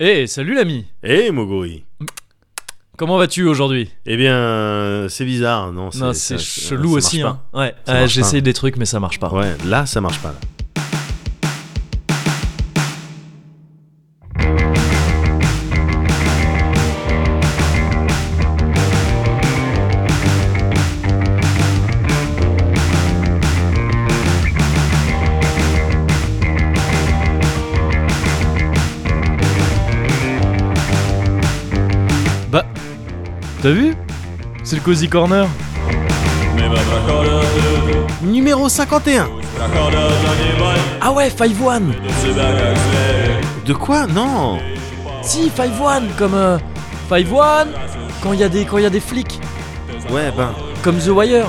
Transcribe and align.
Eh, 0.00 0.26
salut 0.26 0.54
l'ami 0.54 0.86
Eh 1.04 1.30
Moguri 1.30 1.84
Comment 2.96 3.16
vas-tu 3.16 3.44
aujourd'hui? 3.44 3.90
Eh 4.06 4.16
bien, 4.16 5.06
c'est 5.08 5.24
bizarre, 5.24 5.72
non 5.72 5.90
c'est 6.12 6.38
chelou 6.38 6.96
aussi. 6.96 7.22
Hein. 7.22 7.40
Ouais, 7.52 7.74
euh, 7.88 8.06
j'essaye 8.08 8.42
des 8.42 8.54
trucs, 8.54 8.76
mais 8.76 8.86
ça 8.86 8.98
marche 8.98 9.20
pas. 9.20 9.30
pas. 9.30 9.36
Ouais, 9.36 9.56
là, 9.66 9.86
ça 9.86 10.00
marche 10.00 10.18
pas. 10.20 10.28
Là. 10.28 10.38
T'as 33.64 33.70
vu 33.70 33.94
C'est 34.62 34.76
le 34.76 34.82
Cozy 34.82 35.08
Corner. 35.08 35.46
Numéro 38.22 38.68
51 38.68 39.26
Ah 41.00 41.12
ouais, 41.12 41.30
5-1 41.30 41.80
De 43.64 43.72
quoi? 43.72 44.06
Non 44.06 44.58
Si, 45.22 45.50
5-1 45.50 46.02
Comme 46.18 46.34
euh, 46.34 46.58
5-1 47.10 47.68
quand 48.22 48.34
il 48.34 48.40
y, 48.40 48.42
a 48.42 48.50
des- 48.50 48.66
quand 48.66 48.76
il 48.76 48.82
y 48.82 48.86
a 48.86 48.90
des 48.90 49.00
flics. 49.00 49.40
Ouais, 50.10 50.30
ben, 50.36 50.50
Comme 50.82 50.98
The 50.98 51.08
Wire. 51.08 51.46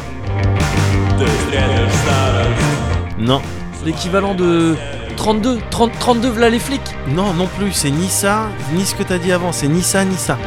non. 3.20 3.42
L'équivalent 3.86 4.36
de 4.36 4.76
32. 5.18 5.60
30, 5.70 5.92
32, 6.00 6.30
v'là 6.30 6.50
les 6.50 6.60
flics. 6.60 6.82
Non, 7.10 7.34
non 7.34 7.48
plus, 7.58 7.72
c'est 7.74 7.92
ni 7.92 8.08
ça, 8.08 8.50
ni 8.74 8.86
ce 8.86 8.96
que 8.96 9.04
t'as 9.04 9.18
dit 9.18 9.32
avant, 9.34 9.52
c'est 9.52 9.68
ni 9.68 9.82
ça, 9.84 10.04
ni 10.06 10.16
ça. 10.16 10.38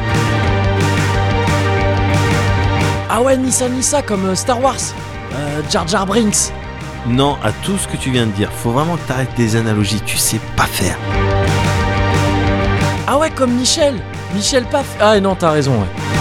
Ah 3.09 3.21
ouais, 3.21 3.35
ni 3.37 3.51
ça, 3.51 3.67
ni 3.67 3.81
ça, 3.81 4.01
comme 4.03 4.25
euh, 4.25 4.35
Star 4.35 4.61
Wars. 4.61 4.75
Euh, 5.33 5.61
Jar 5.69 5.87
Jar 5.87 6.05
Brinks. 6.05 6.51
Non, 7.07 7.37
à 7.43 7.51
tout 7.51 7.77
ce 7.77 7.87
que 7.87 7.97
tu 7.97 8.11
viens 8.11 8.27
de 8.27 8.31
dire, 8.31 8.51
faut 8.51 8.71
vraiment 8.71 8.97
que 8.97 9.07
t'arrêtes 9.07 9.33
des 9.35 9.55
analogies, 9.55 10.01
tu 10.05 10.17
sais 10.17 10.39
pas 10.55 10.65
faire. 10.65 10.95
Ah 13.07 13.17
ouais, 13.17 13.31
comme 13.31 13.53
Michel. 13.53 13.95
Michel 14.35 14.63
Paf. 14.65 14.85
Ah 14.99 15.19
non, 15.19 15.33
t'as 15.33 15.51
raison, 15.51 15.71
ouais. 15.73 16.18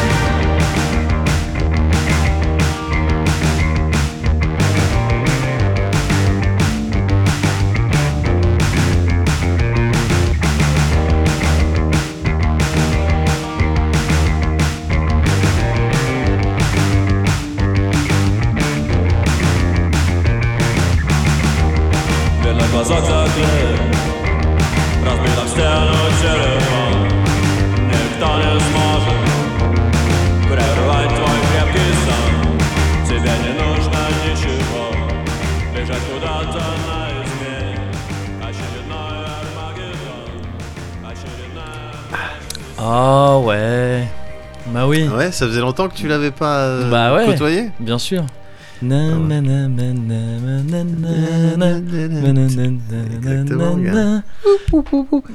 ça 45.38 45.46
faisait 45.46 45.60
longtemps 45.60 45.88
que 45.88 45.94
tu 45.94 46.08
l'avais 46.08 46.32
pas 46.32 46.64
euh, 46.64 46.90
bah 46.90 47.14
ouais, 47.14 47.26
côtoyé 47.26 47.70
Bien 47.78 47.98
sûr. 47.98 48.26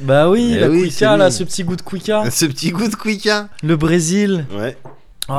Bah 0.02 0.30
oui, 0.30 0.58
la 0.60 0.70
oui, 0.70 0.82
cuica 0.82 1.16
là, 1.16 1.32
ce 1.32 1.46
petit 1.46 1.64
goût 1.64 1.78
de 1.78 1.82
cuica. 1.82 2.30
Ce 2.30 2.46
petit 2.46 2.72
goût 2.72 2.90
de 2.90 2.96
cuica. 2.96 3.48
Le 3.64 3.78
Brésil. 3.78 4.46
Ouais. 4.54 4.78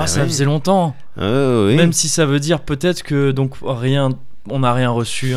Ça 0.07 0.25
faisait 0.25 0.47
longtemps. 0.47 0.97
Même 1.19 1.93
si 1.93 2.09
ça 2.09 2.25
veut 2.25 2.41
dire 2.41 2.61
peut-être 2.61 3.03
que 3.03 3.33
donc 3.33 3.57
rien, 3.63 4.11
on 4.49 4.61
n'a 4.61 4.73
rien 4.73 4.89
reçu. 4.89 5.35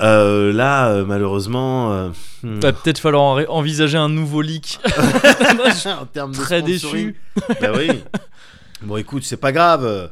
Euh, 0.00 0.52
là, 0.52 0.88
euh, 0.88 1.04
malheureusement. 1.04 1.92
euh, 1.92 2.08
hmm. 2.42 2.60
Va 2.60 2.72
peut-être 2.72 2.98
falloir 2.98 3.22
en- 3.24 3.44
envisager 3.58 3.96
un 3.98 4.08
nouveau 4.08 4.42
leak. 4.42 4.80
en 6.00 6.06
termes 6.06 6.32
de 6.32 6.36
Très 6.36 6.60
sponsoring. 6.60 7.12
déçu. 7.12 7.16
Bah 7.60 7.68
oui. 7.76 7.90
Bon, 8.82 8.96
écoute, 8.98 9.22
c'est 9.24 9.38
pas 9.38 9.52
grave. 9.52 10.10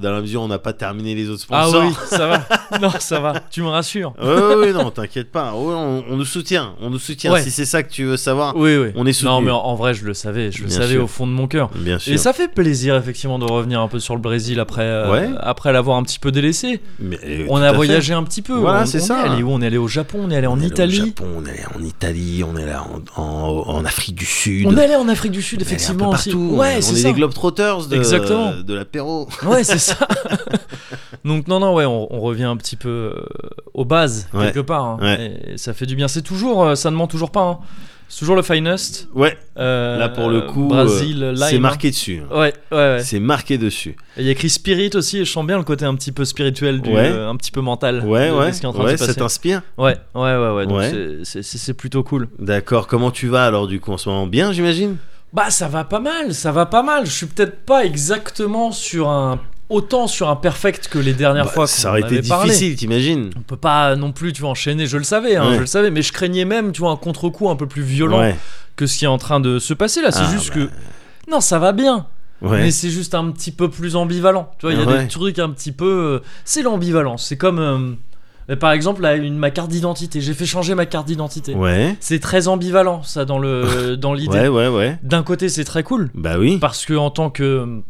Dans 0.00 0.12
la 0.12 0.20
mesure 0.20 0.40
où 0.42 0.44
on 0.44 0.48
n'a 0.48 0.58
pas 0.58 0.72
terminé 0.72 1.14
les 1.14 1.28
autres 1.28 1.44
Ah 1.50 1.64
sponsors. 1.68 1.82
oui, 1.84 1.94
ça 2.08 2.26
va. 2.26 2.40
Non, 2.80 2.90
ça 2.98 3.18
va. 3.20 3.32
Tu 3.50 3.62
me 3.62 3.68
rassures. 3.68 4.12
Ouais, 4.22 4.54
ouais, 4.56 4.72
non, 4.72 4.90
t'inquiète 4.90 5.32
pas. 5.32 5.52
Ouais, 5.54 5.74
on, 5.74 6.04
on 6.10 6.16
nous 6.16 6.24
soutient. 6.26 6.74
On 6.80 6.90
nous 6.90 6.98
soutient. 6.98 7.32
Ouais. 7.32 7.42
Si 7.42 7.50
c'est 7.50 7.64
ça 7.64 7.82
que 7.82 7.90
tu 7.90 8.04
veux 8.04 8.16
savoir, 8.18 8.54
Oui, 8.56 8.76
oui. 8.76 8.88
On 8.94 9.06
est 9.06 9.12
soutenu. 9.12 9.30
Non, 9.30 9.40
mais 9.40 9.50
en, 9.50 9.58
en 9.58 9.74
vrai, 9.74 9.94
je 9.94 10.04
le 10.04 10.12
savais. 10.14 10.52
Je 10.52 10.62
le 10.64 10.68
savais 10.68 10.94
sûr. 10.94 11.04
au 11.04 11.06
fond 11.06 11.26
de 11.26 11.32
mon 11.32 11.46
cœur. 11.48 11.70
bien 11.74 11.98
sûr. 11.98 12.12
Et 12.12 12.18
ça 12.18 12.32
fait 12.32 12.48
plaisir 12.48 12.94
effectivement 12.96 13.38
de 13.38 13.44
revenir 13.50 13.80
un 13.80 13.88
peu 13.88 14.00
sur 14.00 14.14
le 14.14 14.20
Brésil 14.20 14.60
après, 14.60 14.82
euh, 14.82 15.10
Ouais. 15.10 15.28
après 15.40 15.72
l'avoir 15.72 15.96
un 15.96 16.02
petit 16.02 16.18
peu 16.18 16.30
délaissé. 16.30 16.80
Mais, 17.00 17.18
euh, 17.24 17.46
On 17.48 17.56
a 17.62 17.70
fait. 17.70 17.76
voyagé 17.76 18.12
un 18.14 18.22
petit 18.22 18.42
peu. 18.42 18.54
Voilà, 18.54 18.84
c'est 18.86 19.00
ça. 19.00 19.24
Est 19.26 19.30
allé 19.30 19.42
où? 19.42 19.50
On 19.50 19.62
est 19.62 19.66
allé 19.66 19.78
au 19.78 19.88
Japon, 19.88 20.20
on 20.24 20.30
est 20.30 20.36
allé 20.36 20.46
en 20.46 20.58
allé 20.58 20.66
Italie. 20.66 21.00
Au 21.00 21.06
Japon, 21.06 21.26
on 21.38 21.46
est 21.46 21.50
allé 21.50 21.62
en 21.74 21.82
Italie, 21.82 22.44
on 22.44 22.56
est 22.56 22.62
allé 22.64 22.74
en, 22.74 23.22
en, 23.22 23.64
en 23.66 23.84
Afrique 23.84 24.14
du 24.16 24.26
Sud. 24.26 24.66
On 24.66 24.76
est 24.76 24.84
allé 24.84 24.94
en 24.96 25.08
Afrique 25.08 25.32
du 25.32 25.42
Sud 25.42 25.60
On 25.60 25.64
est 25.64 25.66
allé 25.66 25.74
effectivement 25.74 26.08
un 26.08 26.10
peu 26.10 26.14
aussi. 26.16 26.30
partout. 26.30 26.48
Ouais, 26.56 26.74
on 26.78 26.82
c'est 26.82 27.00
est 27.00 27.04
des 27.04 27.12
Globetrotters 27.14 27.86
de, 27.88 27.96
Exactement. 27.96 28.52
de 28.62 28.74
l'apéro. 28.74 29.28
Ouais, 29.46 29.64
c'est 29.64 29.78
ça. 29.88 30.08
Donc 31.24 31.48
non, 31.48 31.60
non, 31.60 31.74
ouais, 31.74 31.84
on, 31.84 32.12
on 32.12 32.20
revient 32.20 32.44
un 32.44 32.56
petit 32.56 32.76
peu 32.76 32.88
euh, 33.16 33.26
aux 33.74 33.84
bases 33.84 34.28
Ouais. 34.32 34.46
quelque 34.46 34.60
part. 34.60 34.84
hein. 34.84 34.98
Ouais. 35.00 35.40
Et 35.54 35.58
ça 35.58 35.74
fait 35.74 35.86
du 35.86 35.96
bien. 35.96 36.08
C'est 36.08 36.22
toujours, 36.22 36.62
euh, 36.64 36.74
ça 36.74 36.90
ne 36.90 36.96
ment 36.96 37.06
toujours 37.06 37.30
pas. 37.30 37.42
hein. 37.42 37.58
C'est 38.10 38.20
toujours 38.20 38.36
le 38.36 38.42
finest. 38.42 39.06
Ouais, 39.14 39.36
Euh, 39.58 39.98
là 39.98 40.08
pour 40.08 40.30
le 40.30 40.40
coup, 40.40 40.72
euh, 40.72 40.88
c'est 41.36 41.58
marqué 41.58 41.90
dessus. 41.90 42.22
Ouais, 42.30 42.54
ouais, 42.72 42.76
ouais. 42.76 43.00
C'est 43.02 43.20
marqué 43.20 43.58
dessus. 43.58 43.96
Et 44.16 44.20
Il 44.20 44.24
y 44.24 44.28
a 44.28 44.32
écrit 44.32 44.48
spirit 44.48 44.90
aussi. 44.94 45.18
Et 45.18 45.24
je 45.26 45.30
sens 45.30 45.44
bien 45.46 45.58
le 45.58 45.62
côté 45.64 45.84
un 45.84 45.94
petit 45.94 46.10
peu 46.12 46.24
spirituel, 46.24 46.80
du, 46.80 46.88
Ouais. 46.90 47.10
euh, 47.10 47.28
un 47.28 47.36
petit 47.36 47.50
peu 47.50 47.60
mental. 47.60 48.02
Ouais, 48.06 48.30
de- 48.30 48.34
ouais, 48.34 48.52
ce 48.54 48.60
qui 48.60 48.64
est 48.66 48.68
en 48.68 48.72
train 48.72 48.84
ouais, 48.84 48.92
de 48.92 48.96
se 48.96 49.04
ça 49.04 49.14
t'inspire. 49.14 49.60
Ouais, 49.76 49.96
ouais, 50.14 50.36
ouais, 50.36 50.50
ouais. 50.52 50.66
Donc 50.66 50.78
Ouais. 50.78 51.18
c'est 51.24 51.74
plutôt 51.74 52.02
cool. 52.02 52.28
D'accord. 52.38 52.86
Comment 52.86 53.10
tu 53.10 53.28
vas 53.28 53.44
alors 53.44 53.66
du 53.66 53.78
coup 53.78 53.92
en 53.92 53.98
ce 53.98 54.08
moment? 54.08 54.26
Bien, 54.26 54.52
j'imagine? 54.52 54.96
Bah 55.34 55.50
ça 55.50 55.68
va 55.68 55.84
pas 55.84 56.00
mal, 56.00 56.32
ça 56.32 56.50
va 56.50 56.64
pas 56.64 56.82
mal. 56.82 57.04
Je 57.04 57.10
suis 57.12 57.26
peut-être 57.26 57.66
pas 57.66 57.84
exactement 57.84 58.72
sur 58.72 59.10
un 59.10 59.38
autant 59.68 60.06
sur 60.06 60.28
un 60.28 60.36
perfect 60.36 60.88
que 60.88 60.98
les 60.98 61.12
dernières 61.12 61.44
Bah, 61.46 61.50
fois 61.50 61.64
qu'on 61.64 61.72
ça 61.72 61.90
aurait 61.90 62.00
été 62.00 62.22
parlé. 62.22 62.48
difficile, 62.50 62.76
t'imagines 62.76 63.30
On 63.36 63.42
peut 63.42 63.56
pas 63.56 63.96
non 63.96 64.12
plus, 64.12 64.32
tu 64.32 64.40
vois, 64.42 64.50
enchaîner. 64.50 64.86
Je 64.86 64.96
le 64.96 65.04
savais, 65.04 65.36
hein, 65.36 65.48
Ouais. 65.48 65.54
je 65.56 65.60
le 65.60 65.66
savais, 65.66 65.90
mais 65.90 66.02
je 66.02 66.12
craignais 66.12 66.44
même, 66.44 66.72
tu 66.72 66.80
vois, 66.80 66.90
un 66.90 66.96
contre-coup 66.96 67.48
un 67.50 67.56
peu 67.56 67.66
plus 67.66 67.82
violent 67.82 68.20
Ouais. 68.20 68.36
que 68.76 68.86
ce 68.86 68.96
qui 68.98 69.04
est 69.04 69.08
en 69.08 69.18
train 69.18 69.40
de 69.40 69.58
se 69.58 69.74
passer 69.74 70.00
là. 70.02 70.10
C'est 70.12 70.20
Ah, 70.26 70.30
juste 70.32 70.48
bah. 70.48 70.54
que 70.66 71.30
non, 71.30 71.40
ça 71.40 71.58
va 71.58 71.72
bien, 71.72 72.06
Ouais. 72.40 72.62
mais 72.62 72.70
c'est 72.70 72.90
juste 72.90 73.14
un 73.14 73.30
petit 73.30 73.50
peu 73.52 73.68
plus 73.68 73.96
ambivalent. 73.96 74.50
Tu 74.58 74.66
vois, 74.66 74.72
il 74.72 74.80
y 74.80 74.82
a 74.82 74.86
Ouais. 74.86 75.02
des 75.02 75.08
trucs 75.08 75.38
un 75.38 75.50
petit 75.50 75.72
peu. 75.72 75.86
euh, 75.86 76.18
C'est 76.44 76.62
l'ambivalence. 76.62 77.26
C'est 77.26 77.36
comme, 77.36 77.58
euh, 77.58 77.94
euh, 78.50 78.56
par 78.56 78.72
exemple, 78.72 79.02
là, 79.02 79.16
une, 79.16 79.36
ma 79.36 79.50
carte 79.50 79.68
d'identité. 79.70 80.20
J'ai 80.22 80.32
fait 80.32 80.46
changer 80.46 80.74
ma 80.74 80.86
carte 80.86 81.06
d'identité. 81.06 81.54
Ouais. 81.54 81.94
C'est 82.00 82.20
très 82.20 82.48
ambivalent, 82.48 83.02
ça, 83.02 83.26
dans 83.26 83.38
le 83.38 83.96
dans 83.98 84.14
l'idée. 84.14 84.48
Ouais, 84.48 84.48
ouais, 84.48 84.68
ouais. 84.68 84.98
D'un 85.02 85.22
côté, 85.22 85.50
c'est 85.50 85.64
très 85.64 85.82
cool 85.82 86.10
Bah 86.14 86.36
oui. 86.38 86.56
parce 86.58 86.86
que 86.86 86.94
en 86.94 87.10
tant 87.10 87.28
que 87.28 87.82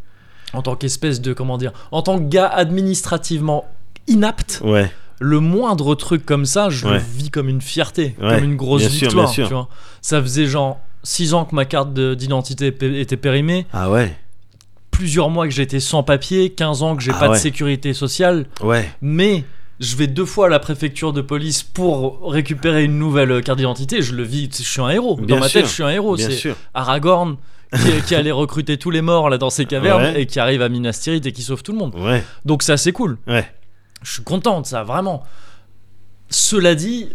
en 0.55 0.63
tant 0.63 0.77
qu'espèce 0.77 1.21
de 1.21 1.33
comment 1.33 1.59
dire 1.59 1.73
en 1.93 2.03
tant 2.03 2.19
que 2.19 2.25
gars 2.29 2.47
administrativement 2.49 3.65
inapte 4.07 4.61
Ouais. 4.65 4.91
le 5.21 5.41
moindre 5.41 5.95
truc 5.95 6.25
comme 6.25 6.47
ça 6.47 6.71
je 6.71 6.87
le 6.89 6.99
vis 6.99 7.31
comme 7.31 7.49
une 7.49 7.61
fierté 7.61 8.15
comme 8.19 8.45
une 8.45 8.57
grosse 8.57 8.81
bien 8.83 8.91
sûr, 8.91 9.09
victoire 9.09 9.27
bien 9.27 9.33
sûr. 9.35 9.49
tu 9.49 9.55
vois 9.55 9.69
ça 10.01 10.21
faisait 10.23 10.47
genre 10.47 10.79
6 11.05 11.35
ans 11.35 11.45
que 11.45 11.55
ma 11.55 11.65
carte 11.65 11.93
de- 11.93 12.15
d'identité 12.15 12.69
était 13.01 13.17
périmée 13.17 13.67
Ah 13.73 13.91
ouais. 13.91 14.17
plusieurs 14.91 15.31
mois 15.31 15.47
que 15.47 15.53
j'étais 15.55 15.81
sans 15.81 16.03
papier 16.03 16.51
15 16.51 16.83
ans 16.83 16.97
que 16.97 17.03
j'ai 17.03 17.13
Ah 17.15 17.19
pas 17.21 17.29
de 17.31 17.35
sécurité 17.35 17.93
sociale 17.95 18.47
Ouais. 18.63 18.89
mais 19.01 19.45
je 19.81 19.95
vais 19.97 20.09
deux 20.09 20.25
fois 20.25 20.47
à 20.47 20.49
la 20.49 20.59
préfecture 20.59 21.13
de 21.13 21.21
police 21.21 21.63
pour 21.63 22.33
récupérer 22.33 22.83
une 22.85 22.99
nouvelle 22.99 23.43
carte 23.45 23.59
d'identité 23.59 24.03
je 24.03 24.15
le 24.15 24.23
vis 24.25 24.49
je 24.57 24.63
suis 24.63 24.81
un 24.81 24.89
héros 24.89 25.17
Bien 25.17 25.37
dans 25.37 25.41
ma 25.41 25.49
sûr, 25.49 25.61
tête 25.61 25.69
je 25.69 25.75
suis 25.75 25.83
un 25.85 25.91
héros 25.91 26.17
c'est 26.17 26.33
sûr. 26.33 26.57
Aragorn 26.75 27.37
qui, 27.75 28.03
qui 28.07 28.15
allait 28.15 28.31
recruter 28.33 28.77
tous 28.79 28.91
les 28.91 29.03
morts 29.03 29.29
là 29.31 29.39
dans 29.39 29.51
ses 29.51 29.65
cavernes 29.67 30.03
Ouais. 30.15 30.23
et 30.23 30.27
qui 30.27 30.41
arrive 30.41 30.63
à 30.63 30.69
Minas 30.69 30.99
Tirith 31.03 31.27
et 31.27 31.33
qui 31.33 31.43
sauve 31.43 31.63
tout 31.63 31.73
le 31.73 31.79
monde. 31.79 31.95
Ouais. 31.97 32.25
Donc 32.45 32.63
c'est 32.63 32.73
assez 32.73 32.93
cool. 32.93 33.19
Ouais. 33.27 33.47
Je 34.03 34.13
suis 34.13 34.23
content 34.23 34.61
de 34.61 34.67
ça, 34.67 34.85
vraiment. 34.85 35.23
Cela 36.31 36.75
dit, 36.75 37.09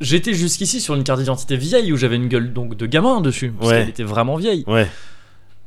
j'étais 0.00 0.34
jusqu'ici 0.34 0.80
sur 0.80 0.94
une 0.94 1.04
carte 1.04 1.20
d'identité 1.20 1.56
vieille 1.56 1.92
où 1.92 1.96
j'avais 1.96 2.16
une 2.16 2.28
gueule 2.28 2.52
donc 2.52 2.76
de 2.76 2.86
gamin 2.86 3.20
dessus 3.20 3.52
parce 3.58 3.72
qu'elle 3.72 3.88
était 3.88 4.02
vraiment 4.04 4.36
vieille. 4.36 4.64
Ouais. 4.66 4.88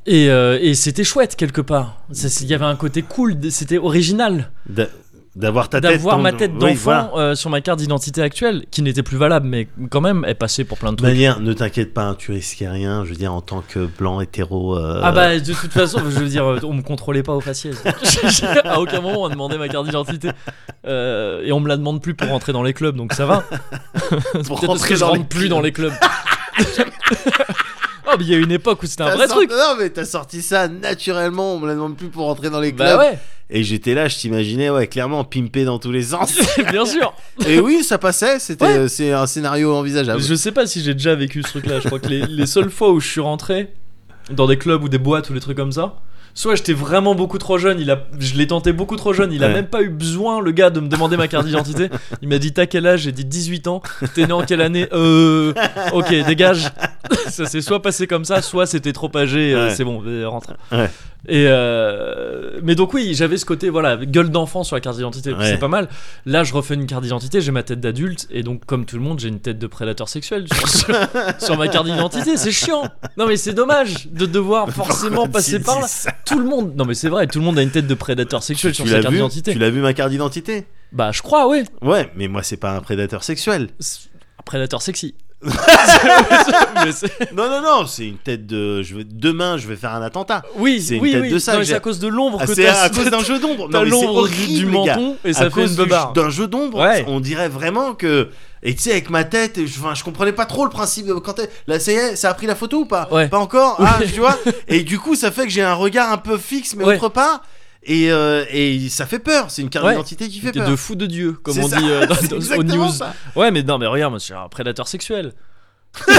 Et, 0.07 0.29
euh, 0.29 0.59
et 0.61 0.75
c'était 0.75 1.03
chouette 1.03 1.35
quelque 1.35 1.61
part. 1.61 2.01
Ça, 2.11 2.29
c'est- 2.29 2.43
Il 2.43 2.49
y 2.49 2.53
avait 2.53 2.65
un 2.65 2.75
côté 2.75 3.01
cool, 3.01 3.35
c'était 3.49 3.77
original. 3.79 4.51
Da- 5.35 5.47
D'avoir 5.47 5.67
ta 5.69 5.81
tête. 5.81 5.91
d'avoir 5.91 6.17
ma 6.19 6.31
tête 6.31 6.51
oui, 6.53 6.59
d'enfant 6.59 7.09
voilà. 7.11 7.11
euh, 7.17 7.35
sur 7.35 7.49
ma 7.49 7.59
carte 7.59 7.79
d'identité 7.79 8.21
actuelle, 8.21 8.65
qui 8.71 8.81
n'était 8.81 9.03
plus 9.03 9.17
valable, 9.17 9.45
mais 9.47 9.67
quand 9.89 9.99
même, 9.99 10.23
elle 10.25 10.35
passait 10.35 10.63
pour 10.63 10.77
plein 10.77 10.91
de 10.91 10.97
trucs. 10.97 11.09
manière, 11.09 11.39
ne 11.41 11.51
t'inquiète 11.51 11.93
pas, 11.93 12.03
hein, 12.03 12.15
tu 12.17 12.31
risquais 12.31 12.69
rien. 12.69 13.03
Je 13.03 13.09
veux 13.09 13.15
dire, 13.15 13.33
en 13.33 13.41
tant 13.41 13.61
que 13.67 13.85
blanc 13.85 14.21
hétéro. 14.21 14.77
euh, 14.77 15.01
Ah 15.03 15.11
bah 15.11 15.37
de 15.37 15.53
toute 15.53 15.73
façon, 15.73 15.99
je 16.09 16.19
veux 16.19 16.27
dire, 16.29 16.45
euh, 16.45 16.59
on 16.63 16.73
me 16.73 16.81
contrôlait 16.81 17.21
pas 17.23 17.33
au 17.33 17.41
faciès. 17.41 17.75
à 18.63 18.79
aucun 18.79 19.01
moment 19.01 19.23
on 19.23 19.27
m'a 19.27 19.33
demandé 19.33 19.57
ma 19.57 19.67
carte 19.67 19.85
d'identité. 19.85 20.29
Euh, 20.87 21.41
et 21.43 21.51
on 21.51 21.59
me 21.59 21.67
la 21.67 21.75
demande 21.77 22.01
plus 22.01 22.13
pour 22.13 22.29
rentrer 22.29 22.53
dans 22.53 22.63
les 22.63 22.73
clubs, 22.73 22.95
donc 22.95 23.11
ça 23.13 23.25
va. 23.25 23.43
pour 24.47 24.61
rentrer 24.61 24.89
que 24.89 24.95
je 24.95 25.03
rentre 25.03 25.17
les 25.19 25.23
plus 25.25 25.49
dans 25.49 25.59
les 25.61 25.71
clubs. 25.73 25.93
oh 28.07 28.15
mais 28.17 28.23
il 28.25 28.29
y 28.31 28.35
a 28.35 28.37
une 28.37 28.51
époque 28.51 28.81
où 28.83 28.85
c'était 28.85 29.03
un 29.03 29.07
T'as 29.07 29.15
vrai 29.15 29.27
sorti- 29.27 29.47
truc. 29.47 29.51
Non, 29.57 29.75
mais 29.79 29.89
t'as 29.89 30.05
sorti 30.05 30.41
ça 30.41 30.67
naturellement. 30.67 31.55
On 31.55 31.59
me 31.59 31.67
la 31.67 31.73
demande 31.73 31.95
plus 31.97 32.07
pour 32.07 32.25
rentrer 32.25 32.49
dans 32.49 32.59
les 32.59 32.73
clubs. 32.73 32.87
Bah 32.87 32.97
ouais, 32.97 33.17
Et 33.49 33.63
j'étais 33.63 33.93
là, 33.93 34.07
je 34.07 34.17
t'imaginais, 34.17 34.69
ouais, 34.69 34.87
clairement 34.87 35.23
pimpé 35.23 35.65
dans 35.65 35.79
tous 35.79 35.91
les 35.91 36.03
sens. 36.03 36.33
bien 36.71 36.85
sûr. 36.85 37.13
Et 37.47 37.59
oui, 37.59 37.83
ça 37.83 37.97
passait. 37.97 38.39
C'était, 38.39 38.65
Ouais. 38.65 38.77
euh, 38.77 38.87
c'est 38.87 39.11
un 39.11 39.27
scénario 39.27 39.73
envisageable. 39.75 40.21
Je 40.21 40.35
sais 40.35 40.51
pas 40.51 40.65
si 40.67 40.81
j'ai 40.81 40.93
déjà 40.93 41.15
vécu 41.15 41.41
ce 41.43 41.49
truc-là. 41.49 41.79
Je 41.79 41.87
crois 41.87 41.99
que 41.99 42.07
les, 42.07 42.25
les 42.25 42.45
seules 42.45 42.69
fois 42.71 42.91
où 42.91 42.99
je 42.99 43.07
suis 43.07 43.21
rentré 43.21 43.73
dans 44.31 44.47
des 44.47 44.57
clubs 44.57 44.83
ou 44.83 44.89
des 44.89 44.97
boîtes 44.97 45.29
ou 45.29 45.33
des 45.33 45.39
trucs 45.39 45.57
comme 45.57 45.71
ça, 45.71 45.95
soit 46.35 46.53
j'étais 46.55 46.73
vraiment 46.73 47.15
beaucoup 47.15 47.39
trop 47.39 47.57
jeune, 47.57 47.79
il 47.79 47.89
a, 47.89 48.03
je 48.19 48.35
l'ai 48.35 48.45
tenté 48.45 48.71
beaucoup 48.73 48.95
trop 48.97 49.13
jeune, 49.13 49.31
il 49.31 49.43
a 49.43 49.47
Ouais. 49.47 49.53
même 49.53 49.67
pas 49.67 49.81
eu 49.81 49.89
besoin, 49.89 50.39
le 50.41 50.51
gars, 50.51 50.69
de 50.69 50.79
me 50.79 50.87
demander 50.87 51.17
ma 51.17 51.27
carte 51.27 51.45
d'identité. 51.45 51.89
Il 52.21 52.27
m'a 52.27 52.37
dit 52.37 52.51
T'as 52.53 52.65
quel 52.67 52.85
âge? 52.85 53.01
J'ai 53.01 53.11
dit 53.11 53.25
18 53.25 53.67
ans. 53.67 53.81
T'es 54.13 54.27
né 54.27 54.33
en 54.33 54.43
quelle 54.43 54.61
année? 54.61 54.87
Euh. 54.93 55.53
Ok, 55.93 56.09
dégage. 56.27 56.69
ça 57.29 57.45
s'est 57.45 57.61
soit 57.61 57.81
passé 57.81 58.05
comme 58.05 58.25
ça, 58.25 58.41
soit 58.41 58.65
c'était 58.65 58.93
trop 58.93 59.09
âgé, 59.15 59.53
euh, 59.53 59.69
c'est 59.69 59.83
bon, 59.83 60.03
rentre. 60.29 60.53
Ouais. 60.71 60.89
Et 61.27 61.45
euh, 61.47 62.59
mais 62.63 62.75
donc 62.75 62.93
oui, 62.93 63.13
j'avais 63.15 63.37
ce 63.37 63.45
côté 63.45 63.69
voilà 63.69 63.97
gueule 63.97 64.29
d'enfant 64.29 64.63
sur 64.63 64.75
la 64.75 64.79
carte 64.81 64.95
d'identité, 64.97 65.33
Ouais. 65.33 65.45
c'est 65.45 65.57
pas 65.57 65.67
mal. 65.67 65.89
Là, 66.25 66.43
je 66.43 66.53
refais 66.53 66.73
une 66.75 66.85
carte 66.85 67.03
d'identité, 67.03 67.41
j'ai 67.41 67.51
ma 67.51 67.63
tête 67.63 67.79
d'adulte 67.79 68.27
et 68.31 68.43
donc 68.43 68.65
comme 68.65 68.85
tout 68.85 68.95
le 68.97 69.01
monde, 69.01 69.19
j'ai 69.19 69.27
une 69.29 69.39
tête 69.39 69.57
de 69.59 69.67
prédateur 69.67 70.07
sexuel 70.09 70.45
sur, 70.53 70.67
sur- 70.69 70.95
sur 71.39 71.57
ma 71.57 71.67
carte 71.67 71.85
d'identité. 71.85 72.37
C'est 72.37 72.51
chiant. 72.51 72.83
Non 73.17 73.27
mais 73.27 73.37
c'est 73.37 73.53
dommage 73.53 74.07
de 74.11 74.25
devoir 74.25 74.69
forcément 74.69 75.23
Pourquoi 75.23 75.31
passer 75.33 75.57
tu 75.57 75.63
par 75.63 75.79
là. 75.81 75.87
Tout 76.25 76.39
le 76.39 76.45
monde. 76.45 76.75
Non 76.75 76.85
mais 76.85 76.93
c'est 76.93 77.09
vrai, 77.09 77.27
tout 77.27 77.39
le 77.39 77.45
monde 77.45 77.57
a 77.57 77.61
une 77.63 77.71
tête 77.71 77.87
de 77.87 77.93
prédateur 77.95 78.43
sexuel 78.43 78.71
Tu 78.73 78.77
sur 78.83 78.87
sa 78.87 78.97
l'as 78.97 79.01
carte 79.01 79.13
d'identité. 79.13 79.53
Tu 79.53 79.59
l'as 79.59 79.69
vu 79.69 79.81
ma 79.81 79.93
carte 79.93 80.11
d'identité? 80.11 80.65
Bah 80.91 81.11
je 81.11 81.21
crois, 81.21 81.47
oui. 81.47 81.63
Ouais, 81.81 82.11
mais 82.15 82.27
moi 82.27 82.43
c'est 82.43 82.57
pas 82.57 82.71
un 82.75 82.81
prédateur 82.81 83.23
sexuel. 83.23 83.69
Un 84.39 84.43
prédateur 84.45 84.81
sexy. 84.81 85.15
Non, 87.35 87.49
non, 87.49 87.61
non, 87.61 87.85
c'est 87.87 88.07
une 88.07 88.17
tête 88.17 88.45
de. 88.45 88.81
Je 88.83 88.95
vais... 88.95 89.03
Demain, 89.03 89.57
je 89.57 89.67
vais 89.67 89.75
faire 89.75 89.93
un 89.93 90.01
attentat. 90.01 90.43
oui, 90.57 90.81
C'est 90.81 90.95
une 90.95 91.01
oui, 91.01 91.11
tête 91.11 91.21
oui. 91.21 91.29
de 91.31 91.39
ça 91.39 91.63
c'est 91.63 91.73
à 91.73 91.79
cause 91.79 91.99
de 91.99 92.07
l'ombre 92.07 92.39
Ah, 92.41 92.45
que 92.47 92.53
c'est 92.53 92.67
à 92.67 92.89
cause 92.95 93.09
d'un 93.09 93.23
jeu 93.23 93.39
d'ombre. 93.39 93.69
Non, 93.69 93.83
l'ombre 93.83 94.27
du, 94.27 94.65
menton 94.65 95.17
et 95.25 95.29
à 95.29 95.33
ça 95.33 95.43
fait 95.45 95.49
cause 95.51 95.75
d'un 96.13 96.29
jeu 96.29 96.47
d'ombre, 96.47 96.79
Ouais. 96.79 97.05
on 97.07 97.19
dirait 97.19 97.49
vraiment 97.49 97.93
que. 97.93 98.29
Et 98.63 98.73
tu 98.73 98.81
sais, 98.81 98.91
avec 98.91 99.11
ma 99.11 99.23
tête, 99.23 99.59
je, 99.65 99.79
enfin, 99.79 99.93
je 99.93 100.03
comprenais 100.03 100.31
pas 100.31 100.45
trop 100.47 100.63
le 100.63 100.71
principe. 100.71 101.05
de- 101.05 101.13
Quand 101.13 101.39
là, 101.67 101.79
ça 101.79 101.91
y 101.91 101.95
est, 101.95 102.15
ça 102.15 102.31
a 102.31 102.33
pris 102.33 102.47
la 102.47 102.55
photo 102.55 102.79
ou 102.79 102.85
pas? 102.85 103.07
Ouais. 103.11 103.27
Pas 103.27 103.37
encore? 103.37 103.75
Ah, 103.79 103.99
tu 104.11 104.19
vois? 104.19 104.35
Et 104.67 104.81
du 104.81 104.97
coup, 104.97 105.13
ça 105.15 105.29
fait 105.31 105.43
que 105.43 105.49
j'ai 105.49 105.61
un 105.61 105.75
regard 105.75 106.11
un 106.11 106.17
peu 106.17 106.37
fixe, 106.39 106.75
mais 106.75 106.83
Ouais. 106.83 106.95
autre 106.95 107.09
part. 107.09 107.43
Et, 107.87 108.11
euh, 108.11 108.45
et 108.49 108.89
ça 108.89 109.05
fait 109.05 109.19
peur. 109.19 109.51
C'est 109.51 109.61
une 109.61 109.69
carte 109.69 109.85
Ouais. 109.85 109.91
d'identité 109.93 110.27
qui 110.27 110.39
fait 110.39 110.51
T'es 110.51 110.59
peur. 110.59 110.69
de 110.69 110.75
fou 110.75 110.95
de 110.95 111.05
Dieu, 111.05 111.33
comme 111.43 111.59
on 111.59 111.67
ça. 111.69 111.77
dit 111.77 111.87
euh, 111.87 112.05
dans- 112.07 112.15
dans- 112.39 112.57
aux 112.57 112.63
news. 112.63 112.89
ça. 112.91 113.13
Ouais, 113.35 113.51
mais 113.51 113.61
non, 113.63 113.77
mais 113.77 113.85
regarde, 113.85 114.11
moi, 114.11 114.19
je 114.19 114.25
suis 114.25 114.33
un 114.33 114.47
prédateur 114.49 114.87
sexuel. 114.87 115.33
ouais, 116.07 116.13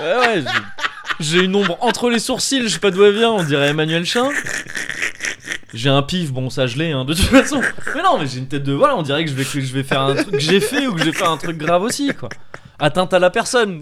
ouais, 0.00 0.42
j'ai- 0.42 1.18
j'ai 1.20 1.44
une 1.44 1.54
ombre 1.56 1.78
entre 1.80 2.10
les 2.10 2.18
sourcils, 2.18 2.62
je 2.62 2.68
sais 2.68 2.78
pas 2.78 2.90
d'où 2.90 3.04
elle 3.04 3.14
vient, 3.16 3.30
on 3.30 3.42
dirait 3.44 3.68
Emmanuel 3.68 4.04
Chin. 4.04 4.28
J'ai 5.72 5.88
un 5.88 6.02
pif, 6.02 6.32
bon, 6.32 6.50
ça 6.50 6.66
je 6.66 6.76
l'ai, 6.76 6.92
hein, 6.92 7.04
de 7.04 7.14
toute 7.14 7.24
façon. 7.26 7.60
Mais 7.94 8.02
non, 8.02 8.18
mais 8.18 8.26
j'ai 8.26 8.38
une 8.38 8.48
tête 8.48 8.62
de. 8.62 8.72
Voilà, 8.72 8.96
on 8.96 9.02
dirait 9.02 9.24
que 9.24 9.30
je 9.30 9.36
vais, 9.36 9.44
que 9.44 9.60
je 9.60 9.72
vais 9.72 9.82
faire 9.82 10.00
un 10.02 10.14
truc 10.14 10.30
que 10.32 10.38
j'ai 10.40 10.60
fait 10.60 10.86
ou 10.86 10.94
que 10.94 11.00
je 11.00 11.04
vais 11.06 11.12
faire 11.12 11.30
un 11.30 11.36
truc 11.36 11.56
grave 11.58 11.82
aussi, 11.82 12.12
quoi. 12.18 12.28
Atteinte 12.78 13.14
à 13.14 13.18
la 13.18 13.30
personne. 13.30 13.80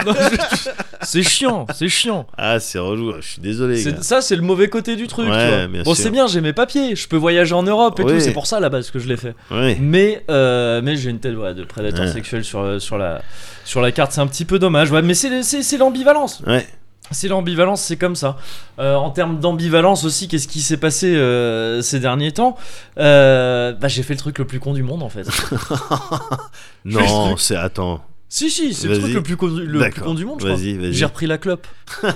C'est 1.02 1.22
chiant, 1.22 1.66
c'est 1.74 1.88
chiant. 1.90 2.26
Ah, 2.38 2.58
c'est 2.60 2.78
relou. 2.78 3.12
Je 3.20 3.28
suis 3.28 3.40
désolé. 3.42 3.82
Gars. 3.82 4.00
Ça, 4.00 4.22
c'est 4.22 4.36
le 4.36 4.42
mauvais 4.42 4.68
côté 4.70 4.96
du 4.96 5.06
truc. 5.06 5.28
Ouais, 5.28 5.44
tu 5.44 5.54
vois. 5.56 5.66
bien 5.66 5.82
bon, 5.82 5.94
sûr. 5.94 6.02
c'est 6.02 6.10
bien, 6.10 6.26
j'ai 6.28 6.40
mes 6.40 6.54
papiers, 6.54 6.96
je 6.96 7.06
peux 7.08 7.16
voyager 7.18 7.52
en 7.54 7.62
Europe 7.62 8.00
et 8.00 8.04
Oui. 8.04 8.12
tout, 8.14 8.20
c'est 8.20 8.32
pour 8.32 8.46
ça 8.46 8.58
là-bas 8.58 8.80
ce 8.82 8.90
que 8.90 8.98
je 8.98 9.06
l'ai 9.08 9.18
fait. 9.18 9.34
Mais, 9.80 10.24
euh, 10.30 10.80
mais 10.82 10.96
j'ai 10.96 11.10
une 11.10 11.18
tête 11.20 11.36
ouais, 11.36 11.52
de 11.52 11.64
prédateur 11.64 12.06
Ouais. 12.06 12.12
sexuel 12.12 12.42
sur, 12.42 12.60
euh, 12.60 12.78
sur, 12.78 12.96
la, 12.96 13.20
sur 13.66 13.82
la 13.82 13.92
carte, 13.92 14.12
c'est 14.12 14.22
un 14.22 14.26
petit 14.26 14.46
peu 14.46 14.58
dommage. 14.58 14.90
Ouais, 14.92 15.02
mais 15.02 15.12
c'est 15.14 15.42
c'est- 15.42 15.62
c'est 15.62 15.76
l'ambivalence. 15.76 16.42
Ouais. 16.46 16.66
C'est 17.10 17.28
l'ambivalence, 17.28 17.82
c'est 17.82 17.96
comme 17.98 18.16
ça. 18.16 18.38
Euh, 18.78 18.94
en 18.94 19.10
termes 19.10 19.38
d'ambivalence 19.40 20.04
aussi, 20.04 20.26
qu'est-ce 20.26 20.48
qui 20.48 20.62
s'est 20.62 20.78
passé 20.78 21.14
euh, 21.14 21.82
ces 21.82 22.00
derniers 22.00 22.32
temps 22.32 22.56
Euh, 22.98 23.72
bah, 23.74 23.88
J'ai 23.88 24.02
fait 24.02 24.14
le 24.14 24.20
truc 24.20 24.38
le 24.38 24.46
plus 24.46 24.58
con 24.58 24.72
du 24.72 24.82
monde 24.82 25.02
en 25.02 25.10
fait. 25.10 25.24
Non, 26.86 27.36
c'est. 27.36 27.56
Attends. 27.56 28.02
Si, 28.28 28.50
si, 28.50 28.74
c'est 28.74 28.88
le 28.88 28.98
truc 28.98 29.14
le 29.14 29.22
plus 29.22 29.36
con, 29.36 29.48
du- 29.48 29.60
le 29.62 29.70
plus 29.70 29.78
D'accord. 29.78 30.04
con 30.04 30.14
du 30.14 30.24
monde, 30.24 30.40
je 30.40 30.46
crois. 30.46 30.56
Vas-y, 30.56 30.76
vas-y. 30.76 30.92
J'ai 30.92 31.04
repris 31.04 31.26
la 31.26 31.38
clope. 31.38 31.66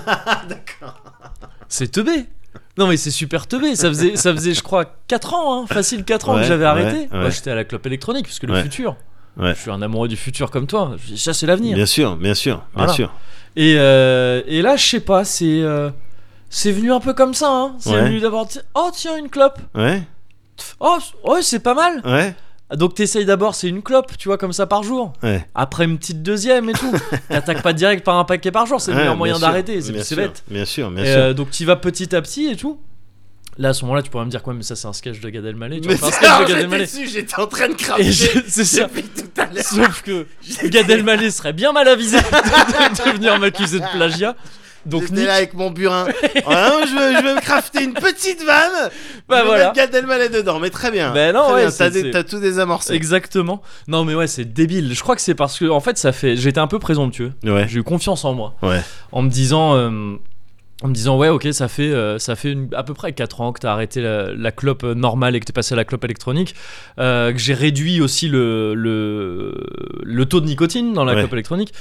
C'est 1.67 1.91
teubé. 1.91 2.25
Non 2.77 2.87
mais 2.87 2.97
c'est 2.97 3.11
super 3.11 3.45
teubé, 3.45 3.75
ça 3.75 3.89
faisait, 3.89 4.15
ça 4.15 4.33
faisait 4.33 4.53
je 4.53 4.63
crois 4.63 4.85
4 5.07 5.33
ans, 5.33 5.61
hein, 5.63 5.67
facile 5.67 6.03
4 6.03 6.29
ans 6.29 6.35
Ouais, 6.35 6.41
que 6.41 6.47
j'avais 6.47 6.65
arrêté. 6.65 6.97
ouais. 7.01 7.07
Moi 7.11 7.29
j'étais 7.29 7.51
à 7.51 7.55
la 7.55 7.63
clope 7.65 7.85
électronique, 7.85 8.25
puisque 8.25 8.43
le 8.43 8.55
futur, 8.63 8.95
je 9.39 9.53
suis 9.53 9.69
un 9.69 9.81
amoureux 9.81 10.07
du 10.07 10.15
futur 10.15 10.49
comme 10.49 10.65
toi, 10.65 10.95
ça 11.15 11.33
c'est 11.33 11.45
l'avenir. 11.45 11.75
Bien 11.75 11.85
sûr, 11.85 12.15
bien 12.15 12.33
sûr, 12.33 12.57
bien 12.57 12.65
Voilà. 12.85 12.93
sûr. 12.93 13.13
Et, 13.55 13.75
euh, 13.77 14.41
et 14.47 14.61
là 14.61 14.77
je 14.77 14.85
sais 14.85 14.99
pas, 15.01 15.25
c'est 15.25 15.61
euh, 15.61 15.89
c'est 16.49 16.71
venu 16.71 16.91
un 16.91 16.99
peu 17.01 17.13
comme 17.13 17.33
ça, 17.33 17.51
hein. 17.51 17.75
c'est 17.79 17.95
venu 18.01 18.19
d'abord, 18.19 18.47
oh 18.75 18.89
tiens 18.93 19.17
une 19.17 19.29
clope, 19.29 19.59
Ouais, 19.75 20.01
oh 20.79 20.97
ouais 21.25 21.41
c'est 21.41 21.59
pas 21.59 21.75
mal. 21.75 22.01
ouais, 22.05 22.33
Donc 22.75 22.93
t'essayes 22.93 23.25
d'abord 23.25 23.55
c'est 23.55 23.67
une 23.67 23.81
clope, 23.81 24.11
tu 24.17 24.27
vois 24.27 24.37
comme 24.37 24.53
ça 24.53 24.67
par 24.67 24.83
jour. 24.83 25.13
ouais. 25.23 25.47
Après 25.55 25.85
une 25.85 25.97
petite 25.97 26.21
deuxième 26.21 26.69
et 26.69 26.73
tout. 26.73 26.91
T'attaques 27.29 27.63
pas 27.63 27.73
direct 27.73 28.03
par 28.05 28.17
un 28.17 28.25
paquet 28.25 28.51
par 28.51 28.65
jour, 28.67 28.79
c'est 28.79 28.91
le 28.91 28.97
meilleur 28.97 29.15
moyen 29.17 29.39
d'arrêter, 29.39 29.81
c'est 29.81 30.15
bête. 30.15 30.43
Bien 30.49 30.65
sûr, 30.65 30.91
bien 30.91 31.03
sûr. 31.05 31.13
euh, 31.17 31.33
donc 31.33 31.49
tu 31.51 31.65
vas 31.65 31.75
petit 31.75 32.15
à 32.15 32.21
petit 32.21 32.47
et 32.47 32.55
tout. 32.55 32.79
Là 33.57 33.69
à 33.69 33.73
ce 33.73 33.83
moment-là 33.83 34.01
tu 34.03 34.09
pourrais 34.09 34.23
me 34.23 34.29
dire 34.29 34.41
quoi 34.41 34.53
mais 34.53 34.63
ça 34.63 34.75
c'est 34.77 34.87
un 34.87 34.93
sketch 34.93 35.19
de 35.19 35.29
Gad 35.29 35.43
Elmaleh. 35.43 35.81
Tu 35.81 35.89
Mais 35.89 35.97
faire 35.97 36.07
un 36.07 36.11
sketch 36.11 36.29
de 36.29 36.37
Gad 36.39 36.47
j'étais 36.47 36.61
Elmaleh. 36.61 36.83
dessus, 36.85 37.07
j'étais 37.07 37.39
en 37.39 37.47
train 37.47 37.67
de 37.67 37.73
cramer. 37.73 38.11
c'est 38.11 38.63
ça. 38.65 38.87
Tout 38.87 39.41
à. 39.41 39.61
Sauf 39.63 40.01
que 40.03 40.25
Gad 40.69 40.89
Elmaleh 40.89 41.29
serait 41.31 41.51
bien 41.53 41.73
mal 41.73 41.87
avisé 41.89 42.17
de, 42.17 43.11
de 43.11 43.17
venir 43.17 43.37
m'accuser 43.39 43.79
de 43.79 43.85
plagiat. 43.97 44.35
Donc 44.85 45.01
J'étais 45.03 45.15
Nick, 45.15 45.25
là 45.27 45.33
avec 45.35 45.53
mon 45.53 45.71
burin. 45.71 46.07
Je, 46.23 46.95
veux, 46.95 47.17
je 47.19 47.23
veux 47.27 47.35
me 47.35 47.41
crafter 47.41 47.83
une 47.83 47.93
petite 47.93 48.43
vanne. 48.43 48.89
Bah 49.27 49.39
je 49.41 49.45
voilà. 49.45 49.63
mettre 49.65 49.75
Gad 49.75 49.93
Elmaleh 49.95 50.29
dedans, 50.29 50.59
mais 50.59 50.69
très 50.69 50.89
bien. 50.91 51.11
Ben 51.13 51.33
non, 51.33 51.43
Très 51.49 51.65
ouais, 51.65 51.91
bien, 52.01 52.11
t'as, 52.11 52.23
tout 52.23 52.39
désamorcé. 52.39 52.93
exactement. 52.93 53.61
Non 53.87 54.05
mais 54.05 54.15
ouais 54.15 54.27
c'est 54.27 54.45
débile. 54.45 54.93
Je 54.93 55.01
crois 55.01 55.15
que 55.15 55.21
c'est 55.21 55.35
parce 55.35 55.59
que 55.59 55.65
en 55.65 55.79
fait 55.81 55.97
ça 55.97 56.11
fait. 56.11 56.35
J'étais 56.37 56.59
un 56.59 56.67
peu 56.67 56.79
présomptueux. 56.79 57.33
Ouais, 57.43 57.67
J'ai 57.67 57.79
eu 57.79 57.83
confiance 57.83 58.23
en 58.25 58.33
moi. 58.33 58.55
ouais, 58.63 58.81
en 59.11 59.21
me 59.21 59.29
disant 59.29 59.75
euh, 59.75 59.89
en 60.81 60.87
me 60.87 60.93
disant 60.93 61.17
ouais 61.17 61.27
ok 61.27 61.47
ça 61.51 61.67
fait 61.67 61.91
euh, 61.91 62.17
ça 62.19 62.35
fait 62.37 62.53
une- 62.53 62.69
à 62.73 62.83
peu 62.83 62.93
près 62.93 63.11
4 63.11 63.41
ans 63.41 63.51
que 63.51 63.59
t'as 63.59 63.73
arrêté 63.73 64.01
la, 64.01 64.33
la 64.33 64.51
clope 64.53 64.85
euh, 64.85 64.93
normale 64.95 65.35
et 65.35 65.39
que 65.41 65.45
t'es 65.45 65.51
passé 65.53 65.73
à 65.73 65.75
la 65.75 65.83
clope 65.83 66.05
électronique 66.05 66.55
euh, 66.99 67.33
que 67.33 67.37
j'ai 67.37 67.53
réduit 67.53 67.99
aussi 67.99 68.29
le, 68.29 68.73
le 68.75 69.53
le 70.03 70.25
taux 70.25 70.39
de 70.39 70.45
nicotine 70.45 70.93
dans 70.93 71.03
la 71.03 71.13
Ouais. 71.15 71.19
clope 71.19 71.33
électronique 71.33 71.73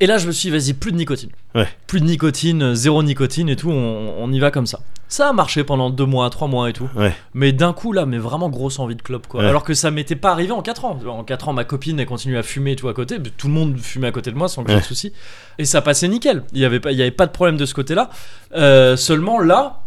et 0.00 0.06
là 0.06 0.18
je 0.18 0.26
me 0.26 0.32
suis 0.32 0.50
dit 0.50 0.56
vas-y 0.56 0.72
plus 0.74 0.92
de 0.92 0.96
nicotine. 0.96 1.30
Ouais. 1.54 1.68
plus 1.86 2.00
de 2.00 2.04
nicotine 2.06 2.62
euh, 2.62 2.74
zéro 2.74 3.02
nicotine 3.02 3.48
et 3.48 3.56
tout 3.56 3.70
on, 3.70 4.14
on 4.18 4.32
y 4.32 4.38
va 4.38 4.50
comme 4.50 4.66
ça. 4.66 4.80
Ça 5.10 5.28
a 5.30 5.32
marché 5.32 5.64
pendant 5.64 5.88
2 5.88 6.04
mois 6.04 6.28
3 6.28 6.48
mois 6.48 6.68
et 6.68 6.72
tout. 6.74 6.88
Ouais. 6.94 7.14
mais 7.32 7.52
d'un 7.52 7.72
coup 7.72 7.92
là 7.92 8.04
mais 8.06 8.18
vraiment 8.18 8.48
grosse 8.50 8.78
envie 8.78 8.94
de 8.96 9.02
clope 9.02 9.26
quoi. 9.26 9.40
Ouais. 9.40 9.46
alors 9.48 9.64
que 9.64 9.74
ça 9.74 9.90
m'était 9.90 10.16
pas 10.16 10.30
arrivé 10.32 10.52
en 10.52 10.62
4 10.62 10.84
ans. 10.84 10.98
En 11.08 11.24
4 11.24 11.48
ans 11.48 11.52
ma 11.52 11.64
copine 11.64 11.98
elle 11.98 12.06
continue 12.06 12.36
à 12.36 12.42
fumer 12.42 12.72
et 12.72 12.76
tout 12.76 12.88
à 12.88 12.94
côté. 12.94 13.18
Tout 13.36 13.46
le 13.48 13.52
monde 13.54 13.78
fumait 13.78 14.08
à 14.08 14.12
côté 14.12 14.30
de 14.30 14.36
moi 14.36 14.48
sans 14.48 14.64
que 14.64 14.70
j'ai 14.72 14.78
de 14.78 14.84
soucis. 14.84 15.12
Et 15.58 15.64
ça 15.64 15.80
passait 15.82 16.08
nickel. 16.08 16.42
Il 16.52 16.60
y 16.60 16.64
avait 16.64 16.80
pas 16.80 16.92
il 16.92 16.98
y 16.98 17.02
avait 17.02 17.10
pas 17.10 17.26
de 17.26 17.32
problème 17.32 17.56
de 17.56 17.66
ce 17.66 17.74
côté 17.74 17.94
là 17.94 18.10
seulement 18.96 19.40
là 19.40 19.80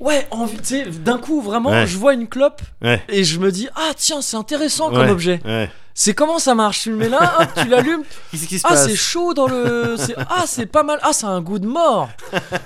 ouais 0.00 0.26
envie 0.30 0.56
tu 0.58 0.64
sais 0.64 0.84
d'un 0.86 1.18
coup 1.18 1.40
vraiment 1.40 1.70
Ouais. 1.70 1.86
je 1.86 1.96
vois 1.98 2.14
une 2.14 2.28
clope 2.28 2.62
Ouais. 2.82 3.02
et 3.08 3.24
je 3.24 3.38
me 3.38 3.50
dis 3.50 3.68
ah 3.74 3.90
tiens 3.96 4.20
c'est 4.20 4.36
intéressant 4.36 4.90
comme 4.90 5.00
Ouais, 5.06 5.10
objet 5.10 5.40
Ouais. 5.44 5.68
c'est 5.94 6.14
comment 6.14 6.38
ça 6.38 6.54
marche? 6.54 6.82
Tu 6.82 6.90
le 6.90 6.96
mets 6.96 7.08
là 7.08 7.34
hop, 7.40 7.48
tu 7.56 7.66
l'allumes 7.68 8.04
Qu'est-ce 8.30 8.46
qui 8.46 8.58
se 8.60 8.66
ah 8.66 8.70
passe? 8.70 8.86
c'est 8.86 8.94
chaud 8.94 9.34
dans 9.34 9.48
le 9.48 9.96
c'est- 9.98 10.14
ah 10.16 10.44
c'est 10.46 10.66
pas 10.66 10.84
mal 10.84 11.00
ah 11.02 11.12
c'est 11.12 11.26
un 11.26 11.40
goût 11.40 11.58
de 11.58 11.66
mort 11.66 12.08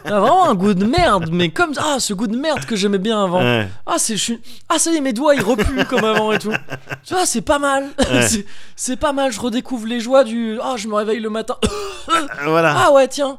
Ah, 0.04 0.20
vraiment 0.20 0.48
un 0.50 0.54
goût 0.54 0.74
de 0.74 0.84
merde 0.84 1.30
mais 1.32 1.48
comme 1.48 1.72
ah 1.78 1.96
ce 1.98 2.12
goût 2.12 2.26
de 2.26 2.36
merde 2.36 2.66
que 2.66 2.76
j'aimais 2.76 2.98
bien 2.98 3.24
avant 3.24 3.40
Ouais. 3.42 3.66
ah 3.86 3.94
c'est 3.96 4.16
je 4.18 4.22
suis 4.22 4.40
ah 4.68 4.78
ça 4.78 4.90
y 4.92 4.96
est 4.96 5.00
mes 5.00 5.14
doigts 5.14 5.34
ils 5.34 5.42
repuent 5.42 5.86
comme 5.88 6.04
avant 6.04 6.32
et 6.32 6.38
tout 6.38 6.52
tu 7.04 7.14
vois 7.14 7.24
c'est 7.24 7.40
pas 7.40 7.58
mal 7.58 7.84
Ouais. 8.10 8.22
c'est, 8.28 8.44
c'est 8.76 8.96
pas 8.96 9.12
mal 9.14 9.32
je 9.32 9.40
redécouvre 9.40 9.86
les 9.86 10.00
joies 10.00 10.24
du 10.24 10.58
ah 10.62 10.74
je 10.76 10.86
me 10.88 10.94
réveille 10.94 11.20
le 11.20 11.30
matin 11.30 11.56
Voilà. 12.44 12.74
ah 12.76 12.92
ouais 12.92 13.08
tiens 13.08 13.38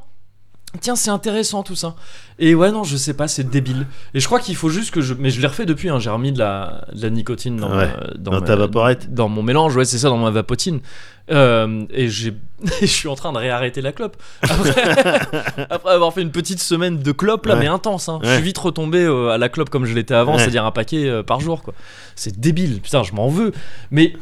tiens, 0.82 0.96
c'est 0.96 1.10
intéressant 1.12 1.64
tout 1.64 1.76
ça. 1.76 1.96
Et 2.40 2.56
ouais, 2.56 2.72
non, 2.72 2.84
je 2.84 2.98
sais 2.98 3.14
pas, 3.14 3.28
c'est 3.28 3.50
débile. 3.50 3.86
Et 4.14 4.20
je 4.20 4.26
crois 4.26 4.40
qu'il 4.40 4.56
faut 4.56 4.70
juste 4.70 4.92
que 4.92 5.02
je. 5.02 5.14
Mais 5.14 5.30
je 5.30 5.40
l'ai 5.42 5.48
refait 5.48 5.66
depuis, 5.66 5.90
hein, 5.90 6.00
j'ai 6.00 6.10
remis 6.10 6.32
de 6.32 6.40
la, 6.40 6.86
de 6.94 7.02
la 7.02 7.10
nicotine 7.10 7.58
dans, 7.58 7.70
Ouais. 7.70 7.88
ma- 7.88 8.14
Dans 8.18 8.32
ma- 8.32 8.42
ta 8.42 8.56
vaporette. 8.56 9.14
Dans 9.14 9.30
mon 9.30 9.44
mélange, 9.44 9.76
ouais, 9.76 9.86
c'est 9.86 9.98
ça, 10.00 10.10
dans 10.10 10.18
ma 10.18 10.32
vapotine. 10.32 10.80
Euh, 11.32 11.86
et 11.92 12.10
j'ai, 12.10 12.34
je 12.82 12.86
suis 12.88 13.08
en 13.08 13.16
train 13.16 13.32
de 13.32 13.38
réarrêter 13.38 13.82
la 13.82 13.92
clope. 13.94 14.18
Après, 14.42 14.84
après 15.70 15.92
avoir 15.94 16.12
fait 16.14 16.22
une 16.22 16.32
petite 16.32 16.60
semaine 16.62 17.00
de 17.00 17.12
clope 17.12 17.46
là, 17.46 17.54
Ouais. 17.54 17.62
mais 17.62 17.68
intense. 17.68 18.10
Hein. 18.10 18.20
Je 18.24 18.30
suis 18.34 18.44
vite 18.44 18.58
retombé 18.58 19.00
euh, 19.04 19.30
à 19.30 19.38
la 19.38 19.50
clope 19.50 19.70
comme 19.70 19.86
je 19.86 19.94
l'étais 19.94 20.16
avant, 20.16 20.38
c'est-à-dire 20.38 20.66
un 20.66 20.72
paquet 20.72 21.08
euh, 21.08 21.24
par 21.24 21.40
jour. 21.40 21.62
quoi. 21.64 21.74
C'est 22.16 22.40
débile, 22.40 22.82
putain, 22.82 23.04
je 23.04 23.14
m'en 23.14 23.30
veux. 23.30 23.52
Mais 23.92 24.14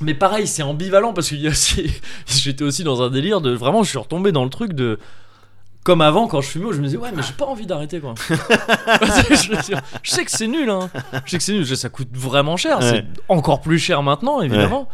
mais 0.00 0.14
pareil, 0.14 0.46
c'est 0.46 0.62
ambivalent 0.62 1.12
parce 1.14 1.30
que 1.30 1.36
j'étais 2.26 2.64
aussi 2.64 2.84
dans 2.84 3.02
un 3.02 3.10
délire 3.10 3.40
de 3.40 3.52
vraiment, 3.52 3.82
je 3.82 3.88
suis 3.90 3.98
retombé 3.98 4.30
dans 4.32 4.44
le 4.44 4.50
truc 4.50 4.72
de. 4.74 4.98
Comme 5.84 6.00
avant, 6.00 6.26
quand 6.28 6.40
je 6.40 6.48
fumais, 6.48 6.72
je 6.72 6.78
me 6.78 6.86
disais, 6.86 6.96
ouais, 6.96 7.10
mais 7.14 7.22
j'ai 7.22 7.34
pas 7.34 7.44
envie 7.44 7.66
d'arrêter 7.66 8.00
quoi. 8.00 8.14
je, 8.28 10.10
sais 10.10 10.24
que 10.24 10.30
c'est 10.30 10.46
nul, 10.46 10.70
hein. 10.70 10.90
Je 11.26 11.30
sais 11.30 11.38
que 11.38 11.44
c'est 11.44 11.52
nul, 11.52 11.76
ça 11.76 11.90
coûte 11.90 12.08
vraiment 12.12 12.56
cher. 12.56 12.78
Ouais. 12.78 12.90
C'est 12.90 13.04
encore 13.28 13.60
plus 13.60 13.78
cher 13.78 14.02
maintenant, 14.02 14.40
évidemment. 14.40 14.88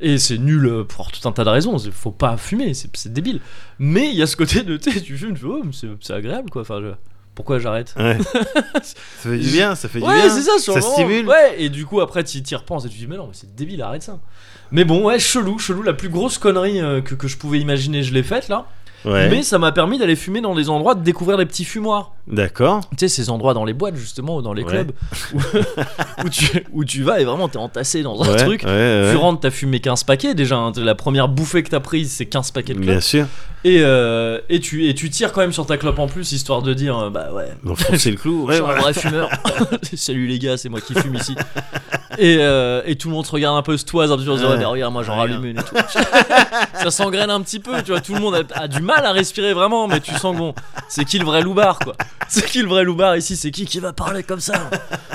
Et 0.00 0.18
c'est 0.18 0.38
nul 0.38 0.66
euh, 0.66 0.84
pour 0.84 1.12
tout 1.12 1.28
un 1.28 1.32
tas 1.32 1.44
de 1.44 1.48
raisons. 1.48 1.76
Il 1.78 1.92
faut 1.92 2.10
pas 2.10 2.36
fumer, 2.36 2.72
c'est 2.74 3.12
débile. 3.12 3.40
Mais 3.78 4.08
il 4.08 4.14
y 4.14 4.22
a 4.22 4.26
ce 4.26 4.36
côté 4.36 4.62
de, 4.62 4.76
tu 5.04 5.16
fumes, 5.16 5.36
tu 5.36 5.44
oh, 5.44 5.62
c'est 6.00 6.12
agréable 6.12 6.50
quoi. 6.50 6.62
Enfin, 6.62 6.80
je- 6.80 6.94
pourquoi 7.34 7.58
j'arrête? 7.58 7.94
Ouais. 7.96 8.18
ça 8.82 8.94
fait 9.30 9.38
du 9.38 9.48
bien, 9.48 9.74
ça 9.74 9.88
fait 9.88 10.00
du 10.00 10.04
Ouais, 10.04 10.22
bien. 10.22 10.30
c'est 10.30 10.42
ça, 10.42 10.58
sur 10.58 10.74
Ça 10.74 10.80
moment. 10.80 10.92
stimule. 10.92 11.26
Ouais, 11.26 11.54
et 11.58 11.68
du 11.70 11.86
coup, 11.86 12.00
après, 12.00 12.22
tu 12.24 12.38
y 12.38 12.54
repenses 12.54 12.84
et 12.84 12.88
tu 12.88 12.94
te 12.94 13.00
dis, 13.00 13.06
mais 13.06 13.16
non, 13.16 13.26
mais 13.26 13.32
c'est 13.32 13.54
débile, 13.54 13.80
arrête 13.82 14.02
ça. 14.02 14.18
Mais 14.70 14.84
bon, 14.84 15.04
ouais, 15.06 15.18
chelou, 15.18 15.58
chelou, 15.58 15.82
la 15.82 15.94
plus 15.94 16.10
grosse 16.10 16.36
connerie 16.36 16.80
euh, 16.80 17.00
que, 17.00 17.14
que 17.14 17.28
je 17.28 17.38
pouvais 17.38 17.58
imaginer, 17.58 18.02
je 18.02 18.12
l'ai 18.12 18.22
faite 18.22 18.48
là. 18.48 18.66
Mais 19.04 19.42
ça 19.42 19.58
m'a 19.58 19.72
permis 19.72 19.98
d'aller 19.98 20.16
fumer 20.16 20.40
dans 20.40 20.54
des 20.54 20.68
endroits, 20.68 20.94
de 20.94 21.02
découvrir 21.02 21.36
des 21.38 21.46
petits 21.46 21.64
fumoirs. 21.64 22.12
D'accord. 22.28 22.82
Tu 22.90 22.96
sais, 22.98 23.08
ces 23.08 23.30
endroits 23.30 23.52
dans 23.52 23.64
les 23.64 23.72
boîtes, 23.72 23.96
justement, 23.96 24.36
ou 24.36 24.42
dans 24.42 24.52
les 24.52 24.62
Ouais. 24.62 24.70
clubs, 24.70 24.92
où, 25.34 25.38
où 26.24 26.28
tu, 26.28 26.64
où 26.72 26.84
tu 26.84 27.02
vas 27.02 27.20
et 27.20 27.24
vraiment 27.24 27.48
t'es 27.48 27.58
entassé 27.58 28.02
dans 28.02 28.22
un 28.22 28.28
Ouais, 28.30 28.36
truc. 28.36 28.62
ouais. 28.64 29.08
Tu 29.10 29.16
rentres, 29.16 29.40
t'as 29.40 29.50
fumé 29.50 29.80
15 29.80 30.04
paquets 30.04 30.34
déjà. 30.34 30.56
hein. 30.56 30.72
La 30.76 30.94
première 30.94 31.28
bouffée 31.28 31.62
que 31.64 31.70
t'as 31.70 31.80
prise, 31.80 32.12
c'est 32.12 32.26
15 32.26 32.52
paquets 32.52 32.74
de 32.74 32.78
clopes. 32.78 32.90
Bien 32.90 33.00
sûr. 33.00 33.26
Et, 33.64 33.78
euh, 33.80 34.40
et, 34.48 34.60
tu, 34.60 34.88
et 34.88 34.94
tu 34.94 35.08
tires 35.10 35.32
quand 35.32 35.40
même 35.40 35.52
sur 35.52 35.66
ta 35.66 35.76
clope 35.76 35.98
en 35.98 36.06
plus, 36.08 36.30
histoire 36.32 36.62
de 36.62 36.74
dire, 36.74 36.96
euh, 36.98 37.10
bah 37.10 37.32
ouais, 37.32 37.50
Donc 37.64 37.78
c'est 37.96 38.10
le 38.10 38.16
clou. 38.16 38.46
je 38.50 38.60
Ouais, 38.62 38.70
un 38.70 38.80
vrai 38.80 38.92
fumeur. 38.94 39.28
Salut 39.94 40.26
les 40.26 40.38
gars, 40.38 40.56
c'est 40.56 40.68
moi 40.68 40.80
qui 40.80 40.94
fume 40.94 41.14
ici. 41.16 41.34
Et, 42.18 42.36
euh, 42.40 42.82
et 42.84 42.96
tout 42.96 43.08
le 43.08 43.14
monde 43.14 43.24
se 43.26 43.30
regarde 43.32 43.56
un 43.56 43.62
peu 43.62 43.76
se 43.76 43.84
toise, 43.84 44.12
un 44.12 44.16
petit 44.16 44.26
peu 44.26 44.32
en 44.32 44.36
disant, 44.36 44.50
Ouais. 44.56 44.64
regarde, 44.64 44.92
moi 44.92 45.02
j'en 45.02 45.16
rallume 45.16 45.44
une 45.44 45.58
et 45.58 45.62
tout. 45.62 45.74
ça 46.74 46.90
s'engraine 46.90 47.30
un 47.30 47.40
petit 47.40 47.58
peu, 47.60 47.82
tu 47.82 47.90
vois. 47.92 48.00
Tout 48.00 48.14
le 48.14 48.20
monde 48.20 48.34
a, 48.54 48.60
a 48.62 48.68
du 48.68 48.82
mal 48.82 49.04
à 49.06 49.12
respirer 49.12 49.54
vraiment, 49.54 49.86
mais 49.88 50.00
tu 50.00 50.12
sens 50.14 50.36
bon, 50.36 50.54
c'est 50.88 51.04
qui 51.04 51.18
le 51.18 51.24
vrai 51.24 51.40
loupard 51.42 51.78
quoi 51.78 51.94
C'est 52.28 52.46
qui 52.46 52.62
le 52.62 52.68
vrai 52.68 52.84
loupard 52.84 53.16
ici? 53.16 53.36
C'est 53.36 53.50
qui 53.50 53.64
qui 53.66 53.80
va 53.80 53.92
parler 53.92 54.22
comme 54.22 54.40
ça? 54.40 54.70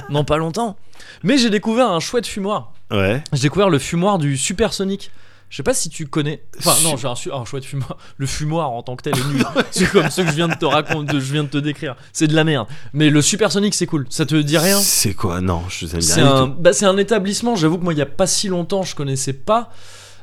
Non, 0.10 0.24
pas 0.24 0.38
longtemps. 0.38 0.78
Mais 1.24 1.38
j'ai 1.38 1.50
découvert 1.50 1.90
un 1.90 2.00
chouette 2.00 2.28
fumoir. 2.28 2.74
Ouais. 2.92 3.24
J'ai 3.34 3.44
découvert 3.44 3.70
le 3.70 3.80
fumoir 3.80 4.18
du 4.18 4.38
Supersonic. 4.38 5.12
Je 5.50 5.56
sais 5.56 5.64
pas 5.64 5.74
si 5.74 5.88
tu 5.90 6.08
connais. 6.08 6.44
Enfin, 6.60 6.76
non, 6.84 6.98
j'ai 6.98 7.08
un, 7.08 7.16
su- 7.16 7.32
un 7.32 7.46
chouette 7.46 7.64
fumoir. 7.64 7.96
Le 8.18 8.26
fumoir 8.28 8.70
en 8.72 8.84
tant 8.84 8.98
que 8.98 9.04
tel 9.04 9.18
est 9.18 9.28
nul. 9.34 9.46
c'est 9.72 9.90
comme 9.90 10.10
ceux 10.10 10.24
que 10.24 10.30
je 10.30 10.36
viens 10.36 10.50
de 10.50 10.56
te 10.56 10.66
raconter, 10.66 11.14
je 11.22 11.32
viens 11.32 11.44
de 11.46 11.50
te 11.50 11.58
décrire. 11.58 11.96
C'est 12.12 12.28
de 12.28 12.36
la 12.36 12.44
merde. 12.44 12.68
Mais 12.92 13.10
le 13.10 13.22
Supersonic, 13.22 13.74
c'est 13.74 13.86
cool. 13.86 14.06
Ça 14.10 14.26
te 14.26 14.36
dit 14.36 14.58
rien? 14.58 14.78
C'est 14.82 15.14
quoi? 15.14 15.40
Non, 15.40 15.64
je 15.70 15.86
sais 15.86 16.02
C'est 16.02 16.22
rien 16.22 16.36
un, 16.36 16.48
bah, 16.48 16.74
c'est 16.74 16.86
un 16.86 16.98
établissement. 16.98 17.56
J'avoue 17.56 17.78
que 17.78 17.84
moi, 17.84 17.94
il 17.94 18.00
y 18.00 18.02
a 18.02 18.06
pas 18.06 18.28
si 18.28 18.50
longtemps, 18.50 18.84
je 18.84 18.94
connaissais 18.94 19.32
pas. 19.34 19.72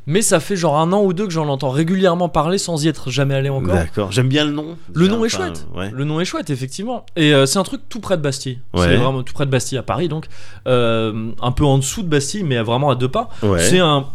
Mais 0.07 0.21
ça 0.21 0.39
fait 0.39 0.55
genre 0.57 0.79
un 0.79 0.93
an 0.93 1.03
ou 1.03 1.13
deux 1.15 1.25
que 1.27 1.33
j'en 1.33 1.49
entends 1.49 1.71
régulièrement 1.71 2.29
parler 2.29 2.59
sans 2.59 2.85
y 2.85 2.89
être 2.89 3.11
jamais 3.11 3.35
allé 3.35 3.49
encore. 3.49 3.75
D'accord. 3.75 4.13
J'aime 4.13 4.29
bien 4.29 4.45
le 4.45 4.53
nom. 4.53 4.77
Le 4.93 5.09
nom 5.09 5.25
est 5.25 5.31
chouette. 5.31 5.67
Ouais. 5.75 5.91
Le 5.91 6.05
nom 6.05 6.21
est 6.21 6.27
chouette, 6.27 6.51
effectivement. 6.51 7.07
Et 7.17 7.33
euh, 7.33 7.47
c'est 7.47 7.59
un 7.59 7.63
truc 7.63 7.83
tout 7.89 8.01
près 8.01 8.17
de 8.19 8.23
Bastille. 8.23 8.61
Ouais. 8.75 8.83
C'est 8.83 8.97
vraiment 8.97 9.23
tout 9.23 9.33
près 9.33 9.47
de 9.47 9.51
Bastille, 9.51 9.79
à 9.79 9.83
Paris, 9.83 10.09
donc. 10.09 10.27
Euh, 10.67 11.31
un 11.41 11.53
peu 11.53 11.65
en 11.65 11.79
dessous 11.79 12.03
de 12.03 12.09
Bastille, 12.09 12.45
mais 12.45 12.61
vraiment 12.61 12.91
à 12.91 12.97
deux 12.97 13.09
pas. 13.09 13.31
Ouais. 13.43 13.61
C'est 13.61 13.79
un, 13.79 14.07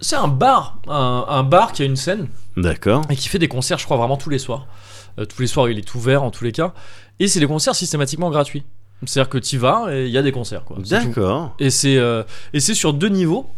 c'est 0.00 0.16
un 0.16 0.28
bar, 0.28 0.80
un, 0.86 1.24
un 1.28 1.42
bar 1.44 1.72
qui 1.72 1.82
a 1.82 1.86
une 1.86 1.96
scène 1.96 2.28
D'accord. 2.56 3.02
et 3.08 3.16
qui 3.16 3.28
fait 3.28 3.38
des 3.38 3.48
concerts, 3.48 3.78
je 3.78 3.84
crois, 3.86 3.96
vraiment 3.96 4.16
tous 4.18 4.30
les 4.30 4.38
soirs. 4.38 4.66
Euh, 5.18 5.24
tous 5.24 5.40
les 5.40 5.48
soirs, 5.48 5.68
il 5.70 5.78
est 5.78 5.94
ouvert 5.94 6.22
en 6.22 6.30
tous 6.30 6.44
les 6.44 6.52
cas. 6.52 6.74
Et 7.20 7.26
c'est 7.26 7.40
des 7.40 7.46
concerts 7.46 7.74
systématiquement 7.74 8.30
gratuits. 8.30 8.64
C'est-à-dire 9.06 9.30
que 9.30 9.38
tu 9.38 9.58
vas 9.58 9.86
et 9.90 10.06
il 10.06 10.10
y 10.10 10.18
a 10.18 10.22
des 10.22 10.32
concerts. 10.32 10.62
D'accord. 10.90 11.54
Et 11.60 11.70
c'est 11.70 11.96
euh, 11.96 12.24
et 12.52 12.60
c'est 12.60 12.74
sur 12.74 12.92
deux 12.92 13.08
niveaux. 13.08 13.48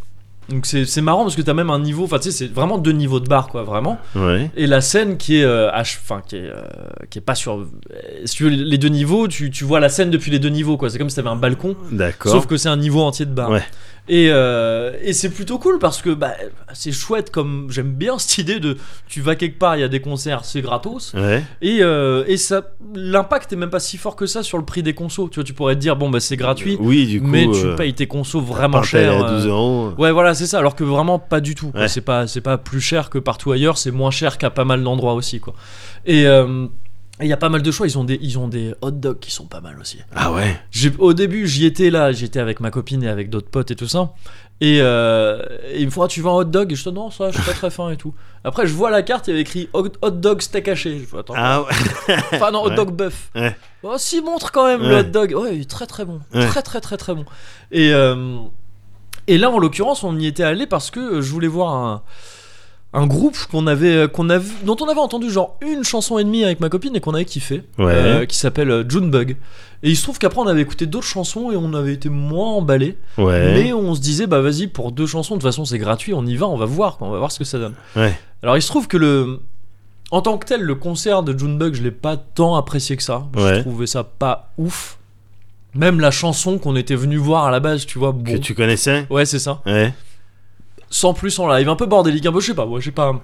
Donc 0.50 0.66
c'est 0.66 1.00
marrant 1.00 1.22
parce 1.22 1.36
que 1.36 1.42
t'as 1.42 1.54
même 1.54 1.70
un 1.70 1.78
niveau, 1.78 2.04
enfin 2.04 2.18
tu 2.18 2.30
sais, 2.30 2.36
c'est 2.36 2.52
vraiment 2.52 2.76
deux 2.76 2.90
niveaux 2.90 3.20
de 3.20 3.28
bar, 3.28 3.46
quoi, 3.46 3.62
vraiment. 3.62 3.98
Ouais. 4.16 4.50
Et 4.56 4.66
la 4.66 4.80
scène 4.80 5.16
qui 5.16 5.38
est, 5.38 5.44
euh, 5.44 5.70
enfin 5.72 6.22
qui 6.26 6.36
est, 6.36 6.50
euh, 6.50 6.62
qui 7.08 7.18
est 7.18 7.22
pas 7.22 7.36
sur, 7.36 7.54
euh, 7.54 7.68
si 8.24 8.36
tu 8.36 8.44
veux 8.44 8.50
les 8.50 8.76
deux 8.76 8.88
niveaux, 8.88 9.28
tu, 9.28 9.50
tu 9.50 9.64
vois 9.64 9.78
la 9.78 9.88
scène 9.88 10.10
depuis 10.10 10.32
les 10.32 10.40
deux 10.40 10.48
niveaux, 10.48 10.76
quoi. 10.76 10.90
C'est 10.90 10.98
comme 10.98 11.08
si 11.08 11.16
t'avais 11.16 11.28
un 11.28 11.36
balcon. 11.36 11.76
D'accord. 11.92 12.32
Sauf 12.32 12.46
que 12.46 12.56
c'est 12.56 12.68
un 12.68 12.76
niveau 12.76 13.00
entier 13.00 13.26
de 13.26 13.32
bar. 13.32 13.50
Ouais. 13.50 13.62
Et, 14.12 14.26
euh, 14.28 14.92
et 15.02 15.12
c'est 15.12 15.30
plutôt 15.30 15.58
cool 15.60 15.78
parce 15.78 16.02
que 16.02 16.10
bah, 16.10 16.32
c'est 16.72 16.90
chouette 16.90 17.30
comme 17.30 17.68
j'aime 17.70 17.92
bien 17.92 18.18
cette 18.18 18.38
idée 18.38 18.58
de 18.58 18.76
tu 19.06 19.20
vas 19.20 19.36
quelque 19.36 19.56
part, 19.56 19.76
il 19.76 19.80
y 19.82 19.84
a 19.84 19.88
des 19.88 20.00
concerts, 20.00 20.44
c'est 20.44 20.62
gratos. 20.62 21.14
Ouais. 21.14 21.44
Et, 21.62 21.78
euh, 21.82 22.24
et 22.26 22.36
ça, 22.36 22.72
l'impact 22.92 23.52
est 23.52 23.56
même 23.56 23.70
pas 23.70 23.78
si 23.78 23.98
fort 23.98 24.16
que 24.16 24.26
ça 24.26 24.42
sur 24.42 24.58
le 24.58 24.64
prix 24.64 24.82
des 24.82 24.94
consos. 24.94 25.28
Tu 25.28 25.36
vois, 25.36 25.44
tu 25.44 25.54
pourrais 25.54 25.76
te 25.76 25.80
dire 25.80 25.94
bon 25.94 26.10
bah 26.10 26.18
c'est 26.18 26.36
gratuit, 26.36 26.76
Oui, 26.80 27.06
du 27.06 27.20
coup. 27.20 27.28
mais 27.28 27.46
tu 27.52 27.64
euh, 27.64 27.76
payes 27.76 27.94
tes 27.94 28.08
consos 28.08 28.40
vraiment 28.40 28.82
cher. 28.82 29.24
à 29.24 29.30
12 29.30 29.46
euh, 29.46 29.48
euros. 29.48 29.92
Ouais, 29.96 30.10
voilà, 30.10 30.34
c'est 30.34 30.46
ça. 30.48 30.58
Alors 30.58 30.74
que 30.74 30.82
vraiment 30.82 31.20
pas 31.20 31.40
du 31.40 31.54
tout. 31.54 31.70
Ouais. 31.76 31.86
C'est 31.86 32.00
pas, 32.00 32.26
c'est 32.26 32.40
pas 32.40 32.58
plus 32.58 32.80
cher 32.80 33.10
que 33.10 33.18
partout 33.18 33.52
ailleurs. 33.52 33.78
C'est 33.78 33.92
moins 33.92 34.10
cher 34.10 34.38
qu'à 34.38 34.50
pas 34.50 34.64
mal 34.64 34.82
d'endroits 34.82 35.14
aussi, 35.14 35.38
quoi. 35.38 35.54
Et 36.04 36.26
euh, 36.26 36.66
et 37.20 37.24
il 37.26 37.28
y 37.28 37.32
a 37.32 37.36
pas 37.36 37.48
mal 37.48 37.62
de 37.62 37.70
choix. 37.70 37.86
Ils 37.86 37.98
ont 37.98 38.04
des, 38.04 38.18
ils 38.22 38.38
ont 38.38 38.48
des 38.48 38.74
hot 38.80 38.90
dogs 38.90 39.18
qui 39.18 39.30
sont 39.30 39.46
pas 39.46 39.60
mal 39.60 39.78
aussi. 39.80 39.98
Ah 40.14 40.32
ouais. 40.32 40.58
Au 40.98 41.12
début, 41.12 41.46
j'y 41.46 41.66
étais 41.66 41.90
là, 41.90 42.12
j'étais 42.12 42.40
avec 42.40 42.60
ma 42.60 42.70
copine 42.70 43.02
et 43.02 43.08
avec 43.08 43.30
d'autres 43.30 43.48
potes 43.50 43.70
et 43.70 43.76
tout 43.76 43.88
ça. 43.88 44.12
Et, 44.62 44.78
euh, 44.80 45.42
et 45.70 45.80
il 45.80 45.86
me 45.86 45.90
faut, 45.90 46.02
Ah, 46.02 46.08
tu 46.08 46.20
veux 46.20 46.28
un 46.28 46.32
hot 46.32 46.44
dog? 46.44 46.72
Et 46.72 46.74
je 46.76 46.88
dis, 46.88 46.94
non, 46.94 47.10
ça, 47.10 47.30
je 47.30 47.36
suis 47.36 47.46
pas 47.46 47.52
très 47.54 47.70
faim 47.70 47.90
et 47.90 47.96
tout. 47.96 48.14
Après, 48.44 48.66
je 48.66 48.74
vois 48.74 48.90
la 48.90 49.02
carte, 49.02 49.26
il 49.28 49.30
y 49.30 49.32
avait 49.34 49.40
écrit 49.42 49.68
hot, 49.72 49.88
hot 50.02 50.10
dog 50.10 50.42
steak 50.42 50.68
haché. 50.68 50.98
Je 50.98 51.04
fais, 51.06 51.18
attends, 51.18 51.34
Ah 51.36 51.62
ouais. 51.62 52.16
enfin, 52.32 52.50
non, 52.50 52.62
hot 52.64 52.68
ouais. 52.70 52.74
dog 52.76 52.90
bœuf. 52.92 53.30
Ouais. 53.34 53.56
Oh, 53.82 53.94
si, 53.96 54.20
montre 54.20 54.52
quand 54.52 54.66
même 54.66 54.82
le 54.82 54.98
hot 54.98 55.02
dog. 55.04 55.32
Ouais, 55.34 55.56
il 55.56 55.62
est 55.62 55.70
très 55.70 55.86
très 55.86 56.04
bon. 56.04 56.20
Très 56.32 56.62
très 56.62 56.80
très 56.80 56.96
très 56.98 57.14
bon. 57.14 57.24
Et, 57.72 57.92
euh, 57.94 58.36
et 59.26 59.38
là, 59.38 59.50
en 59.50 59.58
l'occurrence, 59.58 60.04
on 60.04 60.18
y 60.18 60.26
était 60.26 60.42
allé 60.42 60.66
parce 60.66 60.90
que 60.90 61.20
je 61.20 61.30
voulais 61.30 61.48
voir 61.48 61.74
un. 61.74 62.02
Un 62.92 63.06
groupe 63.06 63.36
qu'on 63.52 63.68
avait, 63.68 64.08
qu'on 64.12 64.28
avait, 64.30 64.48
dont 64.64 64.76
on 64.80 64.88
avait 64.88 64.98
entendu 64.98 65.30
genre 65.30 65.56
une 65.60 65.84
chanson 65.84 66.18
et 66.18 66.24
demie 66.24 66.42
avec 66.44 66.58
ma 66.58 66.68
copine 66.68 66.96
et 66.96 67.00
qu'on 67.00 67.14
avait 67.14 67.24
kiffé, 67.24 67.62
Ouais. 67.78 67.92
euh, 67.94 68.26
qui 68.26 68.36
s'appelle 68.36 68.68
euh, 68.70 68.84
Junebug. 68.88 69.36
Et 69.84 69.90
il 69.90 69.96
se 69.96 70.02
trouve 70.02 70.18
qu'après 70.18 70.40
on 70.40 70.46
avait 70.48 70.60
écouté 70.62 70.86
d'autres 70.86 71.06
chansons 71.06 71.52
et 71.52 71.56
on 71.56 71.72
avait 71.72 71.92
été 71.94 72.08
moins 72.08 72.48
emballé. 72.52 72.98
Ouais. 73.16 73.54
Mais 73.62 73.72
on 73.72 73.94
se 73.94 74.00
disait 74.00 74.26
bah 74.26 74.40
vas-y 74.40 74.66
pour 74.66 74.90
deux 74.90 75.06
chansons 75.06 75.36
de 75.36 75.40
toute 75.40 75.48
façon 75.48 75.64
c'est 75.64 75.78
gratuit, 75.78 76.12
on 76.14 76.26
y 76.26 76.34
va, 76.36 76.48
on 76.48 76.56
va 76.56 76.66
voir, 76.66 76.98
on 77.00 77.10
va 77.10 77.18
voir 77.18 77.30
ce 77.30 77.38
que 77.38 77.44
ça 77.44 77.58
donne. 77.58 77.74
Ouais. 77.94 78.12
Alors 78.42 78.56
il 78.56 78.62
se 78.62 78.68
trouve 78.68 78.88
que 78.88 78.96
le, 78.96 79.38
en 80.10 80.20
tant 80.20 80.36
que 80.36 80.46
tel, 80.46 80.60
le 80.60 80.74
concert 80.74 81.22
de 81.22 81.38
Junebug, 81.38 81.74
je 81.74 81.82
l'ai 81.82 81.92
pas 81.92 82.16
tant 82.16 82.56
apprécié 82.56 82.96
que 82.96 83.02
ça. 83.04 83.28
Je 83.36 83.60
trouvais 83.60 83.86
ça 83.86 84.02
pas 84.02 84.50
ouf. 84.58 84.98
Même 85.76 86.00
la 86.00 86.10
chanson 86.10 86.58
qu'on 86.58 86.74
était 86.74 86.96
venu 86.96 87.16
voir 87.18 87.44
à 87.44 87.52
la 87.52 87.60
base, 87.60 87.86
tu 87.86 88.00
vois, 88.00 88.10
bon. 88.10 88.24
Que 88.32 88.36
tu 88.38 88.56
connaissais 88.56 89.06
Ouais 89.08 89.24
c'est 89.24 89.38
ça. 89.38 89.62
Ouais. 89.64 89.94
Sans 90.90 91.14
plus 91.14 91.38
en 91.38 91.48
live, 91.48 91.68
un 91.68 91.76
peu 91.76 91.86
bordélique, 91.86 92.26
un 92.26 92.32
peu 92.32 92.40
je 92.40 92.46
sais 92.46 92.54
pas, 92.54 92.66
ouais, 92.66 92.80
je 92.80 92.86
sais 92.86 92.90
pas. 92.90 93.20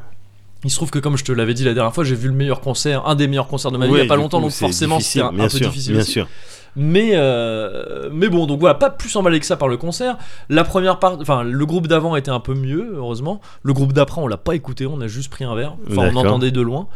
Il 0.64 0.70
se 0.70 0.76
trouve 0.76 0.90
que 0.90 0.98
comme 0.98 1.16
je 1.16 1.24
te 1.24 1.32
l'avais 1.32 1.54
dit 1.54 1.64
la 1.64 1.74
dernière 1.74 1.94
fois, 1.94 2.04
j'ai 2.04 2.14
vu 2.14 2.28
le 2.28 2.34
meilleur 2.34 2.60
concert, 2.60 3.06
un 3.06 3.14
des 3.14 3.28
meilleurs 3.28 3.48
concerts 3.48 3.70
de 3.70 3.78
ma 3.78 3.86
vie 3.86 3.92
il 3.92 3.98
y 3.98 4.02
a 4.02 4.06
pas 4.06 4.16
longtemps, 4.16 4.38
coup, 4.38 4.44
donc 4.44 4.52
c'est 4.52 4.64
forcément 4.64 5.00
c'était 5.00 5.20
un, 5.20 5.32
peu 5.32 5.48
difficile 5.48 5.92
Bien 5.92 6.02
aussi. 6.02 6.12
sûr. 6.12 6.28
Mais, 6.76 7.12
euh, 7.14 8.10
mais 8.12 8.28
bon, 8.28 8.46
donc 8.46 8.60
voilà, 8.60 8.74
pas 8.74 8.90
plus 8.90 9.14
emballé 9.16 9.40
que 9.40 9.46
ça 9.46 9.56
par 9.56 9.68
le 9.68 9.78
concert. 9.78 10.18
La 10.50 10.62
première 10.62 10.98
part, 10.98 11.18
enfin, 11.20 11.42
le 11.42 11.66
groupe 11.66 11.86
d'avant 11.86 12.16
était 12.16 12.30
un 12.30 12.40
peu 12.40 12.54
mieux, 12.54 12.92
heureusement. 12.96 13.40
Le 13.62 13.72
groupe 13.72 13.94
d'après, 13.94 14.20
on 14.20 14.26
l'a 14.26 14.36
pas 14.36 14.54
écouté, 14.54 14.86
on 14.86 15.00
a 15.00 15.06
juste 15.06 15.30
pris 15.30 15.44
un 15.44 15.54
verre. 15.54 15.76
Enfin, 15.90 16.10
on 16.12 16.16
entendait 16.16 16.50
de 16.50 16.60
loin. 16.60 16.86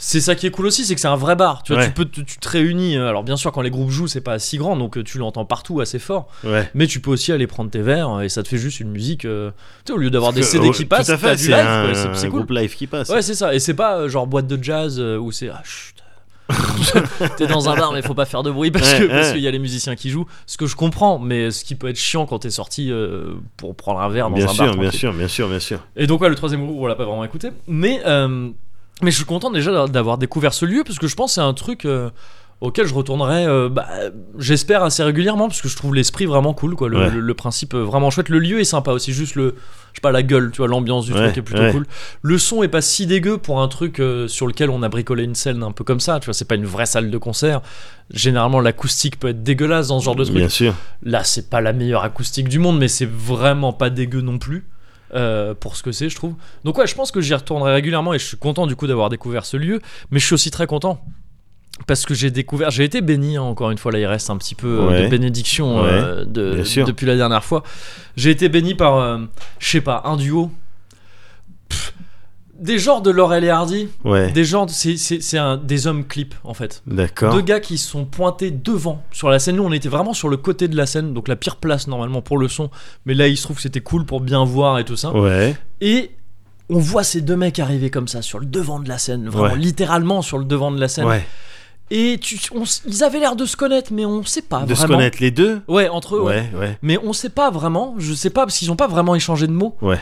C'est 0.00 0.20
ça 0.20 0.36
qui 0.36 0.46
est 0.46 0.50
cool 0.52 0.66
aussi, 0.66 0.84
c'est 0.84 0.94
que 0.94 1.00
c'est 1.00 1.08
un 1.08 1.16
vrai 1.16 1.34
bar. 1.34 1.62
Tu 1.64 1.72
vois, 1.72 1.82
Ouais. 1.82 1.88
tu 1.88 1.92
peux, 1.92 2.04
te- 2.04 2.20
tu 2.20 2.38
te 2.38 2.48
réunis. 2.48 2.96
euh, 2.96 3.08
Alors 3.08 3.24
bien 3.24 3.36
sûr, 3.36 3.50
quand 3.50 3.62
les 3.62 3.70
groupes 3.70 3.90
jouent, 3.90 4.06
c'est 4.06 4.20
pas 4.20 4.38
si 4.38 4.56
grand, 4.56 4.76
donc 4.76 4.96
euh, 4.96 5.02
tu 5.02 5.18
l'entends 5.18 5.44
partout 5.44 5.80
assez 5.80 5.98
fort. 5.98 6.28
Ouais. 6.44 6.70
Mais 6.74 6.86
tu 6.86 7.00
peux 7.00 7.10
aussi 7.10 7.32
aller 7.32 7.46
prendre 7.48 7.68
tes 7.70 7.82
verres 7.82 8.10
euh, 8.10 8.20
et 8.20 8.28
ça 8.28 8.42
te 8.44 8.48
fait 8.48 8.58
juste 8.58 8.78
une 8.80 8.90
musique. 8.90 9.24
euh, 9.24 9.50
tu 9.84 9.92
sais, 9.92 9.92
au 9.92 10.00
lieu 10.00 10.10
d'avoir 10.10 10.32
des 10.32 10.42
CD 10.44 10.68
oh, 10.68 10.72
qui 10.72 10.84
passent, 10.84 11.08
t'as 11.08 11.16
fait, 11.18 11.34
du 11.36 11.48
live. 11.48 12.12
c'est- 12.14 12.28
cool. 12.28 12.40
groupe 12.40 12.50
live 12.52 12.74
qui 12.76 12.86
passe. 12.86 13.08
Ouais, 13.08 13.22
c'est 13.22 13.34
ça. 13.34 13.52
Et 13.54 13.58
c'est 13.58 13.74
pas 13.74 13.98
euh, 13.98 14.08
genre 14.08 14.26
boîte 14.28 14.46
de 14.46 14.62
jazz 14.62 14.98
euh, 15.00 15.18
où 15.18 15.32
c'est 15.32 15.48
ah 15.50 15.60
chut. 15.64 15.94
t'es 17.36 17.46
dans 17.46 17.68
un 17.68 17.76
bar 17.76 17.92
mais 17.92 18.00
faut 18.00 18.14
pas 18.14 18.24
faire 18.24 18.42
de 18.42 18.50
bruit 18.50 18.70
parce 18.70 18.90
Ouais, 18.94 19.00
que 19.00 19.04
parce 19.08 19.26
ouais. 19.28 19.32
qu'il 19.34 19.42
y 19.42 19.48
a 19.48 19.50
les 19.50 19.58
musiciens 19.58 19.96
qui 19.96 20.08
jouent. 20.08 20.26
Ce 20.46 20.56
que 20.56 20.66
je 20.66 20.76
comprends, 20.76 21.18
mais 21.18 21.50
ce 21.50 21.62
qui 21.62 21.74
peut 21.74 21.88
être 21.88 21.98
chiant 21.98 22.24
quand 22.24 22.38
t'es 22.38 22.48
sorti 22.50 22.90
euh, 22.90 23.34
pour 23.58 23.74
prendre 23.76 24.00
un 24.00 24.08
verre 24.08 24.30
dans 24.30 24.36
bien 24.36 24.46
un 24.46 24.48
sûr, 24.48 24.64
bar. 24.64 24.74
bien 24.74 24.82
tranquille. 24.84 24.98
sûr, 25.00 25.12
bien 25.12 25.28
sûr, 25.28 25.48
bien 25.48 25.58
sûr. 25.60 25.80
Et 25.96 26.06
donc 26.06 26.22
ouais, 26.22 26.28
le 26.30 26.34
troisième 26.36 26.64
groupe 26.64 26.78
on 26.80 26.86
l'a 26.86 26.94
pas 26.94 27.04
vraiment 27.04 27.24
écouté, 27.24 27.50
mais 27.66 28.00
euh, 28.06 28.48
mais 29.02 29.10
je 29.10 29.16
suis 29.16 29.24
content 29.24 29.50
déjà 29.50 29.86
d'avoir 29.86 30.18
découvert 30.18 30.52
ce 30.54 30.64
lieu 30.66 30.82
parce 30.84 30.98
que 30.98 31.06
je 31.06 31.14
pense 31.16 31.30
que 31.32 31.34
c'est 31.36 31.40
un 31.40 31.54
truc. 31.54 31.84
euh, 31.84 32.10
auquel 32.60 32.88
je 32.88 32.92
retournerai, 32.94 33.46
euh, 33.46 33.68
bah, 33.68 33.86
j'espère 34.36 34.82
assez 34.82 35.04
régulièrement 35.04 35.46
parce 35.46 35.62
que 35.62 35.68
je 35.68 35.76
trouve 35.76 35.94
l'esprit 35.94 36.26
vraiment 36.26 36.54
cool, 36.54 36.74
quoi. 36.74 36.88
Le, 36.88 36.98
Ouais. 36.98 37.08
le- 37.08 37.20
le 37.20 37.34
principe 37.34 37.72
euh, 37.74 37.84
vraiment 37.84 38.10
chouette. 38.10 38.28
Le 38.30 38.40
lieu 38.40 38.58
est 38.58 38.64
sympa 38.64 38.90
aussi, 38.90 39.12
juste 39.12 39.36
le, 39.36 39.54
je 39.92 39.98
sais 39.98 40.00
pas, 40.02 40.10
la 40.10 40.24
gueule, 40.24 40.50
tu 40.50 40.56
vois, 40.56 40.66
l'ambiance 40.66 41.06
du 41.06 41.12
Ouais, 41.12 41.22
truc 41.26 41.38
est 41.38 41.42
plutôt 41.42 41.62
ouais. 41.62 41.70
cool. 41.70 41.86
Le 42.20 42.36
son 42.36 42.64
est 42.64 42.68
pas 42.68 42.80
si 42.80 43.06
dégueu 43.06 43.38
pour 43.38 43.60
un 43.62 43.68
truc 43.68 44.00
euh, 44.00 44.26
sur 44.26 44.48
lequel 44.48 44.70
on 44.70 44.82
a 44.82 44.88
bricolé 44.88 45.22
une 45.22 45.36
scène 45.36 45.62
un 45.62 45.70
peu 45.70 45.84
comme 45.84 46.00
ça, 46.00 46.18
tu 46.18 46.24
vois. 46.24 46.34
C'est 46.34 46.46
pas 46.48 46.56
une 46.56 46.66
vraie 46.66 46.86
salle 46.86 47.12
de 47.12 47.18
concert. 47.18 47.60
Généralement, 48.12 48.58
l'acoustique 48.58 49.20
peut 49.20 49.28
être 49.28 49.44
dégueulasse 49.44 49.86
dans 49.86 50.00
ce 50.00 50.04
genre 50.06 50.16
de 50.16 50.24
truc. 50.24 50.36
Bien 50.36 50.48
sûr. 50.48 50.74
Là, 51.04 51.22
c'est 51.22 51.48
pas 51.50 51.60
la 51.60 51.72
meilleure 51.72 52.02
acoustique 52.02 52.48
du 52.48 52.58
monde, 52.58 52.76
mais 52.80 52.88
c'est 52.88 53.08
vraiment 53.08 53.72
pas 53.72 53.88
dégueu 53.88 54.20
non 54.20 54.38
plus. 54.38 54.66
Euh, 55.14 55.54
pour 55.54 55.76
ce 55.76 55.82
que 55.82 55.92
c'est, 55.92 56.08
je 56.08 56.16
trouve. 56.16 56.34
Donc, 56.64 56.78
ouais, 56.78 56.86
je 56.86 56.94
pense 56.94 57.10
que 57.10 57.20
j'y 57.20 57.34
retournerai 57.34 57.72
régulièrement 57.74 58.14
et 58.14 58.18
je 58.18 58.24
suis 58.24 58.36
content 58.36 58.66
du 58.66 58.76
coup 58.76 58.86
d'avoir 58.86 59.08
découvert 59.08 59.44
ce 59.46 59.56
lieu. 59.56 59.80
Mais 60.10 60.18
je 60.18 60.26
suis 60.26 60.34
aussi 60.34 60.50
très 60.50 60.66
content 60.66 61.00
parce 61.86 62.04
que 62.06 62.12
j'ai 62.14 62.30
découvert, 62.30 62.70
j'ai 62.70 62.84
été 62.84 63.00
béni 63.00 63.36
hein, 63.36 63.42
encore 63.42 63.70
une 63.70 63.78
fois. 63.78 63.92
Là, 63.92 63.98
il 64.00 64.06
reste 64.06 64.30
un 64.30 64.36
petit 64.36 64.54
peu 64.54 64.66
euh, 64.80 64.88
Ouais. 64.88 65.02
de 65.04 65.08
bénédiction 65.08 65.84
euh, 65.84 66.24
de- 66.24 66.84
depuis 66.84 67.06
la 67.06 67.16
dernière 67.16 67.44
fois. 67.44 67.62
J'ai 68.16 68.30
été 68.30 68.48
béni 68.48 68.74
par, 68.74 68.96
euh, 68.96 69.18
je 69.60 69.68
sais 69.68 69.80
pas, 69.80 70.02
un 70.04 70.16
duo. 70.16 70.50
Des 72.58 72.78
genres 72.78 73.02
de 73.02 73.10
Laurel 73.10 73.44
et 73.44 73.50
Hardy, 73.50 73.88
Ouais. 74.04 74.32
des 74.32 74.44
genres, 74.44 74.66
de- 74.66 74.70
c'est 74.72 74.96
c'est- 74.96 75.20
c'est 75.20 75.38
un 75.38 75.56
des 75.56 75.86
hommes 75.86 76.04
clips 76.04 76.34
en 76.42 76.54
fait. 76.54 76.82
D'accord. 76.86 77.32
Deux 77.32 77.40
gars 77.40 77.60
qui 77.60 77.78
sont 77.78 78.04
pointés 78.04 78.50
devant 78.50 79.02
sur 79.12 79.28
la 79.30 79.38
scène. 79.38 79.56
Nous, 79.56 79.62
on 79.62 79.72
était 79.72 79.88
vraiment 79.88 80.12
sur 80.12 80.28
le 80.28 80.36
côté 80.36 80.66
de 80.66 80.76
la 80.76 80.86
scène, 80.86 81.14
donc 81.14 81.28
la 81.28 81.36
pire 81.36 81.56
place 81.56 81.86
normalement 81.86 82.20
pour 82.20 82.36
le 82.38 82.48
son. 82.48 82.68
Mais 83.06 83.14
là, 83.14 83.28
il 83.28 83.36
se 83.36 83.44
trouve 83.44 83.56
que 83.56 83.62
c'était 83.62 83.80
cool 83.80 84.04
pour 84.04 84.20
bien 84.20 84.44
voir 84.44 84.78
et 84.80 84.84
tout 84.84 84.96
ça. 84.96 85.12
Ouais. 85.12 85.54
Et 85.80 86.10
on 86.68 86.78
voit 86.80 87.04
ces 87.04 87.20
deux 87.20 87.36
mecs 87.36 87.60
arriver 87.60 87.90
comme 87.90 88.08
ça 88.08 88.22
sur 88.22 88.40
le 88.40 88.46
devant 88.46 88.80
de 88.80 88.88
la 88.88 88.98
scène, 88.98 89.28
vraiment 89.28 89.54
Ouais. 89.54 89.58
littéralement 89.60 90.20
sur 90.20 90.36
le 90.38 90.44
devant 90.44 90.70
de 90.72 90.80
la 90.80 90.88
scène. 90.88 91.04
Ouais. 91.06 91.24
Et 91.90 92.18
tu, 92.20 92.38
on 92.54 92.64
ils 92.86 93.02
avaient 93.02 93.20
l'air 93.20 93.34
de 93.36 93.46
se 93.46 93.56
connaître, 93.56 93.92
mais 93.94 94.04
on 94.04 94.22
sait 94.24 94.42
pas 94.42 94.64
de 94.64 94.74
se 94.74 94.80
vraiment. 94.80 94.96
connaître 94.98 95.18
les 95.20 95.30
deux? 95.30 95.62
Ouais, 95.68 95.88
entre 95.88 96.16
eux. 96.16 96.20
ouais. 96.22 96.50
Ouais, 96.52 96.58
ouais. 96.60 96.78
Mais 96.82 96.98
on 97.02 97.12
sait 97.14 97.30
pas 97.30 97.50
vraiment. 97.50 97.94
Je 97.98 98.12
sais 98.12 98.28
pas 98.30 98.44
parce 98.44 98.58
qu'ils 98.58 98.70
ont 98.70 98.76
pas 98.76 98.88
vraiment 98.88 99.14
échangé 99.14 99.46
de 99.46 99.52
mots. 99.52 99.74
Ouais. 99.80 99.98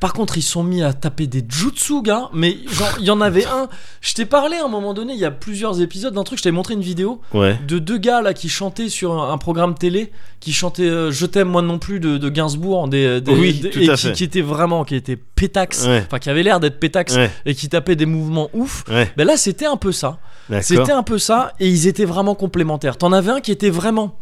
Par 0.00 0.14
contre, 0.14 0.38
ils 0.38 0.42
sont 0.42 0.62
mis 0.62 0.82
à 0.82 0.94
taper 0.94 1.26
des 1.26 1.44
jutsu, 1.46 2.00
gars. 2.02 2.30
Mais 2.32 2.56
genre, 2.72 2.88
il 3.00 3.04
y 3.04 3.10
en 3.10 3.20
avait 3.20 3.44
un. 3.44 3.68
Je 4.00 4.14
t'ai 4.14 4.24
parlé 4.24 4.56
à 4.56 4.64
un 4.64 4.68
moment 4.68 4.94
donné, 4.94 5.12
il 5.12 5.18
y 5.18 5.26
a 5.26 5.30
plusieurs 5.30 5.82
épisodes 5.82 6.14
d'un 6.14 6.24
truc. 6.24 6.38
Je 6.38 6.42
t'avais 6.44 6.56
montré 6.56 6.72
une 6.74 6.80
vidéo 6.80 7.20
Ouais. 7.34 7.58
de 7.68 7.78
deux 7.78 7.98
gars 7.98 8.22
là 8.22 8.32
qui 8.32 8.48
chantaient 8.48 8.88
sur 8.88 9.12
un, 9.12 9.30
un 9.32 9.36
programme 9.38 9.74
télé, 9.74 10.10
qui 10.40 10.52
chantaient 10.54 10.88
euh, 10.88 11.10
Je 11.10 11.26
t'aime 11.26 11.48
moi 11.48 11.60
non 11.60 11.78
plus 11.78 12.00
de, 12.00 12.16
de 12.16 12.28
Gainsbourg, 12.30 12.88
des, 12.88 13.20
des- 13.20 13.32
Oui, 13.32 13.52
des- 13.54 13.70
tout 13.70 13.78
et 13.80 13.90
à 13.90 13.94
qui, 13.96 14.06
fait. 14.06 14.12
qui 14.12 14.24
étaient 14.24 14.40
vraiment, 14.40 14.84
qui 14.84 14.94
étaient 14.94 15.16
pétax, 15.16 15.84
Ouais. 15.86 16.02
enfin 16.06 16.18
qui 16.18 16.30
avaient 16.30 16.42
l'air 16.42 16.60
d'être 16.60 16.80
pétax 16.80 17.16
Ouais. 17.16 17.30
et 17.44 17.54
qui 17.54 17.68
tapaient 17.68 17.96
des 17.96 18.06
mouvements 18.06 18.48
ouf. 18.54 18.84
Ben 18.88 19.26
là, 19.26 19.36
c'était 19.36 19.66
un 19.66 19.76
peu 19.76 19.92
ça. 19.92 20.18
C'était 20.62 20.92
un 20.92 21.02
peu 21.04 21.18
ça, 21.18 21.52
et 21.60 21.68
ils 21.68 21.86
étaient 21.86 22.04
vraiment 22.06 22.34
complémentaires. 22.34 22.96
T'en 22.96 23.12
avais 23.12 23.30
un 23.30 23.40
qui 23.40 23.52
était 23.52 23.70
vraiment 23.70 24.18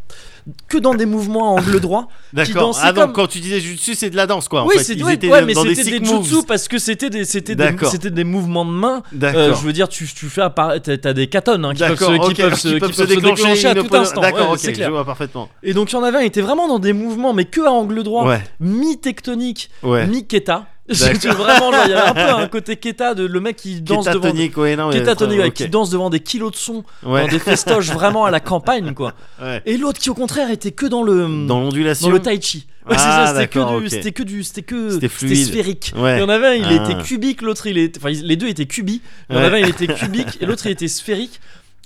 que 0.68 0.78
dans 0.78 0.94
des 0.94 1.06
mouvements 1.06 1.56
à 1.56 1.60
angle 1.60 1.80
droit. 1.80 2.08
D'accord. 2.32 2.78
Ah 2.82 2.92
donc 2.92 3.04
comme- 3.04 3.12
quand 3.12 3.26
tu 3.26 3.40
disais 3.40 3.60
jutsu, 3.60 3.94
c'est 3.94 4.10
de 4.10 4.16
la 4.16 4.26
danse 4.26 4.48
quoi. 4.48 4.62
en 4.62 4.66
oui, 4.66 4.76
fait. 4.78 4.84
c'est 4.84 4.94
Ils 4.94 5.04
ouais, 5.04 5.14
étaient 5.14 5.30
ouais, 5.30 5.44
mais 5.44 5.54
dans 5.54 5.62
des 5.64 5.74
c'était 5.74 5.90
sick 5.90 6.00
des 6.02 6.06
jutsu 6.06 6.34
moves. 6.36 6.46
parce 6.46 6.68
que 6.68 6.78
c'était 6.78 7.10
des, 7.10 7.24
c'était 7.24 7.54
des, 7.54 7.70
c'était 7.90 8.10
des 8.10 8.24
mouvements 8.24 8.64
de 8.64 8.70
main. 8.70 9.02
Euh, 9.22 9.54
je 9.54 9.60
veux 9.66 9.72
dire, 9.72 9.88
tu, 9.88 10.06
tu 10.06 10.26
fais 10.26 10.42
apparaître, 10.42 10.92
t'as- 10.94 11.12
des 11.12 11.26
catones 11.26 11.64
hein, 11.64 11.72
qui, 11.74 11.80
peuvent 11.82 11.98
se, 11.98 12.04
D'accord. 12.04 12.24
qui 12.26 12.30
ok. 12.32 12.36
peuvent 12.50 12.58
se, 12.60 12.68
qui 12.68 12.78
peuvent 12.80 12.92
se 12.92 13.02
déclencher 13.04 13.66
à 13.68 13.74
tout 13.74 13.94
instant. 13.94 14.20
D'accord. 14.20 14.50
Ouais, 14.52 14.72
clair. 14.72 14.86
Je 14.88 14.92
vois 14.92 15.04
parfaitement. 15.04 15.48
Et 15.62 15.72
donc 15.74 15.90
il 15.92 15.94
y 15.94 15.98
en 15.98 16.02
avait 16.02 16.18
un, 16.18 16.20
il 16.22 16.26
était 16.26 16.40
vraiment 16.40 16.68
dans 16.68 16.78
des 16.78 16.92
mouvements, 16.92 17.32
mais 17.34 17.44
que 17.44 17.60
à 17.66 17.70
angle 17.70 18.02
droit, 18.02 18.26
Ouais. 18.26 18.40
mi-tectonique, 18.60 19.70
Ouais. 19.82 20.06
mi-keta. 20.06 20.66
C'était 20.94 21.28
vraiment, 21.28 21.70
genre, 21.72 21.82
il 21.84 21.90
y 21.90 21.94
avait 21.94 22.08
un 22.08 22.14
peu 22.14 22.42
un 22.42 22.48
côté 22.48 22.76
keta 22.76 23.14
de 23.14 23.24
le 23.26 23.40
mec 23.40 23.56
qui 23.56 23.80
danse 23.82 24.06
devant. 24.06 24.20
Kétatonique, 24.20 24.56
ouais, 24.56 24.76
non, 24.76 24.88
mais- 24.88 24.94
Kétatonique, 24.94 25.40
ouais, 25.40 25.50
qui 25.50 25.68
danse 25.68 25.90
devant 25.90 26.08
des 26.10 26.20
kilos 26.20 26.52
de 26.52 26.56
son, 26.56 26.82
Ouais. 27.04 27.22
dans 27.22 27.28
des 27.28 27.38
festoches 27.38 27.90
vraiment 27.90 28.24
à 28.24 28.30
la 28.30 28.40
campagne, 28.40 28.94
quoi. 28.94 29.12
Et 29.66 29.76
l'autre 29.76 29.98
qui, 30.00 30.08
au 30.10 30.14
contraire, 30.14 30.50
était 30.50 30.72
que 30.72 30.86
dans 30.86 31.02
le. 31.02 31.46
Dans 31.46 31.60
l'ondulation. 31.60 32.08
dans 32.08 32.12
le 32.14 32.20
tai 32.20 32.40
chi. 32.40 32.66
Ouais, 32.88 32.96
c'est 32.96 33.02
Ah, 33.06 33.26
ça, 33.26 33.32
c'était 33.34 33.48
que, 33.48 33.58
d'accord, 33.58 33.80
du, 33.80 33.84
ok. 33.86 33.90
c'était 33.92 34.12
que 34.12 34.22
du, 34.22 34.42
c'était 34.42 34.62
que, 34.62 34.90
C'était 34.90 35.34
sphérique. 35.34 35.92
Ouais. 35.94 36.16
Il 36.16 36.20
y 36.20 36.22
en 36.22 36.28
avait 36.30 36.46
un, 36.46 36.54
il 36.54 36.64
Ah. 36.80 36.90
était 36.90 37.02
cubique, 37.02 37.42
l'autre 37.42 37.66
il 37.66 37.76
était, 37.76 38.00
enfin 38.02 38.08
les 38.08 38.36
deux 38.36 38.48
étaient 38.48 38.64
cubiques. 38.64 39.02
Il 39.28 39.36
y 39.36 39.38
en 39.38 39.42
avait 39.42 39.58
un, 39.62 39.66
il 39.66 39.68
était 39.68 39.88
cubique 39.88 40.38
et 40.40 40.46
l'autre 40.46 40.64
il 40.64 40.70
était 40.72 40.88
sphérique. 40.88 41.38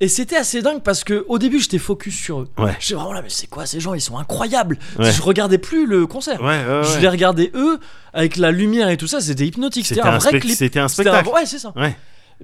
Et 0.02 0.08
c'était 0.08 0.36
assez 0.36 0.62
dingue 0.62 0.82
parce 0.82 1.04
que 1.04 1.24
au 1.28 1.38
début 1.38 1.60
j'étais 1.60 1.78
focus 1.78 2.16
sur 2.16 2.40
eux. 2.40 2.48
Ouais. 2.58 2.76
J'étais 2.80 2.94
vraiment 2.94 3.12
là, 3.12 3.22
mais 3.22 3.28
c'est 3.30 3.46
quoi 3.46 3.66
ces 3.66 3.78
gens? 3.78 3.94
Ils 3.94 4.00
sont 4.00 4.18
incroyables. 4.18 4.76
Ouais. 4.98 5.12
Je 5.12 5.22
regardais 5.22 5.58
plus 5.58 5.86
le 5.86 6.08
concert. 6.08 6.42
Ouais. 6.42 6.60
Je 6.82 6.98
les 6.98 7.08
regardais 7.08 7.52
eux 7.54 7.78
avec 8.12 8.36
la 8.36 8.50
lumière 8.50 8.88
et 8.88 8.96
tout 8.96 9.06
ça, 9.06 9.20
c'était 9.20 9.46
hypnotique. 9.46 9.86
C'était 9.86 10.00
un 10.00 10.14
un, 10.14 10.18
vrai 10.18 10.40
clip. 10.40 10.56
C'était 10.56 10.80
un 10.80 10.88
spectacle. 10.88 11.28
Ouais, 11.28 11.46
c'est 11.46 11.60
ça. 11.60 11.72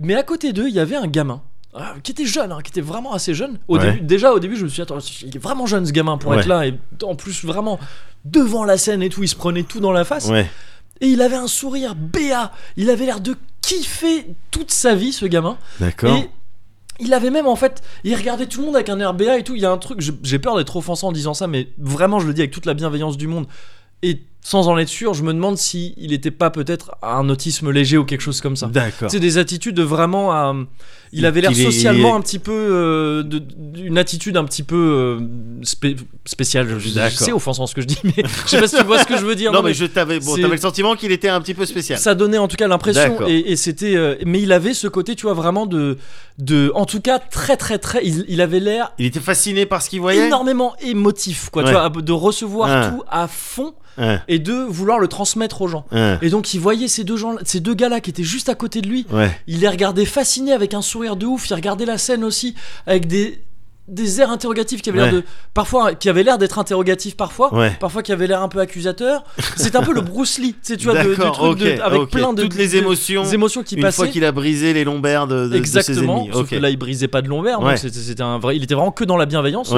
Mais 0.00 0.14
à 0.14 0.22
côté 0.22 0.52
d'eux, 0.52 0.68
il 0.68 0.74
y 0.74 0.78
avait 0.78 0.94
un 0.96 1.08
gamin. 1.08 1.42
euh, 1.74 1.80
qui 2.02 2.12
était 2.12 2.24
jeune, 2.24 2.50
hein, 2.52 2.58
qui 2.62 2.70
était 2.70 2.80
vraiment 2.80 3.12
assez 3.12 3.34
jeune. 3.34 3.58
Au 3.68 3.76
Ouais. 3.76 3.84
début, 3.92 4.00
déjà 4.00 4.32
au 4.32 4.38
début, 4.38 4.56
je 4.56 4.62
me 4.64 4.68
suis 4.68 4.76
dit, 4.76 4.82
attends, 4.82 4.98
il 5.22 5.34
est 5.36 5.38
vraiment 5.38 5.66
jeune 5.66 5.84
ce 5.84 5.92
gamin 5.92 6.16
pour 6.16 6.34
être 6.34 6.46
là. 6.46 6.64
Et 6.66 6.74
en 7.02 7.14
plus, 7.16 7.44
vraiment 7.44 7.78
devant 8.24 8.64
la 8.64 8.78
scène 8.78 9.02
et 9.02 9.08
tout, 9.10 9.22
il 9.24 9.28
se 9.28 9.36
prenait 9.36 9.64
tout 9.64 9.80
dans 9.80 9.92
la 9.92 10.04
face. 10.04 10.30
Et 11.00 11.08
il 11.08 11.20
avait 11.22 11.36
un 11.36 11.48
sourire 11.48 11.94
béat. 11.96 12.52
Il 12.76 12.88
avait 12.88 13.04
l'air 13.04 13.20
de 13.20 13.34
kiffer 13.60 14.28
toute 14.52 14.70
sa 14.70 14.94
vie, 14.94 15.12
ce 15.12 15.26
gamin. 15.26 15.58
D'accord. 15.80 16.16
Il 17.00 17.14
avait 17.14 17.30
même 17.30 17.46
en 17.46 17.56
fait, 17.56 17.82
il 18.04 18.14
regardait 18.14 18.46
tout 18.46 18.60
le 18.60 18.66
monde 18.66 18.76
avec 18.76 18.88
un 18.88 19.12
béat 19.12 19.38
et 19.38 19.44
tout. 19.44 19.54
Il 19.54 19.62
y 19.62 19.66
a 19.66 19.70
un 19.70 19.78
truc, 19.78 20.00
j'ai 20.00 20.38
peur 20.38 20.56
d'être 20.56 20.76
offensant 20.76 21.08
en 21.08 21.12
disant 21.12 21.34
ça, 21.34 21.46
mais 21.46 21.68
vraiment, 21.78 22.18
je 22.18 22.26
le 22.26 22.34
dis 22.34 22.40
avec 22.40 22.50
toute 22.50 22.66
la 22.66 22.74
bienveillance 22.74 23.16
du 23.16 23.26
monde. 23.26 23.46
Et 24.02 24.20
sans 24.48 24.66
en 24.68 24.78
être 24.78 24.88
sûr, 24.88 25.12
je 25.12 25.22
me 25.24 25.34
demande 25.34 25.58
si 25.58 25.92
il 25.98 26.14
était 26.14 26.30
pas 26.30 26.48
peut-être 26.48 26.92
un 27.02 27.28
autisme 27.28 27.70
léger 27.70 27.98
ou 27.98 28.04
quelque 28.06 28.22
chose 28.22 28.40
comme 28.40 28.56
ça. 28.56 28.66
D'accord. 28.68 29.10
C'est 29.10 29.20
des 29.20 29.36
attitudes 29.36 29.74
de 29.74 29.82
vraiment. 29.82 30.32
à- 30.32 30.56
il 31.12 31.24
avait 31.26 31.40
l'air 31.42 31.54
socialement 31.54 32.14
est- 32.14 32.18
un 32.18 32.20
petit 32.22 32.38
peu. 32.38 32.52
euh, 32.52 33.22
de- 33.22 33.42
une 33.78 33.96
attitude 33.98 34.36
un 34.38 34.44
petit 34.44 34.62
peu 34.62 34.76
euh, 34.76 35.20
spé- 35.62 35.96
spéciale. 36.26 36.66
Je, 36.78 36.88
sais 37.10 37.32
offensant 37.32 37.66
ce 37.66 37.74
que 37.74 37.80
je 37.82 37.86
dis, 37.86 37.98
mais 38.04 38.12
je 38.16 38.48
sais 38.48 38.60
pas 38.60 38.68
si 38.68 38.76
tu 38.76 38.84
vois 38.84 38.98
ce 39.00 39.06
que 39.06 39.18
je 39.18 39.24
veux 39.26 39.34
dire. 39.34 39.52
Non, 39.52 39.62
mais 39.62 39.74
je 39.74 39.84
t'avais 39.84 40.18
bon, 40.20 40.36
le 40.36 40.56
sentiment 40.56 40.96
qu'il 40.96 41.12
était 41.12 41.28
un 41.28 41.40
petit 41.42 41.54
peu 41.54 41.66
spécial. 41.66 41.98
ça 41.98 42.14
donnait 42.14 42.38
en 42.38 42.48
tout 42.48 42.56
cas 42.56 42.68
l'impression 42.68 43.26
et, 43.26 43.52
et 43.52 43.56
c'était 43.56 43.96
euh, 43.96 44.16
mais 44.26 44.40
il 44.40 44.52
avait 44.52 44.72
ce 44.74 44.86
côté 44.88 45.14
tu 45.14 45.22
vois 45.24 45.34
vraiment 45.34 45.66
de 45.66 45.98
de 46.38 46.70
en 46.74 46.84
tout 46.86 47.00
cas 47.00 47.18
très 47.18 47.56
très 47.56 47.78
très 47.78 48.00
il, 48.04 48.24
il 48.28 48.40
avait 48.40 48.60
l'air 48.60 48.92
Il 48.98 49.06
était 49.06 49.20
fasciné 49.20 49.66
par 49.66 49.82
ce 49.82 49.90
qu'il 49.90 50.00
voyait? 50.00 50.26
énormément 50.26 50.74
émotif 50.80 51.48
quoi 51.50 51.64
tu 51.64 51.70
vois 51.72 51.88
de 51.90 52.12
recevoir 52.12 52.90
tout 52.90 53.02
à 53.10 53.28
fond 53.28 53.74
et 54.28 54.37
de 54.38 54.54
vouloir 54.54 54.98
le 54.98 55.08
transmettre 55.08 55.62
aux 55.62 55.68
gens. 55.68 55.86
Et 56.22 56.30
donc 56.30 56.54
il 56.54 56.60
voyait 56.60 56.88
ces 56.88 57.04
deux 57.04 57.16
gens 57.16 57.36
ces 57.44 57.60
deux 57.60 57.74
gars 57.74 57.88
là 57.88 58.00
qui 58.00 58.10
étaient 58.10 58.22
juste 58.22 58.48
à 58.48 58.54
côté 58.54 58.80
de 58.80 58.88
lui. 58.88 59.06
Ouais. 59.10 59.30
il 59.46 59.60
les 59.60 59.68
regardait 59.68 60.04
fascinés 60.04 60.52
avec 60.52 60.74
un 60.74 60.82
sourire 60.82 61.16
de 61.16 61.26
ouf. 61.26 61.48
Il 61.50 61.54
regardait 61.54 61.86
la 61.86 61.98
scène 61.98 62.24
aussi 62.24 62.54
avec 62.86 63.06
des 63.06 63.40
des 63.88 64.20
airs 64.20 64.30
interrogatifs 64.30 64.82
qui 64.82 64.90
avaient 64.90 65.00
l'air 65.00 65.12
de 65.12 65.24
parfois 65.54 65.94
qui 65.94 66.08
avaient 66.08 66.22
l'air 66.22 66.38
d'être 66.38 66.58
interrogatifs 66.58 67.16
parfois 67.16 67.52
Ouais. 67.54 67.76
parfois 67.80 68.02
qui 68.02 68.12
avaient 68.12 68.26
l'air 68.26 68.42
un 68.42 68.48
peu 68.48 68.60
accusateurs. 68.60 69.24
C'est 69.56 69.74
un 69.76 69.82
peu 69.82 69.92
le 69.92 70.00
Bruce 70.02 70.38
Lee 70.38 70.52
tu 70.52 70.58
sais 70.62 70.76
tu 70.76 70.84
vois 70.84 71.02
de, 71.02 71.08
de 71.08 71.14
de- 71.76 71.80
avec 71.82 72.10
plein 72.10 72.32
de 72.32 72.42
Toutes 72.42 72.54
les 72.56 72.76
émotions. 72.76 73.22
des 73.22 73.34
émotions 73.34 73.62
qui 73.62 73.76
Une 73.76 73.82
passaient. 73.82 73.96
fois 73.96 74.08
qu'il 74.08 74.24
a 74.24 74.32
brisé 74.32 74.72
les 74.74 74.84
lombaires 74.84 75.26
de, 75.26 75.46
de, 75.46 75.52
ses 75.52 75.58
exactement 75.58 76.26
sauf 76.32 76.42
Ok. 76.42 76.48
que 76.50 76.56
là 76.56 76.70
il 76.70 76.76
brisait 76.76 77.08
pas 77.08 77.22
de 77.22 77.28
lombaire 77.28 77.60
Ouais. 77.60 77.74
donc 77.74 77.78
c'était 77.92 78.22
un 78.22 78.38
vrai 78.38 78.56
il 78.56 78.62
était 78.62 78.74
vraiment 78.74 78.92
que 78.92 79.04
dans 79.04 79.16
la 79.16 79.26
bienveillance 79.26 79.72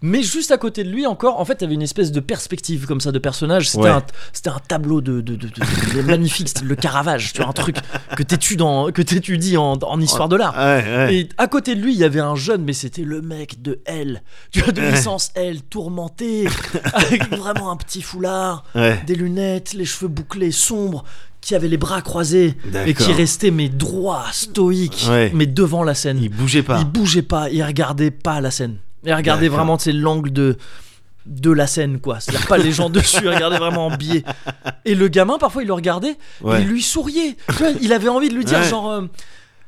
mais 0.00 0.22
juste 0.22 0.50
à 0.50 0.58
côté 0.58 0.84
de 0.84 0.88
lui 0.90 1.06
encore 1.06 1.38
en 1.40 1.44
fait 1.44 1.54
il 1.60 1.62
y 1.62 1.64
avait 1.64 1.74
une 1.74 1.82
espèce 1.82 2.12
de 2.12 2.20
perspective 2.20 2.86
comme 2.86 3.00
ça 3.00 3.12
de 3.12 3.18
personnage. 3.18 3.68
C'était 3.70 3.88
un 3.88 4.02
c'était 4.32 4.50
un 4.50 4.60
tableau 4.66 5.00
de, 5.00 5.22
magnifique 6.06 6.48
c'était 6.48 6.64
le 6.64 6.74
Caravage 6.76 7.32
tu 7.32 7.40
vois 7.40 7.50
un 7.50 7.52
truc 7.52 7.76
que 8.16 8.22
t'étudies 8.22 8.62
en 8.62 8.90
que 8.92 9.02
t'étudies 9.02 9.56
en, 9.56 9.72
en 9.82 10.00
histoire 10.00 10.28
de 10.28 10.36
l'art. 10.36 10.54
Et 11.10 11.28
à 11.38 11.46
côté 11.46 11.74
de 11.74 11.80
lui, 11.80 11.92
il 11.92 11.98
y 11.98 12.04
avait 12.04 12.20
un 12.20 12.34
jeune, 12.36 12.62
mais 12.64 12.72
c'était 12.72 13.02
le 13.02 13.20
mec 13.32 13.62
de 13.62 13.80
L. 13.86 14.22
Tu 14.50 14.60
vois, 14.60 14.72
de 14.72 14.80
licence 14.80 15.30
L, 15.34 15.62
tourmenté, 15.62 16.46
avec 16.94 17.28
vraiment 17.36 17.70
un 17.70 17.76
petit 17.76 18.02
foulard, 18.02 18.64
Ouais. 18.74 19.00
des 19.06 19.14
lunettes, 19.14 19.72
les 19.74 19.84
cheveux 19.84 20.08
bouclés, 20.08 20.50
sombres, 20.52 21.04
qui 21.40 21.54
avait 21.54 21.68
les 21.68 21.76
bras 21.76 22.02
croisés 22.02 22.54
et 22.86 22.94
qui 22.94 23.12
restait, 23.12 23.50
mais 23.50 23.68
droit, 23.68 24.26
stoïque, 24.32 25.06
Ouais. 25.08 25.30
mais 25.34 25.46
devant 25.46 25.82
la 25.82 25.94
scène. 25.94 26.18
Il 26.22 26.28
bougeait 26.30 26.62
pas. 26.62 26.78
Il 26.78 26.84
bougeait 26.84 27.22
pas, 27.22 27.50
il 27.50 27.62
regardait 27.64 28.10
pas 28.12 28.40
la 28.40 28.50
scène. 28.50 28.76
Il 29.04 29.12
regardait 29.12 29.48
vraiment, 29.48 29.76
l'angle 29.86 30.32
de 30.32 30.56
de 31.24 31.52
la 31.52 31.68
scène 31.68 32.00
quoi 32.00 32.18
c'est-à-dire 32.18 32.48
pas 32.48 32.58
les 32.58 32.72
gens 32.72 32.90
dessus 32.98 33.18
il 33.22 33.28
regardait 33.28 33.58
vraiment 33.58 33.86
en 33.86 33.96
biais 33.96 34.24
et 34.84 34.96
le 34.96 35.06
gamin 35.06 35.38
parfois 35.38 35.62
il 35.62 35.66
le 35.68 35.72
regardait 35.72 36.16
Ouais. 36.40 36.62
il 36.62 36.66
lui 36.66 36.82
souriait 36.82 37.36
il 37.80 37.92
avait 37.92 38.08
envie 38.08 38.28
de 38.28 38.34
lui 38.34 38.44
dire 38.44 38.58
Ouais. 38.58 38.68
genre 38.68 38.90
euh, 38.90 39.02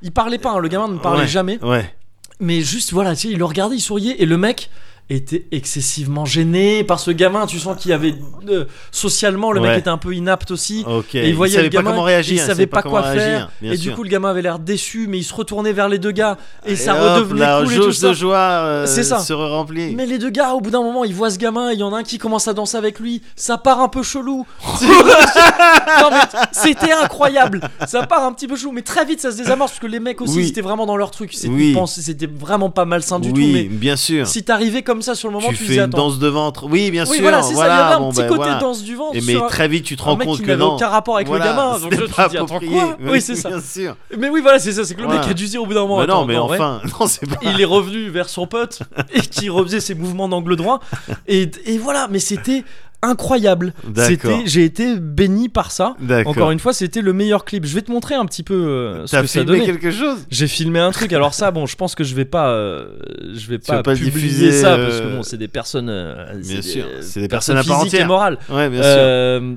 il 0.03 0.11
parlait 0.11 0.39
pas 0.39 0.51
hein, 0.51 0.59
le 0.59 0.67
gamin 0.67 0.89
ne 0.89 0.99
parlait 0.99 1.21
Ouais. 1.21 1.29
jamais 1.29 1.63
Ouais. 1.63 1.95
Mais 2.41 2.61
juste 2.61 2.93
voilà 2.93 3.15
tu 3.15 3.29
sais, 3.29 3.33
il 3.33 3.39
le 3.39 3.45
regardait 3.45 3.77
il 3.77 3.81
souriait 3.81 4.21
et 4.21 4.27
le 4.27 4.37
mec 4.37 4.71
était 5.11 5.45
excessivement 5.53 6.25
gêné 6.25 6.83
par 6.83 6.99
ce 6.99 7.11
gamin. 7.11 7.47
Tu 7.47 7.59
sens 7.59 7.77
qu'il 7.79 7.91
y 7.91 7.95
avait 7.95 8.15
euh, 8.49 8.65
socialement 8.91 9.53
le 9.53 9.61
Ouais. 9.61 9.69
mec 9.69 9.79
était 9.81 9.91
un 9.91 9.99
peu 9.99 10.15
inapte 10.15 10.51
aussi. 10.51 10.85
Et 11.15 11.29
il 11.29 11.35
voyait 11.35 11.55
savait 11.57 11.65
le 11.65 11.69
gamin, 11.71 11.85
pas 11.85 11.91
comment 11.91 12.03
réagir. 12.05 12.35
il 12.43 12.47
savait 12.47 12.67
pas, 12.67 12.83
quoi 12.83 13.03
réagir, 13.03 13.23
faire. 13.23 13.73
Et 13.73 13.77
sûr. 13.77 13.91
du 13.91 13.97
coup, 13.97 14.03
le 14.03 14.09
gamin 14.09 14.31
avait 14.31 14.41
l'air 14.43 14.59
déçu, 14.59 15.07
mais 15.09 15.19
il 15.19 15.23
se 15.25 15.35
retournait 15.35 15.73
vers 15.75 15.89
les 15.91 15.99
deux 15.99 16.11
gars 16.11 16.39
et, 16.65 16.75
ça 16.75 16.95
hop, 16.95 17.17
redevenait 17.19 17.41
la 17.41 17.59
cool 17.63 17.73
et 17.73 17.77
tout 17.77 17.83
jauge 17.83 17.97
ça. 17.97 18.09
de 18.09 18.13
joie 18.15 18.37
euh, 18.39 18.87
C'est 18.87 19.03
ça. 19.03 19.19
se 19.19 19.33
remplit. 19.35 19.95
Mais 19.95 20.07
les 20.07 20.19
deux 20.19 20.31
gars, 20.31 20.55
au 20.55 20.61
bout 20.61 20.71
d'un 20.71 20.83
moment, 20.83 21.05
ils 21.05 21.15
voient 21.15 21.31
ce 21.31 21.39
gamin 21.39 21.71
il 21.73 21.79
y 21.79 21.83
en 21.83 21.93
a 21.93 21.99
un 21.99 22.03
qui 22.03 22.17
commence 22.19 22.49
à 22.49 22.55
danser 22.55 22.77
avec 22.79 22.99
lui. 22.99 23.21
Ça 23.37 23.59
part 23.59 23.81
un 23.81 23.89
peu 23.89 24.03
chelou. 24.03 24.47
c'était 26.53 26.93
incroyable. 26.93 27.61
Ça 27.87 28.07
part 28.07 28.25
un 28.25 28.33
petit 28.33 28.47
peu 28.49 28.57
chelou, 28.57 28.73
mais 28.73 28.83
très 28.83 29.05
vite 29.05 29.21
ça 29.21 29.31
se 29.33 29.37
désamorce 29.37 29.73
parce 29.73 29.81
que 29.81 29.87
les 29.87 30.01
mecs 30.01 30.21
aussi, 30.21 30.37
Oui. 30.39 30.45
ils 30.45 30.49
étaient 30.49 30.61
vraiment 30.61 30.87
dans 30.87 30.97
leur 30.97 31.11
truc. 31.11 31.33
C'était 31.35 31.49
Oui. 31.49 31.77
c'était 31.87 32.27
vraiment 32.27 32.71
pas 32.71 32.85
malsain 32.85 33.21
du 33.21 33.31
oui, 33.31 33.35
tout. 33.47 33.53
Mais 33.53 33.65
bien 33.65 33.97
sûr. 33.97 34.27
si 34.27 34.43
t'arrivais 34.45 34.83
comme 34.83 34.94
ça 35.03 35.15
sur 35.15 35.29
le 35.29 35.35
moment, 35.35 35.49
tu 35.49 35.57
tu, 35.57 35.63
fais 35.65 35.69
disais 35.71 35.85
une 35.85 35.91
danse 35.91 36.19
de 36.19 36.29
ventre. 36.29 36.67
Oui, 36.69 36.91
bien 36.91 37.05
oui, 37.05 37.15
sûr. 37.17 37.23
voilà, 37.23 37.43
c'est 37.43 37.55
ça. 37.55 37.67
Il 37.67 37.69
y 37.69 37.71
avait 37.71 37.95
un 37.95 38.01
bon, 38.01 38.11
petit 38.11 38.21
ben, 38.23 38.29
côté 38.29 38.37
voilà. 38.39 38.59
danse 38.59 38.83
du 38.83 38.97
ventre. 38.97 39.17
Et 39.17 39.21
mais 39.21 39.35
très 39.49 39.69
vite, 39.69 39.85
tu 39.85 39.97
te 39.97 40.03
rends 40.03 40.17
compte 40.17 40.43
que 40.43 40.53
non. 40.53 40.75
aucun 40.75 40.89
rapport 40.89 41.17
avec 41.17 41.29
Voilà, 41.29 41.47
le 41.47 41.51
gamin. 41.51 41.79
Donc 41.81 41.95
je 41.95 42.05
attends 42.21 42.43
approprié. 42.45 42.73
quoi 42.73 42.97
Oui, 43.01 43.21
c'est 43.21 43.37
ça. 43.37 43.49
Bien 43.49 43.61
sûr. 43.61 43.97
Mais 44.19 44.29
oui, 44.29 44.41
voilà, 44.43 44.59
c'est 44.59 44.73
ça. 44.73 44.85
C'est 44.85 44.95
que 44.95 45.01
le 45.01 45.07
Voilà. 45.07 45.21
mec 45.21 45.31
a 45.31 45.35
dû 45.35 45.47
dire 45.47 45.63
au 45.63 45.67
bout 45.67 45.75
d'un 45.75 45.87
moment. 45.87 46.05
Non, 46.07 46.25
mais 46.25 46.37
enfin, 46.37 46.81
non, 47.01 47.07
c'est 47.07 47.27
pas. 47.27 47.37
il 47.43 47.61
est 47.61 47.65
revenu 47.65 48.09
vers 48.09 48.29
son 48.29 48.47
pote 48.47 48.81
et 49.15 49.21
qui 49.21 49.49
refaisait 49.49 49.81
ses 49.81 49.95
mouvements 49.95 50.29
d'angle 50.29 50.57
droit 50.57 50.81
et 51.27 51.49
voilà 51.79 52.09
mais 52.11 52.19
c'était 52.19 52.65
incroyable. 53.05 53.73
C'était 53.97 54.43
j'ai 54.47 54.65
été 54.65 54.97
béni 54.99 55.49
par 55.49 55.71
ça. 55.71 55.97
Encore 56.27 56.51
une 56.51 56.59
fois 56.59 56.73
c'était 56.73 57.03
le 57.03 57.13
meilleur 57.13 57.45
clip. 57.45 57.65
Je 57.65 57.75
vais 57.75 57.83
te 57.83 57.91
montrer 57.93 58.15
un 58.15 58.27
petit 58.27 58.43
peu 58.43 58.55
euh, 58.55 59.07
ce 59.07 59.17
que 59.21 59.27
ça 59.27 59.41
filmé 59.41 59.47
donnait. 59.47 59.65
quelque 59.67 59.91
chose? 59.91 60.27
J'ai 60.31 60.47
filmé 60.49 60.79
un 60.79 60.91
truc. 60.91 61.13
Alors 61.13 61.35
ça 61.35 61.51
bon 61.51 61.67
je 61.67 61.77
pense 61.77 61.95
que 61.95 62.05
je 62.05 62.15
vais 62.15 62.25
pas 62.25 62.49
euh, 62.49 62.87
je 63.35 63.49
vais 63.49 63.59
pas, 63.59 63.83
pas 63.83 63.95
publier 63.95 64.11
diffuser, 64.11 64.53
ça 64.53 64.77
parce 64.77 65.01
que 65.01 65.07
euh, 65.07 65.17
bon 65.17 65.23
c'est 65.23 65.37
des 65.39 65.49
personnes 65.49 65.89
euh, 65.89 66.33
Bien 66.35 66.57
c'est 66.57 66.63
sûr, 66.63 66.85
des, 66.85 67.03
c'est 67.03 67.21
des 67.21 67.29
personnes 67.29 67.57
à 67.57 67.65
part 67.65 67.83
physiques 67.83 68.01
et 68.01 68.05
morales. 68.05 68.39
Ouais, 68.49 68.69
bien 68.69 68.83
sûr. 68.83 68.91
euh, 68.93 69.55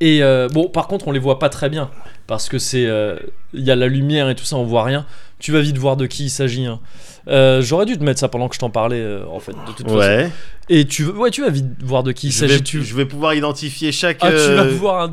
et 0.00 0.22
euh, 0.22 0.48
bon, 0.48 0.68
par 0.68 0.88
contre, 0.88 1.08
on 1.08 1.12
les 1.12 1.20
voit 1.20 1.38
pas 1.38 1.48
très 1.48 1.70
bien 1.70 1.88
parce 2.26 2.48
que 2.48 2.58
c'est 2.58 2.84
euh, 2.86 3.16
il 3.52 3.62
y 3.62 3.70
a 3.70 3.76
la 3.76 3.86
lumière 3.86 4.28
et 4.28 4.34
tout 4.34 4.44
ça, 4.44 4.56
on 4.56 4.64
voit 4.64 4.82
rien. 4.82 5.06
Tu 5.44 5.52
vas 5.52 5.60
vite 5.60 5.76
voir 5.76 5.98
de 5.98 6.06
qui 6.06 6.24
il 6.24 6.30
s'agit. 6.30 6.64
hein. 6.64 6.80
Euh, 7.28 7.60
J'aurais 7.60 7.84
dû 7.84 7.98
te 7.98 8.02
mettre 8.02 8.18
ça 8.18 8.28
pendant 8.28 8.48
que 8.48 8.54
je 8.54 8.60
t'en 8.60 8.70
parlais 8.70 9.02
euh, 9.02 9.26
en 9.30 9.40
fait 9.40 9.52
de 9.52 9.72
toute 9.76 9.86
façon. 9.86 9.98
Ouais. 9.98 10.30
Et 10.70 10.86
tu 10.86 11.04
ouais, 11.04 11.30
tu 11.30 11.42
vas 11.42 11.50
vite 11.50 11.66
voir 11.84 12.02
de 12.02 12.12
qui 12.12 12.28
il 12.28 12.32
s'agit. 12.32 12.62
Tu... 12.62 12.82
je 12.82 12.94
vais 12.94 13.04
pouvoir 13.04 13.34
identifier 13.34 13.92
chaque. 13.92 14.16
Ah, 14.22 14.30
tu 14.30 14.36
vas 14.36 14.62
euh, 14.62 14.72
pouvoir 14.72 15.10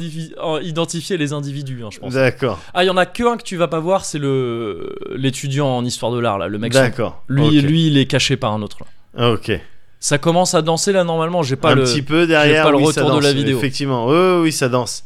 identifier 0.61 1.17
les 1.17 1.33
individus, 1.33 1.81
hein, 1.83 1.89
je 1.91 1.99
pense. 1.99 2.13
D'accord. 2.13 2.59
Ah, 2.73 2.85
il 2.85 2.87
y 2.87 2.89
en 2.89 2.95
a 2.95 3.05
que 3.05 3.23
un 3.23 3.35
que 3.35 3.43
tu 3.43 3.57
vas 3.57 3.67
pas 3.67 3.81
voir, 3.81 4.05
c'est 4.05 4.19
le 4.19 4.95
l'étudiant 5.17 5.67
en 5.67 5.83
histoire 5.83 6.13
de 6.13 6.19
l'art 6.19 6.37
là, 6.37 6.47
le 6.47 6.57
mec. 6.57 6.71
D'accord. 6.71 7.25
Lui, 7.27 7.59
lui, 7.59 7.87
il 7.87 7.97
est 7.97 8.05
caché 8.05 8.37
par 8.37 8.53
un 8.53 8.61
autre. 8.61 8.77
Là. 9.17 9.33
Ok. 9.33 9.51
Ça 9.99 10.17
commence 10.17 10.53
à 10.53 10.61
danser 10.61 10.93
là 10.93 11.03
normalement. 11.03 11.43
J'ai 11.43 11.57
pas 11.57 11.71
un 11.71 11.75
le. 11.75 11.83
petit 11.83 12.03
peu 12.03 12.25
derrière. 12.25 12.63
pas 12.63 12.71
le 12.71 12.77
retour 12.77 12.93
ça 12.93 13.15
de 13.17 13.21
la 13.21 13.33
vidéo. 13.33 13.57
Effectivement. 13.57 14.07
Oui, 14.07 14.43
oui, 14.43 14.51
ça 14.53 14.69
danse. 14.69 15.03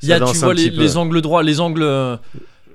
Il 0.00 0.08
y 0.08 0.14
a, 0.14 0.20
tu 0.20 0.38
vois 0.38 0.54
les 0.54 0.96
angles 0.96 1.20
droits, 1.20 1.42
les 1.42 1.60
angles, 1.60 2.18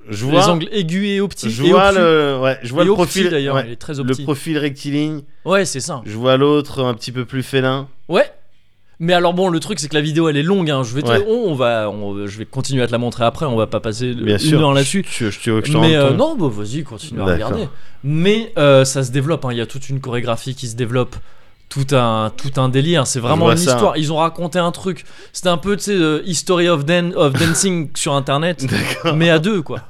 Je 0.08 0.26
les 0.26 0.32
vois. 0.32 0.48
angles 0.50 0.68
aigus 0.72 1.08
et 1.08 1.20
optiques. 1.22 1.50
Je 1.50 1.64
vois 1.64 1.92
le. 1.92 2.40
Ouais. 2.42 2.58
Je 2.64 2.72
vois 2.74 2.84
Et 2.84 2.86
le 2.88 2.94
profil. 2.94 3.30
d'ailleurs, 3.30 3.56
ouais, 3.56 3.64
il 3.68 3.72
est 3.74 3.76
très 3.76 3.96
Le 3.96 4.00
opti. 4.02 4.24
profil 4.24 4.58
rectiligne. 4.58 5.22
Ouais, 5.46 5.66
c'est 5.66 5.80
ça. 5.80 6.02
Je 6.06 6.16
vois 6.16 6.38
l'autre 6.38 6.84
un 6.84 6.94
petit 6.94 7.12
peu 7.12 7.26
plus 7.26 7.44
félin. 7.44 7.88
Ouais. 8.08 8.32
Mais 9.02 9.14
alors 9.14 9.34
bon, 9.34 9.48
le 9.48 9.62
truc 9.62 9.80
c'est 9.80 9.88
que 9.88 9.96
la 9.96 10.02
vidéo 10.02 10.28
elle 10.28 10.36
est 10.36 10.44
longue. 10.44 10.70
Hein. 10.70 10.84
Je 10.84 10.94
vais, 10.94 11.02
te- 11.02 11.08
Ouais. 11.08 11.24
on, 11.26 11.52
on 11.52 11.56
va, 11.56 11.90
on- 11.90 12.28
je 12.28 12.38
vais 12.38 12.46
continuer 12.46 12.82
à 12.84 12.88
te 12.88 12.92
la 12.92 12.98
montrer 12.98 13.24
après. 13.24 13.46
On 13.46 13.56
va 13.56 13.66
pas 13.66 13.80
passer 13.80 14.14
Bien 14.14 14.34
une 14.34 14.40
sûr. 14.40 14.60
heure 14.60 14.74
là-dessus. 14.74 15.04
Que 15.04 15.30
je 15.32 15.40
te 15.40 15.78
Mais 15.78 15.96
euh, 15.96 16.12
non, 16.12 16.36
bah 16.36 16.50
vas-y, 16.52 16.84
continue 16.84 17.22
à 17.22 17.26
regarder. 17.26 17.70
Mais 18.04 18.52
euh, 18.58 18.84
ça 18.84 19.04
se 19.06 19.12
développe. 19.12 19.46
hein. 19.46 19.50
Il 19.52 19.58
y 19.58 19.62
a 19.62 19.66
toute 19.66 19.88
une 19.88 20.02
chorégraphie 20.02 20.54
qui 20.54 20.68
se 20.68 20.76
développe. 20.76 21.16
Tout 21.70 21.86
un, 21.92 22.32
tout 22.36 22.60
un 22.60 22.68
délire. 22.68 23.06
C'est 23.06 23.20
vraiment 23.20 23.52
une 23.52 23.58
ça. 23.58 23.72
histoire. 23.74 23.96
Ils 23.98 24.12
ont 24.12 24.18
raconté 24.18 24.58
un 24.58 24.72
truc. 24.72 25.06
C'était 25.34 25.50
un 25.50 25.58
peu, 25.58 25.78
tu 25.78 25.84
sais, 25.84 25.94
euh, 25.96 26.22
History 26.26 26.68
of, 26.68 26.84
Dan- 26.84 27.14
of 27.16 27.34
Dancing 27.34 27.92
sur 27.96 28.14
internet, 28.14 28.66
mais 29.14 29.30
à 29.30 29.38
deux, 29.40 29.62
quoi. 29.62 29.80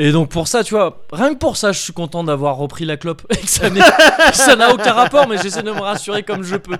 Et 0.00 0.12
donc 0.12 0.30
pour 0.30 0.46
ça, 0.46 0.62
tu 0.62 0.74
vois, 0.74 1.02
rien 1.12 1.34
que 1.34 1.38
pour 1.38 1.56
ça, 1.56 1.72
je 1.72 1.80
suis 1.80 1.92
content 1.92 2.22
d'avoir 2.22 2.56
repris 2.56 2.84
la 2.84 2.96
clope. 2.96 3.22
Et 3.30 3.36
que 3.36 3.48
ça 3.48 4.56
n'a 4.56 4.72
aucun 4.72 4.92
rapport, 4.92 5.26
mais 5.28 5.38
j'essaie 5.42 5.62
de 5.64 5.72
me 5.72 5.80
rassurer 5.80 6.22
comme 6.22 6.44
je 6.44 6.54
peux. 6.56 6.76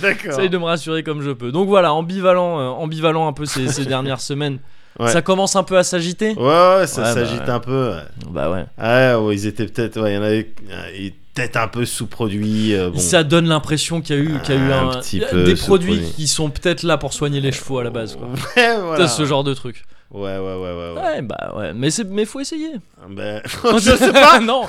D'accord. 0.00 0.32
J'essaie 0.32 0.48
de 0.48 0.58
me 0.58 0.64
rassurer 0.64 1.02
comme 1.02 1.22
je 1.22 1.30
peux. 1.30 1.52
Donc 1.52 1.68
voilà, 1.68 1.92
ambivalent, 1.92 2.58
euh, 2.58 2.68
ambivalent 2.68 3.28
un 3.28 3.32
peu 3.32 3.46
ces, 3.46 3.68
ces 3.68 3.84
dernières 3.84 4.20
semaines. 4.20 4.58
Ouais. 4.98 5.10
Ça 5.10 5.22
commence 5.22 5.56
un 5.56 5.62
peu 5.62 5.78
à 5.78 5.84
s'agiter. 5.84 6.34
Ouais, 6.34 6.42
ouais, 6.78 6.86
ça 6.86 7.02
Ouais, 7.02 7.08
bah 7.08 7.14
s'agite 7.14 7.48
un 7.48 7.60
peu. 7.60 7.94
Bah 8.28 8.50
ouais. 8.50 8.66
Ah 8.76 9.18
ouais, 9.20 9.34
ils 9.36 9.46
étaient 9.46 9.66
peut-être, 9.66 10.00
ouais, 10.00 10.12
il 10.12 10.14
y 10.16 10.18
en 10.18 10.22
avait, 10.22 10.52
euh, 10.70 10.90
ils 10.98 11.14
peut-être 11.34 11.56
un 11.56 11.68
peu 11.68 11.84
sous-produits. 11.84 12.74
euh, 12.74 12.90
bon. 12.90 12.98
Ça 12.98 13.24
donne 13.24 13.46
l'impression 13.48 14.00
qu'il 14.00 14.16
y 14.16 14.18
a 14.18 14.22
eu, 14.22 14.38
qu'il 14.42 14.54
y 14.54 14.58
a 14.58 14.60
eu 14.60 14.72
Un 14.72 14.88
un- 14.90 14.94
petit 15.00 15.20
peu 15.20 15.44
des 15.44 15.56
sous-produit. 15.56 15.94
produits 15.96 16.12
qui 16.14 16.26
sont 16.28 16.50
peut-être 16.50 16.82
là 16.82 16.98
pour 16.98 17.12
soigner 17.12 17.40
les 17.40 17.52
chevaux 17.52 17.78
à 17.78 17.84
la 17.84 17.90
base. 17.90 18.16
Quoi. 18.16 18.28
Ouais, 18.56 18.76
voilà. 18.80 19.08
Ce 19.08 19.24
genre 19.24 19.44
de 19.44 19.54
truc. 19.54 19.84
Ouais, 20.10 20.36
ouais, 20.36 20.38
ouais, 20.38 20.56
ouais. 20.74 20.92
ouais. 21.02 21.22
Bah 21.22 21.54
ouais. 21.56 21.72
Mais, 21.74 21.90
c'est- 21.90 22.04
mais 22.08 22.26
faut 22.26 22.40
essayer. 22.40 22.72
Ben, 23.08 23.40
je 23.78 23.96
sais 23.96 24.12
pas. 24.12 24.40
non, 24.40 24.64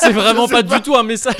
c'est 0.00 0.10
vraiment 0.12 0.48
pas, 0.48 0.62
du 0.62 0.80
tout 0.82 0.96
un 0.96 1.04
message. 1.04 1.36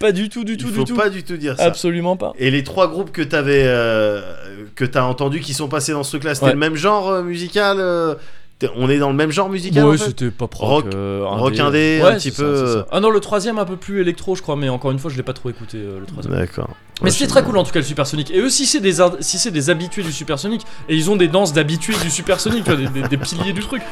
pas 0.00 0.12
du 0.12 0.28
tout, 0.28 0.44
du 0.44 0.56
tout, 0.56 0.66
Il 0.68 0.72
du 0.72 0.78
faut 0.78 0.84
tout. 0.84 0.94
pas 0.96 1.10
du 1.10 1.24
tout 1.24 1.36
dire 1.36 1.56
ça. 1.56 1.64
Absolument 1.64 2.16
pas. 2.16 2.32
Et 2.38 2.50
les 2.50 2.62
trois 2.62 2.88
groupes 2.88 3.10
que 3.12 3.20
t'avais, 3.22 3.64
euh, 3.66 4.22
que 4.76 4.84
t'as 4.84 5.02
entendu 5.02 5.40
qui 5.40 5.52
sont 5.54 5.68
passés 5.68 5.92
dans 5.92 6.04
ce 6.04 6.10
truc-là, 6.12 6.34
c'était 6.34 6.46
Ouais. 6.46 6.52
le 6.52 6.58
même 6.58 6.76
genre 6.76 7.08
euh, 7.10 7.22
musical. 7.22 7.78
On 8.76 8.88
est 8.90 8.98
dans 8.98 9.08
le 9.10 9.14
même 9.14 9.30
genre 9.30 9.48
musical. 9.48 9.84
Ouais, 9.84 9.94
en 9.94 9.98
fait 9.98 10.04
c'était 10.06 10.30
pas 10.30 10.48
Rock- 10.58 10.86
euh, 10.94 11.22
rock 11.24 11.58
indé, 11.58 12.00
Ouais, 12.02 12.10
un 12.10 12.14
petit 12.14 12.30
c'est 12.32 12.42
peu, 12.42 12.56
ça, 12.56 12.62
euh. 12.78 12.82
Ah 12.90 13.00
non, 13.00 13.10
le 13.10 13.20
troisième 13.20 13.58
un 13.58 13.64
peu 13.64 13.76
plus 13.76 14.00
électro, 14.00 14.34
je 14.34 14.42
crois, 14.42 14.56
mais 14.56 14.68
encore 14.68 14.90
une 14.90 14.98
fois, 14.98 15.10
je 15.10 15.16
l'ai 15.16 15.22
pas 15.22 15.32
trop 15.32 15.48
écouté 15.50 15.78
euh, 15.78 16.00
le 16.00 16.06
troisième. 16.06 16.34
D'accord. 16.34 16.70
Mais 17.02 17.10
c'était 17.10 17.28
très 17.28 17.44
cool 17.44 17.56
en 17.58 17.62
tout 17.62 17.70
cas 17.70 17.78
le 17.78 17.84
Supersonic. 17.84 18.30
Et 18.32 18.40
eux, 18.40 18.48
si 18.50 18.66
c'est 18.66 18.80
des, 18.80 18.94
si 19.20 19.38
c'est 19.38 19.52
des 19.52 19.70
habitués 19.70 20.02
du 20.02 20.10
Supersonic, 20.12 20.62
et 20.88 20.96
ils 20.96 21.08
ont 21.10 21.16
des 21.16 21.28
danses 21.28 21.52
d'habitués 21.52 21.94
du 22.02 22.10
Supersonic, 22.10 22.64
tu 22.64 22.70
vois, 22.72 22.76
des, 22.80 22.88
des- 22.88 23.06
des 23.08 23.16
piliers 23.16 23.52
du 23.52 23.60
truc. 23.60 23.82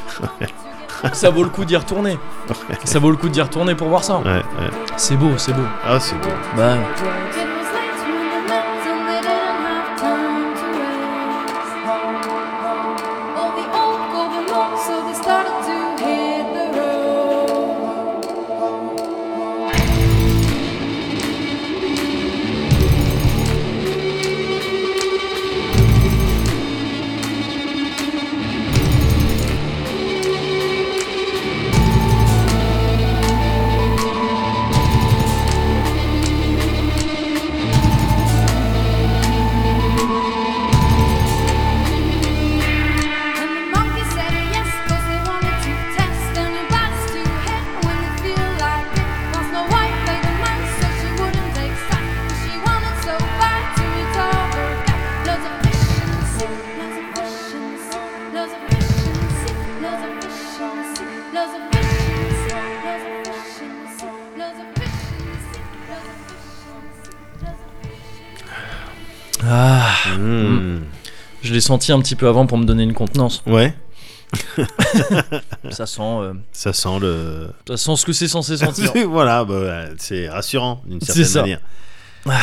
Ça 1.12 1.30
vaut 1.30 1.44
le 1.44 1.50
coup 1.50 1.64
d'y 1.64 1.76
retourner. 1.76 2.18
Ça 2.84 2.98
vaut 2.98 3.10
le 3.10 3.16
coup 3.16 3.28
d'y 3.28 3.40
retourner 3.42 3.74
pour 3.74 3.88
voir 3.88 4.02
ça. 4.02 4.18
Ouais, 4.18 4.24
ouais. 4.36 4.42
C'est 4.96 5.16
beau, 5.16 5.30
c'est 5.36 5.52
beau. 5.52 5.62
Ah, 5.84 6.00
c'est 6.00 6.16
beau. 6.16 6.28
Bah, 6.56 6.76
l'ai 71.56 71.60
senti 71.60 71.90
un 71.92 71.98
petit 72.00 72.14
peu 72.14 72.28
avant 72.28 72.46
pour 72.46 72.56
me 72.58 72.64
donner 72.64 72.84
une 72.84 72.94
contenance. 72.94 73.42
Ouais. 73.46 73.74
Ça 75.70 75.86
sent, 75.86 76.00
euh, 76.02 76.32
Ça 76.52 76.72
sent 76.72 76.98
le. 77.00 77.48
ça 77.68 77.76
sent 77.76 77.96
ce 77.96 78.06
que 78.06 78.12
c'est 78.12 78.28
censé 78.28 78.56
sentir. 78.56 78.92
voilà, 79.08 79.44
bah, 79.44 79.86
c'est 79.98 80.28
rassurant 80.28 80.82
d'une 80.86 81.00
certaine 81.00 81.24
ça. 81.24 81.40
manière. 81.42 81.60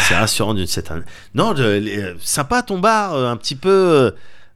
C'est 0.08 0.16
rassurant 0.16 0.54
d'une 0.54 0.68
certaine. 0.68 1.04
Non, 1.36 1.52
les- 1.54 1.98
euh, 2.02 2.14
sympa 2.22 2.62
ton 2.62 2.80
bar, 2.80 3.14
euh, 3.16 3.30
un 3.30 3.36
petit 3.38 3.56
peu. 3.56 4.14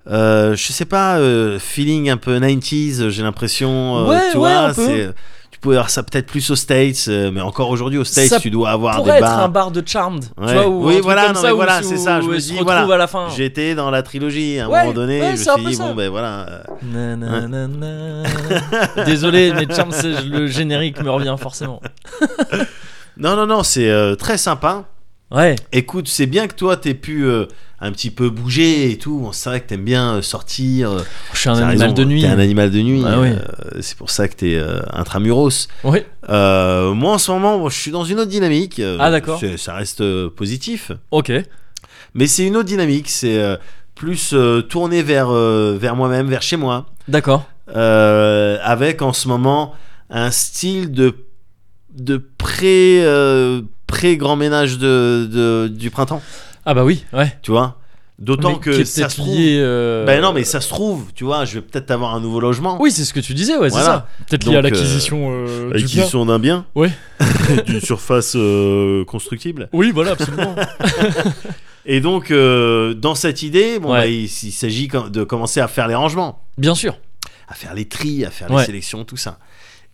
euh, 0.10 0.56
je 0.56 0.72
sais 0.72 0.86
pas, 0.86 1.18
euh, 1.18 1.60
feeling 1.60 2.10
un 2.10 2.16
peu 2.18 2.40
90s, 2.40 3.10
j'ai 3.10 3.24
l'impression. 3.24 4.08
Ouais, 4.08 4.32
tu 4.32 4.38
ouais, 4.38 4.54
vois, 4.54 4.74
c'est- 4.74 5.14
tu 5.58 5.62
pouvais 5.62 5.76
avoir 5.78 5.90
ça 5.90 6.04
peut-être 6.04 6.28
plus 6.28 6.52
aux 6.52 6.56
States, 6.56 7.06
euh, 7.08 7.32
mais 7.34 7.42
encore 7.42 7.72
aujourd'hui 7.72 7.98
aux 7.98 8.04
States, 8.04 8.28
Ça 8.28 8.40
tu 8.40 8.52
dois 8.52 8.70
avoir 8.70 9.02
des 9.02 9.10
être 9.10 9.22
bars. 9.22 9.40
un 9.40 9.50
bar 9.50 9.72
de 9.72 9.82
Charmed. 9.84 10.24
Ouais. 10.38 10.48
Tu 10.50 10.54
vois, 10.54 10.68
ou 10.68 10.86
Oui, 10.88 11.00
voilà, 11.02 11.34
non, 11.34 11.42
mais 11.42 11.66
c'est 11.82 11.98
ça, 11.98 12.22
je 12.22 12.28
me 12.28 12.38
dis, 12.38 12.60
voilà. 12.62 12.82
à 12.94 12.98
la 12.98 13.08
fin. 13.08 13.28
J'étais 13.36 13.74
dans 13.74 13.90
la 13.90 14.04
trilogie 14.04 14.60
à 14.60 14.66
un 14.66 14.70
Ouais, 14.70 14.82
moment 14.82 14.94
donné, 14.94 15.20
ouais, 15.20 15.36
je 15.36 15.50
me 15.50 15.56
suis 15.58 15.66
dit, 15.66 15.78
bon 15.78 15.96
ben 15.96 16.10
voilà. 16.12 16.46
euh, 16.94 17.16
Nanana. 17.16 18.24
Désolé, 19.08 19.52
mais 19.52 19.66
Charmed, 19.74 19.96
le 20.30 20.46
générique 20.46 21.02
me 21.02 21.10
revient 21.10 21.36
forcément. 21.40 21.82
Non, 23.18 23.36
non, 23.36 23.48
non, 23.48 23.64
c'est 23.64 23.90
euh, 23.90 24.14
très 24.16 24.38
sympa. 24.38 24.84
Ouais. 25.32 25.56
Écoute, 25.72 26.08
c'est 26.08 26.28
bien 26.28 26.48
que 26.48 26.54
toi 26.54 26.78
t'aies 26.78 26.94
pu 26.94 27.24
euh, 27.26 27.48
un 27.80 27.92
petit 27.92 28.10
peu 28.10 28.30
bouger 28.30 28.92
et 28.92 28.98
tout. 28.98 29.30
C'est 29.34 29.50
vrai 29.50 29.62
que 29.62 29.68
t'aimes 29.68 29.84
bien 29.84 30.16
euh, 30.16 30.22
sortir. 30.22 30.92
euh, 30.92 31.02
Je 31.34 31.40
suis 31.40 31.50
un 31.50 31.54
animal 31.56 31.78
raison, 31.90 31.94
de 31.94 32.04
nuit. 32.06 32.22
T'es 32.22 32.28
un 32.28 32.40
animal 32.40 32.72
de 32.72 32.80
nuit. 32.82 33.04
Ah 33.06 33.20
oui. 33.20 33.30
euh, 33.30 33.80
c'est 33.82 33.96
pour 33.98 34.10
ça 34.10 34.28
que 34.28 34.36
t'es 34.36 34.56
euh, 34.56 34.80
intramuros. 34.94 35.68
Oui. 35.84 36.00
Euh, 36.30 36.94
moi 36.94 37.14
en 37.14 37.18
ce 37.18 37.32
moment, 37.32 37.58
bon, 37.60 37.70
je 37.70 37.78
suis 37.80 37.92
dans 37.92 38.04
une 38.04 38.20
autre 38.20 38.32
dynamique. 38.32 38.82
Ah, 39.00 39.12
d'accord. 39.12 39.40
Ça 39.58 39.76
reste 39.76 40.28
positif. 40.30 40.92
Ok. 41.12 41.32
Mais 42.16 42.26
c'est 42.28 42.46
une 42.48 42.56
autre 42.58 42.68
dynamique. 42.68 43.10
C'est 43.10 43.40
plus 43.96 44.34
tourné 44.70 45.04
vers, 45.04 45.30
vers 45.32 45.96
moi-même, 45.96 46.28
vers 46.28 46.42
chez 46.42 46.58
moi. 46.58 46.88
D'accord. 47.08 47.46
avec 47.74 49.02
en 49.02 49.14
ce 49.14 49.28
moment 49.28 49.74
un 50.10 50.32
style 50.32 50.92
de 50.92 51.14
de 51.94 52.18
pré 52.38 53.04
pré 53.88 54.18
grand 54.18 54.36
ménage 54.36 54.78
de, 54.78 55.28
de- 55.32 55.68
du 55.68 55.90
printemps 55.92 56.22
Ah 56.70 56.74
bah 56.74 56.84
oui, 56.84 57.06
ouais. 57.14 57.34
tu 57.42 57.52
vois 57.52 57.78
d'autant 58.20 58.56
que 58.56 58.84
ça 58.84 59.10
se 59.10 59.18
trouve 59.18 59.36
lié. 59.38 59.58
euh, 59.62 60.04
ben 60.04 60.20
non 60.24 60.34
mais 60.34 60.44
ça 60.44 60.60
se 60.60 60.68
trouve 60.70 61.06
tu 61.14 61.24
vois 61.24 61.46
je 61.46 61.54
vais 61.56 61.62
peut-être 61.62 61.92
avoir 61.92 62.16
un 62.16 62.20
nouveau 62.20 62.40
logement 62.40 62.78
Oui, 62.82 62.92
c'est 62.92 63.06
ce 63.06 63.14
que 63.14 63.20
tu 63.20 63.36
disais, 63.36 63.56
ouais, 63.58 63.70
c'est 63.70 63.78
Voilà. 63.78 63.86
ça. 63.86 64.08
Peut-être 64.28 64.46
lié 64.46 64.56
à 64.56 64.58
euh, 64.58 64.62
l'acquisition 64.64 65.30
euh, 65.32 65.46
du 65.46 65.68
bien. 65.68 65.78
acquisition 65.78 66.26
d'un 66.26 66.40
bien 66.40 66.66
Ouais. 66.74 66.90
d'une 67.68 67.80
surface 67.80 68.34
euh, 68.36 69.06
constructible 69.06 69.70
Oui, 69.72 69.92
voilà, 69.94 70.12
absolument. 70.14 70.56
et 71.86 72.02
donc 72.02 72.32
euh, 72.32 72.94
dans 72.96 73.16
cette 73.16 73.44
idée 73.44 73.80
bon 73.80 73.92
Ouais. 73.94 74.00
bah, 74.00 74.08
il, 74.08 74.24
il 74.24 74.52
s'agit 74.52 74.88
de 74.88 75.24
commencer 75.24 75.60
à 75.60 75.68
faire 75.68 75.88
les 75.88 75.96
rangements 75.96 76.42
Bien 76.58 76.74
sûr. 76.76 76.98
à 77.48 77.54
faire 77.54 77.74
les 77.76 77.86
tris, 77.86 78.26
à 78.26 78.32
faire 78.32 78.50
Ouais. 78.52 78.62
les 78.62 78.66
sélections, 78.66 79.06
tout 79.06 79.18
ça. 79.18 79.38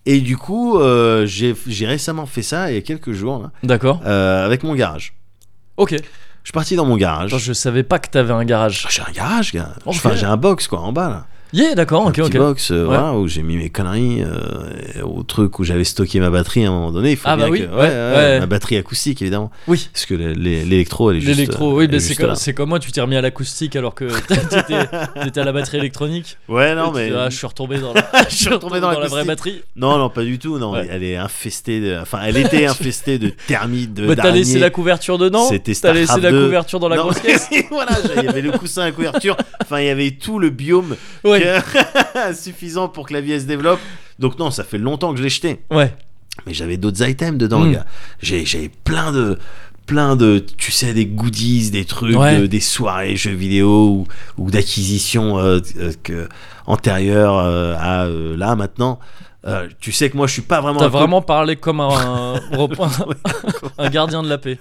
Et 0.06 0.20
du 0.22 0.36
coup, 0.38 0.80
euh, 0.80 1.26
j'ai 1.26 1.56
récemment 1.86 2.26
fait 2.26 2.42
ça 2.42 2.72
il 2.72 2.76
y 2.76 2.78
a 2.78 2.82
quelques 2.82 3.12
jours 3.14 3.50
D'accord. 3.64 4.02
euh, 4.06 4.46
avec 4.46 4.64
mon 4.64 4.76
garage. 4.76 5.14
Ok. 5.78 5.96
Je 6.44 6.50
suis 6.50 6.54
parti 6.54 6.76
dans 6.76 6.86
mon 6.86 6.98
garage. 6.98 7.34
Attends, 7.34 7.40
je 7.40 7.54
savais 7.54 7.84
pas 7.84 8.00
que 8.00 8.10
t'avais 8.10 8.34
un 8.34 8.44
garage. 8.44 8.86
J'ai 8.90 9.02
un 9.02 9.12
garage, 9.12 9.54
gars. 9.54 9.70
Enfin, 9.86 10.14
j'ai 10.16 10.26
un 10.26 10.38
box 10.38 10.68
quoi 10.68 10.82
en 10.82 10.92
bas 10.92 11.10
là. 11.10 11.26
Yeah, 11.54 11.76
d'accord, 11.76 12.08
ok, 12.08 12.14
petit 12.16 12.22
ok. 12.24 12.38
box 12.38 12.72
euh, 12.72 12.80
Ouais. 12.82 12.86
voilà, 12.86 13.14
où 13.14 13.28
j'ai 13.28 13.44
mis 13.44 13.58
mes 13.58 13.70
conneries 13.70 14.24
euh, 14.24 15.04
au 15.04 15.22
truc 15.24 15.60
où 15.60 15.64
j'avais 15.64 15.84
stocké 15.84 16.20
ma 16.20 16.30
batterie 16.32 16.66
à 16.66 16.70
un 16.70 16.72
moment 16.72 16.92
donné. 16.92 17.12
Il 17.12 17.18
faut 17.18 17.28
Ah 17.28 17.36
bien 17.38 17.46
bah 17.46 17.52
oui, 17.52 17.60
que- 17.62 17.66
ouais, 17.66 17.78
ouais. 17.80 18.40
ma 18.40 18.46
batterie 18.48 18.76
acoustique 18.78 19.22
évidemment. 19.22 19.52
Oui. 19.68 19.88
Parce 19.94 20.06
que 20.08 20.16
le- 20.16 20.34
le- 20.34 20.64
l'électro 20.64 21.12
elle 21.12 21.18
est 21.18 21.22
juste. 21.22 21.38
L'électro, 21.38 21.78
oui, 21.78 21.88
mais 21.92 22.00
c'est 22.00 22.54
comme, 22.54 22.70
moi, 22.70 22.80
tu 22.80 22.92
t'es 22.92 23.02
remis 23.02 23.16
à 23.16 23.22
l'acoustique 23.22 23.76
alors 23.76 23.94
que 23.94 24.06
t'étais, 24.28 25.40
à 25.40 25.44
la 25.44 25.52
batterie 25.52 25.78
électronique. 25.78 26.38
Ouais 26.50 26.74
non 26.76 26.92
mais 26.92 27.12
ah, 27.16 27.30
je 27.30 27.36
suis 27.38 27.46
retombé 27.48 27.78
dans 27.78 27.94
la, 27.94 28.04
je 28.30 28.36
suis 28.36 28.50
retombé 28.50 28.80
dans 28.80 28.92
la 28.92 29.08
vraie 29.08 29.24
batterie. 29.26 29.62
non 29.76 29.98
non 29.98 30.10
pas 30.10 30.24
du 30.24 30.40
tout 30.40 30.58
non 30.58 30.76
elle 30.76 31.04
est 31.04 31.16
infestée 31.18 31.80
de... 31.80 31.98
enfin 32.02 32.20
elle 32.26 32.38
était 32.46 32.66
infestée 32.66 33.20
de 33.20 33.32
termites 33.48 33.94
de 33.94 34.08
Bah, 34.08 34.16
t'as 34.16 34.32
laissé 34.32 34.58
la 34.60 34.70
couverture 34.70 35.18
dedans 35.18 35.48
C'était 35.50 35.74
T'as 35.74 35.94
laissé 35.94 36.20
la 36.20 36.32
2. 36.32 36.46
couverture 36.46 36.80
dans 36.80 36.90
la 36.90 36.98
grosse 36.98 37.20
caisse 37.20 37.50
voilà, 37.70 37.92
il 38.18 38.24
y 38.24 38.28
avait 38.28 38.42
le 38.42 38.52
coussin 38.52 38.84
à 38.84 38.92
couverture. 38.92 39.38
Enfin, 39.62 39.80
il 39.80 39.86
y 39.86 39.90
avait 39.90 40.12
tout 40.12 40.40
le 40.40 40.50
biome 40.50 40.96
Ouais. 41.24 41.43
suffisant 42.34 42.88
pour 42.88 43.08
que 43.08 43.14
la 43.14 43.22
vie 43.22 43.32
elle 43.34 43.42
se 43.42 43.46
développe. 43.46 43.80
Donc 44.20 44.38
non, 44.40 44.52
ça 44.52 44.64
fait 44.64 44.78
longtemps 44.78 45.12
que 45.12 45.18
je 45.18 45.24
l'ai 45.24 45.30
jeté. 45.30 45.62
Ouais. 45.72 45.94
Mais 46.46 46.54
j'avais 46.54 46.78
d'autres 46.78 47.08
items 47.08 47.38
dedans, 47.38 47.62
Mm. 47.62 47.84
j'avais 48.22 48.70
plein 48.84 49.12
de 49.12 49.38
plein 49.86 50.16
de 50.16 50.40
tu 50.40 50.72
sais 50.72 50.94
des 50.94 51.06
goodies 51.06 51.70
des 51.70 51.84
trucs 51.84 52.16
Ouais. 52.18 52.40
de- 52.40 52.46
des 52.48 52.62
soirées 52.62 53.18
jeux 53.18 53.34
vidéo 53.34 53.68
ou, 53.90 54.08
ou 54.44 54.50
d'acquisitions 54.50 55.38
euh, 55.40 55.60
euh, 56.10 56.28
antérieures 56.66 57.38
euh, 57.38 57.76
à 57.78 58.06
euh, 58.06 58.38
là 58.38 58.56
maintenant 58.56 58.98
Euh, 59.46 59.68
tu 59.82 59.92
sais 59.92 60.10
que 60.10 60.16
moi 60.16 60.26
je 60.26 60.32
suis 60.32 60.42
pas 60.42 60.62
vraiment 60.62 60.80
T'as 60.80 60.88
vraiment 60.88 61.22
parlé 61.22 61.58
comme 61.58 61.82
un, 61.82 62.36
un 63.78 63.90
gardien 63.90 64.24
de 64.24 64.30
la 64.30 64.38
paix. 64.38 64.58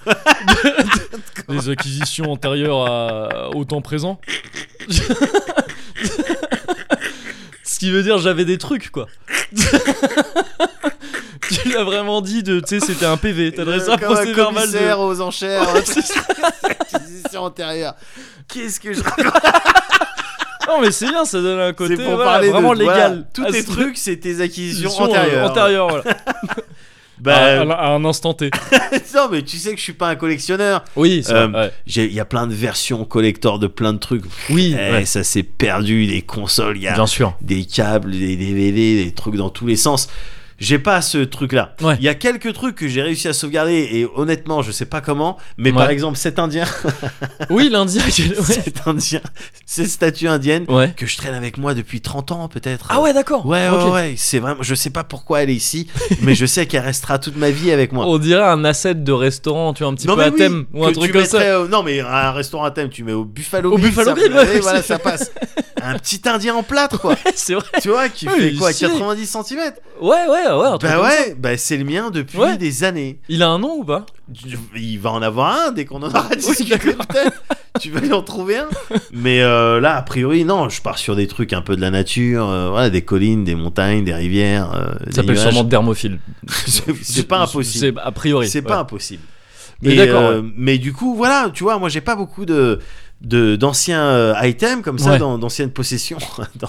Des 1.48 1.68
acquisitions 1.70 2.32
antérieures 2.32 2.84
à, 2.90 3.50
au 3.54 3.64
temps 3.64 3.80
présent. 3.80 4.20
Qui 7.82 7.90
veut 7.90 8.04
dire 8.04 8.18
j'avais 8.18 8.44
des 8.44 8.58
trucs 8.58 8.92
quoi. 8.92 9.08
tu 9.50 9.66
l'as 11.68 11.82
vraiment 11.82 12.20
dit 12.20 12.44
de 12.44 12.60
tu 12.60 12.78
sais 12.78 12.86
c'était 12.86 13.06
un 13.06 13.16
PV, 13.16 13.50
t'as 13.50 13.62
adressé 13.62 13.90
un 13.90 13.98
procès 13.98 14.26
de 14.26 14.34
aux 15.00 15.20
enchères 15.20 15.74
Ouais, 15.74 15.82
qu'est-ce 18.46 18.78
que 18.78 18.92
je 18.92 19.00
Non 20.68 20.80
mais 20.80 20.92
c'est 20.92 21.08
bien, 21.08 21.24
ça 21.24 21.42
donne 21.42 21.58
un 21.58 21.72
côté 21.72 21.96
C'est 21.96 22.04
pour 22.04 22.14
voilà, 22.14 22.30
parler 22.30 22.50
vraiment 22.50 22.72
de 22.72 22.78
légal. 22.78 22.94
voilà, 22.94 23.16
tous 23.34 23.44
Ah, 23.48 23.50
tes 23.50 23.64
trucs, 23.64 23.98
c'est 23.98 24.16
tes 24.16 24.40
acquisitions 24.40 24.92
euh, 25.00 25.04
antérieures. 25.08 25.50
antérieures, 25.50 25.88
voilà. 25.88 26.04
Bah, 27.22 27.37
à, 27.37 27.61
à- 27.62 27.72
à 27.72 27.88
un 27.94 28.04
instant 28.04 28.35
T. 28.35 28.50
non, 29.14 29.28
mais 29.30 29.42
tu 29.42 29.56
sais 29.56 29.70
que 29.70 29.76
je 29.78 29.82
suis 29.82 29.92
pas 29.92 30.08
un 30.11 30.16
collectionneur. 30.16 30.85
Oui, 30.96 31.22
c'est 31.24 31.32
Euh, 31.32 31.48
ouais. 31.48 31.72
Il 31.87 32.12
y 32.12 32.18
a 32.20 32.24
plein 32.24 32.46
de 32.48 32.52
versions 32.54 33.04
collector 33.04 33.58
de 33.61 33.68
plein 33.68 33.92
de 33.92 33.98
trucs. 33.98 34.24
Oui, 34.50 34.74
Eh, 34.76 34.92
ouais. 34.92 35.04
ça 35.04 35.22
s'est 35.22 35.44
perdu, 35.44 36.06
des 36.08 36.22
consoles, 36.22 36.76
il 36.78 36.82
y 36.82 36.88
a 36.88 36.94
bien 36.94 37.06
sûr. 37.06 37.35
des 37.40 37.64
câbles, 37.64 38.11
des 38.11 38.37
DVD, 38.37 39.04
des 39.04 39.12
trucs 39.12 39.37
dans 39.37 39.50
tous 39.50 39.66
les 39.68 39.76
sens. 39.76 40.08
J'ai 40.62 40.79
pas 40.79 41.03
ce 41.03 41.18
truc-là. 41.18 41.75
Il 41.81 41.87
Ouais. 41.87 41.96
y 42.01 42.09
a 42.09 42.14
quelques 42.14 42.53
trucs 42.53 42.77
que 42.77 42.87
j'ai 42.87 43.03
réussi 43.03 43.27
à 43.27 43.33
sauvegarder 43.33 43.72
et 43.92 44.07
honnêtement, 44.14 44.62
je 44.62 44.70
sais 44.70 44.87
pas 44.87 45.01
comment, 45.01 45.37
mais 45.59 45.72
par 45.72 45.90
exemple, 45.90 46.16
cet 46.16 46.38
indien, 46.38 46.64
Oui, 47.51 47.68
l'Indien. 47.68 48.03
Ouais. 48.05 48.11
cet 48.44 48.87
indien, 48.87 49.20
cette 49.66 49.88
statue 49.88 50.29
indienne 50.29 50.66
que 50.96 51.07
je 51.07 51.16
traîne 51.16 51.35
avec 51.35 51.59
moi 51.59 51.75
depuis 51.75 52.01
30 52.01 52.31
ans 52.31 52.48
peut-être. 52.48 52.87
Ah 52.90 53.01
ouais, 53.01 53.12
d'accord. 53.12 53.44
Ouais, 53.44 53.68
Ok. 53.68 53.87
ouais, 53.87 53.90
ouais, 53.90 54.14
c'est 54.16 54.38
vraiment. 54.38 54.62
Je 54.62 54.75
sais 54.77 54.90
pas 54.90 55.03
pourquoi 55.03 55.42
elle 55.42 55.51
est 55.51 55.55
ici, 55.55 55.88
mais 56.22 56.35
je 56.37 56.46
sais 56.46 56.66
qu'elle 56.66 56.85
restera 56.85 57.18
toute 57.18 57.37
ma 57.37 57.51
vie 57.51 57.72
avec 57.72 57.90
moi. 57.92 58.07
On 58.07 58.18
dirait 58.18 58.42
un 58.44 58.64
asset 58.64 58.94
de 58.94 59.12
restaurant, 59.12 59.72
tu 59.75 59.83
vois, 59.83 59.92
un 59.92 59.96
petit 59.96 60.07
non, 60.07 60.14
peu 60.14 60.22
à 60.22 60.29
oui, 60.31 60.37
thème 60.37 60.66
ou 60.72 60.85
un 60.87 60.92
truc 60.92 61.11
comme 61.12 61.25
ça. 61.25 61.61
au- 61.61 61.66
Non, 61.68 61.83
mais 61.83 62.01
un 62.01 62.31
restaurant 62.33 62.64
à 62.64 62.70
thème, 62.70 62.88
tu 62.88 63.03
mets 63.03 63.12
au 63.12 63.25
Buffalo 63.25 63.72
Au 63.72 63.77
Grill. 63.79 63.88
Buffalo 63.90 64.11
ça- 64.11 64.14
Grill, 64.14 64.33
ouais, 64.33 64.61
voilà, 64.61 64.83
ça 64.83 64.98
passe. 65.01 65.33
Un 65.84 65.98
petit 65.98 66.20
indien 66.26 66.54
en 66.54 66.62
plâtre, 66.62 67.00
quoi. 67.00 67.16
c'est 67.34 67.54
vrai. 67.54 67.64
tu 67.80 67.88
vois, 67.88 68.08
qui 68.08 68.26
fait 68.26 68.52
quoi 68.54 68.70
est 68.70 68.72
stylé. 68.72 68.90
90 68.92 69.26
cm 69.26 69.58
Ouais, 70.00 70.10
ouais, 70.10 70.26
ouais. 70.28 70.46
un 70.66 70.78
truc 70.78 70.82
Bah 70.90 70.96
comme 70.96 71.06
ça. 71.10 71.20
ouais, 71.20 71.36
bah 71.38 71.56
c'est 71.56 71.76
le 71.76 71.84
mien 71.84 72.10
depuis 72.10 72.38
Ouais. 72.38 72.56
des 72.56 72.84
années. 72.84 73.18
Il 73.28 73.42
a 73.42 73.48
un 73.48 73.58
nom 73.58 73.76
ou 73.78 73.84
pas 73.84 74.06
Il 74.74 74.98
va 75.00 75.10
en 75.10 75.22
avoir 75.22 75.56
un 75.68 75.72
dès 75.72 75.84
qu'on 75.84 76.02
en 76.02 76.08
aura 76.08 76.28
discuté 76.36 76.70
d'accord. 76.76 77.06
peut-être. 77.06 77.42
tu 77.80 77.90
vas 77.90 78.00
y 78.04 78.12
en 78.12 78.22
trouver 78.22 78.58
un. 78.58 78.68
Mais 79.12 79.42
euh, 79.42 79.80
là, 79.80 79.96
a 79.96 80.02
priori, 80.02 80.44
non, 80.44 80.68
je 80.68 80.80
pars 80.82 80.98
sur 80.98 81.16
des 81.16 81.26
trucs 81.26 81.52
un 81.52 81.62
peu 81.62 81.74
de 81.76 81.80
la 81.80 81.90
nature, 81.90 82.48
euh, 82.48 82.70
voilà, 82.70 82.90
des 82.90 83.02
collines, 83.02 83.44
des 83.44 83.54
montagnes, 83.54 84.04
des 84.04 84.14
rivières. 84.14 84.72
euh, 84.74 84.92
Ça 85.06 85.16
s'appelle 85.16 85.32
nuages. 85.36 85.42
sûrement 85.52 85.64
dermophile. 85.64 86.18
C'est- 86.66 86.84
c'est 87.02 87.28
pas 87.28 87.38
impossible. 87.40 87.98
C'est 88.00 88.02
a 88.06 88.12
priori. 88.12 88.48
C'est 88.48 88.60
ouais. 88.60 88.64
pas 88.66 88.78
impossible. 88.78 89.22
Mais 89.84 89.94
Et, 89.94 89.96
d'accord, 89.96 90.22
euh, 90.22 90.42
Mais 90.56 90.78
du 90.78 90.92
coup, 90.92 91.16
voilà, 91.16 91.50
tu 91.52 91.64
vois, 91.64 91.76
moi 91.78 91.88
j'ai 91.88 92.00
pas 92.00 92.14
beaucoup 92.14 92.44
de- 92.44 92.78
d'anciens 93.22 94.02
euh, 94.04 94.35
items 94.42 94.82
comme 94.82 94.98
ça, 94.98 95.12
Ouais. 95.12 95.18
dans- 95.18 95.38
d'anciennes 95.38 95.70
possessions, 95.70 96.18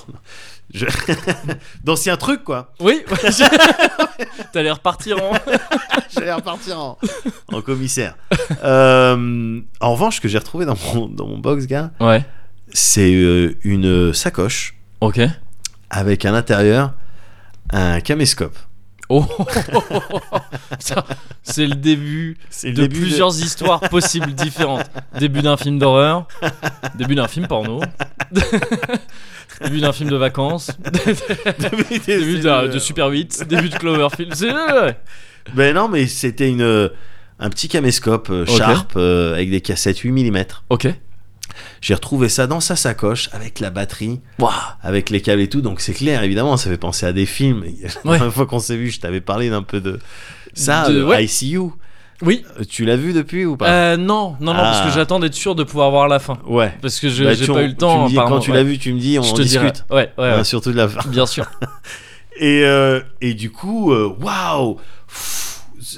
je- 0.73 0.85
d'anciens 1.83 2.15
trucs 2.17 2.43
quoi. 2.43 2.73
Oui. 2.79 3.03
T'allais 4.51 4.71
repartir 4.79 5.17
en. 5.23 5.31
J'allais 6.13 6.33
repartir 6.33 6.79
en, 6.79 6.97
en 7.51 7.61
commissaire. 7.61 8.15
Euh, 8.63 9.59
en 9.81 9.93
revanche, 9.93 10.17
ce 10.17 10.21
que 10.21 10.27
j'ai 10.27 10.37
retrouvé 10.37 10.65
dans 10.65 10.77
mon, 10.93 11.07
dans 11.07 11.27
mon 11.27 11.37
box, 11.39 11.65
gars, 11.65 11.91
Ouais. 11.99 12.23
c'est 12.71 13.13
euh, 13.13 13.57
une 13.63 14.13
sacoche 14.13 14.75
Ok. 15.01 15.19
avec 15.89 16.23
à 16.25 16.31
l'intérieur 16.31 16.93
un 17.71 17.99
caméscope. 17.99 18.57
Oh. 19.15 19.25
C'est 21.43 21.67
le 21.67 21.75
début 21.75 22.35
de 22.63 22.87
plusieurs 22.87 23.37
histoires 23.39 23.79
possibles 23.81 24.33
différentes. 24.33 24.89
Début 25.19 25.43
d'un 25.43 25.55
film 25.55 25.77
d'horreur, 25.77 26.27
début 26.95 27.13
d'un 27.13 27.27
film 27.27 27.45
porno, 27.45 27.79
début 29.63 29.81
d'un 29.81 29.93
film 29.93 30.09
de 30.09 30.15
vacances, 30.15 30.71
début 30.89 32.39
de, 32.39 32.67
de 32.67 32.79
Super 32.79 33.09
8, 33.09 33.43
début 33.47 33.69
de 33.69 33.75
Cloverfield. 33.75 34.33
Ouais. 34.41 34.97
Ben 35.53 35.75
non, 35.75 35.89
mais 35.89 36.07
c'était 36.07 36.49
une 36.49 36.89
un 37.39 37.49
petit 37.49 37.67
caméscope 37.67 38.29
euh. 38.31 38.45
Sharp 38.45 38.93
euh, 38.95 39.33
avec 39.33 39.51
des 39.51 39.61
cassettes 39.61 39.99
8 39.99 40.31
mm. 40.31 40.45
Ok. 40.69 40.87
J'ai 41.81 41.93
retrouvé 41.93 42.29
ça 42.29 42.47
dans 42.47 42.59
sa 42.59 42.75
sacoche 42.75 43.29
avec 43.33 43.59
la 43.59 43.69
batterie, 43.69 44.21
avec 44.81 45.09
les 45.09 45.21
câbles 45.21 45.41
et 45.41 45.49
tout. 45.49 45.61
Donc 45.61 45.81
c'est 45.81 45.93
clair, 45.93 46.23
évidemment, 46.23 46.57
ça 46.57 46.69
fait 46.69 46.77
penser 46.77 47.05
à 47.05 47.13
des 47.13 47.25
films. 47.25 47.63
La 48.05 48.11
Ouais. 48.11 48.17
dernière 48.17 48.33
fois 48.33 48.45
qu'on 48.45 48.59
s'est 48.59 48.77
vu, 48.77 48.89
je 48.89 48.99
t'avais 48.99 49.21
parlé 49.21 49.49
d'un 49.49 49.63
peu 49.63 49.81
de 49.81 49.99
ça, 50.53 50.89
De- 50.89 51.03
ouais. 51.03 51.25
ICU. 51.25 51.59
Oui. 52.21 52.45
Euh, 52.59 52.63
Tu 52.69 52.85
l'as 52.85 52.95
vu 52.95 53.11
depuis 53.11 53.43
ou 53.45 53.57
pas 53.57 53.67
Euh, 53.69 53.97
non, 53.97 54.35
non, 54.39 54.53
non, 54.53 54.59
parce 54.59 54.79
Ah. 54.81 54.85
que 54.87 54.93
j'attends 54.93 55.19
d'être 55.19 55.33
sûr 55.33 55.55
de 55.55 55.63
pouvoir 55.63 55.91
voir 55.91 56.07
la 56.07 56.19
fin. 56.19 56.37
Ouais. 56.47 56.73
Parce 56.81 56.99
que 56.99 57.09
je- 57.09 57.23
Bah, 57.23 57.33
j'ai 57.33 57.45
tu- 57.45 57.51
pas 57.51 57.61
eu 57.63 57.67
le 57.67 57.71
tu 57.71 57.77
temps. 57.77 58.03
me 58.05 58.09
dis, 58.09 58.15
quand 58.15 58.39
tu 58.39 58.51
ouais. 58.51 58.57
l'as 58.57 58.63
vu, 58.63 58.77
tu 58.77 58.93
me 58.93 58.99
dis, 58.99 59.19
on 59.19 59.23
je 59.23 59.33
te 59.33 59.41
dirai. 59.41 59.71
discute. 59.71 59.85
Ouais, 59.91 60.11
ouais, 60.17 60.25
Hein, 60.25 60.37
ouais. 60.37 60.43
surtout 60.45 60.71
de 60.71 60.77
la 60.77 60.87
fin. 60.87 61.01
Bien 61.09 61.25
sûr. 61.25 61.45
Et, 62.39 62.63
euh, 62.63 62.99
et 63.21 63.33
du 63.35 63.51
coup, 63.51 63.91
waouh 63.93 64.71
euh, 64.71 64.81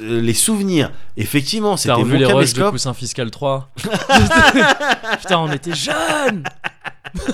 Les 0.02 0.34
souvenirs. 0.34 0.92
Effectivement, 1.18 1.78
c'était 1.78 1.94
mon 1.96 2.04
les 2.06 2.12
rushs 2.18 2.20
de 2.22 2.28
caméscope. 2.28 2.72
Coussin 2.72 2.94
Fiscal 2.94 3.32
3 3.32 3.70
Putain, 5.22 5.40
on 5.40 5.52
était 5.52 5.74
jeunes 5.74 6.44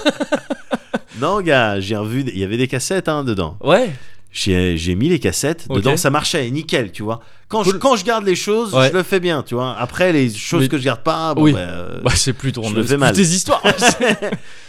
Non, 1.20 1.42
gars, 1.42 1.80
j'ai 1.80 1.96
revu. 1.96 2.24
Il 2.34 2.40
y 2.40 2.44
avait 2.44 2.58
des 2.58 2.68
cassettes 2.68 3.08
hein, 3.10 3.24
dedans. 3.24 3.58
Ouais, 3.62 3.92
J'ai 4.32 4.78
j'ai 4.78 4.96
mis 4.96 5.10
les 5.10 5.20
cassettes. 5.20 5.68
Dedans, 5.70 5.98
ça 5.98 6.10
marchait, 6.10 6.50
nickel, 6.50 6.92
tu 6.92 7.04
vois. 7.04 7.20
Quand, 7.48 7.64
je, 7.64 7.72
quand 7.72 7.96
je 7.98 8.06
garde 8.06 8.26
les 8.26 8.36
choses, 8.36 8.74
Ouais. 8.74 8.88
je 8.90 8.94
le 8.98 9.04
fais 9.04 9.20
bien, 9.20 9.44
tu 9.44 9.56
vois. 9.56 9.76
Après, 9.78 10.14
les 10.14 10.34
choses 10.34 10.62
Mais- 10.64 10.68
que 10.70 10.78
je 10.78 10.84
garde 10.84 11.02
pas, 11.04 11.34
bon, 11.36 11.44
Oui. 11.44 11.52
bah, 11.54 11.60
euh, 11.60 12.00
bah 12.04 12.12
c'est 12.16 12.32
plus 12.34 12.54
ton 12.54 12.64
Je 12.64 12.74
le 12.76 12.84
fais 12.84 12.96
mal. 12.98 13.14
tes 13.14 13.22
histoires. 13.22 13.62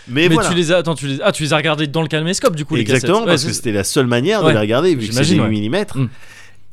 mais, 0.08 0.28
Mais 0.28 0.28
voilà. 0.28 0.48
tu 0.48 0.54
les 0.56 0.72
as, 0.72 0.78
attends, 0.78 0.96
tu 0.96 1.06
les, 1.06 1.18
ah, 1.22 1.30
tu 1.32 1.44
les 1.44 1.52
as 1.52 1.56
regardés 1.56 1.86
dans 1.86 2.02
le 2.02 2.08
calmescope 2.08 2.56
du 2.56 2.64
coup 2.64 2.74
les 2.74 2.80
Exactement, 2.82 3.18
cassettes. 3.20 3.26
parce 3.28 3.42
Ouais, 3.44 3.48
que 3.50 3.54
c'était 3.54 3.72
la 3.72 3.84
seule 3.84 4.08
manière 4.08 4.42
de 4.42 4.50
les 4.50 4.58
regarder, 4.58 4.90
vu 4.96 5.06
que 5.06 5.14
c'est 5.14 5.20
des 5.20 5.24
J'imagine, 5.26 5.48
8 5.48 5.70
ouais. 5.70 5.86
mm. 5.94 6.08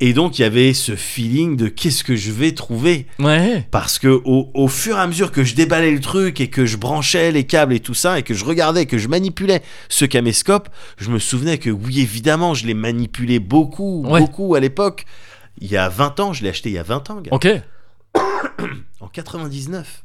Et 0.01 0.13
donc, 0.13 0.39
il 0.39 0.43
y 0.43 0.45
avait 0.45 0.73
ce 0.73 0.95
feeling 0.95 1.57
de 1.57 1.67
qu'est-ce 1.67 2.03
que 2.05 2.15
je 2.15 2.31
vais 2.31 2.53
trouver. 2.53 3.05
Ouais. 3.19 3.67
Parce 3.71 3.99
que 3.99 4.07
au, 4.07 4.49
au 4.53 4.67
fur 4.69 4.95
et 4.97 4.99
à 4.99 5.07
mesure 5.07 5.31
que 5.31 5.43
je 5.43 5.55
déballais 5.55 5.91
le 5.91 5.99
truc 5.99 6.39
et 6.39 6.47
que 6.49 6.65
je 6.65 6.77
branchais 6.77 7.31
les 7.31 7.43
câbles 7.45 7.73
et 7.73 7.79
tout 7.81 7.93
ça, 7.93 8.17
et 8.17 8.23
que 8.23 8.33
je 8.33 8.45
regardais, 8.45 8.85
que 8.85 8.97
je 8.97 9.07
manipulais 9.09 9.61
ce 9.89 10.05
caméscope, 10.05 10.69
je 10.97 11.09
me 11.09 11.19
souvenais 11.19 11.57
que 11.57 11.69
oui, 11.69 11.99
évidemment, 11.99 12.53
je 12.53 12.65
l'ai 12.65 12.73
manipulé 12.73 13.39
beaucoup, 13.39 14.05
Ouais. 14.07 14.21
beaucoup 14.21 14.55
à 14.55 14.59
l'époque. 14.59 15.05
Il 15.59 15.69
y 15.69 15.75
a 15.75 15.89
20 15.89 16.19
ans, 16.21 16.31
je 16.33 16.43
l'ai 16.43 16.49
acheté 16.49 16.69
il 16.69 16.75
y 16.75 16.77
a 16.77 16.83
20 16.83 17.09
ans, 17.09 17.21
gars. 17.21 17.31
Ok. 17.33 17.47
En 19.01 19.07
99. 19.07 20.03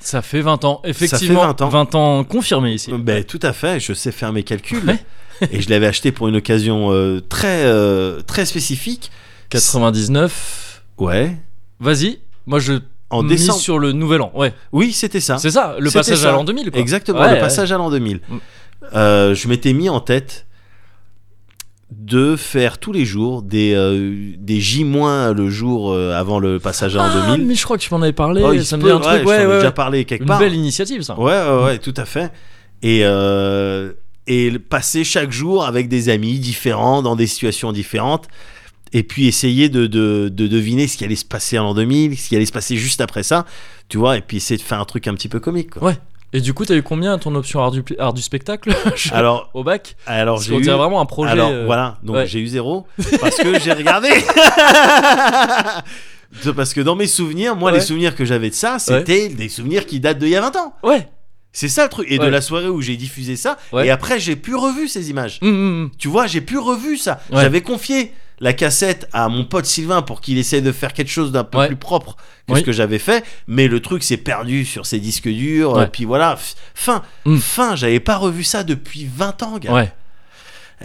Ça 0.00 0.22
fait 0.22 0.40
20 0.40 0.64
ans. 0.64 0.80
Effectivement, 0.84 1.42
20 1.46 1.62
ans. 1.62 1.68
20 1.68 1.94
ans 1.94 2.24
confirmés 2.24 2.72
ici. 2.74 2.92
Ben, 2.92 3.24
tout 3.24 3.40
à 3.42 3.52
fait, 3.52 3.80
je 3.80 3.92
sais 3.92 4.12
faire 4.12 4.32
mes 4.32 4.42
calculs. 4.42 4.84
Ouais. 4.86 4.98
et 5.52 5.60
je 5.60 5.68
l'avais 5.68 5.86
acheté 5.86 6.12
pour 6.12 6.28
une 6.28 6.36
occasion 6.36 6.92
euh, 6.92 7.20
très, 7.20 7.64
euh, 7.64 8.20
très 8.22 8.46
spécifique. 8.46 9.10
99. 9.50 10.82
Ouais. 10.98 11.36
Vas-y. 11.80 12.20
Moi 12.46 12.58
je 12.58 12.74
En 13.10 13.22
décembre. 13.22 13.58
sur 13.58 13.78
le 13.78 13.92
nouvel 13.92 14.22
an. 14.22 14.32
Ouais. 14.34 14.52
Oui, 14.72 14.92
c'était 14.92 15.20
ça. 15.20 15.38
C'est 15.38 15.50
ça, 15.50 15.76
le 15.78 15.90
passage 15.90 16.18
ça. 16.18 16.30
à 16.30 16.32
l'an 16.32 16.44
2000 16.44 16.70
quoi. 16.70 16.80
Exactement, 16.80 17.20
Ouais, 17.20 17.28
le 17.28 17.34
ouais. 17.34 17.40
passage 17.40 17.70
à 17.72 17.76
l'an 17.78 17.90
2000. 17.90 18.20
Mm. 18.28 18.36
Euh, 18.94 19.34
je 19.34 19.48
m'étais 19.48 19.72
mis 19.72 19.88
en 19.88 20.00
tête 20.00 20.46
de 21.90 22.34
faire 22.36 22.78
tous 22.78 22.92
les 22.92 23.04
jours 23.04 23.42
des, 23.42 23.72
euh, 23.74 24.32
des 24.38 24.60
J- 24.60 24.82
le 24.84 25.48
jour 25.50 25.92
euh, 25.92 26.12
avant 26.18 26.38
le 26.40 26.58
passage 26.58 26.96
à 26.96 26.98
l'an 26.98 27.10
Ah, 27.14 27.30
2000. 27.36 27.46
mais 27.46 27.54
je 27.54 27.62
crois 27.62 27.78
que 27.78 27.82
tu 27.82 27.94
m'en 27.94 28.02
avais 28.02 28.12
parlé, 28.12 28.42
Oh, 28.44 28.58
ça 28.62 28.76
me 28.76 28.82
dit 28.82 28.90
un 28.90 28.96
ouais, 28.96 29.02
truc. 29.02 29.26
Ouais, 29.28 29.42
ai 29.42 29.46
ouais, 29.46 29.54
déjà 29.54 29.66
ouais. 29.68 29.72
parlé 29.72 30.04
quelque 30.04 30.22
Une 30.22 30.26
part. 30.28 30.40
belle 30.40 30.54
initiative 30.54 31.02
ça. 31.02 31.18
Ouais, 31.18 31.32
ouais, 31.32 31.64
ouais, 31.64 31.78
tout 31.78 31.94
à 31.96 32.04
fait. 32.04 32.32
Et, 32.82 33.00
euh, 33.04 33.92
et 34.26 34.58
passer 34.58 35.04
chaque 35.04 35.30
jour 35.30 35.64
avec 35.64 35.88
des 35.88 36.08
amis 36.08 36.38
différents, 36.40 37.02
dans 37.02 37.14
des 37.14 37.28
situations 37.28 37.70
différentes. 37.72 38.26
Et 38.92 39.02
puis 39.02 39.26
essayer 39.28 39.68
de, 39.68 39.86
de, 39.86 40.28
de 40.32 40.46
deviner 40.48 40.86
ce 40.88 40.96
qui 40.96 41.04
allait 41.04 41.16
se 41.16 41.24
passer 41.24 41.58
en 41.58 41.64
l'an 41.64 41.74
2000, 41.74 42.18
ce 42.18 42.28
qui 42.28 42.36
allait 42.36 42.46
se 42.46 42.52
passer 42.52 42.76
juste 42.76 43.00
après 43.00 43.22
ça. 43.22 43.46
Tu 43.88 43.98
vois, 43.98 44.16
et 44.16 44.20
puis 44.22 44.38
essayer 44.38 44.56
de 44.58 44.62
faire 44.62 44.80
un 44.80 44.84
truc 44.84 45.06
un 45.06 45.14
petit 45.14 45.28
peu 45.28 45.38
comique. 45.38 45.70
Quoi. 45.70 45.84
Ouais. 45.90 45.96
Et 46.32 46.40
du 46.40 46.52
coup, 46.54 46.64
t'as 46.66 46.74
eu 46.74 46.82
combien 46.82 47.14
à 47.14 47.18
ton 47.18 47.34
option 47.34 47.62
art 47.62 47.70
du, 47.70 47.82
art 47.98 48.12
du 48.12 48.20
spectacle 48.22 48.74
Alors, 49.12 49.48
au 49.54 49.62
bac 49.64 49.96
alors 50.06 50.40
j'ai 50.40 50.54
eu. 50.56 50.62
vraiment 50.64 51.00
un 51.00 51.06
projet. 51.06 51.30
Alors 51.32 51.50
euh, 51.50 51.64
voilà, 51.66 51.98
donc 52.02 52.16
ouais. 52.16 52.26
j'ai 52.26 52.40
eu 52.40 52.46
zéro 52.46 52.86
parce 53.20 53.36
que 53.36 53.58
j'ai 53.60 53.72
regardé. 53.72 54.08
Parce 56.54 56.74
que 56.74 56.80
dans 56.80 56.96
mes 56.96 57.06
souvenirs, 57.06 57.56
moi, 57.56 57.70
Ouais. 57.70 57.78
les 57.78 57.84
souvenirs 57.84 58.14
que 58.14 58.24
j'avais 58.24 58.50
de 58.50 58.54
ça, 58.54 58.78
c'était 58.78 59.28
des 59.28 59.48
souvenirs 59.48 59.86
qui 59.86 60.00
datent 60.00 60.18
d'il 60.18 60.28
y 60.28 60.36
a 60.36 60.40
20 60.40 60.56
ans. 60.56 60.74
Ouais. 60.82 61.08
C'est 61.52 61.68
ça 61.68 61.84
le 61.84 61.88
truc. 61.88 62.06
Et 62.10 62.18
de 62.18 62.26
la 62.26 62.40
soirée 62.42 62.68
où 62.68 62.82
j'ai 62.82 62.96
diffusé 62.96 63.36
ça, 63.36 63.56
Ouais. 63.72 63.86
et 63.86 63.90
après, 63.90 64.18
j'ai 64.20 64.36
plus 64.36 64.56
revu 64.56 64.88
ces 64.88 65.08
images. 65.08 65.38
Hum, 65.40 65.48
hum, 65.48 65.82
hum. 65.84 65.90
Tu 65.98 66.08
vois, 66.08 66.26
j'ai 66.26 66.40
plus 66.42 66.58
revu 66.58 66.98
ça. 66.98 67.20
Ouais. 67.30 67.40
J'avais 67.42 67.62
confié 67.62 68.12
la 68.40 68.52
cassette 68.52 69.08
à 69.12 69.28
mon 69.28 69.44
pote 69.44 69.64
Sylvain 69.66 70.02
pour 70.02 70.20
qu'il 70.20 70.36
essaie 70.38 70.60
de 70.60 70.72
faire 70.72 70.92
quelque 70.92 71.10
chose 71.10 71.32
d'un 71.32 71.44
peu 71.44 71.58
Ouais. 71.58 71.66
plus 71.68 71.76
propre 71.76 72.16
que 72.46 72.52
Oui. 72.52 72.60
ce 72.60 72.64
que 72.64 72.72
j'avais 72.72 72.98
fait, 72.98 73.24
mais 73.46 73.66
le 73.68 73.80
truc 73.80 74.02
s'est 74.02 74.16
perdu 74.18 74.64
sur 74.64 74.84
ses 74.86 74.98
disques 75.00 75.28
durs. 75.28 75.72
Ouais. 75.72 75.84
Et 75.84 75.86
puis 75.88 76.04
voilà, 76.04 76.38
fin, 76.74 77.02
Mm. 77.24 77.38
fin. 77.38 77.76
J'avais 77.76 78.00
pas 78.00 78.16
revu 78.16 78.44
ça 78.44 78.62
depuis 78.64 79.08
20 79.12 79.42
ans, 79.42 79.58
gars. 79.58 79.72
Ouais. 79.72 79.92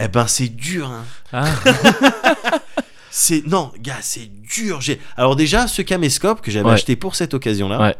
Eh 0.00 0.08
ben, 0.08 0.26
c'est 0.26 0.48
dur. 0.48 0.90
Hein. 0.90 1.04
Ah. 1.32 1.44
C'est 3.14 3.46
non, 3.46 3.70
gars, 3.78 3.98
c'est 4.00 4.30
dur. 4.40 4.80
J'ai 4.80 4.98
alors 5.18 5.36
déjà 5.36 5.66
ce 5.68 5.82
caméscope 5.82 6.40
que 6.40 6.50
j'avais 6.50 6.70
acheté 6.70 6.96
pour 6.96 7.14
cette 7.14 7.34
occasion-là. 7.34 7.94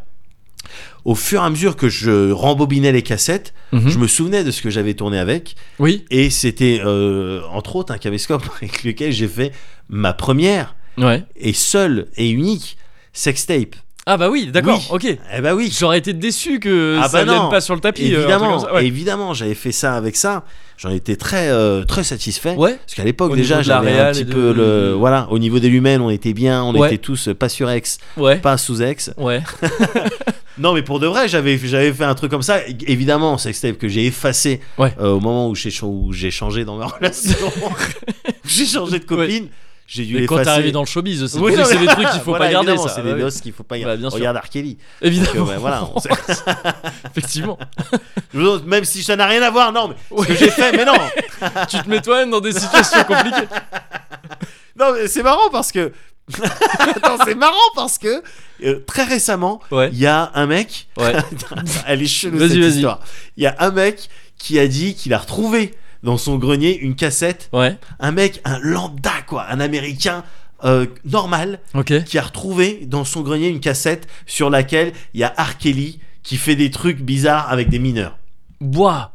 Au 1.04 1.14
fur 1.14 1.42
et 1.42 1.44
à 1.44 1.50
mesure 1.50 1.76
que 1.76 1.88
je 1.88 2.30
rembobinais 2.30 2.92
les 2.92 3.02
cassettes, 3.02 3.52
Mhm. 3.72 3.88
je 3.88 3.98
me 3.98 4.06
souvenais 4.06 4.44
de 4.44 4.50
ce 4.50 4.62
que 4.62 4.70
j'avais 4.70 4.94
tourné 4.94 5.18
avec, 5.18 5.56
Oui. 5.78 6.04
et 6.11 6.30
c'était 6.30 6.80
euh, 6.85 7.40
entre 7.50 7.76
autres 7.76 7.92
un 7.92 7.98
caméscope 7.98 8.44
avec 8.56 8.85
lequel 8.85 9.12
j'ai 9.12 9.28
fait 9.28 9.52
ma 9.88 10.12
première 10.12 10.74
Ouais. 10.98 11.24
et 11.37 11.52
seule 11.54 12.06
et 12.16 12.28
unique 12.30 12.76
sextape. 13.12 13.74
Ah 14.05 14.17
bah 14.17 14.29
oui, 14.31 14.49
d'accord. 14.53 14.81
Ok. 14.91 15.05
Eh 15.07 15.41
ben 15.41 15.55
oui, 15.55 15.73
J'aurais 15.79 15.99
été 15.99 16.12
déçu 16.12 16.59
que 16.59 16.99
Ah 17.01 17.09
ça 17.09 17.25
bah 17.25 17.33
vienne 17.33 17.51
pas 17.51 17.61
sur 17.61 17.75
le 17.75 17.81
tapis. 17.81 18.12
euh, 18.15 18.19
évidemment. 18.21 18.61
Ouais. 18.73 18.85
évidemment, 18.87 19.33
j'avais 19.35 19.55
fait 19.55 19.71
ça 19.73 19.95
avec 19.95 20.17
ça. 20.17 20.43
J'en 20.77 20.91
étais 20.91 21.15
très 21.15 21.49
très 21.51 21.85
très 21.87 22.03
satisfait. 22.05 22.55
Ouais. 22.57 22.75
Parce 22.85 22.95
qu'à 22.97 23.05
l'époque 23.05 23.37
déjà, 23.37 23.62
j'avais 23.62 23.97
un 24.01 24.11
petit 24.11 24.25
de- 24.25 24.33
peu 24.33 24.53
le 24.53 24.93
voilà, 24.95 25.29
au 25.31 25.38
niveau 25.38 25.61
des 25.61 25.69
lumens, 25.69 26.01
on 26.01 26.11
était 26.11 26.33
bien, 26.33 26.65
on 26.65 26.75
Ouais. 26.75 26.88
était 26.88 26.99
tous 26.99 27.29
pas 27.38 27.49
sur 27.49 27.71
ex, 27.71 27.99
Ouais. 28.17 28.37
pas 28.38 28.59
sous 28.59 28.83
ex. 28.83 29.12
Ouais. 29.17 29.41
Non, 30.59 30.75
mais 30.75 30.83
pour 30.83 31.01
de 31.01 31.07
vrai, 31.07 31.29
j'avais 31.29 31.57
j'avais 31.57 31.93
fait 31.95 32.05
un 32.05 32.15
truc 32.15 32.31
comme 32.31 32.43
ça. 32.43 32.59
Évidemment, 32.87 33.38
sextape 33.38 33.79
que 33.79 33.88
j'ai 33.88 34.05
effacé 34.05 34.61
euh, 34.79 35.12
au 35.12 35.19
moment 35.19 35.49
où 35.49 35.55
j'ai 35.55 35.71
ch- 35.71 35.83
où 35.83 36.12
j'ai 36.12 36.31
changé 36.31 36.67
dans 36.67 36.77
ma 36.77 36.87
relation. 36.88 37.35
j'ai 38.45 38.67
changé 38.67 38.99
de 38.99 39.05
copine. 39.05 39.49
J'ai 39.87 40.05
dû 40.07 40.14
Mais 40.21 40.27
quand 40.27 40.37
t'es 40.42 40.49
arrivé 40.49 40.73
dans 40.73 40.81
le 40.81 40.87
showbiz, 40.87 41.27
c'est 41.27 41.38
Oui, 41.38 41.55
c'est 41.64 41.77
des 41.79 41.87
trucs 41.87 42.09
qu'il 42.11 42.21
faut 42.21 42.31
Voilà, 42.31 42.47
pas 42.47 42.53
garder. 42.53 42.68
évidemment, 42.71 42.88
ça. 42.88 42.95
C'est 42.95 43.03
Bah 43.03 43.09
des 43.09 43.14
oui. 43.14 43.21
doses 43.21 43.40
qu'il 43.40 43.53
faut 43.53 43.62
pas 43.62 43.75
Bah, 43.79 43.97
garder. 43.97 44.07
Regarde 44.07 44.37
R. 44.38 44.49
Kelly. 44.49 44.75
Donc, 44.75 44.83
Évidemment. 45.03 45.33
euh, 45.47 45.51
ouais, 45.51 45.57
voilà. 45.59 45.85
on 45.95 46.01
Effectivement. 47.11 47.59
Même 48.66 48.85
si 48.85 49.03
ça 49.03 49.16
n'a 49.16 49.27
rien 49.27 49.42
à 49.42 49.51
voir, 49.51 49.73
non, 49.73 49.88
mais 49.88 49.95
ce 50.09 50.14
Ouais. 50.14 50.27
que 50.27 50.35
j'ai 50.35 50.51
fait, 50.51 50.73
mais 50.77 50.85
non. 50.85 50.95
tu 51.68 51.79
te 51.83 51.88
mets 51.88 52.01
toi-même 52.01 52.31
dans 52.31 52.40
des 52.40 52.53
situations 52.53 53.05
compliquées. 53.05 53.49
Non, 54.75 54.95
mais 54.95 55.07
c'est 55.07 55.23
marrant 55.23 55.51
parce 55.53 55.71
que. 55.71 55.92
Attends, 56.79 57.18
c'est 57.27 57.35
marrant 57.35 57.53
parce 57.75 57.99
que 57.99 58.23
euh, 58.64 58.81
très 58.87 59.05
récemment, 59.05 59.61
Ouais. 59.71 59.90
il 59.92 59.99
y 59.99 60.07
a 60.07 60.31
un 60.35 60.47
mec. 60.47 60.88
Ouais. 60.97 61.12
Elle 61.87 62.03
est 62.03 62.07
chelou 62.07 62.38
Vas-y, 62.38 62.49
cette 62.53 62.59
vas-y. 62.59 62.68
histoire. 62.77 63.01
Il 63.37 63.42
y 63.42 63.47
a 63.47 63.55
un 63.59 63.71
mec 63.71 64.09
qui 64.38 64.59
a 64.59 64.66
dit 64.66 64.95
qu'il 64.95 65.12
a 65.12 65.18
retrouvé 65.18 65.75
dans 66.03 66.17
son 66.19 66.37
grenier 66.38 66.79
une 66.79 66.95
cassette. 66.95 67.49
Ouais. 67.53 67.77
Un 68.01 68.12
mec, 68.12 68.41
un 68.45 68.59
lambda 68.61 69.12
quoi, 69.27 69.47
un 69.49 69.61
américain 69.61 70.25
euh, 70.65 70.87
normal 71.05 71.61
Ok. 71.75 72.05
qui 72.05 72.19
a 72.19 72.23
retrouvé 72.23 72.83
dans 72.87 73.05
son 73.05 73.23
grenier 73.23 73.49
une 73.49 73.61
cassette 73.61 74.07
sur 74.27 74.49
laquelle 74.51 74.93
il 75.15 75.21
y 75.21 75.25
a 75.25 75.35
R. 75.37 75.59
Kelly 75.59 75.99
qui 76.23 76.37
fait 76.37 76.55
des 76.57 76.71
trucs 76.71 77.01
bizarres 77.01 77.51
avec 77.51 77.69
des 77.69 77.79
mineurs. 77.81 78.17
Bois. 78.61 79.12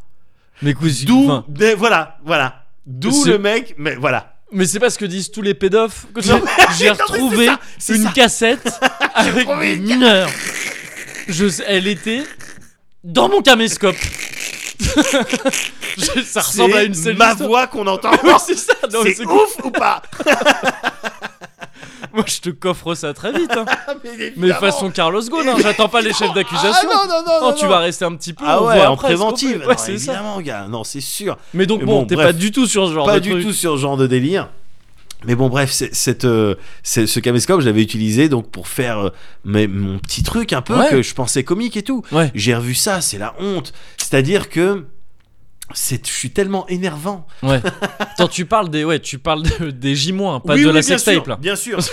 Mais. 0.62 0.74
D'où, 1.06 1.26
enfin, 1.26 1.46
voilà, 1.78 2.18
voilà. 2.26 2.66
D'où 2.86 3.24
le 3.26 3.38
mec, 3.38 3.76
mais 3.78 3.96
voilà. 3.96 4.34
Mais 4.52 4.66
c'est 4.66 4.80
pas 4.80 4.90
ce 4.90 4.98
que 4.98 5.06
disent 5.06 5.30
tous 5.32 5.42
les 5.42 5.54
pédophes. 5.54 6.08
j'ai- 6.18 6.32
non, 6.32 6.94
retrouvé 6.94 7.48
ça, 7.78 7.94
une 7.96 8.04
ça. 8.04 8.12
cassette 8.12 8.70
avec 9.14 9.48
des 9.60 9.76
mineurs. 9.78 10.30
Je 11.28 11.46
elle 11.68 11.88
était 11.88 12.24
dans 13.04 13.28
mon 13.30 13.42
caméscope. 13.42 13.98
Ça 16.26 16.42
ressemble 16.42 16.74
à 16.76 16.84
une 16.84 16.94
C'est 16.94 17.04
seule 17.06 17.18
ma 17.18 17.32
histoire. 17.32 17.50
voix 17.50 17.68
qu'on 17.68 17.88
entend. 17.88 18.12
Oui, 18.24 18.32
c'est 18.46 18.58
ça. 18.58 18.74
Non, 18.92 19.00
mais 19.04 19.14
c'est 19.14 19.26
ouf 19.26 19.58
ou 19.64 19.72
pas 19.72 20.02
Moi, 22.14 22.24
je 22.26 22.40
te 22.40 22.50
coffre 22.50 22.96
ça 22.96 23.14
très 23.14 23.32
vite. 23.32 23.52
hein. 23.56 23.66
Mais, 24.04 24.10
Mais 24.18 24.24
évidemment. 24.26 24.60
façon 24.60 24.90
Carlos 24.90 25.22
Ghosn, 25.22 25.50
hein, 25.50 25.56
j'attends 25.62 25.90
pas 25.90 26.02
les 26.02 26.14
chefs 26.14 26.30
Ah 26.32 26.36
d'accusation. 26.36 26.90
non 26.90 27.08
non 27.08 27.24
non 27.26 27.42
Non, 27.42 27.50
non, 27.50 27.54
tu 27.56 27.68
vas 27.68 27.80
rester 27.80 28.06
un 28.06 28.16
petit 28.16 28.34
peu. 28.34 28.44
Ah 28.48 28.62
on 28.62 28.68
ouais, 28.68 28.78
voit 28.78 28.90
en 28.90 28.94
après 28.94 29.08
préventive. 29.10 29.64
Ouais, 29.68 29.76
c'est 29.78 29.98
ça. 29.98 30.14
évidemment, 30.14 30.40
gars. 30.42 30.68
Non, 30.68 30.84
c'est 30.84 31.02
sûr. 31.02 31.38
Mais 31.54 31.66
donc 31.66 31.82
Mais 31.82 31.86
bon, 31.86 32.00
bon, 32.02 32.06
t'es 32.06 32.16
pas 32.16 32.34
du 32.34 32.52
tout 32.52 32.66
sur 32.66 32.88
ce 32.88 32.94
genre 32.94 33.06
pas 33.06 33.16
de 33.16 33.20
du 33.20 33.32
truc. 33.32 33.44
tout 33.44 33.54
sur 33.54 33.74
ce 33.76 33.82
genre 33.82 33.98
de 33.98 34.08
délire. 34.08 34.50
Mais 35.26 35.36
bon, 35.36 35.50
bref, 35.50 35.72
cette, 35.72 36.26
euh, 36.26 36.56
ce 36.84 37.20
caméscope, 37.20 37.62
je 37.62 37.66
l'avais 37.66 37.82
utilisé 37.82 38.30
donc 38.30 38.52
pour 38.52 38.68
faire 38.68 38.98
euh, 39.00 39.10
mes- 39.46 39.68
mon 39.68 39.98
petit 40.00 40.22
truc 40.24 40.54
un 40.54 40.62
peu 40.62 40.78
Ouais. 40.78 40.90
que 40.90 41.02
je 41.02 41.14
pensais 41.16 41.44
comique 41.44 41.76
et 41.76 41.82
tout. 41.84 42.04
Ouais. 42.12 42.32
J'ai 42.36 42.54
revu 42.56 42.76
ça, 42.76 43.02
c'est 43.02 43.18
la 43.18 43.34
honte. 43.40 43.74
C'est-à-dire 43.98 44.48
que 44.50 44.86
c'est, 45.74 46.06
je 46.08 46.12
suis 46.14 46.30
tellement 46.32 46.68
énervant. 46.68 47.26
Ouais. 47.42 47.60
Attends, 48.00 48.28
tu 48.28 48.46
parles 48.46 48.70
des, 48.70 48.86
ouais, 48.86 49.00
tu 49.00 49.18
parles 49.18 49.44
de- 49.60 49.72
des 49.72 49.96
J-, 49.96 50.14
pas 50.14 50.40
Oui, 50.46 50.62
de 50.62 50.68
oui, 50.68 50.74
la 50.74 50.82
sextape 50.84 51.26
là. 51.28 51.36
Bien 51.38 51.56
sûr. 51.56 51.80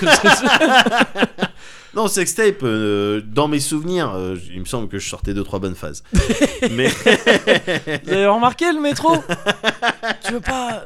Non, 1.95 2.09
sextape, 2.09 2.65
euh, 2.65 3.21
dans 3.25 3.47
mes 3.47 3.61
souvenirs, 3.61 4.13
euh, 4.17 4.37
il 4.53 4.59
me 4.59 4.65
semble 4.65 4.89
que 4.89 4.99
je 4.99 5.09
sortais 5.09 5.33
deux 5.33 5.45
trois 5.45 5.61
bonnes 5.61 5.77
phases. 5.77 6.03
Mais 6.73 6.89
Vous 6.89 8.11
avez 8.13 8.27
remarqué 8.27 8.73
le 8.73 8.81
métro? 8.81 9.17
Tu 10.27 10.33
veux 10.33 10.41
pas 10.41 10.85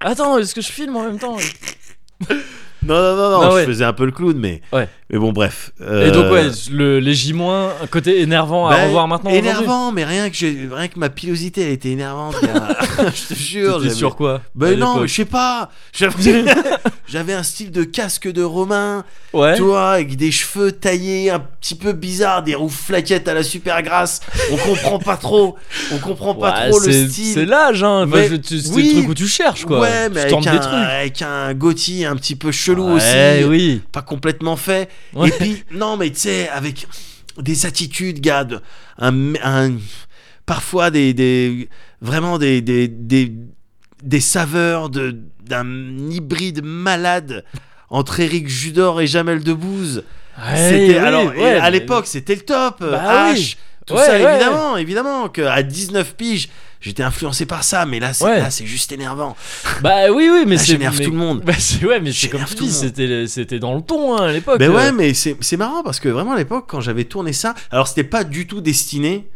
Attends, 0.00 0.38
est-ce 0.38 0.54
que 0.54 0.60
je 0.62 0.72
filme 0.72 0.96
en 0.96 1.04
même 1.04 1.18
temps? 1.18 1.36
Non, 2.90 2.96
non, 3.02 3.16
non, 3.16 3.30
non, 3.30 3.42
Non, 3.44 3.50
je 3.52 3.54
ouais. 3.56 3.66
faisais 3.66 3.84
un 3.84 3.92
peu 3.92 4.04
le 4.04 4.12
clown, 4.12 4.36
mais. 4.36 4.60
Ouais. 4.72 4.88
Mais 5.12 5.18
bon, 5.18 5.32
bref. 5.32 5.72
Et 5.80 6.10
donc, 6.12 6.26
Euh, 6.26 6.30
ouais, 6.32 6.50
le, 6.70 7.00
les 7.00 7.14
J-, 7.14 7.34
un 7.40 7.86
côté 7.88 8.20
énervant 8.20 8.68
à 8.68 8.76
bah, 8.76 8.84
revoir 8.86 9.08
maintenant. 9.08 9.30
Énervant, 9.30 9.90
mais 9.90 10.04
rien 10.04 10.30
que, 10.30 10.36
j'ai- 10.36 10.68
rien 10.70 10.86
que 10.86 10.98
ma 11.00 11.08
pilosité, 11.08 11.62
elle 11.62 11.72
était 11.72 11.90
énervante. 11.90 12.36
je 12.98 13.34
te 13.34 13.38
jure. 13.38 13.82
T'étais 13.82 13.94
sur 13.94 14.14
quoi 14.14 14.40
Ben 14.54 14.78
non, 14.78 15.06
je 15.06 15.12
sais 15.12 15.24
pas. 15.24 15.70
J'avais 15.92 16.44
j'avais 17.08 17.32
un 17.32 17.42
style 17.42 17.72
de 17.72 17.82
casque 17.82 18.30
de 18.30 18.42
Romain, 18.42 19.04
Ouais. 19.32 19.56
tu 19.56 19.62
vois, 19.62 19.90
avec 19.92 20.16
des 20.16 20.30
cheveux 20.30 20.70
taillés 20.70 21.30
un 21.30 21.40
petit 21.60 21.74
peu 21.74 21.92
bizarres, 21.92 22.42
des 22.44 22.54
roues 22.54 22.68
flaquettes 22.68 23.26
à 23.26 23.34
la 23.34 23.42
super 23.42 23.82
grasse. 23.82 24.20
On 24.52 24.56
comprend 24.56 24.98
pas 25.00 25.16
trop. 25.16 25.56
On 25.92 25.98
comprend 25.98 26.34
pas 26.36 26.52
Ouais, 26.66 26.70
trop 26.70 26.78
le 26.80 26.92
style. 27.08 27.34
C'est 27.34 27.46
l'âge, 27.46 27.82
hein. 27.82 28.04
Enfin, 28.06 28.16
Mais- 28.16 28.28
je- 28.28 28.36
tu- 28.36 28.60
c'est 28.60 28.72
oui. 28.72 28.88
le 28.88 28.92
truc 29.00 29.08
où 29.10 29.14
tu 29.14 29.26
cherches, 29.26 29.64
quoi. 29.64 29.80
Ouais, 29.80 30.08
mais 30.08 30.28
tu 30.28 30.34
avec 30.34 30.46
un, 30.46 30.52
des 30.52 30.60
trucs. 30.60 30.72
avec 30.72 31.22
un 31.22 31.52
gothi 31.54 32.04
un 32.04 32.14
petit 32.14 32.36
peu 32.36 32.52
chelou 32.52 32.79
Ouais, 32.82 33.38
aussi. 33.42 33.44
oui. 33.48 33.82
Pas 33.92 34.02
complètement 34.02 34.56
fait. 34.56 34.88
Ouais. 35.14 35.28
Et 35.28 35.32
puis, 35.32 35.64
non, 35.72 35.96
mais 35.96 36.10
tu 36.10 36.20
sais, 36.20 36.48
avec 36.48 36.86
des 37.38 37.66
attitudes, 37.66 38.20
gars, 38.20 38.44
de- 38.44 38.60
un, 38.98 39.34
un- 39.42 39.76
parfois 40.46 40.90
des, 40.90 41.14
des 41.14 41.68
vraiment 42.00 42.38
des, 42.38 42.60
des, 42.60 42.88
des, 42.88 43.32
des 44.02 44.20
saveurs 44.20 44.88
de, 44.90 45.16
d'un 45.44 46.08
hybride 46.10 46.62
malade 46.64 47.44
entre 47.88 48.20
Eric 48.20 48.48
Judor 48.48 49.00
et 49.00 49.06
Jamel 49.06 49.42
Debbouze. 49.42 50.04
Ouais, 50.52 50.96
alors, 50.96 51.26
ouais, 51.34 51.54
à 51.56 51.62
mais- 51.64 51.70
l'époque, 51.72 52.06
c'était 52.06 52.34
le 52.34 52.40
top. 52.42 52.76
Bah 52.80 53.32
H, 53.32 53.34
oui. 53.34 53.56
tout 53.86 53.96
ça, 53.96 54.18
évidemment, 54.18 54.76
évidemment, 54.76 55.28
qu'à 55.28 55.62
19 55.62 56.14
piges, 56.16 56.48
j'étais 56.80 57.02
influencé 57.02 57.46
par 57.46 57.62
ça, 57.64 57.86
mais 57.86 58.00
là, 58.00 58.12
c'est, 58.12 58.24
Ouais. 58.24 58.38
là, 58.40 58.50
c'est 58.50 58.66
juste 58.66 58.92
énervant. 58.92 59.36
Bah 59.82 60.10
oui, 60.12 60.28
oui, 60.32 60.44
mais 60.46 60.58
c'est. 60.58 60.66
j'énerve 60.66 60.96
mais- 60.98 61.04
tout 61.04 61.10
le 61.10 61.16
monde. 61.16 61.42
Bah, 61.44 61.52
c'est 61.58 61.84
ouais, 61.84 62.00
mais 62.00 62.12
c'est 62.12 62.28
comme 62.28 62.44
tu 62.44 62.54
dis, 62.54 62.70
c'était 62.72 63.26
c'était 63.26 63.58
dans 63.58 63.74
le 63.74 63.82
ton 63.82 64.16
hein, 64.16 64.28
à 64.28 64.32
l'époque. 64.32 64.60
Euh. 64.60 64.68
ouais, 64.74 64.92
mais 64.92 65.14
c'est, 65.14 65.36
c'est 65.40 65.56
marrant 65.56 65.82
parce 65.82 66.00
que 66.00 66.08
vraiment 66.08 66.32
à 66.32 66.36
l'époque, 66.38 66.64
quand 66.68 66.80
j'avais 66.80 67.04
tourné 67.04 67.32
ça, 67.32 67.54
alors 67.70 67.88
c'était 67.88 68.04
pas 68.04 68.24
du 68.24 68.46
tout 68.46 68.60
destiné 68.60 69.28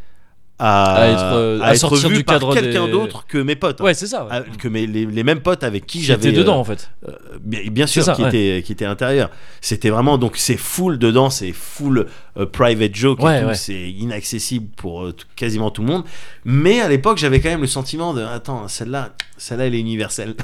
à, 0.67 0.95
À 0.95 1.07
être, 1.09 1.21
euh, 1.35 1.61
à 1.63 1.75
sortir 1.75 2.09
vu 2.09 2.17
du 2.19 2.25
par 2.25 2.37
cadre 2.41 2.55
quelqu'un 2.55 2.87
des- 2.87 2.93
d'autre 2.93 3.27
que 3.27 3.39
mes 3.39 3.55
potes. 3.57 3.81
hein. 3.81 3.85
Ouais, 3.85 3.95
c'est 3.95 4.07
ça. 4.07 4.23
Ouais. 4.25 4.31
Ah, 4.33 4.41
que 4.59 4.69
mes, 4.69 4.87
les, 4.87 5.05
les 5.05 5.23
mêmes 5.23 5.41
potes 5.41 5.63
avec 5.63 5.87
qui 5.87 6.01
J'étais 6.03 6.23
j'avais 6.29 6.37
dedans 6.37 6.57
euh, 6.57 6.61
en 6.61 6.65
fait. 6.65 6.91
bien, 7.43 7.61
bien 7.71 7.87
sûr 7.87 8.03
ça, 8.03 8.15
qui 8.15 8.23
ouais. 8.23 8.29
était 8.29 8.63
qui 8.63 8.73
était 8.73 8.85
à 8.85 8.89
l'intérieur 8.89 9.31
c'était 9.61 9.91
vraiment 9.91 10.17
donc 10.19 10.37
c'est 10.37 10.57
full 10.57 10.99
dedans 10.99 11.29
c'est 11.31 11.53
full 11.53 12.07
euh, 12.39 12.47
private 12.47 12.95
joke 12.95 13.23
Ouais, 13.23 13.43
c'est 13.55 13.91
inaccessible 13.91 14.69
pour 14.77 15.05
euh, 15.05 15.15
quasiment 15.37 15.71
tout 15.71 15.83
le 15.83 15.89
monde 15.89 16.05
mais 16.45 16.81
à 16.81 16.89
l'époque 16.89 17.19
j'avais 17.19 17.41
quand 17.41 17.51
même 17.51 17.61
le 17.61 17.67
sentiment 17.67 18.15
de 18.15 18.23
attends 18.23 18.67
celle-là 18.69 19.11
celle-là 19.37 19.67
elle 19.67 19.75
est 19.75 19.81
universelle 19.81 20.35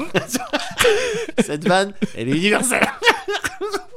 cette 1.38 1.66
vanne 1.66 1.92
elle 2.16 2.28
est 2.28 2.36
universelle 2.36 2.86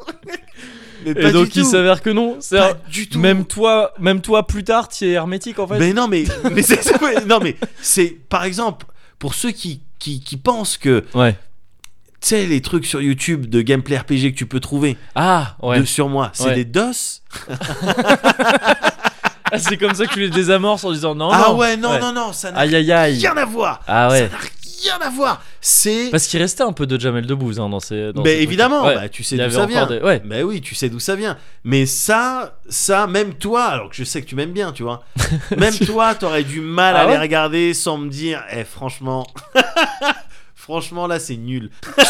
mais 1.06 1.12
Et 1.30 1.32
donc 1.32 1.50
du 1.50 1.60
il 1.60 1.64
tout. 1.64 1.70
s'avère 1.72 2.02
que 2.02 2.10
non. 2.10 2.38
C'est 2.40 2.58
pas 2.58 2.74
du 2.90 3.08
tout 3.10 3.20
même 3.20 3.46
toi, 3.46 3.94
même 4.00 4.22
toi 4.22 4.46
plus 4.48 4.64
tard, 4.64 4.88
tu 4.90 5.06
es 5.06 5.12
hermétique 5.12 5.60
en 5.60 5.68
fait. 5.68 5.80
mais 5.80 5.94
non, 5.94 6.08
mais, 6.08 6.26
mais 6.52 6.62
c'est, 6.62 6.82
non, 7.26 7.40
mais 7.42 7.56
c'est 7.82 8.18
par 8.30 8.44
exemple 8.44 8.86
pour 9.20 9.34
ceux 9.36 9.52
qui, 9.52 9.82
qui, 10.00 10.20
qui 10.22 10.38
pensent 10.38 10.78
que 10.78 11.04
Ouais. 11.14 11.34
tu 12.22 12.30
sais 12.30 12.46
les 12.46 12.62
trucs 12.62 12.86
sur 12.86 13.02
YouTube 13.02 13.46
de 13.48 13.62
gameplay 13.62 13.98
RPG 13.98 14.32
que 14.34 14.38
tu 14.38 14.46
peux 14.46 14.60
trouver 14.60 14.98
Ah 15.16 15.56
ouais. 15.62 15.80
de, 15.80 15.86
sur 15.86 16.10
moi, 16.10 16.30
c'est 16.34 16.46
Ouais. 16.50 16.56
des 16.56 16.66
DOS. 16.66 17.22
Ah, 19.56 19.60
c'est 19.60 19.78
comme 19.78 19.94
ça 19.94 20.08
que 20.08 20.14
tu 20.14 20.20
les 20.22 20.30
désamorces 20.32 20.84
en 20.84 20.92
disant 20.92 21.14
non. 21.14 21.30
ah 21.32 21.46
non. 21.50 21.58
ouais, 21.58 21.78
non, 21.78 22.00
non, 22.00 22.12
non, 22.12 22.34
ça 22.34 22.52
n'a 22.52 22.58
Aïe 22.60 22.76
aïe 22.76 22.92
aïe. 22.92 23.20
rien 23.20 23.38
à 23.38 23.46
voir. 23.46 23.82
Ah 23.86 24.10
ouais. 24.10 24.22
Ça 24.22 24.24
n'a 24.26 24.40
rien 24.84 24.98
à 25.02 25.10
voir. 25.10 25.42
C'est 25.62 26.10
Parce 26.12 26.28
qu'il 26.28 26.40
restait 26.42 26.64
un 26.64 26.74
peu 26.74 26.86
de 26.86 27.00
Jamel 27.00 27.26
Debbouze 27.26 27.60
hein, 27.60 27.70
dans 27.70 27.80
ces. 27.80 28.14
dans 28.14 28.22
mais 28.24 28.36
ces 28.38 28.42
évidemment, 28.44 28.86
Ouais. 28.86 28.96
bah, 28.96 29.10
tu 29.10 29.24
sais 29.24 29.38
d'où 29.38 29.50
ça 29.50 29.66
vient. 29.66 29.86
des- 29.86 30.00
ouais. 30.00 30.22
Bah 30.26 30.42
oui, 30.44 30.62
tu 30.62 30.76
sais 30.76 30.90
d'où 30.90 31.00
ça 31.00 31.16
vient. 31.16 31.38
Mais 31.64 31.86
ça, 31.86 32.58
ça, 32.70 33.08
même 33.08 33.34
toi, 33.36 33.64
alors 33.66 33.90
que 33.90 33.96
je 33.96 34.04
sais 34.04 34.22
que 34.22 34.28
tu 34.28 34.36
m'aimes 34.36 34.52
bien, 34.54 34.72
tu 34.72 34.84
vois, 34.84 35.04
même 35.58 35.78
toi, 35.78 36.16
t'aurais 36.16 36.44
du 36.44 36.60
mal 36.62 36.96
à 36.96 37.00
Ah 37.02 37.06
les 37.06 37.12
ouais 37.14 37.20
regarder 37.20 37.74
sans 37.74 37.98
me 37.98 38.10
dire, 38.10 38.44
eh, 38.52 38.64
franchement, 38.64 39.26
franchement, 40.56 41.08
là, 41.08 41.20
c'est 41.20 41.38
nul. 41.38 41.70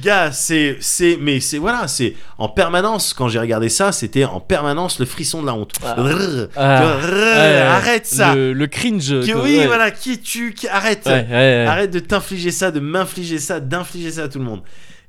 Gars, 0.00 0.32
c'est, 0.32 0.76
c'est, 0.80 1.18
mais 1.20 1.40
c'est 1.40 1.58
voilà, 1.58 1.88
c'est 1.88 2.14
en 2.38 2.48
permanence. 2.48 3.12
Quand 3.14 3.28
j'ai 3.28 3.38
regardé 3.38 3.68
ça, 3.68 3.92
c'était 3.92 4.24
en 4.24 4.40
permanence 4.40 4.98
le 4.98 5.06
frisson 5.06 5.40
de 5.42 5.46
la 5.46 5.54
honte. 5.54 5.72
Ah. 5.84 5.94
Rrr. 5.98 6.48
Ah. 6.56 6.82
Vois, 6.82 6.94
rrr, 6.96 7.70
arrête 7.72 8.06
ça. 8.06 8.34
Le, 8.34 8.52
le 8.52 8.66
cringe. 8.66 9.20
Qui- 9.22 9.34
oui, 9.34 9.58
ouais. 9.58 9.66
voilà, 9.66 9.90
qui 9.90 10.12
es-tu 10.12 10.54
Qui- 10.54 10.68
Arrête. 10.68 11.04
Ouais, 11.06 11.12
ouais, 11.12 11.28
ouais. 11.30 11.66
Arrête 11.66 11.90
de 11.90 11.98
t'infliger 11.98 12.50
ça, 12.50 12.70
de 12.70 12.80
m'infliger 12.80 13.38
ça, 13.38 13.60
d'infliger 13.60 14.12
ça 14.12 14.24
à 14.24 14.28
tout 14.28 14.38
le 14.38 14.44
monde. 14.44 14.62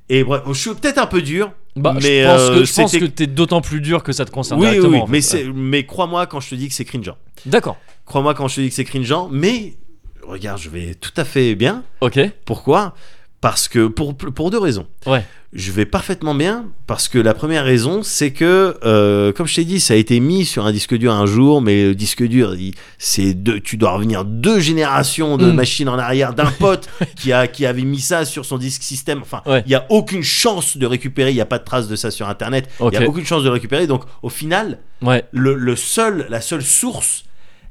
Et 0.08 0.24
bref, 0.24 0.42
je 0.48 0.52
suis 0.52 0.70
peut-être 0.74 0.98
un 0.98 1.06
peu 1.06 1.22
dur. 1.22 1.52
Bah, 1.74 1.94
mais 2.02 2.22
je 2.22 2.26
pense 2.26 2.40
euh, 2.40 2.58
que, 2.58 2.64
je 2.64 2.72
pense 2.74 2.92
que 2.92 3.04
t'es 3.06 3.26
d'autant 3.26 3.62
plus 3.62 3.80
dur 3.80 4.02
que 4.02 4.12
ça 4.12 4.26
te 4.26 4.30
concerne 4.30 4.60
Oui, 4.60 4.66
oui, 4.66 4.72
directement. 4.72 4.96
oui, 4.98 5.02
en 5.02 5.06
fait. 5.06 5.12
mais, 5.12 5.20
c'est, 5.22 5.44
mais 5.54 5.86
crois-moi 5.86 6.26
quand 6.26 6.40
je 6.40 6.50
te 6.50 6.54
dis 6.54 6.68
que 6.68 6.74
c'est 6.74 6.84
cringeant. 6.84 7.16
D'accord. 7.46 7.78
Crois-moi 8.04 8.34
quand 8.34 8.46
je 8.48 8.56
te 8.56 8.60
dis 8.60 8.68
que 8.68 8.74
c'est 8.74 8.84
cringeant, 8.84 9.28
mais 9.32 9.74
regarde, 10.22 10.60
je 10.60 10.68
vais 10.68 10.94
tout 10.94 11.12
à 11.16 11.24
fait 11.24 11.54
bien. 11.54 11.82
Ok. 12.02 12.18
Pourquoi? 12.44 12.94
Parce 13.42 13.66
que 13.68 13.88
pour, 13.88 14.16
pour 14.16 14.50
deux 14.50 14.58
raisons. 14.58 14.86
Ouais. 15.04 15.22
Je 15.52 15.70
vais 15.72 15.84
parfaitement 15.84 16.34
bien 16.34 16.66
parce 16.86 17.08
que 17.08 17.18
la 17.18 17.34
première 17.34 17.64
raison, 17.64 18.02
c'est 18.02 18.30
que, 18.30 18.78
euh, 18.84 19.32
comme 19.32 19.46
je 19.46 19.56
t'ai 19.56 19.64
dit, 19.66 19.80
ça 19.80 19.92
a 19.92 19.96
été 19.98 20.18
mis 20.20 20.46
sur 20.46 20.64
un 20.64 20.72
disque 20.72 20.94
dur 20.96 21.12
un 21.12 21.26
jour, 21.26 21.60
mais 21.60 21.86
le 21.88 21.94
disque 21.94 22.22
dur, 22.22 22.54
c'est 22.98 23.34
deux, 23.34 23.60
tu 23.60 23.76
dois 23.76 23.90
revenir 23.90 24.24
deux 24.24 24.60
générations 24.60 25.36
de 25.36 25.50
Mm. 25.50 25.54
machines 25.54 25.88
en 25.90 25.98
arrière 25.98 26.32
d'un 26.32 26.50
pote 26.52 26.88
qui, 27.16 27.32
a, 27.34 27.48
qui 27.48 27.66
avait 27.66 27.82
mis 27.82 28.00
ça 28.00 28.24
sur 28.24 28.46
son 28.46 28.56
disque 28.56 28.82
système. 28.82 29.20
Enfin, 29.20 29.42
il 29.44 29.50
Ouais. 29.52 29.64
n'y 29.66 29.74
a 29.74 29.84
aucune 29.90 30.22
chance 30.22 30.76
de 30.78 30.86
récupérer, 30.86 31.32
il 31.32 31.34
n'y 31.34 31.40
a 31.42 31.44
pas 31.46 31.58
de 31.58 31.64
trace 31.64 31.88
de 31.88 31.96
ça 31.96 32.10
sur 32.10 32.28
Internet, 32.30 32.70
il 32.80 32.88
n'y 32.88 32.96
a 32.96 33.06
aucune 33.06 33.26
chance 33.26 33.42
de 33.42 33.48
le 33.48 33.52
récupérer. 33.54 33.86
Donc, 33.86 34.04
au 34.22 34.30
final, 34.30 34.78
Ouais. 35.02 35.24
le, 35.32 35.54
le 35.56 35.76
seul, 35.76 36.26
la 36.30 36.40
seule 36.40 36.62
source, 36.62 37.24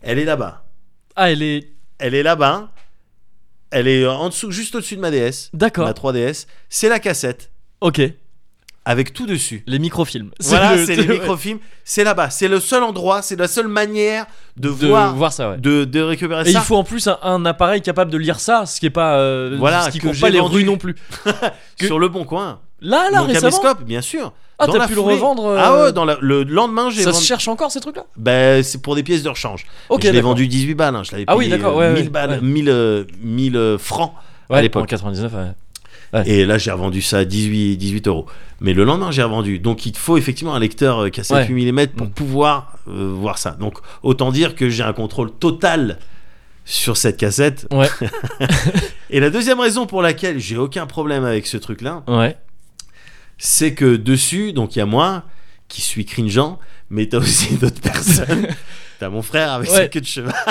elle 0.03 0.19
est 0.19 0.25
là-bas. 0.25 0.65
Ah, 1.15 1.31
elle 1.31 1.41
est. 1.41 1.69
Elle 1.97 2.13
est 2.13 2.23
là-bas. 2.23 2.71
Elle 3.71 3.87
est 3.87 4.05
en 4.05 4.29
dessous, 4.29 4.51
juste 4.51 4.75
au-dessus 4.75 4.95
de 4.97 5.01
ma 5.01 5.11
DS, 5.11 5.49
D'accord. 5.53 5.85
ma 5.85 5.93
3DS. 5.93 6.45
C'est 6.69 6.89
la 6.89 6.99
cassette 6.99 7.51
Ok. 7.79 8.01
avec 8.83 9.13
tout 9.13 9.25
dessus. 9.25 9.63
Les 9.65 9.79
microfilms. 9.79 10.31
Voilà, 10.41 10.75
le- 10.75 10.85
c'est 10.85 10.95
les 10.95 11.07
microfilms. 11.19 11.59
C'est 11.85 12.03
là-bas. 12.03 12.29
C'est 12.29 12.47
le 12.47 12.59
seul 12.59 12.83
endroit, 12.83 13.21
c'est 13.21 13.35
la 13.37 13.47
seule 13.47 13.67
manière 13.69 14.25
de, 14.57 14.69
De 14.69 14.87
voir, 14.87 15.15
voir 15.15 15.31
ça, 15.33 15.51
ouais. 15.51 15.57
de, 15.57 15.85
de 15.85 16.01
récupérer 16.01 16.41
Et 16.49 16.51
ça. 16.53 16.59
il 16.59 16.65
faut 16.65 16.75
en 16.75 16.83
plus 16.83 17.07
un, 17.07 17.17
un 17.21 17.45
appareil 17.45 17.81
capable 17.81 18.11
de 18.11 18.17
lire 18.17 18.39
ça, 18.39 18.65
ce 18.65 18.79
qui 18.79 18.87
est 18.87 18.89
pas. 18.91 19.17
euh, 19.17 19.55
Voilà, 19.57 19.83
ce 19.83 19.89
qui 19.91 19.99
que 19.99 20.11
j'ai 20.13 20.21
pas 20.21 20.29
les 20.29 20.39
rues 20.39 20.63
non 20.65 20.77
plus. 20.77 20.95
que- 21.77 21.85
Sur 21.85 21.97
le 21.99 22.09
bon 22.09 22.25
coin. 22.25 22.59
Là, 22.81 23.09
là, 23.11 23.21
Mon 23.21 23.27
récemment. 23.27 23.51
caméscope, 23.57 23.83
bien 23.83 24.01
sûr. 24.01 24.33
Ah, 24.57 24.67
Dans 24.67 24.73
t'as 24.73 24.79
la 24.79 24.87
pu 24.87 24.95
le 24.95 25.01
foulée. 25.01 25.15
revendre. 25.15 25.45
euh, 25.45 25.57
Ah 25.59 25.83
ouais, 25.85 25.93
dans 25.93 26.05
la- 26.05 26.17
le 26.21 26.43
lendemain, 26.43 26.89
j'ai 26.89 27.01
Ça 27.03 27.11
vendu. 27.11 27.23
se 27.23 27.27
cherche 27.27 27.47
encore 27.47 27.71
ces 27.71 27.79
trucs-là? 27.79 28.05
Ben, 28.17 28.61
c'est 28.63 28.81
pour 28.81 28.95
des 28.95 29.03
pièces 29.03 29.23
de 29.23 29.29
rechange. 29.29 29.65
Ok, 29.89 30.01
je 30.03 30.07
l'ai 30.07 30.13
d'accord. 30.13 30.31
vendu 30.31 30.47
18 30.47 30.75
balles. 30.75 30.95
hein. 30.95 31.03
Je 31.03 31.11
l'avais 31.11 31.23
Ah 31.27 31.35
oui, 31.37 31.45
payé, 31.45 31.57
d'accord, 31.57 31.79
euh, 31.79 31.89
ouais, 31.89 31.93
1000 31.93 32.03
ouais, 32.03 32.09
balles, 32.09 32.29
ouais. 32.31 32.41
1000, 32.41 32.69
euh, 32.69 33.03
1000 33.21 33.57
euh, 33.57 33.77
francs. 33.77 34.13
Ouais, 34.49 34.61
l'époque. 34.61 34.83
En 34.83 34.85
99, 34.85 35.31
ouais. 35.33 36.23
Et 36.25 36.43
là, 36.45 36.57
j'ai 36.57 36.71
revendu 36.71 37.01
ça 37.01 37.19
à 37.19 37.25
18, 37.25 37.77
18 37.77 38.07
euros. 38.07 38.25
Mais 38.59 38.73
le 38.73 38.83
lendemain, 38.83 39.11
j'ai 39.11 39.23
revendu. 39.23 39.59
Donc, 39.59 39.85
il 39.85 39.93
te 39.93 39.97
faut 39.97 40.17
effectivement 40.17 40.53
un 40.53 40.59
lecteur 40.59 41.03
euh, 41.05 41.09
cassette 41.09 41.37
Ouais. 41.37 41.47
8 41.47 41.71
mm 41.71 41.87
pour 41.87 42.07
Mm. 42.07 42.11
pouvoir 42.11 42.73
euh, 42.89 43.11
voir 43.15 43.37
ça. 43.37 43.51
Donc, 43.51 43.77
autant 44.03 44.31
dire 44.31 44.53
que 44.55 44.69
j'ai 44.69 44.83
un 44.83 44.91
contrôle 44.93 45.31
total 45.31 45.99
sur 46.65 46.97
cette 46.97 47.17
cassette. 47.17 47.65
Ouais. 47.71 47.87
Et 49.09 49.19
la 49.19 49.29
deuxième 49.29 49.59
raison 49.59 49.85
pour 49.85 50.01
laquelle 50.01 50.39
j'ai 50.39 50.57
aucun 50.57 50.85
problème 50.85 51.23
avec 51.25 51.47
ce 51.47 51.57
truc-là, 51.57 52.03
Ouais. 52.07 52.35
C'est 53.43 53.73
que 53.73 53.95
dessus, 53.95 54.53
donc 54.53 54.75
il 54.75 54.79
y 54.79 54.81
a 54.83 54.85
moi 54.85 55.23
qui 55.67 55.81
suis 55.81 56.05
cringeant, 56.05 56.59
mais 56.91 57.07
t'as 57.07 57.17
aussi 57.17 57.55
d'autres 57.61 57.81
personnes. 57.81 58.47
T'as 58.99 59.09
mon 59.09 59.23
frère 59.23 59.51
avec 59.53 59.67
sa 59.67 59.87
queue 59.87 60.01
de 60.01 60.05
cheval. 60.05 60.33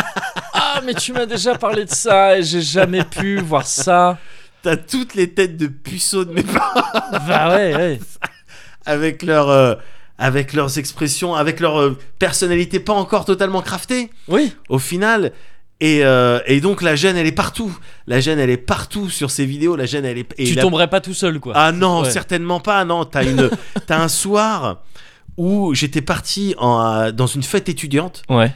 Ah, 0.53 0.81
mais 0.85 0.95
tu 0.95 1.13
m'as 1.13 1.27
déjà 1.27 1.57
parlé 1.57 1.85
de 1.85 1.91
ça 1.91 2.37
et 2.39 2.43
j'ai 2.43 2.61
jamais 2.63 3.05
pu 3.05 3.39
voir 3.41 3.65
ça. 3.67 4.19
T'as 4.63 4.77
toutes 4.77 5.15
les 5.15 5.33
têtes 5.33 5.57
de 5.57 5.67
puceaux 5.69 6.25
de 6.25 6.33
mes 6.33 6.43
parents 6.43 6.83
Bah 7.29 7.49
ouais, 7.51 7.75
ouais. 7.75 8.01
avec 8.87 9.23
leur. 9.23 9.49
euh, 9.49 9.75
avec 10.19 10.53
leurs 10.53 10.79
expressions, 10.79 11.35
avec 11.35 11.61
leur 11.61 11.81
euh, 11.81 11.97
personnalité 12.19 12.79
pas 12.79 12.93
encore 12.93 13.25
totalement 13.25 13.63
craftée. 13.63 14.11
Oui. 14.29 14.55
au 14.69 14.79
final. 14.79 15.33
Et, 15.81 16.05
euh, 16.05 16.41
et 16.47 16.61
donc 16.61 16.83
la 16.83 16.95
gêne 16.95 17.17
elle 17.17 17.27
est 17.27 17.33
partout. 17.33 17.77
La 18.07 18.21
gêne 18.21 18.39
elle 18.39 18.51
est 18.51 18.57
partout 18.59 19.09
sur 19.09 19.31
ces 19.31 19.47
vidéos. 19.47 19.77
La 19.77 19.87
gêne 19.87 20.05
elle 20.05 20.19
est. 20.19 20.29
et 20.39 20.45
tu 20.45 20.55
la- 20.55 20.63
tomberais 20.63 20.89
pas 20.89 21.01
tout 21.01 21.15
seul, 21.15 21.41
quoi. 21.41 21.55
Ah 21.57 21.73
non, 21.73 22.03
Ouais. 22.03 22.11
certainement 22.11 22.61
pas. 22.61 22.85
Non, 22.85 23.05
t'as 23.07 23.25
une, 23.25 23.49
t'as 23.87 23.99
un 24.03 24.09
soir 24.09 24.83
où 25.39 25.73
j'étais 25.75 26.03
parti 26.03 26.55
en, 26.59 26.81
euh, 26.85 27.13
dans 27.13 27.27
une 27.27 27.43
fête 27.43 27.69
étudiante 27.71 28.23
Ouais. 28.29 28.53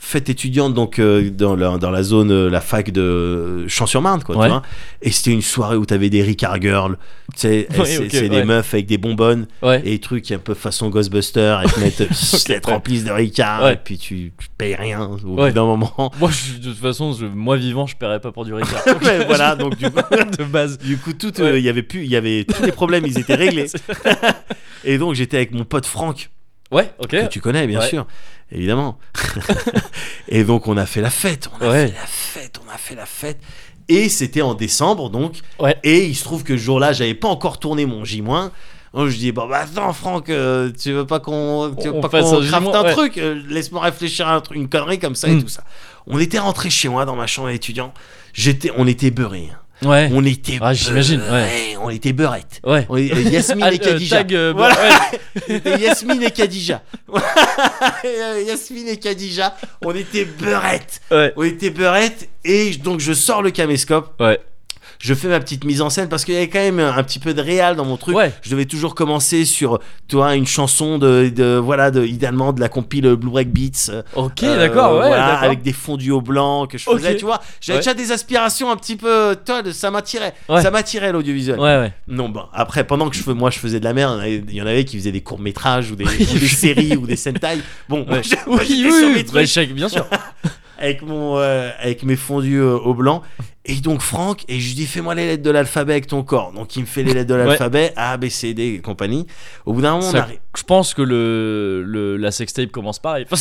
Fête 0.00 0.28
étudiante 0.30 0.74
donc 0.74 1.00
euh, 1.00 1.28
dans, 1.28 1.56
la, 1.56 1.76
dans 1.76 1.90
la 1.90 2.02
zone, 2.04 2.30
euh, 2.30 2.48
la 2.48 2.60
fac 2.60 2.92
de 2.92 3.00
euh, 3.00 3.68
Champs-sur-Marne, 3.68 4.22
quoi. 4.22 4.36
tu 4.36 4.40
Ouais. 4.40 4.48
vois. 4.48 4.62
et 5.02 5.10
c'était 5.10 5.32
une 5.32 5.42
soirée 5.42 5.76
où 5.76 5.84
t'avais 5.84 6.08
des 6.08 6.22
Ricard 6.22 6.60
girls, 6.62 6.96
tu 7.34 7.40
sais, 7.40 7.68
Ouais, 7.78 8.08
c'est 8.08 8.28
des 8.28 8.44
meufs 8.44 8.72
avec 8.74 8.86
des 8.86 8.96
bonbonnes 8.96 9.46
et 9.64 9.78
des 9.82 9.98
trucs 9.98 10.30
un 10.30 10.38
peu 10.38 10.54
façon 10.54 10.88
Ghostbuster, 10.88 11.58
et 11.64 11.90
te 11.90 12.04
te 12.04 12.52
ouais. 12.52 12.60
remplissent 12.64 13.04
de 13.04 13.10
Ricard, 13.10 13.68
et 13.70 13.76
puis 13.76 13.98
tu, 13.98 14.32
tu 14.38 14.48
payes 14.56 14.76
rien 14.76 15.02
au 15.02 15.16
bout 15.16 15.50
d'un 15.50 15.64
moment. 15.64 16.12
Moi, 16.20 16.30
je- 16.30 16.58
de 16.60 16.70
toute 16.70 16.78
façon, 16.80 17.12
je- 17.12 17.26
moi 17.26 17.56
vivant, 17.56 17.86
je 17.86 17.96
paierais 17.96 18.20
pas 18.20 18.30
pour 18.30 18.44
du 18.44 18.54
Ricard. 18.54 18.82
Mais 19.02 19.24
voilà, 19.24 19.56
donc 19.56 19.76
du 19.76 19.90
coup, 19.90 20.00
de 20.38 20.44
base. 20.44 20.78
du 20.78 20.96
coup 20.96 21.12
tout, 21.12 21.32
il 21.38 21.58
y 21.60 21.68
avait 21.68 21.82
plus, 21.82 22.04
il 22.04 22.10
y 22.10 22.16
avait 22.16 22.44
tous 22.44 22.62
les 22.62 22.72
problèmes, 22.72 23.04
ils 23.04 23.18
étaient 23.18 23.34
réglés. 23.34 23.66
et 24.84 24.96
donc 24.98 25.14
j'étais 25.14 25.36
avec 25.38 25.52
mon 25.52 25.64
pote 25.64 25.86
Franck, 25.86 26.30
Ouais, 26.70 26.92
ok. 26.98 27.08
que 27.10 27.26
tu 27.28 27.40
connais 27.40 27.66
bien 27.66 27.80
Ouais. 27.80 27.88
sûr, 27.88 28.06
évidemment. 28.52 28.98
et 30.28 30.44
donc 30.44 30.66
on 30.68 30.76
a 30.76 30.86
fait 30.86 31.00
la 31.00 31.10
fête, 31.10 31.48
on 31.58 31.64
a 31.64 31.70
Ouais. 31.70 31.86
fait 31.88 31.94
la 31.94 32.06
fête, 32.06 32.60
on 32.66 32.72
a 32.72 32.76
fait 32.78 32.94
la 32.94 33.06
fête. 33.06 33.38
Et 33.88 34.08
c'était 34.10 34.42
en 34.42 34.52
décembre 34.54 35.08
donc. 35.08 35.40
Ouais. 35.58 35.76
Et 35.82 36.04
il 36.04 36.14
se 36.14 36.24
trouve 36.24 36.44
que 36.44 36.56
ce 36.56 36.62
jour-là, 36.62 36.92
j'avais 36.92 37.14
pas 37.14 37.28
encore 37.28 37.58
tourné 37.58 37.86
mon 37.86 38.04
J-. 38.04 38.22
Donc 38.94 39.08
je 39.08 39.16
dis 39.16 39.32
bon 39.32 39.46
bah 39.48 39.60
attends 39.64 39.92
Franck, 39.92 40.28
euh, 40.30 40.70
tu 40.78 40.92
veux 40.92 41.06
pas 41.06 41.20
qu'on 41.20 41.74
tu 41.80 41.88
veux 41.88 41.94
On 41.94 42.00
pas 42.00 42.08
qu'on 42.08 42.42
un 42.42 42.46
crafte 42.46 42.74
un 42.74 42.84
truc 42.92 43.18
euh, 43.18 43.40
Laisse-moi 43.48 43.82
réfléchir 43.82 44.26
à 44.28 44.34
un 44.34 44.40
truc, 44.40 44.56
une 44.56 44.68
connerie 44.68 44.98
comme 44.98 45.14
ça 45.14 45.28
et 45.28 45.34
Mm. 45.34 45.42
tout 45.42 45.48
ça. 45.48 45.62
On 46.06 46.18
était 46.18 46.38
rentré 46.38 46.70
chez 46.70 46.88
moi 46.88 47.04
dans 47.04 47.14
ma 47.16 47.26
chambre 47.26 47.48
d'étudiant. 47.50 47.92
J'étais, 48.32 48.70
on 48.76 48.86
était 48.86 49.10
beurrés. 49.10 49.50
hein. 49.52 49.58
Ouais. 49.82 50.10
On 50.12 50.24
était. 50.24 50.58
Ah, 50.60 50.74
j'imagine, 50.74 51.20
ouais. 51.20 51.76
On 51.80 51.90
était 51.90 52.12
beurrettes. 52.12 52.60
Ouais. 52.64 52.84
On 52.90 52.96
était- 52.96 53.22
Yasmine 53.22 53.66
et 53.72 53.78
Khadija. 53.78 54.16
tag, 54.16 54.34
euh, 54.34 54.52
Voilà. 54.56 54.74
ouais. 54.74 55.20
C'était 55.46 55.78
Yasmine 55.78 56.22
et 56.22 56.30
Khadija. 56.30 56.82
Euh, 58.04 58.42
Yasmine 58.46 58.88
et 58.88 58.96
Khadija, 58.98 59.56
on 59.84 59.94
était 59.94 60.24
beurrettes. 60.24 61.00
Ouais. 61.10 61.32
On 61.36 61.42
était 61.44 61.70
beurrettes 61.70 62.28
et 62.44 62.70
donc 62.76 63.00
je 63.00 63.12
sors 63.12 63.42
le 63.42 63.50
caméscope, 63.50 64.12
Ouais. 64.20 64.38
Je 64.98 65.14
fais 65.14 65.28
ma 65.28 65.38
petite 65.40 65.64
mise 65.64 65.80
en 65.80 65.90
scène 65.90 66.08
parce 66.08 66.24
qu'il 66.24 66.34
y 66.34 66.36
avait 66.36 66.48
quand 66.48 66.58
même 66.58 66.80
un 66.80 67.02
petit 67.02 67.18
peu 67.18 67.34
de 67.34 67.40
réal 67.40 67.76
dans 67.76 67.84
mon 67.84 67.96
truc. 67.96 68.16
Ouais. 68.16 68.32
Je 68.42 68.50
devais 68.50 68.64
toujours 68.64 68.94
commencer 68.94 69.44
sur 69.44 69.78
toi 70.08 70.34
une 70.34 70.46
chanson 70.46 70.98
de, 70.98 71.28
de 71.34 71.56
voilà 71.56 71.90
de 71.90 72.04
idéalement 72.04 72.52
de 72.52 72.60
la 72.60 72.68
compile 72.68 73.14
Blue 73.14 73.30
Break 73.30 73.50
Beats. 73.52 73.90
euh, 73.90 74.02
Ok, 74.16 74.42
euh, 74.42 74.58
d'accord, 74.58 74.92
ouais. 74.98 75.06
voilà, 75.08 75.38
avec 75.38 75.62
des 75.62 75.72
fondus 75.72 76.10
au 76.10 76.20
blanc 76.20 76.66
que 76.66 76.78
je 76.78 76.84
faisais, 76.84 77.16
tu 77.16 77.24
vois. 77.24 77.40
J'avais 77.60 77.78
Ouais. 77.78 77.84
déjà 77.84 77.94
des 77.94 78.10
aspirations 78.12 78.70
un 78.70 78.76
petit 78.76 78.96
peu, 78.96 79.36
toi, 79.44 79.62
ça 79.72 79.90
m'attirait. 79.90 80.34
Ça 80.48 80.70
m'attirait 80.70 81.12
l'audiovisuel. 81.12 81.58
Ouais, 81.60 81.78
ouais. 81.78 81.92
Non, 82.08 82.28
bon, 82.28 82.42
après, 82.52 82.84
pendant 82.84 83.08
que 83.08 83.16
je 83.16 83.30
moi 83.30 83.50
je 83.50 83.58
faisais 83.58 83.78
de 83.78 83.84
la 83.84 83.92
merde, 83.92 84.20
il 84.26 84.54
y 84.54 84.62
en 84.62 84.66
avait- 84.66 84.84
qui 84.84 84.96
faisaient 84.96 85.12
des 85.12 85.20
courts-métrages 85.20 85.90
ou 85.90 85.96
des, 85.96 86.04
ou 86.34 86.38
des 86.38 86.48
séries 86.48 86.96
ou 86.96 87.06
des 87.06 87.16
sentai. 87.16 87.58
Bon, 87.88 88.04
moi, 88.08 88.20
je- 88.22 88.34
moi, 88.48 88.60
Oui, 88.60 88.82
oui, 88.84 88.90
sur 88.92 89.06
oui, 89.08 89.14
mes 89.14 89.22
bah, 89.24 89.46
trucs 89.46 89.72
bien 89.72 89.88
sûr. 89.88 90.06
avec, 90.78 91.02
mon, 91.02 91.38
euh, 91.38 91.70
avec 91.80 92.02
mes 92.04 92.16
fondus 92.16 92.60
euh, 92.60 92.76
au 92.76 92.94
blanc. 92.94 93.22
Et 93.64 93.74
donc, 93.76 94.00
Franck, 94.00 94.44
et 94.48 94.58
je 94.60 94.68
lui 94.68 94.74
dis, 94.74 94.86
fais-moi 94.86 95.14
les 95.14 95.26
lettres 95.26 95.42
de 95.42 95.50
l'alphabet 95.50 95.92
avec 95.92 96.06
ton 96.06 96.22
corps. 96.22 96.52
Donc, 96.52 96.74
il 96.76 96.80
me 96.80 96.86
fait 96.86 97.02
les 97.02 97.12
lettres 97.12 97.28
de 97.28 97.34
l'alphabet, 97.34 97.92
A, 97.96 98.16
B, 98.16 98.28
C, 98.28 98.54
D 98.54 98.76
et 98.76 98.80
compagnie. 98.80 99.26
Au 99.66 99.74
bout 99.74 99.82
d'un 99.82 99.96
moment, 99.98 100.08
on 100.10 100.14
arrive. 100.14 100.38
Je 100.56 100.62
pense 100.62 100.94
que 100.94 101.02
le, 101.02 101.82
le 101.86 102.16
la 102.16 102.30
sextape 102.30 102.70
commence 102.70 102.98
pareil. 102.98 103.26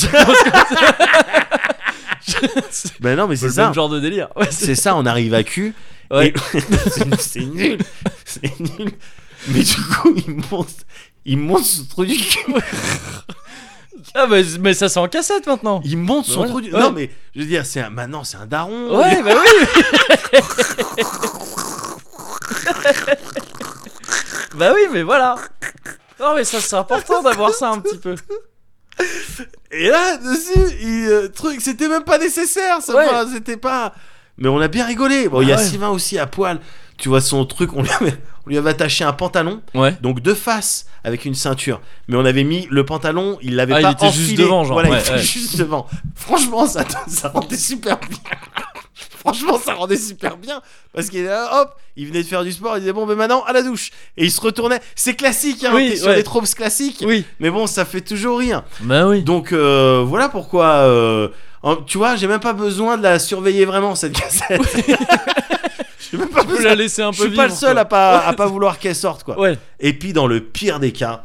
Ben 2.99 3.15
non, 3.15 3.27
mais 3.27 3.35
c'est 3.35 3.45
le 3.47 3.51
ça. 3.53 3.65
même 3.65 3.73
genre 3.73 3.89
de 3.89 3.99
délire. 3.99 4.27
Ouais, 4.35 4.47
c'est- 4.51 4.75
ça, 4.75 4.95
on 4.95 5.05
arrive 5.05 5.33
à 5.33 5.43
Q. 5.43 5.73
Ouais. 6.11 6.33
Et- 6.53 6.59
c'est- 7.17 7.45
nul. 7.45 7.77
C'est 8.25 8.59
nul. 8.59 8.91
Mais 9.49 9.61
du 9.63 9.75
coup, 9.75 10.13
il 10.27 10.35
monte, 10.51 10.69
il 11.25 11.37
monte 11.37 11.63
du 12.05 12.17
cul. 12.17 12.53
Ah, 14.13 14.27
mais, 14.29 14.43
mais 14.59 14.73
ça 14.73 14.89
c'est 14.89 14.99
en 14.99 15.07
cassette 15.07 15.47
maintenant. 15.47 15.81
Il 15.83 15.97
monte 15.97 16.25
son 16.25 16.45
Voilà. 16.45 16.53
Ouais. 16.55 16.69
Non, 16.79 16.91
mais 16.91 17.09
je 17.35 17.41
veux 17.41 17.47
dire, 17.47 17.65
c'est 17.65 17.81
un... 17.81 17.89
maintenant, 17.89 18.23
c'est 18.23 18.37
un 18.37 18.45
daron. 18.45 18.95
Ouais, 18.97 19.21
bah 19.23 19.31
oui. 19.35 20.37
bah 24.55 24.71
oui, 24.75 24.81
mais 24.91 25.03
voilà. 25.03 25.35
Non, 26.19 26.35
mais 26.35 26.43
ça 26.43 26.59
c'est 26.59 26.75
important 26.75 27.21
d'avoir 27.21 27.53
ça 27.53 27.69
un 27.69 27.79
petit 27.79 27.97
peu. 27.97 28.15
Et 29.71 29.89
là, 29.89 30.17
dessus, 30.17 30.75
il, 30.81 31.07
euh, 31.07 31.27
truc, 31.29 31.61
c'était 31.61 31.87
même 31.87 32.03
pas 32.03 32.17
nécessaire. 32.17 32.81
ça, 32.81 32.95
Ouais. 32.95 33.05
c'était 33.31 33.57
pas. 33.57 33.93
Mais 34.37 34.49
on 34.49 34.59
a 34.59 34.67
bien 34.67 34.85
rigolé. 34.85 35.29
Bon, 35.29 35.41
il 35.41 35.49
y 35.49 35.51
a 35.51 35.55
Ah 35.55 35.59
ouais. 35.59 35.65
Sylvain 35.65 35.89
aussi 35.89 36.17
à 36.17 36.25
poil. 36.27 36.59
Tu 36.97 37.09
vois 37.09 37.21
son 37.21 37.45
truc, 37.45 37.71
on 37.75 37.83
lui 37.83 37.89
avait, 37.91 38.15
on 38.45 38.49
lui 38.49 38.57
avait 38.57 38.71
attaché 38.71 39.03
un 39.03 39.13
pantalon, 39.13 39.61
Ouais. 39.75 39.95
donc 40.01 40.21
de 40.21 40.33
face 40.33 40.87
avec 41.03 41.25
une 41.25 41.35
ceinture. 41.35 41.79
Mais 42.07 42.15
on 42.17 42.25
avait 42.25 42.43
mis 42.43 42.67
le 42.71 42.83
pantalon, 42.85 43.37
il 43.41 43.55
l'avait 43.55 43.73
Ah, 43.75 43.79
il 43.79 43.83
pas 43.83 43.91
était 43.91 44.11
juste 44.11 44.37
devant, 44.37 44.63
genre, 44.63 44.73
Voilà, 44.73 44.89
ouais, 44.89 44.97
il 44.97 45.01
était 45.01 45.11
ouais. 45.11 45.17
juste 45.19 45.57
devant. 45.57 45.85
Franchement, 46.15 46.65
ça, 46.65 46.83
ça 47.07 47.29
rendait 47.29 47.55
super 47.57 47.97
bien. 47.99 48.17
Franchement, 49.19 49.59
ça 49.59 49.73
rendait 49.73 49.97
super 49.97 50.37
bien 50.37 50.61
parce 50.93 51.09
qu'il 51.09 51.27
hop, 51.27 51.75
il 51.97 52.07
venait 52.07 52.23
de 52.23 52.27
faire 52.27 52.43
du 52.43 52.51
sport, 52.51 52.77
il 52.77 52.79
disait 52.79 52.93
bon, 52.93 53.05
ben 53.05 53.15
maintenant 53.15 53.43
à 53.43 53.51
la 53.53 53.61
douche. 53.61 53.91
Et 54.15 54.23
il 54.25 54.31
se 54.31 54.39
retournait. 54.39 54.79
C'est 54.95 55.15
classique, 55.15 55.63
hein, 55.65 55.71
Oui, 55.73 55.97
sur 55.97 56.13
des 56.13 56.23
tropes 56.23 56.45
classiques. 56.55 57.03
Oui. 57.05 57.25
Mais 57.39 57.49
bon, 57.49 57.67
ça 57.67 57.83
fait 57.85 58.01
toujours 58.01 58.39
rien. 58.39 58.63
Bah 58.81 59.05
oui. 59.07 59.23
Donc 59.23 59.51
euh, 59.51 60.03
voilà 60.07 60.29
pourquoi. 60.29 60.65
euh, 60.67 61.27
en- 61.63 61.75
tu 61.77 61.97
vois, 61.97 62.15
j'ai 62.15 62.27
même 62.27 62.39
pas 62.39 62.53
besoin 62.53 62.97
de 62.97 63.03
la 63.03 63.19
surveiller 63.19 63.65
vraiment 63.65 63.95
cette 63.95 64.13
cassette. 64.13 64.61
j'ai 66.11 66.17
même 66.17 66.29
pas 66.29 66.41
Tu 66.41 66.47
peux 66.47 66.53
besoin. 66.55 66.69
la 66.69 66.75
laisser 66.75 67.01
un 67.01 67.11
Je 67.11 67.21
peu 67.23 67.27
suis 67.27 67.35
pas 67.35 67.43
le 67.43 67.47
vivre, 67.49 67.59
seul 67.59 67.73
quoi. 67.73 67.81
à 67.81 67.85
pas 67.85 68.19
à 68.27 68.33
pas 68.33 68.45
vouloir 68.47 68.79
qu'elle 68.79 68.95
sorte 68.95 69.23
quoi. 69.23 69.39
Ouais. 69.39 69.57
Et 69.79 69.93
puis 69.93 70.13
dans 70.13 70.27
le 70.27 70.41
pire 70.41 70.79
des 70.79 70.91
cas, 70.91 71.23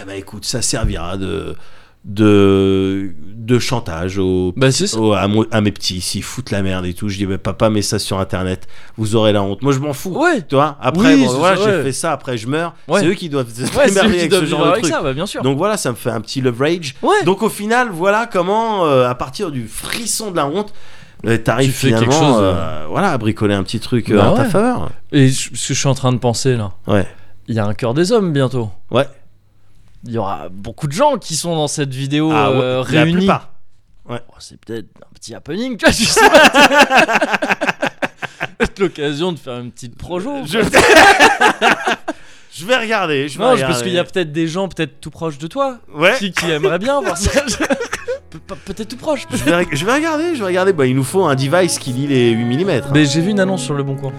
eh 0.00 0.04
ben 0.04 0.14
écoute, 0.16 0.44
ça 0.44 0.62
servira 0.62 1.16
de 1.16 1.56
de 2.06 3.12
de 3.36 3.58
chantage 3.60 4.18
au, 4.18 4.52
Bah 4.56 4.68
au- 4.98 5.12
à, 5.12 5.28
à 5.52 5.60
mes 5.60 5.70
petits 5.70 6.00
s'ils 6.00 6.24
foutent 6.24 6.50
la 6.50 6.62
merde 6.62 6.84
et 6.86 6.94
tout. 6.94 7.08
Je 7.08 7.16
dis 7.16 7.26
mais 7.26 7.38
papa 7.38 7.70
mets 7.70 7.82
ça 7.82 8.00
sur 8.00 8.18
internet, 8.18 8.66
vous 8.96 9.14
aurez 9.14 9.32
la 9.32 9.42
honte. 9.42 9.62
Moi 9.62 9.72
je 9.72 9.78
m'en 9.78 9.92
fous. 9.92 10.10
Ouais. 10.20 10.42
Tu 10.48 10.56
vois 10.56 10.76
Après 10.80 11.14
Oui, 11.14 11.24
bon, 11.26 11.32
voilà, 11.34 11.56
ça, 11.56 11.62
j'ai 11.64 11.76
ouais. 11.76 11.82
fait 11.84 11.92
ça, 11.92 12.10
après 12.12 12.36
je 12.38 12.48
meurs. 12.48 12.74
Ouais. 12.88 13.00
C'est 13.00 13.06
eux 13.06 13.14
qui 13.14 13.28
doivent 13.28 13.48
se 13.48 13.62
avec 13.78 14.30
doivent 14.30 14.40
ce 14.44 14.46
genre 14.46 14.66
de 14.66 14.72
truc. 14.80 14.86
ça, 14.86 15.00
bah 15.00 15.12
bien 15.12 15.26
sûr. 15.26 15.42
Donc 15.42 15.58
voilà, 15.58 15.76
ça 15.76 15.90
me 15.90 15.96
fait 15.96 16.10
un 16.10 16.20
petit 16.20 16.40
love 16.40 16.58
rage. 16.60 16.96
Donc 17.24 17.42
au 17.42 17.48
final, 17.48 17.90
voilà 17.92 18.26
comment, 18.26 18.84
euh, 18.86 19.08
à 19.08 19.14
partir 19.14 19.52
du 19.52 19.68
frisson 19.68 20.32
de 20.32 20.36
la 20.36 20.48
honte, 20.48 20.72
euh, 21.24 21.38
t'arrives 21.38 21.78
quelque 21.80 22.10
chose, 22.10 22.38
euh, 22.40 22.84
voilà, 22.88 23.12
à 23.12 23.18
bricoler 23.18 23.54
un 23.54 23.62
petit 23.62 23.78
truc 23.80 24.10
euh, 24.10 24.16
Bah 24.16 24.32
en 24.32 24.34
ta 24.34 24.44
faveur. 24.46 24.90
Et 25.12 25.28
ce 25.28 25.50
que 25.50 25.56
je 25.56 25.72
suis 25.74 25.88
en 25.88 25.94
train 25.94 26.12
de 26.12 26.18
penser 26.18 26.56
là, 26.56 26.72
Ouais. 26.88 27.06
il 27.46 27.54
y 27.54 27.60
a 27.60 27.64
un 27.64 27.74
cœur 27.74 27.94
des 27.94 28.10
hommes 28.10 28.32
bientôt. 28.32 28.70
Ouais. 28.90 29.06
Il 30.06 30.12
y 30.12 30.18
aura 30.18 30.48
beaucoup 30.50 30.86
de 30.86 30.92
gens 30.92 31.18
qui 31.18 31.36
sont 31.36 31.54
dans 31.54 31.68
cette 31.68 31.92
vidéo 31.94 32.30
Ah, 32.32 32.50
ouais, 32.52 32.58
euh, 32.62 32.84
la 32.90 33.02
réunis. 33.02 33.18
plupart. 33.18 33.50
Oh, 34.08 34.14
c'est 34.38 34.58
peut-être 34.60 34.86
un 35.02 35.12
petit 35.14 35.34
happening, 35.34 35.76
tu 35.76 35.84
vois, 35.84 35.92
je 35.92 36.04
sais 36.04 36.30
pas. 36.30 36.50
Peut-être 38.58 38.78
l'occasion 38.78 39.32
de 39.32 39.38
faire 39.38 39.58
une 39.58 39.70
petite 39.72 39.96
projo. 39.98 40.32
Je... 40.46 40.58
je 42.52 42.64
vais 42.66 42.76
regarder. 42.76 43.28
Je 43.28 43.36
vais 43.38 43.44
Non, 43.44 43.50
regarder. 43.52 43.72
parce 43.72 43.82
qu'il 43.82 43.92
y 43.92 43.98
a 43.98 44.04
peut-être 44.04 44.32
des 44.32 44.46
gens 44.48 44.68
peut-être 44.68 44.98
tout 45.00 45.10
proches 45.10 45.36
de 45.38 45.46
toi 45.46 45.78
Ouais. 45.94 46.14
qui, 46.18 46.32
qui 46.32 46.50
aimeraient 46.50 46.78
bien 46.78 47.00
voir 47.02 47.16
ça. 47.18 47.40
Pe- 48.30 48.38
pe- 48.38 48.54
peut-être 48.64 48.88
tout 48.88 48.96
proche. 48.96 49.22
Je 49.30 49.36
vais, 49.44 49.66
je 49.72 49.84
vais 49.86 49.94
regarder, 49.94 50.34
je 50.34 50.40
vais 50.40 50.46
regarder. 50.46 50.72
Bah, 50.72 50.86
il 50.86 50.96
nous 50.96 51.04
faut 51.04 51.24
un 51.26 51.34
device 51.34 51.78
qui 51.78 51.90
lit 51.92 52.06
les 52.08 52.30
8 52.30 52.64
mm. 52.64 52.80
Mais 52.92 53.04
j'ai 53.06 53.20
vu 53.20 53.30
une 53.30 53.40
annonce 53.40 53.62
sur 53.62 53.74
le 53.74 53.82
bon 53.84 53.96
coin. 53.96 54.12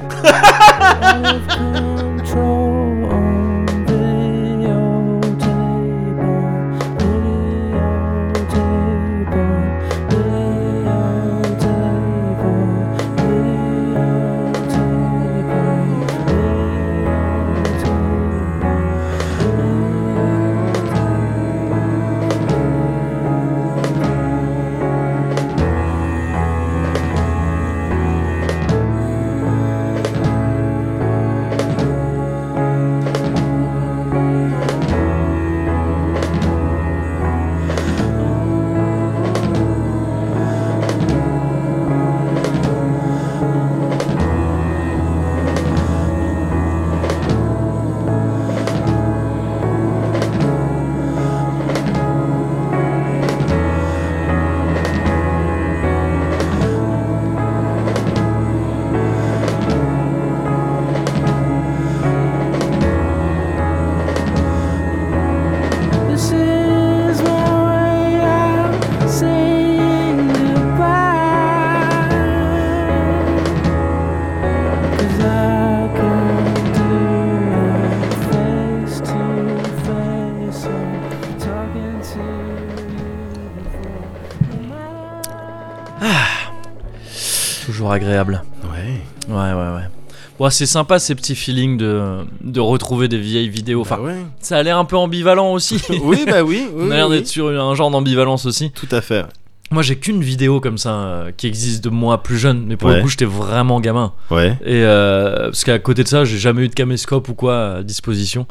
Bon, 90.48 90.52
c'est 90.52 90.66
sympa 90.66 90.98
ces 91.00 91.14
petits 91.14 91.36
feelings 91.36 91.78
de, 91.78 92.20
de 92.41 92.60
retrouver 92.60 93.08
des 93.10 93.18
vieilles 93.20 93.50
vidéos. 93.50 93.82
Enfin, 93.82 93.98
Bah 93.98 94.04
ouais. 94.04 94.16
ça 94.39 94.58
a 94.58 94.64
l'air 94.64 94.78
un 94.78 94.86
peu 94.86 94.95
ambivalent 94.95 95.52
aussi. 95.52 95.82
oui, 96.02 96.24
bah 96.26 96.41
oui. 96.43 96.66
oui, 96.74 96.84
On 96.88 96.91
a 96.91 96.95
l'air 96.95 97.10
oui. 97.10 97.18
d'être 97.18 97.28
sur 97.28 97.48
un 97.50 97.76
genre 97.76 97.91
d'ambivalence 97.91 98.45
aussi. 98.45 98.72
Tout 98.72 98.88
à 98.91 99.02
fait. 99.02 99.26
Moi, 99.72 99.84
j'ai 99.84 99.98
qu'une 99.98 100.24
vidéo 100.24 100.62
comme 100.62 100.78
ça 100.78 100.91
euh, 100.93 101.32
qui 101.36 101.45
existe 101.48 101.84
de 101.84 101.89
moi 101.89 102.24
plus 102.24 102.38
jeune, 102.38 102.64
mais 102.66 102.78
pour 102.78 102.89
Ouais. 102.89 102.95
le 102.98 103.02
coup, 103.02 103.10
j'étais 103.10 103.26
vraiment 103.26 103.82
gamin. 103.82 104.14
Ouais. 104.32 104.58
Et 104.64 104.84
euh, 104.86 105.48
parce 105.48 105.66
qu'à 105.66 105.78
côté 105.80 106.04
de 106.04 106.08
ça, 106.08 106.24
j'ai 106.24 106.38
jamais 106.38 106.64
eu 106.64 106.70
de 106.70 106.74
caméscope 106.74 107.28
ou 107.28 107.34
quoi 107.34 107.74
à 107.80 107.84
disposition. 107.84 108.48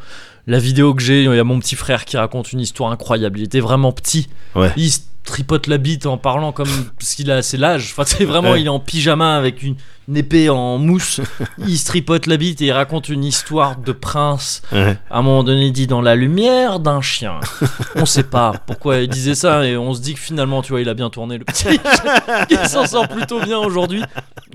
La 0.46 0.58
vidéo 0.58 0.92
que 0.94 1.02
j'ai, 1.02 1.24
il 1.24 1.34
y 1.34 1.38
a 1.38 1.44
mon 1.44 1.58
petit 1.58 1.74
frère 1.74 2.04
qui 2.04 2.18
raconte 2.18 2.52
une 2.52 2.60
histoire 2.60 2.92
incroyable. 2.92 3.38
Il 3.40 3.44
était 3.44 3.60
vraiment 3.60 3.92
petit. 3.92 4.28
Ouais. 4.54 4.70
Il 4.76 4.90
tripote 5.26 5.66
la 5.66 5.76
bite 5.78 6.06
en 6.06 6.16
parlant 6.16 6.52
comme 6.52 6.68
parce 6.98 7.14
qu'il 7.14 7.30
a 7.30 7.42
c'est 7.42 7.56
l'âge. 7.58 7.90
Enfin, 7.92 8.04
c'est 8.06 8.24
vraiment, 8.24 8.52
Ouais. 8.52 8.60
il 8.62 8.66
est 8.66 8.70
en 8.70 8.80
pyjama 8.80 9.36
avec 9.36 9.62
une, 9.62 9.74
une 10.08 10.16
épée 10.16 10.48
en 10.48 10.78
mousse. 10.78 11.20
il 11.58 11.76
se 11.78 11.84
tripote 11.86 12.26
la 12.26 12.36
bite 12.36 12.62
et 12.62 12.66
il 12.66 12.72
raconte 12.72 13.08
une 13.08 13.24
histoire 13.24 13.76
de 13.76 13.92
prince. 13.92 14.62
Ouais. 14.72 14.96
À 15.10 15.18
un 15.18 15.22
moment 15.22 15.42
donné, 15.44 15.66
il 15.66 15.72
dit 15.72 15.86
dans 15.86 16.00
la 16.00 16.14
lumière 16.14 16.80
d'un 16.80 17.00
chien. 17.02 17.40
On 17.96 18.06
sait 18.06 18.22
pas 18.22 18.52
pourquoi 18.66 18.98
il 18.98 19.08
disait 19.08 19.34
ça 19.34 19.66
et 19.66 19.76
on 19.76 19.92
se 19.92 20.00
dit 20.00 20.14
que 20.14 20.20
finalement, 20.20 20.62
tu 20.62 20.72
vois, 20.72 20.80
il 20.80 20.88
a 20.88 20.94
bien 20.94 21.10
tourné 21.10 21.36
le 21.38 21.44
petit. 21.44 21.78
il 22.50 22.68
s'en 22.68 22.86
sort 22.86 23.08
plutôt 23.08 23.40
bien 23.40 23.58
aujourd'hui. 23.58 24.02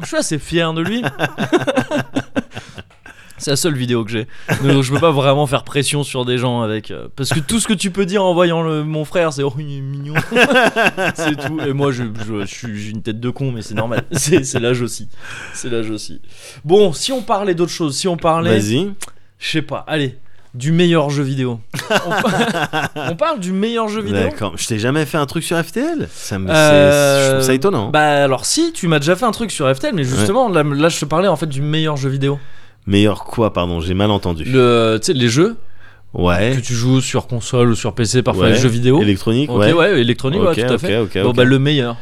Je 0.01 0.07
suis 0.07 0.17
assez 0.17 0.39
fier 0.39 0.73
de 0.73 0.81
lui. 0.81 1.03
C'est 3.41 3.49
la 3.51 3.57
seule 3.57 3.73
vidéo 3.75 4.05
que 4.05 4.11
j'ai. 4.11 4.27
Donc 4.63 4.83
je 4.83 4.93
peux 4.93 4.99
pas 4.99 5.11
vraiment 5.11 5.47
faire 5.47 5.63
pression 5.63 6.03
sur 6.03 6.25
des 6.25 6.37
gens 6.37 6.61
avec. 6.61 6.91
euh, 6.91 7.07
parce 7.15 7.29
que 7.31 7.39
tout 7.39 7.59
ce 7.59 7.67
que 7.67 7.73
tu 7.73 7.89
peux 7.91 8.05
dire 8.05 8.23
en 8.23 8.33
voyant 8.33 8.61
le- 8.61 8.83
mon 8.83 9.03
frère, 9.03 9.33
c'est 9.33 9.43
oh 9.43 9.53
il 9.57 9.77
est 9.77 9.81
mignon. 9.81 10.13
c'est 11.15 11.35
tout. 11.35 11.59
Et 11.65 11.73
moi 11.73 11.91
je, 11.91 12.03
je, 12.27 12.41
je 12.41 12.45
suis 12.45 12.79
j'ai 12.79 12.89
une 12.91 13.01
tête 13.01 13.19
de 13.19 13.29
con, 13.29 13.51
mais 13.51 13.61
c'est 13.61 13.73
normal. 13.75 14.03
C'est 14.11 14.43
c'est 14.45 14.59
l'âge 14.59 14.81
aussi. 14.81 15.09
C'est 15.53 15.69
l'âge 15.69 15.89
aussi. 15.89 16.21
Bon, 16.63 16.93
si 16.93 17.11
on 17.11 17.21
parlait 17.23 17.55
d'autre 17.55 17.71
chose, 17.71 17.95
si 17.97 18.07
on 18.07 18.15
parlait, 18.17 18.59
Vas-y. 18.59 18.91
je 19.39 19.49
sais 19.49 19.61
pas, 19.63 19.83
allez, 19.87 20.17
du 20.53 20.71
meilleur 20.71 21.09
jeu 21.09 21.23
vidéo. 21.23 21.59
on, 21.89 22.09
par- 22.09 22.89
on 23.11 23.15
parle 23.15 23.39
du 23.39 23.51
meilleur 23.51 23.87
jeu 23.87 24.01
vidéo. 24.01 24.21
D'accord. 24.21 24.53
Je 24.57 24.67
t'ai 24.67 24.77
jamais 24.79 25.05
fait 25.05 25.17
un 25.17 25.25
truc 25.25 25.43
sur 25.43 25.57
FTL. 25.57 26.07
Ça 26.13 26.37
me, 26.39 26.47
c'est- 26.47 26.53
Euh, 26.53 27.25
je 27.25 27.31
trouve 27.35 27.45
ça 27.47 27.53
étonnant. 27.53 27.89
Bah 27.89 28.23
alors 28.23 28.45
si, 28.45 28.71
tu 28.73 28.87
m'as 28.87 28.99
déjà 28.99 29.15
fait 29.15 29.25
un 29.25 29.31
truc 29.31 29.49
sur 29.51 29.73
FTL, 29.73 29.93
mais 29.95 30.03
justement 30.03 30.47
là, 30.49 30.61
là, 30.63 30.89
je 30.89 30.99
te 30.99 31.05
parlais 31.05 31.27
en 31.27 31.35
fait 31.35 31.47
du 31.47 31.61
meilleur 31.61 31.97
jeu 31.97 32.09
vidéo. 32.09 32.37
Meilleur 32.87 33.23
quoi, 33.23 33.53
pardon, 33.53 33.79
j'ai 33.79 33.93
mal 33.93 34.11
entendu. 34.11 34.43
Le, 34.45 34.97
tu 35.01 35.07
sais 35.07 35.13
les 35.13 35.29
jeux 35.29 35.55
Ouais. 36.13 36.53
que 36.57 36.61
tu 36.61 36.73
joues 36.73 36.99
sur 36.99 37.27
console 37.27 37.69
ou 37.69 37.75
sur 37.75 37.93
PC, 37.93 38.21
parfois 38.21 38.45
Ouais. 38.45 38.51
les 38.51 38.57
jeux 38.59 38.67
vidéo. 38.69 39.01
Électronique, 39.01 39.49
Ok, 39.49 39.59
ouais. 39.59 39.71
ouais, 39.73 40.01
électronique, 40.01 40.41
ouais, 40.41 40.49
Ok, 40.49 40.55
tout 40.57 40.61
à 40.73 40.75
ok, 40.75 40.79
fait. 40.79 40.97
ok, 40.97 41.17
bon 41.23 41.31
bah 41.31 41.45
le 41.45 41.57
meilleur. 41.57 41.95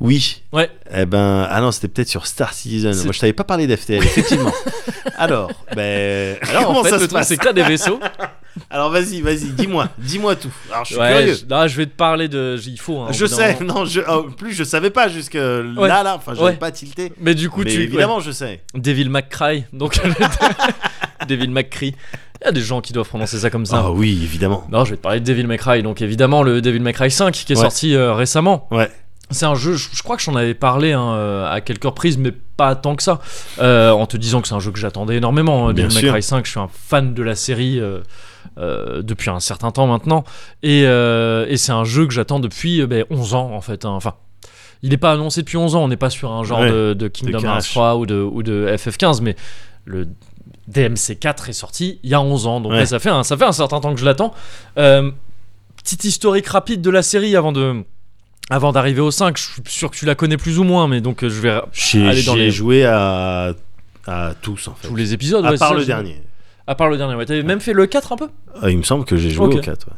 Oui. 0.00 0.42
Ouais. 0.52 0.70
Eh 0.94 1.06
ben, 1.06 1.46
ah 1.48 1.60
non, 1.60 1.70
c'était 1.72 1.88
peut-être 1.88 2.08
sur 2.08 2.26
Star 2.26 2.52
Citizen. 2.54 2.94
Moi, 3.04 3.12
je 3.12 3.20
t'avais 3.20 3.32
pas 3.32 3.44
parlé 3.44 3.66
d'FTL, 3.66 4.02
effectivement. 4.02 4.52
Alors, 5.16 5.50
ben, 5.76 6.36
Alors 6.48 6.66
comment 6.66 6.80
en 6.80 6.84
fait 6.84 6.90
ça 6.90 6.96
le 6.96 7.02
se 7.02 7.06
truc 7.06 7.18
passe 7.18 7.28
c'est 7.28 7.36
que 7.36 7.44
t'as 7.44 7.52
des 7.52 7.62
vaisseaux. 7.62 8.00
Alors, 8.70 8.90
vas-y, 8.90 9.20
vas-y, 9.20 9.50
dis-moi, 9.50 9.88
dis-moi 9.98 10.36
tout. 10.36 10.50
Alors, 10.70 10.84
je 10.84 10.92
suis 10.92 11.00
ouais, 11.00 11.08
curieux. 11.12 11.34
je, 11.40 11.46
non, 11.54 11.66
je 11.66 11.76
vais 11.76 11.86
te 11.86 11.94
parler 11.96 12.28
de. 12.28 12.58
Il 12.66 12.78
faut. 12.80 12.98
hein, 13.00 13.06
au 13.10 13.12
Je 13.12 13.24
bout 13.24 13.30
d'un 13.30 13.36
sais, 13.36 13.54
moment. 13.60 13.74
non, 13.80 13.84
je, 13.84 14.00
en 14.02 14.24
plus 14.30 14.52
je 14.52 14.64
savais 14.64 14.90
pas 14.90 15.08
jusque 15.08 15.34
Ouais. 15.34 15.88
là, 15.88 16.02
là, 16.02 16.16
enfin 16.16 16.34
j'avais 16.34 16.46
Ouais. 16.46 16.52
pas 16.56 16.70
tilté. 16.70 17.12
Mais 17.20 17.34
du 17.34 17.48
coup 17.48 17.62
Mais 17.64 17.70
tu. 17.70 17.80
évidemment, 17.82 18.20
je 18.20 18.30
sais. 18.30 18.44
ouais. 18.74 18.80
Devil 18.80 19.08
McCry, 19.08 19.64
donc. 19.72 19.98
Devil 21.28 21.48
McCry. 21.48 21.94
Il 22.40 22.46
y 22.46 22.48
a 22.48 22.52
des 22.52 22.60
gens 22.60 22.80
qui 22.80 22.92
doivent 22.92 23.08
prononcer 23.08 23.38
ça 23.38 23.50
comme 23.50 23.64
ça. 23.66 23.84
Ah 23.86 23.90
oui, 23.92 24.18
évidemment. 24.22 24.66
Non, 24.70 24.84
je 24.84 24.90
vais 24.90 24.96
te 24.96 25.02
parler 25.02 25.20
de 25.20 25.24
Devil 25.24 25.46
May 25.46 25.58
Cry. 25.58 25.82
Donc 25.84 26.02
évidemment 26.02 26.42
le 26.42 26.60
Devil 26.60 26.80
May 26.80 26.92
Cry 26.92 27.10
5 27.10 27.32
qui 27.32 27.52
est 27.52 27.56
Ouais. 27.56 27.62
sorti 27.62 27.94
euh, 27.94 28.12
récemment. 28.14 28.66
Ouais. 28.72 28.90
C'est 29.30 29.46
un 29.46 29.54
jeu, 29.54 29.74
je, 29.76 30.02
crois 30.02 30.16
que 30.18 30.22
j'en 30.22 30.34
avais 30.36 30.52
parlé 30.52 30.92
hein, 30.92 31.14
euh, 31.14 31.50
à 31.50 31.62
quelques 31.62 31.84
reprises, 31.84 32.18
mais 32.18 32.32
pas 32.32 32.74
tant 32.76 32.96
que 32.96 33.02
ça. 33.02 33.20
Euh, 33.60 33.90
en 33.90 34.04
te 34.06 34.18
disant 34.18 34.42
que 34.42 34.48
c'est 34.48 34.54
un 34.54 34.60
jeu 34.60 34.70
que 34.72 34.78
j'attendais 34.78 35.16
énormément. 35.16 35.68
hein, 35.68 35.72
Bien 35.72 35.86
Devil 35.86 36.02
May. 36.04 36.10
Cry 36.12 36.22
5, 36.22 36.44
je 36.44 36.50
suis 36.50 36.60
un 36.60 36.68
fan 36.70 37.14
de 37.14 37.22
la 37.22 37.34
série 37.34 37.80
euh, 37.80 38.00
euh, 38.58 39.00
depuis 39.00 39.30
un 39.30 39.40
certain 39.40 39.70
temps 39.70 39.86
maintenant. 39.86 40.24
Et, 40.62 40.82
et 40.82 41.56
c'est 41.56 41.72
un 41.72 41.84
jeu 41.84 42.06
que 42.06 42.12
j'attends 42.12 42.40
depuis 42.40 42.82
euh, 42.82 42.86
ben, 42.86 43.04
11 43.10 43.34
ans 43.34 43.52
en 43.52 43.60
fait. 43.62 43.84
hein. 43.86 43.90
Enfin. 43.90 44.14
Il 44.82 44.90
n'est 44.90 44.96
pas 44.98 45.12
annoncé 45.12 45.42
depuis 45.42 45.56
11 45.56 45.76
ans, 45.76 45.84
on 45.84 45.88
n'est 45.88 45.96
pas 45.96 46.10
sur 46.10 46.32
un 46.32 46.42
genre 46.42 46.58
Ouais, 46.58 46.70
de, 46.70 46.92
de 46.94 47.06
Kingdom 47.08 47.38
Hearts 47.38 47.58
cash. 47.58 47.70
3 47.70 47.96
ou 47.96 48.04
de, 48.04 48.16
ou 48.20 48.42
de 48.42 48.66
FF15, 48.76 49.20
mais 49.22 49.36
le 49.84 50.08
DMC 50.66 51.18
4 51.20 51.48
est 51.48 51.52
sorti 51.52 52.00
il 52.02 52.10
y 52.10 52.14
a 52.14 52.20
11 52.20 52.46
ans, 52.48 52.60
donc 52.60 52.72
Ouais. 52.72 52.78
ouais, 52.78 52.86
ça, 52.86 52.98
fait 52.98 53.08
un, 53.08 53.22
ça 53.22 53.36
fait 53.36 53.44
un 53.44 53.52
certain 53.52 53.78
temps 53.80 53.94
que 53.94 54.00
je 54.00 54.04
l'attends. 54.04 54.34
Petite 54.74 56.04
historique 56.04 56.48
rapide 56.48 56.80
de 56.82 56.90
la 56.90 57.02
série 57.02 57.36
avant 57.36 57.52
de 57.52 57.84
avant 58.50 58.72
d'arriver 58.72 59.00
au 59.00 59.10
5, 59.10 59.36
je 59.36 59.42
suis 59.42 59.62
sûr 59.66 59.90
que 59.90 59.96
tu 59.96 60.04
la 60.04 60.14
connais 60.14 60.36
plus 60.36 60.58
ou 60.58 60.64
moins, 60.64 60.88
mais 60.88 61.00
donc 61.00 61.22
euh, 61.22 61.28
je 61.28 61.40
vais 61.40 61.50
aller 62.08 62.22
dans 62.22 62.36
j'ai 62.36 62.50
joué 62.50 62.84
à, 62.84 63.54
à 64.06 64.34
tous 64.40 64.68
en 64.68 64.74
fait. 64.74 64.88
tous 64.88 64.96
les 64.96 65.12
épisodes. 65.14 65.44
à 65.44 65.50
ouais, 65.50 65.58
part 65.58 65.70
ça, 65.70 65.74
le 65.74 65.84
dernier. 65.84 66.22
À 66.66 66.74
part 66.74 66.88
le 66.88 66.96
dernier, 66.96 67.14
ouais. 67.14 67.26
T'avais 67.26 67.42
même 67.42 67.60
fait 67.60 67.72
le 67.72 67.86
4 67.86 68.12
un 68.12 68.16
peu? 68.16 68.28
Ah, 68.60 68.70
il 68.70 68.78
me 68.78 68.82
semble 68.82 69.04
que 69.04 69.16
j'ai 69.16 69.30
joué 69.30 69.46
au 69.46 69.60
4. 69.60 69.86
ouais. 69.86 69.92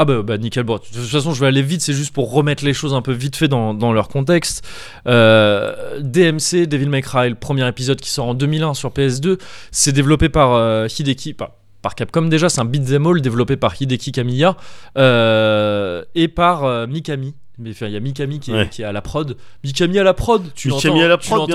Ah 0.00 0.04
bah, 0.04 0.22
bah 0.22 0.38
nickel, 0.38 0.62
bon, 0.62 0.76
de 0.76 0.80
toute 0.80 1.08
façon 1.08 1.34
je 1.34 1.40
vais 1.40 1.48
aller 1.48 1.60
vite, 1.60 1.80
c'est 1.82 1.92
juste 1.92 2.14
pour 2.14 2.32
remettre 2.32 2.64
les 2.64 2.72
choses 2.72 2.94
un 2.94 3.02
peu 3.02 3.10
vite 3.10 3.34
fait 3.34 3.48
dans, 3.48 3.74
dans 3.74 3.92
leur 3.92 4.06
contexte. 4.06 4.64
Euh, 5.08 5.98
DMC, 6.00 6.68
Devil 6.68 6.88
May 6.88 7.02
Cry, 7.02 7.28
le 7.28 7.34
premier 7.34 7.66
épisode 7.66 8.00
qui 8.00 8.10
sort 8.10 8.28
en 8.28 8.34
2001 8.34 8.74
sur 8.74 8.90
PS2, 8.90 9.40
c'est 9.72 9.90
développé 9.90 10.28
par 10.28 10.52
euh, 10.54 10.86
Hideki, 10.86 11.34
par, 11.34 11.50
par 11.82 11.96
Capcom 11.96 12.22
déjà, 12.22 12.48
c'est 12.48 12.60
un 12.60 12.64
beat'em 12.64 13.08
all 13.08 13.20
développé 13.20 13.56
par 13.56 13.74
Hideki 13.80 14.12
Kamiya 14.12 14.56
euh, 14.96 16.04
et 16.14 16.28
par 16.28 16.86
Mikami. 16.86 17.34
Mais 17.60 17.70
enfin, 17.70 17.86
il 17.86 17.92
y 17.92 17.96
a 17.96 18.00
Mikami 18.00 18.38
qui 18.38 18.52
est, 18.52 18.54
Ouais. 18.54 18.68
qui 18.70 18.82
est 18.82 18.84
à 18.84 18.92
la 18.92 19.02
prod. 19.02 19.36
Mikami 19.64 19.98
à 19.98 20.04
la 20.04 20.14
prod, 20.14 20.42
tu 20.54 20.68
l'entends 20.68 20.78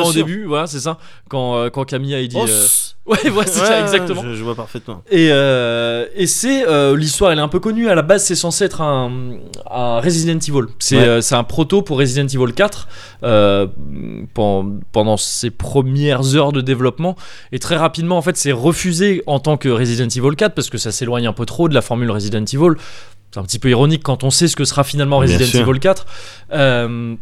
au 0.01 0.11
sûr. 0.11 0.13
début, 0.13 0.43
voilà, 0.45 0.67
c'est 0.67 0.79
ça. 0.81 0.97
Quand, 1.29 1.55
euh, 1.55 1.69
quand 1.69 1.85
Kamiya 1.85 2.19
il 2.21 2.27
dit. 2.27 2.35
Oh, 2.37 2.45
euh, 2.47 2.65
Ouais, 3.05 3.29
ouais, 3.31 3.43
c'est 3.45 3.59
ça, 3.59 3.81
exactement. 3.81 4.21
Je, 4.23 4.33
je 4.33 4.43
vois 4.45 4.55
parfaitement. 4.55 5.03
Et, 5.11 5.27
euh, 5.31 6.05
et 6.15 6.25
c'est 6.25 6.63
l'histoire, 6.95 7.31
elle 7.33 7.39
est 7.39 7.41
un 7.41 7.49
peu 7.49 7.59
connue. 7.59 7.89
À 7.89 7.95
la 7.95 8.01
base, 8.01 8.23
c'est 8.23 8.35
censé 8.35 8.63
être 8.63 8.79
un, 8.81 9.11
un 9.69 9.99
Resident 9.99 10.39
Evil. 10.39 10.67
C'est 10.79 10.97
Ouais. 11.19 11.33
un 11.33 11.43
proto 11.43 11.81
pour 11.81 11.97
Resident 11.99 12.27
Evil 12.27 12.53
4 12.53 12.87
euh, 13.23 13.67
pen- 14.33 14.79
pendant 14.93 15.17
ses 15.17 15.51
premières 15.51 16.35
heures 16.35 16.53
de 16.53 16.61
développement. 16.61 17.15
Et 17.51 17.59
très 17.59 17.75
rapidement, 17.75 18.17
en 18.17 18.21
fait, 18.21 18.37
c'est 18.37 18.53
refusé 18.53 19.21
en 19.27 19.39
tant 19.39 19.57
que 19.57 19.67
Resident 19.67 20.07
Evil 20.07 20.35
4 20.37 20.53
parce 20.55 20.69
que 20.69 20.77
ça 20.77 20.91
s'éloigne 20.93 21.27
un 21.27 21.33
peu 21.33 21.45
trop 21.45 21.67
de 21.67 21.73
la 21.73 21.81
formule 21.81 22.09
Resident 22.11 22.45
Evil. 22.45 22.75
C'est 23.33 23.39
un 23.39 23.43
petit 23.43 23.57
peu 23.57 23.69
ironique 23.69 24.03
quand 24.03 24.23
on 24.23 24.29
sait 24.29 24.47
ce 24.47 24.55
que 24.55 24.63
sera 24.63 24.83
finalement 24.83 25.17
Resident. 25.17 25.59
Evil 25.59 25.79
4. 25.79 26.05
Euh, 26.51 27.15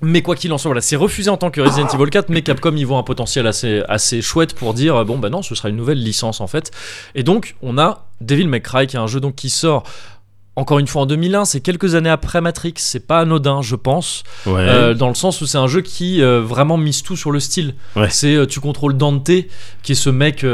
mais 0.00 0.22
quoi 0.22 0.36
qu'il 0.36 0.52
en 0.52 0.58
soit, 0.58 0.68
voilà, 0.68 0.80
c'est 0.80 0.94
refusé 0.94 1.28
en 1.28 1.36
tant 1.36 1.50
que 1.50 1.60
Resident 1.60 1.88
Evil 1.88 2.08
4, 2.08 2.28
mais 2.28 2.42
Capcom 2.42 2.76
y 2.76 2.84
voit 2.84 2.98
un 2.98 3.02
potentiel 3.02 3.48
assez, 3.48 3.82
assez 3.88 4.22
chouette 4.22 4.54
pour 4.54 4.74
dire 4.74 4.94
euh, 4.94 5.04
bon 5.04 5.18
bah 5.18 5.28
non, 5.28 5.42
ce 5.42 5.56
sera 5.56 5.68
une 5.68 5.76
nouvelle 5.76 6.00
licence 6.00 6.40
en 6.40 6.46
fait. 6.46 6.70
Et 7.16 7.24
donc 7.24 7.56
on 7.62 7.78
a 7.78 8.06
Devil 8.20 8.46
May 8.46 8.60
Cry 8.60 8.86
qui 8.86 8.94
est 8.94 9.00
un 9.00 9.08
jeu 9.08 9.18
donc 9.18 9.34
qui 9.34 9.50
sort 9.50 9.82
encore 10.56 10.78
une 10.78 10.86
fois 10.86 11.02
en 11.02 11.06
2001, 11.06 11.44
c'est 11.44 11.60
quelques 11.60 11.94
années 11.94 12.08
après 12.10 12.40
Matrix, 12.40 12.72
c'est 12.76 13.06
pas 13.06 13.20
anodin 13.20 13.60
je 13.62 13.76
pense, 13.76 14.22
Ouais. 14.46 14.54
euh, 14.60 14.94
dans 14.94 15.08
le 15.08 15.14
sens 15.14 15.40
où 15.42 15.46
c'est 15.46 15.58
un 15.58 15.66
jeu 15.66 15.82
qui 15.82 16.22
euh, 16.22 16.40
vraiment 16.40 16.78
mise 16.78 17.02
tout 17.02 17.14
sur 17.16 17.30
le 17.30 17.40
style. 17.40 17.74
Ouais. 17.94 18.08
C'est 18.10 18.34
euh, 18.34 18.46
tu 18.46 18.60
contrôles 18.60 18.96
Dante 18.96 19.30
qui 19.82 19.92
est 19.92 19.94
ce 19.94 20.08
mec 20.10 20.44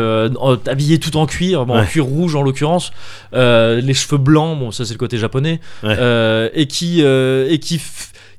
habillé 0.67 0.99
tout 0.99 1.17
en 1.17 1.27
cuir, 1.27 1.65
bon, 1.67 1.79
en 1.79 1.85
cuir 1.87 2.05
rouge 2.05 2.35
en 2.35 2.43
l'occurrence, 2.43 2.91
les 3.33 3.95
cheveux 3.95 4.19
blancs, 4.19 4.59
bon 4.59 4.71
ça 4.73 4.85
c'est 4.85 4.93
le 4.95 4.99
côté 4.99 5.19
japonais, 5.19 5.61
et 5.85 6.67
qui 6.67 7.01
et 7.03 7.59
qui 7.61 7.81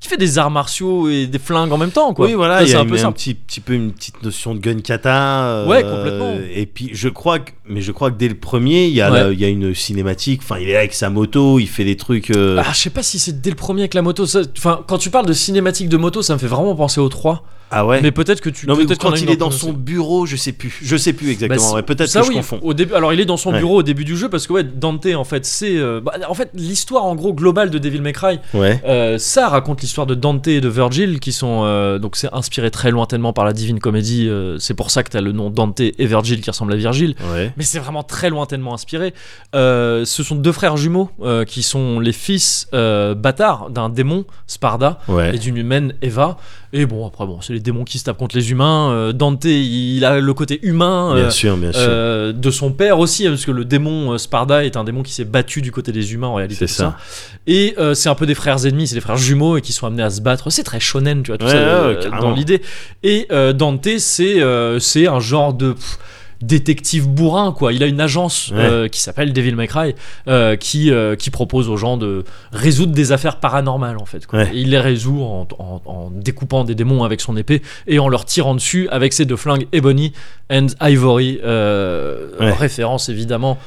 qui 0.04 0.10
fait 0.10 0.18
des 0.18 0.38
arts 0.38 0.52
martiaux 0.52 1.10
et 1.10 1.28
des 1.28 1.40
flingues 1.40 1.72
en 1.72 1.78
même 1.78 1.92
temps 1.92 2.14
quoi. 2.14 2.28
Oui, 2.28 2.34
voilà, 2.34 2.62
il 2.64 2.70
y 2.70 2.74
a 2.76 2.80
un 2.82 2.86
peu 2.86 3.04
un 3.04 3.12
petit, 3.12 3.34
petit 3.34 3.60
peu 3.62 3.74
une 3.74 3.92
petite 3.94 4.22
notion 4.22 4.54
de 4.54 4.60
gun 4.60 4.80
kata. 4.82 5.44
euh, 5.46 5.68
Ouais, 5.68 5.82
complètement. 5.84 6.36
Et 6.54 6.66
puis, 6.66 6.90
je 6.94 7.10
crois 7.10 7.40
que, 7.40 7.52
mais 7.68 7.82
je 7.82 7.92
crois 7.92 8.12
que 8.12 8.18
dès 8.18 8.28
le 8.28 8.36
premier, 8.36 8.86
il 8.88 8.94
y 8.94 9.02
a, 9.02 9.12
Ouais. 9.12 9.20
la- 9.24 9.32
il 9.32 9.40
y 9.40 9.46
a 9.46 9.48
une 9.48 9.74
cinématique. 9.74 10.42
Enfin, 10.44 10.58
il 10.60 10.70
est 10.70 10.74
là 10.74 10.80
avec 10.80 10.94
sa 10.94 11.10
moto, 11.10 11.58
il 11.60 11.68
fait 11.68 11.86
des 11.86 11.96
trucs. 11.98 12.32
euh, 12.32 12.62
Ah, 12.64 12.72
je 12.74 12.78
sais 12.80 12.90
pas 12.90 13.04
si 13.04 13.18
c'est 13.20 13.42
dès 13.42 13.50
le 13.50 13.56
premier 13.56 13.82
avec 13.84 13.94
la 13.94 14.02
moto. 14.02 14.26
ça- 14.26 14.42
Enfin, 14.58 14.84
quand 14.88 14.98
tu 14.98 15.10
parles 15.10 15.26
de 15.26 15.34
cinématique 15.34 15.90
de 15.90 15.98
moto, 15.98 16.22
ça 16.22 16.34
me 16.34 16.40
fait 16.40 16.48
vraiment 16.48 16.76
penser 16.76 17.00
au 17.00 17.10
3. 17.10 17.44
ah 17.76 17.88
ouais? 17.88 18.02
Mais 18.04 18.12
peut-être 18.12 18.40
que 18.42 18.52
tu. 18.52 18.68
non, 18.68 18.76
mais 18.76 18.86
peut-être 18.86 19.02
quand 19.02 19.16
il 19.16 19.32
est 19.32 19.36
dans 19.36 19.50
son 19.50 19.74
bureau, 19.74 20.28
je 20.28 20.36
sais 20.36 20.52
plus. 20.52 20.78
Je 20.84 20.96
sais 20.96 21.12
plus 21.14 21.26
Bah, 21.28 21.32
exactement. 21.32 21.60
c'est- 21.70 21.74
ouais, 21.76 21.82
Peut-être 21.82 22.14
que 22.14 22.20
oui, 22.20 22.26
je 22.30 22.32
confonds. 22.34 22.60
Au 22.62 22.74
début, 22.76 22.94
alors 22.94 23.14
il 23.14 23.20
est 23.20 23.26
dans 23.26 23.36
son 23.38 23.52
Ouais. 23.52 23.58
bureau 23.58 23.78
au 23.80 23.84
début 23.84 24.04
du 24.06 24.16
jeu 24.16 24.30
parce 24.30 24.46
que 24.46 24.54
ouais, 24.54 24.64
Dante 24.64 25.08
en 25.16 25.24
fait 25.24 25.44
c'est 25.46 25.76
euh, 25.78 26.00
bah, 26.00 26.14
en 26.30 26.36
fait 26.36 26.50
l'histoire 26.54 27.04
en 27.06 27.16
gros 27.16 27.34
globale 27.34 27.72
de 27.72 27.80
Devil 27.80 28.02
May 28.02 28.14
Cry. 28.14 28.38
Ouais. 28.54 28.80
euh, 28.86 29.18
ça 29.18 29.50
raconte 29.50 29.82
l'histoire 29.82 29.93
de 30.06 30.16
Dante 30.16 30.48
et 30.48 30.60
de 30.62 30.68
Virgil 30.68 31.20
qui 31.20 31.32
sont 31.32 31.62
euh, 31.64 32.00
donc 32.00 32.16
c'est 32.16 32.34
inspiré 32.34 32.72
très 32.72 32.90
lointainement 32.92 33.32
par 33.34 33.46
la 33.46 33.54
Divine 33.54 33.80
Comédie. 33.80 34.28
euh, 34.28 34.58
c'est 34.60 34.74
pour 34.74 34.90
ça 34.92 35.04
que 35.04 35.10
t'as 35.10 35.22
le 35.22 35.32
nom 35.32 35.50
Dante 35.50 35.80
et 35.80 35.94
Virgil 36.00 36.42
qui 36.42 36.50
ressemblent 36.50 36.74
à 36.74 36.76
Virgile. 36.76 37.16
Ouais. 37.34 37.54
Mais 37.58 37.64
c'est 37.64 37.80
vraiment 37.80 38.04
très 38.04 38.30
lointainement 38.30 38.74
inspiré. 38.74 39.14
Euh, 39.56 40.04
ce 40.06 40.24
sont 40.24 40.36
deux 40.36 40.52
frères 40.52 40.76
jumeaux 40.78 41.10
qui 41.48 41.62
sont 41.64 42.00
les 42.00 42.12
fils 42.14 42.68
bâtards 42.72 43.70
d'un 43.70 43.90
démon, 43.90 44.26
Sparda, 44.48 45.00
Ouais. 45.08 45.36
et 45.36 45.40
d'une 45.40 45.58
humaine, 45.58 45.94
Eva. 46.02 46.38
Et 46.76 46.88
bon, 46.88 47.06
après, 47.06 47.28
bon, 47.28 47.40
c'est 47.40 47.54
les 47.54 47.60
démons 47.60 47.84
qui 47.84 48.00
se 48.00 48.04
tapent 48.04 48.18
contre 48.18 48.36
les 48.36 48.50
humains. 48.50 49.12
Dante, 49.14 49.46
il 49.46 50.04
a 50.06 50.20
le 50.20 50.34
côté 50.34 50.60
humain. 50.64 51.14
Bien 51.16 51.30
sûr, 51.30 51.56
bien 51.56 51.72
sûr. 51.72 52.34
de 52.34 52.52
son 52.52 52.72
père 52.72 52.98
aussi, 53.00 53.28
hein, 53.28 53.32
parce 53.32 53.46
que 53.46 53.52
le 53.52 53.64
démon 53.66 54.18
Sparda 54.18 54.66
est 54.66 54.76
un 54.76 54.84
démon 54.84 55.04
qui 55.04 55.14
s'est 55.14 55.24
battu 55.26 55.62
du 55.62 55.72
côté 55.72 55.92
des 55.92 56.14
humains 56.14 56.28
en 56.28 56.36
réalité. 56.36 56.66
C'est 56.68 56.74
ça. 56.74 56.98
Et 57.46 57.76
c'est 57.94 58.10
un 58.10 58.16
peu 58.16 58.26
des 58.26 58.36
frères 58.36 58.66
ennemis, 58.66 58.88
c'est 58.88 58.96
des 58.96 59.02
frères 59.02 59.18
jumeaux 59.18 59.58
et 59.58 59.62
qui 59.62 59.72
sont 59.74 59.83
amenés 59.86 60.04
à 60.04 60.10
se 60.10 60.22
battre. 60.22 60.50
C'est 60.50 60.64
très 60.64 60.80
shonen, 60.80 61.24
tu 61.24 61.32
vois, 61.32 61.38
tout 61.38 61.46
Ouais, 61.46 61.52
ça 61.52 61.58
ouais, 61.88 61.98
euh, 62.06 62.10
dans 62.22 62.32
l'idée. 62.32 62.62
Et 63.04 63.28
euh, 63.32 63.54
Dante, 63.54 63.88
c'est 63.98 64.42
euh, 64.42 64.80
c'est 64.80 65.08
un 65.08 65.20
genre 65.20 65.54
de 65.54 65.74
pff, 65.74 65.98
détective 66.42 67.08
bourrin, 67.08 67.54
quoi. 67.54 67.72
Il 67.72 67.82
a 67.84 67.86
une 67.86 68.02
agence 68.02 68.50
Ouais. 68.50 68.58
euh, 68.60 68.88
qui 68.90 69.00
s'appelle 69.00 69.32
Devil 69.32 69.56
May 69.56 69.68
Cry, 69.68 69.96
euh, 70.28 70.58
qui, 70.58 70.92
euh, 70.92 71.16
qui 71.16 71.30
propose 71.30 71.70
aux 71.70 71.78
gens 71.78 71.96
de 71.96 72.26
résoudre 72.52 72.92
des 72.92 73.14
affaires 73.14 73.38
paranormales, 73.40 73.98
en 73.98 74.06
fait. 74.06 74.26
quoi. 74.28 74.40
Ouais. 74.40 74.50
Et 74.54 74.60
il 74.60 74.72
les 74.72 74.80
résout 74.80 75.22
en, 75.24 75.48
en- 75.58 75.82
en 75.86 76.10
découpant 76.14 76.66
des 76.66 76.76
démons 76.76 77.04
avec 77.06 77.22
son 77.22 77.38
épée 77.38 77.62
et 77.88 77.98
en 78.00 78.10
leur 78.10 78.26
tirant 78.26 78.56
dessus 78.56 78.90
avec 78.92 79.14
ses 79.14 79.24
deux 79.26 79.38
flingues 79.38 79.68
Ebony 79.72 80.12
and 80.52 80.68
Ivory. 80.82 81.40
Ouais. 81.44 82.52
Référence 82.52 83.08
évidemment 83.10 83.58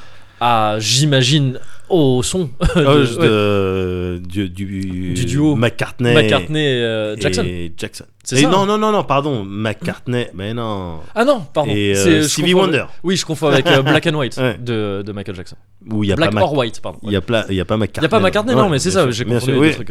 à, 0.41 0.77
j'imagine, 0.79 1.59
au 1.89 2.22
son 2.22 2.49
de- 2.76 2.84
ouais, 3.20 4.18
de- 4.18 4.20
du, 4.26 4.49
du, 4.49 5.12
Du 5.14 5.24
duo 5.24 5.55
McCartney, 5.57 6.14
McCartney 6.14 6.61
et 6.61 6.82
euh, 6.82 7.16
Jackson. 7.16 7.45
et 7.45 7.72
Jackson. 7.76 8.05
C'est 8.24 8.37
Et 8.39 8.43
ça, 8.43 8.49
non, 8.49 8.62
hein 8.62 8.66
non, 8.66 8.78
non, 8.78 8.91
non, 8.93 9.05
pardon, 9.05 9.45
McCartney, 9.45 10.26
mais 10.34 10.53
non. 10.53 10.99
Ah 11.14 11.24
non, 11.24 11.43
pardon. 11.55 11.70
Et 11.72 11.95
C'est- 11.95 12.09
euh, 12.11 12.22
Stevie 12.22 12.55
Wonder, 12.55 12.78
avec- 12.78 12.91
Oui, 13.05 13.16
je 13.16 13.24
confonds 13.24 13.47
avec 13.49 13.66
euh, 13.68 13.82
Black 13.82 14.07
and 14.09 14.14
White 14.14 14.37
Ouais. 14.41 14.57
de, 14.59 15.03
de 15.07 15.12
Michael 15.12 15.37
Jackson. 15.37 15.57
il 16.03 16.05
y 16.09 16.12
a 16.12 16.16
Black 16.16 16.32
pas 16.34 16.43
or 16.43 16.55
White, 16.55 16.80
pardon. 16.80 16.99
il 17.05 17.12
y 17.12 17.16
a, 17.16 17.20
pla- 17.20 17.47
il 17.49 17.55
y 17.55 17.61
a 17.61 17.64
pas 17.64 17.76
Il 17.76 17.78
McCartney. 17.78 18.01
n'y 18.03 18.07
a 18.07 18.09
pas 18.09 18.20
McCartney, 18.20 18.55
Ouais, 18.55 18.61
non, 18.62 18.68
mais 18.68 18.78
c'est 18.80 18.91
ça, 18.91 19.09
j'ai 19.11 19.24
confondu 19.24 19.53
les 19.53 19.59
oui. 19.59 19.70
trucs. 19.74 19.91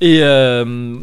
Et, 0.00 0.18
euh, 0.22 0.96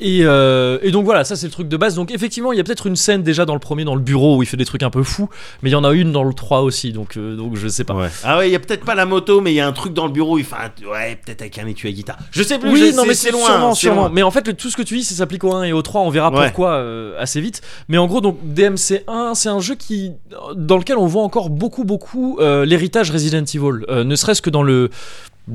et, 0.00 0.20
euh, 0.24 0.78
et 0.82 0.90
donc 0.90 1.04
voilà, 1.04 1.24
ça 1.24 1.36
c'est 1.36 1.46
le 1.46 1.52
truc 1.52 1.68
de 1.68 1.76
base. 1.76 1.94
Donc 1.94 2.10
effectivement, 2.10 2.52
il 2.52 2.56
y 2.56 2.60
a 2.60 2.64
peut-être 2.64 2.86
une 2.86 2.96
scène 2.96 3.22
déjà 3.22 3.44
dans 3.44 3.54
le 3.54 3.60
premier, 3.60 3.84
dans 3.84 3.94
le 3.94 4.00
bureau, 4.00 4.36
où 4.38 4.42
il 4.42 4.46
fait 4.46 4.56
des 4.56 4.64
trucs 4.64 4.82
un 4.82 4.90
peu 4.90 5.02
fous, 5.02 5.28
mais 5.62 5.70
il 5.70 5.72
y 5.72 5.76
en 5.76 5.84
a 5.84 5.92
une 5.92 6.12
dans 6.12 6.24
le 6.24 6.32
3 6.34 6.60
aussi, 6.62 6.92
donc, 6.92 7.16
euh, 7.16 7.36
donc 7.36 7.56
je 7.56 7.68
sais 7.68 7.84
pas. 7.84 7.94
Ouais. 7.94 8.08
Ah 8.24 8.38
ouais, 8.38 8.48
il 8.48 8.52
y 8.52 8.56
a 8.56 8.60
peut-être 8.60 8.84
pas 8.84 8.94
la 8.94 9.06
moto, 9.06 9.40
mais 9.40 9.52
il 9.52 9.56
y 9.56 9.60
a 9.60 9.66
un 9.66 9.72
truc 9.72 9.92
dans 9.92 10.06
le 10.06 10.12
bureau. 10.12 10.38
Il 10.38 10.44
fait 10.44 10.56
un- 10.56 10.90
ouais, 10.90 11.18
peut-être 11.24 11.42
avec 11.42 11.58
un 11.58 11.66
étui 11.66 11.88
à 11.88 11.92
guitare. 11.92 12.18
Je 12.30 12.42
sais 12.42 12.58
plus. 12.58 12.70
Oui, 12.70 12.90
je- 12.92 12.96
non, 12.96 13.04
mais 13.06 13.14
c'est 13.14 13.30
loin. 13.30 13.74
sûrement, 13.74 14.02
loin. 14.02 14.10
Mais 14.12 14.22
en 14.22 14.30
fait, 14.30 14.46
le- 14.46 14.54
tout 14.54 14.70
ce 14.70 14.76
que 14.76 14.82
tu 14.82 14.96
dis, 14.96 15.04
ça 15.04 15.14
s'applique 15.14 15.44
au 15.44 15.52
1 15.54 15.64
et 15.64 15.72
au 15.72 15.82
3. 15.82 16.00
On 16.02 16.10
verra 16.10 16.30
Ouais. 16.30 16.46
pourquoi 16.46 16.72
euh, 16.74 17.14
assez 17.18 17.40
vite. 17.40 17.60
Mais 17.88 17.98
en 17.98 18.06
gros, 18.06 18.20
donc 18.20 18.38
DMC1, 18.44 19.34
c'est 19.34 19.48
un 19.48 19.60
jeu 19.60 19.74
qui, 19.74 20.12
dans 20.56 20.76
lequel 20.78 20.96
on 20.98 21.06
voit 21.06 21.22
encore 21.22 21.50
beaucoup, 21.50 21.84
beaucoup 21.84 22.38
euh, 22.40 22.64
l'héritage 22.64 23.10
Resident 23.10 23.44
Evil. 23.44 23.84
Ne 24.04 24.16
serait-ce 24.16 24.42
que 24.42 24.50
dans 24.50 24.62
le 24.62 24.90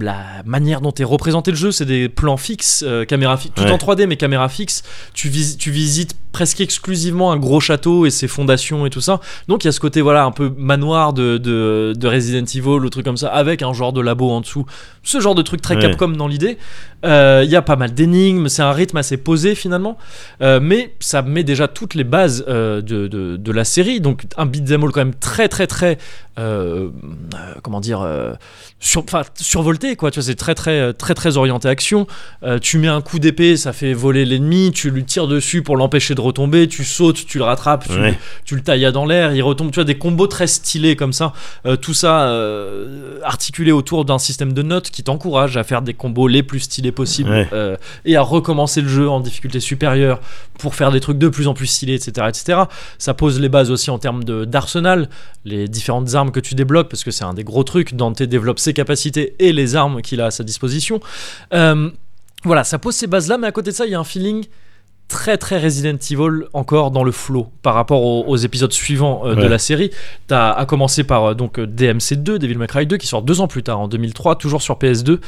la 0.04 0.44
manière 0.46 0.82
dont 0.82 0.92
est 0.94 1.04
représenté 1.04 1.52
le 1.52 1.58
jeu, 1.58 1.72
c'est 1.72 1.86
des 1.86 2.10
plans 2.10 2.38
fixes, 2.38 2.84
euh, 2.86 3.06
caméra 3.06 3.38
fi- 3.38 3.50
tout 3.52 3.64
Ouais. 3.64 3.72
en 3.72 3.78
3D 3.78 4.08
mais 4.08 4.18
caméra 4.18 4.50
fixe. 4.50 4.84
Tu, 5.14 5.30
vis- 5.30 5.58
tu 5.58 5.72
visites 5.72 6.16
presque 6.36 6.60
exclusivement 6.60 7.32
un 7.32 7.38
gros 7.38 7.62
château 7.62 8.06
et 8.06 8.10
ses 8.10 8.28
fondations 8.28 8.86
et 8.86 8.90
tout 8.90 9.00
ça. 9.00 9.22
Donc 9.48 9.64
il 9.64 9.68
y 9.68 9.70
a 9.70 9.72
ce 9.72 9.80
côté 9.80 10.02
voilà 10.02 10.26
un 10.26 10.32
peu 10.32 10.52
manoir 10.58 11.14
de, 11.14 11.38
de, 11.38 11.94
de 11.96 12.08
Resident 12.10 12.44
Evil 12.44 12.84
ou 12.86 12.90
truc 12.90 13.06
comme 13.06 13.16
ça, 13.16 13.30
avec 13.30 13.62
un 13.62 13.72
genre 13.72 13.94
de 13.94 14.02
labo 14.02 14.30
en 14.30 14.42
dessous. 14.42 14.66
Ce 15.02 15.22
genre 15.22 15.36
de 15.36 15.42
truc 15.44 15.62
très 15.62 15.76
Ouais. 15.76 15.82
Capcom 15.82 16.10
dans 16.10 16.28
l'idée. 16.28 16.58
Euh, 17.06 17.44
Il 17.46 17.52
y 17.52 17.56
a 17.56 17.62
pas 17.62 17.76
mal 17.76 17.94
d'énigmes, 17.94 18.48
c'est 18.50 18.64
un 18.64 18.72
rythme 18.72 18.98
assez 18.98 19.18
posé 19.18 19.56
finalement, 19.56 19.98
Euh, 20.42 20.60
mais 20.62 20.94
ça 21.00 21.22
met 21.22 21.44
déjà 21.44 21.68
toutes 21.68 21.94
les 21.96 22.04
bases 22.04 22.44
euh, 22.48 22.82
de, 22.82 23.08
de, 23.08 23.38
de 23.38 23.52
la 23.52 23.64
série. 23.64 24.02
Donc 24.02 24.24
un 24.38 24.46
beat'em 24.46 24.84
all 24.84 24.92
quand 24.92 25.06
même 25.06 25.16
très 25.16 25.48
très 25.48 25.68
très 25.68 25.98
comment 27.64 27.80
dire 27.80 28.02
sur, 28.80 29.06
survolté 29.36 29.96
quoi. 29.96 30.12
Tu 30.12 30.20
vois, 30.20 30.26
c'est 30.26 30.36
très 30.36 30.54
très 30.54 30.94
très 30.94 31.14
très 31.14 31.38
orienté 31.38 31.70
action. 31.70 32.08
Tu 32.62 32.78
mets 32.78 32.90
un 32.90 33.02
coup 33.02 33.20
d'épée, 33.20 33.56
ça 33.56 33.72
fait 33.72 33.94
voler 33.94 34.26
l'ennemi. 34.26 34.72
Tu 34.74 34.92
lui 34.92 35.06
tires 35.06 35.28
dessus 35.28 35.62
pour 35.62 35.78
l'empêcher 35.78 36.14
de 36.14 36.20
retomber. 36.26 36.68
Tu 36.68 36.84
sautes, 36.84 37.26
tu 37.26 37.38
le 37.38 37.44
rattrapes, 37.44 37.86
tu, 37.88 38.00
Ouais. 38.00 38.18
tu 38.44 38.56
le 38.56 38.62
tailles 38.62 38.92
dans 38.92 39.06
l'air, 39.06 39.34
il 39.34 39.42
retombe. 39.42 39.72
Tu 39.72 39.76
vois 39.76 39.84
des 39.86 39.98
combos 39.98 40.28
très 40.28 40.48
stylés 40.48 40.96
comme 40.96 41.14
ça. 41.14 41.34
Euh, 41.66 41.76
tout 41.76 41.94
ça 41.94 42.28
euh, 42.30 43.20
articulé 43.24 43.72
autour 43.72 44.06
d'un 44.06 44.18
système 44.18 44.54
de 44.54 44.62
notes 44.62 44.90
qui 44.90 45.04
t'encourage 45.04 45.58
à 45.58 45.64
faire 45.64 45.82
des 45.82 45.94
combos 45.94 46.28
les 46.28 46.44
plus 46.44 46.60
stylés 46.62 46.92
possibles 46.92 47.30
Ouais. 47.30 47.48
euh, 47.54 47.78
et 48.06 48.16
à 48.16 48.22
recommencer 48.22 48.82
le 48.82 48.88
jeu 48.90 49.10
en 49.10 49.20
difficulté 49.20 49.60
supérieure 49.60 50.20
pour 50.60 50.76
faire 50.76 50.92
des 50.92 51.00
trucs 51.00 51.18
de 51.18 51.28
plus 51.30 51.48
en 51.48 51.54
plus 51.54 51.68
stylés, 51.68 51.96
etc., 51.96 52.28
etc. 52.30 52.60
Ça 52.98 53.14
pose 53.14 53.40
les 53.40 53.50
bases 53.50 53.72
aussi 53.72 53.90
en 53.90 54.00
termes 54.00 54.24
d'arsenal, 54.24 55.10
les 55.46 55.68
différentes 55.68 56.14
armes 56.16 56.32
que 56.32 56.40
tu 56.40 56.56
débloques 56.56 56.90
parce 56.90 57.04
que 57.04 57.12
c'est 57.12 57.24
un 57.26 57.34
des 57.34 57.44
gros 57.44 57.64
trucs. 57.64 57.94
Dante 57.96 58.22
développe 58.24 58.60
ses 58.60 58.74
capacités 58.74 59.36
et 59.40 59.54
les 59.54 59.76
armes 59.76 60.02
qu'il 60.02 60.22
a 60.22 60.28
à 60.28 60.32
sa 60.32 60.44
disposition. 60.44 61.00
Voilà, 62.44 62.64
ça 62.64 62.78
pose 62.78 62.96
ces 62.96 63.08
bases 63.08 63.28
là, 63.28 63.38
mais 63.40 63.48
à 63.48 63.52
côté 63.52 63.72
de 63.72 63.76
ça, 63.76 63.86
il 63.86 63.92
y 63.92 63.96
a 63.96 64.00
un 64.00 64.04
feeling 64.04 64.46
très 65.08 65.38
très 65.38 65.60
Resident 65.60 65.98
Evil 66.10 66.46
encore 66.54 66.90
dans 66.92 67.04
le 67.04 67.12
flow 67.12 67.48
par 67.62 67.76
rapport 67.76 68.02
aux, 68.04 68.24
aux 68.28 68.36
épisodes 68.38 68.74
suivants 68.74 69.22
euh, 69.26 69.36
de 69.36 69.46
la 69.48 69.60
série. 69.60 69.92
T'as 70.28 70.52
à 70.52 70.66
commencer 70.66 71.04
par 71.04 71.24
euh, 71.26 71.34
donc 71.36 71.60
euh, 71.60 71.68
DMC2, 71.68 72.38
Devil 72.38 72.58
May 72.58 72.68
Cry 72.68 72.88
2, 72.88 72.98
qui 72.98 73.06
sort 73.08 73.22
deux 73.22 73.40
ans 73.40 73.48
plus 73.48 73.62
tard, 73.64 73.80
en 73.80 73.88
2003, 73.88 74.36
toujours 74.36 74.62
sur 74.64 74.76
PS2. 74.78 75.20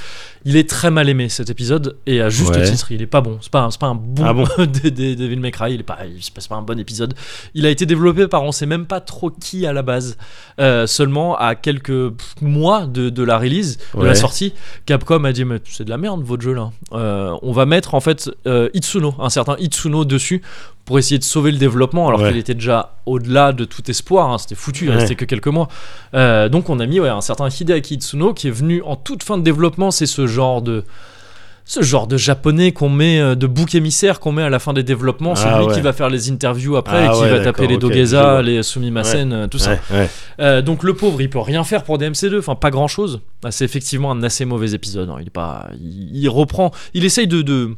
Il 0.45 0.55
est 0.57 0.67
très 0.67 0.89
mal 0.89 1.09
aimé 1.09 1.29
cet 1.29 1.49
épisode 1.49 1.97
et 2.07 2.21
à 2.21 2.29
juste 2.29 2.55
Ouais. 2.55 2.63
titre, 2.63 2.91
il 2.91 3.01
est 3.01 3.05
pas 3.07 3.21
bon. 3.21 3.37
C'est 3.41 3.51
pas 3.51 3.67
pas 3.79 3.87
un 3.87 3.95
bon, 3.95 4.23
Ah 4.25 4.33
bon 4.33 4.45
de- 4.57 4.89
de- 4.89 5.13
Devil 5.13 5.37
May 5.39 5.51
Cry. 5.51 5.73
Il 5.73 5.79
est 5.81 5.83
pas, 5.83 5.99
c'est 6.19 6.47
pas, 6.49 6.55
un 6.55 6.61
bon 6.63 6.79
épisode. 6.79 7.13
Il 7.53 7.65
a 7.65 7.69
été 7.69 7.85
développé 7.85 8.27
par 8.27 8.43
on 8.43 8.51
sait 8.51 8.65
même 8.65 8.85
pas 8.87 8.99
trop 9.01 9.29
qui 9.29 9.67
à 9.67 9.73
la 9.73 9.83
base. 9.83 10.17
Euh, 10.59 10.87
seulement 10.87 11.37
à 11.37 11.53
quelques 11.55 12.13
mois 12.41 12.87
de, 12.87 13.09
de 13.09 13.23
la 13.23 13.37
release, 13.37 13.77
de 13.95 14.03
la 14.03 14.15
sortie, 14.15 14.53
Capcom 14.87 15.23
a 15.23 15.31
dit 15.33 15.45
mais 15.45 15.59
c'est 15.69 15.83
de 15.85 15.89
la 15.91 15.97
merde 15.97 16.23
votre 16.23 16.41
jeu 16.41 16.53
là. 16.53 16.71
On 16.91 17.51
va 17.51 17.65
mettre 17.67 17.93
en 17.93 17.99
fait 17.99 18.29
Itsuno, 18.73 19.13
un 19.19 19.29
certain 19.29 19.55
Itsuno 19.67 20.03
dessus 20.05 20.41
pour 20.85 20.97
essayer 20.99 21.19
de 21.19 21.23
sauver 21.23 21.51
le 21.51 21.57
développement 21.57 22.07
alors 22.07 22.21
Ouais. 22.21 22.29
qu'il 22.29 22.37
était 22.37 22.53
déjà 22.55 22.95
au-delà 23.05 23.51
de 23.53 23.65
tout 23.65 23.89
espoir. 23.91 24.31
hein. 24.31 24.37
C'était 24.37 24.55
foutu, 24.55 24.85
il 24.85 24.89
Ouais. 24.89 24.95
restait 24.95 25.15
que 25.15 25.25
quelques 25.25 25.47
mois. 25.47 25.67
Euh, 26.13 26.49
donc 26.49 26.69
on 26.69 26.79
a 26.79 26.85
mis 26.85 26.99
ouais, 26.99 27.09
un 27.09 27.21
certain 27.21 27.49
Hideaki 27.49 27.95
Itsuno 27.95 28.33
qui 28.33 28.47
est 28.47 28.51
venu 28.51 28.81
en 28.85 28.95
toute 28.95 29.23
fin 29.23 29.37
de 29.37 29.43
développement. 29.43 29.91
C'est 29.91 30.05
ce 30.05 30.25
genre 30.27 30.61
de 30.61 30.83
ce 31.69 31.81
genre 31.81 32.07
de 32.07 32.15
japonais 32.15 32.71
qu'on 32.71 32.87
met 32.87 33.19
euh, 33.19 33.35
de 33.35 33.45
bouc 33.45 33.75
émissaire 33.75 34.21
qu'on 34.21 34.31
met 34.31 34.41
à 34.43 34.49
la 34.49 34.57
fin 34.59 34.71
des 34.71 34.83
développements, 34.83 35.35
c'est 35.35 35.49
Ah 35.49 35.59
lui 35.59 35.65
ouais. 35.67 35.73
qui 35.73 35.81
va 35.81 35.91
faire 35.91 36.09
les 36.09 36.31
interviews 36.31 36.77
après 36.77 36.95
Ah 37.05 37.11
et 37.11 37.13
qui 37.13 37.21
ouais, 37.23 37.29
va 37.29 37.43
taper 37.43 37.67
les 37.67 37.77
Dogeza, 37.77 38.41
les 38.41 38.63
Sumimasen, 38.63 39.33
euh, 39.33 39.47
tout 39.47 39.57
ça. 39.57 39.71
Ouais, 39.71 39.79
ouais. 39.91 40.09
Euh, 40.39 40.61
donc 40.61 40.83
le 40.83 40.93
pauvre, 40.93 41.21
il 41.21 41.29
peut 41.29 41.39
rien 41.39 41.65
faire 41.65 41.83
pour 41.83 41.97
DMC2, 41.97 42.39
enfin 42.39 42.55
pas 42.55 42.69
grand 42.71 42.87
chose. 42.87 43.19
c'est 43.49 43.65
effectivement 43.65 44.11
un 44.11 44.23
assez 44.23 44.45
mauvais 44.45 44.71
épisode. 44.71 45.09
hein. 45.09 45.17
Il 45.19 45.27
est 45.27 45.29
pas, 45.29 45.67
il, 45.81 46.15
il 46.15 46.29
reprend, 46.29 46.71
il 46.93 47.03
essaye 47.03 47.27
de, 47.27 47.41
de 47.41 47.75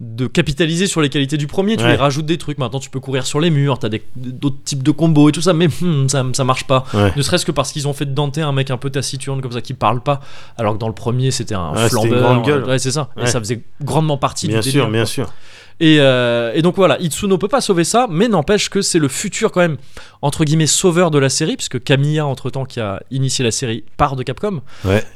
de 0.00 0.26
capitaliser 0.26 0.86
sur 0.86 1.00
les 1.00 1.08
qualités 1.08 1.38
du 1.38 1.46
premier. 1.46 1.76
Tu 1.78 1.84
Ouais. 1.84 1.90
lui 1.92 1.96
rajoutes 1.96 2.26
des 2.26 2.36
trucs. 2.36 2.58
Maintenant, 2.58 2.80
tu 2.80 2.90
peux 2.90 3.00
courir 3.00 3.24
sur 3.26 3.40
les 3.40 3.48
murs. 3.50 3.78
T'as 3.78 3.88
d'autres 4.14 4.62
types 4.64 4.82
de 4.82 4.90
combos 4.90 5.30
et 5.30 5.32
tout 5.32 5.40
ça, 5.40 5.54
mais 5.54 5.68
hmm, 5.68 6.08
ça, 6.08 6.22
ça 6.34 6.44
marche 6.44 6.64
pas. 6.64 6.84
Ouais. 6.92 7.12
Ne 7.16 7.22
serait-ce 7.22 7.46
que 7.46 7.52
parce 7.52 7.72
qu'ils 7.72 7.88
ont 7.88 7.94
fait 7.94 8.04
de 8.04 8.12
Dante 8.12 8.36
un 8.38 8.52
mec 8.52 8.70
un 8.70 8.76
peu 8.76 8.90
taciturne 8.90 9.40
comme 9.40 9.52
ça 9.52 9.62
qui 9.62 9.72
parle 9.72 10.02
pas, 10.02 10.20
alors 10.58 10.74
que 10.74 10.78
dans 10.78 10.88
le 10.88 10.94
premier 10.94 11.30
c'était 11.30 11.54
un 11.54 11.72
Ouais, 11.72 11.88
flambeur. 11.88 12.22
grande 12.22 12.44
gueule. 12.44 12.64
Ouais, 12.64 12.78
c'est 12.78 12.90
ça. 12.90 13.08
Et 13.20 13.26
ça 13.26 13.38
faisait 13.38 13.62
grandement 13.82 14.18
partie 14.18 14.48
Bien 14.48 14.60
du 14.60 14.70
sûr, 14.70 14.82
délire, 14.84 14.90
bien 14.90 15.00
quoi. 15.02 15.06
sûr. 15.06 15.32
Et, 15.80 15.96
euh, 16.00 16.52
et 16.54 16.60
donc 16.62 16.76
voilà, 16.76 16.98
Itsuno 17.00 17.36
peut 17.38 17.48
pas 17.48 17.60
sauver 17.60 17.84
ça, 17.84 18.06
mais 18.10 18.28
n'empêche 18.28 18.68
que 18.70 18.80
c'est 18.82 18.98
le 18.98 19.08
futur 19.08 19.52
quand 19.52 19.60
même, 19.60 19.76
entre 20.22 20.44
guillemets, 20.44 20.66
sauveur 20.66 21.10
de 21.10 21.18
la 21.18 21.28
série, 21.28 21.56
puisque 21.56 21.82
Camilla, 21.82 22.26
entre-temps, 22.26 22.64
qui 22.64 22.80
a 22.80 23.02
initié 23.10 23.44
la 23.44 23.50
série, 23.50 23.84
part 23.98 24.16
de 24.16 24.22
Capcom 24.22 24.60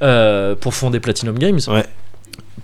euh, 0.03 0.55
pour 0.57 0.75
fonder 0.75 1.01
Platinum 1.01 1.39
Games. 1.39 1.61
Ouais. 1.69 1.85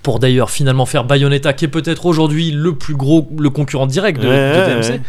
Pour 0.06 0.20
d'ailleurs 0.20 0.50
finalement 0.52 0.86
faire 0.86 1.02
Bayonetta, 1.02 1.52
qui 1.52 1.64
est 1.64 1.68
peut-être 1.68 2.06
aujourd'hui 2.06 2.52
le 2.52 2.76
plus 2.76 2.94
gros, 2.94 3.28
le 3.36 3.50
concurrent 3.50 3.88
direct 3.88 4.20
de, 4.20 4.28
Ouais, 4.28 4.36
de 4.36 4.58
ouais, 4.60 4.74
DMC. 4.76 4.90
ouais. 4.92 5.00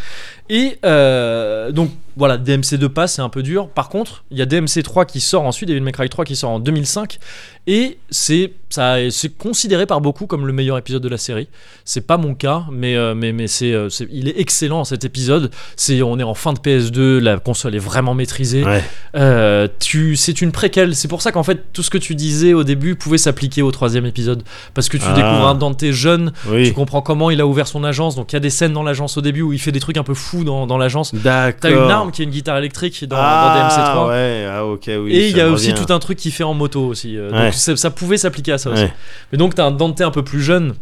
Et 0.50 0.78
euh, 0.86 1.72
donc 1.72 1.92
voilà, 2.16 2.38
DMC2 2.38 2.88
passe, 2.90 3.16
c'est 3.16 3.22
un 3.22 3.30
peu 3.30 3.44
dur. 3.44 3.68
Par 3.70 3.90
contre, 3.90 4.24
il 4.32 4.38
y 4.38 4.42
a 4.42 4.46
DMC3 4.46 5.06
qui 5.06 5.20
sort 5.20 5.44
ensuite, 5.44 5.70
Devil 5.70 5.82
May 5.82 5.92
Cry 5.92 6.10
3 6.10 6.26
qui 6.26 6.36
sort 6.36 6.50
en 6.50 6.60
2005, 6.60 7.20
et 7.68 8.00
c'est 8.10 8.54
ça, 8.70 8.96
c'est 9.12 9.38
considéré 9.38 9.86
par 9.86 10.02
beaucoup 10.02 10.26
comme 10.26 10.48
le 10.48 10.52
meilleur 10.54 10.78
épisode 10.78 11.02
de 11.04 11.10
la 11.10 11.18
série. 11.18 11.48
C'est 11.86 12.06
pas 12.08 12.18
mon 12.18 12.34
cas, 12.34 12.64
mais 12.72 12.96
euh, 12.96 13.14
mais 13.14 13.34
mais 13.34 13.48
c'est, 13.48 13.72
euh, 13.72 13.90
c'est- 13.90 14.08
il 14.12 14.28
est 14.28 14.40
excellent 14.40 14.84
cet 14.84 15.06
épisode. 15.06 15.52
C'est 15.76 16.02
on 16.02 16.18
est 16.18 16.24
en 16.24 16.34
fin 16.34 16.54
de 16.54 16.60
PS2, 16.60 17.20
la 17.20 17.38
console 17.40 17.76
est 17.76 17.80
vraiment 17.80 18.14
maîtrisée. 18.16 18.64
Ouais. 18.66 18.84
Euh, 19.16 19.68
tu, 19.80 20.16
c'est 20.16 20.42
une 20.42 20.52
préquelle. 20.52 20.96
C'est 20.96 21.08
pour 21.08 21.22
ça 21.22 21.32
qu'en 21.32 21.44
fait 21.44 21.72
tout 21.72 21.84
ce 21.84 21.90
que 21.90 21.98
tu 21.98 22.16
disais 22.16 22.54
au 22.54 22.64
début 22.64 22.96
pouvait 22.96 23.18
s'appliquer 23.20 23.62
au 23.62 23.72
troisième 23.72 24.06
épisode, 24.06 24.44
parce 24.74 24.90
que 24.90 24.98
tu 24.98 25.04
Ah. 25.08 25.14
découvres 25.14 25.48
un 25.48 25.56
Dante 25.56 25.92
jeune, 25.92 26.32
Oui. 26.48 26.68
tu 26.68 26.74
comprends 26.74 27.02
comment 27.02 27.30
il 27.30 27.42
a 27.42 27.48
ouvert 27.48 27.68
son 27.68 27.84
agence. 27.84 28.16
Donc 28.16 28.32
il 28.34 28.36
y 28.36 28.38
a 28.38 28.42
des 28.42 28.50
scènes 28.50 28.74
dans 28.74 28.84
l'agence 28.84 29.18
au 29.18 29.22
début 29.22 29.44
où 29.44 29.54
il 29.54 29.60
fait 29.60 29.72
des 29.72 29.80
trucs 29.80 29.98
un 29.98 30.04
peu 30.04 30.14
fous 30.16 30.37
dans, 30.44 30.68
dans 30.68 30.78
l'agence. 30.78 31.14
D'accord. 31.14 31.60
T'as 31.62 31.72
une 31.72 31.92
arme 31.92 32.12
qui 32.12 32.22
est 32.22 32.26
une 32.26 32.32
guitare 32.32 32.58
électrique 32.58 33.04
dans, 33.06 33.18
ah, 33.20 33.70
dans 33.96 34.04
DMC3. 34.04 34.10
ouais, 34.10 34.48
ah, 34.50 34.66
ok, 34.66 34.84
oui. 35.04 35.16
et 35.16 35.30
il 35.30 35.38
y 35.38 35.42
a 35.42 35.50
aussi 35.50 35.74
tout 35.74 35.92
un 35.94 36.00
truc 36.00 36.18
qui 36.18 36.32
fait 36.32 36.44
en 36.44 36.54
moto 36.54 36.86
aussi. 36.86 37.18
Euh, 37.18 37.32
Ouais. 37.32 37.46
Donc 37.46 37.54
ça, 37.54 37.76
ça 37.76 37.90
pouvait 37.92 38.18
s'appliquer 38.18 38.54
à 38.54 38.58
ça 38.58 38.70
aussi. 38.72 38.84
Ouais. 38.84 38.94
Mais 39.32 39.38
donc 39.38 39.54
t'as 39.56 39.66
un 39.66 39.72
Dante 39.72 40.02
un 40.02 40.12
peu 40.12 40.24
plus 40.24 40.42
jeune 40.42 40.74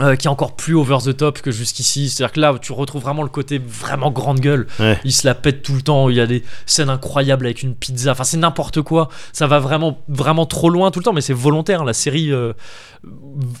euh, 0.00 0.16
qui 0.16 0.26
est 0.26 0.30
encore 0.30 0.56
plus 0.56 0.74
over 0.74 0.98
the 1.04 1.14
top 1.16 1.42
que 1.42 1.50
jusqu'ici. 1.50 2.08
C'est-à-dire 2.08 2.32
que 2.32 2.40
là, 2.40 2.54
tu 2.60 2.72
retrouves 2.72 3.02
vraiment 3.02 3.22
le 3.22 3.28
côté 3.28 3.58
vraiment 3.58 4.10
grande 4.10 4.40
gueule. 4.40 4.66
Ouais. 4.80 4.98
Il 5.04 5.12
se 5.12 5.26
la 5.26 5.34
pète 5.34 5.62
tout 5.62 5.74
le 5.74 5.82
temps. 5.82 6.08
Il 6.08 6.16
y 6.16 6.20
a 6.20 6.26
des 6.26 6.42
scènes 6.64 6.88
incroyables 6.90 7.44
avec 7.44 7.62
une 7.62 7.74
pizza. 7.74 8.12
Enfin, 8.12 8.24
c'est 8.24 8.38
n'importe 8.38 8.80
quoi. 8.82 9.08
Ça 9.32 9.46
va 9.46 9.58
vraiment, 9.58 9.98
vraiment 10.08 10.46
trop 10.46 10.70
loin 10.70 10.90
tout 10.90 10.98
le 10.98 11.04
temps, 11.04 11.12
mais 11.12 11.20
c'est 11.20 11.34
volontaire. 11.34 11.84
La 11.84 11.92
série 11.92 12.32
euh, 12.32 12.54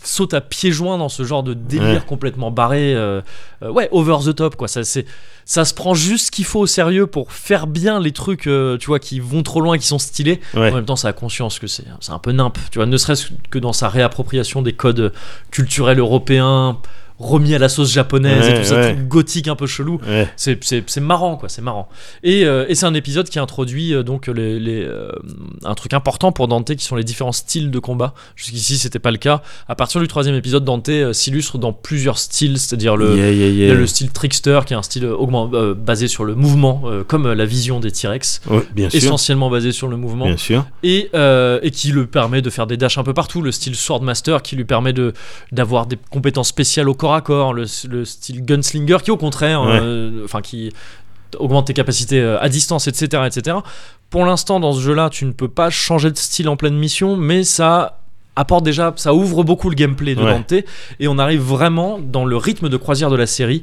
saute 0.02 0.32
à 0.34 0.40
pieds 0.40 0.72
joints 0.72 0.98
dans 0.98 1.08
ce 1.08 1.22
genre 1.24 1.42
de 1.42 1.52
délire 1.54 1.82
Ouais. 1.82 2.00
complètement 2.06 2.50
barré. 2.50 2.94
euh, 2.94 3.20
ouais, 3.62 3.88
over 3.92 4.16
the 4.24 4.34
top, 4.34 4.56
quoi. 4.56 4.68
Ça, 4.68 4.84
c'est, 4.84 5.04
ça 5.44 5.64
se 5.66 5.74
prend 5.74 5.92
juste 5.94 6.26
ce 6.26 6.30
qu'il 6.30 6.44
faut 6.44 6.60
au 6.60 6.66
sérieux 6.66 7.06
pour 7.06 7.32
faire 7.32 7.66
bien 7.66 8.00
les 8.00 8.12
trucs, 8.12 8.42
tu 8.42 8.86
vois, 8.86 8.98
qui 9.00 9.20
vont 9.20 9.42
trop 9.42 9.60
loin, 9.60 9.76
qui 9.76 9.86
sont 9.86 9.98
stylés. 9.98 10.40
Ouais. 10.54 10.70
En 10.70 10.74
même 10.76 10.84
temps, 10.86 10.96
ça 10.96 11.08
a 11.08 11.12
conscience 11.12 11.58
que 11.58 11.66
c'est, 11.66 11.84
c'est 12.00 12.12
un 12.12 12.18
peu 12.18 12.32
nimp. 12.32 12.56
Tu 12.70 12.78
vois, 12.78 12.86
ne 12.86 12.96
serait-ce 12.96 13.26
que 13.50 13.58
dans 13.58 13.72
sa 13.72 13.88
réappropriation 13.88 14.62
des 14.62 14.72
codes 14.72 15.12
culturels 15.50 15.98
européens 15.98 16.21
européen 16.30 16.76
remis 17.22 17.54
à 17.54 17.58
la 17.58 17.68
sauce 17.68 17.92
japonaise 17.92 18.48
et 18.48 18.54
tout 18.54 18.64
ça, 18.64 18.74
ouais. 18.76 18.94
truc 18.94 19.08
gothique 19.08 19.48
un 19.48 19.56
peu 19.56 19.66
chelou. 19.66 20.00
Ouais. 20.06 20.28
C'est, 20.36 21.00
marrant, 21.00 21.36
quoi, 21.36 21.48
c'est 21.48 21.62
marrant. 21.62 21.88
Et, 22.22 22.44
euh, 22.44 22.66
et 22.68 22.74
c'est 22.74 22.86
un 22.86 22.94
épisode 22.94 23.28
qui 23.28 23.38
introduit 23.38 23.94
euh, 23.94 24.02
donc 24.02 24.26
les, 24.26 24.58
les, 24.58 24.82
euh, 24.82 25.10
un 25.64 25.74
truc 25.74 25.94
important 25.94 26.32
pour 26.32 26.48
Dante 26.48 26.74
qui 26.74 26.84
sont 26.84 26.96
les 26.96 27.04
différents 27.04 27.32
styles 27.32 27.70
de 27.70 27.78
combat. 27.78 28.14
Jusqu'ici, 28.36 28.76
c'était 28.78 28.98
pas 28.98 29.10
le 29.10 29.18
cas. 29.18 29.42
À 29.68 29.74
partir 29.74 30.00
du 30.00 30.08
troisième 30.08 30.34
épisode, 30.34 30.64
Dante 30.64 30.90
s'illustre 31.12 31.58
dans 31.58 31.72
plusieurs 31.72 32.18
styles, 32.18 32.58
c'est-à-dire 32.58 32.96
le, 32.96 33.16
Yeah, 33.16 33.30
yeah, 33.30 33.48
yeah. 33.48 33.74
le 33.74 33.86
style 33.86 34.10
trickster 34.10 34.60
qui 34.66 34.72
est 34.72 34.76
un 34.76 34.82
style 34.82 35.06
augment, 35.06 35.46
basé 35.76 36.08
sur 36.08 36.24
le 36.24 36.34
mouvement, 36.34 36.82
comme 37.06 37.30
la 37.30 37.44
vision 37.44 37.78
des 37.80 37.90
T-Rex, 37.90 38.40
essentiellement 38.92 39.50
basé 39.50 39.72
sur 39.72 39.88
le 39.88 39.96
mouvement 39.96 40.24
Bien 40.26 40.36
sûr. 40.36 40.66
et, 40.82 41.10
et 41.14 41.70
qui 41.70 41.92
le 41.92 42.06
permet 42.06 42.42
de 42.42 42.50
faire 42.50 42.66
des 42.66 42.76
dashs 42.76 42.98
un 42.98 43.04
peu 43.04 43.14
partout. 43.14 43.42
Le 43.42 43.52
style 43.52 43.76
Swordmaster 43.76 44.42
qui 44.42 44.56
lui 44.56 44.64
permet 44.64 44.92
de 44.92 45.12
d'avoir 45.52 45.86
des 45.86 45.98
compétences 46.10 46.48
spéciales 46.48 46.88
au 46.88 46.94
corps 46.94 47.11
à 47.14 47.20
corps. 47.20 47.52
Le, 47.54 47.64
le 47.88 48.04
style 48.04 48.44
Gunslinger 48.44 48.98
qui 49.02 49.10
au 49.10 49.16
contraire, 49.16 49.62
Ouais. 49.62 49.78
euh, 49.80 50.22
enfin 50.24 50.40
qui 50.40 50.72
augmente 51.38 51.66
tes 51.68 51.72
capacités 51.74 52.20
euh, 52.20 52.38
à 52.40 52.48
distance, 52.48 52.88
etc., 52.88 53.22
etc. 53.26 53.56
Pour 54.10 54.24
l'instant, 54.26 54.60
dans 54.60 54.72
ce 54.72 54.80
jeu-là, 54.80 55.08
tu 55.10 55.24
ne 55.24 55.32
peux 55.32 55.48
pas 55.48 55.70
changer 55.70 56.10
de 56.10 56.18
style 56.18 56.48
en 56.48 56.56
pleine 56.56 56.76
mission, 56.76 57.16
mais 57.16 57.42
ça 57.44 58.01
apporte 58.36 58.64
déjà, 58.64 58.92
ça 58.96 59.12
ouvre 59.14 59.44
beaucoup 59.44 59.68
le 59.68 59.74
gameplay 59.76 60.14
de 60.14 60.22
Ouais. 60.22 60.30
Dante 60.32 60.52
et 61.00 61.08
on 61.08 61.18
arrive 61.18 61.40
vraiment 61.42 61.98
dans 61.98 62.24
le 62.24 62.36
rythme 62.36 62.68
de 62.68 62.76
croisière 62.76 63.10
de 63.10 63.16
la 63.16 63.26
série 63.26 63.62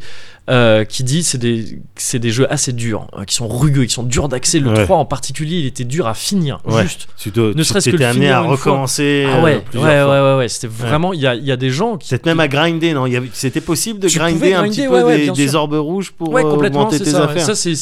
euh, 0.50 0.84
qui 0.84 1.04
dit 1.04 1.22
c'est 1.24 1.38
des 1.38 1.80
c'est 1.96 2.18
des 2.18 2.32
jeux 2.32 2.52
assez 2.52 2.74
durs, 2.74 3.08
euh, 3.18 3.24
qui 3.24 3.36
sont 3.36 3.48
rugueux, 3.48 3.84
qui 3.86 3.94
sont 3.94 4.02
durs 4.04 4.30
d'accès. 4.30 4.60
Le 4.60 4.70
Ouais. 4.72 4.84
3 4.84 4.98
en 4.98 5.06
particulier, 5.06 5.58
il 5.60 5.66
était 5.68 5.84
dur 5.84 6.08
à 6.08 6.16
finir, 6.16 6.60
Ouais. 6.66 6.82
juste. 6.84 7.08
Tu 7.18 7.30
dois- 7.30 7.52
Ne 7.54 7.62
serait-ce 7.62 7.90
que 7.92 7.96
le 7.98 8.06
amené 8.06 8.32
à 8.32 8.42
recommencer 8.42 9.28
Ah 9.28 9.38
euh, 9.38 9.44
ouais, 9.44 9.64
ouais, 9.76 9.80
ouais, 9.82 10.06
ouais, 10.06 10.38
ouais, 10.38 10.48
c'était 10.48 10.66
vraiment. 10.68 11.14
Il 11.14 11.20
y 11.20 11.28
a, 11.28 11.36
y 11.36 11.52
a 11.52 11.58
des 11.58 11.70
gens 11.70 11.98
qui. 11.98 12.10
Peut-être 12.10 12.26
même 12.26 12.40
à 12.40 12.48
grinder, 12.48 12.94
non? 12.94 13.06
C'était 13.34 13.62
possible 13.62 14.00
de 14.00 14.08
grinder 14.08 14.54
un 14.54 14.64
petit 14.64 14.88
peu 14.88 15.04
des, 15.16 15.30
des 15.30 15.56
orbes 15.56 15.74
rouges 15.76 16.12
pour 16.12 16.30
Ouais, 16.32 16.42
complètement, 16.42 16.82
augmenter 16.88 17.00
tes 17.04 17.12
ça. 17.12 17.26
affaires. 17.26 17.46
Ça, 17.46 17.54
c'est- 17.56 17.76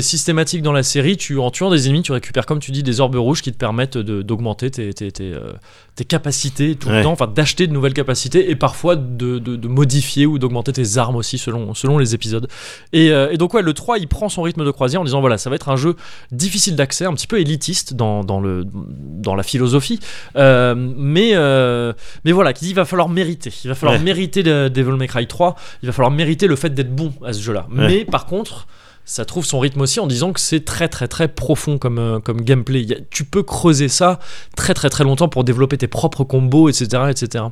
systématique 0.00 0.62
dans 0.62 0.72
la 0.72 0.82
série. 0.84 1.16
Tu, 1.16 1.38
en 1.38 1.50
tuant 1.50 1.70
des 1.70 1.86
ennemis, 1.88 2.02
tu 2.02 2.12
récupères, 2.12 2.46
comme 2.46 2.60
tu 2.60 2.70
dis, 2.70 2.82
des 2.84 3.00
orbes 3.00 3.16
rouges 3.16 3.42
qui 3.42 3.52
te 3.52 3.58
permettent 3.58 3.98
d'augmenter 3.98 4.70
tes, 4.70 4.92
tes, 4.94 5.10
tes, 5.10 5.32
euh, 5.32 5.52
tes 5.96 6.04
capacités 6.04 6.76
tout 6.76 6.90
le 6.90 7.02
temps, 7.02 7.12
enfin 7.12 7.26
d'acheter 7.26 7.66
de 7.66 7.72
nouvelles 7.72 7.94
capacités 7.94 8.50
et 8.50 8.54
parfois 8.54 8.96
de, 8.96 9.38
de- 9.38 9.56
de 9.56 9.66
modifier 9.68 10.26
ou 10.26 10.38
d'augmenter 10.38 10.70
tes 10.72 10.98
armes 10.98 11.16
aussi 11.16 11.38
selon, 11.38 11.72
selon 11.72 11.96
les 11.96 12.14
épisodes. 12.14 12.48
Et, 12.92 13.10
euh, 13.10 13.30
et 13.32 13.38
donc, 13.38 13.54
ouais, 13.54 13.62
le 13.62 13.72
3, 13.72 13.96
il 13.98 14.06
prend 14.06 14.28
son 14.28 14.42
rythme 14.42 14.64
de 14.64 14.70
croisière 14.70 15.00
en 15.00 15.04
disant 15.04 15.20
voilà, 15.20 15.38
ça 15.38 15.48
va 15.48 15.56
être 15.56 15.70
un 15.70 15.76
jeu 15.76 15.96
difficile 16.32 16.76
d'accès, 16.76 17.06
un 17.06 17.14
petit 17.14 17.26
peu 17.26 17.40
élitiste 17.40 17.94
dans, 17.94 18.22
dans, 18.24 18.40
le, 18.40 18.64
dans 18.74 19.34
la 19.34 19.42
philosophie, 19.42 19.98
euh, 20.36 20.74
mais, 20.76 21.30
euh, 21.34 21.94
mais 22.26 22.32
voilà, 22.32 22.52
qui 22.52 22.66
dit 22.66 22.70
il 22.72 22.76
va 22.76 22.84
falloir 22.84 23.08
mériter. 23.08 23.50
Il 23.64 23.68
va 23.68 23.74
falloir 23.74 23.98
Ouais. 23.98 24.04
mériter 24.04 24.42
Devil 24.42 24.92
May 24.98 25.06
Cry 25.08 25.26
3, 25.26 25.56
il 25.82 25.86
va 25.86 25.92
falloir 25.92 26.10
mériter 26.12 26.46
le 26.46 26.56
fait 26.56 26.70
d'être 26.74 26.94
bon 26.94 27.12
à 27.24 27.32
ce 27.32 27.40
jeu-là. 27.40 27.66
Ouais. 27.74 27.86
Mais 27.88 28.04
par 28.04 28.26
contre, 28.26 28.66
ça 29.08 29.24
trouve 29.24 29.46
son 29.46 29.58
rythme 29.60 29.80
aussi 29.80 30.00
en 30.00 30.06
disant 30.06 30.32
que 30.32 30.40
c'est 30.40 30.64
très 30.64 30.88
très 30.88 31.06
très 31.08 31.28
profond 31.28 31.78
comme, 31.78 31.98
euh, 31.98 32.18
comme 32.18 32.40
gameplay. 32.42 32.84
A- 32.92 32.96
tu 33.08 33.24
peux 33.24 33.42
creuser 33.44 33.88
ça 33.88 34.18
très 34.56 34.74
très 34.74 34.90
très 34.90 35.04
longtemps 35.04 35.28
pour 35.28 35.44
développer 35.44 35.78
tes 35.78 35.86
propres 35.86 36.24
combos, 36.24 36.68
etc. 36.68 37.04
etc. 37.08 37.44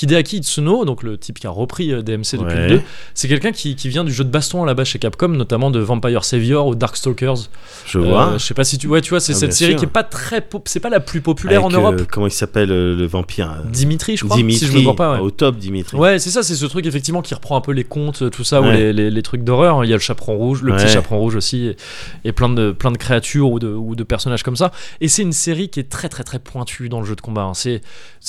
Hideaki 0.00 0.36
Itsuno, 0.36 0.84
donc 0.84 1.02
le 1.02 1.16
type 1.18 1.38
qui 1.38 1.46
a 1.46 1.50
repris 1.50 1.92
euh, 1.92 2.02
DMC 2.02 2.32
depuis 2.38 2.44
Ouais. 2.54 2.68
le 2.68 2.76
2, 2.76 2.82
c'est 3.14 3.26
quelqu'un 3.26 3.52
qui, 3.52 3.74
qui 3.74 3.88
vient 3.88 4.04
du 4.04 4.12
jeu 4.12 4.22
de 4.22 4.28
baston 4.30 4.62
à 4.62 4.66
la 4.66 4.74
base 4.74 4.86
chez 4.88 4.98
Capcom, 4.98 5.28
notamment 5.28 5.70
de 5.70 5.80
Vampire 5.80 6.24
Savior 6.24 6.66
ou 6.66 6.74
Darkstalkers. 6.74 7.48
Je 7.86 7.98
Euh, 7.98 8.02
vois. 8.02 8.32
je 8.36 8.44
sais 8.44 8.54
pas 8.54 8.64
si 8.64 8.76
tu 8.78 8.86
ouais, 8.86 9.00
tu 9.00 9.10
vois, 9.10 9.20
c'est 9.20 9.32
Ah, 9.32 9.36
cette 9.36 9.54
série 9.54 9.72
sûr. 9.72 9.78
qui 9.80 9.84
est 9.86 9.88
pas 9.88 10.02
très 10.04 10.46
c'est 10.66 10.80
pas 10.80 10.90
la 10.90 11.00
plus 11.00 11.22
populaire 11.22 11.64
Avec, 11.64 11.74
en 11.74 11.80
Europe. 11.80 11.96
euh, 12.00 12.04
comment 12.10 12.26
il 12.26 12.30
s'appelle 12.32 12.70
euh, 12.70 12.94
le 12.94 13.06
vampire 13.06 13.62
Dimitri, 13.72 14.16
je 14.18 14.24
crois. 14.26 14.36
Dimitri. 14.36 14.66
si 14.66 14.72
je 14.72 14.76
me 14.76 14.82
trompe 14.82 14.98
pas. 14.98 15.14
ouais. 15.14 15.20
Au 15.20 15.30
top, 15.30 15.56
Dimitri. 15.56 15.96
Ouais, 15.96 16.18
c'est 16.18 16.30
ça, 16.30 16.42
c'est 16.42 16.54
ce 16.54 16.66
truc 16.66 16.84
effectivement 16.84 17.22
qui 17.22 17.32
reprend 17.34 17.56
un 17.56 17.60
peu 17.62 17.72
les 17.72 17.84
contes, 17.84 18.28
tout 18.30 18.44
ça, 18.44 18.60
ou 18.60 18.64
Ouais. 18.64 18.76
les, 18.76 18.92
les- 18.92 19.10
les 19.10 19.22
trucs 19.22 19.42
d'horreur. 19.42 19.84
Il 19.84 19.88
y 19.90 19.92
a 19.92 19.96
le 19.96 20.00
chaperon 20.02 20.36
rouge, 20.36 20.62
le 20.62 20.74
petit. 20.76 20.97
Chaperon 20.98 21.18
rouge 21.18 21.36
aussi, 21.36 21.66
et, 21.66 21.76
et 22.24 22.32
plein, 22.32 22.48
de, 22.48 22.72
plein 22.72 22.90
de 22.92 22.98
créatures 22.98 23.50
ou 23.50 23.58
de, 23.58 23.68
ou 23.68 23.94
de 23.94 24.02
personnages 24.04 24.42
comme 24.42 24.56
ça. 24.56 24.70
Et 25.00 25.08
c'est 25.08 25.22
une 25.22 25.32
série 25.32 25.68
qui 25.68 25.80
est 25.80 25.88
très 25.88 26.08
très 26.08 26.24
très 26.24 26.38
pointue 26.38 26.88
dans 26.88 27.00
le 27.00 27.06
jeu 27.06 27.16
de 27.16 27.20
combat. 27.20 27.42
hein. 27.42 27.52
C'est, 27.54 27.80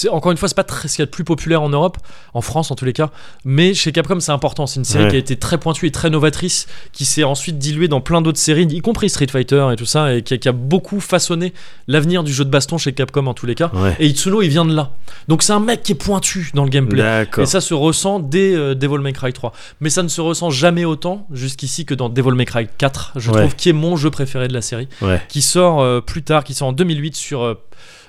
encore 0.09 0.31
une 0.31 0.37
fois, 0.37 0.47
c'est 0.47 0.55
pas 0.55 0.63
très, 0.63 0.87
ce 0.87 0.95
qu'il 0.95 1.01
y 1.01 1.03
a 1.03 1.05
de 1.07 1.11
plus 1.11 1.23
populaire 1.23 1.61
en 1.61 1.69
Europe, 1.69 1.97
en 2.33 2.41
France 2.41 2.71
en 2.71 2.75
tous 2.75 2.85
les 2.85 2.93
cas, 2.93 3.09
mais 3.45 3.73
chez 3.73 3.91
Capcom 3.91 4.19
c'est 4.19 4.31
important. 4.31 4.67
C'est 4.67 4.79
une 4.79 4.85
série 4.85 5.03
Ouais. 5.05 5.09
qui 5.11 5.15
a 5.15 5.19
été 5.19 5.35
très 5.37 5.57
pointue 5.57 5.85
et 5.87 5.91
très 5.91 6.09
novatrice, 6.09 6.67
qui 6.91 7.05
s'est 7.05 7.23
ensuite 7.23 7.57
diluée 7.57 7.87
dans 7.87 8.01
plein 8.01 8.21
d'autres 8.21 8.37
séries, 8.37 8.63
y 8.69 8.81
compris 8.81 9.09
Street 9.09 9.27
Fighter 9.27 9.67
et 9.71 9.75
tout 9.75 9.85
ça, 9.85 10.13
et 10.15 10.21
qui, 10.21 10.33
a- 10.33 10.37
qui 10.37 10.47
a 10.49 10.51
beaucoup 10.51 10.99
façonné 10.99 11.53
l'avenir 11.87 12.23
du 12.23 12.31
jeu 12.33 12.43
de 12.45 12.49
baston 12.49 12.77
chez 12.77 12.93
Capcom 12.93 13.25
en 13.27 13.33
tous 13.33 13.45
les 13.45 13.55
cas. 13.55 13.71
Ouais. 13.73 13.95
Et 13.99 14.07
Itsuno, 14.07 14.41
il 14.41 14.49
vient 14.49 14.65
de 14.65 14.73
là. 14.75 14.91
Donc 15.27 15.41
c'est 15.43 15.53
un 15.53 15.59
mec 15.59 15.83
qui 15.83 15.93
est 15.93 15.95
pointu 15.95 16.51
dans 16.53 16.63
le 16.63 16.69
gameplay. 16.69 17.25
Et 17.37 17.45
ça 17.45 17.61
se 17.61 17.73
ressent 17.73 18.19
dès 18.19 18.53
euh, 18.55 18.75
Devil 18.75 18.99
May 18.99 19.13
Cry 19.13 19.33
3. 19.33 19.53
Mais 19.79 19.89
ça 19.89 20.03
ne 20.03 20.07
se 20.07 20.21
ressent 20.21 20.49
jamais 20.49 20.85
autant 20.85 21.25
jusqu'ici 21.31 21.85
que 21.85 21.93
dans 21.93 22.09
Devil 22.09 22.31
May 22.33 22.45
Cry 22.45 22.58
4, 22.65 23.13
je 23.15 23.31
Ouais. 23.31 23.39
trouve, 23.41 23.55
qui 23.55 23.69
est 23.69 23.73
mon 23.73 23.95
jeu 23.95 24.09
préféré 24.11 24.47
de 24.47 24.53
la 24.53 24.61
série, 24.61 24.87
Ouais. 25.01 25.21
qui 25.29 25.41
sort 25.41 25.81
euh, 25.81 26.01
plus 26.01 26.23
tard, 26.23 26.43
qui 26.43 26.53
sort 26.53 26.67
en 26.69 26.73
2008 26.73 27.15
sur 27.15 27.41
euh, 27.43 27.53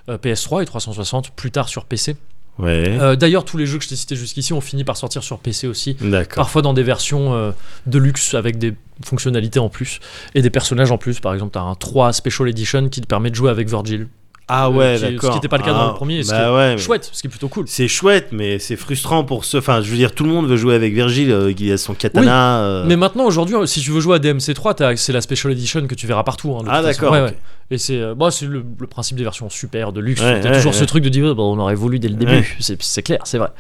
euh, 0.09 0.19
PS3 0.19 0.63
et 0.63 0.67
360, 0.67 1.31
plus 1.31 1.51
tard 1.51 1.69
sur 1.69 1.85
PC. 1.85 2.17
Ouais. 2.59 2.99
Euh, 3.01 3.17
D'ailleurs, 3.17 3.45
tous 3.45 3.57
les 3.57 3.65
jeux 3.67 3.79
que 3.79 3.85
je 3.85 3.89
t'ai 3.89 3.97
cités 3.97 4.17
jusqu'ici 4.17 4.53
ont 4.53 4.61
fini 4.61 4.85
par 4.85 4.97
sortir 4.97 5.23
sur 5.23 5.39
PC 5.39 5.67
aussi. 5.67 5.97
Parfois 6.35 6.61
dans 6.63 6.75
des 6.75 6.83
versions 6.83 7.55
de 7.87 7.99
luxe 7.99 8.35
avec 8.35 8.59
des 8.59 8.75
fonctionnalités 9.03 9.59
en 9.59 9.71
plus 9.71 9.99
et 10.35 10.43
des 10.43 10.51
personnages 10.51 10.91
en 10.93 10.99
plus. 10.99 11.21
Par 11.21 11.33
exemple, 11.33 11.53
tu 11.53 11.59
as 11.59 11.63
un 11.63 11.75
3 11.75 12.13
Special 12.13 12.49
Edition 12.49 12.89
qui 12.91 13.01
te 13.01 13.07
permet 13.07 13.31
de 13.31 13.35
jouer 13.35 13.51
avec 13.51 13.69
Virgil. 13.69 14.09
Ah 14.53 14.67
euh, 14.67 14.71
ouais, 14.71 14.95
qui- 14.95 15.01
ce 15.01 15.07
d'accord. 15.07 15.31
qui 15.33 15.39
était 15.39 15.49
pas 15.49 15.59
le 15.59 15.63
cas 15.63 15.73
dans 15.73 15.81
Ah, 15.85 15.89
le 15.89 15.95
premier, 15.95 16.23
ce 16.23 16.31
Bah 16.31 16.37
qui 16.39 16.43
est 16.51 16.55
ouais. 16.57 16.79
Chouette, 16.79 17.09
ce 17.13 17.21
qui 17.21 17.27
est 17.29 17.31
plutôt 17.31 17.49
cool. 17.49 17.65
C'est 17.69 17.89
chouette, 17.89 18.29
mais 18.33 18.59
c'est 18.59 18.77
frustrant 18.77 19.25
pour 19.25 19.45
ceux. 19.45 19.59
Enfin, 19.59 19.81
je 19.81 19.91
veux 19.91 19.97
dire, 19.97 20.13
tout 20.15 20.25
le 20.25 20.31
monde 20.31 20.47
veut 20.49 20.57
jouer 20.57 20.75
avec 20.75 20.93
Virgile, 20.93 21.31
euh, 21.31 21.53
qui 21.53 21.71
a 21.73 21.79
son 21.79 21.95
katana. 21.95 22.61
euh, 22.63 22.85
Mais 22.87 22.97
maintenant, 22.97 23.25
aujourd'hui, 23.25 23.55
si 23.67 23.81
tu 23.81 23.91
veux 23.91 24.01
jouer 24.01 24.17
à 24.17 24.19
DMC3, 24.19 24.75
t'as- 24.75 24.97
c'est 24.97 25.13
la 25.13 25.21
Special 25.21 25.53
Edition 25.53 25.87
que 25.87 25.95
tu 25.95 26.07
verras 26.07 26.25
partout. 26.25 26.55
hein, 26.59 26.65
Ah 26.69 26.83
d'accord. 26.83 27.13
Ouais, 27.13 27.21
ok. 27.21 27.27
ouais. 27.29 27.37
Et 27.73 27.79
c'est 27.79 28.01
euh, 28.01 28.17
bah, 28.17 28.33
c'est 28.33 28.47
le, 28.47 28.65
le 28.81 28.87
principe 28.89 29.17
des 29.17 29.23
versions 29.23 29.49
super, 29.49 29.93
de 29.93 30.01
luxe. 30.01 30.21
T'as 30.21 30.55
toujours 30.57 30.75
ce 30.75 30.83
truc 30.85 31.05
de 31.05 31.09
dire, 31.09 31.35
bah, 31.37 31.43
on 31.45 31.57
aurait 31.59 31.77
voulu 31.77 32.01
dès 32.01 32.09
le 32.09 32.17
début. 32.17 32.57
C'est 32.59 32.83
c'est 32.83 33.03
clair, 33.03 33.21
c'est 33.25 33.39
vrai. 33.39 33.51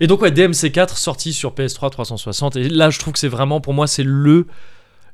Et 0.00 0.08
donc, 0.08 0.20
ouais, 0.22 0.32
DMC4 0.32 0.96
sorti 0.96 1.32
sur 1.32 1.52
PS3 1.52 1.90
360. 1.90 2.56
Et 2.56 2.68
là, 2.68 2.90
je 2.90 2.98
trouve 2.98 3.12
que 3.12 3.20
c'est 3.20 3.28
vraiment, 3.28 3.60
pour 3.60 3.72
moi, 3.74 3.86
c'est 3.86 4.02
le 4.02 4.46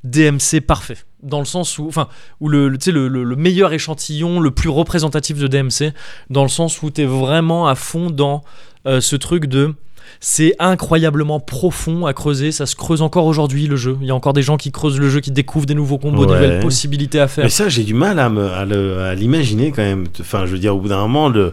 DMC 0.05 0.61
parfait. 0.67 0.97
Dans 1.23 1.41
le 1.41 1.45
sens 1.45 1.79
où, 1.79 1.87
enfin, 1.89 2.09
où 2.41 2.49
le, 2.49 2.69
le- 2.69 2.79
tu 2.79 2.87
sais, 2.87 2.93
le, 2.93 3.09
le- 3.09 3.25
le 3.25 3.37
meilleur 3.37 3.73
échantillon, 3.73 4.39
le 4.41 4.51
plus 4.53 4.69
représentatif 4.69 5.39
de 5.39 5.47
DMC, 5.49 5.93
dans 6.31 6.43
le 6.43 6.49
sens 6.49 6.81
où 6.83 6.91
t'es 6.91 7.05
vraiment 7.05 7.67
à 7.67 7.75
fond 7.75 8.11
dans 8.11 8.43
euh, 8.87 9.01
ce 9.01 9.17
truc 9.17 9.47
de. 9.47 9.75
C'est 10.21 10.55
incroyablement 10.59 11.39
profond 11.39 12.07
à 12.07 12.15
creuser, 12.15 12.51
ça 12.51 12.65
se 12.67 12.75
creuse 12.75 13.03
encore 13.03 13.27
aujourd'hui 13.27 13.67
le 13.67 13.77
jeu. 13.77 13.99
Il 14.01 14.07
y 14.07 14.11
a 14.11 14.15
encore 14.15 14.33
des 14.33 14.43
gens 14.43 14.57
qui 14.57 14.73
creusent 14.73 14.99
le 14.99 15.11
jeu, 15.11 15.21
qui 15.21 15.31
découvrent 15.31 15.67
des 15.67 15.75
nouveaux 15.75 15.99
combos, 15.99 16.25
des 16.25 16.33
Ouais. 16.33 16.41
nouvelles 16.41 16.61
possibilités 16.61 17.21
à 17.21 17.29
faire. 17.29 17.45
Mais 17.45 17.51
ça, 17.51 17.69
j'ai 17.69 17.85
du 17.85 17.93
mal 17.95 18.19
à, 18.19 18.29
me, 18.31 18.49
à, 18.49 19.15
l'imaginer 19.15 19.71
quand 19.71 19.83
même. 19.83 20.07
Enfin, 20.21 20.47
je 20.47 20.53
veux 20.53 20.59
dire, 20.59 20.75
au 20.75 20.81
bout 20.81 20.89
d'un 20.89 21.01
moment, 21.01 21.29
le, 21.29 21.53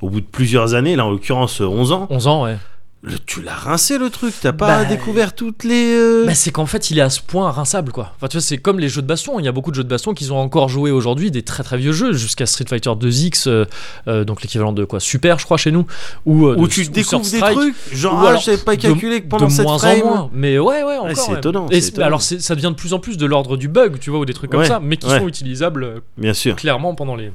au 0.00 0.08
bout 0.08 0.20
de 0.22 0.26
plusieurs 0.26 0.74
années, 0.74 0.96
là 0.96 1.04
en 1.04 1.10
l'occurrence 1.10 1.60
11 1.60 1.92
ans, 1.92 2.06
11 2.10 2.26
ans, 2.26 2.44
ouais. 2.44 2.56
Le- 3.02 3.18
tu 3.18 3.40
l'as 3.40 3.54
rincé 3.54 3.96
le 3.96 4.10
truc. 4.10 4.34
T'as 4.42 4.52
pas 4.52 4.66
Bah, 4.80 4.84
découvert 4.84 5.34
toutes 5.34 5.64
les. 5.64 5.94
euh, 5.94 6.26
Bah, 6.26 6.34
c'est 6.34 6.50
qu'en 6.50 6.66
fait, 6.66 6.90
il 6.90 6.98
est 6.98 7.02
à 7.02 7.08
ce 7.08 7.20
point 7.22 7.50
rinçable, 7.50 7.92
quoi. 7.92 8.12
Enfin, 8.16 8.28
tu 8.28 8.36
vois, 8.36 8.42
c'est 8.42 8.58
comme 8.58 8.78
les 8.78 8.90
jeux 8.90 9.00
de 9.00 9.06
baston. 9.06 9.38
Il 9.38 9.44
y 9.44 9.48
a 9.48 9.52
beaucoup 9.52 9.70
de 9.70 9.76
jeux 9.76 9.84
de 9.84 9.88
baston 9.88 10.12
qui 10.12 10.24
sont 10.24 10.34
encore 10.34 10.68
joués 10.68 10.90
aujourd'hui, 10.90 11.30
des 11.30 11.42
très 11.42 11.62
très 11.62 11.78
vieux 11.78 11.92
jeux, 11.92 12.12
jusqu'à 12.12 12.44
Street 12.44 12.66
Fighter 12.68 12.90
2X, 12.90 13.44
euh, 13.48 13.64
euh, 14.06 14.24
donc 14.24 14.42
l'équivalent 14.42 14.72
de 14.72 14.84
quoi? 14.84 15.00
Super, 15.00 15.38
je 15.38 15.46
crois, 15.46 15.56
chez 15.56 15.72
nous. 15.72 15.86
Ou, 16.26 16.46
euh, 16.48 16.56
où 16.58 16.66
de- 16.66 16.72
tu 16.72 16.82
ou 16.82 16.90
découvres 16.90 17.22
des 17.30 17.40
trucs, 17.40 17.74
genre, 17.92 18.20
ah, 18.22 18.28
alors 18.28 18.40
je 18.40 18.44
savais 18.46 18.58
pas 18.58 18.76
de- 18.76 18.82
calculer 18.82 19.22
que 19.22 19.28
pendant 19.28 19.46
de 19.46 19.52
cette 19.52 19.64
moins 19.64 19.78
frame. 19.78 20.02
en 20.02 20.06
moins. 20.06 20.30
Mais 20.34 20.58
ouais, 20.58 20.82
ouais, 20.82 20.96
encore. 20.98 21.16
c'est 21.16 21.32
ouais. 21.32 21.38
étonnant, 21.38 21.66
Et 21.70 21.76
c'est 21.76 21.80
c'est- 21.80 21.88
étonnant. 21.92 22.06
alors, 22.06 22.20
c'est- 22.22 22.40
ça 22.40 22.54
devient 22.54 22.68
de 22.70 22.74
plus 22.74 22.92
en 22.92 22.98
plus 22.98 23.16
de 23.16 23.24
l'ordre 23.24 23.56
du 23.56 23.68
bug, 23.68 23.98
tu 23.98 24.10
vois, 24.10 24.18
ou 24.18 24.24
des 24.26 24.34
trucs 24.34 24.50
comme 24.50 24.60
Ouais, 24.60 24.66
ça, 24.66 24.78
mais 24.82 24.98
qui 24.98 25.08
sont 25.08 25.26
utilisables 25.26 26.02
Bien 26.18 26.34
sûr. 26.34 26.54
clairement 26.56 26.94
pendant 26.94 27.16
les 27.16 27.32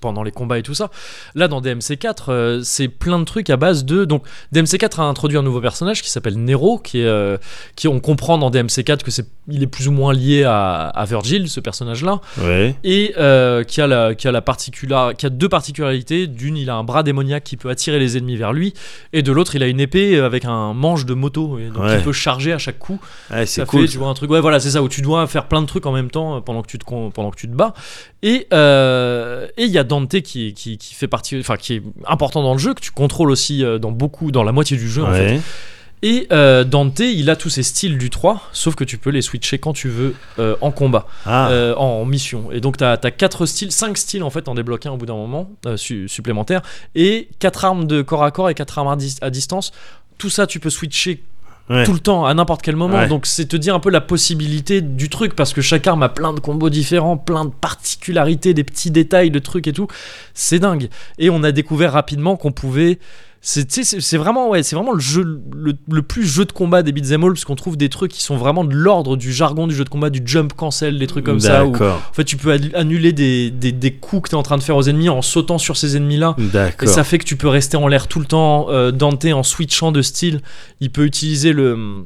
pendant 0.00 0.22
les 0.22 0.30
combats 0.32 0.58
et 0.58 0.62
tout 0.62 0.74
ça. 0.74 0.90
Là, 1.34 1.46
dans 1.48 1.60
DMC4, 1.60 2.14
euh, 2.28 2.60
c'est 2.62 2.88
plein 2.88 3.18
de 3.18 3.24
trucs 3.24 3.50
à 3.50 3.56
base 3.56 3.84
de. 3.84 4.04
Donc, 4.04 4.24
DMC4 4.54 5.00
a 5.00 5.04
introduit 5.04 5.36
un 5.38 5.42
nouveau 5.42 5.60
personnage 5.60 6.02
qui 6.02 6.10
s'appelle 6.10 6.42
Nero, 6.42 6.78
qui 6.78 7.00
est, 7.00 7.04
euh, 7.06 7.36
qui 7.76 7.88
on 7.88 8.00
comprend 8.00 8.38
dans 8.38 8.50
DMC4 8.50 9.02
que 9.02 9.10
c'est, 9.10 9.26
il 9.48 9.62
est 9.62 9.66
plus 9.66 9.88
ou 9.88 9.92
moins 9.92 10.12
lié 10.12 10.44
à, 10.44 10.86
à 10.88 11.04
Virgil, 11.04 11.48
ce 11.48 11.60
personnage-là, 11.60 12.20
Ouais. 12.42 12.74
et 12.84 13.14
euh, 13.18 13.62
qui 13.64 13.80
a 13.80 13.86
la, 13.86 14.14
qui 14.14 14.26
a 14.28 14.32
la 14.32 14.42
particular, 14.42 15.14
qui 15.14 15.26
a 15.26 15.30
deux 15.30 15.48
particularités. 15.48 16.26
D'une, 16.26 16.56
il 16.56 16.70
a 16.70 16.74
un 16.76 16.84
bras 16.84 17.02
démoniaque 17.02 17.44
qui 17.44 17.56
peut 17.56 17.68
attirer 17.70 17.98
les 17.98 18.16
ennemis 18.16 18.36
vers 18.36 18.52
lui, 18.52 18.74
et 19.12 19.22
de 19.22 19.32
l'autre, 19.32 19.54
il 19.56 19.62
a 19.62 19.66
une 19.66 19.80
épée 19.80 20.18
avec 20.18 20.44
un 20.44 20.72
manche 20.74 21.04
de 21.06 21.14
moto, 21.14 21.58
et 21.58 21.66
donc 21.68 21.82
Ouais. 21.84 21.98
il 21.98 22.02
peut 22.02 22.12
charger 22.12 22.52
à 22.52 22.58
chaque 22.58 22.78
coup. 22.78 22.98
Ouais, 23.30 23.46
c'est 23.46 23.60
Ça 23.60 23.66
cool. 23.66 23.82
fait, 23.82 23.88
tu 23.88 23.98
vois 23.98 24.08
un 24.08 24.14
truc. 24.14 24.30
Ouais, 24.30 24.40
voilà, 24.40 24.60
c'est 24.60 24.70
ça 24.70 24.82
où 24.82 24.88
tu 24.88 25.02
dois 25.02 25.26
faire 25.26 25.46
plein 25.46 25.60
de 25.60 25.66
trucs 25.66 25.86
en 25.86 25.92
même 25.92 26.10
temps 26.10 26.40
pendant 26.40 26.62
que 26.62 26.66
tu 26.68 26.78
te 26.78 26.84
pendant 26.84 27.30
que 27.30 27.36
tu 27.36 27.48
te 27.48 27.54
bats. 27.54 27.74
Et 28.22 28.46
euh, 28.52 29.46
et 29.56 29.64
il 29.64 29.70
y 29.70 29.78
a 29.78 29.84
Dante 29.84 30.20
qui, 30.20 30.52
qui 30.52 30.76
qui 30.76 30.94
fait 30.94 31.08
partie, 31.08 31.38
enfin 31.40 31.56
qui 31.56 31.74
est 31.74 31.82
important 32.06 32.42
dans 32.42 32.52
le 32.52 32.58
jeu 32.58 32.74
que 32.74 32.80
tu 32.80 32.90
contrôles 32.90 33.30
aussi 33.30 33.64
euh, 33.64 33.78
dans 33.78 33.92
beaucoup, 33.92 34.30
dans 34.30 34.42
la 34.42 34.52
moitié 34.52 34.76
du 34.76 34.88
jeu 34.90 35.02
en 35.02 35.12
fait. 35.12 35.34
Ouais. 35.36 35.40
Et 36.02 36.26
euh, 36.32 36.64
Dante, 36.64 37.00
il 37.00 37.28
a 37.28 37.36
tous 37.36 37.50
ses 37.50 37.62
styles 37.62 37.98
du 37.98 38.08
3, 38.08 38.42
sauf 38.52 38.74
que 38.74 38.84
tu 38.84 38.96
peux 38.96 39.10
les 39.10 39.20
switcher 39.20 39.58
quand 39.58 39.74
tu 39.74 39.88
veux 39.90 40.14
euh, 40.38 40.56
en 40.62 40.70
combat, 40.70 41.06
Ah, 41.26 41.50
euh, 41.50 41.74
en, 41.76 41.84
en 42.00 42.04
mission. 42.06 42.50
Et 42.52 42.60
donc 42.60 42.78
tu 42.78 42.84
as, 42.84 42.96
4 42.96 43.44
styles, 43.44 43.70
5 43.70 43.98
styles 43.98 44.22
en 44.22 44.30
fait 44.30 44.48
en 44.48 44.54
débloquer 44.54 44.88
un 44.88 44.92
au 44.92 44.96
bout 44.96 45.04
d'un 45.04 45.14
moment 45.14 45.50
su- 45.76 46.08
supplémentaires, 46.08 46.62
et 46.94 47.28
4 47.38 47.64
armes 47.66 47.86
de 47.86 48.00
corps 48.00 48.24
à 48.24 48.30
corps 48.30 48.48
et 48.48 48.54
4 48.54 48.78
armes 48.78 48.88
à, 48.88 48.96
dis- 48.96 49.18
à 49.20 49.28
distance. 49.28 49.72
Tout 50.16 50.30
ça, 50.30 50.46
tu 50.46 50.58
peux 50.58 50.70
switcher 50.70 51.22
ouais. 51.70 51.84
tout 51.84 51.92
le 51.92 52.00
temps, 52.00 52.26
à 52.26 52.34
n'importe 52.34 52.62
quel 52.62 52.76
moment. 52.76 52.98
Ouais. 52.98 53.08
Donc 53.08 53.26
c'est 53.26 53.46
te 53.46 53.56
dire 53.56 53.74
un 53.74 53.80
peu 53.80 53.90
la 53.90 54.00
possibilité 54.00 54.82
du 54.82 55.08
truc, 55.08 55.34
parce 55.34 55.52
que 55.52 55.62
chaque 55.62 55.86
arme 55.86 56.02
a 56.02 56.08
plein 56.08 56.32
de 56.32 56.40
combos 56.40 56.70
différents, 56.70 57.16
plein 57.16 57.46
de 57.46 57.50
particularités, 57.50 58.52
des 58.52 58.64
petits 58.64 58.90
détails 58.90 59.30
de 59.30 59.38
trucs 59.38 59.66
et 59.66 59.72
tout. 59.72 59.86
C'est 60.34 60.58
dingue. 60.58 60.88
Et 61.18 61.30
on 61.30 61.42
a 61.42 61.52
découvert 61.52 61.92
rapidement 61.92 62.36
qu'on 62.36 62.52
pouvait. 62.52 62.98
C'est 63.42 64.18
vraiment, 64.18 64.50
ouais, 64.50 64.62
c'est 64.62 64.76
vraiment 64.76 64.92
le, 64.92 65.00
jeu, 65.00 65.40
le, 65.56 65.72
le 65.90 66.02
plus 66.02 66.26
jeu 66.26 66.44
de 66.44 66.52
combat 66.52 66.82
des 66.82 66.92
beat'em 66.92 67.24
all, 67.24 67.32
parce 67.32 67.46
qu'on 67.46 67.56
trouve 67.56 67.78
des 67.78 67.88
trucs 67.88 68.12
qui 68.12 68.22
sont 68.22 68.36
vraiment 68.36 68.64
de 68.64 68.74
l'ordre 68.74 69.16
du 69.16 69.32
jargon 69.32 69.66
du 69.66 69.74
jeu 69.74 69.82
de 69.84 69.88
combat, 69.88 70.10
du 70.10 70.20
jump 70.26 70.52
cancel, 70.52 70.98
des 70.98 71.06
trucs 71.06 71.24
comme 71.24 71.40
ça. 71.40 71.64
Où, 71.64 71.74
en 71.74 72.12
fait, 72.12 72.24
tu 72.24 72.36
peux 72.36 72.52
annu- 72.52 72.74
annuler 72.74 73.14
des, 73.14 73.50
des, 73.50 73.72
des 73.72 73.92
coups 73.94 74.24
que 74.24 74.28
tu 74.28 74.34
es 74.34 74.38
en 74.38 74.42
train 74.42 74.58
de 74.58 74.62
faire 74.62 74.76
aux 74.76 74.82
ennemis 74.82 75.08
en 75.08 75.22
sautant 75.22 75.56
sur 75.56 75.78
ces 75.78 75.96
ennemis-là. 75.96 76.36
Et 76.38 76.42
D'accord. 76.48 76.88
ça 76.88 77.02
fait 77.02 77.16
que 77.18 77.24
tu 77.24 77.36
peux 77.36 77.48
rester 77.48 77.78
en 77.78 77.88
l'air 77.88 78.08
tout 78.08 78.20
le 78.20 78.26
temps. 78.26 78.66
Euh, 78.68 78.90
Dante, 78.90 79.24
en 79.24 79.42
switchant 79.42 79.90
de 79.90 80.02
style, 80.02 80.42
il 80.80 80.90
peut 80.90 81.06
utiliser 81.06 81.54
le, 81.54 82.04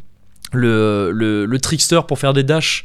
le, 0.53 1.11
le, 1.11 1.47
le 1.47 1.59
trickster 1.59 2.01
pour 2.07 2.20
faire 2.20 2.32
des 2.32 2.45
dashs. 2.45 2.85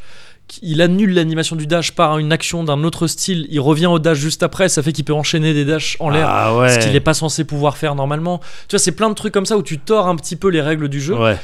Il 0.61 0.81
annule 0.81 1.13
l'animation 1.13 1.55
du 1.55 1.67
dash 1.67 1.91
par 1.91 2.17
une 2.17 2.31
action 2.31 2.63
d'un 2.63 2.83
autre 2.83 3.07
style. 3.07 3.47
Il 3.49 3.59
revient 3.59 3.87
au 3.87 3.99
dash 3.99 4.17
juste 4.17 4.43
après. 4.43 4.69
Ça 4.69 4.83
fait 4.83 4.91
qu'il 4.91 5.05
peut 5.05 5.13
enchaîner 5.13 5.53
des 5.53 5.65
dashs 5.65 5.97
en 5.99 6.09
l'air. 6.09 6.27
Ah 6.29 6.57
ouais. 6.57 6.69
Ce 6.73 6.79
qu'il 6.79 6.91
n'est 6.91 6.99
pas 6.99 7.13
censé 7.13 7.43
pouvoir 7.43 7.77
faire 7.77 7.95
normalement. 7.95 8.39
Tu 8.67 8.75
vois, 8.75 8.79
c'est 8.79 8.91
plein 8.91 9.09
de 9.09 9.15
trucs 9.15 9.33
comme 9.33 9.45
ça 9.45 9.57
où 9.57 9.63
tu 9.63 9.79
tords 9.79 10.07
un 10.07 10.15
petit 10.15 10.35
peu 10.35 10.49
les 10.49 10.61
règles 10.61 10.89
du 10.89 11.01
jeu. 11.01 11.15
Ouais. 11.15 11.37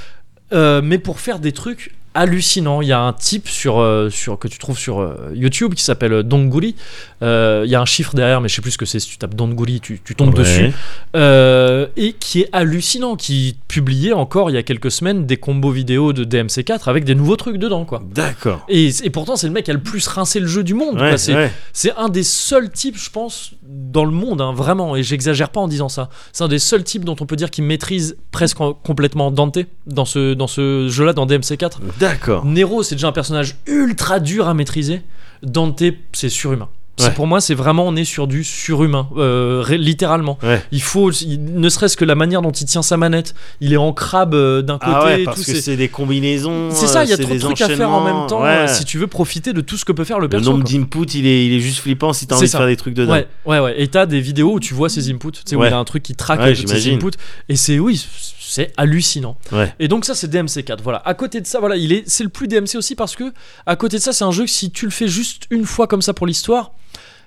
Euh, 0.54 0.82
mais 0.84 1.00
pour 1.00 1.20
faire 1.20 1.40
des 1.40 1.52
trucs 1.52 1.95
hallucinants. 2.16 2.82
Il 2.82 2.88
y 2.88 2.92
a 2.94 3.00
un 3.00 3.14
type 3.14 3.48
sur, 3.48 3.80
euh, 3.80 4.10
sur, 4.10 4.40
que 4.40 4.48
tu 4.48 4.58
trouves 4.58 4.80
sur 4.80 5.00
euh, 5.02 5.32
YouTube 5.36 5.74
qui 5.76 5.84
s'appelle 5.84 6.14
euh, 6.14 6.24
Donguri. 6.24 6.76
Euh, 7.22 7.64
Il 7.66 7.72
y 7.72 7.76
a 7.76 7.82
un 7.82 7.86
chiffre 7.86 8.16
derrière, 8.16 8.42
mais 8.42 8.50
je 8.50 8.56
sais 8.56 8.62
plus 8.62 8.72
ce 8.72 8.78
que 8.78 8.86
c'est. 8.86 9.00
Si 9.00 9.10
tu 9.10 9.18
tapes 9.18 9.36
Donguri, 9.36 9.80
tu, 9.82 10.02
tu 10.04 10.16
tombes 10.16 10.34
Ouais. 10.34 10.40
dessus. 10.40 10.72
Euh, 11.16 11.88
et 11.96 12.14
qui 12.14 12.42
est 12.42 12.50
hallucinant, 12.52 13.16
qui 13.16 13.56
publiait 13.68 14.14
encore 14.14 14.50
il 14.50 14.54
y 14.54 14.58
a 14.58 14.64
quelques 14.64 14.92
semaines 14.92 15.26
des 15.26 15.38
combos 15.38 15.72
vidéo 15.72 16.14
de 16.14 16.24
DMC4 16.26 16.90
avec 16.90 17.04
des 17.06 17.16
nouveaux 17.16 17.36
trucs 17.36 17.58
dedans, 17.58 17.86
quoi. 17.86 18.02
D'accord. 18.14 18.66
Et, 18.70 18.90
et 19.04 19.10
pourtant, 19.10 19.36
c'est 19.36 19.48
le 19.48 19.54
mec 19.54 19.66
qui 19.66 19.72
a 19.72 19.76
le 19.76 19.82
plus 19.82 20.08
rincé 20.08 20.40
le 20.40 20.48
jeu 20.48 20.64
du 20.64 20.74
monde. 20.74 20.98
quoi. 20.98 21.12
Ouais, 21.12 21.18
C'est 21.18 21.36
ouais. 21.36 21.52
c'est 21.74 21.94
un 21.98 22.10
des 22.10 22.24
seuls 22.24 22.70
types, 22.70 22.98
je 22.98 23.10
pense, 23.10 23.52
dans 23.68 24.06
le 24.06 24.12
monde, 24.12 24.42
hein, 24.42 24.54
vraiment, 24.54 24.96
et 24.96 25.04
j'exagère 25.04 25.50
pas 25.50 25.60
en 25.62 25.68
disant 25.68 25.90
ça. 25.90 26.10
C'est 26.34 26.44
un 26.44 26.48
des 26.48 26.60
seuls 26.60 26.84
types 26.84 27.06
dont 27.06 27.16
on 27.20 27.26
peut 27.26 27.36
dire 27.36 27.50
qu'il 27.50 27.64
maîtrise 27.64 28.18
presque 28.32 28.60
en- 28.62 28.74
complètement 28.74 29.32
Dante 29.32 29.58
dans 29.88 30.06
ce, 30.06 30.34
dans 30.34 30.48
ce 30.48 30.88
jeu-là, 30.90 31.14
dans 31.14 31.26
DMC4. 31.26 31.78
D'accord. 32.00 32.46
Nero, 32.46 32.84
c'est 32.84 32.96
déjà 32.96 33.08
un 33.08 33.12
personnage 33.12 33.56
ultra 33.68 34.20
dur 34.20 34.48
à 34.48 34.54
maîtriser. 34.54 35.02
Dante, 35.44 35.84
c'est 36.14 36.30
surhumain. 36.30 36.70
Ouais. 36.98 37.12
Pour 37.12 37.28
moi, 37.28 37.42
c'est 37.42 37.56
vraiment, 37.56 37.86
on 37.86 37.96
est 37.98 38.06
sur 38.06 38.26
du 38.26 38.46
surhumain, 38.46 39.10
euh, 39.18 39.66
littéralement. 39.76 40.38
Ouais. 40.42 40.62
Il 40.72 40.82
faut, 40.82 41.12
il- 41.12 41.44
ne 41.44 41.68
serait-ce 41.68 41.98
que 41.98 42.06
la 42.06 42.16
manière 42.16 42.42
dont 42.42 42.52
il 42.54 42.66
tient 42.66 42.82
sa 42.82 42.96
manette, 42.96 43.36
il 43.60 43.74
est 43.74 43.78
en 43.78 43.92
crabe 43.92 44.34
euh, 44.34 44.62
d'un 44.62 44.78
côté 44.78 44.92
Ah 44.96 45.04
ouais, 45.06 45.24
parce 45.26 45.42
tout. 45.44 45.52
que 45.52 45.58
c'est- 45.58 45.76
des 45.76 45.90
combinaisons. 45.90 46.70
c'est 46.72 46.88
ça, 46.88 47.04
il 47.04 47.10
y 47.10 47.14
a 47.14 47.16
euh, 47.16 47.24
trop 47.24 47.34
de 47.34 47.40
trucs 47.40 47.60
à 47.62 47.68
faire 47.70 47.90
en 47.90 48.02
même 48.04 48.28
temps 48.28 48.46
euh, 48.46 48.66
si 48.68 48.86
tu 48.86 48.98
veux 48.98 49.08
profiter 49.08 49.52
de 49.52 49.60
tout 49.60 49.76
ce 49.76 49.84
que 49.84 49.92
peut 49.92 50.06
faire 50.06 50.20
le 50.20 50.24
Le 50.26 50.30
perso. 50.30 50.52
nombre 50.52 50.64
quoi. 50.64 50.72
d'inputs, 50.72 51.18
il 51.18 51.28
est, 51.28 51.46
il 51.48 51.54
est 51.54 51.60
juste 51.60 51.80
flippant 51.80 52.14
si 52.14 52.28
t'as 52.28 52.36
envie 52.36 52.46
de 52.46 52.50
ça. 52.50 52.60
faire 52.60 52.68
des 52.68 52.78
trucs 52.78 52.94
dedans. 52.94 53.12
Ouais, 53.12 53.28
ouais, 53.46 53.60
ouais. 53.60 53.76
Et 53.82 53.88
t'as 53.90 54.06
des 54.06 54.22
vidéos 54.22 54.54
où 54.54 54.60
tu 54.62 54.74
vois 54.74 54.88
ses 54.88 55.10
inputs, 55.12 55.32
tu 55.32 55.42
sais, 55.46 55.56
où 55.58 55.66
il 55.66 55.74
a 55.74 55.78
un 55.78 55.84
truc 55.84 56.02
qui 56.02 56.16
traque 56.16 56.40
toutes 56.56 56.70
ses 56.70 56.94
inputs. 56.94 57.18
Et 57.50 57.58
c'est, 57.58 57.78
oui, 57.78 58.06
c'est 58.48 58.74
hallucinant. 58.78 59.38
Ouais. 59.52 59.74
Et 59.80 59.88
donc, 59.88 60.06
ça, 60.06 60.16
c'est 60.16 60.32
DMC4. 60.32 60.82
Voilà. 60.84 61.02
À 61.06 61.14
côté 61.14 61.42
de 61.42 61.48
ça, 61.48 61.60
voilà, 61.60 61.76
il 61.76 61.94
est, 61.94 62.08
c'est 62.08 62.24
le 62.24 62.30
plus 62.30 62.48
DMC 62.48 62.76
aussi 62.76 62.96
parce 62.96 63.16
que, 63.16 63.34
à 63.66 63.76
côté 63.76 63.98
de 63.98 64.02
ça, 64.02 64.14
c'est 64.14 64.24
un 64.24 64.32
jeu 64.32 64.46
que 64.46 64.52
si 64.52 64.72
tu 64.72 64.86
le 64.86 64.92
fais 64.92 65.08
juste 65.08 65.44
une 65.50 65.66
fois 65.66 65.88
comme 65.88 66.02
ça 66.02 66.14
pour 66.14 66.28
l'histoire, 66.28 66.74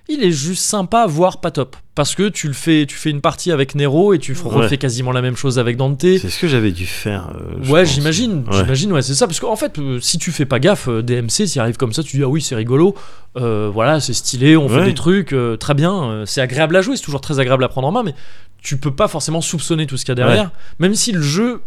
il 0.08 0.24
est 0.24 0.30
juste 0.32 0.62
sympa, 0.64 1.06
voire 1.06 1.40
pas 1.40 1.50
top. 1.50 1.76
Parce 1.94 2.14
que 2.14 2.28
tu 2.28 2.46
le 2.46 2.52
fais, 2.54 2.86
tu 2.86 2.96
fais 2.96 3.10
une 3.10 3.20
partie 3.20 3.50
avec 3.52 3.74
Nero 3.74 4.14
et 4.14 4.18
tu 4.18 4.32
Ouais. 4.32 4.38
refais 4.44 4.78
quasiment 4.78 5.10
la 5.12 5.20
même 5.20 5.36
chose 5.36 5.58
avec 5.58 5.76
Dante. 5.76 6.00
C'est 6.00 6.28
ce 6.30 6.38
que 6.40 6.46
j'avais 6.48 6.70
dû 6.70 6.86
faire. 6.86 7.30
euh, 7.34 7.68
Ouais, 7.70 7.84
j'imagine, 7.84 8.44
Ouais. 8.46 8.56
j'imagine, 8.58 8.92
ouais, 8.92 9.02
c'est 9.02 9.14
ça. 9.14 9.26
Parce 9.26 9.40
qu'en 9.40 9.56
fait, 9.56 9.78
euh, 9.78 9.98
si 10.00 10.16
tu 10.18 10.30
fais 10.32 10.44
pas 10.46 10.60
gaffe, 10.60 10.88
euh, 10.88 11.02
DMC, 11.02 11.46
s'il 11.46 11.60
arrive 11.60 11.76
comme 11.76 11.92
ça, 11.92 12.02
tu 12.02 12.16
dis 12.16 12.22
ah 12.22 12.28
oui, 12.28 12.40
c'est 12.40 12.54
rigolo, 12.54 12.94
euh, 13.36 13.68
voilà, 13.72 14.00
c'est 14.00 14.12
stylé, 14.14 14.56
on 14.56 14.68
fait 14.68 14.84
des 14.84 14.94
trucs, 14.94 15.34
très 15.58 15.74
bien, 15.74 16.22
c'est 16.26 16.40
agréable 16.40 16.76
à 16.76 16.82
jouer, 16.82 16.96
c'est 16.96 17.02
toujours 17.04 17.20
très 17.20 17.38
agréable 17.40 17.64
à 17.64 17.68
prendre 17.68 17.88
en 17.88 17.92
main, 17.92 18.02
mais 18.04 18.14
tu 18.62 18.76
peux 18.76 18.94
pas 18.94 19.08
forcément 19.08 19.40
soupçonner 19.40 19.86
tout 19.86 19.96
ce 19.96 20.04
qu'il 20.04 20.12
y 20.12 20.12
a 20.12 20.24
derrière, 20.24 20.50
même 20.78 20.94
si 20.94 21.12
le 21.12 21.20
jeu. 21.22 21.60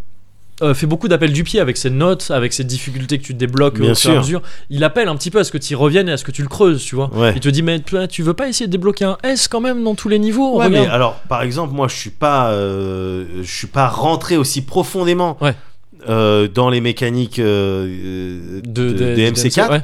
Euh, 0.62 0.74
fait 0.74 0.86
beaucoup 0.86 1.08
d'appels 1.08 1.34
du 1.34 1.44
pied 1.44 1.60
avec 1.60 1.78
ses 1.78 1.90
notes, 1.90 2.30
avec 2.32 2.54
ses 2.54 2.64
difficultés 2.64 3.18
que 3.18 3.24
tu 3.24 3.34
débloques 3.34 3.80
Bien 3.80 3.92
au 3.92 3.96
fur 3.96 4.12
et 4.12 4.16
à 4.16 4.20
mesure. 4.20 4.42
Il 4.70 4.84
appelle 4.84 5.08
un 5.08 5.16
petit 5.16 5.32
peu 5.32 5.40
à 5.40 5.44
ce 5.44 5.52
que 5.52 5.58
tu 5.58 5.74
y 5.74 5.76
reviennes 5.76 6.08
et 6.10 6.12
à 6.12 6.18
ce 6.18 6.24
que 6.24 6.32
tu 6.32 6.42
le 6.42 6.48
creuses, 6.48 6.84
tu 6.84 6.96
vois. 6.96 7.10
Ouais. 7.16 7.34
Il 7.36 7.40
te 7.42 7.50
dit, 7.50 7.64
mais 7.64 7.82
tu 8.10 8.22
veux 8.24 8.34
pas 8.34 8.48
essayer 8.48 8.68
de 8.68 8.72
débloquer 8.72 9.06
un 9.06 9.18
S 9.24 9.48
quand 9.48 9.62
même 9.62 9.84
dans 9.84 9.96
tous 9.96 10.10
les 10.10 10.20
niveaux? 10.20 10.58
Ouais, 10.60 10.70
mais 10.70 10.86
alors, 10.88 11.16
par 11.30 11.42
exemple, 11.42 11.74
moi, 11.74 11.88
je 11.88 11.96
suis 11.96 12.10
pas, 12.12 12.52
euh, 12.52 13.26
je 13.42 13.52
suis 13.56 13.68
pas 13.68 13.88
rentré 13.88 14.38
aussi 14.38 14.62
profondément 14.62 15.38
Ouais. 15.42 15.56
euh, 16.10 16.48
dans 16.48 16.70
les 16.70 16.82
mécaniques 16.82 17.40
de, 17.40 18.60
de, 18.66 18.92
des 19.16 19.32
MC4, 19.32 19.70
ouais. 19.72 19.82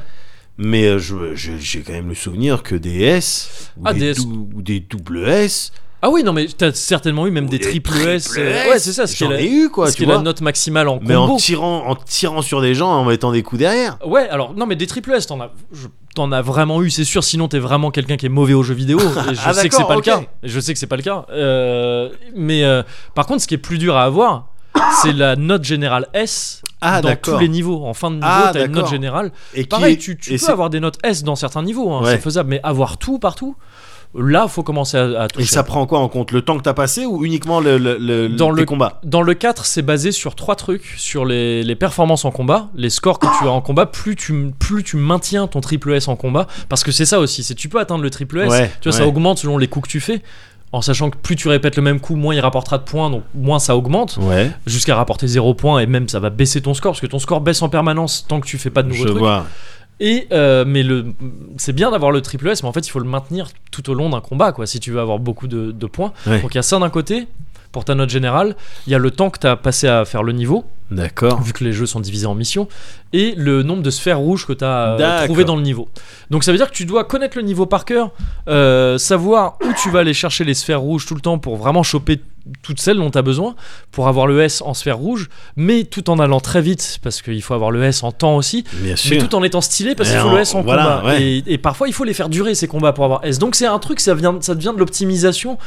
mais 0.58 0.98
je- 0.98 1.34
je- 1.34 1.52
j'ai 1.58 1.80
quand 1.80 1.92
même 1.92 2.08
le 2.08 2.14
souvenir 2.14 2.62
que 2.62 2.74
des 2.74 3.02
S 3.02 3.70
ou, 3.76 3.82
Ah, 3.84 3.92
des, 3.94 4.00
des 4.00 4.06
S. 4.10 4.18
dou- 4.26 4.48
ou 4.54 4.62
des 4.62 4.80
double 4.80 5.28
S, 5.28 5.72
Ah 6.00 6.10
oui, 6.10 6.22
non, 6.22 6.32
mais 6.32 6.46
t'as 6.46 6.72
certainement 6.72 7.26
eu 7.26 7.32
même 7.32 7.46
ou 7.46 7.48
des 7.48 7.58
triple 7.58 7.96
S. 8.06 8.34
euh, 8.38 8.68
Ouais, 8.70 8.78
c'est 8.78 8.92
ça, 8.92 9.06
ce 9.08 9.16
qui 9.16 9.24
est 9.24 9.28
la- 9.28 9.40
ai 9.40 9.48
eu 9.50 9.68
quoi, 9.68 9.88
ce 9.90 9.96
tu 9.96 10.04
qui 10.04 10.08
est 10.10 10.12
la 10.12 10.20
note 10.20 10.40
maximale 10.42 10.86
en 10.88 11.00
mais 11.02 11.16
en 11.16 11.26
combo. 11.26 11.38
tirant, 11.40 11.88
en 11.88 11.96
tirant 11.96 12.40
sur 12.40 12.60
des 12.60 12.74
gens, 12.76 12.88
en 12.90 13.04
mettant 13.04 13.32
des 13.32 13.42
coups 13.42 13.58
derrière. 13.58 13.98
Ouais, 14.06 14.28
alors 14.28 14.54
non, 14.54 14.64
mais 14.66 14.76
des 14.76 14.86
triple 14.86 15.12
S, 15.12 15.26
t'en 15.26 15.40
as, 15.40 15.50
je- 15.72 15.88
t'en 16.14 16.30
as 16.30 16.40
vraiment 16.40 16.82
eu, 16.82 16.90
c'est 16.90 17.02
sûr. 17.04 17.24
Sinon, 17.24 17.48
t'es 17.48 17.58
vraiment 17.58 17.90
quelqu'un 17.90 18.16
qui 18.16 18.26
est 18.26 18.30
mauvais 18.30 18.54
aux 18.54 18.62
jeux 18.62 18.74
vidéo. 18.74 18.98
Et 19.30 19.34
je 19.34 19.40
Ah, 19.44 19.52
sais 19.52 19.68
que 19.68 19.74
c'est 19.74 19.84
pas 19.88 19.96
le 19.96 20.00
cas. 20.02 20.22
Je 20.44 20.60
sais 20.60 20.72
que 20.72 20.78
c'est 20.78 20.86
pas 20.86 20.96
le 20.96 21.02
cas. 21.02 21.26
Euh, 21.30 22.10
mais 22.36 22.62
euh, 22.62 22.84
par 23.16 23.26
contre, 23.26 23.42
ce 23.42 23.48
qui 23.48 23.54
est 23.54 23.58
plus 23.58 23.78
dur 23.78 23.96
à 23.96 24.04
avoir, 24.04 24.46
c'est 25.02 25.12
la 25.12 25.34
note 25.34 25.64
générale 25.64 26.06
S 26.14 26.62
Ah, 26.80 27.00
dans 27.00 27.16
tous 27.16 27.38
les 27.38 27.48
niveaux. 27.48 27.84
En 27.84 27.94
fin 27.94 28.10
de 28.10 28.16
niveau, 28.16 28.26
Ah, 28.28 28.50
t'as 28.52 28.66
une 28.66 28.72
note 28.72 28.88
générale. 28.88 29.32
Et 29.52 29.62
qui 29.62 29.68
Pareil, 29.68 29.94
est- 29.94 29.98
tu, 29.98 30.16
tu 30.16 30.30
et 30.30 30.32
peux 30.34 30.38
c'est- 30.46 30.52
avoir 30.52 30.70
des 30.70 30.78
notes 30.78 30.98
S 31.02 31.24
dans 31.24 31.34
certains 31.34 31.64
niveaux, 31.64 31.90
hein, 31.92 32.02
Ouais. 32.04 32.12
c'est 32.12 32.18
faisable. 32.20 32.50
Mais 32.50 32.60
avoir 32.62 32.98
tout 32.98 33.18
partout, 33.18 33.56
là, 34.14 34.48
faut 34.48 34.62
commencer 34.62 34.96
à, 34.96 35.22
à 35.22 35.28
toucher. 35.28 35.44
Et 35.44 35.46
ça 35.46 35.62
prend 35.62 35.86
quoi 35.86 35.98
en 36.00 36.08
compte? 36.08 36.32
Le 36.32 36.42
temps 36.42 36.56
que 36.56 36.62
t'as 36.62 36.74
passé 36.74 37.04
ou 37.06 37.24
uniquement 37.24 37.60
le, 37.60 37.78
le, 37.78 37.96
le- 37.98 38.28
Dans 38.28 38.52
tes 38.54 38.60
le- 38.60 38.66
combats? 38.66 39.00
Dans 39.04 39.22
le 39.22 39.34
4, 39.34 39.64
c'est 39.66 39.82
basé 39.82 40.12
sur 40.12 40.34
trois 40.34 40.56
trucs. 40.56 40.94
Sur 40.96 41.24
les, 41.24 41.62
les 41.62 41.74
performances 41.76 42.24
en 42.24 42.30
combat, 42.30 42.68
les 42.74 42.90
scores 42.90 43.18
que 43.18 43.26
tu 43.38 43.44
as 43.46 43.50
en 43.50 43.60
combat, 43.60 43.86
plus 43.86 44.16
tu, 44.16 44.52
plus 44.58 44.82
tu 44.82 44.96
maintiens 44.96 45.46
ton 45.46 45.60
triple 45.60 45.92
S 45.92 46.08
en 46.08 46.16
combat, 46.16 46.46
parce 46.68 46.82
que 46.84 46.92
c'est 46.92 47.04
ça 47.06 47.20
aussi, 47.20 47.42
c'est 47.42 47.54
tu 47.54 47.68
peux 47.68 47.78
atteindre 47.80 48.02
le 48.02 48.10
triple 48.10 48.38
S, 48.40 48.48
Ouais, 48.50 48.70
tu 48.80 48.88
vois, 48.88 48.96
ça 48.98 49.06
augmente 49.06 49.38
selon 49.38 49.58
les 49.58 49.68
coups 49.68 49.86
que 49.86 49.90
tu 49.92 50.00
fais, 50.00 50.22
en 50.72 50.82
sachant 50.82 51.08
que 51.10 51.16
plus 51.16 51.34
tu 51.36 51.48
répètes 51.48 51.76
le 51.76 51.82
même 51.82 51.98
coup, 52.00 52.14
moins 52.16 52.34
il 52.34 52.40
rapportera 52.40 52.76
de 52.78 52.82
points, 52.84 53.08
donc 53.10 53.22
moins 53.34 53.58
ça 53.58 53.76
augmente, 53.76 54.18
Ouais, 54.20 54.50
jusqu'à 54.66 54.96
rapporter 54.96 55.26
0 55.26 55.54
points, 55.54 55.80
et 55.80 55.86
même 55.86 56.08
ça 56.08 56.20
va 56.20 56.30
baisser 56.30 56.60
ton 56.60 56.74
score, 56.74 56.92
parce 56.92 57.00
que 57.00 57.06
ton 57.06 57.18
score 57.18 57.40
baisse 57.40 57.62
en 57.62 57.68
permanence 57.68 58.26
tant 58.28 58.40
que 58.40 58.46
tu 58.46 58.58
fais 58.58 58.70
pas 58.70 58.82
de 58.82 58.88
nouveaux 58.88 59.02
je 59.04 59.08
trucs. 59.08 59.18
vois. 59.18 59.46
Et 60.00 60.28
euh, 60.32 60.64
mais 60.66 60.82
le, 60.82 61.06
c'est 61.56 61.72
bien 61.72 61.90
d'avoir 61.90 62.10
le 62.12 62.20
triple 62.20 62.48
S, 62.48 62.62
mais 62.62 62.68
en 62.68 62.72
fait 62.72 62.86
il 62.86 62.90
faut 62.90 63.00
le 63.00 63.08
maintenir 63.08 63.48
tout 63.72 63.90
au 63.90 63.94
long 63.94 64.10
d'un 64.10 64.20
combat, 64.20 64.52
quoi, 64.52 64.66
si 64.66 64.78
tu 64.80 64.92
veux 64.92 65.00
avoir 65.00 65.18
beaucoup 65.18 65.48
de, 65.48 65.72
de 65.72 65.86
points. 65.86 66.12
Ouais. 66.26 66.40
Donc 66.40 66.54
il 66.54 66.56
y 66.56 66.60
a 66.60 66.62
ça 66.62 66.78
d'un 66.78 66.90
côté 66.90 67.26
pour 67.72 67.84
ta 67.84 67.94
note 67.94 68.08
générale. 68.08 68.56
Il 68.86 68.92
y 68.92 68.94
a 68.94 68.98
le 68.98 69.10
temps 69.10 69.28
que 69.30 69.38
tu 69.38 69.46
as 69.46 69.56
passé 69.56 69.88
à 69.88 70.04
faire 70.04 70.22
le 70.22 70.32
niveau. 70.32 70.64
D'accord. 70.90 71.42
vu 71.42 71.52
que 71.52 71.64
les 71.64 71.72
jeux 71.72 71.84
sont 71.84 72.00
divisés 72.00 72.24
en 72.24 72.34
missions, 72.34 72.66
et 73.12 73.34
le 73.36 73.62
nombre 73.62 73.82
de 73.82 73.90
sphères 73.90 74.18
rouges 74.18 74.46
que 74.46 74.54
tu 74.54 74.64
as 74.64 74.96
D'accord. 74.98 75.26
trouvé 75.26 75.44
dans 75.44 75.56
le 75.56 75.60
niveau. 75.62 75.88
Donc 76.30 76.44
ça 76.44 76.52
veut 76.52 76.56
dire 76.56 76.70
que 76.70 76.74
tu 76.74 76.86
dois 76.86 77.04
connaître 77.04 77.36
le 77.36 77.42
niveau 77.42 77.66
par 77.66 77.84
cœur, 77.84 78.10
euh, 78.48 78.96
savoir 78.96 79.58
où 79.62 79.66
tu 79.82 79.90
vas 79.90 79.98
aller 79.98 80.14
chercher 80.14 80.44
les 80.44 80.54
sphères 80.54 80.80
rouges 80.80 81.04
tout 81.04 81.14
le 81.14 81.20
temps 81.20 81.38
pour 81.38 81.56
vraiment 81.56 81.82
choper 81.82 82.20
toutes 82.62 82.80
celles 82.80 82.96
dont 82.96 83.10
tu 83.10 83.18
as 83.18 83.22
besoin, 83.22 83.54
pour 83.90 84.08
avoir 84.08 84.26
le 84.26 84.40
S 84.42 84.62
en 84.62 84.74
sphère 84.74 84.98
rouge, 84.98 85.28
mais 85.56 85.84
tout 85.84 86.08
en 86.10 86.18
allant 86.18 86.40
très 86.40 86.60
vite, 86.62 86.98
parce 87.02 87.22
qu'il 87.22 87.42
faut 87.42 87.54
avoir 87.54 87.70
le 87.70 87.82
S 87.84 88.02
en 88.02 88.12
temps 88.12 88.36
aussi, 88.36 88.64
Bien 88.74 88.94
mais 89.10 89.18
tout 89.18 89.34
en 89.34 89.42
étant 89.42 89.60
stylé 89.60 89.94
parce 89.94 90.10
qu'il 90.10 90.18
faut 90.18 90.28
en- 90.28 90.34
le 90.34 90.40
S 90.40 90.54
en 90.54 90.62
voilà, 90.62 90.98
combat. 91.00 91.04
ouais. 91.14 91.22
Et, 91.22 91.44
et 91.54 91.58
parfois 91.58 91.88
il 91.88 91.92
faut 91.94 92.04
les 92.04 92.14
faire 92.14 92.28
durer 92.28 92.54
ces 92.54 92.68
combats 92.68 92.92
pour 92.92 93.04
avoir 93.04 93.24
S. 93.24 93.38
Donc 93.38 93.54
c'est 93.54 93.66
un 93.66 93.78
truc, 93.78 94.00
ça, 94.00 94.14
vient, 94.14 94.36
ça 94.40 94.54
devient 94.54 94.72
de 94.74 94.78
l'optimisation 94.80 95.58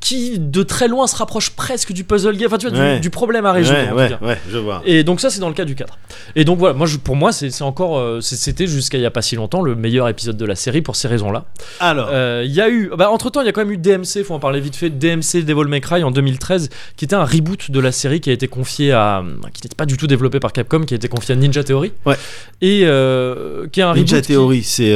qui 0.00 0.38
de 0.38 0.62
très 0.62 0.86
loin 0.86 1.06
se 1.08 1.16
rapproche 1.16 1.50
presque 1.50 1.92
du 1.92 2.04
puzzle 2.04 2.36
game, 2.36 2.46
enfin 2.46 2.56
tu 2.58 2.68
vois, 2.68 2.76
du- 2.76 2.80
Ouais. 2.80 3.00
du, 3.00 3.10
problème 3.10 3.44
à 3.46 3.52
résoudre. 3.52 3.78
Ouais, 4.22 4.38
je 4.48 4.58
vois. 4.58 4.80
Et 4.84 5.02
donc 5.04 5.20
ça 5.20 5.28
c'est 5.28 5.40
dans 5.40 5.48
le 5.48 5.54
cas 5.54 5.64
du 5.64 5.74
4. 5.74 5.98
Et 6.36 6.44
donc 6.44 6.58
voilà, 6.58 6.74
moi 6.74 6.86
je- 6.86 6.98
pour 6.98 7.16
moi 7.16 7.32
c'est 7.32 7.62
encore 7.62 7.98
euh, 7.98 8.20
c'était 8.20 8.66
jusqu'à 8.68 8.96
il 8.98 9.02
y 9.02 9.06
a 9.06 9.10
pas 9.10 9.22
si 9.22 9.34
longtemps 9.36 9.60
le 9.60 9.74
meilleur 9.74 10.08
épisode 10.08 10.36
de 10.36 10.44
la 10.44 10.54
série 10.54 10.82
pour 10.82 10.94
ces 10.96 11.08
raisons-là. 11.08 11.46
Alors, 11.80 12.08
Euh, 12.12 12.42
Il 12.46 12.52
y 12.52 12.60
a 12.60 12.68
eu 12.70 12.90
bah, 12.96 13.10
entre 13.10 13.30
temps 13.30 13.40
il 13.40 13.46
y 13.46 13.48
a 13.48 13.52
quand 13.52 13.60
même 13.64 13.72
eu 13.72 13.76
DMC, 13.76 14.22
faut 14.24 14.34
en 14.34 14.38
parler 14.38 14.60
vite 14.60 14.76
fait, 14.76 14.90
DMC 14.90 15.42
Devil 15.44 15.66
May 15.68 15.80
Cry 15.80 16.02
en 16.04 16.10
2013 16.10 16.70
qui 16.96 17.04
était 17.04 17.16
un 17.16 17.24
reboot 17.24 17.70
de 17.70 17.80
la 17.80 17.90
série 17.92 18.20
qui 18.20 18.30
a 18.30 18.32
été 18.32 18.46
confié 18.48 18.92
à 18.92 19.22
qui 19.52 19.62
n'était 19.64 19.74
pas 19.76 19.86
du 19.86 19.96
tout 19.96 20.06
développé 20.06 20.38
par 20.40 20.52
Capcom 20.52 20.82
qui 20.84 20.94
a 20.94 20.96
été 20.96 21.08
confié 21.08 21.34
à 21.34 21.36
Ninja 21.36 21.64
Theory. 21.64 21.92
Ouais. 22.06 22.14
Et 22.62 22.82
euh, 22.84 23.66
qui 23.72 23.80
est 23.80 23.82
un 23.82 23.94
Ninja 23.94 24.16
reboot 24.16 24.26
qui- 24.26 24.32
Theory, 24.32 24.62
c'est. 24.62 24.94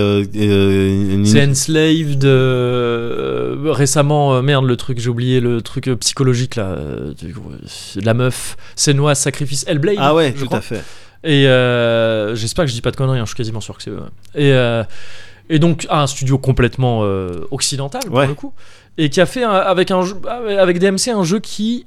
c'est 1.24 1.48
Enslaved 1.48 2.24
récemment 3.72 4.42
merde 4.42 4.64
le 4.66 4.76
truc 4.76 4.91
j'ai 5.01 5.09
oublié 5.11 5.40
le 5.40 5.61
truc 5.62 5.88
euh, 5.88 5.97
psychologique 5.97 6.57
là 6.57 6.64
euh, 6.66 7.14
la 7.97 8.14
meuf 8.14 8.57
Senua 8.76 9.14
Sacrifice 9.14 9.64
Hellblade 9.66 9.97
Ah 9.99 10.14
ouais, 10.14 10.32
je 10.36 10.40
tout 10.40 10.47
crois. 10.47 10.59
à 10.59 10.61
fait. 10.62 10.82
Et 11.24 11.47
euh, 11.47 12.34
j'espère 12.34 12.64
que 12.64 12.68
je 12.70 12.74
dis 12.74 12.80
pas 12.82 12.90
de 12.90 12.97
conneries, 12.97 13.18
hein, 13.18 13.24
je 13.24 13.28
suis 13.30 13.36
quasiment 13.36 13.61
sûr 13.61 13.76
que 13.76 13.82
c'est 13.82 13.90
eux. 13.90 14.01
Et, 14.34 14.53
euh, 14.53 14.82
et 15.49 15.59
donc 15.59 15.86
un 15.90 16.07
studio 16.07 16.38
complètement 16.38 17.01
euh, 17.05 17.47
occidental 17.51 18.03
pour 18.07 18.16
Ouais. 18.16 18.26
le 18.26 18.34
coup, 18.34 18.53
et 18.99 19.09
qui 19.09 19.20
a 19.20 19.26
fait 19.26 19.45
un- 19.45 19.51
avec 19.53 19.90
un 19.90 20.03
jeu, 20.03 20.16
avec 20.59 20.78
DMC 20.78 21.11
un 21.11 21.22
jeu 21.24 21.38
qui 21.38 21.86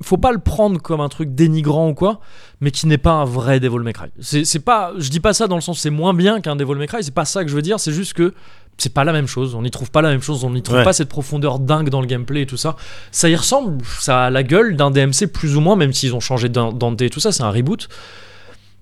faut 0.00 0.16
pas 0.16 0.30
le 0.30 0.38
prendre 0.38 0.80
comme 0.80 1.00
un 1.00 1.08
truc 1.08 1.34
dénigrant 1.34 1.88
ou 1.88 1.94
quoi, 1.94 2.20
mais 2.60 2.70
qui 2.70 2.86
n'est 2.86 2.98
pas 2.98 3.10
un 3.10 3.24
vrai 3.24 3.58
Devil 3.58 3.80
May 3.80 3.92
Cry. 3.92 4.10
C'est 4.20 4.60
pas, 4.64 4.92
je 4.96 5.10
dis 5.10 5.18
pas 5.18 5.32
ça 5.32 5.48
dans 5.48 5.56
le 5.56 5.60
sens 5.60 5.80
c'est 5.80 5.90
moins 5.90 6.14
bien 6.14 6.40
qu'un 6.40 6.54
Devil 6.54 6.76
May 6.76 6.86
Cry, 6.86 7.02
c'est 7.02 7.12
pas 7.12 7.24
ça 7.24 7.42
que 7.42 7.50
je 7.50 7.56
veux 7.56 7.62
dire, 7.62 7.80
c'est 7.80 7.90
juste 7.92 8.12
que 8.12 8.32
c'est 8.78 8.94
pas 8.94 9.04
la 9.04 9.12
même 9.12 9.26
chose, 9.26 9.54
on 9.54 9.62
n'y 9.62 9.70
trouve 9.70 9.90
pas 9.90 10.02
la 10.02 10.08
même 10.10 10.22
chose, 10.22 10.44
on 10.44 10.50
n'y 10.50 10.62
trouve 10.62 10.78
Ouais. 10.78 10.84
pas 10.84 10.92
cette 10.92 11.08
profondeur 11.08 11.58
dingue 11.58 11.90
dans 11.90 12.00
le 12.00 12.06
gameplay 12.06 12.42
et 12.42 12.46
tout 12.46 12.56
ça. 12.56 12.76
Ça 13.10 13.28
y 13.28 13.34
ressemble, 13.36 13.78
ça 14.00 14.26
a 14.26 14.30
la 14.30 14.42
gueule 14.42 14.76
d'un 14.76 14.90
DMC 14.90 15.26
plus 15.32 15.56
ou 15.56 15.60
moins, 15.60 15.74
même 15.76 15.92
s'ils 15.92 16.14
ont 16.14 16.20
changé 16.20 16.48
d'an- 16.48 16.72
d'Ante 16.72 17.02
et 17.02 17.10
tout 17.10 17.20
ça, 17.20 17.32
c'est 17.32 17.42
un 17.42 17.50
reboot. 17.50 17.88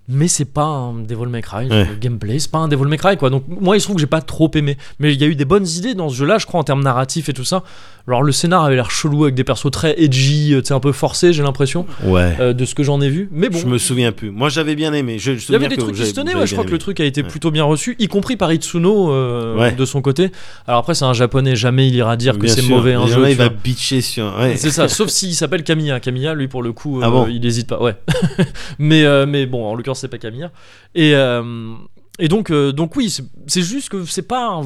Mais 0.08 0.28
c'est 0.28 0.44
pas 0.44 0.64
un 0.64 0.92
Devil 0.94 1.26
May 1.26 1.42
Cry, 1.42 1.66
Ouais. 1.68 1.84
le 1.84 1.96
gameplay, 1.96 2.38
c'est 2.38 2.50
pas 2.50 2.58
un 2.58 2.68
Devil 2.68 2.84
May 2.86 2.96
Cry 2.96 3.16
quoi. 3.16 3.28
Donc 3.30 3.44
moi 3.48 3.76
il 3.76 3.80
se 3.80 3.86
trouve 3.86 3.96
que 3.96 4.00
j'ai 4.00 4.06
pas 4.06 4.20
trop 4.20 4.50
aimé. 4.54 4.76
Mais 5.00 5.12
il 5.12 5.20
y 5.20 5.24
a 5.24 5.26
eu 5.26 5.34
des 5.34 5.44
bonnes 5.44 5.66
idées 5.66 5.94
dans 5.94 6.08
ce 6.08 6.14
jeu-là, 6.14 6.38
je 6.38 6.46
crois 6.46 6.60
en 6.60 6.64
termes 6.64 6.82
narratifs 6.84 7.28
et 7.28 7.32
tout 7.32 7.44
ça. 7.44 7.64
Alors 8.08 8.22
le 8.22 8.30
scénar 8.30 8.62
avait 8.62 8.76
l'air 8.76 8.88
chelou 8.88 9.24
avec 9.24 9.34
des 9.34 9.42
persos 9.42 9.68
très 9.72 10.00
edgy, 10.00 10.54
euh, 10.54 10.60
tu 10.60 10.68
sais 10.68 10.74
un 10.74 10.78
peu 10.80 10.92
forcé, 10.92 11.32
j'ai 11.32 11.42
l'impression, 11.42 11.86
Ouais. 12.04 12.36
euh, 12.38 12.52
de 12.52 12.64
ce 12.64 12.76
que 12.76 12.84
j'en 12.84 13.00
ai 13.00 13.08
vu. 13.08 13.28
Mais 13.32 13.48
bon, 13.48 13.58
Je 13.58 13.66
me 13.66 13.78
souviens 13.78 14.12
plus. 14.12 14.30
Moi, 14.30 14.48
j'avais 14.48 14.76
bien 14.76 14.92
aimé. 14.92 15.18
Je, 15.18 15.34
je 15.34 15.46
il 15.48 15.52
y 15.52 15.54
avait 15.56 15.66
des 15.66 15.76
trucs 15.76 15.96
qui 15.96 16.06
se 16.06 16.14
tenaient, 16.14 16.36
ouais, 16.36 16.46
je 16.46 16.52
crois 16.52 16.64
que 16.64 16.70
le 16.70 16.78
truc 16.78 17.00
a 17.00 17.04
été 17.04 17.22
Ouais. 17.22 17.28
plutôt 17.28 17.50
bien 17.50 17.64
reçu, 17.64 17.96
y 17.98 18.06
compris 18.06 18.36
par 18.36 18.52
Itsuno 18.52 19.10
euh, 19.10 19.72
de 19.72 19.84
son 19.84 20.02
côté. 20.02 20.30
Alors 20.68 20.78
après 20.80 20.94
c'est 20.94 21.04
un 21.04 21.14
japonais, 21.14 21.56
jamais 21.56 21.88
il 21.88 21.96
ira 21.96 22.16
dire 22.16 22.38
que 22.38 22.46
c'est 22.46 22.62
mauvais 22.68 22.92
un 22.94 23.08
jeu. 23.08 23.28
il 23.28 23.34
va 23.36 23.48
bitcher 23.48 24.00
sur. 24.02 24.32
C'est 24.54 24.70
ça, 24.70 24.86
sauf 24.86 25.08
s'il 25.08 25.34
s'appelle 25.34 25.64
Camilla. 25.64 25.98
Camilla, 25.98 26.32
lui, 26.34 26.46
pour 26.46 26.62
le 26.62 26.72
coup, 26.72 27.00
Ah 27.02 27.08
euh, 27.08 27.10
bon 27.10 27.26
il 27.28 27.44
hésite 27.44 27.66
pas. 27.66 27.82
Ouais. 27.82 27.96
mais, 28.78 29.04
mais 29.26 29.46
bon, 29.46 29.66
en 29.66 29.74
l'occurrence, 29.74 29.95
c'est 29.96 30.08
pas 30.08 30.18
Camilla. 30.18 30.50
Et, 30.94 31.14
euh, 31.14 31.74
et 32.18 32.28
donc, 32.28 32.50
euh, 32.50 32.72
donc 32.72 32.94
oui, 32.96 33.10
c'est- 33.10 33.62
juste 33.62 33.88
que 33.88 34.04
c'est 34.04 34.22
pas 34.22 34.46
un, 34.46 34.62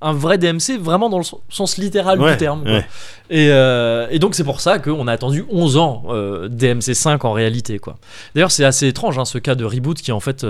un 0.00 0.12
vrai 0.12 0.36
DMC 0.38 0.78
vraiment 0.80 1.08
dans 1.08 1.18
le 1.18 1.24
sens- 1.48 1.78
littéral 1.78 2.20
Ouais, 2.20 2.32
du 2.32 2.36
terme. 2.38 2.62
quoi. 2.64 2.72
ouais. 2.72 2.86
Et, 3.30 3.48
euh, 3.50 4.06
et 4.10 4.18
donc, 4.18 4.34
c'est 4.34 4.44
pour 4.44 4.60
ça 4.60 4.78
qu'on 4.78 5.06
a 5.06 5.12
attendu 5.12 5.44
11 5.50 5.76
ans 5.76 6.04
DMC 6.48 6.94
5 6.94 7.24
en 7.24 7.32
réalité. 7.32 7.78
quoi. 7.78 7.96
D'ailleurs, 8.34 8.50
c'est 8.50 8.64
assez 8.64 8.88
étrange 8.88 9.18
hein, 9.18 9.24
ce 9.24 9.38
cas 9.38 9.54
de 9.54 9.64
reboot 9.64 9.98
qui 10.00 10.10
en 10.12 10.20
fait. 10.20 10.44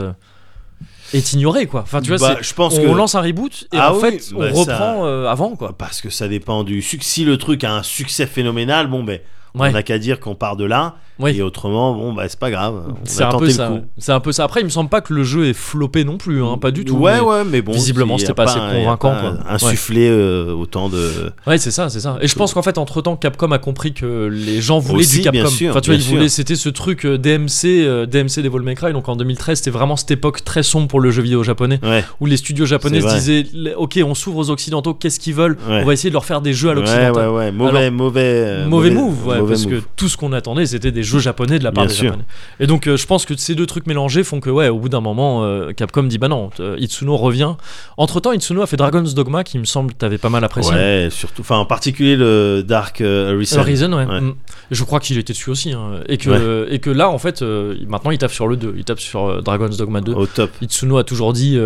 est 1.14 1.32
ignoré 1.34 1.66
quoi. 1.66 1.82
Enfin 1.82 2.00
tu 2.00 2.08
vois, 2.16 2.16
Bah, 2.34 2.38
je 2.40 2.54
pense 2.54 2.78
on 2.78 2.82
que. 2.82 2.96
lance 2.96 3.14
un 3.14 3.20
reboot 3.20 3.64
et 3.72 3.76
Ah 3.76 3.92
en 3.92 3.96
oui, 3.96 4.00
fait 4.18 4.34
on 4.34 4.38
bah, 4.38 4.54
ça- 4.54 4.60
reprend 4.60 5.04
euh, 5.06 5.26
avant 5.26 5.56
quoi. 5.56 5.74
Parce 5.76 6.00
que 6.00 6.08
ça 6.08 6.26
dépend 6.26 6.64
du 6.64 6.80
succès. 6.80 7.06
Si 7.10 7.24
le 7.26 7.36
truc 7.36 7.64
a 7.64 7.74
un 7.74 7.82
succès 7.82 8.26
phénoménal, 8.26 8.86
bon, 8.86 9.04
ben. 9.04 9.20
Ouais. 9.54 9.68
On 9.68 9.72
n'a 9.72 9.82
qu'à 9.82 9.98
dire 9.98 10.18
qu'on 10.18 10.34
part 10.34 10.56
de 10.56 10.64
là. 10.64 10.94
Oui. 11.22 11.36
Et 11.36 11.42
autrement, 11.42 11.94
bon, 11.94 12.12
bah, 12.12 12.24
c'est 12.28 12.38
pas 12.38 12.50
grave. 12.50 12.82
C'est 13.04 13.22
un 13.22 13.30
peu 13.38 13.48
ça. 13.50 13.70
ouais. 13.70 13.82
C'est 13.98 14.12
un 14.12 14.20
peu 14.20 14.32
ça. 14.32 14.44
Après, 14.44 14.60
il 14.60 14.64
me 14.64 14.70
semble 14.70 14.90
pas 14.90 15.00
que 15.00 15.14
le 15.14 15.22
jeu 15.24 15.46
est 15.46 15.52
floppé 15.52 16.04
non 16.04 16.16
plus, 16.18 16.42
hein, 16.42 16.58
pas 16.60 16.70
du 16.70 16.84
tout. 16.84 16.96
Ouais, 16.96 17.14
mais- 17.16 17.20
ouais, 17.20 17.44
mais 17.44 17.62
bon. 17.62 17.72
visiblement, 17.72 18.18
c'était 18.18 18.34
pas 18.34 18.44
assez 18.44 18.58
il 18.58 18.62
y 18.62 18.80
a 18.80 18.84
convaincant, 18.84 19.10
pas 19.12 19.20
quoi. 19.20 19.38
Insufflé 19.48 20.08
euh, 20.10 20.52
autant 20.52 20.88
de. 20.88 21.32
Ouais, 21.46 21.58
c'est 21.58 21.70
ça, 21.70 21.88
c'est 21.88 22.00
ça. 22.00 22.18
Et 22.20 22.28
je 22.28 22.34
pense 22.34 22.52
qu'en 22.54 22.62
fait, 22.62 22.78
entre 22.78 23.00
temps, 23.02 23.16
Capcom 23.16 23.50
a 23.52 23.58
compris 23.58 23.92
que 23.92 24.26
les 24.32 24.60
gens 24.60 24.78
voulaient 24.78 25.00
Aussi, 25.00 25.18
du 25.18 25.22
Capcom. 25.22 25.46
sûr, 25.48 25.70
enfin, 25.70 25.80
tu 25.80 25.90
vois, 25.90 25.96
ils 26.00 26.02
voulaient, 26.08 26.28
c'était 26.28 26.56
ce 26.56 26.68
truc 26.68 27.04
euh, 27.06 27.18
DMC, 27.18 27.64
euh, 27.84 28.06
DMC 28.06 28.42
Devil 28.42 28.60
May 28.64 28.74
Cry. 28.74 28.92
Donc 28.92 29.08
en 29.08 29.16
2013, 29.16 29.58
c'était 29.58 29.70
vraiment 29.70 29.96
cette 29.96 30.10
époque 30.10 30.44
très 30.44 30.62
sombre 30.62 30.88
pour 30.88 31.00
le 31.00 31.10
jeu 31.10 31.22
vidéo 31.22 31.42
japonais, 31.42 31.78
Ouais. 31.82 32.04
où 32.20 32.26
les 32.26 32.36
studios 32.36 32.66
japonais 32.66 33.00
se 33.00 33.14
disaient, 33.14 33.46
ok, 33.76 34.00
on 34.04 34.14
s'ouvre 34.14 34.38
aux 34.38 34.50
occidentaux, 34.50 34.94
qu'est-ce 34.94 35.20
qu'ils 35.20 35.34
veulent? 35.34 35.56
Ouais. 35.68 35.80
On 35.82 35.84
va 35.86 35.92
essayer 35.92 36.10
de 36.10 36.14
leur 36.14 36.24
faire 36.24 36.40
des 36.40 36.52
jeux 36.52 36.70
à 36.70 36.72
Ouais, 36.72 36.80
l'occidental. 36.80 37.12
ouais, 37.28 37.34
ouais. 37.36 37.52
Mauvais, 37.52 37.90
mauvais. 37.90 38.20
euh, 38.24 38.68
Mauvais 38.68 38.90
move, 38.90 39.26
ouais, 39.26 39.38
mauvais 39.38 39.48
parce 39.54 39.66
que 39.66 39.80
tout 39.96 40.08
ce 40.08 40.16
qu'on 40.16 40.32
attendait, 40.32 40.66
c'était 40.66 40.90
des 40.92 41.02
jeux 41.02 41.11
japonais 41.20 41.58
de 41.58 41.64
la 41.64 41.72
part 41.72 41.84
Bien 41.84 41.88
des 41.90 41.94
sûr. 41.96 42.04
japonais. 42.06 42.24
Et 42.60 42.66
donc, 42.66 42.86
euh, 42.86 42.96
je 42.96 43.06
pense 43.06 43.24
que 43.24 43.36
ces 43.36 43.54
deux 43.54 43.66
trucs 43.66 43.86
mélangés 43.86 44.24
font 44.24 44.40
que, 44.40 44.50
ouais, 44.50 44.68
au 44.68 44.78
bout 44.78 44.88
d'un 44.88 45.00
moment, 45.00 45.44
euh, 45.44 45.72
Capcom 45.72 46.02
dit, 46.04 46.18
bah 46.18 46.28
non, 46.28 46.50
euh, 46.60 46.76
Itsuno 46.78 47.16
revient. 47.16 47.54
Entre 47.96 48.20
temps, 48.20 48.32
Itsuno 48.32 48.62
a 48.62 48.66
fait 48.66 48.76
Dragon's 48.76 49.14
Dogma, 49.14 49.44
qui 49.44 49.58
me 49.58 49.64
semble, 49.64 49.92
t'avais 49.94 50.18
pas 50.18 50.28
mal 50.30 50.44
apprécié. 50.44 50.74
Ouais, 50.74 51.08
surtout. 51.10 51.42
Enfin, 51.42 51.56
en 51.56 51.66
particulier 51.66 52.16
le 52.16 52.62
Dark 52.66 53.00
Horizon. 53.00 53.60
Horizon, 53.60 53.92
ouais. 53.92 54.04
Ouais. 54.06 54.20
Mm. 54.20 54.34
Je 54.70 54.84
crois 54.84 55.00
qu'il 55.00 55.18
était 55.18 55.32
dessus 55.32 55.50
aussi. 55.50 55.72
hein. 55.72 56.00
Et, 56.08 56.18
que, 56.18 56.66
et 56.70 56.78
que 56.78 56.90
là, 56.90 57.08
en 57.08 57.18
fait, 57.18 57.42
maintenant, 57.42 58.10
il 58.10 58.18
tape 58.18 58.32
sur 58.32 58.48
le 58.48 58.56
2. 58.56 58.74
Il 58.76 58.84
tape 58.84 59.00
sur 59.00 59.42
Dragon's 59.42 59.76
Dogma 59.76 60.00
2. 60.00 60.12
Au 60.12 60.26
top. 60.26 60.50
Itsuno 60.60 60.98
a 60.98 61.04
toujours 61.04 61.32
dit 61.32 61.58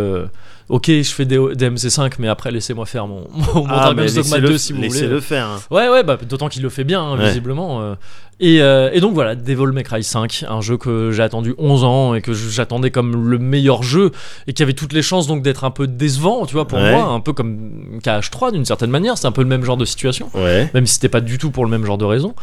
Ok, 0.69 0.87
je 0.89 1.03
fais 1.12 1.25
des, 1.25 1.39
des 1.55 1.71
MC5, 1.71 2.14
mais 2.19 2.27
après, 2.29 2.51
laissez-moi 2.51 2.87
faire 2.87 3.07
mon, 3.07 3.29
mon 3.55 3.67
Ah, 3.69 3.93
Dragon's 3.93 4.14
Dogma 4.14 4.39
laissez-le 4.39 4.49
2 4.49 4.59
si 4.59 4.73
vous 4.73 4.79
voulez. 4.79 4.89
laissez-le 4.89 5.21
faire. 5.21 5.47
hein. 5.47 5.61
Ouais, 5.71 5.89
ouais, 5.89 6.03
bah, 6.03 6.19
d'autant 6.29 6.49
qu'il 6.49 6.62
le 6.62 6.69
fait 6.71 6.83
bien, 6.85 7.01
hein, 7.03 7.17
Ouais. 7.19 7.27
visiblement. 7.29 7.81
euh. 7.83 7.95
Et, 8.39 8.61
euh, 8.61 8.91
et 8.93 9.01
donc 9.01 9.14
voilà, 9.14 9.35
Devil 9.35 9.69
May 9.73 9.83
Cry 9.83 10.03
5, 10.05 10.45
un 10.49 10.61
jeu 10.61 10.77
que 10.77 11.11
j'ai 11.11 11.23
attendu 11.23 11.55
11 11.57 11.85
ans 11.85 12.14
et 12.14 12.21
que 12.21 12.35
j'attendais 12.35 12.91
comme 12.91 13.31
le 13.31 13.39
meilleur 13.39 13.83
jeu 13.83 14.11
et 14.47 14.53
qui 14.53 14.62
avait 14.62 14.75
toutes 14.75 14.93
les 14.93 15.01
chances 15.01 15.27
donc 15.27 15.43
d'être 15.43 15.64
un 15.64 15.71
peu 15.71 15.87
décevant, 15.87 16.45
tu 16.45 16.53
vois, 16.53 16.67
pour 16.69 16.79
Ouais. 16.79 16.91
moi, 16.93 17.05
un 17.05 17.21
peu 17.21 17.33
comme 17.33 17.99
KH3 18.03 18.53
d'une 18.53 18.67
certaine 18.67 18.91
manière, 18.91 19.17
c'est 19.17 19.27
un 19.27 19.33
peu 19.33 19.41
le 19.43 19.49
même 19.49 19.64
genre 19.64 19.79
de 19.79 19.87
situation 19.87 20.29
Ouais. 20.35 20.69
même 20.75 20.85
si 20.87 20.95
c'était 20.95 21.09
pas 21.09 21.23
du 21.23 21.39
tout 21.39 21.51
pour 21.51 21.64
le 21.64 21.71
même 21.71 21.87
genre 21.87 21.97
de 21.97 22.05
raison. 22.05 22.35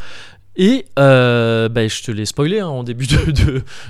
Et 0.56 0.86
euh, 1.00 1.68
bah, 1.68 1.88
je 1.88 2.04
te 2.04 2.12
l'ai 2.12 2.26
spoilé 2.28 2.60
hein, 2.60 2.68
en 2.68 2.84
début 2.84 3.08
de, 3.08 3.32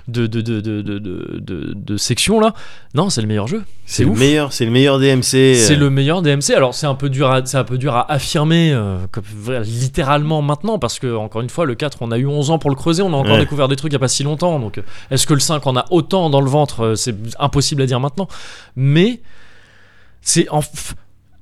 de, 0.07 0.27
de, 0.27 1.73
de, 1.75 1.97
section 1.97 2.39
là. 2.39 2.53
Non, 2.93 3.09
c'est 3.09 3.19
le 3.21 3.27
meilleur 3.27 3.47
jeu. 3.47 3.63
C'est 3.85 4.05
le 4.05 4.11
ouf. 4.11 4.19
meilleur. 4.19 4.53
C'est 4.53 4.63
le 4.63 4.71
meilleur 4.71 4.97
DMC. 4.97 5.21
C'est 5.23 5.71
euh, 5.71 5.75
le 5.77 5.89
meilleur 5.89 6.21
DMC. 6.21 6.51
Alors 6.55 6.73
c'est 6.73 6.85
un 6.87 6.95
peu 6.95 7.09
dur 7.09 7.29
à, 7.29 7.45
c'est 7.45 7.57
un 7.57 7.65
peu 7.65 7.77
dur 7.77 7.93
à 7.95 8.09
affirmer 8.09 8.71
euh, 8.71 8.97
comme- 9.11 9.23
littéralement 9.63 10.41
maintenant 10.41 10.79
parce 10.79 10.99
que 10.99 11.13
encore 11.13 11.41
une 11.41 11.49
fois 11.49 11.65
le 11.65 11.75
4 11.75 11.97
on 12.01 12.11
a 12.11 12.17
eu 12.17 12.27
11 12.27 12.49
ans 12.51 12.59
pour 12.59 12.69
le 12.69 12.77
creuser, 12.77 13.01
on 13.03 13.13
a 13.13 13.17
encore 13.17 13.33
Ouais. 13.33 13.39
découvert 13.39 13.67
des 13.67 13.75
trucs 13.75 13.91
il 13.91 13.95
y 13.95 13.97
a 13.97 13.99
pas 13.99 14.07
si 14.07 14.23
longtemps. 14.23 14.57
Donc 14.59 14.77
euh, 14.77 14.83
est-ce 15.11 15.27
que 15.27 15.33
le 15.33 15.41
5 15.41 15.67
en 15.67 15.75
a 15.75 15.85
autant 15.91 16.29
dans 16.29 16.39
le 16.41 16.49
ventre 16.49 16.93
C'est 16.95 17.15
impossible 17.39 17.81
à 17.81 17.85
dire 17.85 17.99
maintenant. 17.99 18.29
Mais 18.77 19.19
c'est 20.21 20.47
en 20.49 20.61
f- 20.61 20.93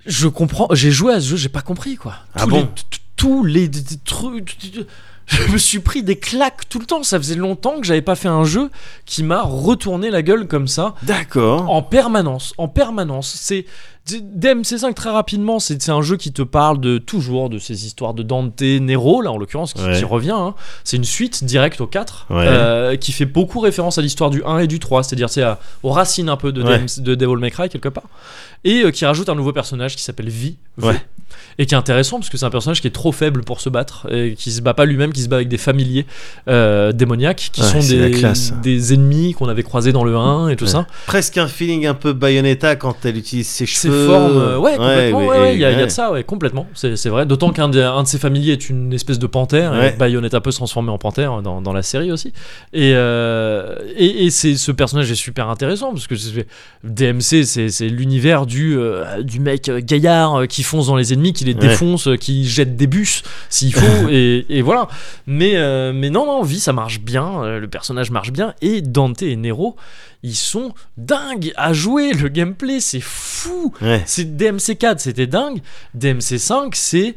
je 0.07 0.27
comprends, 0.27 0.67
j'ai 0.71 0.89
joué 0.89 1.13
à 1.13 1.19
ce 1.21 1.27
jeu, 1.27 1.35
j'ai 1.37 1.49
pas 1.49 1.61
compris 1.61 1.95
quoi. 1.95 2.15
Ah 2.33 2.45
tous 2.45 2.49
bon? 2.49 2.57
les, 2.61 2.63
t- 2.65 2.97
tous 3.15 3.43
les 3.43 3.69
trucs 4.03 4.57
je 5.27 5.51
me 5.51 5.57
suis 5.57 5.79
pris 5.79 6.03
des 6.03 6.17
claques 6.17 6.67
tout 6.69 6.79
le 6.79 6.85
temps, 6.85 7.03
ça 7.03 7.17
faisait 7.17 7.35
longtemps 7.35 7.79
que 7.79 7.85
j'avais 7.85 8.01
pas 8.01 8.15
fait 8.15 8.27
un 8.27 8.43
jeu 8.43 8.69
qui 9.05 9.23
m'a 9.23 9.41
retourné 9.41 10.09
la 10.09 10.21
gueule 10.21 10.47
comme 10.47 10.67
ça 10.67 10.95
D'accord. 11.03 11.69
en 11.69 11.81
permanence, 11.81 12.53
en 12.57 12.67
permanence. 12.67 13.33
C'est 13.39 13.65
DMC5 14.09 14.93
très 14.93 15.09
rapidement, 15.11 15.59
c'est 15.59 15.81
c'est 15.81 15.91
un 15.91 16.01
jeu 16.01 16.17
qui 16.17 16.31
te 16.33 16.41
parle 16.41 16.79
de 16.81 16.97
toujours 16.97 17.49
de 17.49 17.59
ces 17.59 17.85
histoires 17.85 18.13
de 18.13 18.23
Dante, 18.23 18.59
Nero 18.61 19.21
là 19.21 19.31
en 19.31 19.37
l'occurrence 19.37 19.73
qui, 19.73 19.81
Ouais. 19.83 19.97
qui 19.97 20.03
revient. 20.05 20.31
hein. 20.35 20.55
C'est 20.83 20.97
une 20.97 21.03
suite 21.03 21.43
directe 21.43 21.79
au 21.81 21.87
4 21.87 22.25
Ouais. 22.29 22.45
euh, 22.47 22.95
qui 22.97 23.11
fait 23.11 23.25
beaucoup 23.25 23.59
référence 23.59 23.97
à 23.97 24.01
l'histoire 24.01 24.29
du 24.31 24.43
1 24.43 24.59
et 24.59 24.67
du 24.67 24.79
3, 24.79 25.03
c'est-à-dire 25.03 25.29
c'est 25.29 25.43
aux 25.83 25.91
racines 25.91 26.29
un 26.29 26.37
peu 26.37 26.51
de, 26.51 26.61
Ouais. 26.63 26.79
DMC 26.79 27.01
de 27.03 27.15
Devil 27.15 27.37
May 27.37 27.51
Cry 27.51 27.69
quelque 27.69 27.89
part, 27.89 28.05
et 28.63 28.83
euh, 28.83 28.91
qui 28.91 29.05
rajoute 29.05 29.29
un 29.29 29.35
nouveau 29.35 29.53
personnage 29.53 29.95
qui 29.95 30.03
s'appelle 30.03 30.29
V. 30.29 30.55
V. 30.77 30.87
Ouais. 30.87 30.95
Et 31.57 31.65
qui 31.65 31.75
est 31.75 31.77
intéressant 31.77 32.17
parce 32.17 32.29
que 32.29 32.37
c'est 32.37 32.45
un 32.45 32.49
personnage 32.49 32.81
qui 32.81 32.87
est 32.87 32.91
trop 32.91 33.11
faible 33.11 33.43
pour 33.43 33.61
se 33.61 33.69
battre 33.69 34.07
et 34.11 34.35
qui 34.35 34.51
se 34.51 34.61
bat 34.61 34.73
pas 34.73 34.85
lui-même, 34.85 35.13
qui 35.13 35.21
se 35.21 35.29
bat 35.29 35.37
avec 35.37 35.47
des 35.47 35.57
familiers 35.57 36.05
euh, 36.47 36.91
démoniaques 36.91 37.49
qui 37.53 37.61
Ouais, 37.61 37.67
sont 37.81 37.87
des, 37.87 38.11
classe. 38.11 38.53
des 38.61 38.93
ennemis 38.93 39.33
qu'on 39.33 39.47
avait 39.47 39.63
croisés 39.63 39.91
dans 39.93 40.03
le 40.03 40.15
1 40.17 40.49
et 40.49 40.55
tout 40.55 40.65
Ouais. 40.65 40.71
ça. 40.71 40.87
Presque 41.07 41.37
un 41.37 41.47
feeling 41.47 41.85
un 41.85 41.93
peu 41.93 42.13
Bayonetta 42.13 42.75
quand 42.75 43.05
elle 43.05 43.17
utilise 43.17 43.47
ses 43.47 43.65
cheveux. 43.65 43.90
Peu. 43.91 44.39
euh, 44.39 44.57
Ouais, 44.57 44.77
complètement. 44.77 45.19
ouais, 45.19 45.25
Ouais, 45.27 45.39
ouais, 45.39 45.53
il 45.55 45.59
y, 45.61 45.65
a- 45.65 45.71
y 45.71 45.83
de 45.83 45.89
ça, 45.89 46.11
ouais, 46.11 46.23
complètement. 46.23 46.67
C'est 46.73 47.07
vrai. 47.09 47.25
D'autant 47.25 47.51
qu'un 47.51 47.71
un 47.73 48.03
de 48.03 48.07
ses 48.07 48.17
familiers 48.17 48.53
est 48.53 48.69
une 48.69 48.91
espèce 48.93 49.19
de 49.19 49.27
panthère. 49.27 49.71
Ouais. 49.71 49.89
Et 49.93 49.97
Bayonetta 49.97 50.41
peut 50.41 50.51
se 50.51 50.57
transformer 50.57 50.89
en 50.91 50.97
panthère 50.97 51.41
dans, 51.41 51.61
dans 51.61 51.73
la 51.73 51.81
série 51.83 52.11
aussi. 52.11 52.33
Et, 52.73 52.93
euh, 52.95 53.75
et, 53.97 54.25
et 54.25 54.29
ce 54.29 54.71
personnage 54.71 55.11
est 55.11 55.15
super 55.15 55.49
intéressant 55.49 55.91
parce 55.91 56.07
que 56.07 56.15
DMC, 56.83 57.43
c'est 57.45 57.87
l'univers 57.87 58.45
du, 58.45 58.77
euh, 58.77 59.21
du 59.21 59.39
mec 59.39 59.69
gaillard 59.85 60.47
qui 60.47 60.63
fonce 60.63 60.87
dans 60.87 60.95
les 60.95 61.13
ennemis, 61.13 61.33
qui 61.33 61.45
les 61.45 61.53
défonce, 61.53 62.09
qui 62.19 62.47
jette 62.47 62.75
des 62.75 62.87
bus 62.87 63.23
s'il 63.49 63.73
faut. 63.73 64.07
et, 64.09 64.45
et 64.49 64.61
voilà. 64.61 64.87
Mais, 65.27 65.53
euh, 65.55 65.91
mais 65.93 66.09
non, 66.09 66.25
non, 66.25 66.41
vie, 66.43 66.59
ça 66.59 66.73
marche 66.73 66.99
bien. 66.99 67.59
le 67.59 67.67
personnage 67.67 68.11
marche 68.11 68.31
bien. 68.31 68.53
Et 68.61 68.81
Dante 68.81 69.21
et 69.21 69.35
Nero, 69.35 69.75
ils 70.23 70.35
sont 70.35 70.73
dingues 70.97 71.51
à 71.57 71.73
jouer. 71.73 72.13
Le 72.13 72.27
gameplay, 72.29 72.79
c'est 72.79 73.01
fou. 73.01 73.73
Ouais. 73.81 74.03
C'est 74.05 74.35
DMC 74.37 74.75
4, 74.77 74.99
c'était 74.99 75.27
dingue. 75.27 75.61
DMC 75.93 76.37
5, 76.37 76.75
c'est 76.75 77.15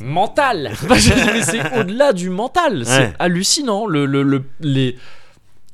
mental. 0.00 0.72
C'est 1.42 1.78
au-delà 1.78 2.12
du 2.12 2.30
mental. 2.30 2.84
C'est 2.86 3.12
hallucinant. 3.18 3.86
Le, 3.86 4.06
le, 4.06 4.22
le- 4.22 4.44
les, 4.60 4.96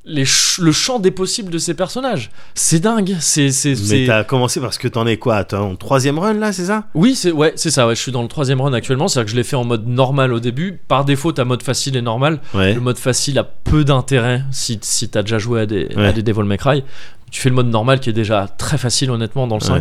les 0.08 0.24
ch- 0.24 0.58
le 0.60 0.72
champ 0.72 0.98
des 0.98 1.10
possibles 1.10 1.50
de 1.52 1.58
ces 1.58 1.74
personnages. 1.74 2.30
C'est 2.54 2.80
dingue. 2.80 3.14
C'est, 3.20 3.50
Mais 3.90 4.06
t'as 4.06 4.24
commencé 4.24 4.60
parce 4.60 4.78
que 4.78 4.88
t'en 4.88 5.06
es 5.06 5.16
quoi 5.18 5.44
Ton 5.44 5.76
troisième 5.76 6.18
run 6.18 6.32
là, 6.34 6.52
c'est 6.52 6.64
ça? 6.66 6.84
Oui, 6.94 7.14
c'est 7.14 7.30
ouais, 7.30 7.52
c'est 7.56 7.70
ça. 7.70 7.86
Ouais, 7.86 7.94
je 7.94 8.00
suis 8.00 8.12
dans 8.12 8.22
le 8.22 8.28
troisième 8.28 8.60
run 8.60 8.72
actuellement. 8.72 9.06
C'est-à-dire 9.08 9.26
que 9.26 9.30
je 9.32 9.36
l'ai 9.36 9.44
fait 9.44 9.56
en 9.56 9.64
mode 9.64 9.86
normal 9.86 10.32
au 10.32 10.40
début. 10.40 10.80
Par 10.88 11.04
défaut, 11.04 11.30
t'as 11.32 11.44
mode 11.44 11.62
facile 11.62 11.96
et 11.96 12.02
normal. 12.02 12.40
Ouais. 12.54 12.74
Le 12.74 12.80
mode 12.80 12.98
facile 12.98 13.38
a 13.38 13.44
peu 13.44 13.84
d'intérêt 13.84 14.42
si, 14.50 14.78
si 14.82 15.08
t'as 15.08 15.22
déjà 15.22 15.38
joué 15.38 15.60
à 15.60 15.66
des, 15.66 15.88
à 15.94 15.98
Ouais. 16.00 16.12
des 16.12 16.22
Devil 16.22 16.42
May 16.44 16.56
Cry. 16.58 16.82
Tu 17.30 17.40
fais 17.40 17.50
le 17.50 17.54
mode 17.54 17.68
normal 17.68 18.00
qui 18.00 18.08
est 18.10 18.14
déjà 18.14 18.48
très 18.56 18.78
facile 18.78 19.10
honnêtement 19.10 19.46
dans 19.46 19.56
le 19.56 19.62
5. 19.62 19.74
Ouais. 19.74 19.80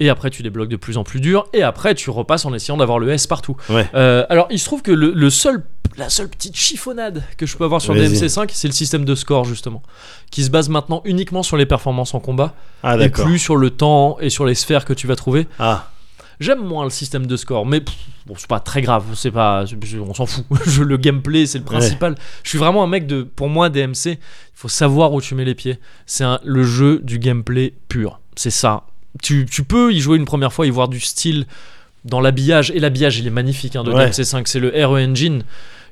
Et 0.00 0.10
après 0.10 0.30
tu 0.30 0.44
débloques 0.44 0.68
de 0.68 0.76
plus 0.76 0.96
en 0.96 1.02
plus 1.02 1.20
dur. 1.20 1.48
Et 1.52 1.64
après 1.64 1.96
tu 1.96 2.08
repasses 2.10 2.44
en 2.44 2.54
essayant 2.54 2.76
d'avoir 2.76 3.00
le 3.00 3.10
S 3.10 3.26
partout. 3.26 3.56
Ouais. 3.68 3.84
Euh, 3.94 4.24
alors 4.30 4.46
il 4.50 4.60
se 4.60 4.64
trouve 4.64 4.80
que 4.82 4.92
le, 4.92 5.12
le 5.12 5.28
seul, 5.30 5.64
la 5.98 6.08
seule 6.08 6.28
petite 6.28 6.56
chiffonnade 6.56 7.22
que 7.36 7.44
je 7.46 7.56
peux 7.56 7.64
avoir 7.64 7.82
sur 7.82 7.92
Vas-y. 7.94 8.12
DMC5 8.12 8.50
c'est 8.52 8.68
le 8.68 8.72
système 8.72 9.04
de 9.04 9.14
score 9.14 9.44
justement. 9.44 9.82
Qui 10.30 10.44
se 10.44 10.50
base 10.50 10.68
maintenant 10.68 11.02
uniquement 11.04 11.42
sur 11.42 11.56
les 11.56 11.66
performances 11.66 12.14
en 12.14 12.20
combat. 12.20 12.54
Ah 12.82 12.96
et 12.98 13.08
plus 13.08 13.38
sur 13.38 13.56
le 13.56 13.70
temps 13.70 14.18
et 14.20 14.30
sur 14.30 14.46
les 14.46 14.54
sphères 14.54 14.84
que 14.84 14.92
tu 14.92 15.06
vas 15.06 15.16
trouver. 15.16 15.46
Ah. 15.58 15.90
J'aime 16.40 16.62
moins 16.64 16.84
le 16.84 16.90
système 16.90 17.26
de 17.26 17.36
score, 17.36 17.66
mais 17.66 17.80
pff, 17.80 17.96
bon, 18.26 18.34
c'est 18.38 18.46
pas 18.46 18.60
très 18.60 18.80
grave, 18.80 19.02
c'est 19.16 19.32
pas, 19.32 19.64
on 20.06 20.14
s'en 20.14 20.24
fout. 20.24 20.44
Le 20.78 20.96
gameplay, 20.96 21.46
c'est 21.46 21.58
le 21.58 21.64
principal. 21.64 22.14
Je 22.44 22.50
suis 22.50 22.58
vraiment 22.58 22.84
un 22.84 22.86
mec 22.86 23.08
de, 23.08 23.22
pour 23.22 23.48
moi, 23.48 23.70
DMC, 23.70 24.06
il 24.06 24.18
faut 24.54 24.68
savoir 24.68 25.12
où 25.12 25.20
tu 25.20 25.34
mets 25.34 25.44
les 25.44 25.56
pieds. 25.56 25.80
C'est 26.06 26.24
le 26.44 26.62
jeu 26.62 27.00
du 27.02 27.18
gameplay 27.18 27.74
pur. 27.88 28.20
C'est 28.36 28.50
ça. 28.50 28.84
Tu, 29.20 29.46
tu 29.50 29.64
peux 29.64 29.92
y 29.92 29.98
jouer 29.98 30.16
une 30.16 30.26
première 30.26 30.52
fois, 30.52 30.64
y 30.64 30.70
voir 30.70 30.86
du 30.86 31.00
style 31.00 31.44
dans 32.04 32.20
l'habillage, 32.20 32.70
et 32.70 32.78
l'habillage, 32.78 33.18
il 33.18 33.26
est 33.26 33.30
magnifique 33.30 33.74
hein, 33.74 33.82
de 33.82 33.90
Ouais. 33.92 34.08
DMC5. 34.08 34.42
C'est 34.46 34.60
le 34.60 34.68
RE 34.86 34.96
Engine 35.00 35.42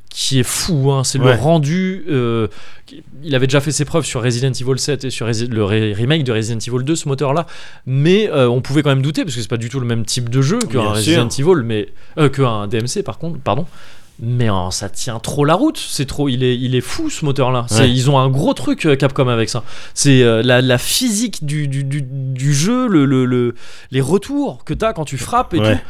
qui 0.08 0.38
est 0.38 0.42
fou, 0.46 0.90
hein. 0.92 1.04
c'est 1.04 1.18
le 1.18 1.30
rendu. 1.32 2.04
euh, 2.08 2.48
il 3.22 3.34
avait 3.34 3.46
déjà 3.48 3.60
fait 3.60 3.72
ses 3.72 3.84
preuves 3.84 4.04
sur 4.04 4.22
Resident 4.22 4.52
Evil 4.52 4.78
7 4.78 5.04
et 5.04 5.10
sur 5.10 5.26
Resi- 5.26 5.48
le 5.48 5.64
remake 5.64 6.24
de 6.24 6.32
Resident 6.32 6.58
Evil 6.58 6.84
2, 6.84 6.94
ce 6.96 7.08
moteur-là, 7.08 7.46
mais 7.84 8.30
euh, 8.30 8.48
on 8.48 8.60
pouvait 8.60 8.82
quand 8.82 8.90
même 8.90 9.02
douter 9.02 9.24
parce 9.24 9.34
que 9.34 9.42
c'est 9.42 9.48
pas 9.48 9.56
du 9.56 9.68
tout 9.68 9.80
le 9.80 9.86
même 9.86 10.04
type 10.04 10.30
de 10.30 10.40
jeu 10.40 10.58
qu'un 10.60 10.82
Resident 10.90 11.28
Evil, 11.28 11.62
mais 11.64 11.88
euh, 12.18 12.28
qu'un 12.28 12.66
DMC 12.68 13.02
par 13.04 13.18
contre, 13.18 13.38
pardon. 13.40 13.66
Mais 14.18 14.48
euh, 14.50 14.70
ça 14.70 14.88
tient 14.88 15.18
trop 15.18 15.44
la 15.44 15.54
route, 15.54 15.76
c'est 15.76 16.06
trop, 16.06 16.28
il 16.30 16.42
est, 16.42 16.56
il 16.56 16.74
est 16.74 16.80
fou 16.80 17.10
ce 17.10 17.22
moteur-là. 17.26 17.66
Ouais. 17.72 17.90
Ils 17.90 18.08
ont 18.10 18.18
un 18.18 18.30
gros 18.30 18.54
truc 18.54 18.88
Capcom 18.98 19.28
avec 19.28 19.50
ça. 19.50 19.62
C'est 19.92 20.22
la, 20.42 20.62
la 20.62 20.78
physique 20.78 21.44
du, 21.44 21.68
du, 21.68 21.84
du, 21.84 22.00
du 22.02 22.54
jeu, 22.54 22.86
le, 22.88 23.04
le, 23.04 23.26
le- 23.26 23.54
les 23.90 24.00
retours 24.00 24.64
que 24.64 24.72
t'as 24.72 24.94
quand 24.94 25.04
tu 25.04 25.18
frappes 25.18 25.52
et 25.52 25.58
Ouais. 25.58 25.74
tout, 25.76 25.80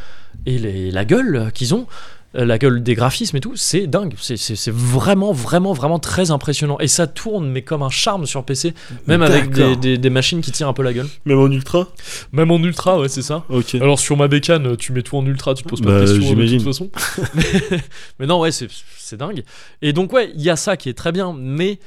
et 0.45 0.57
les- 0.59 0.91
la 0.91 1.05
gueule 1.05 1.51
qu'ils 1.53 1.73
ont, 1.73 1.87
la 2.33 2.57
gueule 2.59 2.83
des 2.83 2.93
graphismes 2.93 3.37
et 3.37 3.39
tout, 3.39 3.55
c'est 3.55 3.87
dingue. 3.87 4.13
C'est- 4.19 4.69
vraiment, 4.69 5.31
vraiment, 5.31 5.73
vraiment 5.73 5.97
très 5.97 6.29
impressionnant. 6.29 6.77
Et 6.79 6.87
ça 6.87 7.07
tourne, 7.07 7.49
mais 7.49 7.61
comme 7.63 7.81
un 7.81 7.89
charme 7.89 8.25
sur 8.25 8.43
PC, 8.43 8.73
même 9.07 9.21
avec 9.23 9.49
des, 9.49 9.75
des, 9.75 9.97
des 9.97 10.09
machines 10.09 10.41
qui 10.41 10.51
tirent 10.51 10.67
un 10.67 10.73
peu 10.73 10.83
la 10.83 10.93
gueule. 10.93 11.07
Même 11.25 11.39
en 11.39 11.47
ultra? 11.49 11.87
Même 12.33 12.51
en 12.51 12.57
ultra, 12.59 12.99
ouais, 12.99 13.09
c'est 13.09 13.21
ça. 13.23 13.43
Ok. 13.49 13.75
Alors 13.75 13.97
sur 13.97 14.17
ma 14.17 14.27
bécane, 14.27 14.75
tu 14.77 14.91
mets 14.91 15.01
tout 15.03 15.17
en 15.17 15.25
ultra, 15.25 15.53
tu 15.55 15.63
te 15.63 15.69
poses 15.69 15.81
pas 15.81 15.87
Bah, 15.87 16.01
de 16.01 16.05
questions 16.17 16.33
de 16.35 16.47
toute 16.47 16.63
façon. 16.63 16.89
mais, 17.33 17.79
mais 18.19 18.25
non, 18.27 18.39
ouais, 18.41 18.51
c'est 18.51 18.67
c'est 18.97 19.17
dingue. 19.17 19.43
Et 19.81 19.93
donc 19.93 20.11
ouais, 20.13 20.31
il 20.35 20.41
y 20.41 20.49
a 20.49 20.55
ça 20.57 20.77
qui 20.77 20.89
est 20.89 20.93
très 20.93 21.11
bien, 21.13 21.33
mais 21.37 21.79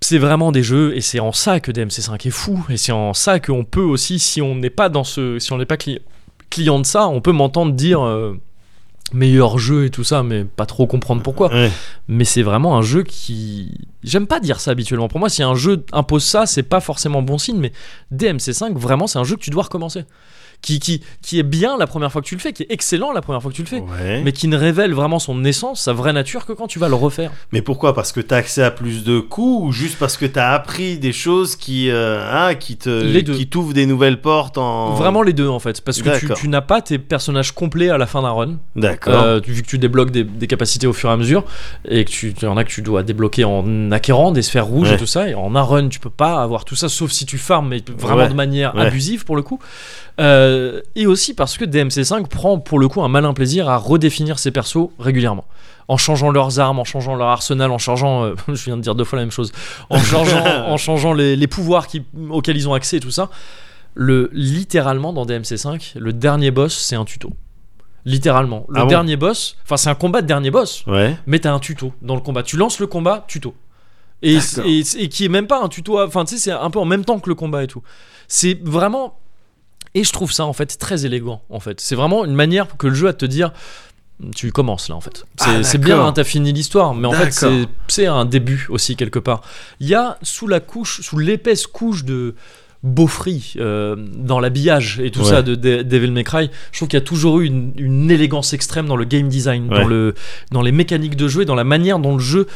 c'est 0.00 0.18
vraiment 0.18 0.52
des 0.52 0.62
jeux 0.62 0.96
et 0.96 1.00
c'est 1.00 1.20
en 1.20 1.32
ça 1.32 1.60
que 1.60 1.70
DMC5 1.70 2.26
est 2.26 2.30
fou 2.30 2.64
et 2.70 2.76
c'est 2.76 2.92
en 2.92 3.12
ça 3.14 3.40
qu'on 3.40 3.64
peut 3.64 3.82
aussi, 3.82 4.18
si 4.18 4.40
on 4.40 4.54
n'est 4.54 4.70
pas 4.70 4.88
dans 4.88 5.04
ce, 5.04 5.38
si 5.38 5.52
on 5.52 5.58
n'est 5.58 5.66
pas 5.66 5.76
cli- 5.76 6.00
client 6.50 6.78
de 6.80 6.86
ça, 6.86 7.08
on 7.08 7.20
peut 7.20 7.32
m'entendre 7.32 7.72
dire. 7.74 8.00
euh, 8.02 8.34
meilleur 9.12 9.58
jeu 9.58 9.86
et 9.86 9.90
tout 9.90 10.04
ça 10.04 10.22
mais 10.22 10.44
pas 10.44 10.66
trop 10.66 10.86
comprendre 10.86 11.22
pourquoi. 11.22 11.52
Ouais. 11.52 11.70
mais 12.08 12.24
c'est 12.24 12.42
vraiment 12.42 12.76
un 12.76 12.82
jeu 12.82 13.02
qui 13.02 13.72
j'aime 14.02 14.26
pas 14.26 14.40
dire 14.40 14.60
ça 14.60 14.70
habituellement. 14.70 15.08
Pour 15.08 15.20
moi 15.20 15.28
si 15.28 15.42
un 15.42 15.54
jeu 15.54 15.84
impose 15.92 16.24
ça 16.24 16.46
c'est 16.46 16.62
pas 16.62 16.80
forcément 16.80 17.22
bon 17.22 17.38
signe 17.38 17.58
mais 17.58 17.72
DMC5 18.14 18.74
vraiment 18.74 19.06
c'est 19.06 19.18
un 19.18 19.24
jeu 19.24 19.36
que 19.36 19.42
tu 19.42 19.50
dois 19.50 19.64
recommencer 19.64 20.04
qui, 20.60 20.80
qui, 20.80 21.02
qui 21.22 21.38
est 21.38 21.44
bien 21.44 21.76
la 21.78 21.86
première 21.86 22.10
fois 22.10 22.20
que 22.20 22.26
tu 22.26 22.34
le 22.34 22.40
fais 22.40 22.52
qui 22.52 22.64
est 22.64 22.70
excellent 22.70 23.12
la 23.12 23.20
première 23.22 23.40
fois 23.40 23.50
que 23.50 23.56
tu 23.56 23.62
le 23.62 23.68
fais 23.68 23.78
Ouais. 23.80 24.22
mais 24.24 24.32
qui 24.32 24.48
ne 24.48 24.56
révèle 24.56 24.92
vraiment 24.92 25.18
son 25.20 25.44
essence 25.44 25.80
sa 25.82 25.92
vraie 25.92 26.12
nature 26.12 26.44
que 26.46 26.52
quand 26.52 26.66
tu 26.66 26.78
vas 26.80 26.88
le 26.88 26.96
refaire 26.96 27.30
Mais 27.52 27.62
pourquoi? 27.62 27.94
Parce 27.94 28.10
que 28.12 28.20
t'as 28.20 28.36
accès 28.38 28.62
à 28.64 28.70
plus 28.72 29.04
de 29.04 29.20
coups 29.20 29.66
ou 29.68 29.72
juste 29.72 29.98
parce 29.98 30.16
que 30.16 30.26
t'as 30.26 30.50
appris 30.52 30.98
des 30.98 31.12
choses 31.12 31.54
qui, 31.54 31.90
euh, 31.90 32.20
hein, 32.30 32.54
qui 32.56 32.76
te, 32.76 33.20
qui 33.20 33.46
t'ouvrent 33.46 33.72
des 33.72 33.86
nouvelles 33.86 34.20
portes 34.20 34.58
en. 34.58 34.94
vraiment 34.94 35.22
les 35.22 35.32
deux 35.32 35.48
en 35.48 35.60
fait 35.60 35.80
parce 35.80 36.02
que 36.02 36.18
tu, 36.18 36.28
tu 36.34 36.48
n'as 36.48 36.60
pas 36.60 36.82
tes 36.82 36.98
personnages 36.98 37.52
complets 37.52 37.90
à 37.90 37.96
la 37.98 38.06
fin 38.06 38.22
d'un 38.22 38.30
run 38.32 38.56
D'accord. 38.74 39.14
Euh, 39.22 39.40
tu- 39.40 39.52
vu 39.52 39.62
que 39.62 39.68
tu 39.68 39.78
débloques 39.78 40.10
des, 40.10 40.24
des 40.24 40.46
capacités 40.48 40.86
au 40.88 40.92
fur 40.92 41.08
et 41.08 41.12
à 41.12 41.16
mesure 41.16 41.44
et 41.88 42.04
que 42.04 42.10
tu 42.10 42.34
y 42.42 42.46
en 42.46 42.56
a 42.56 42.64
que 42.64 42.70
tu 42.70 42.82
dois 42.82 43.02
débloquer 43.04 43.44
en 43.44 43.92
acquérant 43.92 44.32
des 44.32 44.42
sphères 44.42 44.66
rouges 44.66 44.88
Ouais. 44.88 44.94
et 44.94 44.98
tout 44.98 45.06
ça 45.06 45.28
et 45.28 45.34
en 45.34 45.54
un 45.54 45.62
run 45.62 45.88
tu 45.88 46.00
peux 46.00 46.10
pas 46.10 46.42
avoir 46.42 46.64
tout 46.64 46.74
ça 46.76 46.88
sauf 46.88 47.12
si 47.12 47.26
tu 47.26 47.38
farmes 47.38 47.68
mais 47.68 47.82
vraiment 47.96 48.22
Ouais. 48.22 48.28
de 48.28 48.34
manière 48.34 48.76
abusive 48.76 49.24
pour 49.24 49.36
le 49.36 49.42
coup 49.42 49.60
Euh, 50.20 50.47
et 50.94 51.06
aussi 51.06 51.34
parce 51.34 51.56
que 51.58 51.64
DMC5 51.64 52.26
prend 52.28 52.58
pour 52.58 52.78
le 52.78 52.88
coup 52.88 53.02
un 53.02 53.08
malin 53.08 53.32
plaisir 53.34 53.68
à 53.68 53.76
redéfinir 53.76 54.38
ses 54.38 54.50
persos 54.50 54.88
régulièrement 54.98 55.44
en 55.88 55.96
changeant 55.96 56.30
leurs 56.30 56.60
armes, 56.60 56.78
en 56.78 56.84
changeant 56.84 57.14
leur 57.16 57.28
arsenal, 57.28 57.70
en 57.70 57.78
changeant, 57.78 58.24
euh, 58.24 58.34
je 58.48 58.64
viens 58.66 58.76
de 58.76 58.82
dire 58.82 58.94
deux 58.94 59.04
fois 59.04 59.16
la 59.18 59.22
même 59.24 59.30
chose, 59.32 59.52
en 59.88 59.98
changeant, 59.98 60.44
en 60.66 60.76
changeant 60.76 61.14
les, 61.14 61.34
les 61.34 61.46
pouvoirs 61.46 61.86
qui, 61.86 62.04
auxquels 62.28 62.58
ils 62.58 62.68
ont 62.68 62.74
accès 62.74 62.98
et 62.98 63.00
tout 63.00 63.10
ça. 63.10 63.30
Le, 63.94 64.28
littéralement 64.34 65.14
dans 65.14 65.24
DMC5, 65.24 65.98
le 65.98 66.12
dernier 66.12 66.50
boss 66.50 66.76
c'est 66.76 66.94
un 66.94 67.06
tuto. 67.06 67.30
Littéralement. 68.04 68.64
Le 68.68 68.80
Ah 68.80 68.82
bon 68.82 68.88
dernier 68.88 69.16
boss, 69.16 69.56
enfin 69.64 69.76
c'est 69.78 69.88
un 69.90 69.94
combat 69.94 70.20
de 70.22 70.26
dernier 70.26 70.50
boss, 70.50 70.84
Ouais. 70.86 71.16
mais 71.26 71.38
t'as 71.38 71.52
un 71.52 71.58
tuto 71.58 71.92
dans 72.02 72.14
le 72.14 72.20
combat. 72.20 72.42
Tu 72.42 72.56
lances 72.56 72.80
le 72.80 72.86
combat, 72.86 73.24
tuto. 73.26 73.54
Et, 74.22 74.38
et 74.98 75.08
qui 75.08 75.24
est 75.24 75.28
même 75.28 75.46
pas 75.46 75.62
un 75.62 75.68
tuto, 75.68 76.02
enfin 76.02 76.24
tu 76.24 76.34
sais, 76.36 76.40
c'est 76.40 76.52
un 76.52 76.70
peu 76.70 76.78
en 76.78 76.84
même 76.84 77.04
temps 77.04 77.18
que 77.18 77.28
le 77.30 77.34
combat 77.34 77.62
et 77.64 77.66
tout. 77.66 77.82
C'est 78.28 78.58
vraiment. 78.62 79.18
Et 79.98 80.04
je 80.04 80.12
trouve 80.12 80.32
ça 80.32 80.44
en 80.44 80.52
fait 80.52 80.78
très 80.78 81.06
élégant 81.06 81.42
en 81.50 81.60
fait. 81.60 81.80
C'est 81.80 81.94
vraiment 81.96 82.24
une 82.24 82.34
manière 82.34 82.66
que 82.76 82.86
le 82.86 82.94
jeu 82.94 83.08
a 83.08 83.12
de 83.12 83.16
te 83.18 83.26
dire. 83.26 83.52
Tu 84.34 84.50
commences 84.52 84.88
là 84.88 84.96
en 84.96 85.00
fait. 85.00 85.24
C'est 85.36 85.48
Ah, 85.48 85.62
c'est 85.62 85.78
bien, 85.78 86.04
hein, 86.04 86.12
t'as 86.12 86.24
fini 86.24 86.52
l'histoire, 86.52 86.92
mais 86.94 87.06
en 87.06 87.12
fait 87.12 87.32
c'est- 87.32 87.66
c'est 87.88 88.06
un 88.06 88.24
début 88.24 88.66
aussi 88.68 88.96
quelque 88.96 89.18
part. 89.20 89.42
Il 89.80 89.86
y 89.88 89.94
a 89.94 90.18
sous 90.22 90.46
la 90.48 90.60
couche, 90.60 91.00
sous 91.02 91.18
l'épaisse 91.18 91.66
couche 91.66 92.04
de 92.04 92.34
beaufry 92.84 93.54
euh, 93.58 93.96
dans 94.14 94.38
l'habillage 94.40 95.00
et 95.00 95.10
tout 95.10 95.20
Ouais. 95.20 95.26
ça 95.30 95.42
de 95.42 95.54
De- 95.56 95.82
Devil 95.82 96.12
May 96.12 96.22
Cry, 96.24 96.48
je 96.72 96.78
trouve 96.78 96.88
qu'il 96.88 96.96
y 96.98 97.02
a 97.02 97.04
toujours 97.04 97.40
eu 97.40 97.46
une, 97.46 97.72
une 97.76 98.08
élégance 98.10 98.52
extrême 98.52 98.86
dans 98.86 98.96
le 98.96 99.04
game 99.04 99.28
design, 99.28 99.68
Ouais. 99.68 99.80
dans, 99.82 99.88
le, 99.88 100.14
dans 100.52 100.62
les 100.62 100.70
mécaniques 100.72 101.16
de 101.16 101.26
jeu 101.28 101.42
et 101.42 101.44
dans 101.44 101.56
la 101.56 101.64
manière 101.64 101.98
dont 101.98 102.14
le 102.14 102.22
jeu 102.22 102.46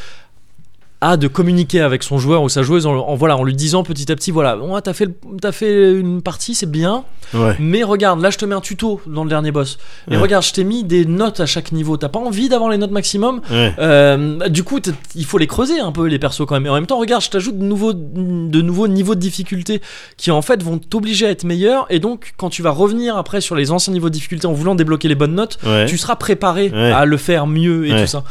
a 1.03 1.17
de 1.19 1.27
communiquer 1.29 1.81
avec 1.83 2.03
son 2.03 2.17
joueur 2.17 2.43
ou 2.43 2.49
sa 2.49 2.63
joueuse 2.63 2.87
en, 2.87 2.95
en- 2.95 3.15
voilà, 3.17 3.37
en 3.37 3.43
lui 3.45 3.55
disant 3.55 3.83
petit 3.83 4.11
à 4.11 4.15
petit 4.15 4.31
voilà, 4.31 4.57
ouais, 4.57 4.81
t'as 4.81 4.93
fait, 4.95 5.11
t'as 5.41 5.53
fait 5.53 5.93
une 5.93 6.23
partie, 6.23 6.55
c'est 6.55 6.71
bien, 6.71 7.05
Ouais. 7.35 7.57
mais 7.59 7.83
regarde, 7.83 8.21
là 8.21 8.31
je 8.31 8.39
te 8.39 8.45
mets 8.45 8.55
un 8.55 8.61
tuto 8.61 9.01
dans 9.07 9.25
le 9.25 9.29
dernier 9.29 9.51
boss. 9.53 9.79
Et 10.11 10.15
Ouais. 10.15 10.23
regarde, 10.23 10.45
je 10.45 10.53
t'ai 10.53 10.65
mis 10.65 10.85
des 10.85 11.05
notes 11.05 11.41
à 11.41 11.47
chaque 11.47 11.73
niveau. 11.73 11.97
T'as 11.97 12.09
pas 12.09 12.19
envie 12.21 12.49
d'avoir 12.49 12.71
les 12.71 12.79
notes 12.79 12.91
maximum 12.93 13.41
Ouais. 13.51 13.75
euh, 13.79 14.49
du 14.49 14.63
coup, 14.65 14.79
il 15.17 15.25
faut 15.25 15.39
les 15.39 15.47
creuser 15.47 15.81
un 15.81 15.93
peu 15.93 16.07
les 16.07 16.19
persos 16.19 16.47
quand 16.47 16.55
même. 16.55 16.67
Et 16.67 16.69
en 16.71 16.75
même 16.75 16.87
temps, 16.87 16.99
regarde, 16.99 17.23
je 17.23 17.31
t'ajoute 17.31 17.59
de 17.59 17.65
nouveaux, 17.65 17.93
de 17.95 18.63
nouveaux 18.63 18.87
niveaux 18.89 19.15
de 19.15 19.21
difficulté 19.21 19.81
qui 20.17 20.31
en 20.31 20.41
fait 20.43 20.63
vont 20.63 20.79
t'obliger 20.79 21.27
à 21.27 21.31
être 21.31 21.45
meilleur. 21.45 21.87
Et 21.91 21.99
donc, 21.99 22.35
quand 22.37 22.49
tu 22.51 22.63
vas 22.63 22.71
revenir 22.71 23.17
après 23.17 23.41
sur 23.41 23.57
les 23.57 23.71
anciens 23.73 23.93
niveaux 23.93 24.09
de 24.09 24.15
difficulté 24.15 24.47
en 24.47 24.53
voulant 24.53 24.75
débloquer 24.75 25.09
les 25.09 25.15
bonnes 25.17 25.35
notes, 25.35 25.59
tu 25.89 25.99
seras 25.99 26.17
préparé 26.17 26.71
à 26.93 27.05
le 27.07 27.17
faire 27.17 27.47
mieux 27.47 27.87
et 27.89 28.01
tout 28.01 28.07
ça. 28.07 28.23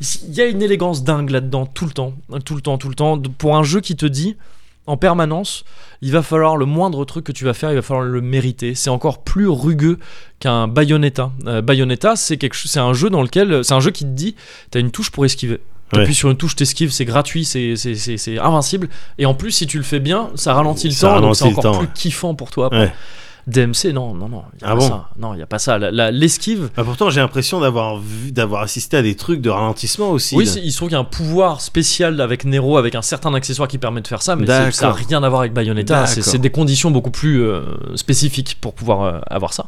Il 0.00 0.34
y 0.34 0.40
a 0.40 0.46
une 0.46 0.62
élégance 0.62 1.04
dingue 1.04 1.30
là-dedans, 1.30 1.66
tout 1.66 1.86
le 1.86 1.92
temps, 1.92 2.14
tout 2.44 2.54
le 2.54 2.60
temps, 2.60 2.78
tout 2.78 2.88
le 2.88 2.94
temps. 2.94 3.20
Pour 3.38 3.56
un 3.56 3.62
jeu 3.62 3.80
qui 3.80 3.96
te 3.96 4.06
dit 4.06 4.36
en 4.86 4.96
permanence, 4.98 5.64
il 6.02 6.12
va 6.12 6.20
falloir 6.22 6.56
le 6.56 6.66
moindre 6.66 7.04
truc 7.06 7.24
que 7.24 7.32
tu 7.32 7.44
vas 7.44 7.54
faire, 7.54 7.70
il 7.70 7.76
va 7.76 7.82
falloir 7.82 8.04
le 8.04 8.20
mériter. 8.20 8.74
C'est 8.74 8.90
encore 8.90 9.22
plus 9.22 9.48
rugueux 9.48 9.98
qu'un 10.40 10.68
Bayonetta. 10.68 11.32
Euh, 11.46 11.62
Bayonetta, 11.62 12.16
c'est 12.16 12.36
quelque 12.36 12.54
chose, 12.54 12.70
c'est 12.70 12.80
un 12.80 12.92
jeu 12.92 13.08
dans 13.08 13.22
lequel, 13.22 13.64
c'est 13.64 13.72
un 13.74 13.80
jeu 13.80 13.90
qui 13.92 14.04
te 14.04 14.10
dit, 14.10 14.34
t'as 14.70 14.80
une 14.80 14.90
touche 14.90 15.10
pour 15.10 15.24
esquiver. 15.24 15.60
T'appuies 15.90 16.08
Ouais. 16.08 16.12
sur 16.12 16.30
une 16.30 16.36
touche, 16.36 16.56
t'esquives, 16.56 16.90
c'est 16.90 17.04
gratuit, 17.04 17.44
c'est, 17.44 17.76
c'est, 17.76 17.94
c'est, 17.94 18.16
c'est 18.16 18.38
invincible. 18.38 18.88
Et 19.18 19.26
en 19.26 19.34
plus, 19.34 19.52
si 19.52 19.66
tu 19.66 19.76
le 19.78 19.84
fais 19.84 20.00
bien, 20.00 20.30
ça 20.34 20.52
ralentit 20.54 20.88
le 20.88 20.94
Ça 20.94 21.08
temps, 21.08 21.12
donc 21.14 21.22
ralentit 21.22 21.38
c'est 21.38 21.44
le 21.50 21.50
encore 21.52 21.62
temps, 21.62 21.78
plus 21.78 21.86
ouais. 21.86 21.92
kiffant 21.94 22.34
pour 22.34 22.50
toi. 22.50 22.66
après. 22.66 22.78
Ouais. 22.80 22.92
DMC, 23.46 23.92
non, 23.92 24.14
non, 24.14 24.28
non, 24.28 24.42
il 24.54 24.62
y 24.62 24.64
a 24.64 24.68
Ah 24.68 24.70
pas 24.70 24.74
bon 24.76 24.88
ça. 24.88 25.08
Non, 25.18 25.34
il 25.34 25.38
y 25.40 25.42
a 25.42 25.46
pas 25.46 25.58
ça. 25.58 25.78
L'esquive, 25.78 26.70
Ah, 26.76 26.84
pourtant, 26.84 27.10
j'ai 27.10 27.20
l'impression 27.20 27.60
d'avoir 27.60 28.00
d'avoir 28.30 28.62
assisté 28.62 28.96
à 28.96 29.02
des 29.02 29.14
trucs 29.16 29.40
de 29.40 29.50
ralentissement 29.50 30.10
aussi. 30.10 30.34
oui, 30.36 30.48
il 30.62 30.72
se 30.72 30.76
trouve 30.76 30.88
qu'il 30.88 30.94
y 30.94 30.98
a 30.98 31.00
un 31.00 31.04
pouvoir 31.04 31.60
spécial 31.60 32.20
avec 32.20 32.44
Nero, 32.44 32.78
avec 32.78 32.94
un 32.94 33.02
certain 33.02 33.34
accessoire 33.34 33.68
qui 33.68 33.78
permet 33.78 34.00
de 34.00 34.06
faire 34.08 34.22
ça, 34.22 34.36
mais 34.36 34.46
ça 34.46 34.86
n'a 34.86 34.92
rien 34.92 35.22
à 35.22 35.28
voir 35.28 35.40
avec 35.42 35.52
Bayonetta. 35.52 36.06
C'est 36.06 36.38
des 36.38 36.50
conditions 36.50 36.90
beaucoup 36.90 37.10
plus 37.10 37.42
euh, 37.42 37.62
spécifiques 37.96 38.56
pour 38.60 38.74
pouvoir 38.74 39.02
euh, 39.02 39.18
avoir 39.28 39.52
ça. 39.52 39.66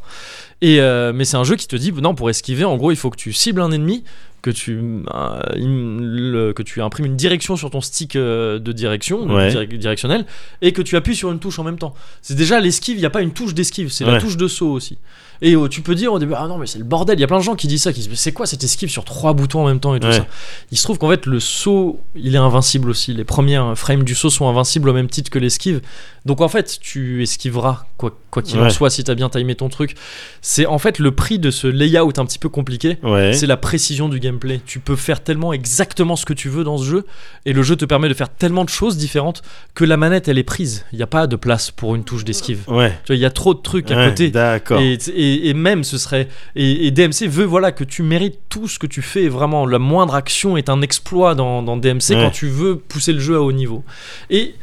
Et 0.63 0.81
euh, 0.81 1.13
mais 1.15 1.25
c'est 1.25 1.37
un 1.37 1.45
jeu 1.45 1.57
qui 1.57 1.67
te 1.69 1.77
dit 1.77 1.93
non, 1.93 2.15
pour 2.15 2.31
esquiver, 2.31 2.65
en 2.65 2.77
gros, 2.77 2.91
il 2.91 2.97
faut 2.97 3.11
que 3.11 3.17
tu 3.17 3.33
cibles 3.33 3.61
un 3.61 3.71
ennemi, 3.73 4.05
que 4.47 4.51
tu 4.53 4.79
euh, 5.13 5.41
le- 5.57 6.53
que 6.53 6.63
tu 6.63 6.81
imprimes 6.81 7.07
une 7.07 7.17
direction 7.17 7.57
sur 7.57 7.69
ton 7.71 7.81
stick 7.81 8.15
euh, 8.15 8.61
de 8.61 8.71
direction, 8.71 9.27
Ouais. 9.27 9.51
direc- 9.51 9.77
directionnel, 9.77 10.25
et 10.63 10.71
que 10.73 10.83
tu 10.83 10.95
appuies 10.97 11.17
sur 11.17 11.33
une 11.33 11.41
touche 11.41 11.59
en 11.59 11.65
même 11.65 11.79
temps. 11.79 11.95
C'est 12.23 12.37
déjà 12.37 12.61
l'esquive. 12.61 12.97
Il 12.97 13.01
n'y 13.01 13.07
a 13.07 13.11
pas 13.11 13.23
une 13.23 13.33
touche 13.33 13.55
d'esquive, 13.55 13.91
c'est 13.91 14.05
la 14.05 14.21
touche 14.21 14.37
de 14.37 14.47
saut 14.47 14.71
aussi. 14.71 14.99
Et 15.43 15.55
euh, 15.55 15.69
tu 15.69 15.83
peux 15.83 15.95
dire 15.95 16.15
au 16.15 16.19
début 16.19 16.33
ah 16.35 16.47
non 16.49 16.57
mais 16.57 16.67
c'est 16.67 16.79
le 16.79 16.85
bordel. 16.85 17.19
Il 17.19 17.21
y 17.21 17.25
a 17.25 17.27
plein 17.27 17.37
de 17.37 17.43
gens 17.43 17.57
qui 17.57 17.67
disent 17.67 17.83
ça, 17.83 17.93
qui 17.93 18.01
disent 18.01 18.09
mais 18.09 18.17
c'est 18.17 18.33
quoi 18.33 18.47
cette 18.47 18.65
esquive 18.65 18.89
sur 18.89 19.05
trois 19.05 19.35
boutons 19.35 19.65
en 19.65 19.67
même 19.67 19.81
temps 19.81 19.95
et 19.95 20.01
tout 20.01 20.07
Ouais. 20.07 20.15
ça? 20.15 20.27
Il 20.73 20.79
se 20.79 20.85
trouve 20.85 20.97
qu'en 20.97 21.11
fait 21.11 21.27
le 21.27 21.41
saut 21.41 22.01
il 22.15 22.35
est 22.35 22.39
invincible 22.39 22.89
aussi. 22.89 23.13
Les 23.13 23.25
premiers 23.25 23.59
euh, 23.59 23.75
frames 23.75 24.03
du 24.05 24.15
saut 24.15 24.31
sont 24.31 24.49
invincibles 24.49 24.89
au 24.89 24.95
même 24.95 25.09
titre 25.11 25.31
que 25.31 25.39
l'esquive. 25.39 25.83
Donc 26.25 26.41
en 26.41 26.49
fait 26.49 26.79
tu 26.81 27.23
esquiveras 27.23 27.85
quoi 27.99 28.17
quoi 28.31 28.43
qu'il 28.43 28.59
en 28.61 28.71
soit 28.71 28.89
si 28.91 29.05
t'as 29.05 29.15
bien 29.15 29.29
timé 29.29 29.55
ton 29.57 29.69
truc. 29.69 29.95
C'est 30.41 30.65
en 30.65 30.79
fait 30.79 30.99
le 30.99 31.11
prix 31.11 31.39
de 31.39 31.51
ce 31.51 31.67
layout 31.67 32.13
un 32.17 32.25
petit 32.25 32.39
peu 32.39 32.49
compliqué. 32.49 32.97
C'est 33.35 33.47
la 33.47 33.59
précision 33.59 34.09
du 34.09 34.21
gameplay. 34.21 34.36
Tu 34.67 34.79
peux 34.81 34.97
faire 34.97 35.23
tellement 35.23 35.53
exactement 35.53 36.17
ce 36.17 36.25
que 36.25 36.33
tu 36.33 36.49
veux 36.49 36.65
dans 36.65 36.79
ce 36.79 36.85
jeu, 36.85 37.07
et 37.45 37.53
le 37.53 37.63
jeu 37.63 37.77
te 37.77 37.85
permet 37.85 38.09
de 38.09 38.15
faire 38.15 38.29
tellement 38.29 38.65
de 38.65 38.69
choses 38.71 38.97
différentes 38.97 39.43
que 39.75 39.85
la 39.85 39.97
manette 39.97 40.29
elle 40.29 40.39
est 40.39 40.43
prise. 40.43 40.85
Il 40.93 40.97
n'y 40.97 41.03
a 41.03 41.07
pas 41.07 41.27
de 41.27 41.37
place 41.37 41.71
pour 41.71 41.95
une 41.95 42.05
touche 42.05 42.25
d'esquive. 42.25 42.61
Ouais. 42.69 42.93
Il 43.09 43.17
y 43.17 43.25
a 43.25 43.31
trop 43.31 43.55
de 43.55 43.61
trucs 43.61 43.91
à 43.91 43.97
Ouais, 43.97 44.09
côté. 44.11 44.31
D'accord. 44.31 44.81
Et, 44.81 44.95
et- 45.15 45.49
et 45.49 45.55
même 45.55 45.85
ce 45.85 45.99
serait 45.99 46.29
et, 46.55 46.87
et 46.87 46.91
DMC 46.91 47.27
veut 47.29 47.45
voilà 47.45 47.73
que 47.73 47.85
tu 47.85 48.03
mérites 48.03 48.39
tout 48.49 48.69
ce 48.69 48.79
que 48.79 48.87
tu 48.87 49.03
fais 49.03 49.29
vraiment 49.29 49.67
la 49.67 49.79
moindre 49.79 50.15
action 50.15 50.57
est 50.57 50.69
un 50.69 50.83
exploit 50.83 51.35
dans, 51.35 51.63
dans 51.63 51.77
DMC 51.77 52.11
Ouais. 52.11 52.17
quand 52.25 52.31
tu 52.31 52.49
veux 52.49 52.77
pousser 52.77 53.13
le 53.13 53.21
jeu 53.21 53.37
à 53.37 53.41
haut 53.41 53.53
niveau 53.53 53.85
et 54.31 54.55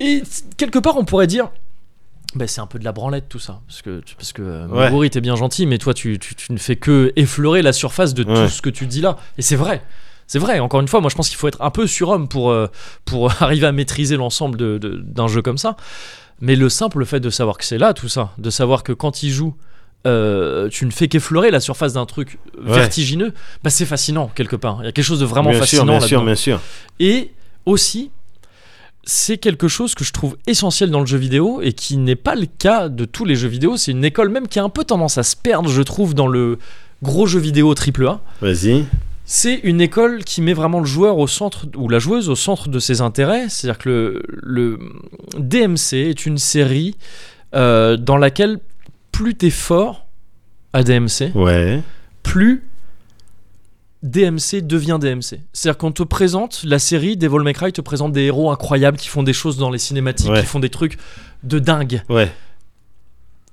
et 0.00 0.22
quelque 0.56 0.78
part 0.78 0.96
on 0.96 1.04
pourrait 1.04 1.26
dire 1.26 1.48
bah, 2.34 2.46
c'est 2.46 2.60
un 2.60 2.66
peu 2.66 2.78
de 2.78 2.84
la 2.84 2.92
branlette 2.92 3.28
tout 3.28 3.38
ça 3.40 3.60
parce 3.66 3.82
que 3.82 4.02
parce 4.16 4.32
que 4.32 4.42
euh, 4.42 4.66
Ouais. 4.68 4.90
Moguri 4.90 5.10
t'es 5.10 5.20
bien 5.20 5.34
gentil 5.36 5.66
mais 5.66 5.78
toi 5.78 5.94
tu, 5.94 6.18
tu, 6.18 6.34
tu 6.36 6.52
ne 6.52 6.58
fais 6.58 6.76
que 6.76 7.12
effleurer 7.16 7.60
la 7.62 7.72
surface 7.72 8.14
de 8.14 8.22
Ouais. 8.24 8.34
tout 8.44 8.48
ce 8.48 8.62
que 8.62 8.70
tu 8.70 8.86
dis 8.86 9.00
là 9.00 9.16
et 9.38 9.42
c'est 9.42 9.56
vrai 9.56 9.82
c'est 10.28 10.38
vrai, 10.38 10.60
encore 10.60 10.80
une 10.80 10.86
fois, 10.86 11.00
moi 11.00 11.10
je 11.10 11.16
pense 11.16 11.28
qu'il 11.28 11.36
faut 11.38 11.48
être 11.48 11.60
un 11.60 11.72
peu 11.72 11.88
surhomme 11.88 12.28
pour, 12.28 12.52
euh, 12.52 12.68
pour 13.04 13.32
arriver 13.42 13.66
à 13.66 13.72
maîtriser 13.72 14.16
l'ensemble 14.16 14.56
de- 14.56 14.78
de- 14.78 15.02
d'un 15.04 15.26
jeu 15.26 15.42
comme 15.42 15.58
ça. 15.58 15.76
Mais 16.40 16.54
le 16.54 16.68
simple 16.68 17.04
fait 17.04 17.18
de 17.18 17.30
savoir 17.30 17.58
que 17.58 17.64
c'est 17.64 17.78
là 17.78 17.94
tout 17.94 18.08
ça, 18.08 18.30
de 18.38 18.48
savoir 18.48 18.84
que 18.84 18.92
quand 18.92 19.24
il 19.24 19.30
joue, 19.30 19.56
euh, 20.06 20.68
tu 20.68 20.86
ne 20.86 20.92
fais 20.92 21.08
qu'effleurer 21.08 21.50
la 21.50 21.58
surface 21.58 21.94
d'un 21.94 22.06
truc 22.06 22.38
Ouais. 22.64 22.74
vertigineux, 22.74 23.32
bah 23.64 23.70
c'est 23.70 23.84
fascinant 23.86 24.30
quelque 24.32 24.54
part. 24.54 24.76
Il 24.82 24.84
y 24.84 24.88
a 24.88 24.92
quelque 24.92 25.04
chose 25.04 25.18
de 25.18 25.24
vraiment 25.24 25.50
bien 25.50 25.58
fascinant 25.58 25.82
sûr, 25.82 25.90
bien 25.98 26.00
sûr, 26.00 26.16
là-dedans. 26.18 26.26
bien 26.26 26.34
sûr. 26.36 26.60
Et 27.00 27.32
aussi, 27.66 28.12
c'est 29.04 29.38
quelque 29.38 29.66
chose 29.68 29.94
que 29.94 30.04
je 30.04 30.12
trouve 30.12 30.36
essentiel 30.46 30.90
dans 30.90 31.00
le 31.00 31.06
jeu 31.06 31.18
vidéo 31.18 31.60
et 31.62 31.72
qui 31.72 31.96
n'est 31.96 32.16
pas 32.16 32.34
le 32.34 32.46
cas 32.46 32.88
de 32.88 33.04
tous 33.04 33.24
les 33.24 33.34
jeux 33.34 33.48
vidéo. 33.48 33.76
C'est 33.76 33.92
une 33.92 34.04
école 34.04 34.28
même 34.28 34.46
qui 34.48 34.58
a 34.58 34.64
un 34.64 34.68
peu 34.68 34.84
tendance 34.84 35.18
à 35.18 35.22
se 35.22 35.36
perdre, 35.36 35.70
je 35.70 35.82
trouve, 35.82 36.14
dans 36.14 36.26
le 36.28 36.58
gros 37.02 37.26
jeu 37.26 37.40
vidéo 37.40 37.74
AAA. 37.74 38.20
Vas-y. 38.42 38.84
C'est 39.24 39.54
une 39.62 39.80
école 39.80 40.24
qui 40.24 40.42
met 40.42 40.52
vraiment 40.54 40.80
le 40.80 40.86
joueur 40.86 41.18
au 41.18 41.26
centre, 41.28 41.66
ou 41.76 41.88
la 41.88 41.98
joueuse 42.00 42.28
au 42.28 42.34
centre 42.34 42.68
de 42.68 42.78
ses 42.78 43.00
intérêts. 43.00 43.48
C'est-à-dire 43.48 43.78
que 43.78 43.88
le, 43.90 44.22
le 44.42 44.78
DMC 45.38 45.94
est 45.94 46.26
une 46.26 46.38
série 46.38 46.96
euh, 47.54 47.96
dans 47.96 48.16
laquelle 48.16 48.58
plus 49.12 49.34
t'es 49.36 49.50
fort 49.50 50.06
à 50.72 50.82
DMC, 50.82 51.32
Ouais. 51.34 51.82
plus 52.22 52.64
DMC 54.02 54.62
devient 54.62 54.98
DMC. 55.00 55.40
C'est-à-dire 55.52 55.76
qu'on 55.78 55.92
te 55.92 56.02
présente, 56.02 56.62
la 56.64 56.78
série 56.78 57.16
Devil 57.16 57.40
May 57.44 57.52
Cry 57.52 57.72
te 57.72 57.80
présente 57.82 58.12
des 58.12 58.22
héros 58.22 58.50
incroyables 58.50 58.96
qui 58.96 59.08
font 59.08 59.22
des 59.22 59.32
choses 59.34 59.58
dans 59.58 59.70
les 59.70 59.78
cinématiques, 59.78 60.30
Ouais. 60.30 60.40
qui 60.40 60.46
font 60.46 60.60
des 60.60 60.70
trucs 60.70 60.96
de 61.42 61.58
dingue. 61.58 62.02
Ouais. 62.08 62.30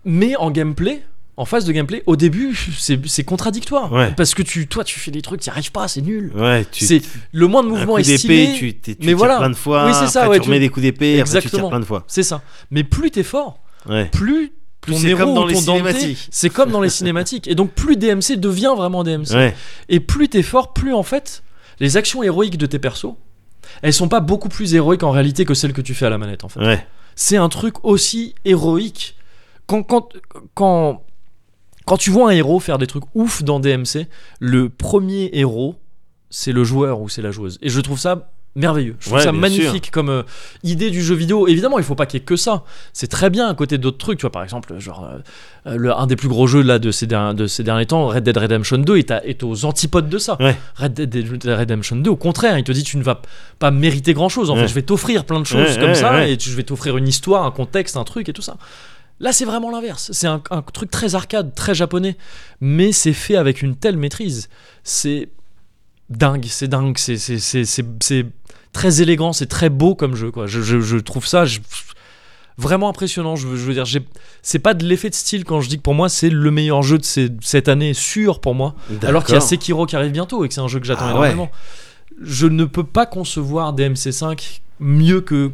Mais 0.05 0.35
en 0.37 0.51
gameplay, 0.51 1.03
en 1.35 1.45
phase 1.45 1.65
de 1.65 1.71
gameplay, 1.73 2.01
au 2.05 2.15
début, 2.15 2.55
c'est 2.77 3.23
contradictoire. 3.23 3.91
Ouais. 3.91 4.13
Parce 4.15 4.33
que 4.33 4.41
tu, 4.41 4.67
toi, 4.67 4.83
tu 4.83 4.99
fais 4.99 5.11
des 5.11 5.21
trucs, 5.21 5.41
tu 5.41 5.49
n'y 5.49 5.51
arrives 5.51 5.71
pas, 5.71 5.87
c'est 5.87 6.01
nul. 6.01 6.31
Ouais. 6.35 6.65
Tu, 6.71 6.85
C'est 6.85 7.01
le 7.33 7.47
moins 7.47 7.61
de 7.61 7.67
un 7.67 7.71
mouvement 7.71 7.93
coup 7.95 7.99
est 7.99 8.03
d'épée, 8.03 8.17
stylé. 8.47 8.53
tu, 8.57 8.73
t'es- 8.75 8.95
tu 8.95 9.01
mais 9.01 9.07
tires 9.07 9.17
voilà. 9.17 9.37
plein 9.39 9.49
de 9.49 9.55
fois. 9.55 9.85
Oui, 9.87 9.91
c'est 9.93 10.07
ça, 10.07 10.21
après, 10.21 10.29
ouais, 10.31 10.37
tu 10.37 10.43
tu- 10.43 10.47
remets 10.49 10.59
des 10.59 10.69
coups 10.69 10.83
d'épée, 10.83 11.21
tu 11.25 11.49
tires 11.49 11.67
plein 11.69 11.79
de 11.79 11.85
fois. 11.85 12.03
C'est 12.07 12.23
ça. 12.23 12.41
Mais 12.71 12.83
plus 12.85 13.11
t'es 13.11 13.23
fort, 13.23 13.59
Ouais. 13.89 14.05
plus 14.05 14.51
Plus 14.87 14.95
c'est 14.95 15.13
comme 15.13 15.33
dans 15.33 15.45
les 15.45 15.55
cinématiques. 15.55 16.27
c'est 16.31 16.49
comme 16.49 16.71
dans 16.71 16.81
les 16.81 16.89
cinématiques. 16.89 17.47
Et 17.47 17.55
donc 17.55 17.71
plus 17.71 17.97
DMC 17.97 18.37
devient 18.37 18.73
vraiment 18.75 19.03
DMC. 19.03 19.33
Ouais. 19.33 19.55
Et 19.89 19.99
plus 19.99 20.29
t'es 20.29 20.43
fort, 20.43 20.73
plus 20.73 20.93
en 20.93 21.03
fait, 21.03 21.43
les 21.79 21.97
actions 21.97 22.23
héroïques 22.23 22.57
de 22.57 22.65
tes 22.65 22.79
persos, 22.79 23.15
elles 23.81 23.93
sont 23.93 24.07
pas 24.07 24.21
beaucoup 24.21 24.49
plus 24.49 24.73
héroïques 24.73 25.03
en 25.03 25.11
réalité 25.11 25.43
que 25.43 25.53
celles 25.53 25.73
que 25.73 25.81
tu 25.81 25.93
fais 25.93 26.05
à 26.05 26.09
la 26.09 26.17
manette 26.17 26.45
en 26.45 26.49
fait. 26.49 26.61
Ouais. 26.61 26.87
C'est 27.15 27.37
un 27.37 27.49
truc 27.49 27.83
aussi 27.83 28.33
héroïque. 28.45 29.15
Quand, 29.65 29.83
quand, 29.83 30.09
quand, 30.53 31.03
quand 31.85 31.97
tu 31.97 32.09
vois 32.09 32.29
un 32.29 32.33
héros 32.33 32.59
faire 32.61 32.77
des 32.77 32.87
trucs 32.87 33.03
ouf 33.13 33.43
dans 33.43 33.59
DMC, 33.59 34.07
le 34.39 34.69
premier 34.69 35.29
héros, 35.33 35.75
c'est 36.29 36.53
le 36.53 36.63
joueur 36.63 37.01
ou 37.01 37.09
c'est 37.09 37.21
la 37.21 37.31
joueuse. 37.31 37.57
Et 37.61 37.67
je 37.69 37.81
trouve 37.81 37.99
ça 37.99 38.31
merveilleux. 38.57 38.95
Je 38.99 39.05
trouve 39.05 39.19
Ouais, 39.19 39.23
ça 39.23 39.31
magnifique 39.31 39.91
comme 39.91 40.09
euh, 40.09 40.23
idée 40.63 40.89
du 40.89 41.01
jeu 41.01 41.15
vidéo. 41.15 41.47
Évidemment, 41.47 41.77
il 41.77 41.85
faut 41.85 41.95
pas 41.95 42.05
qu'il 42.05 42.19
y 42.19 42.21
ait 42.21 42.25
que 42.25 42.35
ça. 42.35 42.63
C'est 42.91 43.07
très 43.07 43.29
bien 43.29 43.47
à 43.47 43.53
côté 43.53 43.77
d'autres 43.77 43.97
trucs. 43.97 44.17
Tu 44.19 44.23
vois, 44.23 44.31
par 44.31 44.43
exemple, 44.43 44.77
genre 44.79 45.05
euh, 45.05 45.17
euh, 45.71 45.77
le, 45.77 45.93
un 45.95 46.07
des 46.07 46.15
plus 46.15 46.27
gros 46.27 46.47
jeux 46.47 46.61
là 46.63 46.79
de 46.79 46.91
ces, 46.91 47.07
derniers, 47.07 47.35
de 47.35 47.47
ces 47.47 47.63
derniers 47.63 47.85
temps, 47.85 48.07
Red 48.07 48.23
Dead 48.23 48.37
Redemption 48.37 48.79
2, 48.79 48.97
est, 48.97 49.11
à- 49.11 49.25
est 49.25 49.43
aux 49.43 49.63
antipodes 49.63 50.09
de 50.09 50.17
ça. 50.17 50.35
Ouais. 50.41 50.57
Red 50.75 50.93
Dead 50.93 51.43
Redemption 51.45 51.95
2, 51.95 52.09
au 52.09 52.15
contraire, 52.17 52.57
il 52.57 52.63
te 52.63 52.71
dit 52.71 52.83
tu 52.83 52.97
ne 52.97 53.03
vas 53.03 53.21
pas 53.59 53.71
mériter 53.71 54.13
grand 54.13 54.29
chose. 54.29 54.49
En 54.49 54.55
Ouais. 54.55 54.63
fait, 54.63 54.67
je 54.67 54.73
vais 54.73 54.81
t'offrir 54.81 55.23
plein 55.23 55.39
de 55.39 55.45
choses 55.45 55.77
comme 55.77 55.95
ça 55.95 56.27
et 56.27 56.35
tu- 56.37 56.49
je 56.49 56.55
vais 56.55 56.63
t'offrir 56.63 56.97
une 56.97 57.07
histoire, 57.07 57.45
un 57.45 57.51
contexte, 57.51 57.95
un 57.95 58.03
truc 58.03 58.27
et 58.27 58.33
tout 58.33 58.41
ça. 58.41 58.57
Là, 59.19 59.31
c'est 59.33 59.45
vraiment 59.45 59.71
l'inverse. 59.71 60.11
C'est 60.13 60.27
un, 60.27 60.41
un 60.51 60.61
truc 60.61 60.91
très 60.91 61.15
arcade, 61.15 61.55
très 61.55 61.73
japonais, 61.73 62.17
mais 62.61 62.91
c'est 62.91 63.13
fait 63.13 63.35
avec 63.35 63.61
une 63.63 63.75
telle 63.75 63.97
maîtrise. 63.97 64.47
C'est 64.83 65.29
dingue, 66.09 66.45
c'est 66.47 66.67
dingue, 66.67 66.95
c'est 66.97 68.25
très 68.73 69.01
élégant, 69.01 69.33
c'est 69.33 69.45
très 69.47 69.69
beau 69.69 69.95
comme 69.95 70.15
jeu. 70.15 70.31
Quoi. 70.31 70.47
Je, 70.47 70.61
je- 70.61 70.79
je 70.81 70.97
trouve 70.97 71.25
ça 71.25 71.45
je- 71.45 71.59
vraiment 72.57 72.89
impressionnant. 72.89 73.35
Je 73.35 73.47
veux, 73.47 73.73
dire, 73.73 73.85
c'est 74.41 74.59
pas 74.59 74.73
de 74.73 74.85
l'effet 74.85 75.09
de 75.09 75.15
style 75.15 75.45
quand 75.45 75.61
je 75.61 75.69
dis 75.69 75.77
que 75.77 75.81
pour 75.83 75.93
moi, 75.95 76.09
c'est 76.09 76.29
le 76.29 76.51
meilleur 76.51 76.81
jeu 76.83 76.97
de 76.97 77.03
ces- 77.05 77.29
cette 77.41 77.67
année, 77.69 77.93
sûr 77.93 78.39
pour 78.41 78.55
moi. 78.55 78.75
Alors 79.03 79.23
qu'il 79.23 79.35
y 79.35 79.37
a. 79.37 79.41
Sekiro 79.41 79.85
qui 79.85 79.95
arrive 79.95 80.11
bientôt 80.11 80.43
et 80.43 80.47
que 80.47 80.53
c'est 80.53 80.61
un 80.61 80.67
jeu 80.67 80.79
que 80.79 80.85
j'attends 80.85 81.05
Ah 81.07 81.19
ouais. 81.19 81.27
énormément. 81.31 81.51
Je 82.21 82.47
ne 82.47 82.65
peux 82.65 82.83
pas 82.83 83.05
concevoir 83.05 83.73
DMC5 83.73 84.61
mieux 84.79 85.21
que 85.21 85.51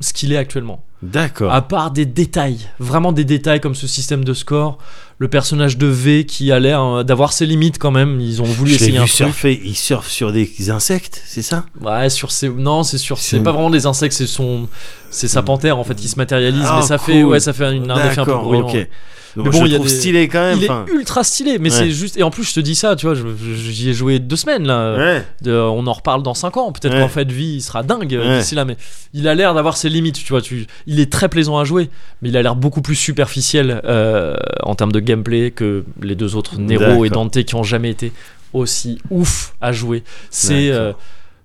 ce 0.00 0.12
qu'il 0.12 0.32
est 0.32 0.36
actuellement. 0.36 0.82
D'accord. 1.02 1.52
À 1.52 1.62
part 1.62 1.90
des 1.90 2.06
détails, 2.06 2.58
vraiment 2.78 3.12
des 3.12 3.24
détails 3.24 3.60
comme 3.60 3.74
ce 3.74 3.86
système 3.86 4.24
de 4.24 4.32
score, 4.34 4.78
le 5.18 5.28
personnage 5.28 5.78
de 5.78 5.86
V 5.86 6.24
qui 6.24 6.50
a 6.52 6.58
l'air 6.58 6.82
euh, 6.82 7.02
d'avoir 7.04 7.32
ses 7.32 7.46
limites 7.46 7.78
quand 7.78 7.90
même. 7.90 8.20
Ils 8.20 8.42
ont 8.42 8.46
voulu 8.46 8.70
Je 8.70 8.76
essayer 8.76 8.92
vu 8.92 8.98
un 8.98 9.06
truc. 9.30 9.60
Il 9.64 9.76
surfe 9.76 10.08
sur 10.08 10.32
des 10.32 10.50
insectes, 10.70 11.22
c'est 11.26 11.42
ça? 11.42 11.64
Ouais, 11.80 12.10
sur 12.10 12.30
ces 12.32 12.48
non, 12.48 12.82
c'est 12.82 12.98
sur 12.98 13.18
C'est- 13.18 13.38
pas 13.40 13.52
vraiment 13.52 13.70
des 13.70 13.86
insectes, 13.86 14.14
c'est 14.14 14.26
son 14.26 14.68
c'est 15.10 15.28
sa 15.28 15.42
panthère 15.42 15.78
en 15.78 15.84
fait 15.84 15.94
qui 15.94 16.08
se 16.08 16.16
matérialise, 16.16 16.64
Ah, 16.66 16.78
mais 16.80 16.86
ça 16.86 16.98
fait 16.98 17.22
ouais, 17.22 17.38
ça 17.40 17.52
fait 17.52 17.72
une- 17.72 17.90
un 17.90 18.04
effet 18.10 18.20
un 18.20 18.24
peu 18.24 18.34
bruyant. 18.34 18.66
ok. 18.68 18.88
Donc, 19.36 19.46
Mais 19.46 19.52
je 19.52 19.56
bon, 19.58 19.64
le 19.64 19.68
il 19.68 19.72
y 19.72 19.74
a 19.74 19.78
trouve 19.78 19.88
des- 19.90 19.94
stylé 19.96 20.28
quand 20.28 20.40
même. 20.40 20.58
Il 20.58 20.64
est 20.64 20.92
ultra 20.96 21.24
stylé, 21.24 21.58
mais 21.58 21.68
Ouais. 21.68 21.76
c'est 21.76 21.90
juste 21.90 22.16
et 22.16 22.22
en 22.22 22.30
plus 22.30 22.44
je 22.44 22.54
te 22.54 22.60
dis 22.60 22.76
ça, 22.76 22.94
tu 22.94 23.06
vois, 23.06 23.16
je- 23.16 23.22
je- 23.26 23.54
j'y 23.72 23.90
ai 23.90 23.92
joué 23.92 24.20
deux 24.20 24.36
semaines 24.36 24.64
là. 24.64 24.96
Ouais. 24.96 25.24
De- 25.42 25.50
on 25.52 25.88
en 25.88 25.92
reparle 25.92 26.22
dans 26.22 26.34
5 26.34 26.56
ans. 26.56 26.70
Peut-être 26.70 26.94
Ouais. 26.94 27.00
qu'en 27.00 27.08
fait, 27.08 27.30
vie, 27.32 27.54
il 27.56 27.60
sera 27.60 27.82
dingue 27.82 28.14
euh, 28.14 28.38
d'ici 28.38 28.54
là, 28.54 28.64
mais 28.64 28.76
il 29.12 29.26
a 29.26 29.34
l'air 29.34 29.52
d'avoir 29.52 29.76
ses 29.76 29.88
limites. 29.88 30.22
Tu 30.22 30.28
vois, 30.32 30.40
tu, 30.40 30.68
il 30.86 31.00
est 31.00 31.10
très 31.10 31.28
plaisant 31.28 31.58
à 31.58 31.64
jouer, 31.64 31.90
mais 32.22 32.28
il 32.28 32.36
a 32.36 32.42
l'air 32.42 32.54
beaucoup 32.54 32.80
plus 32.80 32.94
superficiel 32.94 33.80
euh, 33.84 34.36
en 34.62 34.76
termes 34.76 34.92
de 34.92 35.00
gameplay 35.04 35.50
que 35.50 35.84
les 36.02 36.14
deux 36.14 36.36
autres, 36.36 36.58
Nero 36.58 37.04
et. 37.04 37.10
Dante, 37.10 37.42
qui 37.44 37.54
ont 37.54 37.62
jamais 37.62 37.90
été 37.90 38.12
aussi 38.52 38.98
ouf 39.10 39.54
à 39.60 39.72
jouer. 39.72 40.02
C'est 40.30 40.70
euh, 40.70 40.92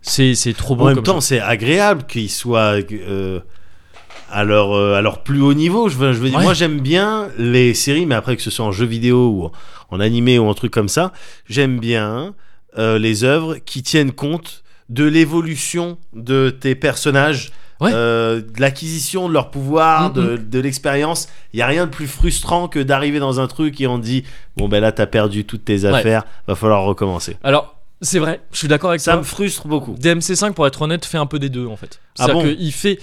c'est 0.02 0.36
c'est 0.36 0.54
trop 0.54 0.76
beau. 0.76 0.84
En 0.84 0.88
même 0.88 0.96
comme 0.96 1.04
temps, 1.04 1.22
c'est 1.22 1.40
agréable 1.40 2.04
qu'ils 2.08 2.30
soient 2.30 2.80
euh, 2.92 3.40
à, 4.32 4.44
leur, 4.44 4.74
euh, 4.74 4.96
à 4.96 5.02
leur 5.02 5.24
plus 5.24 5.42
haut 5.42 5.54
niveau. 5.54 5.90
Je 5.90 5.98
veux, 5.98 6.14
je 6.14 6.20
veux 6.20 6.30
dire, 6.30 6.40
moi, 6.40 6.54
j'aime 6.54 6.80
bien 6.80 7.30
les 7.38 7.74
séries, 7.74 8.06
mais 8.06 8.16
après 8.16 8.36
que 8.36 8.42
ce 8.42 8.52
soit 8.52 8.66
en 8.66 8.72
jeu 8.72 8.86
vidéo 8.86 9.30
ou 9.30 9.46
en, 9.46 9.52
en 9.92 10.00
animé 10.00 10.40
ou 10.40 10.46
en 10.48 10.54
truc 10.54 10.72
comme 10.72 10.90
ça, 10.90 11.12
j'aime 11.48 11.80
bien 11.80 12.34
euh, 12.78 13.00
les 13.00 13.24
œuvres 13.24 13.58
qui 13.58 13.82
tiennent 13.84 14.12
compte 14.12 14.64
de 14.90 15.06
l'évolution 15.06 15.98
de 16.14 16.50
tes 16.50 16.76
personnages. 16.76 17.52
Ouais. 17.82 17.92
euh, 17.94 18.42
de 18.42 18.60
l'acquisition 18.60 19.30
de 19.30 19.34
leur 19.34 19.52
pouvoir, 19.52 20.10
Mm, 20.10 20.14
de, 20.14 20.36
de 20.36 20.60
l'expérience. 20.60 21.30
Il 21.54 21.58
n'y 21.58 21.62
a 21.64 21.68
rien 21.68 21.86
de 21.86 21.90
plus 21.92 22.08
frustrant 22.08 22.68
que 22.68 22.80
d'arriver 22.80 23.20
dans 23.20 23.40
un 23.40 23.48
truc 23.48 23.80
et 23.80 23.88
on 23.88 23.98
dit 23.98 24.26
Bon, 24.58 24.68
ben 24.68 24.82
là, 24.82 24.92
t'as 24.92 25.06
perdu 25.06 25.46
toutes 25.46 25.64
tes 25.64 25.86
affaires, 25.86 26.26
va 26.46 26.56
falloir 26.56 26.84
recommencer. 26.84 27.38
Alors, 27.42 27.78
c'est 28.02 28.20
vrai, 28.20 28.42
je 28.52 28.58
suis 28.58 28.68
d'accord 28.68 28.90
avec 28.90 29.00
Ça 29.00 29.12
toi. 29.14 29.20
me 29.22 29.26
frustre 29.26 29.68
beaucoup. 29.70 29.94
DMC5, 29.96 30.52
pour 30.52 30.68
être 30.68 30.82
honnête, 30.82 31.06
fait 31.06 31.18
un 31.18 31.26
peu 31.26 31.40
des 31.40 31.48
deux 31.48 31.68
en 31.68 31.78
fait. 31.78 32.02
Ah 32.18 32.28
bon 32.28 32.44
qu'il 32.44 32.74
fait. 32.74 33.00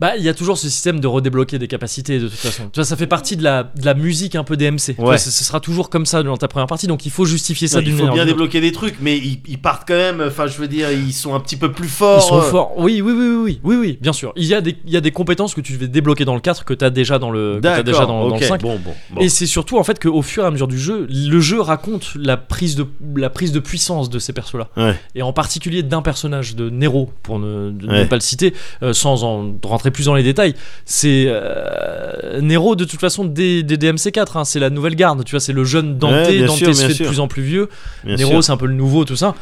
Bah, 0.00 0.16
il 0.16 0.22
y 0.24 0.28
a 0.28 0.34
toujours 0.34 0.58
ce 0.58 0.68
système 0.68 1.00
de 1.00 1.06
redébloquer 1.06 1.58
des 1.58 1.68
capacités 1.68 2.18
de 2.18 2.28
toute 2.28 2.38
façon. 2.38 2.64
Tu 2.64 2.76
vois, 2.80 2.84
ça 2.84 2.96
fait 2.96 3.06
partie 3.06 3.36
de 3.36 3.42
la, 3.42 3.62
de 3.62 3.84
la 3.84 3.94
musique 3.94 4.34
un 4.34 4.44
peu 4.44 4.56
DMC. 4.56 4.96
Ouais. 4.98 5.18
ce, 5.18 5.30
sera 5.30 5.60
toujours 5.60 5.88
comme 5.90 6.06
ça 6.06 6.22
dans 6.22 6.36
ta 6.36 6.48
première 6.48 6.66
partie, 6.66 6.86
donc 6.86 7.06
il 7.06 7.12
faut 7.12 7.24
justifier 7.24 7.68
ça 7.68 7.80
il 7.80 7.84
d'une 7.84 7.96
faut 7.96 8.06
manière. 8.06 8.14
bien 8.14 8.22
ou 8.22 8.26
d'une 8.26 8.32
autre. 8.34 8.50
débloquer 8.50 8.60
des 8.60 8.72
trucs, 8.72 8.96
mais 9.00 9.16
ils, 9.16 9.40
ils 9.46 9.58
partent 9.58 9.86
quand 9.86 9.94
même. 9.94 10.22
Enfin, 10.26 10.46
je 10.46 10.58
veux 10.58 10.68
dire, 10.68 10.90
ils 10.90 11.12
sont 11.12 11.34
un 11.34 11.40
petit 11.40 11.56
peu 11.56 11.70
plus 11.72 11.88
forts. 11.88 12.22
Ils 12.24 12.28
sont 12.28 12.38
euh. 12.38 12.42
forts. 12.42 12.72
Oui, 12.76 13.00
oui, 13.00 13.12
oui, 13.12 13.26
oui, 13.26 13.36
oui, 13.36 13.60
oui, 13.62 13.76
oui, 13.76 13.98
bien 14.00 14.12
sûr. 14.12 14.32
Il 14.36 14.44
y, 14.44 14.54
a 14.54 14.60
des, 14.60 14.76
il 14.84 14.92
y 14.92 14.96
a 14.96 15.00
des 15.00 15.12
compétences 15.12 15.54
que 15.54 15.60
tu 15.60 15.74
devais 15.74 15.88
débloquer 15.88 16.24
dans 16.24 16.34
le 16.34 16.40
4 16.40 16.64
que 16.64 16.74
tu 16.74 16.84
as 16.84 16.90
déjà 16.90 17.18
dans 17.18 17.30
le, 17.30 17.60
que 17.62 17.82
déjà 17.82 18.06
dans, 18.06 18.28
le 18.34 18.40
5. 18.40 18.60
Bon, 18.60 18.78
bon. 18.78 18.94
bon. 19.10 19.20
Et 19.20 19.28
c'est 19.28 19.46
surtout 19.46 19.78
en 19.78 19.84
fait 19.84 20.02
qu'au 20.02 20.22
fur 20.22 20.44
et 20.44 20.46
à 20.46 20.50
mesure 20.50 20.68
du 20.68 20.78
jeu, 20.78 21.06
le 21.08 21.40
jeu 21.40 21.60
raconte 21.60 22.12
la 22.16 22.36
prise 22.36 22.76
de, 22.76 22.86
la 23.16 23.30
prise 23.30 23.52
de 23.52 23.60
puissance 23.60 24.10
de 24.10 24.18
ces 24.18 24.32
persos-là. 24.32 24.68
Ouais. 24.76 24.98
Et 25.14 25.22
en 25.22 25.32
particulier 25.32 25.82
d'un 25.82 26.02
personnage 26.02 26.56
de 26.56 26.70
Nero, 26.70 27.10
pour 27.22 27.38
ne, 27.38 27.70
de 27.70 27.86
ne 27.86 27.92
Ouais. 27.94 28.06
pas 28.06 28.16
le 28.16 28.20
citer, 28.20 28.54
euh, 28.82 28.92
sans 28.92 29.22
en 29.22 29.54
rentrer 29.62 29.90
plus 29.94 30.04
dans 30.06 30.14
les 30.14 30.22
détails. 30.22 30.54
C'est 30.84 31.24
euh, 31.28 32.40
Nero 32.42 32.76
de 32.76 32.84
toute 32.84 33.00
façon 33.00 33.24
des, 33.24 33.62
des 33.62 33.76
DMC4, 33.78 34.38
hein, 34.38 34.44
c'est 34.44 34.60
la 34.60 34.68
nouvelle 34.70 34.94
garde, 34.96 35.24
tu 35.24 35.30
vois, 35.30 35.40
c'est 35.40 35.52
le 35.54 35.64
jeune 35.64 35.96
Dante, 35.98 36.12
Ouais, 36.12 36.40
Dante 36.44 36.56
sûr, 36.58 36.74
se 36.76 36.86
fait 36.86 36.92
sûr. 36.94 37.04
de 37.06 37.10
plus 37.10 37.20
en 37.20 37.28
plus 37.28 37.42
vieux, 37.42 37.68
Bien 38.04 38.16
Nero 38.16 38.42
c'est 38.42 38.52
un 38.52 38.56
peu 38.58 38.66
le 38.66 38.74
nouveau, 38.74 39.04
tout 39.06 39.16
ça. 39.16 39.34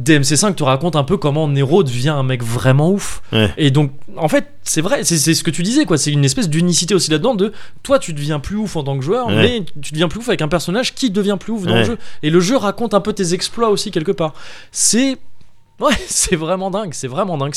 DMC5 0.00 0.54
te 0.54 0.64
raconte 0.64 0.96
un 0.96 1.04
peu 1.04 1.18
comment 1.18 1.48
Nero 1.48 1.82
devient 1.82 2.08
un 2.08 2.22
mec 2.22 2.42
vraiment 2.42 2.90
ouf. 2.90 3.20
Ouais. 3.30 3.52
Et 3.58 3.70
donc, 3.70 3.92
en 4.16 4.26
fait, 4.26 4.46
c'est 4.62 4.80
vrai, 4.80 5.04
c'est 5.04 5.18
ce 5.34 5.44
que 5.44 5.50
tu 5.50 5.62
disais, 5.62 5.84
quoi. 5.84 5.98
C'est 5.98 6.10
une 6.10 6.24
espèce 6.24 6.48
d'unicité 6.48 6.94
aussi 6.94 7.10
là-dedans 7.10 7.34
de 7.34 7.52
toi, 7.82 7.98
tu 7.98 8.14
deviens 8.14 8.40
plus 8.40 8.56
ouf 8.56 8.74
en 8.76 8.84
tant 8.84 8.96
que 8.98 9.04
joueur, 9.04 9.26
Ouais. 9.26 9.34
mais 9.36 9.64
tu 9.82 9.92
deviens 9.92 10.08
plus 10.08 10.20
ouf 10.20 10.28
avec 10.30 10.40
un 10.40 10.48
personnage 10.48 10.94
qui 10.94 11.10
devient 11.10 11.36
plus 11.38 11.52
ouf 11.52 11.64
dans 11.66 11.74
le 11.76 11.84
jeu. 11.84 11.98
Et 12.22 12.30
le 12.30 12.40
jeu 12.40 12.56
raconte 12.56 12.94
un 12.94 13.00
peu 13.02 13.12
tes 13.12 13.34
exploits 13.34 13.68
aussi 13.68 13.90
quelque 13.90 14.12
part. 14.12 14.32
C'est. 14.70 15.18
Ouais, 15.80 15.94
c'est 16.06 16.36
vraiment 16.36 16.70
dingue, 16.70 16.90
c'est 16.92 17.08
vraiment 17.08 17.36
dingue. 17.36 17.54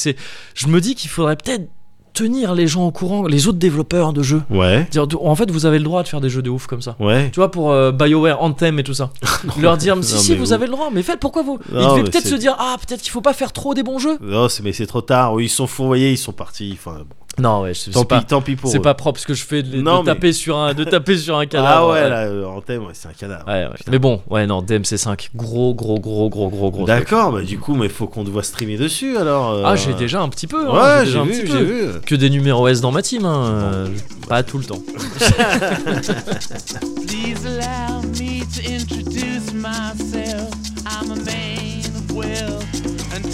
Je 0.56 0.68
me 0.68 0.82
dis 0.82 0.96
qu'il 0.96 1.12
faudrait 1.12 1.36
peut-être 1.36 1.68
tenir 2.16 2.56
les 2.56 2.66
gens 2.66 2.88
au 2.88 2.92
courant, 2.92 3.28
les 3.28 3.48
autres 3.48 3.60
développeurs 3.60 4.14
de 4.14 4.24
jeux. 4.24 4.42
Ouais. 4.50 4.88
Dire, 4.90 5.06
en 5.22 5.36
fait, 5.36 5.52
vous 5.52 5.68
avez 5.68 5.78
le 5.78 5.84
droit 5.84 6.02
de 6.02 6.08
faire 6.08 6.22
des 6.22 6.30
jeux 6.30 6.42
de 6.42 6.50
ouf 6.50 6.66
comme 6.66 6.82
ça. 6.82 6.96
Ouais. 7.00 7.30
Tu 7.32 7.40
vois, 7.40 7.52
pour 7.52 7.72
euh, 7.72 7.92
BioWare, 7.92 8.42
Anthem 8.42 8.80
et 8.80 8.84
tout 8.84 8.94
ça. 8.94 9.12
Leur 9.62 9.78
dire, 9.78 9.96
si, 10.02 10.16
Non, 10.16 10.20
si, 10.20 10.36
vous 10.36 10.54
avez 10.54 10.66
le 10.66 10.72
droit, 10.72 10.90
mais 10.92 11.04
faites 11.04 11.20
pourquoi 11.20 11.44
vous? 11.44 11.60
Ils 11.72 11.76
devaient 11.76 12.04
peut-être 12.04 12.28
se 12.28 12.36
dire, 12.36 12.56
ah, 12.58 12.78
peut-être 12.80 13.02
qu'il 13.02 13.12
faut 13.12 13.22
pas 13.22 13.34
faire 13.34 13.52
trop 13.54 13.76
des 13.76 13.84
bons 13.84 14.00
jeux. 14.00 14.18
Non, 14.22 14.50
c'est 14.50 14.64
mais 14.64 14.74
c'est 14.74 14.88
trop 14.88 15.02
tard. 15.02 15.40
Ils 15.40 15.50
sont 15.50 15.68
fourvoyés, 15.68 16.12
ils 16.12 16.18
sont 16.18 16.32
partis. 16.32 16.72
Enfin, 16.74 17.00
bon. 17.00 17.16
Non, 17.38 17.62
ouais, 17.64 17.74
c'est 17.74 17.92
tant 17.92 18.06
pas, 18.06 18.20
pis, 18.20 18.26
tant 18.28 18.42
pis 18.42 18.56
pour 18.56 18.70
c'est 18.72 18.80
pas 18.80 18.94
propre 18.94 19.20
ce 19.20 19.26
que 19.28 19.34
je 19.34 19.44
fais 19.44 19.62
de, 19.62 19.76
de 19.78 19.82
Non, 19.82 20.00
mais- 20.04 20.14
taper 20.14 20.32
sur 20.34 20.58
un, 20.58 20.74
de 20.74 20.84
taper 20.86 21.18
sur 21.18 21.36
un 21.38 21.42
Ah 21.42 21.46
cadavre. 21.46 21.92
ouais, 21.92 22.10
là, 22.10 22.20
euh, 22.28 22.46
en 22.46 22.62
thème, 22.62 22.84
ouais, 22.84 22.94
c'est 22.94 23.08
un 23.10 23.14
cadavre. 23.14 23.46
Ouais. 23.48 23.68
Mais 23.92 24.00
bon, 24.00 24.22
ouais, 24.30 24.48
non, 24.48 24.62
DMC5, 24.62 25.30
gros, 25.36 25.74
gros, 25.74 26.00
gros, 26.00 26.30
gros, 26.30 26.50
gros, 26.50 26.72
gros. 26.72 26.86
D'accord, 26.86 27.34
bah 27.34 27.42
du 27.42 27.60
coup, 27.60 27.76
mais 27.76 27.90
faut 27.90 28.08
qu'on 28.08 28.24
te 28.24 28.30
voit 28.30 28.44
streamer 28.44 28.78
dessus 28.78 29.18
alors. 29.18 29.52
euh. 29.52 29.64
Ah, 29.66 29.76
j'ai 29.76 29.94
déjà 29.94 30.22
un 30.22 30.30
petit 30.30 30.48
peu. 30.48 30.66
hein, 30.68 30.74
Ouais, 30.74 31.00
déjà 31.06 31.12
j'ai 31.12 31.20
un 31.20 31.24
vu, 31.26 31.32
petit 31.42 31.52
j'ai 31.52 31.58
peu. 31.58 31.64
vu. 31.64 32.02
Que 32.06 32.16
des 32.16 32.30
numéros 32.30 32.68
S 32.70 32.80
dans 32.82 32.92
ma 32.92 33.02
team, 33.02 33.26
hein, 33.26 33.44
euh, 33.46 33.88
pas 34.30 34.42
tout 34.44 34.58
le 34.58 34.64
temps. 34.64 34.80
Please 37.08 37.46
allow 37.46 38.02
me 38.20 38.42
to 38.46 38.62
introduce 38.72 39.54
myself. 39.54 40.54
I'm 40.86 41.12
a 41.12 41.16
man 41.18 41.80
of 41.96 42.12
wealth 42.12 43.14
and. 43.14 43.26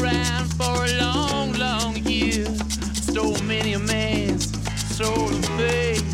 Around 0.00 0.52
for 0.54 0.84
a 0.84 0.92
long, 1.00 1.52
long 1.54 1.96
year. 1.96 2.46
Stole 2.94 3.38
many 3.42 3.72
a 3.72 3.78
man's 3.78 4.46
soul 4.96 5.28
of 5.28 5.44
faith. 5.56 6.04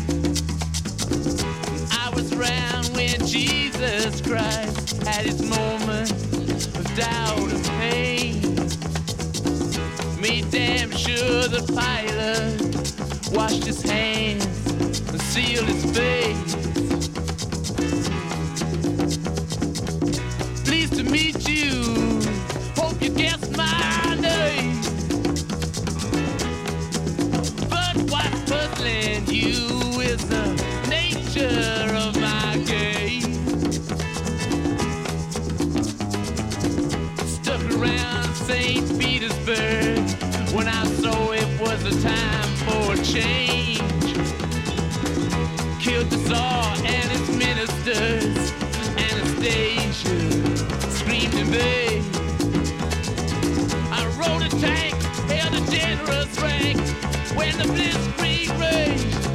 I 1.91 2.09
was 2.15 2.33
around 2.33 2.87
when 2.95 3.25
Jesus 3.27 4.21
Christ 4.21 5.03
had 5.03 5.25
his 5.25 5.41
moment 5.41 6.11
of 6.11 6.95
doubt 6.95 7.51
and 7.51 7.65
pain. 7.79 8.41
Made 10.19 10.49
damn 10.49 10.91
sure 10.91 11.47
the 11.47 11.61
pilot 11.73 13.35
washed 13.35 13.65
his 13.65 13.83
hands 13.83 14.45
and 15.11 15.21
sealed 15.21 15.67
his 15.67 15.85
face. 15.95 16.55
Pleased 20.63 20.95
to 20.95 21.03
meet 21.03 21.47
you. 21.47 22.14
Guessed 23.15 23.55
my 23.55 24.17
name. 24.19 24.81
But 27.69 27.95
what's 28.11 28.49
puzzling 28.49 29.25
you 29.27 30.01
is 30.01 30.27
the 30.27 30.45
nature 30.89 31.95
of 31.95 32.19
my 32.19 32.57
game. 32.65 33.33
Stuck 37.25 37.63
around 37.71 38.35
St. 38.35 38.99
Petersburg 38.99 39.99
when 40.53 40.67
I 40.67 40.85
saw 40.99 41.31
it 41.31 41.61
was 41.61 42.03
time 42.03 42.49
for 42.65 42.95
change. 43.01 43.79
Killed 45.81 46.09
the 46.09 46.35
and 46.85 47.11
his 47.11 47.29
ministers. 47.29 48.51
Anastasia 48.97 50.89
screamed 50.89 51.33
in 51.35 51.47
vain 51.47 51.84
roll 54.27 54.39
the 54.39 54.49
tank, 54.49 54.95
hail 55.29 55.51
the 55.51 55.61
generous 55.71 56.39
rank. 56.41 56.79
When 57.35 57.57
the 57.57 57.65
blitzkrieg 57.65 58.49
rage, 58.59 59.34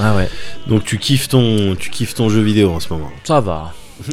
Ah 0.00 0.14
ouais, 0.16 0.28
Donc 0.66 0.84
tu 0.84 0.98
kiffes 0.98 1.28
ton, 1.28 1.74
tu 1.76 1.90
kiffes 1.90 2.14
ton 2.14 2.28
jeu 2.28 2.40
vidéo 2.40 2.72
en 2.72 2.80
ce 2.80 2.92
moment. 2.92 3.10
ça 3.24 3.40
va. 3.40 3.72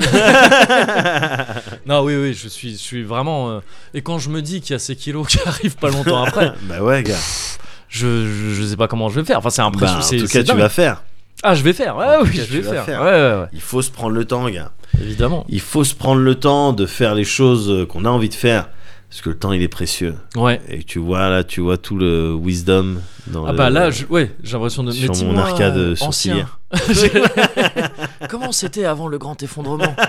non, 1.86 2.02
oui, 2.02 2.16
oui, 2.16 2.34
je 2.34 2.48
suis, 2.48 2.72
je 2.72 2.78
suis 2.78 3.04
vraiment. 3.04 3.50
euh, 3.52 3.60
Et 3.94 4.02
quand 4.02 4.18
je 4.18 4.30
me 4.30 4.42
dis 4.42 4.62
qu'il 4.62 4.72
y 4.72 4.76
a 4.76 4.80
ces 4.80 4.96
kilos 4.96 5.28
qui 5.28 5.38
arrivent 5.46 5.76
pas 5.78 5.90
longtemps 5.90 6.24
après, 6.28 6.54
bah 6.64 6.82
ouais, 6.82 7.04
gars. 7.04 7.14
je, 7.88 8.26
je, 8.26 8.54
je 8.56 8.64
sais 8.66 8.78
pas 8.78 8.88
comment 8.88 9.10
je 9.10 9.20
vais 9.20 9.26
faire. 9.26 9.38
Enfin, 9.40 9.50
c'est 9.52 9.62
Bah, 9.62 9.68
impressionnant. 9.68 10.00
en 10.00 10.04
c'est- 10.04 10.18
tout 10.18 10.28
c'est 10.28 10.40
cas, 10.40 10.44
tu 10.44 10.48
dingue. 10.50 10.58
vas 10.60 10.70
faire. 10.70 11.04
Ah, 11.44 11.54
je 11.54 11.62
vais 11.64 11.74
faire. 11.74 11.96
Ouais, 11.98 12.06
En 12.16 12.22
tout 12.22 12.30
oui, 12.32 12.38
cas, 12.38 12.44
je 12.50 12.54
vais 12.58 12.62
vas 12.62 12.72
faire. 12.74 12.86
faire. 12.86 13.02
Ouais, 13.02 13.12
ouais, 13.12 13.42
ouais. 13.42 13.48
Il 13.54 13.62
faut 13.62 13.82
se 13.84 13.92
prendre 13.92 14.16
le 14.16 14.26
temps, 14.26 14.50
gars. 14.50 14.72
Évidemment. 15.00 15.46
Il 15.50 15.62
faut 15.62 15.84
se 15.84 15.94
prendre 15.94 16.22
le 16.22 16.36
temps 16.36 16.74
de 16.74 16.86
faire 16.88 17.14
les 17.14 17.26
choses 17.26 17.70
euh, 17.70 17.86
qu'on 17.86 18.06
a 18.06 18.10
envie 18.10 18.30
de 18.30 18.34
faire. 18.34 18.70
Parce 19.16 19.22
que 19.24 19.30
le 19.30 19.38
temps, 19.38 19.54
il 19.54 19.62
est 19.62 19.70
précieux. 19.70 20.16
Ouais. 20.36 20.60
Et 20.68 20.84
tu 20.84 21.00
vois, 21.00 21.30
là, 21.30 21.46
tu 21.46 21.62
vois 21.62 21.78
tout 21.78 21.96
le 21.96 22.34
wisdom 22.34 22.98
dans 23.28 23.46
Ah 23.46 23.54
le- 23.54 23.58
bah 23.58 23.70
là, 23.70 23.90
je- 23.90 24.04
ouais, 24.08 24.36
j'ai 24.44 24.52
l'impression 24.54 24.84
de. 24.84 24.92
sur 24.92 25.16
mon 25.24 25.38
arcade 25.38 25.78
euh, 25.78 25.96
ancien. 26.02 26.50
Comment 28.30 28.52
c'était 28.52 28.84
avant 28.84 29.08
le 29.08 29.18
grand 29.18 29.42
effondrement? 29.42 29.96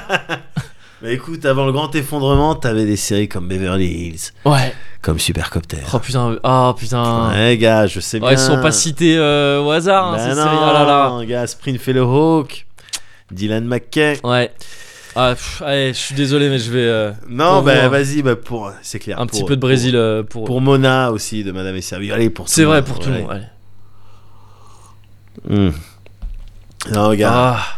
Bah 1.02 1.10
écoute, 1.12 1.44
avant 1.44 1.66
le 1.66 1.72
grand 1.72 1.94
effondrement, 1.94 2.54
t'avais 2.54 2.86
des 2.86 2.96
séries 2.96 3.28
comme 3.28 3.46
Beverly 3.48 3.84
Hills, 3.86 4.32
Ouais. 4.46 4.72
comme 5.02 5.18
Supercopter. 5.18 5.76
Oh 5.92 5.98
putain. 5.98 6.36
Ah 6.42 6.74
putain. 6.76 7.32
Ouais, 7.34 7.58
gars, 7.58 7.86
je 7.86 8.00
sais 8.00 8.16
Ouais, 8.16 8.30
bien. 8.30 8.30
ils 8.32 8.38
sont 8.38 8.62
pas 8.62 8.72
cités 8.72 9.14
euh, 9.18 9.60
au 9.60 9.70
hasard, 9.72 10.06
hein, 10.06 10.12
Bah 10.16 10.22
ces 10.22 10.28
non, 10.34 10.42
séries. 10.44 10.56
Ah 10.58 10.72
là 10.72 10.84
là. 11.18 11.24
gars, 11.26 11.46
Springfellow 11.46 12.08
Hawk, 12.10 12.66
Dylan 13.30 13.66
McKay. 13.66 14.18
Ouais. 14.24 14.50
Ah, 15.18 15.30
pff, 15.34 15.62
allez, 15.62 15.88
je 15.94 15.98
suis 15.98 16.14
désolé, 16.14 16.50
mais 16.50 16.58
je 16.58 16.70
vais. 16.70 16.84
euh, 16.84 17.10
Non, 17.28 17.54
Pour 17.54 17.62
bah 17.62 17.74
moi. 17.74 17.88
vas-y, 17.88 18.22
bah 18.22 18.36
pour, 18.36 18.70
c'est 18.82 18.98
clair. 18.98 19.18
un 19.18 19.26
pour- 19.26 19.38
petit 19.38 19.44
peu 19.46 19.56
de 19.56 19.60
Brésil 19.62 19.96
euh, 19.96 20.22
pour. 20.22 20.42
Pour, 20.44 20.56
pour 20.56 20.60
Mona 20.60 21.10
aussi, 21.10 21.42
de 21.42 21.52
Madame 21.52 21.74
et 21.74 21.80
Servie. 21.80 22.12
Allez, 22.12 22.28
pour 22.28 22.44
tout 22.44 22.52
C'est 22.52 22.60
le 22.62 22.66
vrai 22.68 22.76
monde, 22.82 22.84
pour 22.86 22.98
tout 22.98 23.08
le 23.08 23.14
ouais. 23.16 23.22
monde. 23.22 23.30
allez. 23.30 23.46
Hum. 25.48 25.72
Non, 26.92 27.14
gars, 27.14 27.30
Ah, 27.32 27.75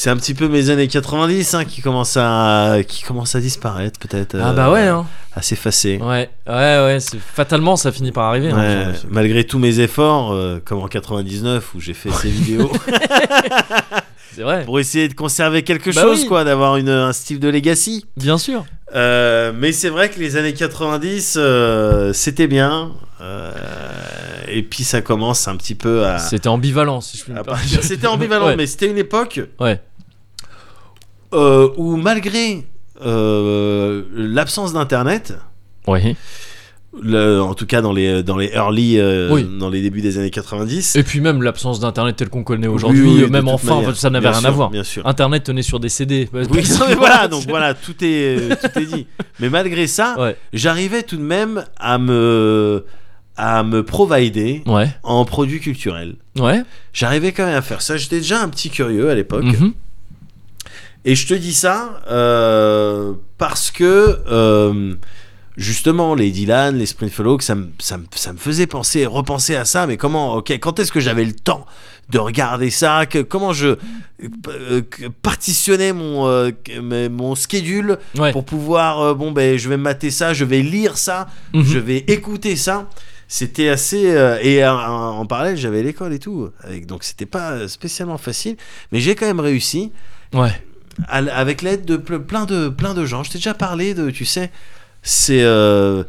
c'est 0.00 0.10
un 0.10 0.16
petit 0.16 0.32
peu 0.34 0.46
mes 0.46 0.70
années 0.70 0.86
90 0.86 1.54
hein, 1.54 1.64
qui 1.64 1.80
commencent 1.82 2.16
à 2.16 2.76
qui 2.86 3.02
commencent 3.02 3.34
à 3.34 3.40
disparaître 3.40 3.98
peut-être. 3.98 4.36
ah 4.40 4.50
euh, 4.50 4.52
bah 4.52 4.70
ouais. 4.70 4.86
Hein. 4.86 5.04
À 5.34 5.42
s'effacer. 5.42 5.98
Ouais, 6.00 6.30
ouais, 6.46 6.52
ouais. 6.54 6.98
Fatalement, 7.34 7.74
ça 7.76 7.90
finit 7.90 8.12
par 8.12 8.26
arriver. 8.26 8.50
hein, 8.52 8.56
Ouais, 8.92 8.94
malgré 9.10 9.42
tous 9.42 9.58
mes 9.58 9.80
efforts, 9.80 10.32
euh, 10.32 10.60
comme 10.64 10.78
en 10.78 10.86
99 10.86 11.74
où 11.74 11.80
j'ai 11.80 11.94
fait 11.94 12.12
ces 12.12 12.28
vidéos, 12.30 12.70
c'est 14.34 14.42
vrai. 14.42 14.64
pour 14.64 14.78
essayer 14.78 15.08
de 15.08 15.14
conserver 15.14 15.62
quelque 15.62 15.90
Bah 15.92 16.02
chose, 16.02 16.20
oui. 16.22 16.26
quoi, 16.28 16.44
d'avoir 16.44 16.76
une, 16.76 16.88
un 16.88 17.12
style 17.12 17.40
de 17.40 17.48
legacy. 17.48 18.06
Bien 18.16 18.38
sûr. 18.38 18.64
Euh, 18.94 19.52
mais 19.54 19.72
c'est 19.72 19.88
vrai 19.90 20.10
que 20.10 20.18
les 20.20 20.36
années 20.36 20.54
90, 20.54 21.34
euh, 21.38 22.12
c'était 22.12 22.46
bien. 22.46 22.92
euh, 23.20 23.50
et 24.48 24.62
puis 24.62 24.82
ça 24.84 25.02
commence 25.02 25.46
un 25.48 25.56
petit 25.56 25.74
peu 25.74 26.06
à. 26.06 26.18
C'était 26.18 26.48
ambivalent, 26.48 27.00
si 27.00 27.18
je 27.18 27.24
puis 27.24 27.32
me 27.32 27.42
partir- 27.42 27.82
C'était 27.82 28.06
ambivalent, 28.06 28.46
Ouais. 28.46 28.56
mais 28.56 28.66
c'était 28.66 28.86
une 28.88 28.98
époque 28.98 29.40
Ouais. 29.60 29.80
Euh, 31.34 31.68
où 31.76 31.96
malgré 31.96 32.64
euh, 33.04 34.02
l'absence 34.14 34.72
d'internet. 34.72 35.34
Le- 37.02 37.40
en 37.40 37.54
tout 37.54 37.66
cas 37.66 37.82
dans 37.82 37.92
les 37.92 38.22
dans 38.22 38.36
les 38.38 38.46
early, 38.54 38.98
euh, 38.98 39.28
Oui. 39.30 39.46
dans 39.58 39.68
les 39.68 39.82
débuts 39.82 40.00
des 40.00 40.18
années 40.18 40.30
90. 40.30 40.96
Et 40.96 41.02
puis 41.02 41.20
même 41.20 41.42
l'absence 41.42 41.80
d'internet 41.80 42.16
tel 42.16 42.28
qu'on 42.30 42.42
connaît 42.42 42.66
aujourd'hui, 42.66 43.02
Oui, 43.02 43.14
oui, 43.16 43.20
de 43.22 43.26
même 43.26 43.46
enfin, 43.46 43.76
manière. 43.76 43.94
ça 43.96 44.08
n'avait 44.10 44.30
rien 44.30 44.40
sûr, 44.40 44.48
à 44.48 44.52
voir. 44.52 44.70
Bien 44.70 44.82
sûr. 44.84 45.06
Internet 45.06 45.44
tenait 45.44 45.62
sur 45.62 45.80
des 45.80 45.90
CD. 45.90 46.28
Oui, 46.32 46.42
mais 46.88 46.94
voilà, 46.94 47.28
donc 47.28 47.44
voilà, 47.46 47.74
tout 47.74 47.94
est, 48.02 48.38
euh, 48.40 48.54
tout 48.60 48.78
est 48.80 48.86
dit. 48.86 49.06
Mais 49.38 49.50
malgré 49.50 49.86
ça, 49.86 50.16
Ouais. 50.18 50.36
j'arrivais 50.54 51.02
tout 51.02 51.16
de 51.18 51.22
même 51.22 51.64
à 51.78 51.98
me, 51.98 52.84
à 53.36 53.62
me 53.62 53.82
provider 53.84 54.62
Ouais. 54.66 54.88
en 55.02 55.24
produits 55.26 55.60
culturels. 55.60 56.16
Ouais. 56.38 56.62
J'arrivais 56.94 57.32
quand 57.32 57.44
même 57.46 57.54
à 57.56 57.62
faire 57.62 57.82
ça. 57.82 57.98
J'étais 57.98 58.16
déjà 58.18 58.40
un 58.42 58.48
petit 58.48 58.70
curieux 58.70 59.10
à 59.10 59.14
l'époque. 59.14 59.44
Mhm. 59.44 59.72
Et 61.10 61.14
je 61.14 61.26
te 61.26 61.32
dis 61.32 61.54
ça 61.54 62.00
euh, 62.10 63.14
parce 63.38 63.70
que 63.70 64.18
euh, 64.30 64.94
justement 65.56 66.14
les 66.14 66.30
Dylan, 66.30 66.76
les 66.76 66.84
Springfellow, 66.84 67.40
ça 67.40 67.54
me, 67.54 67.68
ça, 67.78 67.96
me, 67.96 68.04
ça 68.14 68.34
me 68.34 68.38
faisait 68.38 68.66
penser, 68.66 69.06
repenser 69.06 69.56
à 69.56 69.64
ça. 69.64 69.86
Mais 69.86 69.96
comment, 69.96 70.34
ok, 70.34 70.50
quand 70.60 70.78
est-ce 70.78 70.92
que 70.92 71.00
j'avais 71.00 71.24
le 71.24 71.32
temps 71.32 71.64
de 72.10 72.18
regarder 72.18 72.68
ça? 72.68 73.06
Que, 73.06 73.20
Comment 73.22 73.54
je 73.54 73.76
euh, 74.48 74.82
partitionnais 75.22 75.94
mon, 75.94 76.50
mon 77.10 77.34
schedule 77.34 77.96
Ouais. 78.18 78.32
pour 78.32 78.44
pouvoir, 78.44 79.14
bon 79.14 79.32
ben 79.32 79.56
je 79.58 79.68
vais 79.70 79.78
mater 79.78 80.10
ça, 80.10 80.34
je 80.34 80.44
vais 80.44 80.60
lire 80.60 80.98
ça, 80.98 81.28
Mhm. 81.54 81.64
je 81.64 81.78
vais 81.78 82.04
écouter 82.08 82.54
ça. 82.56 82.86
C'était 83.30 83.68
assez 83.70 84.10
euh, 84.10 84.38
et 84.42 84.66
en, 84.66 84.74
en 84.78 85.24
parallèle 85.26 85.56
j'avais 85.56 85.82
l'école 85.82 86.12
et 86.14 86.18
tout, 86.18 86.48
avec, 86.62 86.84
donc 86.86 87.02
c'était 87.04 87.26
pas 87.26 87.66
spécialement 87.68 88.16
facile, 88.18 88.56
mais 88.92 89.00
j'ai 89.00 89.14
quand 89.14 89.26
même 89.26 89.40
réussi 89.40 89.90
Ouais. 90.34 90.50
Avec 91.08 91.62
l'aide 91.62 91.84
de 91.84 91.96
ple- 91.96 92.18
plein 92.20 92.44
de 92.44 92.68
plein 92.68 92.94
de 92.94 93.04
gens. 93.06 93.22
Je 93.22 93.30
t'ai 93.30 93.38
déjà 93.38 93.54
parlé 93.54 93.94
de, 93.94 94.10
tu 94.10 94.24
sais, 94.24 94.50
ces 95.02 95.42
euh, 95.42 96.02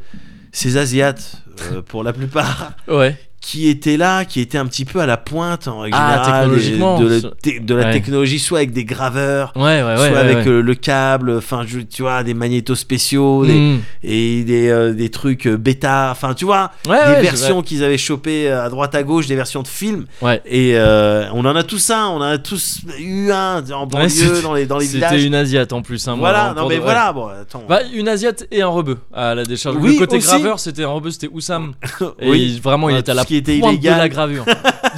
ces 0.52 0.78
asiates 0.78 1.44
euh, 1.74 1.82
pour 1.82 2.03
la 2.03 2.14
plupart 2.14 2.72
Ouais. 2.88 3.18
Qui 3.51 3.67
étaient 3.67 3.97
là, 3.97 4.26
qui 4.26 4.41
étaient 4.41 4.59
un 4.59 4.67
petit 4.67 4.85
peu 4.85 4.99
à 4.99 5.07
la 5.07 5.17
pointe 5.17 5.67
en 5.67 5.80
règle 5.80 5.97
Ah, 5.99 6.09
générale, 6.23 6.41
technologiquement, 6.41 6.99
de, 6.99 7.07
la- 7.07 7.19
ça- 7.21 7.30
te- 7.41 7.59
de 7.59 7.73
la 7.76 7.85
Ouais. 7.88 7.91
technologie, 7.93 8.38
soit 8.38 8.59
avec 8.59 8.73
des 8.73 8.85
graveurs, 8.85 9.51
Ouais, 9.55 9.81
ouais, 9.81 9.95
soit 9.95 10.19
avec 10.19 10.45
euh, 10.45 10.61
le 10.61 10.76
câble, 10.76 11.35
enfin 11.38 11.63
je- 11.65 11.80
tu 11.80 12.03
vois 12.03 12.21
des 12.23 12.35
magnétos 12.35 12.76
spéciaux, 12.76 13.45
des- 13.47 13.53
Mhm. 13.53 13.80
et 14.03 14.43
des, 14.43 14.69
euh, 14.69 14.93
des 14.93 15.09
trucs 15.09 15.47
euh, 15.47 15.57
bêta, 15.57 16.09
enfin 16.11 16.35
tu 16.35 16.45
vois, 16.45 16.69
Ouais, 16.88 17.15
des 17.15 17.21
versions 17.23 17.63
qu'ils 17.63 17.84
avaient 17.84 17.97
chopées 17.97 18.51
à 18.51 18.69
droite 18.69 18.93
à 18.93 19.01
gauche, 19.01 19.26
des 19.26 19.35
versions 19.35 19.63
de 19.63 19.67
films. 19.67 20.05
Ouais. 20.21 20.41
Et 20.45 20.73
euh, 20.76 21.26
on 21.34 21.43
en 21.45 21.55
a 21.55 21.63
tous 21.63 21.89
un, 21.89 22.05
on 22.07 22.17
en 22.17 22.21
a 22.21 22.38
tous 22.38 22.81
eu 22.99 23.31
un 23.31 23.63
en 23.71 23.88
banlieue, 23.88 24.09
c'était- 24.09 24.41
dans 24.43 24.53
les, 24.53 24.65
dans 24.67 24.77
les 24.77 24.85
C'était 24.85 24.97
villages. 25.07 25.23
une 25.23 25.34
asiate 25.35 25.73
en 25.73 25.81
plus. 25.81 26.07
Hein, 26.07 26.15
moi, 26.15 26.30
Voilà, 26.30 26.53
non 26.55 26.67
mais 26.67 26.77
voilà, 26.77 27.11
bon 27.13 27.27
attends. 27.30 27.63
Bah, 27.67 27.80
une 27.93 28.07
asiate 28.07 28.45
et 28.51 28.61
un 28.61 28.67
rebeu 28.67 28.97
à 29.11 29.34
la 29.34 29.43
décharge. 29.43 29.77
Oui, 29.80 29.93
le 29.93 29.99
côté 29.99 30.17
aussi. 30.17 30.27
graveur, 30.27 30.59
c'était 30.59 30.84
un 30.84 30.89
rebeu, 30.89 31.09
c'était 31.09 31.30
Oussam. 31.31 31.73
Et 32.19 32.30
oui. 32.30 32.51
il- 32.55 32.61
vraiment, 32.61 32.89
il 32.89 32.97
était 32.97 33.11
à 33.11 33.13
tout 33.13 33.17
la 33.17 33.26
était 33.40 33.57
illégal. 33.57 33.95
de 33.95 33.99
la 33.99 34.10
gravure. 34.10 34.45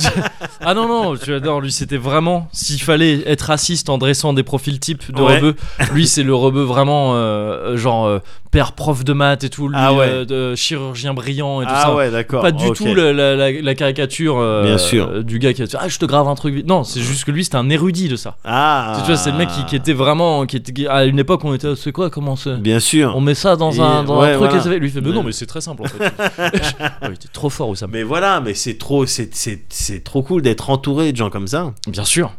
ah 0.61 0.73
non, 0.73 0.88
non, 0.88 1.15
tu 1.15 1.34
adores. 1.34 1.61
Lui, 1.61 1.72
c'était 1.72 1.97
vraiment. 1.97 2.47
S'il 2.51 2.81
fallait 2.81 3.22
être 3.26 3.41
raciste 3.43 3.89
en 3.89 3.97
dressant 3.97 4.34
des 4.34 4.43
profils 4.43 4.80
types 4.80 5.11
de 5.13 5.22
Ouais. 5.22 5.38
rebeu, 5.38 5.55
lui, 5.93 6.07
c'est 6.07 6.23
le 6.23 6.35
rebeu 6.35 6.63
vraiment, 6.63 7.13
euh, 7.15 7.77
genre, 7.77 8.05
euh, 8.05 8.19
père 8.51 8.73
prof 8.73 9.03
de 9.05 9.13
maths 9.13 9.43
et 9.45 9.49
tout, 9.49 9.67
lui, 9.69 9.75
Ah 9.79 9.93
ouais. 9.93 10.05
euh, 10.09 10.25
de 10.25 10.55
chirurgien 10.55 11.13
brillant 11.13 11.61
et 11.61 11.65
tout 11.65 11.71
ah 11.73 11.81
ça. 11.83 11.95
ouais, 11.95 12.11
d'accord. 12.11 12.41
Pas 12.41 12.51
du 12.51 12.65
ok. 12.67 12.75
tout 12.75 12.93
la, 12.93 13.13
la- 13.13 13.35
la- 13.35 13.51
la 13.61 13.75
caricature 13.75 14.37
euh, 14.39 14.63
Bien 14.65 14.77
sûr. 14.77 15.07
euh, 15.07 15.23
du 15.23 15.39
gars 15.39 15.53
qui 15.53 15.61
a 15.63 15.67
fait 15.67 15.77
Ah, 15.79 15.87
je 15.87 15.97
te 15.97 16.05
grave 16.05 16.27
un 16.27 16.35
truc. 16.35 16.65
Non, 16.67 16.83
c'est 16.83 16.99
juste 16.99 17.23
que 17.23 17.31
lui, 17.31 17.43
c'était 17.45 17.55
un 17.55 17.69
érudit 17.69 18.09
de 18.09 18.15
ça. 18.17 18.35
Ah. 18.43 18.97
Tu 18.99 19.05
vois, 19.07 19.15
c'est 19.17 19.31
le 19.31 19.37
mec 19.37 19.49
qui, 19.49 19.65
qui 19.65 19.75
était 19.75 19.93
vraiment. 19.93 20.45
Qui 20.45 20.57
était, 20.57 20.87
à 20.87 21.05
une 21.05 21.17
époque, 21.19 21.45
on 21.45 21.53
était. 21.53 21.75
C'est 21.75 21.91
quoi 21.93 22.09
Comment 22.09 22.35
c'est 22.35 22.57
Bien 22.57 22.79
sûr. 22.79 23.13
On 23.15 23.21
met 23.21 23.35
ça 23.35 23.55
dans 23.55 23.71
Et- 23.71 23.79
un, 23.79 24.03
dans 24.03 24.19
ouais, 24.21 24.27
un 24.33 24.37
truc 24.37 24.39
voilà. 24.49 24.55
et 24.57 24.59
ça 24.61 24.69
fait. 24.69 24.79
Lui, 24.79 24.87
il 24.89 24.91
fait 24.91 25.01
Mais 25.01 25.11
non, 25.11 25.23
mais 25.23 25.31
c'est 25.31 25.45
très 25.45 25.61
simple 25.61 25.83
en 25.83 25.85
fait. 25.85 25.97
Il 27.03 27.13
était 27.13 27.27
trop 27.31 27.49
fort, 27.49 27.69
Oussam. 27.69 27.89
Mais 27.91 28.03
voilà, 28.03 28.41
mais 28.41 28.53
c'est 28.53 28.77
trop, 28.77 29.05
c'est, 29.05 29.33
c'est, 29.33 29.63
c'est 29.69 30.03
trop 30.03 30.23
cool 30.23 30.41
d'être 30.41 30.69
entouré 30.69 31.11
de 31.11 31.17
gens 31.17 31.29
comme 31.29 31.47
ça. 31.47 31.73
Bien 31.87 32.03
sûr. 32.03 32.31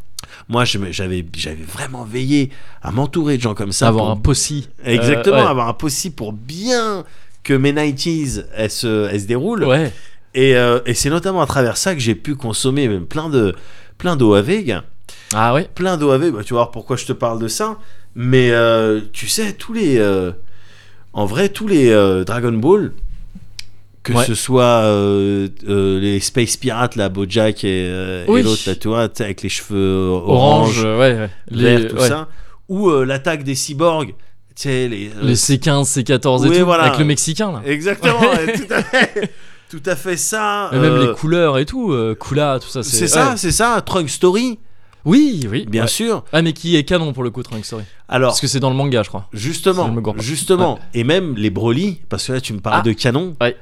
Moi, 0.49 0.65
j'avais, 0.65 1.25
vraiment 1.67 2.05
veillé 2.05 2.51
à 2.83 2.91
m'entourer 2.91 3.37
de 3.37 3.43
gens 3.43 3.55
comme 3.55 3.73
ça. 3.73 3.89
avoir 3.89 4.05
pour- 4.07 4.13
un 4.13 4.17
possi. 4.17 4.69
Exactement, 4.85 5.37
Euh, 5.37 5.43
ouais. 5.45 5.49
avoir 5.51 5.69
un 5.69 5.75
possible 5.75 6.15
pour 6.15 6.33
bien 6.33 7.05
que 7.43 7.55
mes 7.55 7.73
90s 7.73 8.47
elles 8.55 8.71
se, 8.71 9.09
elles 9.11 9.21
se 9.21 9.27
déroulent. 9.27 9.65
Ouais. 9.65 9.93
Et, 10.35 10.57
euh, 10.57 10.81
et 10.87 10.95
c'est 10.95 11.11
notamment 11.11 11.43
à 11.43 11.47
travers 11.47 11.77
ça 11.77 11.95
que 11.95 12.01
j'ai 12.01 12.15
pu 12.15 12.35
consommer 12.37 12.89
même 12.89 13.07
plein 13.07 13.29
de 13.29 13.55
plein 13.99 14.17
d'OAV, 14.17 14.63
gars. 14.65 14.85
Ah 15.35 15.53
ouais 15.55 15.69
Plein 15.75 15.97
d'OAV, 15.97 16.31
bah, 16.31 16.43
tu 16.45 16.55
vas 16.55 16.61
voir 16.61 16.71
pourquoi 16.71 16.97
je 16.97 17.05
te 17.07 17.13
parle 17.13 17.39
de 17.41 17.49
ça. 17.49 17.79
Mais 18.15 18.51
euh, 18.51 19.01
tu 19.13 19.29
sais, 19.29 19.53
tous 19.53 19.73
les. 19.73 20.01
en 21.13 21.27
vrai, 21.27 21.49
tous 21.51 21.67
les 21.69 21.91
Dragon 22.27 22.53
Ball, 22.53 22.93
que 24.03 24.13
Ouais. 24.13 24.25
ce 24.25 24.35
soit 24.35 24.63
euh, 24.85 25.49
euh, 25.69 26.01
les 26.01 26.19
Space 26.21 26.57
Pirates, 26.57 26.97
là, 26.97 27.09
Bojack 27.09 27.65
et, 27.65 27.87
euh, 27.89 28.27
et 28.27 28.43
l'autre, 28.43 28.63
là, 28.67 28.75
tu 28.75 28.89
vois, 28.89 29.09
avec 29.21 29.43
les 29.43 29.49
cheveux 29.49 30.07
Orange, 30.09 30.85
orange, 30.85 30.99
ouais, 30.99 31.15
vert, 31.15 31.31
Les, 31.51 31.87
tout 31.89 31.97
ouais. 31.97 32.09
ça. 32.09 32.29
Ou 32.69 32.91
l'attaque 33.03 33.45
des 33.45 33.55
cyborgs, 33.55 34.15
les. 34.65 34.89
Les 35.23 35.35
C15, 35.35 35.85
C14 35.85 36.47
et 36.47 36.49
Oui, 36.49 36.59
tout. 36.59 36.65
voilà. 36.65 36.85
Avec 36.85 36.99
le 36.99 37.05
Mexicain 37.05 37.53
là. 37.53 37.63
Exactement, 37.67 38.21
tout 38.21 38.73
à 38.75 38.83
fait. 38.83 39.33
Tout 39.73 39.81
à 39.87 39.97
fait 39.97 40.19
ça. 40.19 40.69
Et 40.75 40.79
même 40.79 40.99
les 41.01 41.13
couleurs 41.15 41.57
et 41.57 41.65
tout. 41.65 41.97
Kula, 42.21 42.59
tout 42.61 42.69
ça. 42.69 42.83
C'est 42.83 43.09
ça, 43.09 43.39
c'est 43.39 43.53
ça. 43.53 43.81
Trunk 43.81 44.11
Story, 44.11 44.59
Oui, 45.07 45.47
oui. 45.51 45.65
bien 45.67 45.85
ouais. 45.85 45.89
sûr. 45.89 46.25
Ah, 46.31 46.43
mais 46.43 46.53
qui 46.53 46.77
est 46.77 46.85
canon 46.85 47.15
pour 47.15 47.23
le 47.23 47.31
coup, 47.31 47.43
Trunk 47.43 47.65
Story. 47.65 47.85
Alors, 48.07 48.33
Parce 48.33 48.43
que 48.43 48.49
c'est 48.49 48.61
dans 48.61 48.69
le 48.69 48.77
manga, 48.77 49.03
je 49.03 49.09
crois. 49.09 49.29
justement, 49.33 49.89
si 49.89 50.17
je 50.19 50.23
justement, 50.23 50.79
et 50.93 51.05
même 51.05 51.37
les 51.37 51.49
Broly, 51.49 52.03
parce 52.11 52.27
que 52.27 52.33
là 52.35 52.43
tu 52.43 52.53
me 52.53 52.61
parles 52.61 52.81
Ah. 52.81 52.87
de 52.87 52.93
canon, 52.93 53.35
Ouais. 53.41 53.57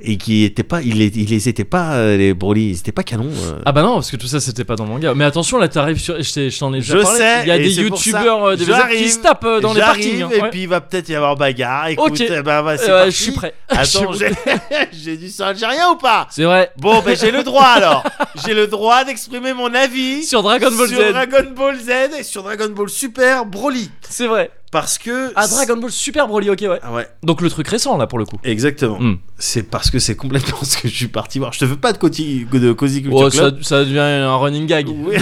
Et 0.00 0.16
qui 0.16 0.44
étaient 0.44 0.64
pas, 0.64 0.82
ils, 0.82 0.98
les- 0.98 1.12
ils 1.14 1.28
les 1.30 1.48
étaient 1.48 1.64
pas 1.64 1.94
euh, 1.94 2.16
les 2.16 2.34
Broly, 2.34 2.70
ils 2.70 2.78
étaient 2.78 2.90
pas 2.92 3.04
canons. 3.04 3.30
euh. 3.30 3.60
Ah 3.64 3.72
bah 3.72 3.82
non, 3.82 3.94
parce 3.94 4.10
que 4.10 4.16
tout 4.16 4.26
ça 4.26 4.40
c'était 4.40 4.64
pas 4.64 4.74
dans 4.76 4.84
le 4.84 4.90
manga. 4.90 5.14
Mais 5.14 5.24
attention, 5.24 5.56
là 5.58 5.68
t'arrives 5.68 5.98
sur. 5.98 6.20
Je 6.20 6.58
t'en 6.58 6.72
ai 6.74 6.78
déjà 6.78 6.96
Je 6.98 7.02
parlé. 7.02 7.18
sais, 7.18 7.42
Il 7.42 7.48
y 7.48 7.50
a 7.52 7.58
des 7.58 7.74
youtubeurs, 7.80 8.44
euh, 8.44 8.56
des 8.56 8.64
qui 8.96 9.08
se 9.08 9.20
tapent 9.20 9.60
dans 9.62 9.72
les 9.72 9.80
parkings. 9.80 10.22
hein. 10.22 10.30
et 10.34 10.40
Ouais. 10.42 10.50
puis 10.50 10.62
il 10.62 10.68
va 10.68 10.80
peut-être 10.80 11.08
y 11.08 11.14
avoir 11.14 11.36
bagarre. 11.36 11.88
Écoute, 11.88 12.20
Ok. 12.20 12.28
ben, 12.28 12.42
bah, 12.42 12.62
parti. 12.76 12.86
je 13.06 13.10
suis 13.22 13.32
prêt. 13.32 13.54
Attends, 13.68 14.10
j'ai 14.92 15.16
du 15.16 15.28
sang 15.30 15.46
algérien 15.46 15.90
ou 15.90 15.96
pas? 15.96 16.26
C'est 16.30 16.44
vrai. 16.44 16.70
Bon, 16.76 17.00
ben 17.00 17.16
j'ai 17.16 17.30
le 17.30 17.42
droit 17.42 17.64
alors. 17.66 18.04
J'ai 18.44 18.54
le 18.54 18.66
droit 18.66 19.04
d'exprimer 19.04 19.52
mon 19.52 19.72
avis 19.74 20.22
Sur 20.24 20.42
Dragon 20.42 20.70
Ball 20.76 20.88
sur 20.88 20.98
Z. 21.00 21.12
Dragon 21.12 21.50
Ball 21.56 21.78
Z 21.78 21.90
et 22.18 22.22
sur 22.22 22.42
Dragon 22.42 22.68
Ball 22.70 22.88
Super 22.88 23.46
Broly. 23.46 23.90
C'est 24.08 24.26
vrai. 24.26 24.50
Parce 24.74 24.98
que. 24.98 25.32
Ah, 25.36 25.46
Dragon 25.46 25.76
Ball 25.76 25.92
Super 25.92 26.26
Broly, 26.26 26.50
ok, 26.50 26.58
ouais. 26.62 26.80
Ah 26.82 26.92
ouais, 26.92 27.06
Donc 27.22 27.40
le 27.42 27.48
truc 27.48 27.68
récent 27.68 27.96
là 27.96 28.08
pour 28.08 28.18
le 28.18 28.24
coup. 28.24 28.40
exactement. 28.42 28.98
Hmm. 28.98 29.18
C'est 29.38 29.62
parce 29.62 29.88
que 29.88 30.00
c'est 30.00 30.16
complètement 30.16 30.58
ce 30.64 30.78
que 30.78 30.88
je 30.88 30.94
suis 30.96 31.06
parti 31.06 31.38
voir. 31.38 31.52
Je 31.52 31.60
te 31.60 31.64
veux 31.64 31.76
pas 31.76 31.92
de 31.92 31.98
Cozy, 31.98 32.44
de 32.44 32.72
Cozy 32.72 33.02
Culture 33.02 33.20
Oh, 33.20 33.30
ça, 33.30 33.38
Club. 33.38 33.62
ça 33.62 33.84
devient 33.84 34.00
un 34.00 34.34
running 34.34 34.66
gag 34.66 34.88
Oui. 34.88 35.14
de, 35.16 35.20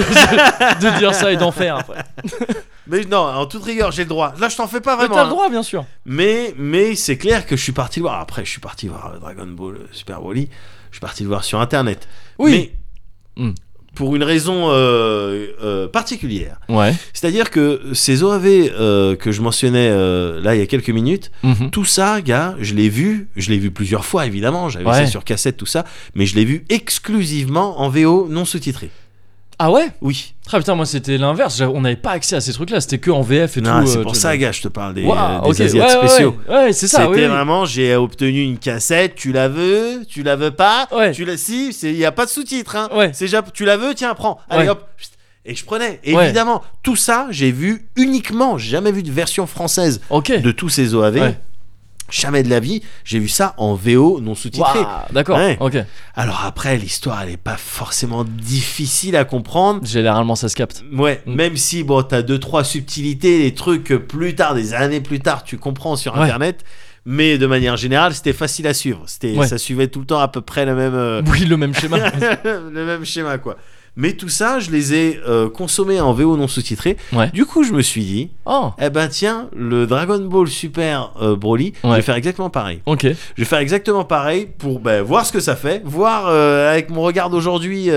de 0.90 0.98
dire 0.98 1.14
ça 1.14 1.30
et 1.30 1.36
d'en 1.36 1.52
faire 1.52 1.76
après. 1.76 2.02
Mais 2.86 3.04
non, 3.04 3.18
en 3.18 3.44
toute 3.44 3.62
rigueur, 3.64 3.92
j'ai 3.92 4.04
le 4.04 4.08
droit. 4.08 4.32
Là, 4.40 4.48
je 4.48 4.56
t'en 4.56 4.66
fais 4.66 4.80
pas 4.80 4.96
vraiment. 4.96 5.14
t'as 5.14 5.20
le 5.24 5.26
hein. 5.26 5.30
droit, 5.30 5.50
bien 5.50 5.62
sûr. 5.62 5.84
Mais, 6.06 6.54
mais 6.56 6.94
c'est 6.94 7.18
clair 7.18 7.44
que 7.44 7.54
je 7.54 7.62
suis 7.62 7.72
parti 7.72 8.00
le 8.00 8.04
voir. 8.04 8.20
Après, 8.20 8.46
je 8.46 8.50
suis 8.50 8.60
parti 8.60 8.88
voir 8.88 9.12
euh, 9.14 9.18
Dragon 9.18 9.46
Ball 9.46 9.74
euh, 9.74 9.86
Super 9.92 10.18
Broly. 10.20 10.48
Je 10.90 10.96
suis 10.96 11.00
parti 11.00 11.24
le 11.24 11.28
voir 11.28 11.44
sur 11.44 11.60
internet. 11.60 12.08
Oui. 12.38 12.72
Mais 13.36 13.44
Hmm. 13.44 13.52
Pour 13.94 14.16
une 14.16 14.22
raison 14.22 14.70
euh, 14.70 15.46
euh, 15.62 15.86
particulière. 15.88 16.56
Ouais. 16.68 16.94
C'est-à-dire 17.12 17.50
que 17.50 17.80
ces 17.92 18.22
OAV 18.22 18.46
euh, 18.46 19.16
que 19.16 19.32
je 19.32 19.42
mentionnais 19.42 19.88
euh, 19.90 20.40
là 20.40 20.54
il 20.54 20.58
y 20.60 20.62
a 20.62 20.66
quelques 20.66 20.88
minutes, 20.90 21.30
Mhm. 21.42 21.70
tout 21.70 21.84
ça, 21.84 22.20
gars, 22.22 22.54
je 22.60 22.74
l'ai 22.74 22.88
vu. 22.88 23.28
Je 23.36 23.50
l'ai 23.50 23.58
vu 23.58 23.70
plusieurs 23.70 24.04
fois, 24.04 24.26
évidemment. 24.26 24.68
J'avais 24.70 24.86
Ouais. 24.86 24.92
ça 25.04 25.06
sur 25.06 25.24
cassette, 25.24 25.56
tout 25.56 25.66
ça. 25.66 25.84
Mais 26.14 26.24
je 26.26 26.34
l'ai 26.36 26.44
vu 26.44 26.64
exclusivement 26.68 27.80
en 27.80 27.88
VO 27.88 28.26
non 28.30 28.44
sous-titré. 28.44 28.90
Ah 29.64 29.70
ouais? 29.70 29.86
Oui. 30.00 30.34
Ah 30.52 30.58
putain, 30.58 30.74
moi 30.74 30.86
c'était 30.86 31.18
l'inverse. 31.18 31.56
J'avais- 31.56 31.72
On 31.72 31.82
n'avait 31.82 31.94
pas 31.94 32.10
accès 32.10 32.34
à 32.34 32.40
ces 32.40 32.52
trucs 32.52 32.70
là, 32.70 32.80
c'était 32.80 32.98
que 32.98 33.12
en 33.12 33.22
VF 33.22 33.58
et 33.58 33.60
Non, 33.60 33.82
tout. 33.82 33.86
c'est 33.86 33.98
euh, 33.98 34.02
pour 34.02 34.12
tu- 34.14 34.18
ça, 34.18 34.36
gars, 34.36 34.50
je 34.50 34.60
te 34.60 34.66
parle 34.66 34.94
des, 34.94 35.04
Waouh, 35.04 35.16
euh, 35.16 35.40
des 35.42 35.48
ok, 35.50 35.60
Asiates 35.60 35.88
ouais, 35.88 35.96
ouais, 36.02 36.08
spéciaux. 36.08 36.36
Ouais, 36.48 36.54
Ouais, 36.56 36.72
c'est 36.72 36.88
ça, 36.88 36.98
C'était 37.02 37.10
oui. 37.10 37.20
oui. 37.20 37.26
vraiment, 37.28 37.64
j'ai 37.64 37.94
obtenu 37.94 38.42
une 38.42 38.58
cassette, 38.58 39.14
tu 39.14 39.30
la 39.30 39.46
veux, 39.48 40.04
tu 40.08 40.24
la 40.24 40.34
veux 40.34 40.50
pas, 40.50 40.88
Ouais. 40.90 41.12
tu 41.12 41.24
la 41.24 41.36
si, 41.36 41.68
il 41.82 41.96
y 41.96 42.04
a 42.04 42.10
pas 42.10 42.24
de 42.24 42.30
sous-titres, 42.30 42.74
hein. 42.74 42.88
Ouais. 42.92 43.10
C'est 43.14 43.26
déjà, 43.26 43.40
tu 43.54 43.64
la 43.64 43.76
veux, 43.76 43.94
tiens, 43.94 44.14
prends, 44.14 44.40
allez 44.50 44.64
Ouais. 44.64 44.70
hop, 44.70 44.84
et 45.44 45.54
je 45.54 45.64
prenais. 45.64 46.00
Ouais. 46.08 46.24
Évidemment, 46.24 46.62
tout 46.82 46.96
ça, 46.96 47.28
j'ai 47.30 47.52
vu 47.52 47.86
uniquement, 47.94 48.58
j'ai 48.58 48.70
jamais 48.70 48.90
vu 48.90 49.04
de 49.04 49.12
version 49.12 49.46
française 49.46 50.00
Ok. 50.10 50.32
de 50.40 50.50
tous 50.50 50.70
ces 50.70 50.92
OAV, 50.94 51.20
Ouais. 51.20 51.38
Jamais 52.12 52.44
de 52.44 52.48
la 52.50 52.60
vie, 52.60 52.82
j'ai 53.04 53.18
vu 53.18 53.26
ça 53.28 53.54
en 53.56 53.74
VO 53.74 54.20
non 54.20 54.34
sous-titré. 54.36 54.78
D'accord, 55.12 55.38
Ouais. 55.38 55.56
ok. 55.58 55.76
Alors 56.14 56.44
après, 56.44 56.76
l'histoire, 56.76 57.22
elle 57.22 57.30
est 57.30 57.36
pas 57.36 57.56
forcément 57.56 58.22
difficile 58.24 59.16
à 59.16 59.24
comprendre. 59.24 59.84
Généralement 59.84 60.36
ça 60.36 60.48
se 60.48 60.54
capte. 60.54 60.84
Ouais, 60.92 61.22
Mm. 61.26 61.34
même 61.34 61.56
si 61.56 61.82
bon, 61.82 62.02
t'as 62.02 62.22
deux 62.22 62.38
trois 62.38 62.62
subtilités, 62.62 63.42
des 63.42 63.54
trucs 63.54 63.84
que 63.84 63.94
plus 63.94 64.34
tard, 64.34 64.54
des 64.54 64.74
années 64.74 65.00
plus 65.00 65.20
tard, 65.20 65.42
tu 65.42 65.58
comprends 65.58 65.96
sur 65.96 66.14
Ouais. 66.14 66.20
internet. 66.24 66.62
Mais 67.04 67.36
de 67.36 67.46
manière 67.48 67.76
générale, 67.76 68.14
c'était 68.14 68.32
facile 68.32 68.66
à 68.68 68.74
suivre. 68.74 69.02
C'était, 69.06 69.34
Ouais. 69.36 69.48
ça 69.48 69.58
suivait 69.58 69.88
tout 69.88 69.98
le 69.98 70.06
temps 70.06 70.20
à 70.20 70.28
peu 70.28 70.40
près 70.40 70.64
le 70.64 70.76
même, 70.76 70.94
euh, 70.94 71.20
Oui, 71.32 71.40
le 71.46 71.56
même 71.56 71.74
schéma. 71.74 71.96
le 72.44 72.84
même 72.86 73.04
schéma 73.04 73.38
quoi. 73.38 73.56
Mais 73.94 74.14
tout 74.14 74.30
ça, 74.30 74.58
je 74.58 74.70
les 74.70 74.94
ai 74.94 75.20
euh, 75.28 75.50
consommés 75.50 76.00
en 76.00 76.12
VO 76.14 76.36
non 76.36 76.48
sous-titré. 76.48 76.96
Ouais. 77.12 77.30
Du 77.32 77.44
coup, 77.44 77.62
je 77.62 77.72
me 77.72 77.82
suis 77.82 78.02
dit, 78.04 78.30
Oh, 78.46 78.70
eh 78.80 78.88
ben 78.88 79.08
tiens, 79.08 79.48
le 79.54 79.86
Dragon 79.86 80.18
Ball 80.18 80.48
Super 80.48 81.12
euh, 81.20 81.36
Broly, 81.36 81.74
je 81.84 81.88
vais 81.88 82.02
faire 82.02 82.14
exactement 82.14 82.48
pareil. 82.48 82.80
ok. 82.86 83.02
Je 83.02 83.42
vais 83.42 83.44
faire 83.44 83.58
exactement 83.58 84.04
pareil 84.04 84.48
pour 84.58 84.80
ben, 84.80 85.02
voir 85.02 85.26
ce 85.26 85.32
que 85.32 85.40
ça 85.40 85.56
fait, 85.56 85.82
voir 85.84 86.26
euh, 86.28 86.70
avec 86.70 86.88
mon 86.88 87.02
regard 87.02 87.28
d'aujourd'hui. 87.28 87.90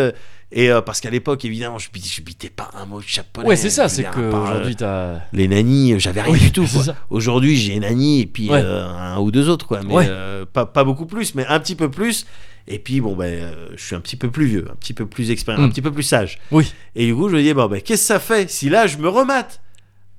Euh, 0.53 0.55
et 0.57 0.69
euh, 0.71 0.81
parce 0.81 1.01
qu'à 1.01 1.09
l'époque, 1.09 1.43
évidemment, 1.45 1.77
je, 1.77 1.89
je 1.93 2.21
bitais 2.21 2.49
pas 2.49 2.69
un 2.79 2.85
mot 2.85 2.99
de 3.01 3.05
japonais. 3.07 3.47
Ouais, 3.47 3.55
c'est 3.55 3.69
ça, 3.69 3.89
c'est 3.89 4.05
à 4.05 4.11
part, 4.11 4.51
euh, 4.55 4.71
t'as. 4.77 5.19
les 5.33 5.47
nannies, 5.47 5.99
j'avais 5.99 6.21
rien 6.21 6.31
Oui, 6.33 6.39
du 6.39 6.51
tout. 6.51 6.67
Aujourd'hui, 7.09 7.55
j'ai 7.57 7.79
nanny 7.79 8.21
et 8.21 8.25
puis 8.25 8.49
Ouais. 8.49 8.61
euh, 8.63 8.87
un 8.87 9.17
ou 9.19 9.31
deux 9.31 9.49
autres, 9.49 9.67
quoi. 9.67 9.81
Mais 9.83 9.93
Ouais. 9.93 10.05
euh, 10.07 10.45
pas, 10.51 10.65
pas 10.65 10.83
beaucoup 10.83 11.05
plus, 11.05 11.35
mais 11.35 11.45
un 11.47 11.59
petit 11.59 11.75
peu 11.75 11.89
plus. 11.89 12.25
Et 12.67 12.79
puis, 12.79 12.99
bon, 13.01 13.15
ben, 13.15 13.25
euh, 13.43 13.67
je 13.75 13.83
suis 13.85 13.95
un 13.95 13.99
petit 13.99 14.15
peu 14.15 14.31
plus 14.31 14.45
vieux, 14.47 14.65
un 14.71 14.75
petit 14.75 14.93
peu 14.93 15.05
plus 15.05 15.29
expérimenté, 15.29 15.65
Mm. 15.67 15.69
un 15.69 15.71
petit 15.71 15.81
peu 15.83 15.91
plus 15.91 16.03
sage. 16.03 16.39
Oui. 16.51 16.71
Et 16.95 17.05
du 17.05 17.15
coup, 17.15 17.29
je 17.29 17.35
me 17.35 17.41
dis, 17.41 17.53
bon, 17.53 17.67
ben, 17.67 17.79
qu'est-ce 17.81 18.01
que 18.01 18.07
ça 18.07 18.19
fait 18.19 18.49
si 18.49 18.69
là, 18.69 18.87
je 18.87 18.97
me 18.97 19.07
remate 19.09 19.61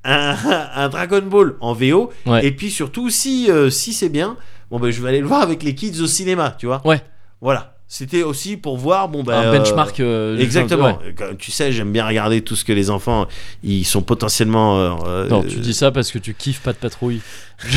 un, 0.05 0.36
un 0.74 0.89
Dragon 0.89 1.23
Ball 1.23 1.57
en 1.61 1.73
VO 1.73 2.12
Ouais. 2.27 2.47
Et 2.47 2.53
puis 2.53 2.70
surtout, 2.70 3.11
si, 3.11 3.51
euh, 3.51 3.69
si 3.70 3.93
c'est 3.93 4.09
bien, 4.09 4.36
bon, 4.70 4.78
ben, 4.78 4.90
je 4.93 5.03
vais 5.03 5.09
aller 5.09 5.20
le 5.20 5.27
voir 5.27 5.43
avec 5.43 5.62
les 5.65 5.74
kids 5.74 6.01
au 6.01 6.07
cinéma, 6.07 6.55
tu 6.59 6.66
vois. 6.66 6.82
Ouais. 6.86 7.01
Voilà. 7.40 7.76
C'était 7.89 8.25
aussi 8.25 8.57
pour 8.57 8.77
voir, 8.79 9.09
bon, 9.09 9.23
ben. 9.23 9.35
un 9.35 9.43
euh, 9.45 9.59
benchmark. 9.59 10.01
euh, 10.01 10.37
Exactement. 10.39 10.99
ouais. 10.99 11.15
Tu 11.39 11.53
sais, 11.53 11.71
j'aime 11.71 11.93
bien 11.93 12.05
regarder 12.05 12.41
tout 12.41 12.57
ce 12.57 12.65
que 12.65 12.73
les 12.73 12.91
enfants, 12.91 13.27
ils 13.63 13.85
sont 13.85 14.03
potentiellement. 14.03 14.77
euh, 14.77 14.91
euh, 15.07 15.29
Non, 15.29 15.45
tu 15.45 15.61
dis 15.61 15.73
ça 15.73 15.93
parce 15.93 16.11
que 16.11 16.19
tu 16.19 16.35
kiffes 16.35 16.61
pas 16.61 16.73
de 16.73 16.79
patrouille. 16.79 17.21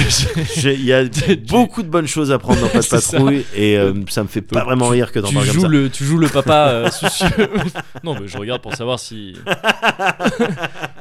Il 0.64 0.84
y 0.84 0.92
a 0.94 1.04
beaucoup 1.48 1.84
de 1.84 1.88
bonnes 1.88 2.08
choses 2.08 2.32
à 2.32 2.40
prendre 2.40 2.60
dans 2.60 2.68
Pas 2.70 2.80
de 2.80 2.84
ça. 2.86 3.00
Patrouille 3.00 3.46
et 3.56 3.78
euh, 3.78 3.94
ça 4.10 4.24
me 4.24 4.28
fait 4.28 4.42
pas 4.42 4.56
Donc, 4.62 4.66
vraiment 4.66 4.88
rire 4.88 5.12
que 5.12 5.20
d'en 5.20 5.28
tu 5.30 5.36
comme 5.36 5.44
joues 5.46 5.62
ça. 5.62 5.68
le, 5.68 5.90
tu 5.92 6.04
joues 6.04 6.18
le 6.18 6.28
papa 6.28 6.90
soucieux. 6.90 7.28
non, 8.04 8.16
mais 8.20 8.28
je 8.28 8.38
regarde 8.40 8.64
pour 8.64 8.74
savoir 8.76 9.00
si. 9.00 9.36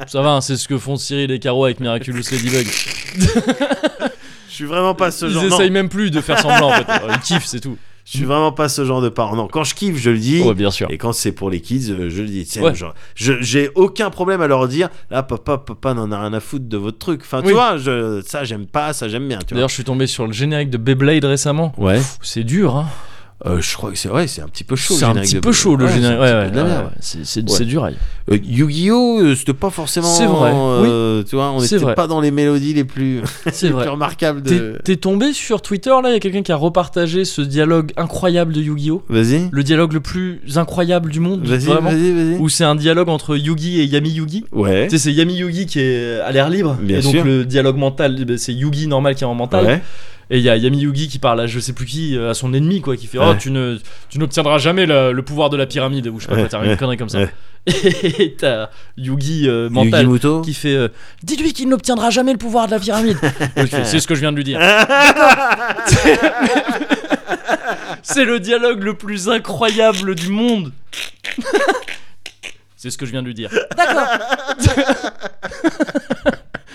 ça 0.07 0.21
va, 0.21 0.33
hein, 0.33 0.41
c'est 0.43 0.59
ce 0.59 0.69
que 0.69 0.77
font 0.77 0.97
Cyril 0.97 1.31
et 1.31 1.39
Caro 1.39 1.65
avec 1.65 1.81
Miraculous 1.81 2.25
Ladybug. 2.31 2.67
Je 4.51 4.55
suis 4.55 4.65
vraiment 4.67 4.95
pas 4.95 5.11
ce 5.11 5.25
Ils 5.27 5.33
genre. 5.33 5.45
non, 5.45 5.57
essayent 5.57 5.71
même 5.71 5.89
plus 5.89 6.11
de 6.11 6.21
faire 6.21 6.39
semblant 6.39 6.69
en 6.69 6.75
fait. 6.75 6.87
Ils 7.11 7.21
kiffent, 7.21 7.47
c'est 7.47 7.61
tout. 7.61 7.79
Je 8.11 8.17
suis 8.17 8.25
vraiment 8.25 8.53
pas 8.53 8.69
ce 8.71 8.85
genre 8.87 9.03
de 9.03 9.09
parent. 9.11 9.37
Non, 9.37 9.49
quand 9.49 9.65
je 9.65 9.75
kiffe, 9.75 9.97
je 9.99 10.09
le 10.11 10.19
dis. 10.19 10.41
Ouais, 10.43 10.55
bien 10.55 10.71
sûr. 10.71 10.91
Et 10.91 10.97
quand 10.97 11.13
c'est 11.13 11.33
pour 11.33 11.51
les 11.51 11.61
kids, 11.61 11.91
euh, 11.91 12.09
je 12.09 12.23
le 12.23 12.29
dis. 12.29 12.49
Ouais. 12.61 12.75
genre, 12.75 12.95
je- 13.15 13.41
j'ai 13.43 13.69
aucun 13.75 14.09
problème 14.09 14.41
à 14.41 14.47
leur 14.47 14.67
dire 14.67 14.89
là, 15.11 15.23
papa, 15.23 15.59
papa 15.59 15.93
n'en 15.95 16.11
a 16.11 16.21
rien 16.21 16.33
à 16.33 16.41
foutre 16.41 16.67
de 16.69 16.77
votre 16.79 16.99
truc. 16.99 17.21
Enfin, 17.23 17.43
tu 17.43 17.53
vois, 17.53 17.77
je, 17.77 18.23
ça, 18.27 18.45
j'aime 18.45 18.67
pas, 18.67 18.93
ça, 18.95 19.09
j'aime 19.09 19.29
bien. 19.29 19.39
Tu 19.39 19.49
vois. 19.49 19.57
D'ailleurs, 19.57 19.69
je 19.69 19.75
suis 19.75 19.85
tombé 19.85 20.07
sur 20.07 20.27
le 20.27 20.33
générique 20.33 20.71
de 20.71 20.79
Beyblade 20.79 21.25
récemment. 21.27 21.73
Ouais. 21.77 21.97
Pff, 21.97 22.19
C'est 22.23 22.45
dur, 22.45 22.77
hein. 22.77 22.87
Euh, 23.47 23.61
je 23.61 23.77
crois 23.77 23.93
que 23.93 23.97
c'est 23.97 24.09
ouais, 24.11 24.27
c'est 24.27 24.43
un 24.43 24.49
petit 24.49 24.65
peu 24.65 24.75
chaud. 24.75 24.95
C'est 24.95 25.05
un 25.05 25.15
petit 25.15 25.39
peu 25.39 25.53
chaud 25.53 25.77
le 25.77 25.87
générique. 25.87 26.19
Ouais, 26.21 26.33
ouais, 26.33 26.51
ouais, 26.51 26.91
C'est 27.01 27.65
dur. 27.65 27.85
aïe. 27.85 27.95
Euh, 28.33 28.37
Yu-Gi-Oh, 28.43 29.21
euh, 29.23 29.35
c'était 29.37 29.55
pas 29.55 29.71
forcément. 29.71 30.09
C'est 30.13 30.27
vrai, 30.27 30.51
euh, 30.55 31.23
Tu 31.23 31.37
vois, 31.37 31.53
on 31.53 31.61
n'était 31.61 31.95
pas 31.95 32.09
dans 32.09 32.21
les 32.21 32.33
mélodies 32.33 32.75
les 32.75 32.83
plus, 32.85 33.23
C'est 33.53 33.67
les 33.69 33.73
vrai. 33.73 33.85
plus 33.85 33.91
remarquables 33.93 34.43
T'es 34.43 34.59
de. 34.59 34.79
t'es 34.83 34.97
tombé 34.97 35.33
sur 35.33 35.63
Twitter 35.63 35.91
là, 35.91 36.11
il 36.11 36.13
y 36.15 36.17
a 36.17 36.19
quelqu'un 36.19 36.43
qui 36.43 36.51
a 36.51 36.57
repartagé 36.57 37.25
ce 37.25 37.41
dialogue 37.41 37.93
incroyable 37.97 38.53
de 38.53 38.61
Yu-Gi-Oh! 38.61 39.03
Vas-y. 39.09 39.49
Le 39.53 39.63
dialogue 39.63 39.93
le 39.93 40.01
plus 40.01 40.41
incroyable 40.57 41.11
du 41.11 41.21
monde, 41.21 41.47
Vas-y, 41.47 41.67
vas-y, 41.67 42.13
vas-y. 42.13 42.37
Où 42.41 42.49
c'est 42.49 42.65
un 42.65 42.75
dialogue 42.75 43.09
entre 43.09 43.37
Yugi 43.37 43.81
et 43.81 43.85
Yami 43.85 44.11
Yugi? 44.11 44.47
Ouais. 44.51 44.89
Tu 44.89 44.99
sais, 44.99 45.05
c'est 45.05 45.13
Yami 45.13 45.35
Yugi 45.37 45.67
qui 45.67 45.79
est 45.81 46.19
à 46.21 46.33
l'air 46.33 46.51
libre. 46.51 46.77
Bien 46.83 46.99
et 46.99 47.03
donc 47.03 47.13
sûr. 47.13 47.25
le 47.25 47.45
dialogue 47.45 47.77
mental, 47.77 48.17
eh 48.21 48.25
ben, 48.25 48.37
c'est 48.37 48.53
Yugi 48.53 48.89
normal 48.89 49.15
qui 49.15 49.23
est 49.23 49.29
en 49.29 49.35
mental. 49.35 49.65
Ouais. 49.65 49.83
Et 50.31 50.39
il 50.39 50.45
y 50.45 50.51
a 50.51 50.57
Yami 50.57 50.79
Yugi 50.81 51.09
qui 51.09 51.19
parle 51.19 51.41
à 51.41 51.47
je 51.47 51.59
sais 51.59 51.73
plus 51.73 51.87
qui, 51.87 52.17
euh, 52.17 52.31
à 52.31 52.35
son 52.35 52.53
ennemi, 52.53 52.81
quoi, 52.83 52.97
qui 52.97 53.07
fait 53.07 53.19
Oh, 53.19 53.35
tu 53.39 53.51
ne 53.51 53.79
tu 54.11 54.19
n'obtiendras 54.19 54.59
jamais 54.59 54.85
le, 54.85 55.13
le 55.13 55.23
pouvoir 55.23 55.49
de 55.51 55.57
la 55.57 55.65
pyramide, 55.67 56.09
ou 56.09 56.19
je 56.21 56.25
sais 56.25 56.29
pas 56.29 56.35
Ouais, 56.37 56.43
quoi, 56.49 56.51
t'as 56.51 56.65
une 56.65 56.77
connerie 56.77 56.97
comme 56.99 57.09
ça. 57.09 57.19
ouais. 57.21 57.33
Et 58.19 58.35
t'as 58.35 58.71
Yugi 58.97 59.47
euh, 59.49 59.69
mental 59.69 60.03
Yugi 60.05 60.13
Muto. 60.13 60.41
qui 60.43 60.55
fait 60.55 60.75
euh, 60.75 60.89
Dis-lui 61.23 61.53
qu'il 61.53 61.69
n'obtiendra 61.69 62.09
jamais 62.11 62.33
le 62.33 62.39
pouvoir 62.39 62.67
de 62.67 62.73
la 62.73 62.79
pyramide. 62.79 63.19
C'est 63.85 64.01
ce 64.01 64.07
que 64.07 64.15
je 64.15 64.21
viens 64.21 64.33
de 64.33 64.37
lui 64.37 64.45
dire. 64.45 64.59
C'est 68.03 68.25
le 68.25 68.41
dialogue 68.41 68.83
le 68.83 68.95
plus 68.95 69.29
incroyable 69.29 70.15
du 70.15 70.29
monde. 70.31 70.73
C'est 72.77 72.91
ce 72.91 72.97
que 72.99 73.05
je 73.07 73.11
viens 73.11 73.23
de 73.23 73.27
lui 73.27 73.35
dire. 73.35 73.51
D'accord. 73.77 74.07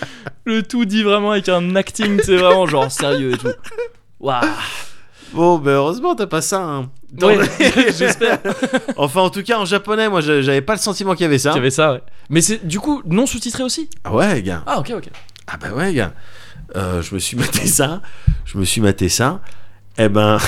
le 0.46 0.64
tout 0.64 0.86
dit 0.86 1.04
vraiment 1.04 1.32
avec 1.32 1.50
un 1.50 1.76
acting, 1.76 2.20
c'est 2.24 2.38
vraiment 2.38 2.66
genre 2.68 2.92
sérieux 2.92 3.34
et 3.34 3.38
tout. 3.38 3.48
Waouh. 4.20 4.42
Bon, 5.34 5.58
ben 5.58 5.72
heureusement, 5.72 6.16
t'as 6.16 6.28
pas 6.28 6.42
ça. 6.42 6.62
hein. 6.64 6.90
Dans 7.12 7.28
Ouais, 7.28 7.38
le- 7.38 7.92
j'espère 7.98 8.40
enfin, 8.98 9.22
en 9.22 9.30
tout 9.30 9.42
cas, 9.44 9.58
en 9.60 9.66
japonais, 9.66 10.08
moi, 10.10 10.22
j'avais 10.22 10.62
pas 10.62 10.74
le 10.74 10.80
sentiment 10.80 11.14
qu'il 11.14 11.24
y 11.24 11.26
avait 11.26 11.40
ça. 11.40 11.50
qu'il 11.52 11.58
y 11.58 11.60
avait 11.60 11.72
ça, 11.72 11.94
ouais. 11.94 12.02
Mais 12.30 12.42
c'est 12.42 12.66
du 12.68 12.80
coup 12.80 13.02
non 13.06 13.26
sous-titré 13.26 13.64
aussi? 13.64 13.90
Ah 14.04 14.14
ouais, 14.14 14.42
gars. 14.44 14.64
Ah, 14.68 14.80
ok, 14.80 14.92
ok. 14.96 15.10
Ah 15.48 15.58
bah 15.58 15.72
ouais, 15.76 15.94
gars. 15.94 16.14
Euh, 16.76 17.02
je 17.02 17.14
me 17.14 17.20
suis 17.20 17.36
maté 17.38 17.66
ça. 17.68 18.02
Je 18.46 18.58
me 18.58 18.64
suis 18.64 18.82
maté 18.82 19.10
ça. 19.10 19.42
Eh 19.98 20.10
ben, 20.10 20.40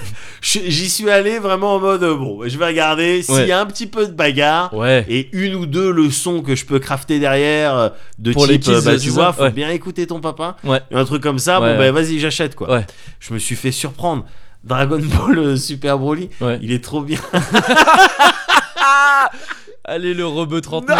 j'y 0.42 0.88
suis 0.88 1.10
allé 1.10 1.38
vraiment 1.40 1.74
en 1.74 1.80
mode 1.80 2.02
euh, 2.04 2.14
bon, 2.16 2.40
je 2.46 2.56
vais 2.56 2.66
regarder 2.66 3.22
s'il 3.22 3.34
Ouais. 3.34 3.48
y 3.48 3.52
a 3.52 3.60
un 3.60 3.66
petit 3.66 3.88
peu 3.88 4.06
de 4.06 4.12
bagarre. 4.12 4.72
Ouais. 4.72 5.04
Et 5.08 5.28
une 5.32 5.56
ou 5.56 5.66
deux 5.66 5.90
leçons 5.90 6.40
que 6.40 6.54
je 6.54 6.64
peux 6.64 6.78
crafter 6.78 7.18
derrière 7.18 7.76
euh, 7.76 7.88
de 8.20 8.32
Pour 8.32 8.46
type, 8.46 8.62
euh, 8.68 8.80
bah, 8.80 8.96
tu 8.96 9.10
vois, 9.10 9.32
faut 9.32 9.42
Ouais. 9.42 9.50
bien 9.50 9.70
écouter 9.70 10.06
ton 10.06 10.20
papa. 10.20 10.56
Ouais. 10.62 10.80
Un 10.92 11.04
truc 11.04 11.20
comme 11.22 11.40
ça, 11.40 11.58
bon 11.58 11.76
bah 11.76 11.90
vas-y, 11.90 12.20
j'achète 12.20 12.54
quoi. 12.54 12.70
Ouais. 12.72 12.86
Je 13.18 13.34
me 13.34 13.38
suis 13.40 13.56
fait 13.56 13.72
surprendre. 13.72 14.24
Dragon 14.62 15.00
Ball 15.00 15.58
Super 15.58 15.98
Broly, 15.98 16.30
il 16.60 16.70
est 16.70 16.84
trop 16.84 17.00
bien. 17.02 17.18
Allez, 19.84 20.14
le 20.14 20.26
rebeu 20.26 20.60
trentenaire. 20.60 20.98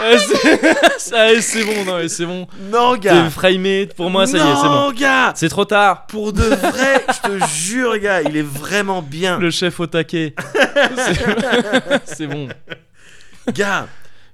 Ouais, 0.00 0.18
c'est- 0.18 0.98
ça, 0.98 1.26
c'est 1.40 1.64
bon, 1.64 1.84
non, 1.84 1.98
mais 1.98 2.08
c'est 2.08 2.26
bon. 2.26 2.46
Non, 2.72 2.94
T'es 2.94 3.08
gars. 3.08 3.30
framé, 3.30 3.86
pour 3.96 4.10
moi, 4.10 4.26
ça 4.26 4.36
y 4.38 4.40
est, 4.40 4.44
c'est 4.56 4.62
bon. 4.68 4.74
Non, 4.86 4.92
gars. 4.92 5.32
C'est 5.36 5.48
trop 5.48 5.64
tard. 5.64 6.06
Pour 6.06 6.32
de 6.32 6.42
vrai, 6.42 7.04
je 7.24 7.28
te 7.28 7.46
jure, 7.54 7.96
gars, 7.98 8.22
il 8.22 8.36
est 8.36 8.42
vraiment 8.42 9.00
bien. 9.00 9.38
Le 9.38 9.50
chef 9.50 9.78
au 9.80 9.86
taquet. 9.86 10.34
C'est 12.04 12.26
bon. 12.26 12.48
Gars, 13.54 13.86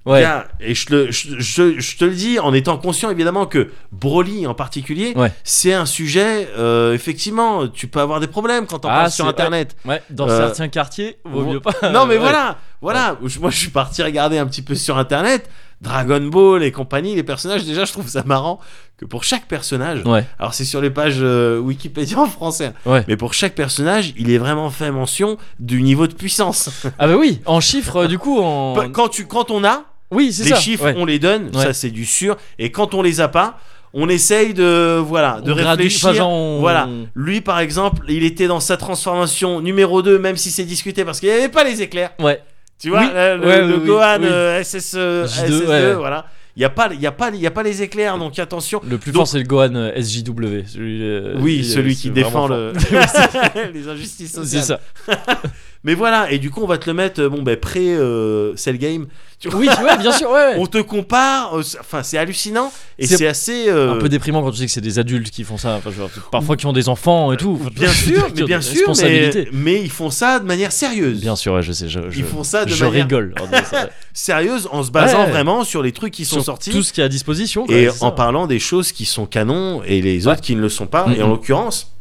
Ouais. 0.05 0.25
Et 0.59 0.75
je, 0.75 0.93
le- 0.93 1.11
je, 1.11 1.39
je- 1.39 1.79
je 1.79 1.97
te 1.97 2.03
le 2.03 2.11
dis 2.11 2.37
en 2.39 2.53
étant 2.53 2.77
conscient 2.77 3.09
évidemment 3.09 3.45
que 3.45 3.71
Broly 3.93 4.45
en 4.47 4.53
particulier, 4.53 5.13
Ouais. 5.15 5.31
c'est 5.45 5.73
un 5.73 5.85
sujet, 5.85 6.49
euh, 6.57 6.93
effectivement, 6.93 7.67
tu 7.69 7.87
peux 7.87 8.01
avoir 8.01 8.19
des 8.19 8.27
problèmes 8.27 8.65
quand 8.67 8.83
on 8.85 8.89
Ah, 8.91 9.09
sur 9.09 9.27
internet. 9.27 9.77
Ouais, 9.85 10.01
dans 10.09 10.27
Euh, 10.27 10.47
certains 10.47 10.67
quartiers, 10.67 11.17
vaut 11.23 11.45
mieux 11.45 11.61
pas. 11.61 11.71
Non 11.91 12.05
mais 12.05 12.17
voilà, 12.17 12.57
voilà. 12.81 13.17
Moi 13.39 13.49
je 13.49 13.57
suis 13.57 13.69
parti 13.69 14.03
regarder 14.03 14.37
un 14.37 14.45
petit 14.45 14.61
peu 14.61 14.75
sur 14.75 14.97
internet, 14.97 15.49
Dragon 15.79 16.21
Ball 16.27 16.63
et 16.63 16.71
compagnie, 16.73 17.15
les 17.15 17.23
personnages, 17.23 17.63
déjà 17.65 17.85
je 17.85 17.91
trouve 17.93 18.07
ça 18.09 18.23
marrant 18.25 18.59
que 18.97 19.05
pour 19.05 19.23
chaque 19.23 19.47
personnage, 19.47 20.01
Ouais, 20.05 20.25
alors 20.39 20.53
c'est 20.53 20.65
sur 20.65 20.81
les 20.81 20.89
pages 20.89 21.17
euh, 21.21 21.59
Wikipédia 21.59 22.19
en 22.19 22.25
français, 22.27 22.73
ouais. 22.85 23.03
mais 23.07 23.15
pour 23.17 23.33
chaque 23.33 23.55
personnage, 23.55 24.13
il 24.17 24.29
est 24.31 24.37
vraiment 24.37 24.69
fait 24.69 24.91
mention 24.91 25.37
du 25.59 25.81
niveau 25.81 26.07
de 26.07 26.13
puissance. 26.13 26.69
Ah 26.99 27.07
bah 27.07 27.15
oui, 27.17 27.41
en 27.45 27.59
chiffres, 27.61 28.05
du 28.05 28.17
coup, 28.19 28.41
en. 28.41 28.75
Quand, 28.91 29.07
tu, 29.09 29.25
quand 29.27 29.49
on 29.51 29.63
a, 29.65 29.83
Oui, 30.13 30.31
c'est 30.31 30.43
les 30.43 30.49
ça. 30.51 30.55
chiffres, 30.55 30.85
ouais. 30.85 30.95
on 30.97 31.05
les 31.05 31.19
donne, 31.19 31.49
Ouais. 31.55 31.63
ça 31.63 31.73
c'est 31.73 31.89
du 31.91 32.05
sûr. 32.05 32.37
Et 32.59 32.71
quand 32.71 32.93
on 32.93 33.01
les 33.01 33.19
a 33.21 33.27
pas, 33.27 33.57
on 33.93 34.09
essaye 34.09 34.53
de 34.53 34.97
voilà, 34.97 35.39
de 35.41 35.51
On 35.51 35.55
gradue- 35.55 35.83
réfléchir. 35.83 36.09
enfin, 36.09 36.17
genre, 36.17 36.31
on- 36.31 36.59
Voilà. 36.59 36.87
Lui 37.15 37.41
par 37.41 37.59
exemple, 37.59 38.05
il 38.09 38.23
était 38.23 38.47
dans 38.47 38.59
sa 38.59 38.77
transformation 38.77 39.61
numéro 39.61 40.01
2 40.01 40.17
même 40.19 40.37
si 40.37 40.49
c'est 40.51 40.63
discuté 40.65 41.05
parce 41.05 41.19
qu'il 41.19 41.29
n'y 41.29 41.35
avait 41.35 41.49
pas 41.49 41.63
les 41.63 41.81
éclairs. 41.81 42.11
Ouais. 42.19 42.41
Tu 42.79 42.89
vois, 42.89 43.01
Oui. 43.01 43.07
le, 43.13 43.37
le- 43.37 43.47
Ouais, 43.47 43.61
le 43.61 43.65
oui, 43.75 43.79
oui, 43.81 43.87
Gohan 43.87 44.17
oui. 44.19 44.25
euh, 44.29 44.63
SS, 44.63 44.93
euh, 44.97 45.25
J2, 45.27 45.47
SS2, 45.61 45.67
ouais. 45.67 45.93
voilà. 45.93 46.25
Il 46.55 46.59
n'y 46.59 46.65
a 46.65 46.69
pas 46.69 46.89
il 46.93 47.01
y 47.01 47.07
a 47.07 47.11
pas 47.11 47.29
il 47.33 47.39
y 47.41 47.47
a 47.47 47.51
pas 47.51 47.63
les 47.63 47.81
éclairs 47.81 48.17
donc 48.19 48.37
attention. 48.37 48.79
Le 48.87 48.97
plus 48.99 49.11
Donc- 49.11 49.21
fort, 49.21 49.27
c'est 49.27 49.39
le 49.39 49.43
Gohan 49.45 49.73
euh, 49.75 49.91
SJW. 49.95 50.65
Celui, 50.67 51.01
euh, 51.03 51.35
Oui, 51.39 51.61
euh, 51.61 51.63
celui 51.73 51.95
c'est 51.95 52.01
qui 52.01 52.09
vraiment 52.09 52.47
défend 52.47 52.47
fort. 52.47 52.49
le 52.49 53.71
les 53.73 53.87
injustices 53.87 54.31
C'est 54.33 54.37
sociales. 54.59 54.79
ça. 55.07 55.41
Mais 55.85 55.95
voilà, 55.95 56.31
et 56.31 56.39
du 56.39 56.49
coup 56.49 56.61
on 56.63 56.67
va 56.67 56.77
te 56.77 56.89
le 56.89 56.93
mettre 56.93 57.21
euh, 57.21 57.29
bon 57.29 57.41
ben 57.41 57.57
pré 57.57 57.93
euh, 57.93 58.55
cell 58.55 58.77
game. 58.77 59.07
Tu 59.39 59.49
vois, 59.49 59.59
Oui, 59.59 59.67
ouais, 59.67 59.97
bien 59.97 60.13
sûr, 60.13 60.29
ouais. 60.29 60.35
ouais. 60.35 60.55
on 60.57 60.65
te 60.67 60.77
compare, 60.77 61.57
euh, 61.57 61.61
c'est- 61.63 61.77
enfin 61.79 62.01
c'est 62.03 62.17
hallucinant 62.17 62.71
et 62.97 63.05
C'est 63.05 63.27
assez 63.27 63.65
euh, 63.67 63.91
Un 63.91 63.97
peu 63.97 64.07
déprimant 64.07 64.41
quand 64.41 64.51
tu 64.51 64.59
sais 64.59 64.65
que 64.65 64.71
c'est 64.71 64.79
des 64.79 64.99
adultes 64.99 65.29
qui 65.29 65.43
font 65.43 65.57
ça. 65.57 65.81
Genre, 65.95 66.09
parfois 66.31 66.55
qui 66.55 66.65
ont 66.67 66.71
des 66.71 66.87
enfants 66.87 67.33
et 67.33 67.37
tout. 67.37 67.59
Bien 67.75 67.89
sûr, 67.91 68.29
mais 68.33 68.43
bien 68.43 68.61
sûr, 68.61 68.93
mais, 69.01 69.47
mais 69.51 69.81
ils 69.81 69.89
font 69.89 70.09
ça 70.09 70.39
de 70.39 70.45
manière 70.45 70.71
sérieuse. 70.71 71.19
Bien 71.19 71.35
sûr, 71.35 71.53
ouais, 71.55 71.61
je 71.63 71.73
sais. 71.73 71.89
Je, 71.89 71.99
je, 72.09 72.17
Ils 72.19 72.23
font 72.23 72.43
ça 72.45 72.63
de 72.63 72.69
je 72.69 72.85
manière 72.85 73.03
rigole. 73.03 73.35
sérieuse 74.13 74.69
en 74.71 74.83
se 74.83 74.91
basant 74.91 75.25
vraiment 75.27 75.63
sur 75.65 75.81
les 75.83 75.91
trucs 75.91 76.13
qui 76.13 76.23
sont 76.25 76.35
Sur 76.35 76.45
sortis 76.45 76.69
Tout 76.71 76.83
ce 76.83 76.93
qui 76.93 77.01
est 77.01 77.03
à 77.03 77.09
disposition. 77.09 77.65
quoi, 77.65 77.75
et 77.75 77.89
ça. 77.89 78.05
en 78.05 78.11
parlant 78.11 78.47
des 78.47 78.59
choses 78.59 78.91
qui 78.93 79.03
sont 79.05 79.25
canons 79.25 79.81
et 79.85 80.01
les 80.01 80.27
autres 80.27 80.41
qui 80.41 80.55
ne 80.55 80.61
le 80.61 80.69
sont 80.69 80.87
pas. 80.87 81.07
Mhm. 81.07 81.15
Et 81.17 81.23
en 81.23 81.27
l'occurrence, 81.29 81.92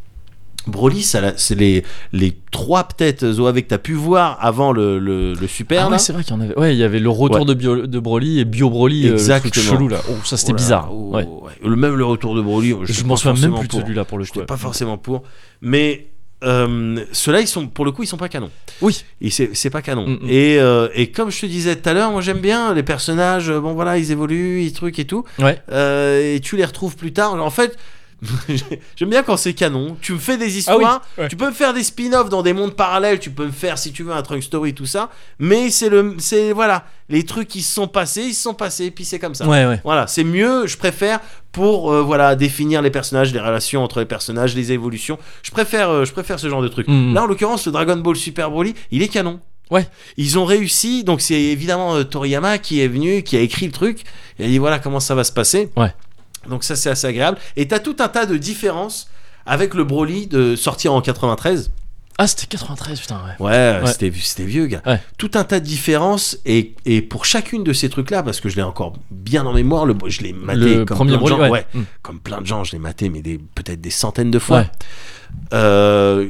Broly, 0.67 1.03
c'est 1.03 1.55
les, 1.55 1.83
les 2.13 2.33
trois 2.51 2.85
peut-être 2.85 3.33
Zoé 3.33 3.63
que 3.63 3.69
tu 3.69 3.75
as 3.75 3.79
pu 3.79 3.95
voir 3.95 4.39
avant 4.41 4.73
le, 4.73 4.99
le, 4.99 5.35
le 5.35 5.47
Super. 5.49 5.87
Ah 5.87 5.91
ouais, 5.91 5.99
c'est 5.99 6.13
vrai 6.13 6.23
qu'il 6.23 6.35
y 6.35 6.37
en 6.37 6.41
avait. 6.41 6.59
Ouais, 6.59 6.75
il 6.75 6.79
y 6.79 6.85
avait 6.85 7.01
le 7.01 7.09
retour 7.11 7.41
Ouais. 7.41 7.45
de, 7.47 7.55
Bio- 7.55 7.87
de 7.87 7.99
Broly 7.99 8.39
et 8.41 8.45
Bio 8.45 8.71
Broly, 8.71 9.09
euh, 9.09 9.13
le 9.13 9.17
truc 9.17 9.21
Exactement. 9.21 9.65
chelou 9.65 9.89
là. 9.89 9.99
Oh, 10.09 10.15
ça 10.25 10.37
c'était 10.37 10.53
Oh 10.53 10.57
bizarre. 10.57 10.89
oh, 10.93 11.17
ouais. 11.17 11.27
Le 11.65 11.75
même 11.77 11.95
le 11.97 12.05
retour 12.05 12.35
de 12.35 12.41
Broly. 12.43 12.75
Je 12.85 13.05
m'en 13.05 13.17
souviens 13.17 13.49
même 13.49 13.59
plus 13.59 13.69
de 13.69 13.73
celui-là 13.75 14.05
pour 14.05 14.19
le 14.19 14.25
coup. 14.25 14.29
J'étais 14.29 14.41
ouais. 14.41 14.47
pas 14.47 14.57
forcément 14.57 14.99
pour. 14.99 15.23
Mais 15.61 16.07
euh, 16.45 17.05
ceux-là, 17.13 17.41
ils 17.41 17.47
sont, 17.47 17.69
pour 17.69 17.85
le 17.85 17.93
coup, 17.93 18.03
ils 18.03 18.07
sont 18.09 18.17
pas 18.17 18.29
canons. 18.29 18.51
Oui. 18.81 19.05
C'est 19.31 19.71
pas 19.71 19.81
canon. 19.83 20.07
Mm, 20.09 20.13
mm. 20.23 20.29
Et, 20.29 20.59
euh, 20.59 20.89
et 20.95 21.11
comme 21.13 21.31
je 21.31 21.41
te 21.41 21.47
disais 21.47 21.77
tout 21.77 21.89
à 21.89 21.93
l'heure, 21.93 22.11
moi 22.11 22.21
j'aime 22.21 22.41
bien 22.41 22.75
les 22.75 22.83
personnages, 22.83 23.49
euh, 23.51 23.61
bon 23.61 23.75
voilà, 23.75 23.97
ils 23.99 24.11
évoluent, 24.11 24.63
ils 24.63 24.73
trucs 24.73 24.99
et 24.99 25.05
tout. 25.07 25.25
Ouais. 25.39 25.59
Euh, 25.71 26.35
et 26.37 26.41
tu 26.41 26.57
les 26.57 26.65
retrouves 26.65 26.97
plus 26.97 27.13
tard. 27.13 27.35
En 27.35 27.51
fait, 27.51 27.77
j'aime 28.97 29.11
bien 29.11 29.23
quand 29.23 29.37
c'est 29.37 29.53
canon. 29.53 29.97
Tu 30.01 30.13
me 30.13 30.19
fais 30.19 30.37
des 30.37 30.45
Ah 30.45 30.49
oui, 30.49 30.57
histoires, 30.59 31.03
ouais. 31.19 31.29
tu 31.29 31.37
peux 31.37 31.47
me 31.47 31.53
faire 31.53 31.75
des 31.75 31.83
spin-offs 31.83 32.29
dans 32.29 32.43
des 32.43 32.53
mondes 32.53 32.75
parallèles, 32.75 33.19
tu 33.19 33.31
peux 33.31 33.47
me 33.47 33.51
faire, 33.53 33.79
si 33.79 33.93
tu 33.93 34.03
veux, 34.05 34.13
un 34.13 34.23
trunk 34.23 34.43
story, 34.43 34.75
tout 34.75 34.87
ça. 34.87 35.11
Mais 35.39 35.71
c'est 35.71 35.89
le. 35.89 36.15
c'est 36.19 36.53
Voilà, 36.53 36.85
les 37.09 37.25
trucs 37.25 37.49
qui 37.49 37.63
se 37.63 37.75
sont 37.75 37.89
passés, 37.89 38.23
ils 38.23 38.35
se 38.35 38.43
sont 38.43 38.55
passés, 38.55 38.91
puis 38.91 39.05
c'est 39.05 39.19
comme 39.19 39.35
ça. 39.35 39.47
Ouais, 39.47 39.67
ouais. 39.67 39.81
Voilà, 39.85 40.07
c'est 40.07 40.25
mieux, 40.25 40.67
je 40.67 40.77
préfère 40.77 41.21
pour 41.51 41.93
euh, 41.93 42.01
voilà 42.03 42.35
définir 42.37 42.81
les 42.81 42.91
personnages, 42.91 43.33
les 43.33 43.41
relations 43.41 43.83
entre 43.83 43.99
les 44.01 44.07
personnages, 44.07 44.55
les 44.55 44.73
évolutions. 44.73 45.19
Je 45.43 45.51
préfère, 45.51 45.91
euh, 45.91 46.05
je 46.05 46.13
préfère 46.13 46.39
ce 46.39 46.49
genre 46.49 46.63
de 46.63 46.69
truc. 46.69 46.89
Mhm. 46.89 47.15
Là, 47.15 47.25
en 47.25 47.27
l'occurrence, 47.27 47.67
le 47.67 47.73
Dragon 47.73 47.97
Ball 47.97 48.17
Super 48.17 48.51
Broly, 48.51 48.75
il 48.91 49.03
est 49.03 49.09
canon. 49.09 49.41
Ouais. 49.71 49.89
Ils 50.17 50.39
ont 50.39 50.45
réussi, 50.45 51.03
donc 51.03 51.21
c'est 51.23 51.41
évidemment 51.41 51.95
euh, 51.97 52.05
Toriyama 52.05 52.59
qui 52.59 52.81
est 52.83 52.89
venu, 52.89 53.23
qui 53.23 53.37
a 53.37 53.41
écrit 53.41 53.67
le 53.67 53.73
truc. 53.73 54.05
Il 54.39 54.45
a 54.45 54.49
dit 54.49 54.59
voilà 54.59 54.79
comment 54.79 55.01
ça 55.01 55.15
va 55.15 55.25
se 55.25 55.33
passer. 55.33 55.71
Ouais. 55.77 55.93
Donc 56.49 56.65
ça 56.65 56.77
c'est 56.77 56.91
assez 56.91 57.07
agréable. 57.07 57.39
Et 57.57 57.69
t'as 57.69 57.79
tout 57.79 57.97
un 58.01 58.09
tas 58.09 58.27
de 58.27 58.37
différences 58.37 59.09
avec 59.47 59.75
le 59.75 59.85
Broly 59.85 60.27
de 60.27 60.57
sortir 60.57 60.93
en 60.93 61.01
93. 61.01 61.71
Ah, 62.19 62.27
c'était 62.27 62.47
93, 62.47 63.01
putain, 63.01 63.17
ouais. 63.17 63.45
Ouais, 63.45 63.81
Ouais. 63.83 63.91
C'était, 63.91 64.13
c'était 64.21 64.45
vieux, 64.45 64.67
gars. 64.67 64.83
Ouais. 64.87 65.01
Tout 65.17 65.31
un 65.35 65.45
tas 65.45 65.61
de 65.61 65.65
différences. 65.65 66.39
Et, 66.45 66.75
et 66.85 67.01
pour 67.01 67.25
chacune 67.25 67.65
de 67.65 67.73
ces 67.73 67.89
trucs-là, 67.89 68.23
parce 68.23 68.39
que 68.41 68.51
je 68.51 68.57
l'ai 68.57 68.63
encore 68.63 68.93
bien 69.11 69.47
en 69.47 69.55
mémoire, 69.55 69.87
le, 69.87 69.97
je 70.07 70.21
l'ai 70.21 70.35
maté 70.35 70.77
Le 70.77 70.85
comme 70.85 70.99
premier 70.99 71.13
plein 71.13 71.21
de 71.23 71.23
Broly, 71.27 71.45
gens. 71.47 71.51
ouais. 71.51 71.67
Mm. 71.73 71.83
Comme 72.03 72.21
plein 72.21 72.41
de 72.43 72.47
gens, 72.47 72.65
je 72.65 72.73
l'ai 72.73 72.79
maté, 72.79 73.09
mais 73.09 73.23
des, 73.23 73.39
peut-être 73.55 73.81
des 73.81 73.91
centaines 73.91 74.31
de 74.31 74.39
fois. 74.39 74.67
Euh, 75.55 76.29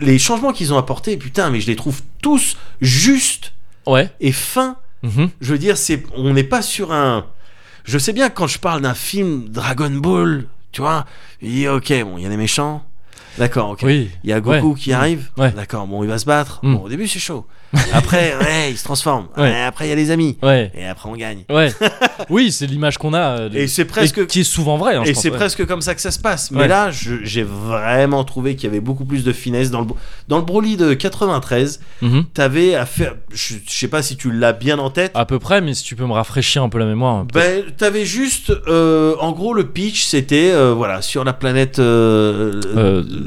les 0.00 0.18
changements 0.18 0.52
qu'ils 0.52 0.72
ont 0.72 0.78
apportés, 0.78 1.16
putain, 1.16 1.50
mais 1.50 1.60
je 1.60 1.66
les 1.66 1.76
trouve 1.76 2.02
tous 2.22 2.56
justes 2.80 3.52
Ouais. 3.86 4.10
et 4.20 4.32
fins. 4.32 4.76
Mhm. 5.02 5.30
Je 5.40 5.52
veux 5.52 5.58
dire, 5.58 5.76
c'est, 5.78 6.02
on 6.14 6.32
n'est 6.34 6.44
pas 6.44 6.62
sur 6.62 6.92
un. 6.92 7.26
Je 7.84 7.98
sais 7.98 8.12
bien 8.12 8.28
que 8.28 8.34
quand 8.34 8.46
je 8.46 8.58
parle 8.58 8.82
d'un 8.82 8.94
film 8.94 9.48
Dragon 9.48 9.90
Ball, 9.90 10.46
tu 10.72 10.80
vois, 10.80 11.06
il 11.40 11.68
ok, 11.68 11.92
bon, 12.02 12.18
il 12.18 12.22
y 12.22 12.26
a 12.26 12.28
des 12.28 12.36
méchants. 12.36 12.84
D'accord, 13.38 13.70
ok. 13.70 13.80
Oui. 13.84 14.10
Il 14.24 14.30
y 14.30 14.32
a 14.32 14.40
Goku 14.40 14.72
Ouais. 14.72 14.78
qui 14.78 14.92
arrive. 14.92 15.30
Ouais. 15.38 15.50
D'accord, 15.52 15.86
bon, 15.86 16.02
il 16.02 16.08
va 16.08 16.18
se 16.18 16.24
battre. 16.26 16.60
Mm. 16.62 16.74
Bon, 16.74 16.82
au 16.84 16.88
début, 16.88 17.06
c'est 17.08 17.18
chaud. 17.18 17.46
Après, 17.92 18.34
ouais, 18.40 18.70
il 18.72 18.76
se 18.76 18.84
transforme. 18.84 19.28
Après, 19.36 19.86
il 19.86 19.90
y 19.90 19.92
a 19.92 19.94
les 19.96 20.10
amis. 20.10 20.36
Ouais. 20.42 20.72
Et 20.74 20.84
après, 20.86 21.08
on 21.08 21.14
gagne. 21.16 21.44
Ouais. 21.48 21.72
oui, 22.30 22.50
c'est 22.52 22.66
l'image 22.66 22.98
qu'on 22.98 23.14
a. 23.14 23.18
euh, 23.42 23.48
de- 23.48 23.56
Et 23.58 23.66
c'est 23.68 23.84
presque. 23.84 24.26
qui 24.26 24.40
est 24.40 24.44
souvent 24.44 24.76
vrai. 24.76 24.96
hein, 24.96 25.02
Et 25.04 25.14
c'est 25.14 25.30
presque 25.30 25.64
comme 25.66 25.80
ça 25.80 25.94
que 25.94 26.00
ça 26.00 26.10
se 26.10 26.18
passe. 26.18 26.50
Mais 26.50 26.66
là, 26.68 26.90
j'ai 26.90 27.42
vraiment 27.44 28.24
trouvé 28.24 28.56
qu'il 28.56 28.64
y 28.64 28.70
avait 28.70 28.80
beaucoup 28.80 29.04
plus 29.04 29.24
de 29.24 29.32
finesse 29.32 29.70
dans 29.70 29.80
le 29.82 29.86
dans 30.28 30.38
le 30.38 30.44
Broly 30.44 30.76
de 30.76 30.94
93. 30.94 31.80
Mhm. 32.02 32.24
T'avais 32.34 32.74
à 32.74 32.86
faire. 32.86 33.14
Je, 33.32 33.54
je 33.66 33.70
sais 33.72 33.88
pas 33.88 34.02
si 34.02 34.16
tu 34.16 34.30
l'as 34.32 34.52
bien 34.52 34.78
en 34.78 34.90
tête. 34.90 35.12
À 35.14 35.24
peu 35.24 35.38
près, 35.38 35.60
mais 35.60 35.74
si 35.74 35.84
tu 35.84 35.94
peux 35.96 36.06
me 36.06 36.12
rafraîchir 36.12 36.62
un 36.62 36.68
peu 36.68 36.78
la 36.78 36.86
mémoire. 36.86 37.24
peut-être. 37.26 37.66
Ben, 37.66 37.72
t'avais 37.76 38.04
juste, 38.04 38.50
euh, 38.68 39.14
en 39.20 39.32
gros, 39.32 39.54
le 39.54 39.66
pitch, 39.68 40.04
c'était, 40.04 40.50
euh, 40.52 40.72
voilà, 40.74 41.00
sur 41.02 41.22
la 41.24 41.32
planète. 41.32 41.78
Euh, 41.78 42.60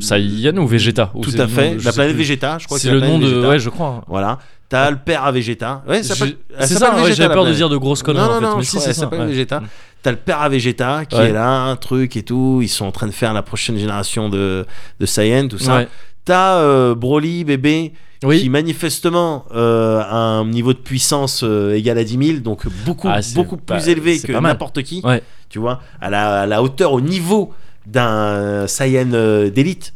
Saiyan 0.01 0.57
ou 0.57 0.67
Vegeta 0.67 1.11
ou 1.13 1.21
tout 1.21 1.31
c'est 1.31 1.39
à 1.39 1.47
fait, 1.47 1.75
la 1.83 1.91
planète. 1.91 2.15
Vegeta, 2.15 2.57
je 2.59 2.65
crois 2.65 2.77
que 2.77 2.81
C'est 2.81 2.89
c'est 2.89 2.93
le 2.93 2.99
nom 3.01 3.19
de. 3.19 3.25
Vegeta. 3.27 3.49
Ouais, 3.49 3.59
je 3.59 3.69
crois. 3.69 4.03
Voilà. 4.07 4.39
T'as 4.69 4.89
le 4.89 4.97
père 4.97 5.23
à 5.23 5.31
Vegeta. 5.31 5.83
Ouais, 5.87 6.01
ça 6.03 6.13
Je- 6.15 6.19
s'appelle- 6.19 6.35
elle 6.57 6.67
C'est 6.67 6.73
s'appelle 6.75 6.87
ça, 6.89 6.95
ouais, 6.95 7.01
Vegeta, 7.03 7.15
j'avais 7.15 7.29
la 7.29 7.33
peur 7.35 7.43
de 7.43 7.47
planète. 7.49 7.57
dire 7.57 7.69
de 7.69 7.77
grosses 7.77 8.01
conneries 8.03 8.23
Non, 8.25 8.31
en 8.31 8.33
non, 8.35 8.39
fait. 8.39 8.45
non, 8.47 8.57
mais 8.57 8.63
je 8.63 8.69
si, 8.69 8.75
crois, 8.75 8.81
c'est 8.81 8.89
elle 8.89 8.95
ça. 8.95 9.01
s'appelle 9.01 9.19
ouais. 9.19 9.27
Vegeta. 9.27 9.59
Mm. 9.59 9.67
T'as 10.01 10.11
le 10.11 10.17
père 10.17 10.41
à 10.41 10.49
Vegeta 10.49 11.05
qui 11.05 11.15
Ouais. 11.15 11.29
est 11.29 11.33
là, 11.33 11.47
un 11.47 11.75
truc 11.75 12.17
et 12.17 12.23
tout. 12.23 12.59
Ils 12.61 12.67
sont 12.69 12.85
en 12.85 12.91
train 12.91 13.07
de 13.07 13.11
faire 13.11 13.33
la 13.33 13.41
prochaine 13.43 13.77
génération 13.77 14.29
de, 14.29 14.65
de 14.99 15.05
Saiyan, 15.05 15.47
tout 15.47 15.59
ça. 15.59 15.77
Ouais. 15.77 15.87
T'as 16.25 16.55
euh, 16.57 16.95
Broly, 16.95 17.43
bébé, 17.43 17.93
qui 18.21 18.25
Oui. 18.27 18.49
manifestement 18.49 19.45
euh, 19.53 19.99
a 20.01 20.15
un 20.15 20.45
niveau 20.45 20.73
de 20.73 20.77
puissance 20.79 21.41
euh, 21.43 21.75
égal 21.75 21.97
à 21.97 22.03
10 22.03 22.25
000, 22.27 22.39
donc 22.39 22.65
beaucoup, 22.85 23.07
Ah, 23.11 23.21
c'est 23.21 23.35
beaucoup 23.35 23.57
plus 23.57 23.87
élevé 23.89 24.17
c'est 24.17 24.27
que 24.27 24.33
pas 24.33 24.41
mal. 24.41 24.53
n'importe 24.53 24.81
qui. 24.83 25.01
Ouais. 25.03 25.21
Tu 25.49 25.59
vois, 25.59 25.81
à 26.01 26.09
la, 26.09 26.41
à 26.41 26.45
la 26.47 26.63
hauteur, 26.63 26.93
au 26.93 27.01
niveau 27.01 27.53
d'un 27.85 28.67
Saiyan 28.67 29.11
euh, 29.13 29.49
d'élite. 29.49 29.93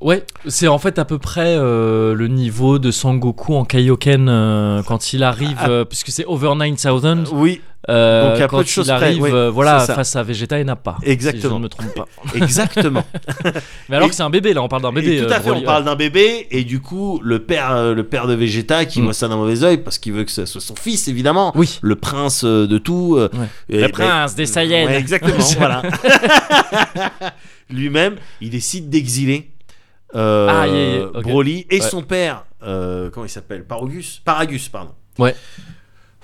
Ouais, 0.00 0.24
c'est 0.46 0.68
en 0.68 0.78
fait 0.78 0.98
à 0.98 1.04
peu 1.04 1.18
près 1.18 1.56
euh, 1.56 2.14
le 2.14 2.28
niveau 2.28 2.78
de 2.78 2.90
Sangoku 2.90 3.54
en 3.54 3.64
Kaioken 3.64 4.28
euh, 4.28 4.82
quand 4.82 5.12
il 5.12 5.22
arrive, 5.22 5.56
Ah. 5.58 5.68
euh, 5.70 5.84
puisque 5.84 6.10
c'est 6.10 6.26
over 6.26 6.54
9000. 6.56 7.24
Oui, 7.32 7.60
euh, 7.90 8.30
Donc, 8.32 8.40
à 8.40 8.44
peu 8.44 8.48
quand 8.56 8.62
de 8.62 8.66
choses 8.66 8.86
il 8.86 8.90
arrive, 8.92 9.20
près, 9.20 9.32
euh, 9.32 9.50
voilà, 9.50 9.80
face 9.80 10.16
à 10.16 10.22
Vegeta 10.22 10.58
et 10.58 10.64
Nappa. 10.64 10.96
Exactement. 11.02 11.42
Si 11.42 11.48
je 11.48 11.54
ne 11.54 11.58
me 11.60 11.68
trompe 11.68 11.94
pas. 11.94 12.06
exactement. 12.34 13.04
Mais 13.88 13.96
alors 13.96 14.06
Et- 14.06 14.10
que 14.10 14.16
c'est 14.16 14.22
un 14.22 14.30
bébé 14.30 14.54
là, 14.54 14.62
on 14.62 14.68
parle 14.68 14.82
d'un 14.82 14.92
bébé. 14.92 15.18
Tout 15.18 15.24
euh, 15.24 15.30
à 15.30 15.40
fait, 15.40 15.48
Broly, 15.50 15.60
on 15.62 15.64
parle 15.66 15.84
d'un 15.84 15.94
bébé, 15.96 16.46
et 16.50 16.64
du 16.64 16.80
coup, 16.80 17.20
le 17.22 17.40
père, 17.40 17.72
euh, 17.72 17.94
le 17.94 18.04
père 18.04 18.26
de 18.26 18.34
Vegeta 18.34 18.84
qui 18.86 19.00
Mm. 19.00 19.04
voit 19.04 19.12
ça 19.14 19.28
d'un 19.28 19.36
mauvais 19.36 19.62
oeil 19.64 19.78
parce 19.78 19.98
qu'il 19.98 20.12
veut 20.12 20.24
que 20.24 20.30
ce 20.30 20.46
soit 20.46 20.60
son 20.60 20.76
fils, 20.76 21.08
évidemment. 21.08 21.52
Oui. 21.56 21.78
Le 21.82 21.96
prince 21.96 22.42
euh, 22.44 22.66
de 22.66 22.78
tout. 22.78 23.16
euh, 23.18 23.28
Ouais. 23.34 23.46
et- 23.68 23.76
Le 23.80 23.86
ben, 23.88 23.92
prince 23.92 24.34
des 24.34 24.46
Saiyans. 24.46 24.86
Ouais, 24.86 24.96
exactement, 24.98 25.36
voilà. 25.58 25.82
Lui-même, 27.70 28.16
il 28.40 28.50
décide 28.50 28.90
d'exiler 28.90 29.50
euh, 30.14 30.48
Ah, 30.50 30.66
yeah, 30.66 30.76
yeah, 30.96 31.06
ok. 31.06 31.22
Broly 31.22 31.66
et 31.70 31.80
Ouais. 31.80 31.88
son 31.88 32.02
père, 32.02 32.44
euh, 32.62 33.10
comment 33.10 33.26
il 33.26 33.30
s'appelle? 33.30 33.64
Paragus 33.64 34.20
Paragus, 34.24 34.68
pardon. 34.68 34.92
Ouais. 35.18 35.34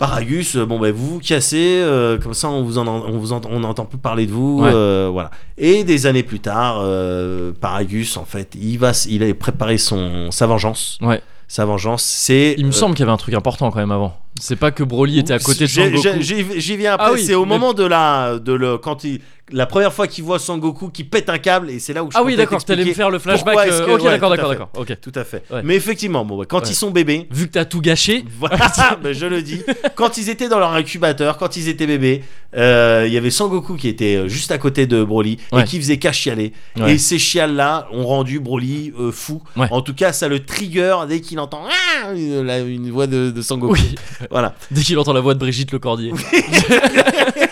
Paragus, 0.00 0.56
euh, 0.56 0.64
bon 0.64 0.80
ben 0.80 0.92
vous 0.92 1.06
vous 1.14 1.18
cassez, 1.20 1.78
euh, 1.82 2.16
comme 2.18 2.32
ça 2.34 2.48
on 2.48 2.62
vous 2.64 2.78
en, 2.78 2.86
on 2.88 3.18
vous 3.18 3.32
en- 3.34 3.40
on 3.50 3.60
n'entend 3.60 3.84
plus 3.84 3.98
parler 3.98 4.26
de 4.26 4.32
vous, 4.32 4.62
Ouais. 4.62 4.70
euh, 4.72 5.10
voilà. 5.12 5.30
Et 5.58 5.84
des 5.84 6.06
années 6.06 6.22
plus 6.22 6.40
tard, 6.40 6.80
euh, 6.82 7.52
Paragus 7.60 8.16
en 8.16 8.24
fait, 8.24 8.56
il 8.58 8.78
va, 8.78 8.92
il 9.08 9.22
a 9.22 9.32
préparé 9.34 9.76
son 9.76 10.30
sa 10.30 10.46
vengeance. 10.46 10.98
Ouais. 11.02 11.20
Sa 11.48 11.64
vengeance, 11.64 12.02
c'est. 12.04 12.54
Il 12.58 12.64
me 12.66 12.70
semble 12.70 12.94
qu'il 12.94 13.00
y 13.00 13.02
avait 13.02 13.12
un 13.12 13.16
truc 13.18 13.34
important 13.34 13.70
quand 13.72 13.80
même 13.80 13.90
avant. 13.90 14.16
C'est 14.40 14.56
pas 14.56 14.70
que 14.70 14.84
Broly 14.84 15.18
était 15.18 15.32
à 15.34 15.38
côté 15.40 15.64
de 15.64 15.66
j'ai- 15.66 16.22
J'y 16.22 16.60
j'y 16.60 16.76
viens 16.76 16.94
après. 16.94 17.08
Ah 17.10 17.12
oui, 17.12 17.22
c'est 17.24 17.34
au 17.34 17.42
mais- 17.44 17.48
moment 17.58 17.74
de 17.74 17.84
la, 17.84 18.38
de 18.38 18.52
le, 18.52 18.78
quand 18.78 19.02
il, 19.04 19.20
la 19.52 19.66
première 19.66 19.92
fois 19.92 20.06
qu'il 20.06 20.24
voit 20.24 20.38
Sangoku 20.38 20.88
qui 20.90 21.04
pète 21.04 21.28
un 21.28 21.38
câble 21.38 21.70
et 21.70 21.78
c'est 21.78 21.92
là 21.92 22.02
où 22.04 22.10
je 22.10 22.16
Ah 22.16 22.22
oui, 22.22 22.36
d'accord, 22.36 22.64
t'allais 22.64 22.84
me 22.84 22.92
faire 22.92 23.10
le 23.10 23.18
flashback. 23.18 23.56
euh, 23.68 23.86
que- 23.86 23.90
ok, 23.92 24.02
ouais, 24.02 24.10
d'accord, 24.10 24.30
d'accord, 24.30 24.48
d'accord. 24.50 24.68
Ok. 24.76 24.96
Tout 25.00 25.12
à 25.14 25.24
fait. 25.24 25.42
Ouais. 25.50 25.60
Mais 25.64 25.74
effectivement, 25.76 26.24
bon, 26.24 26.36
ouais, 26.38 26.46
quand 26.46 26.68
ils 26.70 26.74
sont 26.74 26.90
bébés, 26.90 27.26
Vu 27.30 27.46
que 27.46 27.52
t'as 27.52 27.64
tout 27.64 27.80
gâché. 27.80 28.24
voilà, 28.38 28.70
ben, 29.02 29.12
je 29.12 29.26
le 29.26 29.42
dis. 29.42 29.62
Quand 29.94 30.16
ils 30.18 30.28
étaient 30.30 30.48
dans 30.48 30.58
leur 30.58 30.72
incubateur, 30.72 31.36
quand 31.38 31.56
ils 31.56 31.68
étaient 31.68 31.86
bébés, 31.86 32.22
euh, 32.56 33.04
il 33.06 33.12
y 33.12 33.16
avait 33.16 33.30
Sangoku 33.30 33.76
qui 33.76 33.88
était 33.88 34.16
euh, 34.16 34.28
juste 34.28 34.50
à 34.50 34.58
côté 34.58 34.86
de 34.86 35.04
Broly 35.04 35.38
et 35.56 35.64
qui 35.64 35.78
faisait 35.78 35.98
qu'à 35.98 36.12
chialer. 36.12 36.52
Et 36.86 36.98
ces 36.98 37.18
chiales-là 37.18 37.88
ont 37.92 38.06
rendu 38.06 38.40
Broly 38.40 38.92
euh, 38.98 39.12
fou. 39.12 39.42
En 39.56 39.82
tout 39.82 39.94
cas, 39.94 40.12
ça 40.12 40.28
le 40.28 40.40
trigger 40.44 40.96
dès 41.08 41.20
qu'il 41.20 41.38
entend 41.40 41.62
Ah 42.04 42.12
une, 42.14 42.42
la- 42.42 42.58
une 42.60 42.90
voix 42.90 43.06
de, 43.06 43.30
de. 43.30 43.42
Oui. 43.62 43.94
Voilà. 44.30 44.54
Dès 44.70 44.82
qu'il 44.82 44.98
entend 44.98 45.12
la 45.12 45.20
voix 45.20 45.34
de 45.34 45.38
Brigitte 45.38 45.72
Lecordier. 45.72 46.12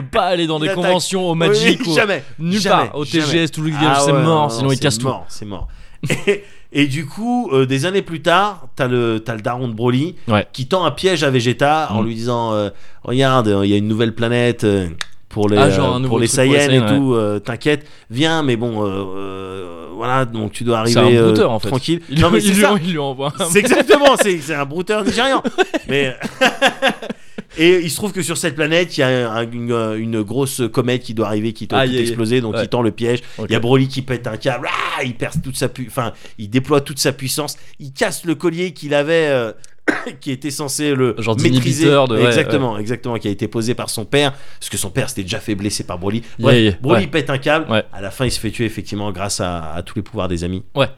peut 0.00 0.06
pas 0.12 0.24
aller 0.26 0.46
dans 0.46 0.58
des 0.58 0.68
conventions 0.68 1.28
au 1.28 1.32
Oui, 1.32 1.38
Magic 1.38 1.80
ou 1.86 1.94
jamais. 1.94 2.22
nulle 2.38 2.60
jamais, 2.60 2.86
part. 2.88 2.96
Au 2.96 3.04
jamais. 3.04 3.24
TGS, 3.24 3.50
tout 3.50 3.62
le 3.62 3.72
Ah 3.80 4.00
c'est 4.04 4.12
ouais, 4.12 4.22
mort, 4.22 4.42
non, 4.44 4.48
sinon 4.48 4.72
il 4.72 4.78
casse 4.78 4.98
tout. 4.98 5.08
C'est 5.28 5.44
mort. 5.46 5.68
Et, 6.26 6.44
et 6.72 6.86
du 6.86 7.06
coup, 7.06 7.50
euh, 7.52 7.66
des 7.66 7.86
années 7.86 8.02
plus 8.02 8.22
tard, 8.22 8.68
t'as 8.76 8.86
le, 8.86 9.20
t'as 9.20 9.34
le 9.34 9.40
daron 9.40 9.68
de 9.68 9.72
Broly 9.74 10.14
Ouais. 10.28 10.46
qui 10.52 10.66
tend 10.66 10.84
un 10.84 10.90
piège 10.92 11.24
à 11.24 11.30
Vegeta 11.30 11.88
en 11.90 12.02
Mm. 12.02 12.06
lui 12.06 12.14
disant 12.14 12.52
euh, 12.52 12.70
Regarde, 13.02 13.58
il 13.64 13.70
y 13.70 13.74
a 13.74 13.76
une 13.76 13.88
nouvelle 13.88 14.14
planète. 14.14 14.64
euh, 14.64 14.86
pour 15.28 15.48
les, 15.50 15.58
Ah, 15.58 15.68
genre 15.68 16.00
pour 16.02 16.18
les 16.18 16.26
Saiyans 16.26 16.70
et 16.70 16.80
tout, 16.96 17.12
euh, 17.14 17.38
t'inquiète, 17.38 17.86
viens, 18.10 18.42
mais 18.42 18.56
bon, 18.56 18.82
euh, 18.82 19.04
euh, 19.14 19.86
voilà, 19.94 20.24
donc 20.24 20.52
tu 20.52 20.64
dois 20.64 20.78
arriver 20.78 20.98
un 21.18 21.22
brouteur 21.26 21.50
en 21.50 21.58
fait. 21.58 21.68
tranquille. 21.68 22.00
Il, 22.08 22.18
non, 22.20 22.30
mais 22.30 22.42
il 22.42 22.54
lui, 22.54 22.62
ça. 22.62 22.74
il 22.82 22.92
lui 22.92 22.98
envoie. 22.98 23.32
C'est 23.50 23.58
exactement, 23.58 24.16
c'est 24.16 24.54
un 24.54 24.64
brouteur 24.64 25.04
nigérian. 25.04 25.42
Mais 25.88 26.16
et 27.58 27.80
il 27.82 27.90
se 27.90 27.96
trouve 27.96 28.12
que 28.12 28.22
sur 28.22 28.36
cette 28.38 28.54
planète, 28.54 28.96
il 28.96 29.00
y 29.00 29.04
a 29.04 29.30
un- 29.32 29.50
une, 29.50 29.70
une 29.98 30.22
grosse 30.22 30.62
comète 30.72 31.02
qui 31.02 31.14
doit 31.14 31.26
arriver, 31.26 31.52
qui 31.52 31.66
doit 31.66 31.80
aïe. 31.80 31.98
exploser, 31.98 32.40
donc 32.40 32.54
Ouais. 32.54 32.62
il 32.64 32.68
tend 32.68 32.82
le 32.82 32.90
piège. 32.92 33.20
Il 33.48 33.52
y 33.52 33.54
a 33.54 33.60
Broly 33.60 33.88
qui 33.88 34.02
pète 34.02 34.26
un 34.26 34.36
câble, 34.36 34.68
ah, 34.70 35.02
il 35.04 35.14
perce 35.14 35.40
toute 35.42 35.56
sa 35.56 35.68
pu- 35.68 35.86
enfin, 35.88 36.12
il 36.38 36.48
déploie 36.50 36.80
toute 36.80 36.98
sa 36.98 37.12
puissance, 37.12 37.56
il 37.78 37.92
casse 37.92 38.24
le 38.24 38.34
collier 38.34 38.72
qu'il 38.72 38.94
avait. 38.94 39.28
euh, 39.28 39.52
qui 40.20 40.30
était 40.32 40.50
censé 40.50 40.94
le 40.94 41.14
Genre 41.18 41.34
maîtriser 41.40 41.88
ouais, 41.96 42.26
exactement 42.26 42.76
exactement 42.76 43.16
qui 43.16 43.26
a 43.26 43.30
été 43.30 43.48
posé 43.48 43.74
par 43.74 43.88
son 43.88 44.04
père 44.04 44.34
parce 44.60 44.68
que 44.68 44.76
son 44.76 44.90
père 44.90 45.08
s'était 45.08 45.22
déjà 45.22 45.40
fait 45.40 45.54
blesser 45.54 45.82
par 45.82 45.98
Broly 45.98 46.22
Bref, 46.38 46.54
Yeah, 46.54 46.62
yeah, 46.64 46.76
Broly 46.78 47.06
pète 47.06 47.30
un 47.30 47.38
câble 47.38 47.64
à 47.90 48.00
la 48.02 48.10
fin 48.10 48.26
il 48.26 48.30
se 48.30 48.38
fait 48.38 48.50
tuer 48.50 48.66
effectivement 48.66 49.10
grâce 49.12 49.40
à, 49.40 49.72
à 49.72 49.82
tous 49.82 49.94
les 49.96 50.02
pouvoirs 50.02 50.28
des 50.28 50.44
amis 50.44 50.62
Ouais. 50.74 50.88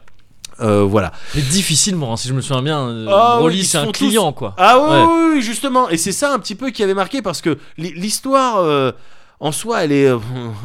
Euh, 0.61 0.83
voilà 0.83 1.11
Mais 1.35 1.41
difficilement, 1.41 2.13
hein, 2.13 2.17
si 2.17 2.27
je 2.27 2.33
me 2.33 2.41
souviens 2.41 2.61
bien. 2.61 2.79
euh, 2.87 3.05
Ah 3.09 3.33
oui, 3.35 3.39
Broly, 3.41 3.65
c'est 3.65 3.77
un 3.79 3.91
client 3.91 4.31
quoi. 4.33 4.53
Ah 4.57 4.79
oui, 4.79 5.35
Ouais. 5.35 5.41
justement. 5.41 5.89
Et 5.89 5.97
c'est 5.97 6.11
ça 6.11 6.33
un 6.33 6.39
petit 6.39 6.55
peu 6.55 6.69
qui 6.69 6.83
avait 6.83 6.93
marqué 6.93 7.21
parce 7.21 7.41
que 7.41 7.57
l'hi- 7.77 7.93
l'histoire 7.95 8.57
euh, 8.57 8.91
en 9.39 9.51
soi, 9.51 9.83
elle 9.83 9.91
est 9.91 10.05
euh, 10.07 10.19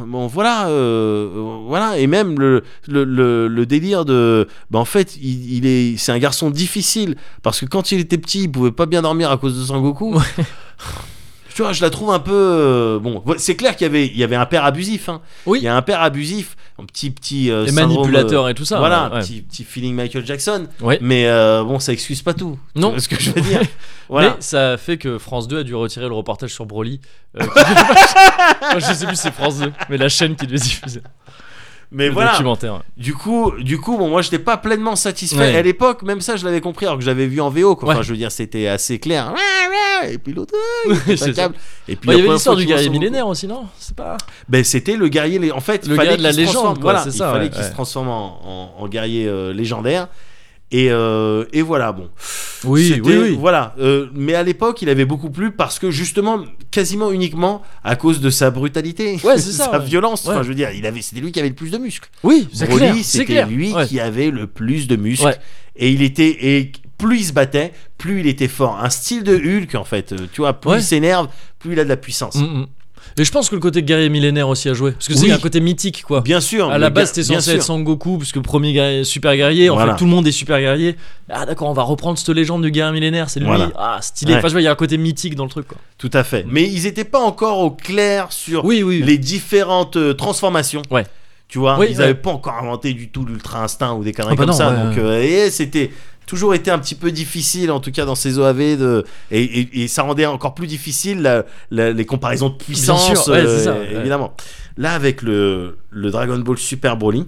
bon, 0.05 0.27
voilà, 0.27 0.69
voilà, 1.67 1.99
et 1.99 2.07
même 2.07 2.39
le 2.39 2.63
le, 2.87 3.05
le, 3.05 3.49
le 3.49 3.65
délire 3.67 4.05
de, 4.05 4.47
bah, 4.71 4.79
en 4.79 4.85
fait, 4.85 5.17
il, 5.17 5.55
il 5.57 5.67
est, 5.67 5.97
c'est 5.97 6.13
un 6.13 6.19
garçon 6.19 6.51
difficile 6.51 7.17
parce 7.43 7.61
que 7.61 7.65
quand 7.67 7.91
il 7.91 8.01
était 8.01 8.19
petit, 8.19 8.43
il 8.43 8.51
pouvait 8.53 8.73
pas 8.73 8.85
bien 8.85 9.01
dormir 9.01 9.31
à 9.31 9.39
cause 9.39 9.59
de 9.59 9.65
Sangoku. 9.65 10.21
tu 11.57 11.63
vois, 11.63 11.73
je 11.73 11.81
la 11.81 11.89
trouve 11.89 12.11
un 12.11 12.19
peu. 12.19 12.35
euh, 12.35 12.99
bon, 12.99 13.25
c'est 13.39 13.57
clair 13.57 13.75
qu'il 13.77 13.87
y 13.87 13.89
avait, 13.89 14.05
il 14.07 14.17
y 14.19 14.23
avait 14.23 14.37
un 14.37 14.45
père 14.45 14.63
abusif. 14.67 15.09
Hein. 15.09 15.23
Oui. 15.47 15.61
Il 15.63 15.65
y 15.65 15.69
a 15.69 15.75
un 15.75 15.81
père 15.81 16.03
abusif, 16.03 16.55
un 16.79 16.85
petit 16.85 17.11
petit. 17.11 17.51
euh, 17.51 17.65
Et 17.65 17.69
syndrome, 17.71 17.97
manipulateur 17.97 18.45
euh, 18.45 18.49
et 18.51 18.55
tout 18.55 18.67
ça. 18.67 18.79
voilà, 18.79 19.11
ouais. 19.11 19.21
petit, 19.21 19.41
petit 19.41 19.65
feeling 19.65 19.95
Michael 19.95 20.27
Jackson. 20.27 20.67
Ouais. 20.83 20.99
Mais 21.01 21.27
euh, 21.27 21.65
bon, 21.65 21.79
ça 21.79 21.95
excuse 21.95 22.21
pas 22.21 22.35
tout. 22.35 22.59
Non. 22.75 22.99
ce 22.99 23.09
que 23.09 23.17
je 23.19 23.31
veux 23.31 23.41
dire? 23.41 23.63
voilà. 24.11 24.33
Mais 24.33 24.37
ça 24.41 24.77
fait 24.77 24.99
que 24.99 25.17
France 25.17 25.49
2 25.49 25.61
a 25.61 25.63
dû 25.63 25.75
retirer 25.75 26.07
le 26.09 26.15
reportage 26.15 26.53
sur 26.53 26.67
Broly. 26.67 27.01
euh, 27.41 27.47
qui 27.47 28.81
je 28.87 28.93
sais 28.93 29.07
plus 29.07 29.17
si 29.17 29.23
c'est 29.23 29.33
France 29.35 29.59
2, 29.59 29.73
mais 29.89 29.97
la 29.97 30.11
chaîne 30.11 30.37
qui 30.37 30.47
devait 30.47 30.59
diffuser 30.59 31.01
Mais 31.93 32.07
le 32.09 32.13
voilà. 32.13 32.33
documentaire. 32.33 32.83
Du 32.97 33.15
coup, 33.15 33.53
du 33.61 33.79
coup, 33.79 33.97
bon, 33.97 34.09
moi, 34.09 34.21
j'étais 34.23 34.39
pas 34.41 34.57
pleinement 34.57 34.97
satisfait. 34.97 35.39
Ouais. 35.39 35.57
À 35.57 35.63
l'époque, 35.63 36.03
même 36.03 36.21
ça, 36.21 36.37
je 36.37 36.45
l'avais 36.45 36.61
compris, 36.61 36.85
alors 36.87 36.99
que 36.99 37.05
je 37.05 37.09
l'avais 37.09 37.27
vu 37.27 37.41
en 37.41 37.49
VO. 37.49 37.77
Quoi. 37.77 37.89
Enfin, 37.91 37.99
Ouais. 37.99 38.05
je 38.05 38.11
veux 38.11 38.17
dire, 38.17 38.33
c'était 38.33 38.67
assez 38.67 38.99
clair. 38.99 39.33
Et 40.11 40.19
puis 40.19 40.33
l'autre, 40.35 40.55
impeccable. 40.89 41.55
Et 41.89 41.97
puis 41.97 42.11
il 42.11 42.17
y 42.19 42.21
avait 42.21 42.29
l'histoire 42.33 42.57
du 42.57 42.67
guerrier 42.67 42.89
millénaire 42.91 43.27
aussi, 43.29 43.47
non? 43.47 43.65
C'est 43.79 43.95
pas. 43.97 44.17
Ben, 44.49 44.63
c'était 44.65 44.97
le 44.97 45.09
guerrier. 45.09 45.53
En 45.53 45.61
fait, 45.61 45.87
Le 45.87 45.93
il 45.93 45.97
fallait 45.97 46.09
guerrier 46.11 46.19
de 46.19 46.23
la 46.23 46.33
légende, 46.33 46.75
quoi, 46.77 46.93
Voilà, 46.93 47.01
c'est 47.05 47.11
il 47.11 47.19
ça, 47.19 47.33
fallait 47.33 47.51
qu'il 47.51 47.63
se 47.63 47.71
transforme 47.73 48.09
en, 48.09 48.41
en- 48.79 48.83
en 48.83 48.89
guerrier 48.89 49.27
euh, 49.27 49.53
légendaire. 49.53 50.09
Et, 50.73 50.89
euh, 50.91 51.45
et 51.53 51.63
voilà, 51.63 51.93
bon. 51.93 52.11
Oui, 52.65 53.01
oui, 53.05 53.17
oui. 53.23 53.37
Voilà. 53.39 53.75
euh, 53.79 54.09
mais 54.15 54.35
à 54.35 54.43
l'époque, 54.43 54.83
il 54.83 54.89
avait 54.89 55.05
beaucoup 55.05 55.31
plu 55.31 55.53
parce 55.53 55.79
que 55.79 55.93
justement, 55.93 56.41
quasiment 56.73 57.13
uniquement 57.13 57.63
à 57.85 57.95
cause 57.95 58.21
de 58.21 58.31
sa 58.31 58.51
brutalité, 58.51 59.17
Ouais, 59.23 59.39
ça, 59.39 59.65
sa 59.71 59.79
ouais. 59.79 59.85
violence. 59.85 60.27
Enfin, 60.27 60.43
je 60.43 60.49
veux 60.49 60.55
dire, 60.57 60.71
il 60.73 60.85
avait, 60.85 61.03
c'était 61.03 61.21
lui 61.21 61.31
qui 61.31 61.39
avait 61.39 61.51
le 61.51 61.55
plus 61.55 61.71
de 61.71 61.79
muscles. 61.79 62.11
Oui, 62.25 62.49
c'est 62.53 62.67
clair. 62.67 62.95
C'était 63.03 63.45
lui 63.45 63.73
qui 63.87 64.01
avait 64.01 64.31
le 64.31 64.49
plus 64.49 64.89
de 64.89 64.97
muscles. 64.97 65.39
Et 65.77 65.91
il 65.91 66.03
était 66.03 66.37
et 66.59 66.73
plus 66.99 67.19
il 67.21 67.25
se 67.27 67.33
battait, 67.35 67.73
plus 67.99 68.21
il 68.21 68.27
était 68.27 68.49
fort. 68.49 68.79
Un 68.83 68.89
style 68.91 69.23
de 69.23 69.37
Hulk 69.37 69.75
en 69.75 69.85
fait. 69.85 70.13
euh, 70.13 70.27
Tu 70.33 70.41
vois, 70.41 70.55
plus 70.55 70.77
il 70.77 70.83
s'énerve, 70.83 71.29
plus 71.59 71.73
il 71.75 71.81
a 71.81 71.85
de 71.85 71.89
la 71.91 71.99
puissance. 71.99 72.37
Mm, 72.37 72.61
mm. 72.61 72.67
Et 73.19 73.25
je 73.25 73.33
pense 73.33 73.49
que 73.49 73.55
le 73.55 73.61
côté 73.61 73.83
guerrier 73.83 74.09
millénaire 74.09 74.49
aussi 74.49 74.69
a 74.69 74.75
joué. 74.75 74.93
Parce 74.93 75.09
que 75.09 75.15
c'est 75.15 75.27
Oui. 75.27 75.33
un 75.33 75.39
côté 75.39 75.61
mythique, 75.61 76.03
quoi. 76.07 76.21
Bien 76.21 76.41
sûr. 76.41 76.71
À 76.71 76.79
la 76.79 76.91
base, 76.91 77.09
c'était 77.13 77.23
censé 77.25 77.53
être. 77.53 77.63
Sangoku, 77.63 78.19
parce 78.19 78.33
que 78.33 78.39
premier 78.39 78.73
guerrier- 78.73 79.05
super 79.05 79.35
guerrier, 79.37 79.71
en 79.71 79.79
fait, 79.79 79.97
tout 79.97 80.05
le 80.05 80.11
monde 80.11 80.27
est 80.27 80.33
super 80.33 80.59
guerrier. 80.61 80.97
Ah, 81.31 81.47
d'accord, 81.47 81.69
on 81.69 81.73
va 81.73 81.83
reprendre 81.83 82.19
cette 82.19 82.29
légende 82.29 82.63
du 82.63 82.71
guerrier 82.71 82.93
millénaire, 82.93 83.31
c'est 83.31 83.41
lui. 83.41 83.47
Voilà. 83.47 83.71
Ah, 83.77 83.99
stylé. 84.01 84.33
Ouais. 84.33 84.39
Enfin, 84.39 84.49
je 84.49 84.53
vois, 84.53 84.61
il 84.61 84.65
y 84.65 84.69
a 84.69 84.73
un 84.73 84.77
côté 84.77 84.97
mythique 84.99 85.35
dans 85.35 85.45
le 85.45 85.51
truc, 85.51 85.67
quoi. 85.69 85.79
Tout 85.99 86.11
à 86.13 86.23
fait. 86.25 86.45
Mais 86.49 86.65
ils 86.65 86.87
étaient 86.87 87.05
pas 87.05 87.19
encore 87.21 87.59
au 87.61 87.71
clair 87.71 88.27
sur 88.31 88.65
Oui, 88.65 88.83
oui. 88.83 89.03
les 89.03 89.19
différentes 89.19 89.97
euh, 89.97 90.13
transformations. 90.15 90.83
Ouais. 90.91 91.05
Tu 91.49 91.59
vois, 91.59 91.79
Oui, 91.79 91.87
ils 91.91 91.99
ouais. 91.99 92.05
avaient 92.05 92.15
pas 92.15 92.31
encore 92.31 92.55
inventé 92.61 92.93
du 92.93 93.09
tout 93.09 93.25
l'ultra 93.25 93.63
instinct 93.63 93.95
ou 93.95 94.03
des 94.03 94.13
conneries 94.13 94.33
Ah 94.33 94.37
bah 94.37 94.43
comme 94.47 94.51
non, 94.51 94.57
ça. 94.59 94.71
ouais, 94.71 94.83
donc, 94.89 94.99
euh, 94.99 95.49
c'était 95.51 95.91
toujours 96.27 96.55
été 96.55 96.71
un 96.71 96.79
petit 96.79 96.95
peu 96.97 97.13
difficile, 97.13 97.71
en 97.71 97.81
tout 97.81 97.93
cas 97.93 98.05
dans 98.05 98.15
ces 98.17 98.39
OAV, 98.39 98.77
de, 98.77 99.05
et, 99.31 99.43
et- 99.43 99.83
et 99.85 99.89
ça 99.89 100.03
rendait 100.03 100.27
encore 100.27 100.55
plus 100.55 100.67
difficile 100.67 101.23
la- 101.23 101.45
la- 101.71 101.93
les 101.93 102.05
comparaisons 102.05 102.49
de 102.51 102.55
puissance, 102.57 103.05
sûr, 103.07 103.33
ouais, 103.33 103.47
ça, 103.47 103.71
euh, 103.71 103.93
ouais. 103.95 104.01
évidemment. 104.01 104.33
Là, 104.77 104.93
avec 104.95 105.23
le, 105.23 105.79
le 105.91 106.11
Dragon 106.11 106.39
Ball 106.39 106.59
Super 106.59 106.97
Broly, 106.97 107.27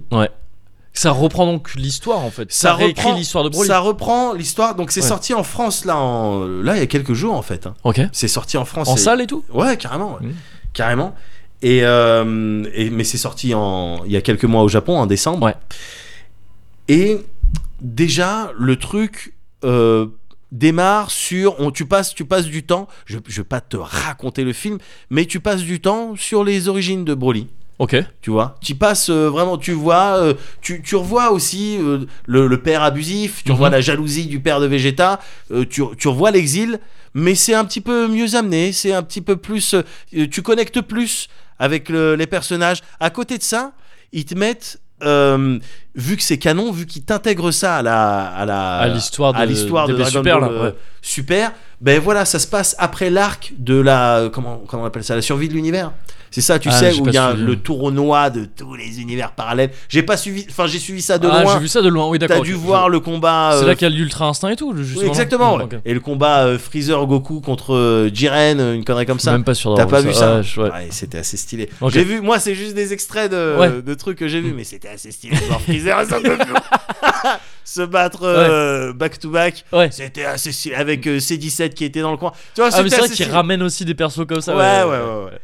Ça 0.92 1.12
reprend 1.12 1.46
donc 1.46 1.74
l'histoire, 1.76 2.18
en 2.24 2.30
fait. 2.30 2.50
Ça 2.52 2.70
Ça, 2.70 2.74
reprend- 2.74 3.14
l'histoire 3.14 3.44
de 3.44 3.50
Broly. 3.50 3.68
ça 3.68 3.78
reprend 3.78 4.32
l'histoire. 4.32 4.74
Donc 4.74 4.90
c'est 4.90 5.00
Ouais. 5.02 5.06
sorti 5.06 5.32
en 5.32 5.44
France 5.44 5.84
là, 5.84 5.96
en, 5.96 6.44
là 6.44 6.74
il 6.74 6.80
y 6.80 6.82
a 6.82 6.86
quelques 6.86 7.12
jours 7.14 7.34
en 7.34 7.42
fait. 7.42 7.68
hein. 7.68 7.74
Ok. 7.84 8.00
C'est 8.12 8.26
sorti 8.26 8.56
en 8.56 8.64
France. 8.64 8.88
En 8.88 8.96
et- 8.96 8.98
salle 8.98 9.20
et 9.20 9.28
tout? 9.28 9.44
Ouais, 9.54 9.76
carrément. 9.76 10.14
ouais. 10.20 10.26
Mhm. 10.26 10.34
Carrément. 10.72 11.14
Et, 11.62 11.80
euh, 11.84 12.64
et- 12.74 12.90
mais 12.90 13.04
c'est 13.04 13.16
sorti 13.18 13.54
en, 13.54 14.02
il 14.06 14.12
y 14.12 14.16
a 14.16 14.20
quelques 14.22 14.44
mois 14.44 14.62
au 14.62 14.68
Japon, 14.68 14.98
en 14.98 15.06
décembre. 15.06 15.46
Ouais. 15.46 15.54
Et 16.88 17.18
déjà, 17.80 18.52
le 18.58 18.76
truc 18.76 19.34
euh, 19.64 20.06
démarre 20.52 21.10
sur. 21.10 21.58
On, 21.60 21.70
tu, 21.70 21.86
passes, 21.86 22.14
tu 22.14 22.24
passes 22.24 22.46
du 22.46 22.62
temps. 22.64 22.88
Je 23.06 23.16
ne 23.16 23.22
vais 23.28 23.44
pas 23.44 23.60
te 23.60 23.76
raconter 23.76 24.44
le 24.44 24.52
film, 24.52 24.78
mais 25.10 25.26
tu 25.26 25.40
passes 25.40 25.62
du 25.62 25.80
temps 25.80 26.14
sur 26.16 26.44
les 26.44 26.68
origines 26.68 27.04
de 27.04 27.14
Broly. 27.14 27.46
Ok. 27.78 27.94
Tu 28.22 28.30
vois, 28.30 28.56
tu 28.60 28.74
passes 28.74 29.08
euh, 29.08 29.28
vraiment, 29.30 29.56
tu 29.56 29.70
vois, 29.72 30.16
euh, 30.18 30.34
tu, 30.60 30.82
tu 30.82 30.96
revois 30.96 31.30
aussi 31.30 31.76
euh, 31.78 32.06
le, 32.26 32.48
le 32.48 32.60
père 32.60 32.82
abusif, 32.82 33.44
tu 33.44 33.50
Mhm. 33.50 33.54
revois 33.54 33.70
la 33.70 33.80
jalousie 33.80 34.26
du 34.26 34.40
père 34.40 34.58
de 34.58 34.66
Vegeta, 34.66 35.20
tu, 35.70 35.82
tu 35.96 36.08
revois 36.08 36.32
l'exil, 36.32 36.80
mais 37.14 37.36
c'est 37.36 37.54
un 37.54 37.64
petit 37.64 37.80
peu 37.80 38.08
mieux 38.08 38.34
amené, 38.34 38.72
c'est 38.72 38.92
un 38.92 39.04
petit 39.04 39.20
peu 39.20 39.36
plus, 39.36 39.76
tu 40.32 40.42
connectes 40.42 40.80
plus 40.80 41.28
avec 41.60 41.88
le- 41.88 42.16
les 42.16 42.26
personnages. 42.26 42.82
À 42.98 43.10
côté 43.10 43.38
de 43.38 43.44
ça, 43.44 43.72
ils 44.12 44.24
te 44.24 44.34
mettent, 44.34 44.80
euh, 45.02 45.58
vu 45.94 46.16
que 46.16 46.22
c'est 46.22 46.38
canon, 46.38 46.72
vu 46.72 46.86
qu'ils 46.86 47.04
t'intègrent 47.04 47.50
ça 47.50 47.76
à 47.76 47.82
la, 47.82 48.26
à 48.26 48.44
la, 48.44 48.76
À 48.78 48.88
l'histoire 48.88 49.32
de, 49.32 49.38
à 49.38 49.46
l'histoire 49.46 49.86
de 49.86 49.94
Dragon 49.94 50.10
Super, 50.10 50.40
Ball 50.40 50.50
là, 50.50 50.56
euh, 50.56 50.64
ouais. 50.66 50.74
Super, 51.02 51.52
ben 51.80 52.00
voilà, 52.00 52.24
ça 52.24 52.38
se 52.38 52.46
passe 52.46 52.74
après 52.78 53.10
l'arc 53.10 53.52
de 53.58 53.78
la 53.80 54.28
comment 54.32 54.62
comment 54.66 54.82
on 54.82 54.86
appelle 54.86 55.04
ça, 55.04 55.14
la 55.14 55.22
survie 55.22 55.48
de 55.48 55.54
l'univers. 55.54 55.92
C'est 56.30 56.42
ça, 56.42 56.58
tu 56.58 56.68
Ah, 56.70 56.72
sais, 56.72 56.92
où 57.00 57.06
il 57.08 57.14
y 57.14 57.16
a 57.16 57.30
suivi. 57.30 57.46
le 57.46 57.56
tournoi 57.56 58.28
de 58.28 58.44
tous 58.44 58.74
les 58.74 59.00
univers 59.00 59.32
parallèles. 59.32 59.70
J'ai 59.88 60.02
pas 60.02 60.18
suivi, 60.18 60.44
enfin 60.50 60.66
j'ai 60.66 60.78
suivi 60.78 61.00
ça 61.00 61.16
de 61.16 61.26
ah, 61.26 61.42
loin. 61.42 61.54
j'ai 61.54 61.60
vu 61.60 61.68
ça 61.68 61.80
de 61.80 61.88
loin, 61.88 62.06
oui, 62.10 62.18
d'accord. 62.18 62.36
T'as 62.36 62.42
dû 62.42 62.52
voir 62.52 62.90
le 62.90 63.00
combat. 63.00 63.52
C'est 63.56 63.64
euh, 63.64 63.68
là 63.68 63.74
qu'il 63.74 63.88
y 63.88 63.90
a 63.90 63.94
l'ultra 63.96 64.26
instinct 64.26 64.50
et 64.50 64.56
tout, 64.56 64.72
oui, 64.76 64.84
justement. 64.84 65.08
exactement. 65.08 65.52
non 65.56 65.64
ouais. 65.64 65.76
Ok. 65.76 65.80
Et 65.86 65.94
le 65.94 66.00
combat 66.00 66.40
euh, 66.44 66.58
Freezer 66.58 67.06
Goku 67.06 67.40
contre 67.40 67.74
euh, 67.74 68.10
Jiren, 68.12 68.60
euh, 68.60 68.74
une 68.74 68.84
connerie 68.84 69.06
comme 69.06 69.18
ça. 69.20 69.32
même 69.32 69.42
pas 69.44 69.54
sûr 69.54 69.74
T'as 69.74 69.86
pas 69.86 70.02
vu 70.02 70.12
ça 70.12 70.42
je- 70.42 70.60
ouais. 70.60 70.70
Ouais, 70.70 70.88
c'était 70.90 71.16
assez 71.18 71.38
stylé. 71.38 71.70
J'ai 71.88 72.04
vu, 72.04 72.20
moi, 72.20 72.38
c'est 72.38 72.54
juste 72.54 72.74
des 72.74 72.92
extraits 72.92 73.30
de, 73.32 73.56
Ouais. 73.58 73.80
de 73.80 73.94
trucs 73.94 74.18
que 74.18 74.28
j'ai 74.28 74.42
vu, 74.42 74.52
mais 74.54 74.64
c'était 74.64 74.88
assez 74.88 75.10
stylé 75.10 75.34
de 75.34 75.44
voir 75.46 75.62
Freezer 75.62 75.96
se 77.64 77.82
battre 77.82 78.22
euh, 78.22 78.92
back 78.92 79.18
to 79.18 79.30
back. 79.30 79.64
Ouais. 79.72 79.90
C'était 79.90 80.24
assez 80.24 80.74
avec 80.74 81.06
euh, 81.06 81.18
C17 81.18 81.70
qui 81.74 81.84
était 81.84 82.00
dans 82.00 82.10
le 82.10 82.16
coin. 82.16 82.32
Tu 82.54 82.60
vois, 82.60 82.70
Ah, 82.72 82.76
c'est 82.76 82.82
vrai 82.88 83.04
assez 83.04 83.14
qu'il 83.14 83.30
ramène 83.30 83.62
aussi 83.62 83.84
des 83.84 83.94
persos 83.94 84.26
comme 84.26 84.40
ça. 84.40 84.56
Ouais, 84.56 84.82
ouais, 84.90 84.98
ouais, 84.98 85.24
ouais. 85.24 85.38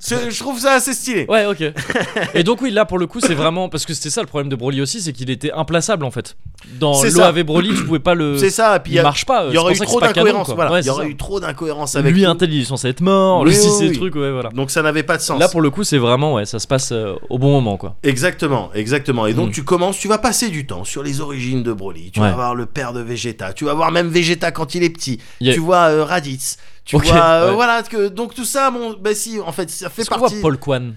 Je 0.00 0.38
trouve 0.38 0.58
ça 0.58 0.72
assez 0.74 0.92
stylé. 0.94 1.26
Ouais, 1.28 1.46
ok. 1.46 1.62
Et 2.34 2.42
donc, 2.44 2.62
oui, 2.62 2.70
là 2.70 2.84
pour 2.84 2.98
le 2.98 3.06
coup, 3.06 3.20
c'est 3.20 3.34
vraiment. 3.34 3.68
Parce 3.68 3.86
que 3.86 3.94
c'était 3.94 4.10
ça 4.10 4.20
le 4.20 4.26
problème 4.26 4.48
de 4.48 4.56
Broly 4.56 4.80
aussi, 4.80 5.00
c'est 5.00 5.12
qu'il 5.12 5.30
était 5.30 5.52
implaçable 5.52 6.04
en 6.04 6.10
fait. 6.10 6.36
Dans 6.78 6.94
C'est 6.94 7.10
ça. 7.10 7.30
l'OAV 7.30 7.42
Broly, 7.44 7.70
tu 7.74 7.84
pouvais 7.84 7.98
pas 7.98 8.14
le. 8.14 8.36
C'est 8.38 8.50
ça, 8.50 8.78
puis 8.80 8.92
il 8.92 8.94
y 8.94 8.96
Il 8.96 9.00
a- 9.00 9.02
marche 9.04 9.24
pas. 9.24 9.46
il 9.48 9.54
y 9.54 9.58
aurait 9.58 9.74
eu 9.74 9.76
pour 9.78 9.86
trop 9.86 10.00
ça 10.00 10.08
que 10.08 10.14
c'est 10.14 10.14
pas 10.14 10.14
canon, 10.14 10.24
d'incohérences. 10.26 10.46
quoi. 10.46 10.54
Voilà, 10.54 10.70
Ouais, 10.72 10.78
il 10.78 10.82
y 10.82 10.84
c'est 10.84 10.90
aurait 10.90 11.04
ça. 11.04 11.10
eu 11.10 11.16
trop 11.16 11.40
d'incohérences 11.40 11.96
avec 11.96 12.12
Lui, 12.12 12.24
est 12.24 12.64
censé 12.64 12.88
être 12.88 13.00
mort. 13.00 13.40
Oui, 13.40 13.50
Lui, 13.50 13.54
si 13.56 13.66
oui, 13.68 13.74
c'est 13.78 13.88
oui. 13.88 13.96
trucs, 13.96 14.14
ouais, 14.16 14.30
voilà. 14.30 14.50
Donc 14.50 14.70
ça 14.70 14.82
n'avait 14.82 15.02
pas 15.02 15.16
de 15.16 15.22
sens. 15.22 15.40
Là 15.40 15.48
pour 15.48 15.60
le 15.60 15.70
coup, 15.70 15.84
c'est 15.84 15.98
vraiment, 15.98 16.34
ouais, 16.34 16.44
ça 16.46 16.58
se 16.58 16.66
passe 16.66 16.92
euh, 16.92 17.14
au 17.28 17.38
bon 17.38 17.50
moment 17.52 17.76
quoi. 17.76 17.96
Exactement, 18.02 18.70
exactement. 18.74 19.26
Et 19.26 19.34
donc 19.34 19.48
Mm. 19.48 19.52
tu 19.52 19.64
commences, 19.64 19.98
tu 19.98 20.08
vas 20.08 20.18
passer 20.18 20.48
du 20.48 20.66
temps 20.66 20.84
sur 20.84 21.02
les 21.02 21.20
origines 21.20 21.62
de 21.62 21.72
Broly. 21.72 22.10
Tu 22.12 22.20
Ouais. 22.20 22.28
vas 22.28 22.34
voir 22.34 22.54
le 22.54 22.66
père 22.66 22.92
de 22.92 23.00
Vegeta. 23.00 23.52
Tu 23.52 23.64
vas 23.64 23.74
voir 23.74 23.90
même 23.90 24.08
Vegeta 24.08 24.50
quand 24.52 24.74
il 24.74 24.82
est 24.82 24.90
petit. 24.90 25.18
Tu 25.42 25.58
vois 25.58 25.88
euh, 25.90 26.04
Raditz. 26.04 26.56
Tu 26.84 26.96
vois, 26.96 27.14
euh, 27.16 27.48
ouais. 27.50 27.54
voilà 27.54 27.82
que 27.82 28.08
donc 28.08 28.34
tout 28.34 28.44
ça, 28.44 28.70
bon, 28.70 28.96
bah 29.00 29.14
si, 29.14 29.38
en 29.38 29.52
fait, 29.52 29.70
ça 29.70 29.88
fait 29.90 30.04
qu'on 30.04 30.18
voit 30.18 30.28
partie. 30.28 30.40
Paul 30.42 30.58
Kwan? 30.58 30.94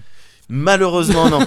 Malheureusement 0.48 1.30
non. 1.30 1.40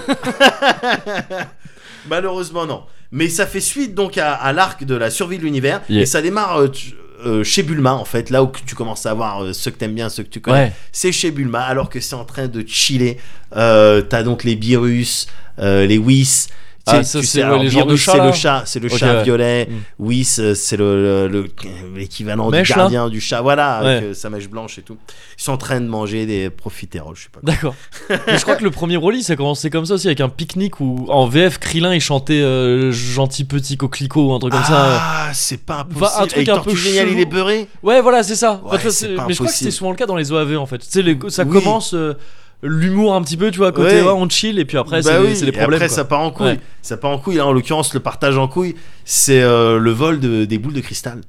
Malheureusement 2.08 2.66
non. 2.66 2.82
Mais 3.10 3.28
ça 3.28 3.46
fait 3.46 3.60
suite 3.60 3.94
donc 3.94 4.18
à, 4.18 4.34
à 4.34 4.52
l'arc 4.52 4.84
de 4.84 4.94
la 4.94 5.10
survie 5.10 5.38
de 5.38 5.42
l'univers 5.42 5.80
Yeah. 5.88 6.02
et 6.02 6.06
ça 6.06 6.20
démarre 6.22 6.58
euh, 6.60 6.68
tu- 6.68 6.94
euh, 7.26 7.42
chez 7.42 7.62
Bulma 7.62 7.94
en 7.94 8.04
fait, 8.04 8.30
là 8.30 8.44
où 8.44 8.52
tu 8.64 8.74
commences 8.74 9.04
à 9.06 9.14
voir 9.14 9.42
euh, 9.42 9.52
ceux 9.52 9.70
que 9.72 9.76
t'aimes 9.78 9.94
bien, 9.94 10.08
ceux 10.08 10.22
que 10.22 10.28
tu 10.28 10.40
connais. 10.40 10.66
Ouais. 10.66 10.72
C'est 10.92 11.12
chez 11.12 11.30
Bulma 11.30 11.62
alors 11.62 11.88
que 11.90 12.00
c'est 12.00 12.14
en 12.14 12.24
train 12.24 12.46
de 12.48 12.64
chiller. 12.66 13.18
T'as 13.52 14.22
donc 14.22 14.44
les 14.44 14.56
Beerus, 14.56 15.26
les 15.58 15.98
Whis. 15.98 16.48
Ah, 16.90 17.02
ça, 17.04 17.22
c'est, 17.22 17.38
les 17.38 17.70
de 17.70 17.90
le 18.26 18.32
chat, 18.32 18.62
c'est 18.66 18.80
le 18.80 18.88
chat 18.88 19.16
ouais. 19.18 19.22
violet. 19.24 19.68
Euh, 20.00 20.54
c'est 20.54 20.76
le, 20.76 21.28
le- 21.28 21.28
le- 21.28 21.96
l'équivalent 21.96 22.50
du 22.50 22.56
là 22.56 22.62
gardien 22.62 23.08
du 23.08 23.20
chat. 23.20 23.40
Voilà, 23.40 23.76
avec 23.78 24.02
Ouais. 24.02 24.08
euh, 24.10 24.14
sa 24.14 24.30
mèche 24.30 24.48
blanche 24.48 24.78
et 24.78 24.82
tout. 24.82 24.96
Ils 25.38 25.42
sont 25.42 25.52
en 25.52 25.56
train 25.56 25.80
de 25.80 25.86
manger 25.86 26.26
des 26.26 26.50
profiteroles, 26.50 27.16
je 27.16 27.22
sais 27.24 27.28
pas. 27.32 27.40
D'accord. 27.42 27.74
Mais 28.26 28.36
je 28.38 28.42
crois 28.42 28.56
que 28.56 28.64
le 28.64 28.70
premier 28.70 28.98
Broly, 28.98 29.22
ça 29.22 29.36
commençait 29.36 29.70
comme 29.70 29.86
ça 29.86 29.94
aussi, 29.94 30.06
avec 30.06 30.20
un 30.20 30.28
pique-nique 30.28 30.80
où 30.80 31.06
en 31.08 31.26
VF, 31.26 31.58
Krillin 31.58 31.94
il 31.94 32.00
chantait 32.00 32.40
euh, 32.42 32.90
Gentil 32.92 33.44
petit 33.44 33.76
coquelicot 33.76 34.28
ou 34.30 34.32
un 34.34 34.38
truc 34.38 34.52
comme 34.52 34.64
ça. 34.64 35.00
Ah, 35.00 35.30
c'est 35.32 35.64
pas 35.64 35.80
impossible. 35.80 36.00
Bah, 36.00 36.12
un 36.18 36.26
truc 36.26 36.32
Avec 36.36 36.48
un 36.48 36.58
peu 36.58 36.74
Géniale, 36.74 37.08
il 37.10 37.18
est 37.20 37.26
beurré. 37.26 37.68
Ouais, 37.82 38.00
voilà, 38.00 38.22
c'est 38.22 38.36
ça. 38.36 38.60
Ouais, 38.64 38.76
Enfin, 38.76 39.24
mais 39.26 39.32
je 39.34 39.38
crois 39.38 39.46
que 39.48 39.52
c'était 39.52 39.70
souvent 39.70 39.90
le 39.90 39.96
cas 39.96 40.06
dans 40.06 40.16
les 40.16 40.32
OAV 40.32 40.56
en 40.58 40.66
fait. 40.66 40.78
Tu 40.78 40.86
sais, 40.90 41.02
ça 41.28 41.44
Oui. 41.44 41.52
commence 41.52 41.94
euh, 41.94 42.14
l'humour 42.62 43.14
un 43.14 43.22
petit 43.22 43.36
peu, 43.36 43.50
tu 43.50 43.58
vois, 43.58 43.68
à 43.68 43.72
côté, 43.72 43.96
Ouais. 43.96 44.02
ouais, 44.02 44.12
on 44.14 44.28
chill 44.28 44.58
et 44.58 44.64
puis 44.64 44.76
après, 44.78 45.02
Bah 45.02 45.10
c'est, 45.12 45.18
oui, 45.18 45.28
les 45.34 45.48
et 45.48 45.52
problèmes. 45.52 45.74
après, 45.74 45.88
quoi. 45.88 45.96
ça 45.96 46.04
part 46.04 46.20
en 46.20 46.30
couille. 46.30 46.46
Ouais. 46.46 46.60
Ça 46.82 46.96
part 46.96 47.10
en 47.10 47.18
couille. 47.18 47.36
Là, 47.36 47.46
en 47.46 47.52
l'occurrence, 47.52 47.94
le 47.94 48.00
partage 48.00 48.36
en 48.38 48.48
couille, 48.48 48.74
c'est 49.04 49.40
euh, 49.42 49.78
le 49.78 49.90
vol 49.92 50.20
de, 50.20 50.44
des 50.44 50.58
boules 50.58 50.72
de 50.74 50.80
cristal. 50.80 51.20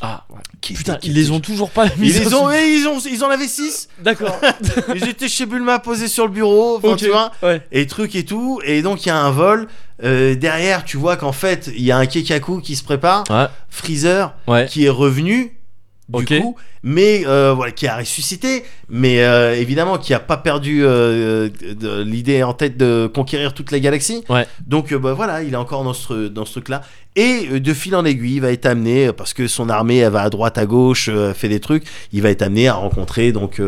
Ah, 0.00 0.24
Qui- 0.60 0.74
putain, 0.74 0.94
qui- 0.94 1.08
ils 1.08 1.14
les 1.14 1.32
ont 1.32 1.40
toujours 1.40 1.70
pas 1.70 1.86
mis. 1.96 2.08
Ils 2.10 2.18
les 2.20 2.32
ont, 2.32 2.48
ils 2.52 2.86
ont, 2.86 3.00
ils 3.00 3.24
en 3.24 3.30
avaient 3.30 3.48
6 3.48 3.88
D'accord. 4.00 4.40
Ils 4.94 5.08
étaient 5.08 5.26
chez 5.28 5.44
Bulma 5.44 5.80
posés 5.80 6.06
sur 6.06 6.24
le 6.26 6.32
bureau, 6.32 6.80
tu 6.96 7.08
vois, 7.08 7.32
et 7.72 7.86
truc 7.88 8.14
et 8.14 8.24
tout. 8.24 8.60
Et 8.64 8.80
donc 8.82 9.04
il 9.04 9.08
y 9.08 9.10
a 9.12 9.18
un 9.18 9.30
vol. 9.32 9.66
Euh, 10.04 10.36
derrière, 10.36 10.84
tu 10.84 10.96
vois 10.96 11.16
qu'en 11.16 11.32
fait, 11.32 11.68
il 11.76 11.82
y 11.82 11.90
a 11.90 11.98
un 11.98 12.06
Kekaku 12.06 12.60
qui 12.60 12.76
se 12.76 12.84
prépare. 12.84 13.24
Freezer 13.68 14.34
qui 14.68 14.84
est 14.84 14.88
revenu. 14.90 15.57
Du 16.08 16.24
coup, 16.24 16.56
mais 16.82 17.26
euh, 17.26 17.52
voilà, 17.54 17.70
qui 17.70 17.86
a 17.86 17.98
ressuscité, 17.98 18.64
mais 18.88 19.22
euh, 19.22 19.54
évidemment 19.54 19.98
qui 19.98 20.14
a 20.14 20.20
pas 20.20 20.38
perdu 20.38 20.80
euh, 20.82 21.50
l'idée 22.02 22.42
en 22.42 22.54
tête 22.54 22.78
de 22.78 23.10
conquérir 23.12 23.52
toute 23.52 23.70
la 23.70 23.78
galaxie. 23.78 24.24
Ouais. 24.30 24.46
Donc 24.66 24.94
bah, 24.94 25.12
voilà, 25.12 25.42
il 25.42 25.52
est 25.52 25.56
encore 25.58 25.84
dans 25.84 25.92
ce, 25.92 26.28
dans 26.28 26.46
ce 26.46 26.52
truc-là. 26.52 26.80
Et 27.14 27.60
de 27.60 27.74
fil 27.74 27.94
en 27.94 28.06
aiguille, 28.06 28.36
il 28.36 28.40
va 28.40 28.52
être 28.52 28.64
amené, 28.64 29.12
parce 29.12 29.34
que 29.34 29.48
son 29.48 29.68
armée, 29.68 29.98
elle 29.98 30.12
va 30.12 30.22
à 30.22 30.30
droite, 30.30 30.56
à 30.56 30.64
gauche, 30.64 31.10
fait 31.34 31.48
des 31.48 31.60
trucs, 31.60 31.84
il 32.12 32.22
va 32.22 32.30
être 32.30 32.42
amené 32.42 32.68
à 32.68 32.74
rencontrer 32.74 33.32
donc 33.32 33.60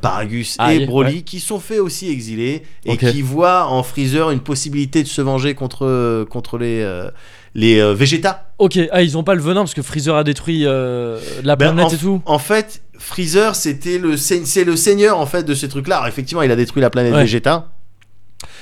Paragus 0.00 0.56
Ah, 0.58 0.72
et 0.72 0.86
Broly, 0.86 1.16
ouais. 1.16 1.22
qui 1.22 1.40
sont 1.40 1.60
faits 1.60 1.80
aussi 1.80 2.08
exilés 2.08 2.62
et 2.86 2.96
qui 2.96 3.20
voient 3.20 3.66
en 3.66 3.82
Freezer 3.82 4.30
une 4.30 4.40
possibilité 4.40 5.02
de 5.02 5.08
se 5.08 5.20
venger 5.20 5.54
contre, 5.54 6.24
contre 6.30 6.56
les, 6.56 7.06
les 7.54 7.82
Vegeta. 7.92 8.45
Ok, 8.58 8.78
ah, 8.90 9.02
ils 9.02 9.18
ont 9.18 9.22
pas 9.22 9.34
le 9.34 9.42
venin 9.42 9.60
parce 9.60 9.74
que 9.74 9.82
Freezer 9.82 10.16
a 10.16 10.24
détruit 10.24 10.62
euh, 10.66 11.18
la 11.44 11.56
Ben, 11.56 11.72
planète 11.74 11.92
en, 11.92 11.94
et 11.94 11.98
tout. 11.98 12.22
en 12.24 12.38
fait, 12.38 12.82
Freezer, 12.98 13.54
c'était 13.54 13.98
le, 13.98 14.16
c'est 14.16 14.64
le 14.64 14.76
seigneur 14.76 15.18
en 15.18 15.26
fait 15.26 15.42
de 15.42 15.52
ces 15.54 15.68
trucs-là. 15.68 15.96
Alors, 15.96 16.08
effectivement, 16.08 16.42
il 16.42 16.50
a 16.50 16.56
détruit 16.56 16.80
la 16.80 16.88
planète 16.88 17.12
Ouais. 17.12 17.22
Vegeta. 17.22 17.68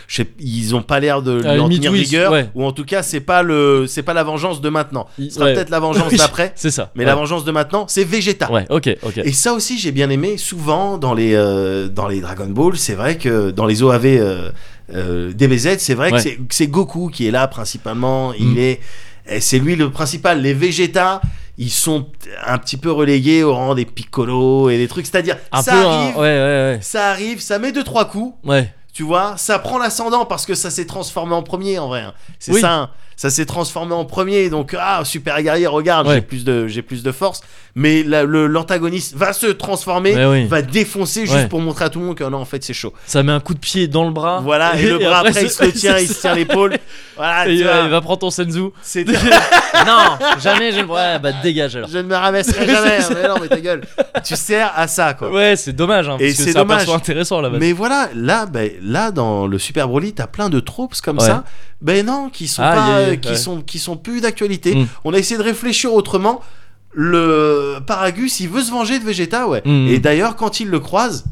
Je 0.06 0.16
sais- 0.16 0.28
ils 0.38 0.74
ont 0.74 0.82
pas 0.82 1.00
l'air 1.00 1.22
de 1.22 1.38
À 1.40 1.42
la 1.42 1.54
lui 1.54 1.60
en 1.60 1.68
limite, 1.68 1.84
tenir 1.84 1.92
rigueur, 1.92 2.32
ouais. 2.32 2.50
ou 2.54 2.64
en 2.64 2.72
tout 2.72 2.84
cas, 2.84 3.02
c'est 3.02 3.20
pas 3.20 3.42
le, 3.42 3.86
c'est 3.86 4.02
pas 4.02 4.12
la 4.12 4.22
vengeance 4.22 4.60
de 4.60 4.68
maintenant. 4.68 5.06
Ce 5.16 5.30
sera 5.30 5.46
ouais. 5.46 5.54
peut-être 5.54 5.70
la 5.70 5.80
vengeance 5.80 6.10
Oui, 6.12 6.18
d'après, 6.18 6.52
C'est 6.56 6.70
ça. 6.70 6.90
mais 6.94 7.04
ouais. 7.04 7.06
la 7.06 7.14
vengeance 7.14 7.44
de 7.44 7.50
maintenant, 7.52 7.86
c'est 7.88 8.04
Vegeta. 8.04 8.52
Ouais, 8.52 8.66
ok, 8.70 8.96
ok. 9.02 9.18
Et 9.18 9.32
ça 9.32 9.54
aussi, 9.54 9.78
j'ai 9.78 9.92
bien 9.92 10.10
aimé. 10.10 10.36
Souvent, 10.36 10.98
dans 10.98 11.14
les, 11.14 11.34
euh, 11.34 11.88
dans 11.88 12.06
les 12.06 12.20
Dragon 12.20 12.48
Ball, 12.48 12.76
c'est 12.76 12.94
vrai 12.94 13.16
que 13.16 13.50
dans 13.50 13.64
les 13.64 13.82
OAV 13.82 14.04
euh, 14.06 14.50
euh, 14.94 15.32
DBZ, 15.32 15.78
c'est 15.78 15.94
vrai 15.94 16.10
que 16.12 16.18
c'est- 16.50 16.66
Goku 16.66 17.08
qui 17.08 17.26
est 17.26 17.30
là 17.30 17.46
principalement. 17.48 18.34
Il 18.34 18.48
Mm. 18.54 18.58
est, 18.58 18.80
c'est 19.40 19.58
lui 19.58 19.76
le 19.76 19.90
principal. 19.90 20.40
Les 20.42 20.54
Vegeta, 20.54 21.20
ils 21.58 21.70
sont 21.70 22.08
un 22.46 22.58
petit 22.58 22.76
peu 22.76 22.90
relégués 22.90 23.42
au 23.42 23.54
rang 23.54 23.74
des 23.74 23.84
Piccolo 23.84 24.70
et 24.70 24.76
des 24.78 24.88
trucs. 24.88 25.06
C'est-à-dire, 25.06 25.36
ça 25.62 25.72
peu, 25.72 25.78
un- 25.78 25.90
arrive, 25.90 26.16
ouais, 26.16 26.22
ouais, 26.22 26.78
ça 26.82 27.08
arrive, 27.10 27.40
ça 27.40 27.58
met 27.58 27.72
deux 27.72 27.84
trois 27.84 28.04
coups. 28.06 28.34
ouais. 28.44 28.72
Tu 28.92 29.02
vois, 29.02 29.34
ça 29.38 29.58
prend 29.58 29.78
l'ascendant 29.78 30.24
parce 30.24 30.46
que 30.46 30.54
ça 30.54 30.70
s'est 30.70 30.86
transformé 30.86 31.34
en 31.34 31.42
premier 31.42 31.80
en 31.80 31.88
vrai. 31.88 32.02
hein. 32.02 32.14
C'est 32.38 32.52
Oui. 32.52 32.60
ça. 32.60 32.90
Ça 33.16 33.30
s'est 33.30 33.46
transformé 33.46 33.94
en 33.94 34.04
premier, 34.04 34.50
donc 34.50 34.74
ah 34.78 35.02
super 35.04 35.40
guerrier, 35.42 35.66
regarde, 35.66 36.06
Ouais. 36.08 36.16
j'ai 36.16 36.20
plus 36.20 36.44
de 36.44 36.66
j'ai 36.66 36.82
plus 36.82 37.02
de 37.02 37.12
force. 37.12 37.40
Mais 37.76 38.02
la- 38.04 38.22
le- 38.24 38.46
l'antagoniste 38.46 39.16
va 39.16 39.32
se 39.32 39.46
transformer, 39.46 40.14
oui. 40.26 40.46
va 40.46 40.62
défoncer 40.62 41.22
juste 41.22 41.34
Ouais. 41.34 41.48
pour 41.48 41.60
montrer 41.60 41.86
à 41.86 41.88
tout 41.90 41.98
le 42.00 42.06
monde 42.06 42.16
que 42.16 42.24
non 42.24 42.38
en 42.38 42.44
fait 42.44 42.62
c'est 42.62 42.72
chaud. 42.74 42.92
Ça 43.06 43.22
met 43.22 43.32
un 43.32 43.40
coup 43.40 43.54
de 43.54 43.58
pied 43.58 43.88
dans 43.88 44.04
le 44.04 44.10
bras. 44.12 44.40
Voilà 44.42 44.78
et, 44.78 44.86
le 44.88 44.98
bras 44.98 45.18
après, 45.20 45.42
il 45.44 45.50
se 45.50 45.64
tient, 45.72 45.98
il 45.98 46.08
se 46.08 46.20
tient 46.20 46.34
l'épaule. 46.34 46.76
Voilà, 47.16 47.46
Et 47.46 47.50
tu 47.50 47.54
il 47.56 47.62
vois. 47.64 47.72
va, 47.74 47.82
il 47.84 47.90
va 47.90 48.00
prendre 48.00 48.18
ton 48.20 48.30
senzu. 48.30 48.62
C'est 48.82 49.04
non, 49.86 50.18
jamais 50.40 50.72
je 50.72 50.80
le 50.80 50.84
Ouais, 50.86 51.18
bah 51.18 51.30
dégage 51.42 51.76
alors. 51.76 51.88
je 51.88 51.98
ne 51.98 52.02
me 52.04 52.14
ramasserai 52.14 52.66
jamais. 52.66 52.98
hein. 53.00 53.08
Mais 53.14 53.28
non 53.28 53.34
mais 53.40 53.48
ta 53.48 53.60
gueule. 53.60 53.82
Tu 54.24 54.36
sers 54.36 54.72
à 54.76 54.86
ça 54.86 55.14
quoi. 55.14 55.30
Ouais, 55.30 55.56
c'est 55.56 55.72
dommage, 55.72 56.08
hein, 56.08 56.16
Et 56.20 56.28
que 56.28 56.34
c'est 56.42 56.54
dommage. 56.54 56.88
intéressant 56.88 57.40
là-bas. 57.40 57.58
Mais 57.60 57.72
voilà, 57.72 58.08
là, 58.14 58.46
ben, 58.46 58.70
là 58.82 59.10
dans 59.10 59.46
le 59.46 59.58
Super 59.58 59.88
Broly, 59.88 60.12
t'as 60.14 60.26
plein 60.26 60.48
de 60.48 60.60
tropes 60.60 60.94
comme 61.02 61.18
Ouais. 61.18 61.26
ça. 61.26 61.44
Ben 61.84 62.04
non, 62.06 62.30
qui 62.30 62.48
sont 62.48 62.62
Ah, 62.62 62.72
pas, 62.74 62.88
yeah, 62.88 63.06
yeah, 63.08 63.16
qui 63.18 63.28
ouais. 63.28 63.36
sont, 63.36 63.60
qui 63.60 63.78
sont 63.78 63.96
plus 63.96 64.20
d'actualité. 64.22 64.74
Mm. 64.74 64.86
On 65.04 65.12
a 65.14 65.18
essayé 65.18 65.36
de 65.38 65.42
réfléchir 65.42 65.92
autrement. 65.94 66.40
Le 66.92 67.78
Paragus, 67.86 68.40
il 68.40 68.48
veut 68.48 68.62
se 68.62 68.70
venger 68.70 68.98
de 68.98 69.04
Vegeta, 69.04 69.46
ouais. 69.48 69.62
Mm. 69.64 69.88
Et 69.88 69.98
d'ailleurs, 69.98 70.34
quand 70.34 70.60
il 70.60 70.68
le 70.68 70.80
croise, 70.80 71.24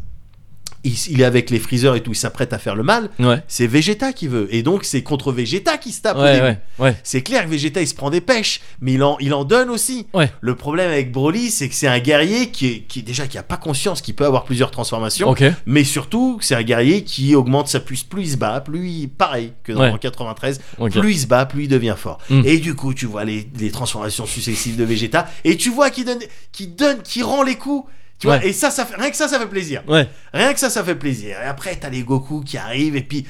il, 0.85 0.95
il 1.11 1.21
est 1.21 1.25
avec 1.25 1.51
les 1.51 1.59
Freezer 1.59 1.95
et 1.95 2.01
tout, 2.03 2.13
il 2.13 2.17
s'apprête 2.17 2.53
à 2.53 2.59
faire 2.59 2.75
le 2.75 2.83
mal. 2.83 3.11
Ouais, 3.19 3.43
C'est 3.49 3.67
Vegeta 3.67 4.13
qui 4.13 4.27
veut. 4.29 4.49
Et 4.55 4.63
donc, 4.63 4.85
c'est 4.85 5.03
contre 5.03 5.33
Vegeta 5.33 5.79
qu'il 5.79 5.93
se 5.93 6.01
tape. 6.03 6.17
ouais, 6.19 6.59
ouais. 6.79 6.97
C'est 7.05 7.23
clair 7.23 7.45
que 7.45 7.51
Vegeta 7.51 7.81
il 7.81 7.87
se 7.89 7.95
prend 7.95 8.11
des 8.11 8.21
pêches, 8.21 8.61
mais 8.81 8.95
il 8.95 9.03
en, 9.03 9.17
il 9.21 9.33
en 9.35 9.45
donne 9.45 9.71
aussi. 9.71 10.07
Le 10.41 10.55
problème 10.57 10.91
avec 10.91 11.13
Broly, 11.13 11.51
c'est 11.51 11.69
que 11.69 11.75
c'est 11.75 11.87
un 11.89 11.99
guerrier 12.01 12.51
qui 12.51 12.67
est, 12.67 12.79
qui 12.81 13.03
déjà 13.03 13.27
qui 13.27 13.39
a 13.39 13.43
pas 13.43 13.57
conscience 13.57 14.01
qu'il 14.03 14.15
peut 14.15 14.27
avoir 14.27 14.45
plusieurs 14.45 14.71
transformations. 14.71 15.29
Mais 15.67 15.85
surtout, 15.85 16.39
c'est 16.41 16.55
un 16.55 16.63
guerrier 16.63 17.05
qui 17.05 17.35
augmente 17.35 17.69
sa 17.69 17.81
puce. 17.81 18.03
Plus 18.05 18.23
il 18.23 18.31
se 18.33 18.37
bat, 18.37 18.61
plus 18.61 18.89
il, 18.89 19.09
pareil 19.09 19.53
que 19.63 19.73
dans 19.73 19.81
Ouais. 19.83 19.91
en 19.91 19.99
93, 19.99 20.61
Ok. 20.79 20.93
plus 20.99 21.13
il 21.13 21.19
se 21.19 21.27
bat, 21.27 21.47
plus 21.47 21.65
il 21.65 21.69
devient 21.69 21.95
fort. 21.97 22.19
Mm. 22.31 22.43
Et 22.45 22.59
du 22.59 22.75
coup, 22.75 22.95
tu 22.95 23.07
vois 23.07 23.25
les, 23.25 23.49
les 23.59 23.71
transformations 23.71 24.27
successives 24.27 24.77
de 24.77 24.85
Vegeta, 24.85 25.29
et 25.45 25.57
tu 25.57 25.71
vois 25.71 25.91
qu'il 25.91 26.05
donne, 26.05 26.19
qui 26.53 26.67
donne, 26.67 27.03
qui 27.03 27.23
rend 27.23 27.43
les 27.43 27.57
coups. 27.57 27.89
Tu 28.23 28.29
vois, 28.29 28.45
et 28.45 28.53
ça, 28.53 28.71
ça 28.71 28.87
fait, 28.87 28.95
rien 28.95 29.11
que 29.11 29.17
ça, 29.17 29.27
ça 29.27 29.37
fait 29.41 29.49
plaisir. 29.49 29.83
Ouais. 29.89 30.09
Rien 30.33 30.55
que 30.55 30.61
ça, 30.61 30.71
ça 30.71 30.85
fait 30.85 30.95
plaisir. 30.95 31.37
Et 31.43 31.47
après, 31.47 31.75
t'as 31.75 31.91
les 31.91 32.03
Goku 32.05 32.41
qui 32.43 32.57
arrivent, 32.57 32.95
et 32.95 33.03
puis. 33.03 33.27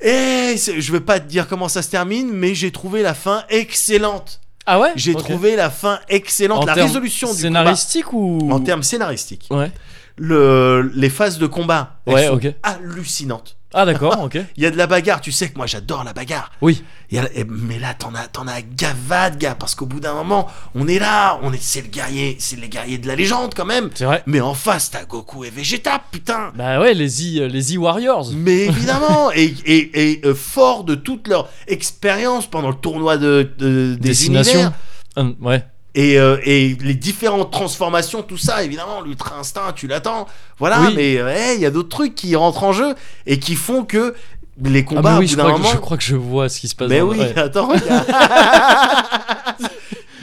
Et 0.00 0.56
je 0.56 0.90
veux 0.90 1.04
pas 1.04 1.20
te 1.20 1.28
dire 1.28 1.46
comment 1.46 1.68
ça 1.68 1.82
se 1.82 1.90
termine, 1.90 2.32
mais 2.32 2.54
j'ai 2.54 2.70
trouvé 2.70 3.02
la 3.02 3.12
fin 3.12 3.44
excellente. 3.50 4.40
Ah 4.64 4.80
ouais? 4.80 4.92
J'ai 4.96 5.14
trouvé 5.14 5.54
la 5.54 5.68
fin 5.68 6.00
excellente. 6.08 6.62
En 6.62 6.66
la 6.66 6.72
résolution 6.72 7.30
du 7.30 7.40
scénaristique 7.42 8.12
ou? 8.14 8.50
En 8.50 8.60
termes 8.60 8.82
scénaristiques. 8.82 9.48
Ouais. 9.50 9.70
Le, 10.16 10.90
les 10.94 11.10
phases 11.10 11.38
de 11.38 11.46
combat, 11.46 12.00
elles 12.06 12.14
Ouais, 12.14 12.26
sont 12.28 12.34
ok. 12.36 12.54
hallucinantes. 12.62 13.56
Ah 13.74 13.84
d'accord, 13.86 14.20
ok. 14.22 14.38
Il 14.56 14.62
y 14.62 14.66
a 14.66 14.70
de 14.70 14.76
la 14.76 14.86
bagarre, 14.86 15.20
tu 15.20 15.32
sais 15.32 15.48
que 15.50 15.56
moi 15.56 15.66
j'adore 15.66 16.04
la 16.04 16.12
bagarre. 16.12 16.50
Oui. 16.60 16.82
Il 17.10 17.16
y 17.16 17.18
a- 17.18 17.28
et- 17.34 17.44
mais 17.44 17.78
là, 17.78 17.94
t'en 17.94 18.14
as, 18.14 18.26
t'en 18.28 18.46
as 18.46 18.62
gavade, 18.62 19.38
gars, 19.38 19.54
parce 19.54 19.74
qu'au 19.74 19.86
bout 19.86 20.00
d'un 20.00 20.14
moment, 20.14 20.48
on 20.74 20.88
est 20.88 20.98
là, 20.98 21.38
on 21.42 21.52
est, 21.52 21.62
c'est 21.62 21.82
le 21.82 21.88
guerrier, 21.88 22.36
c'est 22.38 22.58
les 22.58 22.68
guerriers 22.68 22.98
de 22.98 23.06
la 23.08 23.16
légende 23.16 23.52
quand 23.54 23.64
même. 23.64 23.90
C'est 23.94 24.04
vrai. 24.04 24.22
Mais 24.26 24.40
en 24.40 24.54
face, 24.54 24.90
t'as 24.90 25.04
Goku 25.04 25.44
et 25.44 25.50
Vegeta, 25.50 26.00
putain. 26.10 26.52
Bah 26.54 26.80
ouais, 26.80 26.94
les 26.94 27.38
E, 27.40 27.46
les 27.46 27.74
e 27.74 27.78
Warriors. 27.78 28.30
Mais 28.34 28.66
évidemment, 28.66 29.30
et, 29.32 29.54
et, 29.66 30.10
et, 30.12 30.20
euh, 30.26 30.34
fort 30.34 30.84
de 30.84 30.94
toute 30.94 31.28
leur 31.28 31.48
expérience 31.66 32.46
pendant 32.46 32.68
le 32.70 32.76
tournoi 32.76 33.16
de, 33.16 33.50
de- 33.58 33.94
des 33.94 34.08
Destination. 34.08 34.52
univers 34.54 34.72
Hum, 35.16 35.34
ouais. 35.42 35.62
Et, 35.94 36.18
euh, 36.18 36.38
et 36.44 36.76
les 36.80 36.94
différentes 36.94 37.50
transformations, 37.50 38.22
tout 38.22 38.38
ça, 38.38 38.62
évidemment, 38.64 39.00
l'ultra 39.02 39.38
instinct, 39.38 39.72
tu 39.74 39.86
l'attends. 39.86 40.26
Voilà, 40.58 40.80
Oui. 40.82 40.92
mais 40.96 41.18
euh, 41.18 41.28
hey, 41.28 41.56
il 41.56 41.60
y 41.60 41.66
a 41.66 41.70
d'autres 41.70 41.88
trucs 41.90 42.14
qui 42.14 42.34
rentrent 42.36 42.64
en 42.64 42.72
jeu 42.72 42.94
et 43.26 43.38
qui 43.38 43.54
font 43.56 43.84
que 43.84 44.14
les 44.62 44.80
Ah 44.80 44.82
combats, 44.82 45.12
mais 45.12 45.18
oui, 45.18 45.24
au 45.24 45.28
je 45.28 45.36
bout 45.36 45.42
d'un 45.42 45.52
crois, 45.52 45.70
que, 45.70 45.76
je 45.76 45.80
crois 45.80 45.96
que 45.96 46.02
je 46.04 46.16
vois 46.16 46.48
ce 46.48 46.60
qui 46.60 46.68
se 46.68 46.74
passe. 46.74 46.88
Mais 46.88 47.00
dans- 47.00 47.06
oui, 47.08 47.18
ouais. 47.18 47.38
attends, 47.38 47.72
gars. 47.74 48.04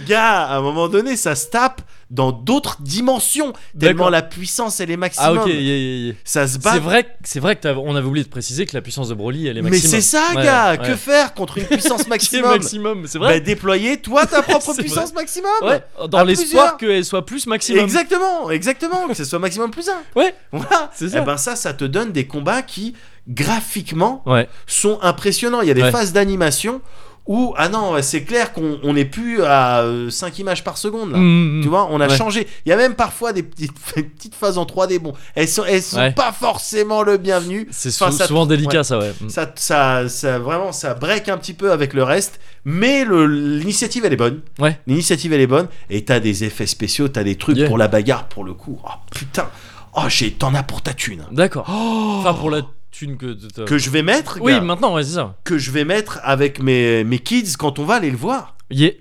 Gars, 0.07 0.43
à 0.45 0.57
un 0.57 0.61
moment 0.61 0.87
donné, 0.87 1.15
ça 1.15 1.35
se 1.35 1.47
tape 1.47 1.81
dans 2.09 2.31
d'autres 2.31 2.77
dimensions. 2.81 3.53
Tellement 3.79 4.09
la 4.09 4.21
puissance, 4.23 4.79
elle 4.79 4.89
est 4.89 4.95
Ah 4.95 4.97
maximum. 4.97 5.37
ok, 5.39 5.47
yeah, 5.47 5.55
yeah, 5.59 5.77
yeah. 6.07 6.13
Ça 6.23 6.47
se 6.47 6.57
bat. 6.57 6.73
C'est 6.73 6.79
vrai, 6.79 7.17
c'est 7.23 7.39
vrai 7.39 7.55
que 7.55 7.67
on 7.67 7.95
avait 7.95 8.07
oublié 8.07 8.23
de 8.23 8.29
préciser 8.29 8.65
que 8.65 8.75
la 8.75 8.81
puissance 8.81 9.09
de 9.09 9.13
Broly 9.13 9.47
elle 9.47 9.57
est 9.57 9.61
Mais 9.61 9.69
maximum. 9.69 9.91
c'est 9.95 10.01
ça, 10.01 10.23
Ouais, 10.35 10.43
gars. 10.43 10.71
ouais. 10.71 10.77
Que 10.79 10.95
faire 10.95 11.33
contre 11.35 11.59
une 11.59 11.65
puissance 11.67 12.07
maximum? 12.07 12.49
maximum, 12.51 13.05
c'est 13.07 13.19
Bah, 13.19 13.25
vrai. 13.25 13.41
déployer, 13.41 13.97
toi, 13.97 14.25
ta 14.25 14.41
propre 14.43 14.73
puissance 14.73 15.13
maximum. 15.13 15.51
ouais, 15.61 15.83
dans 16.09 16.23
l'espoir 16.23 16.77
qu'elle 16.77 17.05
soit 17.05 17.25
plus 17.25 17.45
maximum. 17.45 17.83
Exactement, 17.83 18.49
exactement. 18.49 19.07
que 19.07 19.13
ce 19.13 19.23
soit 19.25 19.39
maximum 19.39 19.69
plus 19.71 19.87
un. 19.89 20.01
Ouais, 20.19 20.33
Voilà. 20.51 20.89
c'est 20.95 21.05
Et 21.05 21.09
ça. 21.09 21.21
ben 21.21 21.37
ça, 21.37 21.55
ça 21.55 21.73
te 21.73 21.85
donne 21.85 22.11
des 22.11 22.25
combats 22.25 22.63
qui, 22.63 22.95
graphiquement, 23.27 24.21
Ouais. 24.25 24.47
sont 24.67 24.99
impressionnants. 25.01 25.61
Il 25.61 25.67
y 25.67 25.71
a 25.71 25.73
des 25.75 25.91
phases 25.91 26.13
d'animation 26.13 26.81
où, 27.29 27.53
ah 27.57 27.69
non, 27.69 27.93
c'est 28.01 28.23
clair 28.23 28.51
qu'on 28.53 28.79
on 28.83 28.93
n'est 28.93 29.05
plus 29.05 29.43
à 29.43 29.85
5 30.09 30.39
images 30.39 30.63
par 30.63 30.77
seconde. 30.77 31.11
Là. 31.11 31.17
Mm, 31.19 31.59
mm, 31.59 31.61
Tu 31.61 31.69
vois, 31.69 31.87
on 31.91 32.01
a 32.01 32.07
Ouais. 32.09 32.17
changé. 32.17 32.47
Il 32.65 32.69
y 32.69 32.73
a 32.73 32.75
même 32.75 32.95
parfois 32.95 33.31
des 33.33 33.43
petites, 33.43 33.71
petites 33.95 34.33
phases 34.35 34.57
en 34.57 34.65
3D. 34.65 34.97
Bon, 34.99 35.13
elles 35.35 35.47
sont, 35.47 35.63
elles 35.63 35.83
sont 35.83 35.97
Ouais. 35.97 36.11
pas 36.11 36.31
forcément 36.31 37.03
le 37.03 37.17
bienvenu. 37.17 37.67
C'est 37.71 37.91
sou- 37.91 38.11
souvent 38.11 38.45
délicat 38.47 38.79
ouais. 38.79 38.83
ça, 38.83 38.97
ouais. 38.97 39.13
Mm. 39.21 39.29
Ça, 39.29 39.51
ça, 39.55 40.09
ça, 40.09 40.39
vraiment, 40.39 40.71
ça 40.71 40.95
break 40.95 41.29
un 41.29 41.37
petit 41.37 41.53
peu 41.53 41.71
avec 41.71 41.93
le 41.93 42.03
reste. 42.03 42.39
Mais 42.65 43.05
l'initiative, 43.05 44.05
elle 44.05 44.13
est 44.13 44.17
bonne. 44.17 44.41
Ouais. 44.59 44.79
L'initiative, 44.87 45.31
elle 45.31 45.41
est 45.41 45.47
bonne. 45.47 45.67
Et 45.89 46.03
t'as 46.03 46.19
des 46.19 46.43
effets 46.43 46.65
spéciaux, 46.67 47.07
t'as 47.07 47.23
des 47.23 47.35
trucs 47.35 47.57
Yeah. 47.57 47.67
pour 47.67 47.77
la 47.77 47.87
bagarre, 47.87 48.27
pour 48.27 48.43
le 48.43 48.53
coup. 48.53 48.79
Oh 48.83 48.89
putain. 49.11 49.47
Oh, 49.93 50.01
j'ai, 50.07 50.31
t'en 50.31 50.53
as 50.55 50.63
pour 50.63 50.81
ta 50.81 50.93
thune. 50.93 51.23
D'accord. 51.31 51.65
Enfin 51.69 52.33
pour 52.33 52.49
la 52.51 52.61
que. 52.91 53.77
je 53.77 53.89
vais 53.89 54.01
mettre, 54.03 54.39
Oui, 54.41 54.51
gars, 54.53 54.61
maintenant 54.61 54.93
ouais 54.95 55.03
c'est 55.03 55.13
ça. 55.15 55.35
que 55.43 55.57
je 55.57 55.71
vais 55.71 55.85
mettre 55.85 56.19
avec 56.23 56.61
mes, 56.61 57.03
mes 57.03 57.19
kids 57.19 57.53
quand 57.57 57.79
on 57.79 57.85
va 57.85 57.95
aller 57.95 58.11
le 58.11 58.17
voir. 58.17 58.55
Yeah. 58.71 58.91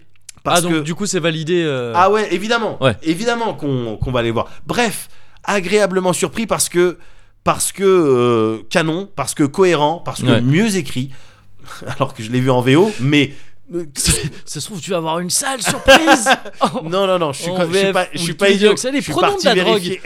Parce 0.44 0.58
ah 0.60 0.62
donc 0.62 0.72
que 0.72 0.78
du 0.80 0.94
coup 0.94 1.06
c'est 1.06 1.18
validé. 1.20 1.62
euh, 1.64 1.92
Ah 1.96 2.10
ouais, 2.10 2.32
évidemment. 2.32 2.82
Ouais. 2.82 2.96
Évidemment 3.02 3.54
qu'on 3.54 3.96
qu'on 3.96 4.12
va 4.12 4.20
aller 4.20 4.30
voir. 4.30 4.46
Bref, 4.66 5.08
agréablement 5.44 6.12
surpris 6.12 6.46
parce 6.46 6.68
que 6.68 6.98
parce 7.44 7.72
que 7.72 7.82
euh, 7.84 8.62
canon, 8.70 9.08
parce 9.16 9.34
que 9.34 9.44
cohérent, 9.44 9.98
parce 10.04 10.22
que 10.22 10.26
Ouais. 10.26 10.40
mieux 10.40 10.76
écrit. 10.76 11.10
Alors 11.96 12.14
que 12.14 12.22
je 12.22 12.30
l'ai 12.30 12.40
vu 12.40 12.50
en 12.50 12.60
VO, 12.60 12.90
mais 13.00 13.32
euh, 13.74 13.84
Ça 14.46 14.60
se 14.60 14.66
trouve 14.66 14.80
tu 14.80 14.90
vas 14.92 14.98
avoir 14.98 15.18
une 15.18 15.28
sale 15.30 15.60
surprise. 15.62 16.28
Non 16.84 17.06
non 17.06 17.18
non, 17.18 17.32
je 17.32 17.42
suis, 17.42 17.50
je 17.72 17.78
suis 17.78 17.92
pas 17.92 18.06
je 18.14 18.18
suis 18.18 18.34
pas 18.34 18.48
idiot. 18.50 18.74
Je 18.76 19.00
suis 19.00 19.12
parti 19.12 19.48
de 19.48 19.54
la 19.54 19.64
drogue. 19.64 20.00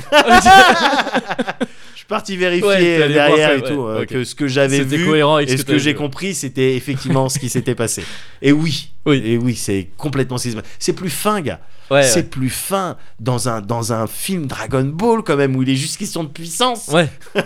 Suis 2.02 2.08
parti 2.08 2.36
vérifier 2.36 2.66
Ouais, 2.68 3.08
derrière 3.08 3.52
et 3.52 3.62
tout 3.62 3.74
ouais, 3.74 4.00
euh, 4.00 4.04
que 4.06 4.24
ce 4.24 4.34
que 4.34 4.48
j'avais 4.48 4.82
vu 4.82 5.06
cohérent 5.06 5.38
et 5.38 5.56
ce 5.56 5.64
que 5.64 5.78
j'ai 5.78 5.94
compris, 5.94 6.34
c'était 6.34 6.74
effectivement 6.74 7.28
ce 7.28 7.38
qui 7.38 7.48
s'était 7.48 7.74
passé. 7.74 8.04
Et 8.40 8.52
oui, 8.52 8.90
Oui. 9.06 9.22
et 9.24 9.38
oui, 9.38 9.54
c'est 9.54 9.88
complètement. 9.96 10.36
C'est 10.78 10.92
plus 10.92 11.10
fin, 11.10 11.40
gars. 11.40 11.60
Ouais. 11.90 12.04
c'est 12.04 12.30
plus 12.30 12.48
fin 12.48 12.96
dans 13.20 13.50
un, 13.50 13.60
dans 13.60 13.92
un 13.92 14.06
film 14.06 14.46
Dragon 14.46 14.84
Ball 14.84 15.22
quand 15.22 15.36
même 15.36 15.54
où 15.56 15.62
il 15.62 15.68
est 15.68 15.76
juste 15.76 15.98
question 15.98 16.24
de 16.24 16.28
puissance. 16.30 16.88
Ouais. 16.88 17.08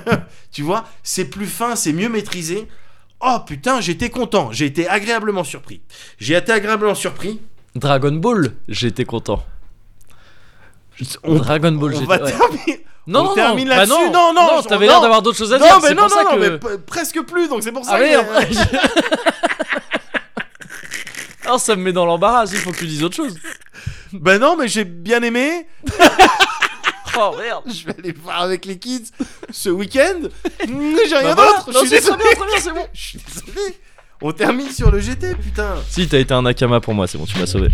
Tu 0.53 0.63
vois, 0.63 0.85
c'est 1.03 1.27
plus 1.27 1.47
fin, 1.47 1.75
c'est 1.77 1.93
mieux 1.93 2.09
maîtrisé. 2.09 2.67
Oh 3.21 3.39
putain, 3.47 3.81
j'étais 3.81 4.09
content, 4.09 4.53
j'ai 4.53 4.67
été 4.67 4.89
agréablement 4.89 5.45
surpris. 5.45 5.81
J'ai 6.19 6.35
été 6.35 6.53
agréablement 6.53 6.95
surpris. 6.95 7.41
Dragon 7.75 8.13
Ball, 8.13 8.53
j'étais 8.69 9.05
content. 9.05 9.45
On, 11.25 11.35
Dragon 11.37 11.73
Ball, 11.73 11.95
on 11.95 12.05
va 12.05 12.23
ouais. 12.23 12.31
terminer. 12.31 12.85
Non, 13.07 13.21
on 13.21 13.25
non, 13.25 13.35
termine 13.35 13.69
non, 13.69 13.75
bah 13.75 13.77
là-dessus. 13.87 14.11
non, 14.11 14.33
Non, 14.33 14.35
non, 14.35 14.63
je- 14.63 14.69
t'avais 14.69 14.87
non. 14.87 14.93
l'air 14.93 15.01
d'avoir 15.01 15.23
d'autres 15.23 15.39
choses 15.39 15.53
à 15.53 15.59
Non, 15.59 15.67
dire. 15.67 15.79
mais 15.83 15.91
non, 15.95 16.09
pour 16.09 16.11
non, 16.11 16.17
ça 16.17 16.25
non, 16.25 16.31
que. 16.31 16.41
mais 16.41 16.59
p- 16.59 16.83
presque 16.87 17.23
plus, 17.23 17.49
donc 17.49 17.63
c'est 17.63 17.71
pour 17.73 17.85
ça 17.85 17.93
Ah 17.95 17.99
que. 17.99 18.05
merde 18.05 18.27
Alors 21.45 21.61
ça 21.61 21.77
me 21.77 21.83
met 21.83 21.93
dans 21.93 22.05
l'embarras, 22.07 22.47
il 22.51 22.59
faut 22.59 22.73
que 22.73 22.79
tu 22.79 22.87
dises 22.87 23.05
autre 23.05 23.15
chose. 23.15 23.39
Ben 24.13 24.39
non, 24.41 24.57
mais 24.57 24.67
j'ai 24.69 24.85
bien 24.85 25.23
aimé. 25.23 25.67
Oh 27.19 27.35
merde. 27.39 27.63
Je 27.67 27.87
vais 27.87 27.95
aller 27.99 28.13
le 28.13 28.19
voir 28.21 28.43
avec 28.43 28.67
les 28.67 28.79
kids 28.79 29.07
ce 29.51 29.71
week-end. 29.71 30.29
J'ai 30.61 31.17
rien 31.17 31.35
Bah 31.35 31.35
voilà. 31.35 31.53
d'autre. 31.53 31.73
Non, 31.73 31.81
Je 31.81 31.87
suis 31.87 31.89
c'est 31.89 32.01
très 32.03 32.11
désolé. 32.19 32.25
bien, 32.25 32.35
très 32.35 32.47
bien, 32.47 32.61
c'est 32.61 32.73
bon. 32.75 32.87
Je 32.93 33.01
suis 33.01 33.19
désolé. 33.19 33.77
On 34.21 34.33
termine 34.33 34.69
sur 34.71 34.91
le 34.91 35.01
GT, 35.01 35.35
putain. 35.35 35.77
Si, 35.89 36.07
t'as 36.09 36.19
été 36.19 36.35
un 36.35 36.43
Nakama 36.43 36.79
pour 36.81 36.93
moi, 36.93 37.07
c'est 37.07 37.17
bon, 37.17 37.25
tu 37.25 37.39
m'as 37.39 37.47
sauvé. 37.47 37.69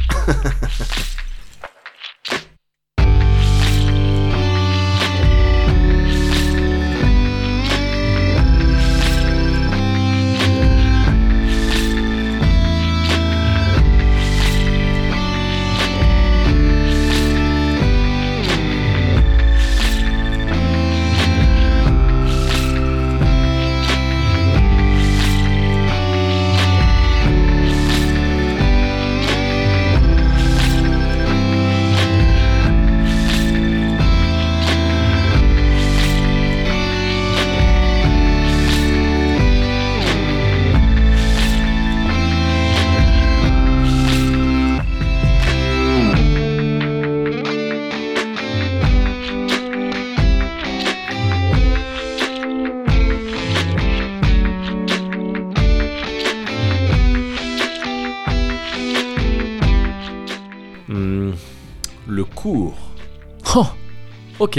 Ok. 64.43 64.59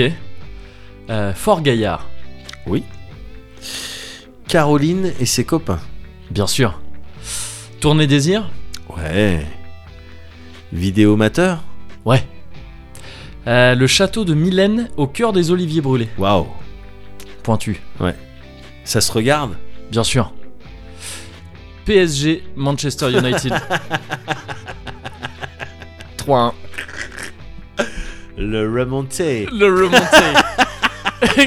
Euh, 1.10 1.34
Fort 1.34 1.62
Gaillard, 1.62 2.08
Oui. 2.68 2.84
Caroline 4.48 5.12
et 5.20 5.26
ses 5.26 5.44
copains. 5.44 5.82
bien 6.32 6.48
sûr. 6.48 6.80
Tournée 7.82 8.08
Désir 8.08 8.50
Ouais. 8.96 9.46
Vidéomateur. 10.72 11.64
Ouais. 12.06 12.24
Euh, 13.48 13.76
le 13.76 13.88
château 13.88 14.24
de 14.24 14.34
Mylène 14.34 14.90
au 14.96 15.06
cœur 15.08 15.34
des 15.34 15.52
oliviers 15.52 15.82
brûlés. 15.82 16.08
Waouh. 16.18 16.48
Pointu, 17.44 17.82
Ça 18.86 19.02
se 19.02 19.12
regarde? 19.12 19.58
bien 19.92 20.04
sûr. 20.06 20.32
PSG 21.86 22.42
Manchester 22.56 23.10
United. 23.12 23.54
3-1. 26.18 26.54
Le 28.38 28.62
remonté. 28.80 29.48
Le 29.52 29.68
remonté. 29.68 29.98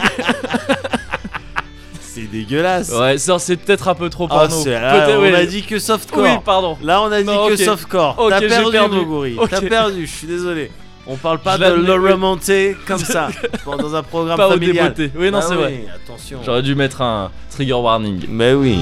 C'est 2.01 2.31
dégueulasse. 2.31 2.91
ouais, 2.93 3.19
ça 3.19 3.39
c'est 3.39 3.57
peut-être 3.59 3.89
un 3.89 3.95
peu 3.95 4.09
trop 4.09 4.27
Ah, 4.31 4.47
porno. 4.49 4.65
là, 4.71 5.05
Peut-être, 5.05 5.19
on 5.21 5.35
a 5.35 5.45
dit 5.45 5.63
que 5.63 5.79
softcore. 5.79 6.23
Oui, 6.25 6.31
pardon. 6.45 6.79
Là, 6.83 7.03
on 7.03 7.13
a 7.13 7.21
dit 7.21 7.27
Non, 7.27 7.49
que 7.49 7.57
softcore. 7.57 8.15
Ok, 8.19 8.31
T'as 8.31 8.41
perdu, 8.41 8.71
perdu. 8.73 8.97
Moguri. 8.97 9.37
T'as 9.51 9.61
perdu. 9.61 10.07
Je 10.07 10.11
suis 10.13 10.27
désolé. 10.27 10.71
On 11.07 11.17
parle 11.17 11.39
pas 11.41 11.57
Je 11.59 11.65
de 11.65 11.75
le 11.75 11.99
oui. 11.99 12.11
remonté 12.13 12.75
comme 12.87 12.99
ça 12.99 13.29
dans 13.67 13.95
un 13.95 14.03
programme 14.03 14.39
Pas 14.39 14.49
au 14.49 14.53
familial. 14.53 14.95
Oui, 15.15 15.31
non, 15.31 15.39
Ah 15.43 15.47
c'est 15.47 15.55
vrai. 15.57 15.85
Attention. 15.95 16.39
J'aurais 16.45 16.63
dû 16.63 16.75
mettre 16.75 17.03
un 17.03 17.31
trigger 17.51 17.75
warning. 17.75 18.25
Mais 18.31 18.55
oui. 18.55 18.79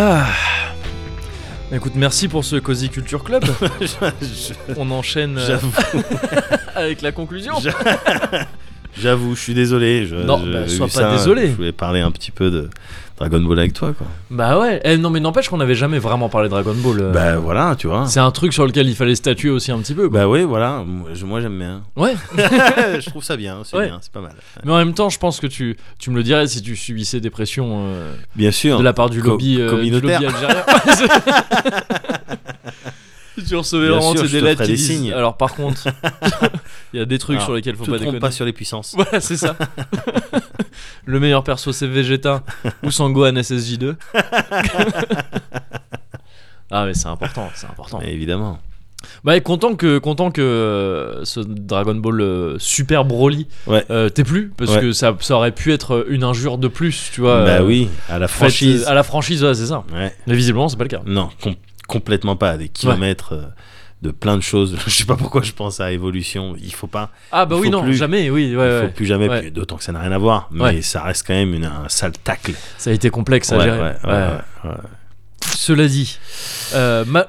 Ah. 0.00 0.26
Écoute, 1.72 1.94
merci 1.96 2.28
pour 2.28 2.44
ce 2.44 2.54
Cozy 2.54 2.88
Culture 2.88 3.24
Club. 3.24 3.44
Je- 4.20 4.54
On 4.76 4.90
enchaîne 4.92 5.38
euh, 5.38 5.58
avec 6.76 7.02
la 7.02 7.10
conclusion. 7.10 7.54
J'avoue, 9.00 9.34
je 9.36 9.40
suis 9.40 9.54
désolé. 9.54 10.06
Je, 10.06 10.16
Non, 10.16 10.40
je- 10.44 10.52
bah, 10.52 10.68
sois 10.68 10.86
pas 10.86 10.92
ça, 10.92 11.10
désolé. 11.12 11.48
Je 11.48 11.52
voulais 11.56 11.72
parler 11.72 12.00
un 12.00 12.10
petit 12.10 12.30
peu 12.30 12.50
de 12.50 12.68
Dragon 13.16 13.40
Ball 13.40 13.58
avec 13.58 13.72
toi, 13.72 13.92
quoi. 13.96 14.06
Bah 14.30 14.58
ouais. 14.60 14.80
Eh, 14.84 14.96
non, 14.96 15.10
mais 15.10 15.18
n'empêche 15.20 15.48
qu'on 15.48 15.56
n'avait 15.56 15.74
jamais 15.74 15.98
vraiment 15.98 16.28
parlé 16.28 16.48
de 16.48 16.50
Dragon 16.50 16.74
Ball. 16.74 17.00
euh. 17.00 17.12
Bah 17.12 17.36
voilà, 17.38 17.74
tu 17.76 17.86
vois. 17.88 18.06
C'est 18.06 18.20
un 18.20 18.30
truc 18.30 18.52
sur 18.52 18.64
lequel 18.66 18.88
il 18.88 18.94
fallait 18.94 19.14
statuer 19.16 19.50
aussi 19.50 19.72
un 19.72 19.78
petit 19.80 19.94
peu. 19.94 20.08
quoi. 20.08 20.20
Bah 20.20 20.28
oui, 20.28 20.42
voilà. 20.44 20.84
Moi, 21.24 21.40
j'aime 21.40 21.58
bien. 21.58 21.82
Ouais. 21.96 22.14
je 22.36 23.08
trouve 23.10 23.24
ça 23.24 23.36
bien. 23.36 23.58
C'est 23.64 23.76
Ouais. 23.76 23.86
bien. 23.86 23.98
C'est 24.00 24.12
pas 24.12 24.20
mal. 24.20 24.34
Mais 24.64 24.72
en 24.72 24.76
même 24.78 24.94
temps, 24.94 25.08
je 25.10 25.18
pense 25.18 25.40
que 25.40 25.46
tu, 25.48 25.76
tu 25.98 26.10
me 26.10 26.16
le 26.16 26.22
dirais 26.22 26.46
si 26.46 26.62
tu 26.62 26.76
subissais 26.76 27.20
des 27.20 27.30
pressions 27.30 27.86
euh, 27.88 28.12
Bien 28.36 28.52
sûr. 28.52 28.78
de 28.78 28.84
la 28.84 28.92
part 28.92 29.10
du 29.10 29.20
Co- 29.20 29.30
lobby, 29.30 29.56
euh, 29.60 29.82
du 29.82 29.90
lobby 29.90 30.12
algérien. 30.12 30.64
Si 33.38 33.44
tu 33.48 33.56
recevais 33.56 33.88
sais, 34.00 34.26
je 34.26 34.32
des 34.32 34.40
lettres 34.40 34.62
ferai 34.62 34.66
qui 34.66 34.70
des 34.72 34.76
disent. 34.76 34.86
signes. 34.86 35.12
Alors 35.12 35.36
par 35.36 35.54
contre, 35.54 35.86
il 36.92 36.98
y 36.98 37.02
a 37.02 37.04
des 37.06 37.18
trucs 37.18 37.36
Alors, 37.36 37.46
sur 37.46 37.54
lesquels 37.54 37.76
faut 37.76 37.84
te 37.84 37.90
pas 37.90 37.96
trompe 37.96 38.06
déconner. 38.06 38.20
pas 38.20 38.30
sur 38.30 38.44
les 38.44 38.52
puissances. 38.52 38.94
Voilà, 38.96 39.20
c'est 39.20 39.36
ça. 39.36 39.56
le 41.04 41.20
meilleur 41.20 41.44
perso 41.44 41.72
c'est 41.72 41.86
Vegeta 41.86 42.42
ou 42.82 42.90
Sangohan 42.90 43.32
SSJ2. 43.32 43.94
ah 46.70 46.84
mais 46.86 46.94
c'est 46.94 47.08
important, 47.08 47.48
c'est 47.54 47.66
important. 47.66 47.98
Mais 48.02 48.12
évidemment. 48.12 48.58
Bah 49.22 49.38
content 49.40 49.76
que 49.76 49.98
content 49.98 50.30
que 50.32 50.40
euh, 50.42 51.24
ce 51.24 51.38
Dragon 51.40 51.94
Ball 51.94 52.20
euh, 52.20 52.56
Super 52.58 53.04
Broly 53.04 53.46
Ouais. 53.68 53.84
euh, 53.90 54.08
t'aies 54.08 54.24
plus 54.24 54.48
parce 54.56 54.72
Ouais. 54.72 54.80
que 54.80 54.92
ça, 54.92 55.16
ça 55.20 55.36
aurait 55.36 55.52
pu 55.52 55.72
être 55.72 56.04
une 56.08 56.24
injure 56.24 56.58
de 56.58 56.66
plus, 56.66 57.10
tu 57.12 57.20
vois. 57.20 57.44
bah 57.44 57.50
euh, 57.60 57.64
oui, 57.64 57.88
à 58.08 58.18
la 58.18 58.26
franchise. 58.26 58.84
à 58.86 58.94
la 58.94 59.04
franchise, 59.04 59.44
ouais, 59.44 59.54
c'est 59.54 59.66
ça. 59.66 59.84
Mais 59.92 60.12
visiblement, 60.26 60.68
c'est 60.68 60.76
pas 60.76 60.82
le 60.84 60.88
cas. 60.88 61.00
Non, 61.06 61.30
com- 61.40 61.54
complètement 61.86 62.34
pas. 62.36 62.56
Des 62.56 62.68
kilomètres 62.68 63.34
de 64.02 64.10
plein 64.10 64.36
de 64.36 64.42
choses. 64.42 64.76
je 64.86 64.90
sais 64.90 65.04
pas 65.04 65.16
pourquoi 65.16 65.42
je 65.42 65.52
pense 65.52 65.80
à 65.80 65.90
évolution. 65.92 66.54
Il 66.62 66.72
faut 66.72 66.86
pas. 66.86 67.10
Ah 67.32 67.46
bah 67.46 67.56
oui 67.58 67.66
faut 67.66 67.72
non, 67.72 67.82
plus. 67.82 67.94
jamais, 67.94 68.30
oui, 68.30 68.44
ouais, 68.46 68.50
il 68.52 68.56
ouais. 68.56 68.82
faut 68.86 68.92
plus 68.94 69.06
jamais. 69.06 69.28
Ouais. 69.28 69.50
D'autant 69.50 69.76
que 69.76 69.84
ça 69.84 69.92
n'a 69.92 70.00
rien 70.00 70.12
à 70.12 70.18
voir. 70.18 70.48
Mais 70.52 70.82
ça 70.82 71.02
reste 71.02 71.26
quand 71.26 71.34
même 71.34 71.54
une- 71.54 71.64
un 71.64 71.88
sale 71.88 72.12
tacle. 72.22 72.52
Ça 72.76 72.90
a 72.90 72.92
été 72.92 73.10
complexe 73.10 73.52
à 73.52 73.60
gérer. 73.60 73.94
Cela 75.54 75.86
dit, 75.86 76.18
euh, 76.74 77.04
ma- 77.06 77.26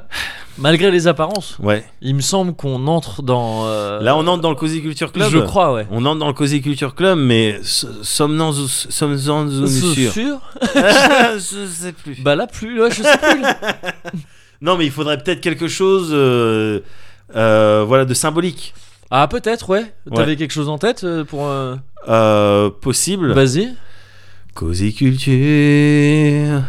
malgré 0.57 0.91
les 0.91 1.07
apparences, 1.07 1.57
Ouais. 1.59 1.83
il 2.01 2.15
me 2.15 2.21
semble 2.21 2.53
qu'on 2.53 2.87
entre 2.87 3.21
dans. 3.21 3.65
euh, 3.67 4.01
Là, 4.01 4.15
on 4.15 4.25
entre 4.27 4.41
dans 4.41 4.49
le 4.49 4.55
Cozy 4.55 4.81
Culture 4.81 5.11
Club. 5.11 5.29
Je 5.31 5.39
crois, 5.39 5.73
ouais. 5.73 5.87
On 5.91 6.05
entre 6.05 6.19
dans 6.19 6.27
le 6.27 6.33
Cozy 6.33 6.61
Culture 6.61 6.95
Club, 6.95 7.17
mais 7.19 7.59
sommes-en 7.63 8.53
sûrs? 8.53 10.11
Sûr 10.13 10.39
Je 10.73 11.65
sais 11.67 11.91
plus. 11.93 12.21
Bah 12.21 12.35
là 12.35 12.47
plus, 12.47 12.81
ouais, 12.81 12.91
je 12.91 13.03
sais 13.03 13.17
plus. 13.17 13.43
Non, 14.61 14.77
mais 14.77 14.85
il 14.85 14.91
faudrait 14.91 15.17
peut-être 15.17 15.41
quelque 15.41 15.67
chose, 15.67 16.09
euh, 16.11 16.79
euh, 17.35 17.83
voilà, 17.87 18.05
de 18.05 18.13
symbolique. 18.13 18.73
Ah 19.11 19.27
peut-être, 19.27 19.69
ouais. 19.69 19.85
T'avais 20.13 20.31
Ouais. 20.31 20.35
quelque 20.35 20.51
chose 20.51 20.69
en 20.69 20.77
tête 20.77 21.03
euh, 21.03 21.23
pour. 21.23 21.47
euh, 21.47 22.69
possible. 22.81 23.33
Vas-y. 23.33 23.69
Cozy 24.53 24.93
Culture, 24.93 26.61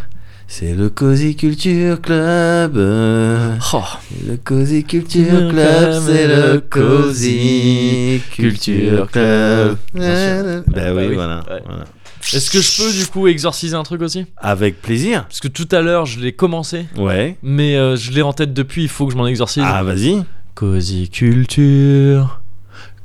c'est 0.47 0.75
le 0.75 0.91
Cozy 0.91 1.35
Culture 1.35 2.01
Club. 2.01 2.77
Oh. 3.73 3.83
Le 4.29 4.37
Cozy 4.37 4.85
Culture 4.85 5.49
Club, 5.51 6.01
c'est 6.07 6.29
le 6.29 6.61
Cozy 6.61 8.21
Culture 8.33 9.11
Club. 9.11 9.77
Bah 9.95 10.03
oui, 10.03 10.62
Bah 10.69 10.83
oui, 10.95 11.15
voilà, 11.15 11.37
ouais. 11.51 11.62
voilà. 11.67 11.85
Est-ce 12.33 12.51
que 12.51 12.61
je 12.61 12.83
peux 12.83 12.93
du 12.93 13.07
coup 13.07 13.27
exorciser 13.29 13.75
un 13.75 13.83
truc 13.83 14.03
aussi? 14.03 14.27
Avec 14.37 14.81
plaisir. 14.81 15.25
Parce 15.27 15.41
que 15.41 15.49
tout 15.49 15.69
à 15.73 15.81
l'heure 15.81 16.07
je 16.07 16.21
l'ai 16.21 16.33
commencé, 16.33 16.87
Ouais. 16.97 17.37
mais 17.43 17.77
euh, 17.77 17.97
je 17.97 18.13
l'ai 18.13 18.23
en 18.23 18.33
tête 18.33 18.53
depuis. 18.55 18.83
Il 18.83 18.89
faut 18.89 19.07
que 19.07 19.13
je 19.13 19.17
m'en 19.19 19.27
exorcise. 19.27 19.63
Ah, 19.67 19.83
vas-y. 19.83 20.23
Cozy 20.55 21.09
culture, 21.09 22.41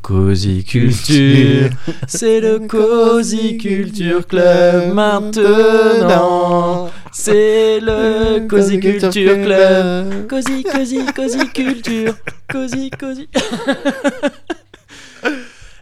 Cozy 0.02 0.64
Culture, 0.66 1.70
c'est 2.08 2.40
le 2.42 2.60
Cozy 2.68 3.58
Culture 3.58 4.28
Club 4.28 4.94
maintenant. 4.94 6.90
C'est 7.12 7.80
le 7.80 8.46
Cozy 8.50 8.80
Culture 8.80 9.42
Club. 9.42 10.28
Cozy, 10.28 10.64
Cozy, 10.64 11.00
Cozy 11.16 11.48
Culture. 11.54 12.14
Cozy, 12.52 12.90
Cozy. 12.92 13.28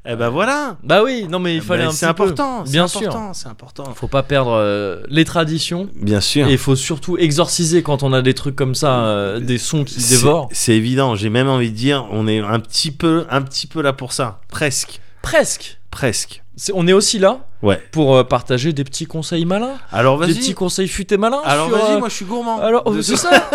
Eh 0.06 0.16
ben 0.18 0.28
voilà. 0.30 0.76
Bah 0.84 1.02
oui, 1.02 1.28
non 1.30 1.40
mais 1.40 1.56
il 1.56 1.58
Eh 1.60 1.62
fallait 1.62 1.84
ben, 1.84 1.90
un 1.90 1.92
c'est 1.94 2.06
petit 2.08 2.14
peu. 2.16 2.24
important. 2.24 2.64
Bien 2.64 2.88
c'est 2.90 3.00
sûr. 3.00 3.30
C'est 3.34 3.48
important. 3.48 3.86
Faut 3.96 4.08
pas 4.10 4.22
perdre 4.24 4.52
euh, 4.52 5.02
les 5.08 5.24
traditions. 5.24 5.88
Bien 5.96 6.20
sûr. 6.20 6.48
Et 6.48 6.52
il 6.52 6.58
faut 6.58 6.76
surtout 6.76 7.18
exorciser 7.18 7.84
quand 7.84 8.04
on 8.04 8.12
a 8.12 8.22
des 8.22 8.34
trucs 8.34 8.56
comme 8.58 8.76
ça, 8.76 9.06
euh, 9.06 9.40
des 9.40 9.58
sons 9.58 9.86
qui 9.86 10.00
dévorent. 10.10 10.50
C'est 10.52 10.74
évident. 10.74 11.16
J'ai 11.16 11.30
même 11.30 11.48
envie 11.48 11.72
de 11.72 11.76
dire, 11.78 12.06
on 12.12 12.28
est 12.28 12.40
un 12.40 12.60
petit 12.60 12.92
peu, 12.92 13.26
un 13.30 13.42
petit 13.42 13.66
peu 13.66 13.82
là 13.82 13.94
pour 13.94 14.12
ça. 14.12 14.42
Presque, 14.50 15.00
Presque. 15.22 15.80
presque. 15.90 16.44
On 16.74 16.86
est 16.88 16.94
aussi 16.94 17.18
là 17.18 17.40
Ouais. 17.64 17.82
pour 17.94 18.18
euh, 18.18 18.24
partager 18.26 18.74
des 18.74 18.84
petits 18.84 19.06
conseils 19.06 19.46
malins, 19.46 19.76
Alors 19.92 20.20
des 20.20 20.26
vas-y. 20.28 20.36
petits 20.38 20.54
conseils 20.54 20.90
futés 20.90 21.16
malins. 21.18 21.42
Alors 21.46 21.70
vas-y, 21.70 21.94
euh, 21.96 22.00
moi 22.00 22.10
je 22.10 22.14
suis 22.16 22.26
gourmand. 22.26 22.60
Alors, 22.60 22.84
De- 22.92 23.02
c'est 23.02 23.16
ça 23.16 23.50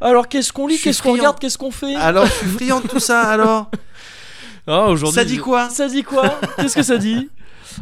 Alors, 0.00 0.28
qu'est-ce 0.28 0.50
qu'on 0.50 0.66
lit, 0.66 0.78
qu'est-ce 0.78 1.02
qu'on 1.02 1.12
regarde, 1.12 1.38
qu'est-ce 1.38 1.58
qu'on 1.58 1.70
fait? 1.70 1.94
Alors 1.94 2.24
je 2.24 2.32
suis 2.32 2.46
friand 2.46 2.80
de 2.80 2.88
tout 2.88 3.00
ça. 3.00 3.20
Alors. 3.20 3.70
Ah, 4.70 4.86
aujourd'hui, 4.86 5.14
Ça 5.20 5.24
dit 5.24 5.38
quoi 5.38 5.68
Ça 5.70 5.88
dit 5.88 6.02
quoi 6.02 6.38
Qu'est-ce 6.56 6.74
que 6.76 6.82
ça 6.82 6.96
dit 6.98 7.28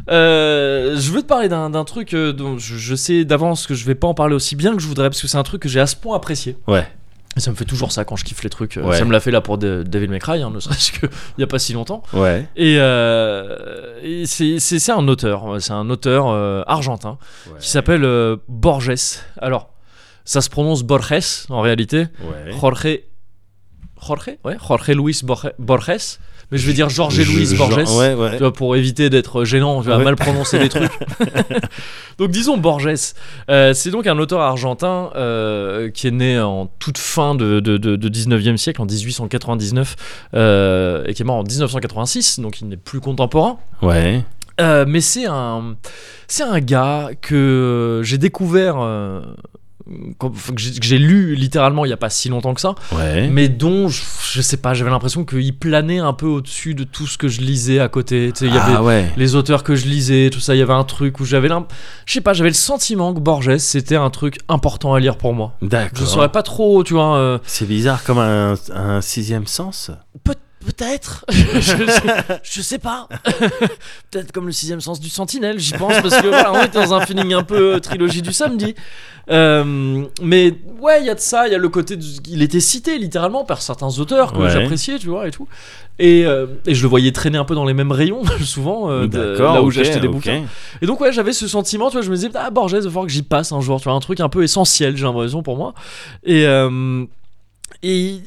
Euh, 0.09 0.95
je 0.99 1.11
veux 1.11 1.21
te 1.23 1.27
parler 1.27 1.49
d'un 1.49 1.69
d'un 1.71 1.83
truc 1.83 2.13
euh, 2.13 2.31
dont 2.31 2.57
je, 2.59 2.75
je 2.77 2.95
sais 2.95 3.25
d'avance 3.25 3.65
que 3.67 3.73
je 3.73 3.85
vais 3.85 3.95
pas 3.95 4.07
en 4.07 4.13
parler 4.13 4.35
aussi 4.35 4.55
bien 4.55 4.75
que 4.75 4.81
je 4.81 4.87
voudrais 4.87 5.09
parce 5.09 5.19
que 5.21 5.27
c'est 5.27 5.37
un 5.37 5.43
truc 5.43 5.63
que 5.63 5.67
j'ai 5.69 5.79
à 5.79 5.87
ce 5.87 5.95
point 5.95 6.15
apprécié. 6.15 6.57
Ouais. 6.67 6.87
Et 7.35 7.39
ça 7.39 7.49
me 7.51 7.55
fait 7.55 7.65
toujours 7.65 7.91
ça 7.91 8.05
quand 8.05 8.15
je 8.15 8.23
kiffe 8.23 8.43
les 8.43 8.49
trucs. 8.51 8.77
Euh, 8.77 8.83
Ouais. 8.83 8.97
Ça 8.97 9.03
me 9.05 9.11
l'a 9.11 9.19
fait 9.19 9.31
là 9.31 9.41
pour 9.41 9.57
de- 9.57 9.83
David 9.85 10.11
McRae, 10.11 10.41
hein, 10.43 10.51
ne 10.53 10.59
serait-ce 10.59 10.91
qu'il 10.91 11.09
y 11.39 11.43
a 11.43 11.47
pas 11.47 11.59
si 11.59 11.73
longtemps. 11.73 12.03
Ouais. 12.13 12.47
Et, 12.55 12.77
euh, 12.79 13.99
et 14.03 14.25
c'est- 14.25 14.59
c'est 14.59 14.77
c'est 14.79 14.91
un 14.91 15.07
auteur, 15.07 15.55
c'est 15.59 15.73
un 15.73 15.89
auteur 15.89 16.27
argentin 16.67 17.17
qui 17.59 17.69
s'appelle 17.69 18.07
Borges. 18.47 19.19
Alors, 19.39 19.71
ça 20.23 20.41
se 20.41 20.49
prononce 20.49 20.83
Borges 20.83 21.45
en 21.49 21.61
réalité. 21.61 22.05
Jorge. 22.61 22.99
Jorge 24.01 24.29
Ouais, 24.45 24.57
Jorge 24.65 24.89
Luis 24.91 25.19
Borge- 25.23 25.51
Borges. 25.59 26.19
Mais 26.51 26.57
je 26.57 26.65
vais 26.65 26.73
dire 26.73 26.89
Jorge 26.89 27.13
Je- 27.15 27.21
Luis 27.21 27.45
je- 27.45 27.55
Borges. 27.55 27.95
Ouais, 27.95 28.13
ouais. 28.15 28.31
Tu 28.33 28.37
vois, 28.39 28.51
pour 28.53 28.75
éviter 28.75 29.09
d'être 29.11 29.43
gênant, 29.45 29.81
tu 29.81 29.87
vas 29.89 29.97
Ouais. 29.99 30.03
mal 30.03 30.15
prononcer 30.15 30.57
les 30.57 30.69
trucs. 30.69 30.91
donc 32.17 32.31
disons 32.31 32.57
Borges. 32.57 33.13
Euh, 33.49 33.73
c'est 33.73 33.91
donc 33.91 34.07
un 34.07 34.17
auteur 34.17 34.41
argentin 34.41 35.11
euh, 35.15 35.89
qui 35.91 36.07
est 36.07 36.11
né 36.11 36.39
en 36.39 36.65
toute 36.79 36.97
fin 36.97 37.35
de, 37.35 37.59
de, 37.59 37.77
de- 37.77 37.95
de 37.95 38.09
19e 38.09 38.57
siècle, 38.57 38.81
en 38.81 38.85
1899, 38.85 39.95
euh, 40.33 41.03
et 41.05 41.13
qui 41.13 41.21
est 41.21 41.25
mort 41.25 41.37
en 41.37 41.43
1986, 41.43 42.39
donc 42.39 42.61
il 42.61 42.67
n'est 42.67 42.77
plus 42.77 42.99
contemporain. 42.99 43.57
Ouais. 43.81 44.23
Euh, 44.59 44.85
mais 44.87 45.01
c'est 45.01 45.25
un, 45.25 45.75
c'est 46.27 46.43
un 46.43 46.59
gars 46.59 47.11
que 47.21 48.01
j'ai 48.03 48.17
découvert, 48.17 48.75
euh, 48.79 49.21
que 50.19 50.27
j'ai 50.57 50.97
lu 50.97 51.35
littéralement 51.35 51.83
il 51.85 51.89
n'y 51.89 51.93
a 51.93 51.97
pas 51.97 52.09
si 52.09 52.29
longtemps 52.29 52.53
que 52.53 52.61
ça, 52.61 52.75
Ouais. 52.93 53.27
mais 53.29 53.49
dont 53.49 53.89
je, 53.89 54.01
je 54.31 54.41
sais 54.41 54.57
pas, 54.57 54.73
j'avais 54.73 54.89
l'impression 54.91 55.25
qu'il 55.25 55.57
planait 55.57 55.99
un 55.99 56.13
peu 56.13 56.25
au-dessus 56.27 56.73
de 56.73 56.83
tout 56.85 57.05
ce 57.07 57.17
que 57.17 57.27
je 57.27 57.41
lisais 57.41 57.79
à 57.79 57.89
côté. 57.89 58.31
Tu 58.33 58.39
sais, 58.39 58.45
il 58.47 58.53
y 58.53 58.57
avait 58.57 58.75
ah 58.77 58.83
ouais. 58.83 59.11
les 59.17 59.35
auteurs 59.35 59.63
que 59.63 59.75
je 59.75 59.85
lisais, 59.87 60.29
tout 60.31 60.39
ça, 60.39 60.55
il 60.55 60.59
y 60.59 60.61
avait 60.61 60.73
un 60.73 60.83
truc 60.85 61.19
où 61.19 61.25
j'avais 61.25 61.49
je 62.05 62.13
sais 62.13 62.21
pas, 62.21 62.33
j'avais 62.33 62.49
le 62.51 62.55
sentiment 62.55 63.13
que 63.13 63.19
Borges 63.19 63.57
c'était 63.57 63.95
un 63.95 64.09
truc 64.09 64.37
important 64.47 64.93
à 64.93 64.99
lire 64.99 65.17
pour 65.17 65.33
moi. 65.33 65.53
Je 65.61 65.67
D'accord. 65.67 66.07
saurais 66.07 66.29
pas 66.29 66.43
trop, 66.43 66.83
tu 66.83 66.93
vois. 66.93 67.17
euh, 67.17 67.39
C'est 67.45 67.65
bizarre 67.67 68.03
comme 68.03 68.19
un, 68.19 68.53
un 68.73 69.01
sixième 69.01 69.47
sens. 69.47 69.89
Peut- 70.23 70.35
Peut-être, 70.65 71.25
je, 71.29 71.37
je- 71.61 72.33
je 72.43 72.61
sais 72.61 72.79
pas. 72.79 73.07
Peut-être 74.11 74.31
comme 74.33 74.45
le 74.45 74.51
sixième 74.51 74.81
sens 74.81 74.99
du 74.99 75.09
Sentinelle, 75.09 75.57
j'y 75.59 75.71
pense 75.73 76.01
parce 76.01 76.21
que 76.21 76.27
voilà, 76.27 76.51
on 76.51 76.63
était 76.63 76.83
dans 76.83 76.93
un 76.93 77.05
feeling 77.05 77.33
un 77.33 77.43
peu 77.43 77.79
trilogie 77.79 78.21
du 78.21 78.33
samedi. 78.33 78.75
Euh, 79.29 80.03
mais 80.21 80.53
ouais, 80.81 81.01
il 81.01 81.05
y 81.05 81.09
a 81.09 81.15
de 81.15 81.19
ça, 81.19 81.47
il 81.47 81.51
y 81.51 81.55
a 81.55 81.57
le 81.59 81.69
côté, 81.69 81.95
du- 81.95 82.05
il 82.27 82.41
était 82.41 82.59
cité 82.59 82.97
littéralement 82.97 83.45
par 83.45 83.61
certains 83.61 83.87
auteurs 83.99 84.33
que 84.33 84.39
Ouais. 84.39 84.49
j'appréciais, 84.49 84.97
tu 84.99 85.07
vois 85.07 85.27
et 85.27 85.31
tout. 85.31 85.47
Et, 85.97 86.25
euh, 86.25 86.47
et 86.65 86.73
je 86.75 86.81
le 86.81 86.87
voyais 86.89 87.11
traîner 87.11 87.37
un 87.37 87.45
peu 87.45 87.55
dans 87.55 87.65
les 87.65 87.73
mêmes 87.73 87.91
rayons 87.91 88.23
souvent, 88.43 88.89
euh, 88.89 89.07
de- 89.07 89.37
là 89.39 89.61
où 89.61 89.69
j'achetais 89.71 89.99
des 89.99 90.07
ok. 90.07 90.13
bouquins. 90.13 90.43
Et 90.81 90.85
donc 90.87 90.99
ouais, 90.99 91.13
j'avais 91.13 91.33
ce 91.33 91.47
sentiment, 91.47 91.89
tu 91.89 91.93
vois, 91.97 92.01
je 92.01 92.09
me 92.09 92.15
disais 92.15 92.31
ah 92.35 92.49
Borges, 92.49 92.71
il 92.73 92.77
va 92.81 92.89
falloir 92.89 93.05
que 93.05 93.11
j'y 93.11 93.21
passe 93.21 93.51
un 93.53 93.61
jour, 93.61 93.79
tu 93.79 93.85
vois, 93.85 93.93
un 93.93 93.99
truc 94.01 94.19
un 94.19 94.29
peu 94.29 94.43
essentiel, 94.43 94.97
j'ai 94.97 95.05
l'impression 95.05 95.41
pour 95.43 95.55
moi. 95.57 95.73
Et 96.25 96.45
euh, 96.45 97.05
et, 97.83 98.19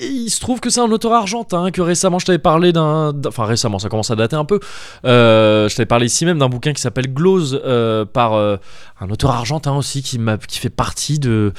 et 0.00 0.06
il 0.08 0.30
se 0.30 0.40
trouve 0.40 0.60
que 0.60 0.70
c'est 0.70 0.80
un 0.80 0.90
auteur 0.90 1.12
argentin 1.12 1.70
que 1.70 1.80
récemment 1.82 2.18
je 2.18 2.26
t'avais 2.26 2.38
parlé 2.38 2.72
d'un, 2.72 3.12
enfin 3.26 3.44
récemment, 3.44 3.78
ça 3.78 3.88
commence 3.88 4.10
à 4.10 4.16
dater 4.16 4.36
un 4.36 4.44
peu. 4.44 4.60
Euh, 5.04 5.68
je 5.68 5.76
t'avais 5.76 5.86
parlé 5.86 6.06
ici 6.06 6.24
même 6.24 6.38
d'un 6.38 6.48
bouquin 6.48 6.72
qui 6.72 6.80
s'appelle 6.82 7.12
Glose 7.12 7.60
euh, 7.64 8.04
par 8.04 8.34
euh, 8.34 8.56
un 9.00 9.10
auteur 9.10 9.30
argentin 9.30 9.76
aussi 9.76 10.02
qui 10.02 10.18
m'a 10.18 10.36
qui 10.38 10.58
fait 10.58 10.70
partie 10.70 11.18
de 11.18 11.52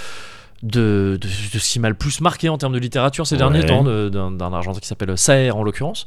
de, 0.63 1.17
de, 1.19 1.27
de 1.53 1.59
ce 1.59 1.71
qui 1.71 1.79
m'a 1.79 1.89
le 1.89 1.95
plus 1.95 2.21
marqué 2.21 2.47
en 2.47 2.57
termes 2.59 2.73
de 2.73 2.77
littérature 2.77 3.25
ces 3.25 3.35
derniers 3.35 3.65
temps, 3.65 3.83
de- 3.83 4.09
d'un 4.09 4.29
d'un 4.29 4.53
argentin 4.53 4.79
qui 4.79 4.87
s'appelle 4.87 5.17
Saer 5.17 5.49
en 5.51 5.63
l'occurrence. 5.63 6.05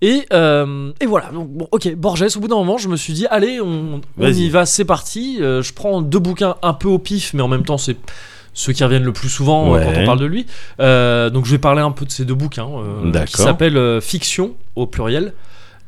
Et, 0.00 0.24
euh, 0.32 0.92
et 1.00 1.06
voilà, 1.06 1.30
donc 1.32 1.48
bon, 1.48 1.66
ok, 1.72 1.92
Borges, 1.96 2.36
au 2.36 2.40
bout 2.40 2.46
d'un 2.46 2.54
moment, 2.54 2.78
je 2.78 2.88
me 2.88 2.96
suis 2.96 3.12
dit, 3.12 3.26
allez, 3.28 3.60
on, 3.60 4.00
y 4.20 4.48
va, 4.50 4.64
c'est 4.66 4.84
parti. 4.84 5.38
Euh, 5.40 5.60
je 5.62 5.72
prends 5.72 6.00
deux 6.00 6.20
bouquins 6.20 6.54
un 6.62 6.74
peu 6.74 6.86
au 6.86 7.00
pif, 7.00 7.34
mais 7.34 7.42
en 7.42 7.48
même 7.48 7.64
temps, 7.64 7.78
c'est 7.78 7.96
ceux 8.58 8.72
qui 8.72 8.82
reviennent 8.82 9.04
le 9.04 9.12
plus 9.12 9.28
souvent 9.28 9.66
euh, 9.66 9.78
Ouais. 9.78 9.84
quand 9.94 10.00
on 10.00 10.04
parle 10.04 10.18
de 10.20 10.26
lui. 10.26 10.46
Euh, 10.80 11.30
donc 11.30 11.46
je 11.46 11.52
vais 11.52 11.58
parler 11.58 11.80
un 11.80 11.92
peu 11.92 12.04
de 12.04 12.10
ces 12.10 12.24
deux 12.24 12.34
bouquins, 12.34 12.68
euh, 12.68 13.24
qui 13.24 13.36
s'appellent 13.40 14.00
Fiction, 14.00 14.54
au 14.74 14.86
pluriel, 14.86 15.32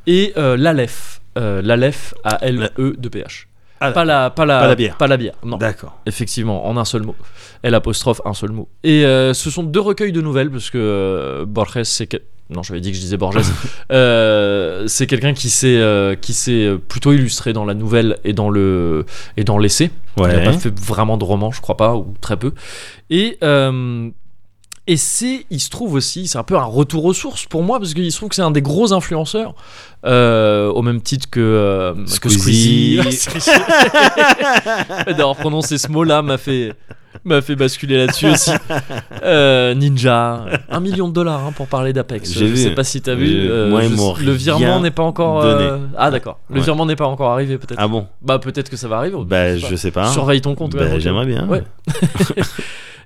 et 0.06 0.32
euh, 0.36 0.56
L'Aleph. 0.56 1.20
Euh, 1.38 1.62
L'Aleph, 1.62 2.14
A-L-E-2-P-H. 2.24 3.46
Ah, 3.80 3.92
Pas 3.92 4.04
la, 4.04 4.30
pas, 4.30 4.44
la, 4.44 4.60
Pas 4.60 4.66
la 4.68 4.74
bière. 4.74 4.96
Pas 4.96 5.06
la 5.06 5.16
bière, 5.16 5.34
non. 5.44 5.56
D'accord. 5.56 5.98
Effectivement, 6.06 6.66
en 6.68 6.76
un 6.76 6.84
seul 6.84 7.02
mot. 7.02 7.16
L 7.62 7.74
apostrophe, 7.74 8.20
un 8.24 8.34
seul 8.34 8.50
mot. 8.52 8.68
Et 8.84 9.04
euh, 9.06 9.32
ce 9.34 9.50
sont 9.50 9.62
deux 9.62 9.80
recueils 9.80 10.12
de 10.12 10.20
nouvelles, 10.20 10.50
parce 10.50 10.70
que 10.70 10.78
euh, 10.78 11.44
Borges, 11.46 11.82
c'est. 11.84 12.22
Non, 12.50 12.62
j'avais 12.62 12.80
dit 12.80 12.90
que 12.90 12.96
je 12.96 13.00
disais 13.02 13.16
Borges. 13.16 13.40
Euh, 13.92 14.84
c'est 14.86 15.08
quelqu'un 15.08 15.34
qui 15.34 15.50
s'est 15.50 15.76
euh, 15.76 16.14
qui 16.14 16.32
s'est 16.32 16.70
plutôt 16.86 17.12
illustré 17.12 17.52
dans 17.52 17.64
la 17.64 17.74
nouvelle 17.74 18.18
et 18.22 18.32
dans 18.32 18.48
le 18.48 19.04
et 19.36 19.42
dans 19.42 19.58
l'essai. 19.58 19.90
Il 20.16 20.22
n'a 20.22 20.40
pas 20.40 20.52
fait 20.52 20.72
vraiment 20.78 21.16
de 21.16 21.24
romans, 21.24 21.50
je 21.50 21.60
crois 21.60 21.76
pas, 21.76 21.96
ou 21.96 22.14
très 22.20 22.36
peu. 22.36 22.52
Et 23.10 23.36
euh, 23.42 24.10
et 24.90 24.96
c'est, 24.96 25.46
il 25.50 25.60
se 25.60 25.70
trouve 25.70 25.94
aussi, 25.94 26.26
c'est 26.26 26.38
un 26.38 26.42
peu 26.42 26.56
un 26.56 26.64
retour 26.64 27.04
aux 27.04 27.12
sources 27.12 27.44
pour 27.46 27.62
moi, 27.62 27.78
parce 27.78 27.94
qu'il 27.94 28.10
se 28.10 28.16
trouve 28.16 28.30
que 28.30 28.34
c'est 28.34 28.42
un 28.42 28.50
des 28.50 28.60
gros 28.60 28.92
influenceurs, 28.92 29.54
euh, 30.04 30.68
au 30.68 30.82
même 30.82 31.00
titre 31.00 31.30
que, 31.30 31.38
euh, 31.38 31.94
que 31.94 32.28
Squeezie. 32.28 33.00
Squeezie. 33.12 33.50
D'avoir 35.06 35.36
prononcé 35.36 35.78
ce 35.78 35.86
mot-là 35.92 36.22
m'a 36.22 36.38
fait, 36.38 36.72
m'a 37.24 37.40
fait 37.42 37.56
basculer 37.56 37.96
là-dessus 37.98 38.28
aussi. 38.28 38.50
Euh, 39.22 39.74
Ninja, 39.74 40.44
un 40.70 40.80
million 40.80 41.06
de 41.08 41.12
dollars 41.12 41.44
hein, 41.44 41.52
pour 41.54 41.66
parler 41.66 41.92
d'Apex. 41.92 42.32
Je 42.32 42.44
vu. 42.46 42.56
sais 42.56 42.70
pas 42.70 42.84
si 42.84 43.02
t'as 43.02 43.14
vu. 43.14 43.50
Euh, 43.50 43.68
moi, 43.68 43.82
je- 43.82 44.24
le 44.24 44.32
virement 44.32 44.80
n'est 44.80 44.90
pas 44.90 45.02
encore. 45.02 45.42
euh, 45.44 45.78
Ah 45.98 46.10
d'accord. 46.10 46.38
Le 46.48 46.56
Ouais. 46.56 46.62
virement 46.64 46.86
n'est 46.86 46.96
pas 46.96 47.06
encore 47.06 47.30
arrivé 47.32 47.58
peut-être. 47.58 47.78
Ah 47.78 47.86
bon 47.88 48.06
Bah 48.22 48.38
peut-être 48.38 48.70
que 48.70 48.76
ça 48.76 48.88
va 48.88 48.96
arriver. 48.98 49.16
Bah 49.26 49.56
Je 49.56 49.60
sais 49.66 49.70
je 49.72 49.76
sais 49.76 49.90
pas. 49.90 50.06
Surveille 50.08 50.40
ton 50.40 50.54
compte. 50.54 50.74
Bah, 50.74 50.84
ouais, 50.84 51.00
J'aimerais 51.00 51.26
bien. 51.26 51.46
Ouais. 51.48 51.62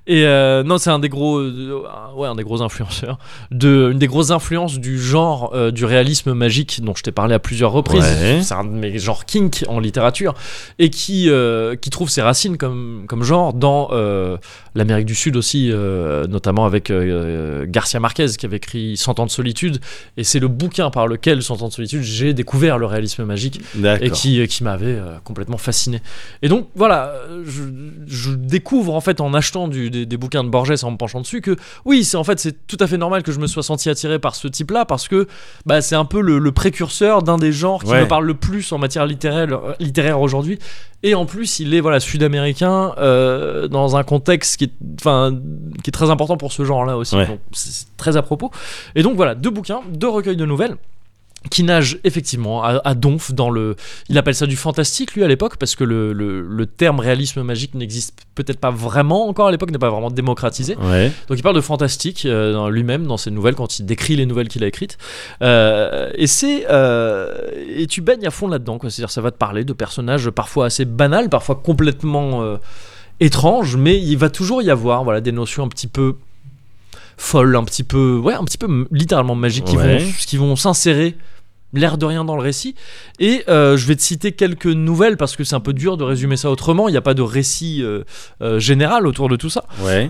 Et 0.07 0.25
euh, 0.25 0.63
non, 0.63 0.77
c'est 0.77 0.91
un 0.91 0.99
des 0.99 1.09
gros, 1.09 1.39
euh, 1.39 1.83
ouais, 2.15 2.27
un 2.27 2.35
des 2.35 2.43
gros 2.43 2.61
influenceurs, 2.61 3.17
de, 3.49 3.89
une 3.91 3.97
des 3.97 4.07
grosses 4.07 4.29
influences 4.29 4.77
du 4.77 4.99
genre 4.99 5.51
euh, 5.55 5.71
du 5.71 5.83
réalisme 5.83 6.33
magique 6.33 6.81
dont 6.83 6.93
je 6.95 7.01
t'ai 7.01 7.11
parlé 7.11 7.33
à 7.33 7.39
plusieurs 7.39 7.71
reprises. 7.71 8.03
Ouais. 8.03 8.39
C'est 8.43 8.53
un 8.53 8.65
de 8.65 8.69
mes 8.69 8.99
genres 8.99 9.25
kink 9.25 9.65
en 9.67 9.79
littérature 9.79 10.35
et 10.77 10.91
qui 10.91 11.29
euh, 11.29 11.75
qui 11.75 11.89
trouve 11.89 12.09
ses 12.09 12.21
racines 12.21 12.57
comme 12.57 13.05
comme 13.07 13.23
genre 13.23 13.53
dans 13.53 13.89
euh, 13.93 14.37
l'Amérique 14.75 15.05
du 15.05 15.15
Sud 15.15 15.35
aussi, 15.37 15.71
euh, 15.71 16.27
notamment 16.27 16.65
avec 16.65 16.91
euh, 16.91 17.65
Garcia 17.67 17.99
Marquez 17.99 18.27
qui 18.37 18.45
avait 18.45 18.57
écrit 18.57 18.97
Cent 18.97 19.19
ans 19.19 19.25
de 19.25 19.31
solitude 19.31 19.79
et 20.17 20.23
c'est 20.23 20.39
le 20.39 20.47
bouquin 20.49 20.89
par 20.89 21.07
lequel 21.07 21.41
Cent 21.41 21.61
ans 21.61 21.69
de 21.69 21.73
solitude 21.73 22.01
j'ai 22.03 22.33
découvert 22.33 22.77
le 22.77 22.85
réalisme 22.85 23.23
magique 23.23 23.61
et 24.01 24.09
qui, 24.11 24.45
qui 24.47 24.63
m'avait 24.63 24.85
euh, 24.87 25.15
complètement 25.23 25.57
fasciné. 25.57 26.01
Et 26.41 26.49
donc 26.49 26.67
voilà, 26.75 27.13
euh, 27.29 27.43
je, 27.45 27.63
je 28.05 28.31
découvre 28.31 28.93
en 28.93 29.01
fait 29.01 29.21
en 29.21 29.33
achetant 29.33 29.67
du- 29.67 29.89
des, 29.89 30.05
des 30.05 30.17
bouquins 30.17 30.43
de 30.43 30.49
Borges 30.49 30.83
en 30.83 30.91
me 30.91 30.97
penchant 30.97 31.21
dessus 31.21 31.41
que 31.41 31.55
oui, 31.85 32.03
c'est 32.03 32.17
en 32.17 32.23
fait 32.23 32.39
c'est 32.39 32.67
tout 32.67 32.77
à 32.81 32.87
fait 32.87 32.97
normal 32.97 33.23
que 33.23 33.31
je 33.31 33.39
me 33.39 33.47
sois 33.47 33.63
senti 33.63 33.89
attiré 33.89 34.19
par 34.19 34.35
ce 34.35 34.47
type-là 34.47 34.83
parce 34.85 35.07
que 35.07 35.27
bah, 35.65 35.81
c'est 35.81 35.95
un 35.95 36.05
peu 36.05 36.19
le, 36.21 36.37
le 36.39 36.51
précurseur 36.51 37.23
d'un 37.23 37.37
des 37.37 37.51
genres 37.53 37.83
qui 37.83 37.91
Ouais. 37.91 38.01
me 38.01 38.07
parle 38.07 38.25
le 38.25 38.33
plus 38.33 38.71
en 38.73 38.77
matière 38.77 39.05
littéraire, 39.05 39.47
euh, 39.53 39.73
littéraire 39.79 40.19
aujourd'hui. 40.19 40.59
Et 41.03 41.13
en 41.13 41.25
plus, 41.27 41.59
il 41.59 41.73
est 41.75 41.81
voilà 41.81 41.99
sud-américain 41.99 42.93
euh, 42.97 43.67
dans 43.67 43.95
un 43.95 44.03
contexte 44.03 44.57
qui 44.57 44.63
est, 44.65 44.71
enfin, 44.99 45.33
qui 45.83 45.89
est 45.89 45.93
très 45.93 46.09
important 46.09 46.37
pour 46.37 46.51
ce 46.51 46.63
genre-là 46.65 46.97
aussi. 46.97 47.15
Ouais. 47.15 47.27
Donc 47.27 47.39
c'est 47.53 47.87
très 47.97 48.17
à 48.17 48.21
propos. 48.21 48.51
Et 48.95 49.01
donc 49.03 49.15
voilà, 49.15 49.33
deux 49.35 49.49
bouquins, 49.49 49.81
deux 49.89 50.09
recueils 50.09 50.37
de 50.37 50.45
nouvelles 50.45 50.75
qui 51.51 51.61
nage 51.61 51.99
effectivement 52.03 52.63
à, 52.63 52.81
à 52.83 52.95
donf 52.95 53.31
dans 53.31 53.51
le. 53.51 53.75
Il 54.09 54.17
appelle 54.17 54.33
ça 54.33 54.47
du 54.47 54.55
fantastique 54.55 55.13
lui 55.13 55.23
à 55.23 55.27
l'époque 55.27 55.57
parce 55.57 55.75
que 55.75 55.83
le, 55.83 56.11
le- 56.11 56.41
le 56.41 56.65
terme 56.65 56.99
réalisme 56.99 57.43
magique 57.43 57.75
n'existe 57.75 58.17
peut-être 58.33 58.57
pas 58.59 58.71
vraiment 58.71 59.27
encore 59.29 59.45
à 59.49 59.51
l'époque, 59.51 59.69
n'est 59.69 59.77
pas 59.77 59.91
vraiment 59.91 60.09
démocratisé. 60.09 60.75
Ouais. 60.77 61.11
Donc 61.27 61.37
il 61.37 61.43
parle 61.43 61.55
de 61.55 61.61
fantastique 61.61 62.25
euh, 62.25 62.67
lui-même 62.71 63.05
dans 63.05 63.17
ses 63.17 63.29
nouvelles 63.29 63.53
quand 63.53 63.77
il 63.77 63.85
décrit 63.85 64.15
les 64.15 64.25
nouvelles 64.25 64.47
qu'il 64.47 64.63
a 64.63 64.67
écrites. 64.67 64.97
Euh, 65.43 66.09
et 66.15 66.25
c'est 66.25 66.65
euh, 66.71 67.35
et 67.67 67.85
tu 67.85 68.01
baignes 68.01 68.25
à 68.25 68.31
fond 68.31 68.47
là-dedans. 68.47 68.79
quoi. 68.79 68.89
C'est-à-dire 68.89 69.11
ça 69.11 69.21
va 69.21 69.29
te 69.29 69.37
parler 69.37 69.63
de 69.65 69.73
personnages 69.73 70.31
parfois 70.31 70.65
assez 70.65 70.85
banals, 70.85 71.29
parfois 71.29 71.53
complètement 71.63 72.57
étranges, 73.19 73.75
mais 73.77 73.97
il 73.99 74.17
va 74.17 74.29
toujours 74.29 74.61
y 74.61 74.69
avoir 74.69 75.03
voilà 75.03 75.21
des 75.21 75.31
notions 75.31 75.63
un 75.63 75.67
petit 75.67 75.87
peu 75.87 76.15
folles, 77.17 77.55
un 77.55 77.63
petit 77.63 77.83
peu 77.83 78.17
ouais 78.17 78.33
un 78.33 78.43
petit 78.43 78.57
peu 78.57 78.87
littéralement 78.91 79.35
magiques 79.35 79.65
qui 79.65 79.77
Ouais. 79.77 79.97
vont 79.99 80.11
qui 80.25 80.37
vont 80.37 80.55
s'insérer 80.55 81.15
l'air 81.73 81.97
de 81.97 82.05
rien 82.05 82.23
dans 82.23 82.35
le 82.37 82.41
récit. 82.41 82.73
Et 83.19 83.43
euh, 83.49 83.75
je 83.75 83.85
vais 83.85 83.95
te 83.97 84.01
citer 84.01 84.31
quelques 84.31 84.65
nouvelles 84.67 85.17
parce 85.17 85.35
que 85.35 85.43
c'est 85.43 85.55
un 85.55 85.59
peu 85.59 85.73
dur 85.73 85.97
de 85.97 86.03
résumer 86.05 86.37
ça 86.37 86.49
autrement. 86.49 86.87
Il 86.87 86.91
n'y 86.91 86.97
a 86.97 87.01
pas 87.01 87.13
de 87.13 87.21
récit 87.21 87.81
euh, 87.83 88.03
euh, 88.41 88.59
général 88.59 89.05
autour 89.07 89.27
de 89.27 89.35
tout 89.35 89.49
ça. 89.49 89.65
Ouais. 89.81 90.09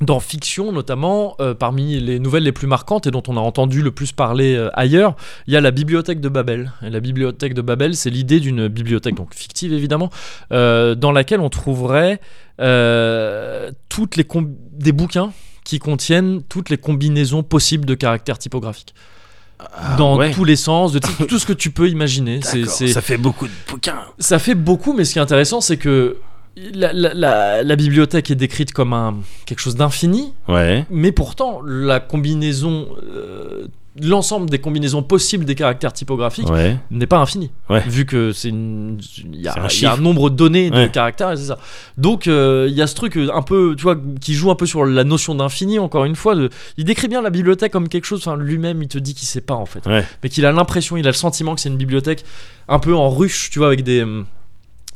Dans 0.00 0.20
fiction 0.20 0.70
notamment, 0.70 1.34
euh, 1.40 1.54
parmi 1.54 1.98
les 1.98 2.20
nouvelles 2.20 2.44
les 2.44 2.52
plus 2.52 2.68
marquantes 2.68 3.08
et 3.08 3.10
dont 3.10 3.22
on 3.26 3.36
a 3.36 3.40
entendu 3.40 3.82
le 3.82 3.90
plus 3.90 4.12
parler 4.12 4.54
euh, 4.54 4.70
ailleurs, 4.74 5.16
il 5.48 5.54
y 5.54 5.56
a 5.56 5.60
la 5.60 5.72
bibliothèque 5.72 6.20
de 6.20 6.28
Babel. 6.28 6.72
Et 6.82 6.90
la 6.90 7.00
bibliothèque 7.00 7.52
de 7.52 7.62
Babel, 7.62 7.96
c'est 7.96 8.10
l'idée 8.10 8.38
d'une 8.38 8.68
bibliothèque, 8.68 9.16
donc 9.16 9.34
fictive 9.34 9.72
évidemment, 9.72 10.10
euh, 10.52 10.94
dans 10.94 11.10
laquelle 11.10 11.40
on 11.40 11.50
trouverait 11.50 12.20
toutes 13.88 14.16
les 14.16 14.26
des 14.72 14.92
bouquins 14.92 15.32
qui 15.64 15.78
contiennent 15.78 16.42
toutes 16.48 16.70
les 16.70 16.78
combinaisons 16.78 17.42
possibles 17.42 17.84
de 17.84 17.94
caractères 17.94 18.38
typographiques. 18.38 18.94
dans 19.98 20.16
ouais. 20.16 20.30
tous 20.30 20.44
les 20.44 20.54
sens, 20.54 20.92
de 20.92 21.00
tout 21.26 21.38
ce 21.40 21.44
que 21.46 21.52
tu 21.52 21.70
peux 21.72 21.88
imaginer. 21.88 22.40
C'est- 22.42 22.66
Ça 22.88 23.00
fait 23.00 23.16
beaucoup 23.18 23.46
de 23.48 23.52
bouquins. 23.68 23.98
ça 24.20 24.38
fait 24.38 24.54
beaucoup, 24.54 24.92
mais 24.92 25.04
ce 25.04 25.12
qui 25.14 25.18
est 25.18 25.22
intéressant, 25.22 25.60
c'est 25.60 25.76
que 25.76 26.16
la, 26.74 26.92
la- 26.92 27.14
la- 27.14 27.62
la 27.62 27.76
bibliothèque 27.76 28.30
est 28.30 28.34
décrite 28.36 28.72
comme 28.72 28.92
un, 28.92 29.16
quelque 29.46 29.60
chose 29.60 29.76
d'infini, 29.76 30.32
Ouais. 30.48 30.84
mais 30.90 31.12
pourtant, 31.12 31.60
la 31.64 32.00
combinaison, 32.00 32.88
euh, 33.14 33.66
l'ensemble 34.00 34.48
des 34.48 34.60
combinaisons 34.60 35.02
possibles 35.02 35.44
des 35.44 35.56
caractères 35.56 35.92
typographiques 35.92 36.48
Ouais. 36.48 36.76
n'est 36.92 37.06
pas 37.08 37.18
infini. 37.18 37.50
Ouais. 37.68 37.80
Vu 37.88 38.06
que 38.06 38.32
c'est 38.32 38.48
il 38.50 38.54
y, 38.54 38.54
a- 38.54 38.94
un 39.24 39.32
il 39.32 39.40
y 39.42 39.48
a 39.48 39.64
un 39.64 39.68
chiffre. 39.68 40.00
nombre 40.00 40.30
donné 40.30 40.70
de 40.70 40.86
caractères, 40.86 41.32
et 41.32 41.36
c'est 41.36 41.46
ça. 41.46 41.58
Donc 41.96 42.28
euh, 42.28 42.66
il 42.70 42.76
y 42.76 42.82
a 42.82 42.86
ce 42.86 42.94
truc 42.94 43.16
euh, 43.16 43.28
un 43.34 43.42
peu, 43.42 43.74
tu 43.76 43.82
vois, 43.82 43.96
qui 44.20 44.34
joue 44.34 44.50
un 44.52 44.54
peu 44.54 44.66
sur 44.66 44.84
la 44.84 45.02
notion 45.04 45.34
d'infini. 45.34 45.78
Encore 45.80 46.04
une 46.04 46.14
fois, 46.16 46.36
de, 46.36 46.48
il 46.76 46.84
décrit 46.84 47.08
bien 47.08 47.22
la 47.22 47.30
bibliothèque 47.30 47.72
comme 47.72 47.88
quelque 47.88 48.04
chose. 48.04 48.20
Enfin, 48.20 48.36
lui-même, 48.36 48.82
il 48.82 48.88
te 48.88 48.98
dit 48.98 49.14
qu'il 49.14 49.26
sait 49.26 49.40
pas 49.40 49.54
en 49.54 49.66
fait, 49.66 49.82
mais 50.22 50.28
qu'il 50.28 50.46
a 50.46 50.52
l'impression, 50.52 50.96
il 50.96 51.04
a 51.06 51.10
le 51.10 51.14
sentiment 51.14 51.54
que 51.56 51.60
c'est 51.60 51.68
une 51.68 51.76
bibliothèque 51.76 52.24
un 52.68 52.78
peu 52.78 52.94
en 52.94 53.10
ruche, 53.10 53.50
tu 53.50 53.58
vois, 53.58 53.66
avec 53.68 53.82
des 53.82 54.02
hum, 54.04 54.26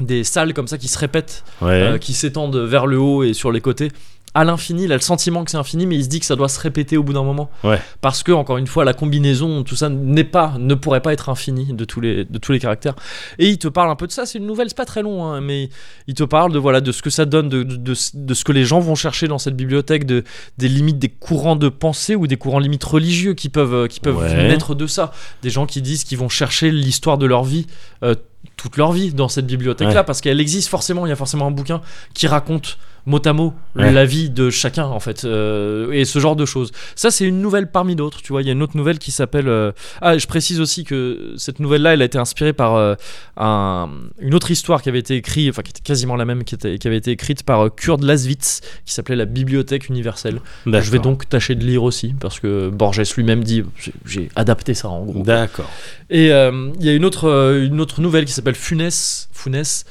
des 0.00 0.24
salles 0.24 0.54
comme 0.54 0.68
ça 0.68 0.78
qui 0.78 0.88
se 0.88 0.98
répètent, 0.98 1.44
Ouais. 1.60 1.70
euh, 1.82 1.98
qui 1.98 2.12
s'étendent 2.14 2.56
vers 2.56 2.86
le 2.86 2.98
haut 2.98 3.22
et 3.22 3.34
sur 3.34 3.52
les 3.52 3.60
côtés. 3.60 3.90
À 4.34 4.44
l'infini, 4.44 4.84
il 4.84 4.92
a 4.92 4.94
le 4.94 5.02
sentiment 5.02 5.44
que 5.44 5.50
c'est 5.50 5.58
infini, 5.58 5.84
mais 5.84 5.96
il 5.96 6.04
se 6.04 6.08
dit 6.08 6.18
que 6.18 6.24
ça 6.24 6.36
doit 6.36 6.48
se 6.48 6.58
répéter 6.58 6.96
au 6.96 7.02
bout 7.02 7.12
d'un 7.12 7.22
moment. 7.22 7.50
Ouais. 7.64 7.78
Parce 8.00 8.22
que, 8.22 8.32
encore 8.32 8.56
une 8.56 8.66
fois, 8.66 8.82
la 8.84 8.94
combinaison, 8.94 9.62
tout 9.62 9.76
ça 9.76 9.90
n'est 9.90 10.24
pas, 10.24 10.54
ne 10.58 10.74
pourrait 10.74 11.02
pas 11.02 11.12
être 11.12 11.28
infini 11.28 11.72
de 11.74 11.84
tous 11.84 12.00
les, 12.00 12.24
de 12.24 12.38
tous 12.38 12.52
les 12.52 12.58
caractères. 12.58 12.94
Et 13.38 13.48
il 13.50 13.58
te 13.58 13.68
parle 13.68 13.90
un 13.90 13.94
peu 13.96 14.06
de 14.06 14.12
ça. 14.12 14.24
C'est 14.24 14.38
une 14.38 14.46
nouvelle, 14.46 14.68
c'est 14.68 14.76
pas 14.76 14.86
très 14.86 15.02
long, 15.02 15.24
hein, 15.26 15.42
mais 15.42 15.68
il 16.06 16.14
te 16.14 16.24
parle 16.24 16.50
de 16.52 16.58
voilà 16.58 16.80
de 16.80 16.92
ce 16.92 17.02
que 17.02 17.10
ça 17.10 17.26
donne, 17.26 17.50
de, 17.50 17.62
de, 17.62 17.76
de- 17.76 17.94
de 18.14 18.34
ce 18.34 18.44
que 18.44 18.52
les 18.52 18.64
gens 18.64 18.80
vont 18.80 18.94
chercher 18.94 19.28
dans 19.28 19.38
cette 19.38 19.54
bibliothèque, 19.56 20.06
de 20.06 20.24
des 20.56 20.68
limites 20.68 20.98
des 20.98 21.10
courants 21.10 21.56
de 21.56 21.68
pensée 21.68 22.16
ou 22.16 22.26
des 22.26 22.36
courants 22.38 22.58
limites 22.58 22.84
religieux 22.84 23.34
qui 23.34 23.50
peuvent, 23.50 23.74
euh, 23.74 23.86
qui 23.86 24.00
peuvent 24.00 24.16
Ouais. 24.16 24.48
naître 24.48 24.74
de 24.74 24.86
ça. 24.86 25.12
Des 25.42 25.50
gens 25.50 25.66
qui 25.66 25.82
disent 25.82 26.04
qu'ils 26.04 26.16
vont 26.18 26.30
chercher 26.30 26.70
l'histoire 26.70 27.18
de 27.18 27.26
leur 27.26 27.44
vie. 27.44 27.66
euh, 28.02 28.14
toute 28.56 28.76
leur 28.76 28.90
vie 28.92 29.12
dans 29.12 29.28
cette 29.28 29.46
bibliothèque 29.46 29.88
là 29.88 30.00
Ouais. 30.00 30.04
parce 30.04 30.20
qu'elle 30.20 30.40
existe 30.40 30.68
forcément 30.68 31.06
il 31.06 31.10
y 31.10 31.12
a 31.12 31.16
forcément 31.16 31.46
un 31.46 31.52
bouquin 31.52 31.80
qui 32.12 32.26
raconte 32.26 32.76
mot 33.06 33.20
à 33.24 33.32
mot 33.32 33.52
Ouais. 33.74 33.90
la 33.90 34.04
vie 34.04 34.28
de 34.28 34.50
chacun 34.50 34.84
en 34.84 35.00
fait 35.00 35.24
euh, 35.24 35.90
et 35.92 36.04
ce 36.04 36.18
genre 36.18 36.36
de 36.36 36.44
choses 36.44 36.72
ça 36.94 37.10
c'est 37.10 37.24
une 37.24 37.40
nouvelle 37.40 37.70
parmi 37.70 37.96
d'autres 37.96 38.20
tu 38.20 38.32
vois 38.32 38.42
il 38.42 38.46
y 38.46 38.50
a 38.50 38.52
une 38.52 38.62
autre 38.62 38.76
nouvelle 38.76 38.98
qui 38.98 39.10
s'appelle 39.10 39.48
euh, 39.48 39.72
ah 40.02 40.18
je 40.18 40.26
précise 40.26 40.60
aussi 40.60 40.84
que 40.84 41.32
cette 41.38 41.58
nouvelle 41.58 41.80
là 41.80 41.94
elle 41.94 42.02
a 42.02 42.04
été 42.04 42.18
inspirée 42.18 42.52
par 42.52 42.74
euh, 42.74 42.94
un- 43.38 43.88
une 44.20 44.34
autre 44.34 44.50
histoire 44.50 44.82
qui 44.82 44.90
avait 44.90 44.98
été 44.98 45.16
écrite 45.16 45.48
enfin 45.48 45.62
qui 45.62 45.70
était 45.70 45.80
quasiment 45.80 46.16
la 46.16 46.26
même 46.26 46.44
qui, 46.44 46.54
était- 46.54 46.76
qui 46.78 46.86
avait 46.86 46.98
été 46.98 47.10
écrite 47.12 47.44
par 47.44 47.74
Kurt 47.74 48.02
Laswitz 48.04 48.60
qui 48.84 48.92
s'appelait 48.92 49.16
la 49.16 49.24
bibliothèque 49.24 49.88
universelle 49.88 50.40
je 50.66 50.90
vais 50.90 50.98
donc 50.98 51.28
tâcher 51.28 51.54
de 51.54 51.64
lire 51.64 51.82
aussi 51.82 52.14
parce 52.20 52.38
que 52.40 52.68
Borges 52.68 53.00
lui-même 53.16 53.42
dit 53.42 53.64
j'ai- 54.04 54.28
adapté 54.36 54.74
ça 54.74 54.88
en 54.90 55.02
gros 55.04 55.22
D'accord. 55.22 55.70
et 56.10 56.26
il 56.26 56.84
y 56.84 56.88
a 56.88 56.92
une 56.92 57.04
autre, 57.06 57.56
une 57.64 57.80
autre 57.80 58.00
nouvelle 58.02 58.26
qui 58.26 58.32
s'appelle 58.32 58.54
Funès, 58.54 59.28
Funès 59.32 59.84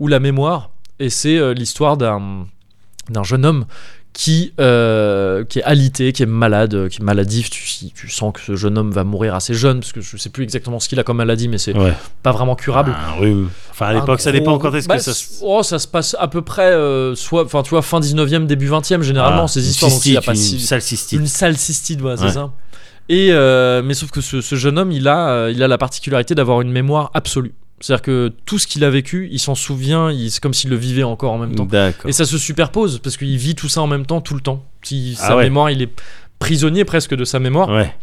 ou 0.00 0.08
la 0.08 0.18
mémoire. 0.20 0.70
Et 1.00 1.10
c'est 1.10 1.54
l'histoire 1.54 1.96
d'un, 1.96 2.46
d'un 3.10 3.22
jeune 3.24 3.44
homme 3.46 3.64
qui, 4.14 4.52
euh, 4.58 5.44
qui 5.44 5.60
est 5.60 5.62
alité, 5.62 6.12
qui 6.12 6.24
est 6.24 6.26
malade, 6.26 6.74
euh, 6.74 6.88
qui 6.88 7.00
est 7.00 7.04
maladif. 7.04 7.50
Tu, 7.50 7.62
tu 7.94 8.08
sens 8.10 8.32
que 8.32 8.40
ce 8.40 8.56
jeune 8.56 8.76
homme 8.76 8.90
va 8.90 9.04
mourir 9.04 9.34
assez 9.34 9.54
jeune, 9.54 9.78
parce 9.80 9.92
que 9.92 10.00
je 10.00 10.16
sais 10.16 10.30
plus 10.30 10.42
exactement 10.42 10.80
ce 10.80 10.88
qu'il 10.88 10.98
a 10.98 11.04
comme 11.04 11.18
maladie, 11.18 11.46
mais 11.46 11.58
c'est 11.58 11.76
Ouais. 11.76 11.92
pas 12.22 12.32
vraiment 12.32 12.56
curable. 12.56 12.92
Un 13.08 13.12
rhume. 13.20 13.50
Enfin, 13.70 13.86
à 13.86 13.92
l'époque, 13.92 14.20
ça 14.20 14.32
dépend 14.32 14.58
quand 14.58 14.74
est-ce 14.74 14.88
bah, 14.88 14.96
que 14.96 15.02
ça 15.02 15.14
se. 15.14 15.24
Oh, 15.42 15.62
ça 15.62 15.78
se 15.78 15.86
passe 15.86 16.16
à 16.18 16.26
peu 16.26 16.42
près, 16.42 16.72
euh, 16.72 17.14
soit, 17.14 17.44
enfin, 17.44 17.62
tu 17.62 17.70
vois, 17.70 17.82
fin 17.82 18.00
19e, 18.00 18.46
début 18.46 18.68
20e, 18.68 19.02
généralement, 19.02 19.44
Ah, 19.44 19.48
ces 19.48 19.68
histoires. 19.68 19.90
donc 19.92 20.04
il 20.06 20.16
a 20.16 20.20
cystite, 20.20 20.26
pas 20.26 20.32
une 20.56 20.66
sale 20.66 20.82
cystite. 20.82 21.20
une 21.20 21.26
sale 21.28 21.56
cystite, 21.56 22.00
c'est 22.16 22.24
Ouais. 22.24 22.32
ça. 22.32 22.50
Et 23.10 23.28
euh, 23.30 23.82
mais 23.84 23.94
sauf 23.94 24.10
que 24.10 24.20
ce, 24.20 24.40
ce 24.40 24.54
jeune 24.56 24.78
homme, 24.78 24.90
il 24.90 25.06
a, 25.06 25.48
il 25.50 25.62
a 25.62 25.68
la 25.68 25.78
particularité 25.78 26.34
d'avoir 26.34 26.60
une 26.60 26.72
mémoire 26.72 27.10
absolue. 27.14 27.54
C'est-à-dire 27.80 28.02
que 28.02 28.32
tout 28.44 28.58
ce 28.58 28.66
qu'il 28.66 28.82
a 28.84 28.90
vécu, 28.90 29.28
il 29.30 29.38
s'en 29.38 29.54
souvient, 29.54 30.10
c'est 30.28 30.40
comme 30.42 30.54
s'il 30.54 30.70
le 30.70 30.76
vivait 30.76 31.04
encore 31.04 31.32
en 31.32 31.38
même 31.38 31.54
temps. 31.54 31.66
Et 32.06 32.12
ça 32.12 32.24
se 32.24 32.36
superpose 32.38 32.98
parce 32.98 33.16
qu'il 33.16 33.36
vit 33.36 33.54
tout 33.54 33.68
ça 33.68 33.80
en 33.82 33.86
même 33.86 34.04
temps, 34.06 34.20
tout 34.20 34.34
le 34.34 34.40
temps. 34.40 34.64
Si, 34.82 35.16
Ah 35.20 35.28
sa 35.28 35.36
ouais. 35.36 35.44
mémoire, 35.44 35.70
il 35.70 35.82
est 35.82 35.90
prisonnier 36.38 36.84
presque 36.84 37.14
de 37.14 37.24
sa 37.24 37.38
mémoire 37.38 37.68
Ouais. 37.68 37.94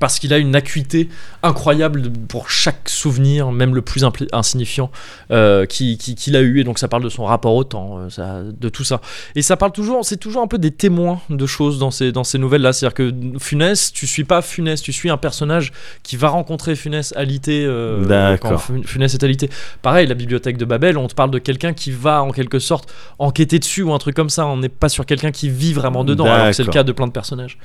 Parce 0.00 0.18
qu'il 0.18 0.32
a 0.34 0.38
une 0.38 0.54
acuité 0.54 1.08
incroyable 1.42 2.10
pour 2.28 2.50
chaque 2.50 2.88
souvenir, 2.88 3.50
même 3.52 3.74
le 3.74 3.80
plus 3.82 4.04
insignifiant, 4.32 4.90
euh, 5.30 5.64
qui- 5.64 5.96
qui- 5.96 6.14
qu'il 6.14 6.36
a 6.36 6.40
eu. 6.40 6.60
Et 6.60 6.64
donc 6.64 6.78
ça 6.78 6.88
parle 6.88 7.02
de 7.02 7.08
son 7.08 7.24
rapport 7.24 7.54
au 7.54 7.64
temps, 7.64 7.98
euh, 7.98 8.10
ça- 8.10 8.42
de 8.42 8.68
tout 8.68 8.84
ça. 8.84 9.00
Et 9.34 9.40
ça 9.42 9.56
parle 9.56 9.72
toujours, 9.72 10.04
c'est 10.04 10.18
toujours 10.18 10.42
un 10.42 10.46
peu 10.46 10.58
des 10.58 10.70
témoins 10.70 11.20
de 11.30 11.46
choses 11.46 11.78
dans 11.78 11.90
ces, 11.90 12.12
dans 12.12 12.22
ces 12.22 12.38
nouvelles-là. 12.38 12.72
C'est-à-dire 12.74 12.94
que 12.94 13.12
Funès, 13.40 13.90
tu 13.92 14.06
suis 14.06 14.24
pas 14.24 14.42
Funès, 14.42 14.82
tu 14.82 14.92
suis 14.92 15.08
un 15.10 15.16
personnage 15.16 15.72
qui 16.02 16.16
va 16.16 16.28
rencontrer 16.28 16.76
Funès 16.76 17.14
alité. 17.16 17.64
euh, 17.64 18.04
D'accord. 18.04 18.50
quand 18.52 18.58
Fu- 18.58 18.82
Funès 18.84 19.14
est 19.14 19.24
alité. 19.24 19.48
Pareil, 19.80 20.06
la 20.06 20.14
bibliothèque 20.14 20.58
de 20.58 20.64
Babel, 20.66 20.98
on 20.98 21.08
te 21.08 21.14
parle 21.14 21.30
de 21.30 21.38
quelqu'un 21.38 21.72
qui 21.72 21.90
va 21.92 22.22
en 22.22 22.30
quelque 22.30 22.58
sorte 22.58 22.92
enquêter 23.18 23.58
dessus 23.58 23.82
ou 23.82 23.92
un 23.94 23.98
truc 23.98 24.14
comme 24.14 24.30
ça. 24.30 24.46
On 24.46 24.58
n'est 24.58 24.68
pas 24.68 24.90
sur 24.90 25.06
quelqu'un 25.06 25.30
qui 25.32 25.48
vit 25.48 25.72
vraiment 25.72 26.04
dedans, 26.04 26.24
alors 26.34 26.46
que 26.50 26.52
c'est 26.56 26.62
le 26.62 26.66
cas 26.72 26.82
de 26.84 26.92
plein 26.92 27.06
de 27.06 27.12
personnages. 27.12 27.58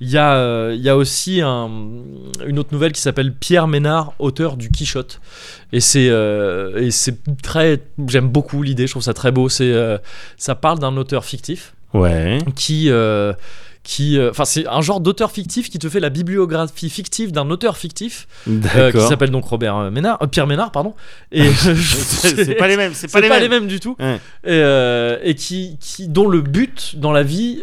Il 0.00 0.10
y 0.10 0.18
a, 0.18 0.34
euh, 0.34 0.74
il 0.76 0.82
y 0.82 0.88
a 0.90 0.96
aussi 0.96 1.40
un- 1.40 1.70
une 2.46 2.58
autre 2.58 2.68
nouvelle 2.72 2.92
qui 2.92 3.00
s'appelle 3.00 3.32
Pierre 3.32 3.66
Ménard, 3.66 4.12
auteur 4.18 4.56
du 4.58 4.70
Quichotte. 4.70 5.20
Et 5.72 5.80
c'est 5.80 6.08
euh, 6.10 6.76
et 6.82 6.90
c'est 6.90 7.16
très. 7.42 7.80
J'aime 8.06 8.28
beaucoup 8.28 8.62
l'idée, 8.62 8.86
je 8.86 8.92
trouve 8.92 9.02
ça 9.02 9.14
très 9.14 9.32
beau. 9.32 9.48
C'est 9.48 9.72
euh, 9.72 9.96
ça 10.36 10.54
parle 10.54 10.78
d'un 10.80 10.96
auteur 10.98 11.24
fictif 11.24 11.72
Ouais. 11.94 12.38
qui. 12.56 12.90
Qui, 13.86 14.18
euh, 14.18 14.30
enfin, 14.30 14.44
c'est 14.44 14.66
un 14.66 14.80
genre 14.80 15.00
d'auteur 15.00 15.30
fictif 15.30 15.70
qui 15.70 15.78
te 15.78 15.88
fait 15.88 16.00
la 16.00 16.10
bibliographie 16.10 16.90
fictive 16.90 17.30
d'un 17.30 17.48
auteur 17.50 17.76
fictif 17.76 18.26
euh, 18.48 18.90
qui 18.90 19.00
s'appelle 19.00 19.30
donc 19.30 19.44
Robert 19.44 19.76
euh, 19.76 19.90
Ménard, 19.92 20.18
euh, 20.20 20.26
Pierre 20.26 20.48
Ménard, 20.48 20.72
pardon. 20.72 20.94
Et 21.30 21.48
C'est 21.52 22.56
pas 22.56 22.66
les 22.66 22.76
mêmes. 22.76 22.92
C'est 22.94 23.10
pas 23.10 23.20
les 23.20 23.48
mêmes. 23.48 23.68
du 23.68 23.78
tout. 23.78 23.96
Ouais. 24.00 24.20
Et, 24.44 25.30
et 25.30 25.34
qui, 25.36 25.78
qui, 25.80 26.08
dont 26.08 26.26
le 26.26 26.40
but 26.40 26.96
dans 26.96 27.12
la 27.12 27.22
vie 27.22 27.62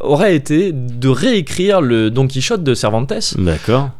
aurait 0.00 0.36
été 0.36 0.70
de 0.72 1.08
réécrire 1.08 1.80
le 1.80 2.10
Don 2.10 2.28
Quichotte 2.28 2.62
de 2.62 2.74
Cervantes, 2.74 3.12
D'accord. 3.36 3.90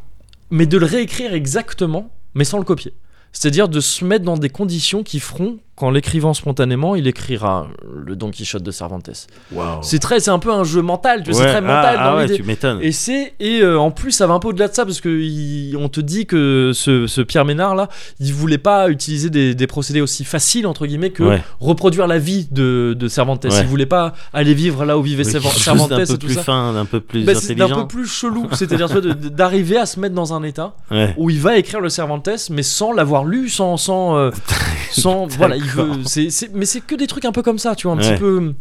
mais 0.51 0.67
de 0.67 0.79
le 0.79 0.87
réécrire 0.87 1.35
exactement, 1.35 2.11
mais 2.35 2.45
sans 2.45 2.59
le 2.59 2.65
copier. 2.65 2.95
C'est-à-dire 3.33 3.69
de 3.69 3.81
se 3.81 4.05
mettre 4.05 4.25
dans 4.25 4.39
des 4.39 4.49
conditions 4.49 5.03
qui 5.03 5.19
feront 5.19 5.59
qu'en 5.77 5.91
l'écrivant 5.91 6.35
spontanément, 6.35 6.95
il 6.95 7.07
écrira 7.09 7.67
le 7.93 8.15
Don 8.17 8.31
Quichotte 8.31 8.63
de 8.63 8.71
Cervantes. 8.71 9.11
Waouh. 9.53 9.83
C'est 9.83 9.99
très, 9.99 10.21
c'est 10.21 10.31
un 10.31 10.39
peu 10.39 10.53
un 10.53 10.63
jeu 10.65 10.83
mental, 10.83 11.23
tu 11.25 11.33
vois, 11.33 11.41
Ouais, 11.41 11.47
c'est 11.47 11.53
très 11.53 11.61
mental 11.61 11.97
ah, 11.99 12.05
dans 12.05 12.11
ah 12.13 12.17
ouais, 12.17 12.23
l'idée. 12.27 12.37
tu 12.37 12.43
m'étonnes. 12.45 12.79
Et 12.81 12.93
c'est 12.93 13.35
et 13.41 13.61
euh, 13.61 13.79
en 13.79 13.91
plus 13.91 14.13
ça 14.13 14.27
va 14.29 14.35
un 14.35 14.39
peu 14.39 14.49
au-delà 14.49 14.69
de 14.69 14.75
ça 14.75 14.85
parce 14.85 15.01
que 15.01 15.09
il- 15.09 15.77
on 15.77 15.89
te 15.89 16.01
dit 16.01 16.27
que 16.27 16.71
ce, 16.75 17.07
ce 17.09 17.21
Pierre 17.23 17.45
Ménard 17.45 17.75
là, 17.75 17.89
il 18.21 18.33
voulait 18.33 18.59
pas 18.59 18.89
utiliser 18.89 19.31
des, 19.31 19.55
des 19.57 19.67
procédés 19.67 20.01
aussi 20.01 20.25
faciles 20.25 20.67
entre 20.67 20.87
guillemets 20.87 21.11
que 21.11 21.25
Ouais. 21.25 21.43
reproduire 21.61 22.07
la 22.07 22.19
vie 22.19 22.47
de, 22.51 22.95
de 22.99 23.09
Cervantes. 23.09 23.45
Il 23.51 23.67
voulait 23.67 23.87
pas 23.87 24.15
aller 24.33 24.55
vivre 24.55 24.85
là 24.85 24.97
où 24.99 25.03
vivait 25.03 25.25
Cervantes 25.25 25.91
et 25.93 25.97
peu 26.07 26.19
tout 26.19 26.27
plus 26.27 26.35
ça. 26.35 26.43
fin, 26.43 26.73
d'un 26.73 26.85
peu 26.85 27.01
plus 27.01 27.25
Bah, 27.25 27.33
intelligent. 27.37 27.83
peu 27.83 27.89
plus 27.89 28.07
chelou, 28.07 28.47
c'est-à-dire 28.53 28.89
d'arriver 29.01 29.77
à 29.79 29.87
se 29.87 29.99
mettre 29.99 30.15
dans 30.15 30.35
un 30.35 30.43
état 30.45 30.75
où 31.17 31.31
il 31.31 31.41
va 31.41 31.57
écrire 31.59 31.81
le 31.81 31.89
Cervantes 31.89 32.29
mais 32.51 32.63
sans 32.63 32.93
l'avoir 32.93 33.25
lu, 33.25 33.49
sans 33.49 33.77
sans 33.77 34.17
euh, 34.17 34.31
sans 34.93 35.27
voilà, 35.27 35.57
il 35.65 35.71
veut 35.71 36.51
mais 36.55 36.67
c'est 36.67 36.81
que 36.81 36.95
des 36.95 37.07
trucs 37.07 37.25
un 37.25 37.33
peu 37.33 37.43
comme 37.43 37.59
ça, 37.59 37.75
tu 37.75 37.87
vois, 37.87 37.97
un 37.97 37.99
Ouais. 37.99 38.13
petit 38.13 38.21
peu 38.21 38.55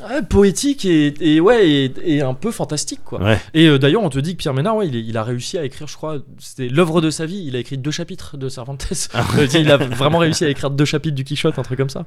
Ouais, 0.00 0.22
poétique 0.22 0.84
et, 0.84 1.12
et 1.18 1.40
ouais 1.40 1.68
et, 1.68 1.92
et 2.04 2.22
un 2.22 2.32
peu 2.34 2.52
fantastique 2.52 3.00
quoi. 3.04 3.20
Ouais. 3.20 3.40
Et 3.52 3.66
euh, 3.66 3.78
d'ailleurs 3.80 4.04
on 4.04 4.10
te 4.10 4.20
dit 4.20 4.34
que 4.36 4.38
Pierre 4.38 4.54
Ménard 4.54 4.76
ouais, 4.76 4.86
il, 4.86 5.16
a 5.16 5.24
réussi 5.24 5.58
à 5.58 5.64
écrire 5.64 5.88
je 5.88 5.96
crois 5.96 6.18
c'était 6.38 6.68
l'œuvre 6.68 7.00
de 7.00 7.10
sa 7.10 7.26
vie 7.26 7.42
il 7.44 7.56
a 7.56 7.58
écrit 7.58 7.78
deux 7.78 7.90
chapitres 7.90 8.36
de 8.36 8.48
Cervantes 8.48 8.86
Ah 9.12 9.26
Euh, 9.36 9.48
il 9.54 9.68
a 9.72 9.76
vraiment 9.76 10.18
réussi 10.18 10.44
à 10.44 10.50
écrire 10.50 10.70
deux 10.70 10.84
chapitres 10.84 11.16
du 11.16 11.24
Quichotte 11.24 11.58
un 11.58 11.62
truc 11.62 11.78
comme 11.78 11.90
ça. 11.90 12.04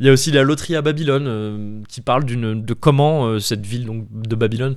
Il 0.00 0.06
y 0.06 0.10
a 0.10 0.12
aussi 0.12 0.30
la 0.32 0.42
loterie 0.42 0.76
à 0.76 0.82
Babylone 0.82 1.24
euh, 1.26 1.80
qui 1.88 2.02
parle 2.02 2.24
d'une 2.26 2.62
de 2.62 2.74
comment 2.74 3.24
euh, 3.24 3.38
cette 3.38 3.64
ville 3.64 3.86
donc 3.86 4.04
de 4.12 4.36
Babylone 4.36 4.76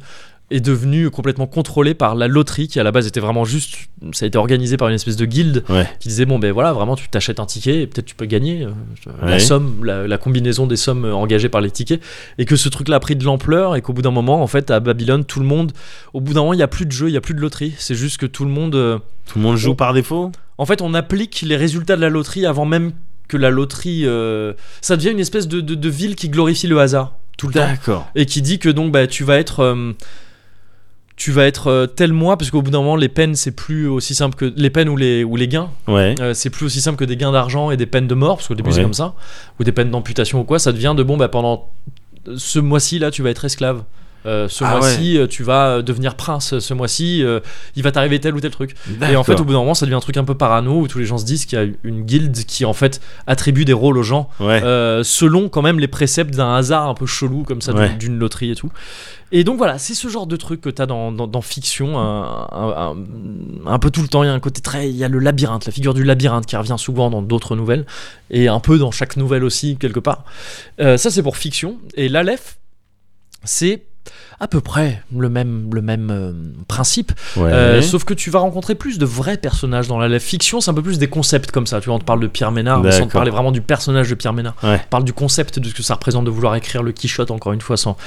est 0.51 0.59
devenue 0.59 1.09
complètement 1.09 1.47
contrôlée 1.47 1.93
par 1.93 2.13
la 2.15 2.27
loterie 2.27 2.67
qui 2.67 2.79
à 2.79 2.83
la 2.83 2.91
base 2.91 3.07
était 3.07 3.19
vraiment 3.21 3.45
juste 3.45 3.75
ça 4.11 4.25
a 4.25 4.27
été 4.27 4.37
organisé 4.37 4.77
par 4.77 4.89
une 4.89 4.95
espèce 4.95 5.15
de 5.15 5.25
guilde 5.25 5.63
Ouais. 5.69 5.89
qui 5.99 6.09
disait 6.09 6.25
bon 6.25 6.37
ben 6.37 6.51
voilà 6.51 6.73
vraiment 6.73 6.95
tu 6.95 7.07
t'achètes 7.09 7.39
un 7.39 7.45
ticket 7.45 7.81
et 7.81 7.87
peut-être 7.87 8.05
tu 8.05 8.13
peux 8.13 8.25
gagner 8.25 8.63
euh, 8.65 8.69
la 9.21 9.31
Ouais. 9.33 9.39
somme 9.39 9.83
la, 9.83 10.05
la 10.07 10.17
combinaison 10.17 10.67
des 10.67 10.75
sommes 10.75 11.05
euh, 11.05 11.13
engagées 11.15 11.49
par 11.49 11.61
les 11.61 11.71
tickets 11.71 12.01
et 12.37 12.45
que 12.45 12.55
ce 12.55 12.69
truc 12.69 12.89
là 12.89 12.97
a 12.97 12.99
pris 12.99 13.15
de 13.15 13.23
l'ampleur 13.23 13.75
et 13.75 13.81
qu'au 13.81 13.93
bout 13.93 14.01
d'un 14.01 14.11
moment 14.11 14.43
en 14.43 14.47
fait 14.47 14.69
à 14.69 14.79
Babylone 14.79 15.23
tout 15.23 15.39
le 15.39 15.45
monde 15.45 15.71
au 16.13 16.19
bout 16.21 16.33
d'un 16.33 16.41
moment 16.41 16.53
il 16.53 16.59
y 16.59 16.63
a 16.63 16.67
plus 16.67 16.85
de 16.85 16.91
jeu 16.91 17.07
il 17.09 17.13
y 17.13 17.17
a 17.17 17.21
plus 17.21 17.33
de 17.33 17.39
loterie 17.39 17.73
c'est 17.79 17.95
juste 17.95 18.17
que 18.17 18.25
tout 18.25 18.43
le 18.43 18.51
monde 18.51 18.75
euh, 18.75 18.99
Tout 19.27 19.39
le 19.39 19.43
monde 19.43 19.57
joue 19.57 19.75
par 19.75 19.93
défaut? 19.93 20.31
En 20.57 20.65
fait 20.65 20.81
on 20.81 20.93
applique 20.93 21.41
les 21.41 21.55
résultats 21.55 21.95
de 21.95 22.01
la 22.01 22.09
loterie 22.09 22.45
avant 22.45 22.65
même 22.65 22.91
que 23.29 23.37
la 23.37 23.49
loterie 23.49 24.05
euh, 24.05 24.53
ça 24.81 24.97
devient 24.97 25.11
une 25.11 25.19
espèce 25.21 25.47
de, 25.47 25.61
de- 25.61 25.73
de 25.75 25.89
ville 25.89 26.15
qui 26.15 26.27
glorifie 26.29 26.67
le 26.67 26.79
hasard 26.79 27.13
tout 27.37 27.47
le 27.47 27.53
temps 27.53 27.61
D'accord. 27.61 28.07
et 28.13 28.25
qui 28.27 28.41
dit 28.43 28.59
que 28.59 28.69
donc 28.69 28.91
bah, 28.91 29.07
tu 29.07 29.23
vas 29.23 29.37
être 29.39 29.61
euh, 29.61 29.93
tu 31.15 31.31
vas 31.31 31.45
être 31.45 31.67
euh, 31.67 31.85
tel 31.85 32.11
mois 32.11 32.37
parce 32.37 32.49
qu'au 32.49 32.61
bout 32.63 32.71
d'un 32.71 32.79
moment 32.79 32.95
les 32.95 33.07
peines 33.09 33.35
c'est 33.35 33.51
plus 33.51 33.87
aussi 33.87 34.15
simple 34.15 34.35
que 34.35 34.51
les 34.55 34.69
peines 34.71 34.89
ou 34.89 34.97
les 34.97 35.23
ou 35.23 35.35
les 35.35 35.47
gains 35.47 35.69
Ouais. 35.87 36.15
euh, 36.19 36.33
c'est 36.33 36.49
plus 36.49 36.65
aussi 36.65 36.81
simple 36.81 36.97
que 36.97 37.05
des 37.05 37.17
gains 37.17 37.31
d'argent 37.31 37.69
et 37.71 37.77
des 37.77 37.85
peines 37.85 38.07
de 38.07 38.15
mort, 38.15 38.37
parce 38.37 38.47
qu'au 38.47 38.55
début 38.55 38.69
Ouais. 38.69 38.75
c'est 38.77 38.81
comme 38.83 38.93
ça, 38.93 39.13
ou 39.59 39.63
des 39.63 39.71
peines 39.71 39.91
d'amputation 39.91 40.41
ou 40.41 40.43
quoi, 40.43 40.57
ça 40.59 40.71
devient 40.71 40.93
de 40.97 41.03
bon, 41.03 41.15
bah 41.17 41.27
pendant 41.29 41.69
ce 42.35 42.57
mois-ci 42.59 42.99
là, 42.99 43.11
tu 43.11 43.21
vas 43.21 43.29
être 43.29 43.45
esclave. 43.45 43.83
Euh, 44.25 44.47
ce 44.47 44.63
Ah 44.63 44.77
mois-ci, 44.77 45.19
tu 45.29 45.43
vas 45.43 45.81
devenir 45.81 46.15
prince. 46.15 46.59
Ce 46.59 46.73
mois-ci, 46.73 47.23
euh, 47.23 47.39
il 47.75 47.83
va 47.83 47.91
t'arriver 47.91 48.19
tel 48.19 48.35
ou 48.35 48.39
tel 48.39 48.51
truc. 48.51 48.75
Et 49.09 49.15
en 49.15 49.23
fait, 49.23 49.39
au 49.39 49.43
bout 49.43 49.53
d'un 49.53 49.59
moment, 49.59 49.73
ça 49.73 49.85
devient 49.85 49.95
un 49.95 49.99
truc 49.99 50.17
un 50.17 50.23
peu 50.23 50.35
parano 50.35 50.79
où 50.81 50.87
tous 50.87 50.99
les 50.99 51.05
gens 51.05 51.17
se 51.17 51.25
disent 51.25 51.45
qu'il 51.45 51.59
y 51.59 51.61
a 51.61 51.65
une 51.83 52.03
guilde 52.03 52.35
qui 52.45 52.65
en 52.65 52.73
fait 52.73 53.01
attribue 53.27 53.65
des 53.65 53.73
rôles 53.73 53.97
aux 53.97 54.03
gens 54.03 54.29
Ouais. 54.39 54.61
euh, 54.63 55.03
selon 55.03 55.49
quand 55.49 55.61
même 55.61 55.79
les 55.79 55.87
préceptes 55.87 56.35
d'un 56.35 56.55
hasard 56.55 56.87
un 56.87 56.93
peu 56.93 57.05
chelou 57.05 57.43
comme 57.43 57.61
ça, 57.61 57.73
d'une- 57.73 57.81
Ouais. 57.81 57.95
d'une 57.95 58.17
loterie 58.17 58.51
et 58.51 58.55
tout. 58.55 58.71
Et 59.35 59.43
donc 59.43 59.57
voilà, 59.57 59.79
c'est 59.79 59.95
ce 59.95 60.07
genre 60.09 60.27
de 60.27 60.35
truc 60.35 60.61
que 60.61 60.69
t'as 60.69 60.85
dans, 60.85 61.11
dans, 61.11 61.25
dans 61.25 61.41
fiction, 61.41 61.97
un, 61.97 62.47
un- 62.51 62.93
un- 62.93 62.95
un 63.65 63.79
peu 63.79 63.89
tout 63.89 64.03
le 64.03 64.07
temps. 64.07 64.21
Il 64.23 64.27
y 64.27 64.29
a 64.29 64.33
un 64.33 64.39
côté 64.39 64.61
très, 64.61 64.89
il 64.89 64.95
y 64.95 65.03
a 65.03 65.07
le 65.07 65.17
labyrinthe, 65.17 65.65
la 65.65 65.71
figure 65.71 65.95
du 65.95 66.03
labyrinthe 66.03 66.45
qui 66.45 66.55
revient 66.55 66.75
souvent 66.77 67.09
dans 67.09 67.23
d'autres 67.23 67.55
nouvelles 67.55 67.85
et 68.29 68.47
un 68.47 68.59
peu 68.59 68.77
dans 68.77 68.91
chaque 68.91 69.17
nouvelle 69.17 69.43
aussi 69.43 69.75
quelque 69.77 69.99
part. 69.99 70.23
Euh, 70.79 70.97
ça 70.97 71.09
c'est 71.09 71.23
pour 71.23 71.35
fiction. 71.37 71.77
Et 71.95 72.09
l'Aleph, 72.09 72.57
c'est 73.43 73.83
à 74.39 74.47
peu 74.47 74.61
près 74.61 75.03
le 75.15 75.29
même, 75.29 75.69
le 75.73 75.81
même 75.81 76.09
euh, 76.11 76.33
principe. 76.67 77.11
Ouais. 77.35 77.51
Euh, 77.51 77.81
sauf 77.81 78.03
que 78.03 78.13
tu 78.13 78.29
vas 78.29 78.39
rencontrer 78.39 78.75
plus 78.75 78.97
de 78.99 79.05
vrais 79.05 79.37
personnages 79.37 79.87
dans 79.87 79.99
la 79.99 80.19
fiction, 80.19 80.61
c'est 80.61 80.71
un 80.71 80.73
peu 80.73 80.81
plus 80.81 80.99
des 80.99 81.07
concepts 81.07 81.51
comme 81.51 81.67
ça. 81.67 81.79
Tu 81.79 81.87
vois, 81.87 81.95
on 81.95 81.99
te 81.99 82.05
parle 82.05 82.19
de 82.19 82.27
Pierre 82.27 82.51
Ménard, 82.51 82.81
mais 82.81 82.91
sans 82.91 83.07
te 83.07 83.13
parler 83.13 83.31
vraiment 83.31 83.51
du 83.51 83.61
personnage 83.61 84.09
de 84.09 84.15
Pierre 84.15 84.33
Ménard. 84.33 84.55
Ouais. 84.63 84.81
On 84.85 84.89
parle 84.89 85.03
du 85.03 85.13
concept 85.13 85.59
de 85.59 85.69
ce 85.69 85.73
que 85.73 85.83
ça 85.83 85.95
représente 85.95 86.25
de 86.25 86.29
vouloir 86.31 86.55
écrire 86.55 86.83
le 86.83 86.91
Quichotte, 86.91 87.31
encore 87.31 87.53
une 87.53 87.61
fois, 87.61 87.77
sans. 87.77 87.97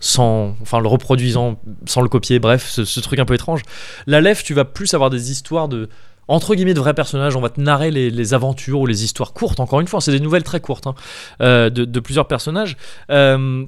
Sans, 0.00 0.54
enfin, 0.62 0.78
le 0.78 0.86
reproduisant, 0.86 1.58
sans 1.84 2.02
le 2.02 2.08
copier, 2.08 2.38
bref, 2.38 2.68
ce, 2.70 2.84
ce 2.84 3.00
truc 3.00 3.18
un 3.18 3.24
peu 3.24 3.34
étrange. 3.34 3.62
La 4.06 4.20
Lef, 4.20 4.44
tu 4.44 4.54
vas 4.54 4.64
plus 4.64 4.94
avoir 4.94 5.10
des 5.10 5.32
histoires 5.32 5.66
de, 5.66 5.88
entre 6.28 6.54
guillemets, 6.54 6.72
de 6.74 6.78
vrais 6.78 6.94
personnages. 6.94 7.34
On 7.34 7.40
va 7.40 7.48
te 7.48 7.60
narrer 7.60 7.90
les, 7.90 8.08
les 8.08 8.32
aventures 8.32 8.78
ou 8.78 8.86
les 8.86 9.02
histoires 9.02 9.32
courtes, 9.32 9.58
encore 9.58 9.80
une 9.80 9.88
fois. 9.88 10.00
C'est 10.00 10.12
des 10.12 10.20
nouvelles 10.20 10.44
très 10.44 10.60
courtes, 10.60 10.86
hein, 10.86 10.94
euh, 11.40 11.68
de, 11.68 11.84
de 11.84 11.98
plusieurs 11.98 12.28
personnages. 12.28 12.76
Euh, 13.10 13.64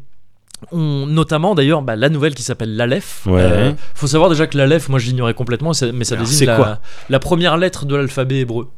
on- 0.73 1.07
notamment 1.07 1.55
d'ailleurs 1.55 1.83
bah, 1.83 1.97
la 1.97 2.09
nouvelle 2.09 2.35
qui 2.35 2.43
s'appelle 2.43 2.77
l'Aleph. 2.77 3.23
Ouais. 3.27 3.41
Euh, 3.43 3.73
faut 3.95 4.07
savoir 4.07 4.31
déjà 4.31 4.47
que 4.47 4.57
l'Aleph, 4.59 4.89
moi 4.89 4.99
je 4.99 5.07
l'ignorais 5.07 5.35
complètement, 5.35 5.73
mais 5.95 6.05
ça 6.05 6.15
Alors, 6.15 6.27
désigne 6.27 6.39
c'est 6.39 6.47
la, 6.47 6.57
quoi 6.57 6.79
la 7.09 7.19
première 7.19 7.57
lettre 7.57 7.87
de 7.87 7.95
l'alphabet 7.97 8.41
hébreu. 8.41 8.69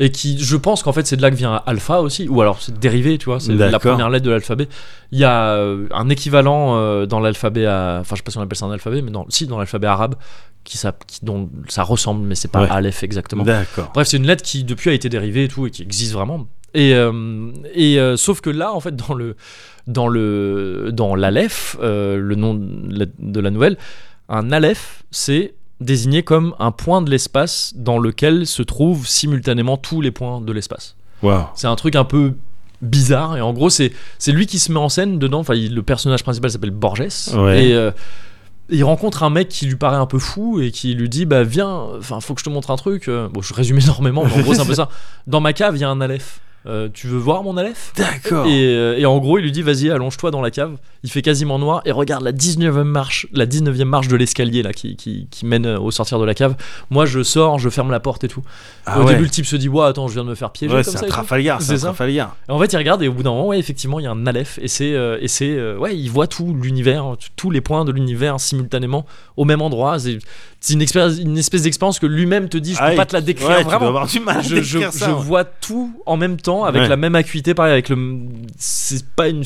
Et 0.00 0.10
qui, 0.10 0.36
je 0.38 0.56
pense 0.56 0.82
qu'en 0.82 0.92
fait, 0.92 1.06
c'est 1.06 1.16
de 1.16 1.22
là 1.22 1.30
que 1.30 1.36
vient 1.36 1.62
alpha 1.66 2.00
aussi, 2.00 2.26
ou 2.26 2.40
alors 2.40 2.60
c'est 2.60 2.76
dérivé, 2.76 3.18
tu 3.18 3.26
vois, 3.26 3.38
c'est 3.38 3.52
la 3.52 3.78
première 3.78 4.10
lettre 4.10 4.24
de 4.24 4.30
l'alphabet. 4.30 4.66
Il 5.12 5.18
y 5.18 5.24
a 5.24 5.50
euh, 5.50 5.86
un 5.92 6.08
équivalent 6.08 6.76
euh, 6.76 7.06
dans 7.06 7.20
l'alphabet, 7.20 7.68
enfin, 7.68 8.02
je 8.10 8.16
sais 8.16 8.22
pas 8.22 8.30
si 8.32 8.38
on 8.38 8.40
appelle 8.40 8.56
ça 8.58 8.64
un 8.66 8.72
alphabet, 8.72 9.00
mais 9.02 9.10
non, 9.12 9.26
si, 9.28 9.46
dans 9.46 9.58
l'alphabet 9.58 9.86
arabe, 9.86 10.16
qui, 10.64 10.76
ça, 10.78 10.92
qui- 11.06 11.24
dont 11.24 11.50
ça 11.68 11.82
ressemble, 11.84 12.26
mais 12.26 12.34
c'est 12.34 12.48
pas 12.50 12.62
Ouais. 12.62 12.68
Aleph 12.70 13.02
exactement. 13.04 13.44
Bref, 13.94 14.08
c'est 14.08 14.16
une 14.16 14.26
lettre 14.26 14.42
qui 14.42 14.64
depuis 14.64 14.90
a 14.90 14.92
été 14.94 15.08
dérivée 15.08 15.44
et 15.44 15.48
tout 15.48 15.66
et 15.66 15.70
qui 15.70 15.82
existe 15.82 16.14
vraiment. 16.14 16.46
Et, 16.74 16.94
euh, 16.94 17.52
et 17.74 17.98
euh, 17.98 18.16
sauf 18.16 18.40
que 18.40 18.50
là, 18.50 18.72
en 18.72 18.80
fait, 18.80 18.96
dans 18.96 19.14
le 19.14 19.36
dans 19.86 20.08
le 20.08 20.90
dans 20.92 21.14
l'Aleph, 21.14 21.76
euh, 21.82 22.16
le 22.16 22.34
nom 22.34 22.54
de 22.54 22.98
la, 23.00 23.06
de 23.18 23.40
la 23.40 23.50
nouvelle, 23.50 23.76
un 24.28 24.50
Aleph, 24.52 25.02
c'est 25.10 25.54
désigné 25.80 26.22
comme 26.22 26.54
un 26.60 26.70
point 26.70 27.02
de 27.02 27.10
l'espace 27.10 27.72
dans 27.76 27.98
lequel 27.98 28.46
se 28.46 28.62
trouvent 28.62 29.06
simultanément 29.06 29.76
tous 29.76 30.00
les 30.00 30.12
points 30.12 30.40
de 30.40 30.52
l'espace. 30.52 30.96
Waouh. 31.22 31.44
C'est 31.54 31.66
un 31.66 31.74
truc 31.76 31.96
un 31.96 32.04
peu 32.04 32.34
bizarre 32.80 33.36
et 33.36 33.40
en 33.40 33.52
gros 33.52 33.70
c'est 33.70 33.92
c'est 34.18 34.32
lui 34.32 34.46
qui 34.46 34.58
se 34.58 34.72
met 34.72 34.78
en 34.80 34.88
scène 34.88 35.18
dedans 35.20 35.38
enfin 35.40 35.54
il- 35.54 35.72
le 35.72 35.82
personnage 35.84 36.24
principal 36.24 36.50
s'appelle 36.50 36.70
Borges 36.72 37.28
Ouais. 37.32 37.66
et 37.68 37.74
euh, 37.74 37.92
il 38.70 38.82
rencontre 38.82 39.22
un 39.22 39.30
mec 39.30 39.48
qui 39.48 39.66
lui 39.66 39.76
paraît 39.76 39.96
un 39.98 40.06
peu 40.06 40.18
fou 40.18 40.60
et 40.60 40.72
qui 40.72 40.94
lui 40.94 41.08
dit 41.08 41.24
bah 41.24 41.44
viens 41.44 41.68
enfin 41.98 42.18
faut 42.20 42.34
que 42.34 42.40
je 42.40 42.44
te 42.44 42.50
montre 42.50 42.72
un 42.72 42.76
truc 42.76 43.08
bon 43.08 43.40
je 43.40 43.54
résume 43.54 43.78
énormément 43.82 44.24
mais 44.24 44.32
en 44.32 44.40
gros 44.42 44.54
c'est 44.54 44.60
un 44.60 44.66
peu 44.66 44.74
ça 44.74 44.88
dans 45.28 45.40
ma 45.40 45.52
cave 45.52 45.76
il 45.76 45.80
y 45.80 45.84
a 45.84 45.90
un 45.90 46.00
Aleph 46.00 46.40
Euh, 46.66 46.88
tu 46.92 47.08
veux 47.08 47.18
voir 47.18 47.42
mon 47.42 47.56
Aleph? 47.56 47.92
D'accord. 47.96 48.46
et, 48.46 48.66
euh, 48.76 48.96
et 48.98 49.04
en 49.06 49.18
gros, 49.18 49.38
il 49.38 49.42
lui 49.42 49.52
dit 49.52 49.62
vas-y, 49.62 49.90
allonge-toi 49.90 50.30
dans 50.30 50.40
la 50.40 50.50
cave. 50.50 50.76
Il 51.02 51.10
fait 51.10 51.22
quasiment 51.22 51.58
noir 51.58 51.82
et 51.84 51.90
regarde 51.90 52.22
la 52.22 52.30
19e 52.32 52.84
marche, 52.84 53.26
la 53.32 53.46
19e 53.46 53.84
marche 53.84 54.06
de 54.06 54.14
l'escalier 54.14 54.62
là 54.62 54.72
qui, 54.72 54.94
qui, 54.94 55.26
qui 55.30 55.44
mène 55.46 55.66
euh, 55.66 55.80
au 55.80 55.90
sortir 55.90 56.20
de 56.20 56.24
la 56.24 56.34
cave. 56.34 56.54
Moi, 56.90 57.04
je 57.06 57.22
sors, 57.24 57.58
je 57.58 57.68
ferme 57.68 57.90
la 57.90 57.98
porte 57.98 58.22
et 58.22 58.28
tout. 58.28 58.42
Ah 58.86 59.00
au 59.00 59.04
ouais. 59.04 59.12
début, 59.14 59.24
le 59.24 59.30
type 59.30 59.46
se 59.46 59.56
dit 59.56 59.68
ouais, 59.68 59.84
attends, 59.84 60.06
je 60.06 60.14
viens 60.14 60.24
de 60.24 60.28
me 60.28 60.34
faire 60.36 60.50
piéger 60.50 60.72
Ouais, 60.74 60.84
c'est 60.84 61.02
un. 61.02 61.08
Trafalgar, 61.08 61.60
c'est 61.60 61.78
ça. 61.78 61.86
Trafalgar. 61.88 62.36
Et 62.48 62.52
en 62.52 62.58
fait, 62.60 62.72
il 62.72 62.76
regarde 62.76 63.02
et 63.02 63.08
au 63.08 63.12
bout 63.12 63.24
d'un 63.24 63.30
moment, 63.30 63.48
ouais, 63.48 63.58
effectivement, 63.58 63.98
il 63.98 64.04
y 64.04 64.06
a 64.06 64.12
un 64.12 64.26
Aleph 64.26 64.58
et 64.62 64.68
c'est 64.68 64.94
euh, 64.94 65.18
et 65.20 65.26
c'est 65.28 65.50
euh, 65.56 65.76
ouais, 65.78 65.96
il 65.96 66.08
voit 66.08 66.28
tout 66.28 66.54
l'univers, 66.54 67.16
tous 67.34 67.50
les 67.50 67.60
points 67.60 67.84
de 67.84 67.90
l'univers 67.90 68.38
simultanément 68.38 69.04
au 69.36 69.44
même 69.44 69.62
endroit. 69.62 69.96
C'est 69.98 70.74
une, 70.74 70.82
espèce 70.82 71.62
d'expérience 71.62 71.98
que 71.98 72.06
lui-même 72.06 72.48
te 72.48 72.56
dit. 72.56 72.74
Je 72.74 72.78
peux 72.78 72.84
Ah, 72.86 72.94
pas 72.94 73.02
il- 73.02 73.06
te 73.06 73.12
la 73.14 73.20
décrire 73.20 73.48
ouais, 73.48 73.56
tu 73.58 73.62
dois 73.64 73.70
vraiment 73.78 73.88
avoir 73.88 74.06
du 74.06 74.20
mal 74.20 74.38
à 74.38 74.42
je, 74.42 74.62
je- 74.62 74.78
décrire 74.78 74.92
ça, 74.92 75.06
je 75.06 75.10
ouais. 75.12 75.20
vois 75.20 75.44
tout 75.44 75.92
en 76.06 76.16
même 76.16 76.36
temps 76.36 76.51
avec 76.64 76.82
Ouais. 76.82 76.88
la 76.88 76.96
même 76.96 77.14
acuité 77.14 77.54
pareil 77.54 77.72
avec 77.72 77.88
le 77.88 77.96
c'est 78.58 79.04
pas 79.16 79.28
une 79.28 79.42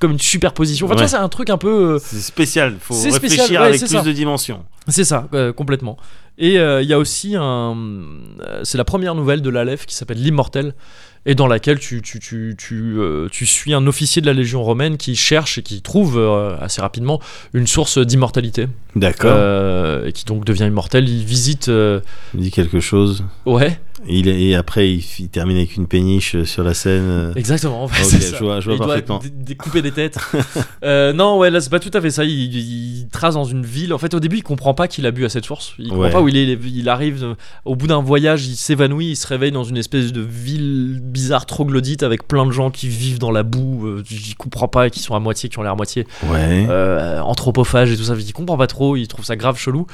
comme 0.00 0.12
une 0.12 0.18
superposition 0.20 0.86
enfin 0.86 0.94
tu 0.96 1.02
Ouais. 1.02 1.08
vois 1.08 1.18
c'est 1.18 1.24
un 1.24 1.28
truc 1.28 1.48
un 1.50 1.56
peu 1.58 1.94
euh, 1.94 1.98
C'est 1.98 2.20
spécial, 2.20 2.76
faut 2.80 2.92
C'est 2.94 3.10
réfléchir 3.10 3.44
spécial, 3.44 3.62
ouais, 3.62 3.68
avec 3.68 3.80
c'est 3.80 3.86
plus 3.86 3.96
ça. 3.96 4.02
de 4.02 4.12
dimensions. 4.12 4.64
c'est 4.88 5.04
ça 5.04 5.26
euh, 5.34 5.52
complètement 5.52 5.96
et 6.38 6.58
euh, 6.58 6.82
il 6.82 6.88
y 6.88 6.92
a 6.92 6.98
aussi 6.98 7.34
un 7.34 7.74
euh, 7.74 8.60
c'est 8.62 8.76
la 8.78 8.84
première 8.84 9.14
nouvelle 9.14 9.40
de 9.40 9.48
l'Aleph 9.50 9.86
qui 9.86 9.94
s'appelle 9.94 10.22
l'immortel 10.22 10.74
et 11.28 11.34
dans 11.34 11.48
laquelle 11.48 11.80
tu, 11.80 12.02
tu, 12.02 12.20
tu, 12.20 12.54
tu, 12.56 12.98
euh, 13.00 13.26
tu 13.32 13.46
suis 13.46 13.74
un 13.74 13.84
officier 13.88 14.22
de 14.22 14.26
la 14.26 14.32
Légion 14.32 14.62
romaine 14.62 14.96
qui 14.96 15.16
cherche 15.16 15.58
et 15.58 15.62
qui 15.62 15.82
trouve 15.82 16.18
euh, 16.18 16.56
assez 16.60 16.80
rapidement 16.80 17.20
une 17.52 17.66
source 17.66 17.98
d'immortalité 17.98 18.68
D'accord. 18.94 19.32
euh, 19.34 20.06
et 20.06 20.12
qui 20.12 20.24
donc 20.24 20.44
devient 20.44 20.66
immortel. 20.66 21.08
Il 21.08 21.24
visite. 21.24 21.68
euh, 21.68 21.98
Il 22.34 22.42
dit 22.42 22.52
quelque 22.52 22.78
chose. 22.78 23.24
ouais, 23.44 23.80
Et, 24.08 24.18
il, 24.18 24.28
et 24.28 24.54
après, 24.54 24.90
il, 24.92 25.04
il 25.18 25.28
termine 25.28 25.56
avec 25.56 25.76
une 25.76 25.86
péniche 25.86 26.34
euh, 26.36 26.44
sur 26.44 26.62
la 26.62 26.74
scène. 26.74 27.02
euh. 27.08 27.32
exactement. 27.34 27.84
Ok, 27.84 27.92
c'est 28.02 28.20
ça. 28.20 28.36
je 28.38 28.44
vois, 28.44 28.60
je 28.60 28.66
vois 28.66 28.74
il 28.74 28.78
doit 28.78 28.86
parfaitement. 28.88 29.20
découper 29.32 29.82
des 29.82 29.92
têtes. 29.92 30.18
Euh, 30.84 31.12
non, 31.12 31.38
ouais, 31.38 31.50
là 31.50 31.60
c'est 31.60 31.70
pas 31.70 31.80
tout 31.80 31.90
à 31.94 32.00
fait 32.00 32.10
ça. 32.10 32.24
Il, 32.24 32.54
il 32.54 33.08
trace 33.10 33.34
dans 33.34 33.44
une 33.44 33.64
ville. 33.64 33.92
En 33.94 33.98
fait, 33.98 34.12
au 34.14 34.20
début, 34.20 34.36
il 34.36 34.42
comprend 34.42 34.74
pas 34.74 34.86
qu'il 34.88 35.04
a 35.06 35.10
bu 35.10 35.24
à 35.24 35.28
cette 35.28 35.44
source. 35.44 35.72
Il 35.78 35.88
comprend 35.88 36.02
Ouais. 36.04 36.10
pas 36.12 36.20
où 36.20 36.28
il 36.28 36.36
est. 36.36 36.58
Il 36.66 36.88
arrive 36.88 37.34
au 37.64 37.74
bout 37.74 37.86
d'un 37.86 38.00
voyage, 38.02 38.46
il 38.46 38.56
s'évanouit, 38.56 39.06
il 39.10 39.16
se 39.16 39.26
réveille 39.26 39.52
dans 39.52 39.64
une 39.64 39.76
espèce 39.78 40.12
de 40.12 40.20
ville 40.20 41.00
bizarre 41.02 41.46
troglodyte 41.46 42.02
avec 42.02 42.28
plein 42.28 42.46
de 42.46 42.52
gens 42.52 42.70
qui 42.70 42.88
vivent 42.88 43.18
dans 43.18 43.30
la 43.32 43.42
boue. 43.42 44.00
Il 44.10 44.34
comprend 44.36 44.68
pas, 44.68 44.90
qui 44.90 45.00
sont 45.00 45.14
à 45.14 45.20
moitié, 45.20 45.48
qui 45.48 45.58
ont 45.58 45.62
l'air 45.62 45.72
à 45.72 45.76
moitié 45.76 46.06
Ouais. 46.24 46.66
euh, 46.68 47.20
anthropophages 47.20 47.90
et 47.90 47.96
tout 47.96 48.04
ça. 48.04 48.14
Il 48.18 48.32
comprend 48.32 48.56
pas 48.58 48.66
trop. 48.66 48.96
Il 48.96 49.08
trouve 49.08 49.24
ça 49.24 49.36
grave 49.36 49.58
chelou. 49.58 49.86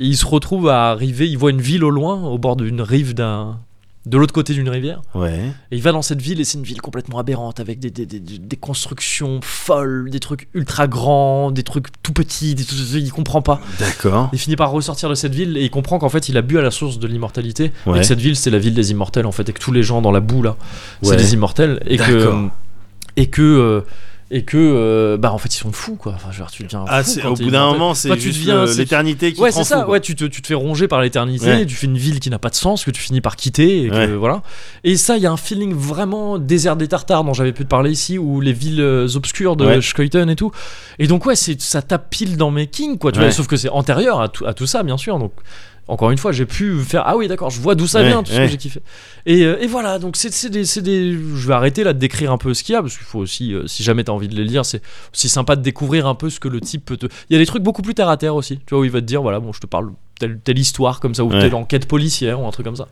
Et 0.00 0.06
il 0.06 0.16
se 0.16 0.26
retrouve 0.26 0.68
à 0.68 0.90
arriver. 0.90 1.28
Il 1.28 1.38
voit 1.38 1.50
une 1.50 1.60
ville 1.60 1.84
au 1.84 1.90
loin, 1.90 2.24
au 2.24 2.38
bord 2.38 2.56
d'une 2.56 2.80
rive 2.80 3.14
d'un. 3.14 3.60
De 4.06 4.16
l'autre 4.16 4.32
côté 4.32 4.54
d'une 4.54 4.70
rivière. 4.70 5.02
Ouais. 5.14 5.52
Et 5.70 5.76
il 5.76 5.82
va 5.82 5.92
dans 5.92 6.00
cette 6.00 6.22
ville 6.22 6.40
et 6.40 6.44
c'est 6.44 6.56
une 6.56 6.64
ville 6.64 6.80
complètement 6.80 7.18
aberrante 7.18 7.60
avec 7.60 7.78
des, 7.80 7.90
des, 7.90 8.06
des, 8.06 8.18
des 8.18 8.56
constructions 8.56 9.40
folles, 9.42 10.08
des 10.10 10.20
trucs 10.20 10.48
ultra 10.54 10.88
grands, 10.88 11.50
des 11.50 11.62
trucs 11.62 11.88
tout 12.02 12.14
petits, 12.14 12.54
des 12.54 12.64
il 12.96 13.12
comprend 13.12 13.42
pas. 13.42 13.60
D'accord. 13.78 14.30
Il 14.32 14.38
finit 14.38 14.56
par 14.56 14.70
ressortir 14.70 15.10
de 15.10 15.14
cette 15.14 15.34
ville 15.34 15.58
et 15.58 15.64
il 15.64 15.70
comprend 15.70 15.98
qu'en 15.98 16.08
fait 16.08 16.30
il 16.30 16.38
a 16.38 16.42
bu 16.42 16.56
à 16.56 16.62
la 16.62 16.70
source 16.70 16.98
de 16.98 17.06
l'immortalité 17.06 17.72
et 17.86 17.92
que 17.92 18.02
cette 18.02 18.20
ville 18.20 18.36
c'est 18.36 18.50
la 18.50 18.58
ville 18.58 18.72
des 18.72 18.90
immortels 18.90 19.26
en 19.26 19.32
fait 19.32 19.46
et 19.50 19.52
que 19.52 19.60
tous 19.60 19.70
les 19.70 19.82
gens 19.82 20.00
dans 20.00 20.12
la 20.12 20.20
boue 20.20 20.42
là 20.42 20.56
c'est 21.02 21.16
des 21.16 21.34
immortels 21.34 21.82
et 21.86 21.98
que 21.98 22.48
et 23.16 23.26
que 23.26 23.42
euh, 23.42 23.80
et 24.32 24.44
que 24.44 24.56
euh, 24.56 25.16
bah 25.16 25.32
en 25.32 25.38
fait 25.38 25.52
ils 25.54 25.58
sont 25.58 25.72
fous 25.72 25.96
quoi. 25.96 26.12
Enfin, 26.14 26.28
je 26.30 26.38
veux 26.38 26.44
dire, 26.44 26.50
tu 26.52 26.62
deviens 26.62 26.84
Ah, 26.88 27.02
fou 27.02 27.18
au 27.26 27.34
bout 27.34 27.50
d'un 27.50 27.72
moment, 27.72 27.94
c'est 27.94 28.16
juste 28.20 28.46
l'éternité 28.78 29.32
qui 29.32 29.40
Ouais, 29.40 29.50
te 29.50 29.56
rend 29.56 29.64
c'est 29.64 29.74
ça. 29.74 29.84
fou. 29.84 29.90
Ouais, 29.90 30.00
tu 30.00 30.14
te, 30.14 30.24
tu 30.24 30.40
te 30.40 30.46
fais 30.46 30.54
ronger 30.54 30.86
par 30.86 31.00
l'éternité. 31.00 31.46
Ouais. 31.46 31.66
Tu 31.66 31.74
fais 31.74 31.86
une 31.86 31.98
ville 31.98 32.20
qui 32.20 32.30
n'a 32.30 32.38
pas 32.38 32.50
de 32.50 32.54
sens, 32.54 32.84
que 32.84 32.90
tu 32.92 33.00
finis 33.02 33.20
par 33.20 33.34
quitter. 33.36 33.84
Et 33.84 33.88
que, 33.88 33.94
Ouais. 33.94 34.06
voilà. 34.06 34.42
Et 34.84 34.96
ça, 34.96 35.16
il 35.16 35.22
y 35.22 35.26
a 35.26 35.32
un 35.32 35.36
feeling 35.36 35.74
vraiment 35.74 36.38
désert 36.38 36.76
des 36.76 36.86
Tartares 36.86 37.24
dont 37.24 37.34
j'avais 37.34 37.52
pu 37.52 37.64
te 37.64 37.68
parler 37.68 37.90
ici, 37.90 38.18
ou 38.18 38.40
les 38.40 38.52
villes 38.52 38.80
euh, 38.80 39.08
obscures 39.16 39.56
de. 39.56 39.80
Schkeuten 39.80 40.30
et 40.30 40.36
tout. 40.36 40.52
Et 41.00 41.06
donc, 41.08 41.26
ouais, 41.26 41.34
c'est, 41.34 41.60
ça 41.60 41.82
tape 41.82 42.08
pile 42.10 42.36
dans 42.36 42.50
mes 42.52 42.66
kings, 42.68 42.98
quoi. 42.98 43.10
Tu 43.12 43.18
vois, 43.18 43.30
sauf 43.32 43.46
que 43.48 43.56
c'est 43.56 43.68
antérieur 43.70 44.20
à 44.20 44.28
tout, 44.28 44.46
à 44.46 44.54
tout 44.54 44.66
ça, 44.66 44.82
bien 44.84 44.96
sûr. 44.96 45.18
Donc, 45.18 45.32
encore 45.90 46.12
une 46.12 46.18
fois, 46.18 46.30
j'ai 46.30 46.46
pu 46.46 46.78
faire 46.78 47.02
Ah 47.04 47.16
oui, 47.16 47.26
d'accord, 47.26 47.50
je 47.50 47.60
vois 47.60 47.74
d'où 47.74 47.88
ça 47.88 48.00
Ouais, 48.00 48.08
vient, 48.08 48.22
tout 48.22 48.30
ce 48.30 48.36
que 48.36 48.46
j'ai 48.46 48.56
kiffé. 48.56 48.80
Et, 49.26 49.44
euh, 49.44 49.60
et 49.60 49.66
voilà, 49.66 49.98
donc 49.98 50.16
c'est, 50.16 50.48
des, 50.48 50.62
des. 50.82 51.12
Je 51.12 51.48
vais 51.48 51.52
arrêter 51.52 51.82
là 51.82 51.92
de 51.92 51.98
décrire 51.98 52.30
un 52.30 52.38
peu 52.38 52.54
ce 52.54 52.62
qu'il 52.62 52.74
y 52.74 52.76
a, 52.76 52.80
parce 52.80 52.96
qu'il 52.96 53.04
faut 53.04 53.18
aussi, 53.18 53.52
euh, 53.52 53.66
si 53.66 53.82
jamais 53.82 54.04
t'as 54.04 54.12
envie 54.12 54.28
de 54.28 54.36
les 54.36 54.44
lire, 54.44 54.64
c'est 54.64 54.82
aussi 55.12 55.28
sympa 55.28 55.56
de 55.56 55.62
découvrir 55.62 56.06
un 56.06 56.14
peu 56.14 56.30
ce 56.30 56.38
que 56.38 56.46
le 56.46 56.60
type 56.60 56.84
peut 56.84 56.96
te. 56.96 57.06
Il 57.28 57.32
y 57.32 57.36
a 57.36 57.38
des 57.40 57.46
trucs 57.46 57.64
beaucoup 57.64 57.82
plus 57.82 57.94
terre 57.94 58.08
à 58.08 58.16
terre 58.16 58.36
aussi, 58.36 58.58
tu 58.58 58.70
vois, 58.70 58.80
où 58.80 58.84
il 58.84 58.90
va 58.90 59.00
te 59.00 59.06
dire 59.06 59.20
Voilà, 59.20 59.40
bon, 59.40 59.52
je 59.52 59.60
te 59.60 59.66
parle 59.66 59.90
telle, 60.20 60.38
telle 60.38 60.58
histoire 60.60 61.00
comme 61.00 61.14
ça, 61.16 61.24
ou 61.24 61.30
Ouais. 61.32 61.40
telle 61.40 61.54
enquête 61.56 61.88
policière, 61.88 62.40
ou 62.40 62.46
un 62.46 62.50
truc 62.52 62.64
comme 62.66 62.76
ça. 62.76 62.86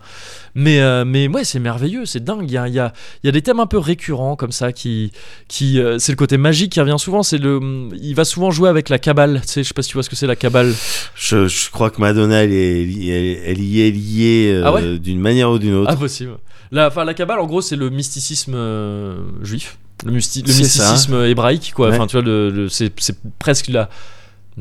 Mais, 0.57 0.81
euh, 0.81 1.05
mais 1.05 1.29
ouais, 1.29 1.45
c'est 1.45 1.61
merveilleux, 1.61 2.05
c'est 2.07 2.25
dingue. 2.25 2.43
Il 2.49 2.51
y 2.53 2.57
a, 2.59 2.67
y, 2.67 2.81
a, 2.81 2.93
y 3.23 3.29
a 3.29 3.33
des 3.33 3.43
thèmes 3.43 3.61
un 3.61 3.67
peu 3.67 3.79
récurrents 3.79 4.35
comme 4.35 4.51
ça 4.51 4.73
qui. 4.73 5.13
qui 5.47 5.79
euh, 5.81 5.99
c'est 6.01 6.11
le 6.11 6.17
côté 6.17 6.37
magique 6.39 6.73
qui 6.73 6.81
revient 6.81 6.97
souvent. 6.99 7.23
C'est 7.23 7.39
le, 7.39 7.61
il 8.01 8.15
va 8.15 8.25
souvent 8.25 8.51
jouer 8.51 8.69
avec 8.69 8.89
la 8.89 8.99
cabale. 8.99 9.43
Tu 9.43 9.49
sais, 9.53 9.63
je 9.63 9.69
sais 9.69 9.75
pas 9.75 9.83
si 9.83 9.91
tu 9.91 9.95
vois 9.95 10.03
ce 10.03 10.11
que 10.11 10.17
c'est 10.17 10.27
la 10.27 10.35
cabale. 10.37 10.75
Je, 11.15 11.47
je 11.47 11.71
crois 11.71 11.91
que 11.91 12.01
Madonna, 12.01 12.43
elle, 12.43 12.53
est, 12.53 12.83
elle, 12.83 13.39
elle 13.47 13.61
y 13.61 13.83
est 13.83 13.91
liée 13.91 14.53
euh, 14.53 14.63
Ah 14.65 14.73
ouais 14.73 14.99
d'une 14.99 15.21
manière 15.21 15.51
ou 15.51 15.59
d'une 15.59 15.75
autre. 15.75 15.91
Ah, 15.93 15.97
possible. 15.97 16.33
La, 16.73 16.89
enfin, 16.89 17.05
la 17.05 17.15
cabale, 17.15 17.39
en 17.39 17.47
gros, 17.47 17.61
c'est 17.63 17.77
le 17.77 17.91
mysticisme 17.91 18.55
euh, 18.55 19.19
juif. 19.43 19.79
Le, 20.05 20.21
ça. 20.21 20.41
mysticisme 20.43 21.25
hébraïque, 21.25 21.73
quoi. 21.75 21.89
Ouais. 21.89 21.95
Enfin, 21.97 22.07
tu 22.07 22.21
vois, 22.21 22.69
c'est, 22.71 22.93
presque 23.39 23.69
la 23.69 23.89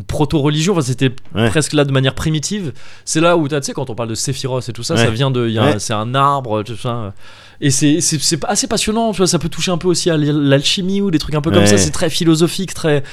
proto-religion. 0.03 0.73
Enfin, 0.73 0.81
c'était 0.81 1.11
Ouais. 1.35 1.49
presque 1.49 1.73
là 1.73 1.83
de 1.85 1.91
manière 1.91 2.13
primitive. 2.15 2.73
C'est 3.05 3.21
là 3.21 3.37
où, 3.37 3.47
tu 3.47 3.55
sais, 3.61 3.73
quand 3.73 3.89
on 3.89 3.95
parle 3.95 4.09
de 4.09 4.15
Séphiros 4.15 4.67
et 4.67 4.73
tout 4.73 4.83
ça, 4.83 4.97
ça 4.97 5.09
vient 5.09 5.31
de. 5.31 5.47
Ouais. 5.59 5.79
C'est 5.79 5.93
un 5.93 6.13
arbre, 6.15 6.63
tout 6.63 6.75
ça. 6.77 7.13
Et 7.61 7.71
c'est, 7.71 7.99
assez 8.47 8.67
passionnant, 8.67 9.11
tu 9.11 9.17
vois. 9.17 9.27
Ça 9.27 9.39
peut 9.39 9.49
toucher 9.49 9.71
un 9.71 9.77
peu 9.77 9.87
aussi 9.87 10.09
à 10.09 10.17
l'alchimie 10.17 11.01
ou 11.01 11.11
des 11.11 11.19
trucs 11.19 11.35
un 11.35 11.41
peu 11.41 11.51
comme 11.51 11.65
ça. 11.65 11.77
C'est 11.77 11.91
très 11.91 12.09
philosophique, 12.09 12.73
très. 12.73 13.03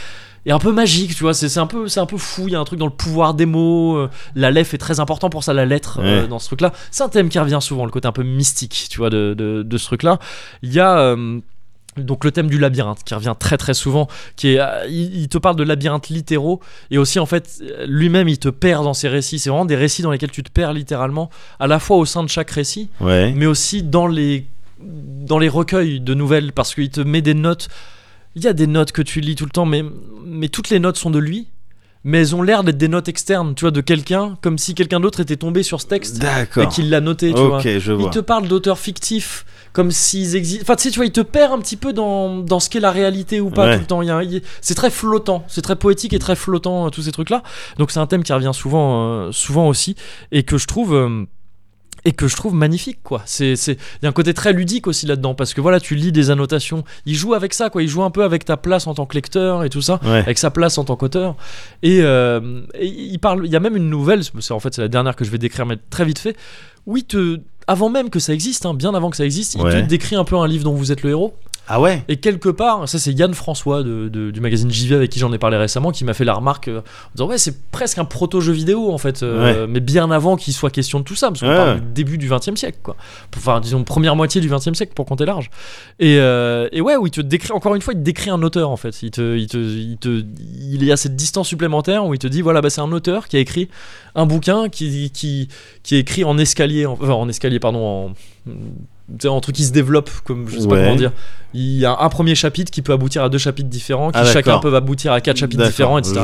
Et 0.47 0.53
un 0.53 0.59
peu 0.59 0.73
magique, 0.73 1.15
tu 1.17 1.23
vois, 1.23 1.33
c'est 1.33 1.57
un, 1.59 1.67
peu- 1.67 1.89
c'est 1.89 2.01
un 2.01 2.05
peu 2.05 2.19
fou, 2.19 2.49
il 2.49 2.53
y 2.53 2.55
a 2.55 2.61
un 2.61 2.65
truc 2.65 2.79
dans 2.79 2.85
le 2.85 2.93
pouvoir 2.93 3.33
des 3.33 3.47
mots, 3.47 3.97
euh, 3.97 4.11
la 4.35 4.51
lettre 4.51 4.75
est 4.75 4.79
très 4.79 5.01
important 5.01 5.31
pour 5.31 5.43
ça, 5.43 5.55
la 5.55 5.65
lettre 5.65 6.01
euh, 6.03 6.27
dans 6.27 6.39
ce 6.39 6.49
truc-là. 6.49 6.75
C'est 6.91 7.03
un 7.03 7.09
thème 7.09 7.31
qui 7.31 7.39
revient 7.39 7.61
souvent, 7.63 7.87
le 7.87 7.91
côté 7.91 8.09
un 8.09 8.13
peu 8.13 8.25
mystique, 8.25 8.89
tu 8.91 8.99
vois, 8.99 9.09
de, 9.09 9.33
de, 9.33 9.63
de 9.63 9.79
ce 9.79 9.87
truc-là. 9.87 10.19
Il 10.63 10.71
y 10.71 10.81
a 10.81 10.99
euh, 10.99 11.41
donc 11.97 12.25
le 12.25 12.33
thème 12.33 12.49
du 12.49 12.59
labyrinthe 12.59 13.05
qui 13.05 13.15
revient 13.15 13.35
très 13.39 13.57
très 13.57 13.75
souvent, 13.75 14.09
qui 14.37 14.55
est, 14.55 14.61
euh, 14.61 14.87
il, 14.89 15.29
te 15.29 15.39
parle 15.39 15.57
de 15.57 15.63
labyrinthes 15.63 16.09
littéraux 16.09 16.61
et 16.91 16.99
aussi 16.99 17.19
en 17.19 17.27
fait 17.27 17.63
lui-même 17.87 18.29
il 18.29 18.39
te 18.39 18.49
perd 18.49 18.85
dans 18.85 18.95
ses 18.95 19.09
récits. 19.09 19.39
C'est 19.39 19.51
vraiment 19.51 19.65
des 19.65 19.77
récits 19.77 20.03
dans 20.03 20.11
lesquels 20.11 20.31
tu 20.31 20.43
te 20.43 20.51
perds 20.51 20.73
littéralement, 20.73 21.31
à 21.61 21.67
la 21.67 21.79
fois 21.79 21.97
au 21.97 22.05
sein 22.05 22.23
de 22.23 22.29
chaque 22.29 22.51
récit, 22.51 22.89
Ouais. 23.01 23.33
mais 23.37 23.47
aussi 23.47 23.83
dans 23.83 24.07
les 24.07 24.47
dans 24.81 25.39
les 25.39 25.49
recueils 25.49 26.01
de 26.01 26.15
nouvelles 26.15 26.53
parce 26.53 26.75
qu'il 26.75 26.91
te 26.91 27.01
met 27.01 27.23
des 27.23 27.35
notes. 27.35 27.69
Il 28.37 28.43
y 28.43 28.49
a 28.49 28.53
des 28.53 28.67
notes 28.67 28.91
que 28.93 29.03
tu 29.03 29.21
lis 29.21 29.37
tout 29.37 29.45
le 29.45 29.51
temps, 29.51 29.67
mais 29.67 29.85
mais 30.27 30.49
toutes 30.49 30.71
les 30.71 30.81
notes 30.81 30.97
sont 30.97 31.11
de 31.11 31.19
lui. 31.19 31.49
Mais 32.07 32.21
elles 32.21 32.37
ont 32.37 32.43
l'air 32.43 32.65
d'être 32.65 32.77
des 32.77 32.89
notes 32.89 33.09
externes, 33.09 33.55
tu 33.55 33.63
vois, 33.63 33.71
de 33.71 33.81
quelqu'un, 33.81 34.37
comme 34.43 34.59
si 34.59 34.75
quelqu'un 34.75 35.01
d'autre 35.01 35.21
était 35.21 35.39
tombé 35.39 35.63
sur 35.63 35.81
ce 35.81 35.87
texte 35.87 36.23
et 36.59 36.69
qu'il 36.69 36.91
l'a 36.91 37.01
noté, 37.01 37.33
tu 37.33 37.41
vois. 37.41 37.63
Il 37.65 38.11
te 38.11 38.19
parle 38.19 38.47
d'auteurs 38.47 38.79
fictifs 38.79 39.47
comme 39.75 39.91
s'ils 39.91 40.37
existent. 40.37 40.63
Enfin, 40.63 40.77
tu 40.77 40.85
sais, 40.85 40.91
tu 40.91 40.97
vois, 40.97 41.05
il 41.05 41.13
te 41.13 41.21
perd 41.21 41.53
un 41.53 41.59
petit 41.59 41.77
peu 41.77 41.93
dans, 41.93 42.39
dans 42.39 42.61
ce 42.61 42.71
qu'est 42.71 42.81
la 42.81 42.91
réalité 42.93 43.41
ou 43.41 43.51
pas 43.51 43.67
Ouais. 43.67 43.75
tout 43.75 43.81
le 43.81 43.87
temps. 43.87 44.01
Il 44.23 44.41
C'est 44.63 44.75
très 44.75 44.89
flottant, 44.91 45.45
c'est 45.49 45.61
très 45.63 45.77
poétique 45.77 46.15
et 46.15 46.19
très 46.19 46.37
flottant, 46.37 46.87
euh, 46.87 46.91
tous 46.91 47.03
ces 47.03 47.13
trucs-là. 47.13 47.43
Donc, 47.77 47.91
c'est 47.91 48.01
un 48.01 48.07
thème 48.07 48.23
qui 48.23 48.33
revient 48.33 48.53
souvent, 48.55 49.05
euh, 49.27 49.33
souvent 49.33 49.69
aussi 49.69 49.97
et 50.33 50.45
que 50.45 50.57
je 50.57 50.67
trouve. 50.67 50.95
euh, 50.95 51.27
et 52.07 52.13
que 52.13 52.29
je 52.29 52.37
trouve 52.37 52.53
magnifique 52.55 52.99
quoi. 53.03 53.23
C'est 53.25 53.57
c'est 53.57 53.73
il 53.73 54.03
y 54.03 54.07
a 54.07 54.11
un 54.11 54.13
côté 54.13 54.35
très 54.35 54.53
ludique 54.53 54.87
aussi 54.87 55.07
là-dedans 55.07 55.35
parce 55.35 55.55
que 55.55 55.63
voilà, 55.63 55.81
tu 55.81 55.95
lis 55.95 56.13
des 56.13 56.29
annotations, 56.31 56.85
il 57.07 57.15
joue 57.15 57.33
avec 57.33 57.55
ça 57.55 57.71
quoi, 57.71 57.83
il 57.83 57.89
joue 57.89 58.03
un 58.03 58.11
peu 58.11 58.25
avec 58.25 58.45
ta 58.45 58.59
place 58.59 58.87
en 58.87 58.93
tant 58.93 59.07
que 59.07 59.15
lecteur 59.15 59.65
et 59.65 59.71
tout 59.71 59.81
ça 59.81 60.01
Ouais. 60.05 60.19
avec 60.19 60.37
sa 60.37 60.51
place 60.51 60.77
en 60.77 60.85
tant 60.85 60.97
qu'auteur. 60.97 61.35
Et, 61.83 62.01
euh, 62.03 62.61
et 62.79 62.89
il 62.89 63.19
parle, 63.21 63.47
il 63.47 63.51
y 63.53 63.57
a 63.57 63.61
même 63.61 63.75
une 63.75 63.89
nouvelle, 63.89 64.21
c'est 64.23 64.53
en 64.53 64.61
fait 64.61 64.75
c'est 64.75 64.83
la 64.83 64.89
dernière 64.89 65.17
que 65.17 65.25
je 65.25 65.31
vais 65.31 65.39
décrire, 65.39 65.65
mais 65.65 65.79
très 65.89 66.05
vite 66.05 66.19
fait, 66.19 66.37
où 66.85 66.99
il 66.99 67.05
te, 67.05 67.41
avant 67.67 67.89
même 67.89 68.11
que 68.11 68.19
ça 68.19 68.33
existe, 68.35 68.67
hein, 68.67 68.75
bien 68.75 68.95
avant 68.95 69.11
que 69.11 69.17
ça 69.17 69.25
existe, 69.25 69.55
il 69.55 69.63
Ouais. 69.63 69.83
te 69.83 69.87
décrit 69.89 70.17
un 70.17 70.25
peu 70.25 70.37
un 70.37 70.47
livre 70.47 70.65
dont 70.65 70.75
vous 70.75 70.93
êtes 70.93 71.03
le 71.03 71.11
héros. 71.11 71.35
Ah 71.67 71.81
ouais 71.81 72.05
Et 72.09 72.17
quelque 72.17 72.51
part, 72.51 72.87
ça 72.89 72.99
c'est 72.99 73.13
Yann 73.13 73.33
François 73.33 73.83
de, 73.83 74.09
de- 74.11 74.31
du 74.31 74.41
magazine 74.41 74.71
JV 74.71 74.95
avec 74.97 75.11
qui 75.11 75.19
j'en 75.19 75.33
ai 75.33 75.39
parlé 75.39 75.57
récemment, 75.57 75.93
qui 75.93 76.05
m'a 76.05 76.13
fait 76.13 76.25
la 76.27 76.35
remarque 76.35 76.69
euh, 76.69 76.81
en 76.81 77.11
disant 77.15 77.29
ouais 77.29 77.39
c'est 77.39 77.71
presque 77.71 77.97
un 77.99 78.05
proto-jeu 78.05 78.53
vidéo 78.53 78.93
en 78.93 78.99
fait, 78.99 79.23
euh, 79.23 79.67
mais 79.67 79.81
bien 79.81 80.11
avant 80.11 80.37
qu'il 80.37 80.53
soit 80.53 80.69
question 80.71 80.99
de 81.01 81.05
tout 81.05 81.15
ça, 81.15 81.29
parce 81.29 81.41
qu'on 81.41 81.49
Ouais. 81.49 81.57
parle 81.57 81.81
du 81.81 81.87
début 81.95 82.19
du 82.19 82.29
20 82.29 82.49
e 82.49 82.57
siècle 82.57 82.79
quoi. 82.83 82.97
Enfin 83.37 83.61
disons 83.61 83.83
première 83.83 84.15
moitié 84.15 84.41
du 84.43 84.49
20 84.49 84.69
e 84.69 84.75
siècle 84.75 84.93
pour 84.95 85.07
compter 85.07 85.25
large. 85.25 85.51
Et, 86.01 86.19
euh, 86.19 86.69
et 86.73 86.81
ouais, 86.83 86.97
où 86.97 87.07
il 87.07 87.11
te 87.11 87.21
décrit, 87.23 87.53
encore 87.53 87.75
une 87.75 87.81
fois, 87.83 87.95
il 87.95 87.99
te 87.99 88.03
décrit 88.05 88.29
un 88.31 88.43
auteur 88.43 88.69
en 88.71 88.77
fait. 88.77 89.03
Il, 89.03 89.11
te, 89.11 89.37
il, 89.37 89.47
te, 89.47 89.57
il, 89.57 89.97
te, 89.97 90.23
il 90.71 90.85
y 90.85 90.93
a 90.93 90.97
cette 90.99 91.17
distance 91.17 91.49
supplémentaire 91.49 92.05
où 92.05 92.13
il 92.13 92.19
te 92.19 92.27
dit 92.27 92.43
voilà, 92.43 92.61
bah, 92.61 92.69
c'est 92.69 92.83
un 92.83 92.93
auteur 92.93 93.27
qui 93.27 93.37
a 93.37 93.41
écrit 93.41 93.69
un 94.15 94.27
bouquin 94.27 94.69
qui, 94.69 95.11
qui, 95.13 95.49
qui 95.83 95.97
est 95.97 96.01
écrit 96.01 96.25
en 96.25 96.37
escalier, 96.37 96.85
en, 96.85 96.93
enfin, 96.93 97.13
en 97.15 97.29
escalier, 97.29 97.59
pardon, 97.59 98.15
en. 98.49 99.27
en 99.29 99.41
truc 99.41 99.57
qui 99.57 99.65
se 99.65 99.73
développe, 99.73 100.11
comme 100.25 100.49
je 100.49 100.59
sais 100.59 100.69
pas 100.69 100.77
comment 100.77 100.97
dire. 100.97 101.13
Il 101.57 101.79
y 101.79 101.87
a 101.87 101.97
un 102.01 102.09
premier 102.09 102.35
chapitre 102.35 102.71
qui 102.73 102.83
peut 102.83 102.93
aboutir 102.93 103.23
à 103.23 103.29
deux 103.29 103.39
chapitres 103.39 103.69
différents, 103.69 104.11
qui 104.11 104.19
Ah, 104.21 104.25
chacun 104.25 104.59
peut 104.59 104.75
aboutir 104.75 105.13
à 105.13 105.21
quatre 105.21 105.37
chapitres 105.37 105.65
différents, 105.65 105.99
etc. 105.99 106.21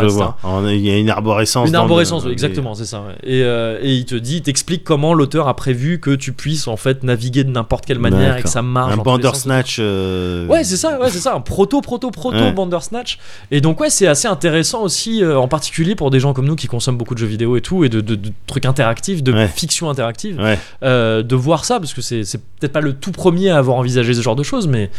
Il 0.67 0.77
y 0.81 0.91
a 0.91 0.97
une 0.99 1.09
arborescence. 1.09 1.69
Une 1.69 1.73
le- 1.73 1.79
arborescence, 1.79 2.25
les- 2.27 2.33
exactement, 2.33 2.75
c'est 2.75 2.85
ça. 2.85 2.99
ouais. 3.01 3.15
Et, 3.23 3.43
euh, 3.45 3.79
et 3.81 3.95
il 3.95 4.05
te 4.07 4.17
dit, 4.17 4.37
il 4.39 4.43
t'explique 4.43 4.83
comment 4.83 5.15
l'auteur 5.15 5.47
a 5.47 5.55
prévu 5.55 6.01
que 6.01 6.11
tu 6.15 6.33
puisses 6.33 6.67
en 6.67 6.77
fait 6.77 7.05
naviguer 7.05 7.45
de 7.45 7.51
n'importe 7.51 7.87
quelle 7.87 8.01
manière 8.01 8.39
et 8.39 8.43
que 8.43 8.49
ça 8.49 8.63
marche. 8.63 8.93
Un. 8.93 8.97
Bandersnatch. 8.97 9.77
euh, 9.79 10.47
Ouais, 10.49 10.65
c'est 10.65 10.77
ça, 10.77 10.99
ouais, 10.99 11.11
c'est 11.11 11.21
ça, 11.21 11.35
un 11.35 11.41
proto, 11.41 11.81
proto, 11.81 12.11
proto 12.11 12.37
Ouais. 12.37 12.53
Bandersnatch. 12.53 13.19
Et 13.53 13.61
donc, 13.61 13.79
ouais, 13.81 13.91
c'est 13.91 14.07
assez 14.09 14.27
intéressant 14.27 14.83
aussi, 14.83 15.23
euh, 15.23 15.39
en 15.39 15.47
particulier 15.49 15.95
pour 15.95 16.11
des 16.11 16.19
gens 16.19 16.33
comme 16.33 16.47
nous 16.47 16.57
qui 16.57 16.67
consomment 16.67 16.97
beaucoup 16.99 17.15
de 17.15 17.21
jeux 17.21 17.27
vidéo 17.27 17.57
et 17.57 17.61
tout, 17.61 17.85
et 17.85 17.89
de, 17.89 18.01
de- 18.01 18.17
de 18.17 18.31
trucs 18.49 18.67
interactifs, 18.67 19.23
de 19.23 19.33
Ouais. 19.33 19.47
fiction 19.49 19.89
interactive, 19.91 20.41
euh, 20.83 21.23
de 21.23 21.35
voir 21.37 21.65
ça, 21.65 21.79
parce 21.79 21.95
que 21.95 22.01
c'est 22.01 22.23
peut-être 22.59 22.73
pas 22.73 22.81
le 22.81 22.95
tout 22.95 23.13
premier 23.13 23.51
à 23.51 23.59
avoir 23.59 23.77
envisagé 23.77 24.13
ce 24.13 24.23
genre 24.23 24.35
de 24.37 24.43
choses, 24.43 24.67
mais. 24.67 24.91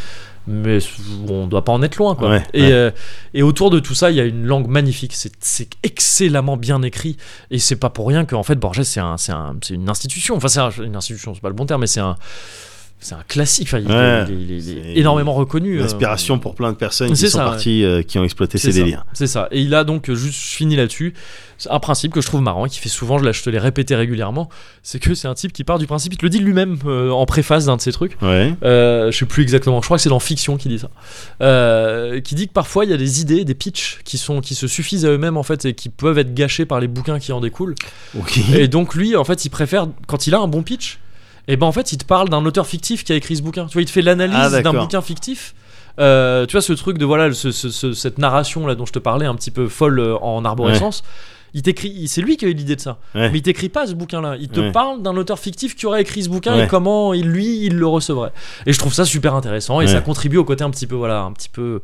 Mais 0.47 0.79
on 1.29 1.45
doit 1.47 1.63
pas 1.63 1.71
en 1.71 1.83
être 1.83 1.97
loin, 1.97 2.15
quoi. 2.15 2.29
Ouais, 2.31 2.43
et, 2.53 2.61
ouais. 2.63 2.71
euh, 2.71 2.91
et 3.33 3.43
autour 3.43 3.69
de 3.69 3.79
tout 3.79 3.93
ça, 3.93 4.09
il 4.09 4.17
y 4.17 4.19
a 4.19 4.25
une 4.25 4.45
langue 4.45 4.67
magnifique. 4.67 5.13
C'est- 5.15 5.69
excellemment 5.83 6.57
bien 6.57 6.81
écrit. 6.81 7.17
Et 7.51 7.59
c'est 7.59 7.75
pas 7.75 7.89
pour 7.89 8.07
rien 8.07 8.25
qu'en 8.25 8.43
fait, 8.43 8.55
Borges, 8.55 8.83
c'est 8.83 8.99
un, 8.99 9.17
c'est 9.17 9.31
un- 9.31 9.55
une 9.69 9.89
institution. 9.89 10.35
Enfin, 10.35 10.47
c'est 10.47 10.59
un- 10.59 10.71
une 10.83 10.95
institution, 10.95 11.33
c'est 11.35 11.41
pas 11.41 11.49
le 11.49 11.55
bon 11.55 11.65
terme, 11.65 11.81
mais 11.81 11.87
c'est 11.87 11.99
un, 11.99 12.15
c'est 13.03 13.15
un 13.15 13.23
classique. 13.27 13.67
Enfin, 13.67 13.79
il, 13.79 13.87
Ouais. 13.91 14.23
il 14.29 14.31
est- 14.31 14.35
il 14.43 14.51
est- 14.51 14.55
il 14.57 14.77
est 14.77 14.83
C'est 14.93 14.99
énormément 14.99 15.33
reconnu. 15.33 15.73
Une 15.75 15.81
euh, 15.81 15.85
inspiration 15.85 16.37
pour 16.37 16.53
plein 16.55 16.71
de 16.71 16.77
personnes 16.77 17.09
qui 17.11 17.29
sont 17.29 17.39
ouais. 17.39 17.43
parties, 17.43 17.83
euh, 17.83 18.03
qui 18.03 18.19
ont 18.19 18.23
exploité 18.23 18.59
ces 18.59 18.71
ça, 18.71 18.77
délires. 18.79 19.05
C'est 19.13 19.25
ça. 19.27 19.47
Et 19.51 19.59
il 19.61 19.73
a 19.73 19.83
donc 19.83 20.09
euh, 20.09 20.15
juste 20.15 20.39
fini 20.39 20.75
là-dessus. 20.75 21.13
Un 21.69 21.79
principe 21.79 22.11
que 22.13 22.21
je 22.21 22.25
trouve 22.27 22.41
marrant 22.41 22.65
et 22.65 22.69
qui 22.69 22.79
fait 22.79 22.89
souvent, 22.89 23.17
je, 23.19 23.43
te 23.43 23.49
l'ai 23.49 23.59
répété 23.59 23.95
régulièrement, 23.95 24.49
c'est 24.81 24.97
que 24.99 25.13
c'est 25.13 25.27
un 25.27 25.35
type 25.35 25.53
qui 25.53 25.63
part 25.63 25.77
du 25.77 25.85
principe, 25.85 26.13
il 26.13 26.17
te 26.17 26.25
le 26.25 26.29
dit 26.31 26.39
lui-même 26.39 26.77
euh, 26.87 27.11
en 27.11 27.25
préface 27.27 27.65
d'un 27.65 27.75
de 27.75 27.81
ses 27.81 27.91
trucs. 27.91 28.19
Ouais. 28.21 28.53
Je 28.63 29.09
sais 29.11 29.25
plus 29.27 29.43
exactement, 29.43 29.79
je 29.81 29.85
crois 29.85 29.97
que 29.97 30.03
c'est 30.03 30.09
dans 30.09 30.19
Fiction 30.19 30.57
qui 30.57 30.69
dit 30.69 30.79
ça. 30.79 30.89
Qui 32.23 32.35
dit 32.35 32.47
que 32.47 32.53
parfois 32.53 32.85
il 32.85 32.91
y 32.91 32.93
a 32.93 32.97
des 32.97 33.21
idées, 33.21 33.45
des 33.45 33.53
pitchs 33.55 33.99
qui, 34.03 34.17
sont, 34.17 34.41
qui 34.41 34.55
se 34.55 34.67
suffisent 34.67 35.05
à 35.05 35.09
eux-mêmes 35.09 35.37
en 35.37 35.43
fait 35.43 35.65
et 35.65 35.73
qui 35.73 35.89
peuvent 35.89 36.17
être 36.17 36.33
gâchés 36.33 36.65
par 36.65 36.79
les 36.79 36.87
bouquins 36.87 37.19
qui 37.19 37.31
en 37.31 37.41
découlent. 37.41 37.75
Ok. 38.17 38.39
Et 38.55 38.67
donc 38.67 38.95
lui, 38.95 39.15
en 39.15 39.23
fait, 39.23 39.45
il 39.45 39.49
préfère, 39.49 39.87
quand 40.07 40.27
il 40.27 40.33
a 40.35 40.39
un 40.39 40.47
bon 40.47 40.63
pitch, 40.63 40.99
et 41.47 41.57
ben 41.57 41.65
en 41.67 41.71
fait, 41.71 41.91
il 41.91 41.97
te 41.97 42.05
parle 42.05 42.29
d'un 42.29 42.45
auteur 42.45 42.67
fictif 42.67 43.03
qui 43.03 43.11
a 43.13 43.15
écrit 43.15 43.35
ce 43.35 43.41
bouquin. 43.41 43.65
Tu 43.67 43.73
vois, 43.73 43.81
il 43.81 43.85
te 43.85 43.91
fait 43.91 44.01
Ah, 44.01 44.05
l'analyse 44.15 44.51
d'un 44.51 44.61
d'accord. 44.61 44.81
bouquin 44.83 45.01
fictif. 45.01 45.53
Euh, 45.99 46.45
tu 46.45 46.53
vois 46.53 46.61
ce 46.61 46.71
truc 46.73 46.97
de 46.97 47.03
voilà 47.05 47.33
ce- 47.33 47.51
ce- 47.51 47.69
ce- 47.69 47.91
cette 47.93 48.17
narration 48.17 48.65
là 48.65 48.75
dont 48.75 48.85
je 48.85 48.93
te 48.93 48.99
parlais 48.99 49.25
un 49.25 49.35
petit 49.35 49.51
peu 49.51 49.67
folle 49.67 49.99
euh, 49.99 50.15
en 50.21 50.45
arborescence 50.45 51.03
il 51.53 51.63
t'écrit 51.63 52.07
c'est 52.07 52.21
lui 52.21 52.37
qui 52.37 52.45
a 52.45 52.47
eu 52.47 52.53
l'idée 52.53 52.77
de 52.77 52.81
ça 52.81 52.97
Ouais. 53.13 53.29
mais 53.29 53.39
il 53.39 53.41
t'écrit 53.41 53.67
pas 53.67 53.85
ce 53.87 53.93
bouquin 53.93 54.21
là 54.21 54.37
il 54.39 54.47
te 54.47 54.61
Ouais. 54.61 54.71
parle 54.71 55.01
d'un 55.01 55.17
auteur 55.17 55.37
fictif 55.37 55.75
qui 55.75 55.85
aurait 55.85 56.01
écrit 56.01 56.23
ce 56.23 56.29
bouquin 56.29 56.57
et 56.63 56.67
comment 56.67 57.13
il, 57.13 57.27
lui 57.27 57.65
il 57.65 57.75
le 57.75 57.85
recevrait 57.87 58.31
et 58.65 58.71
je 58.71 58.79
trouve 58.79 58.93
ça 58.93 59.03
super 59.03 59.35
intéressant 59.35 59.81
et 59.81 59.87
ça 59.87 59.99
contribue 59.99 60.37
au 60.37 60.45
côté 60.45 60.63
un 60.63 60.69
petit 60.69 60.87
peu 60.87 60.95
voilà 60.95 61.23
un 61.23 61.33
petit 61.33 61.49
peu 61.49 61.81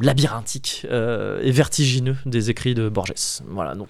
labyrinthique 0.00 0.86
euh, 0.90 1.40
et 1.42 1.50
vertigineux 1.52 2.16
des 2.26 2.50
écrits 2.50 2.74
de 2.74 2.88
Borges 2.88 3.12
voilà 3.48 3.74
donc 3.74 3.88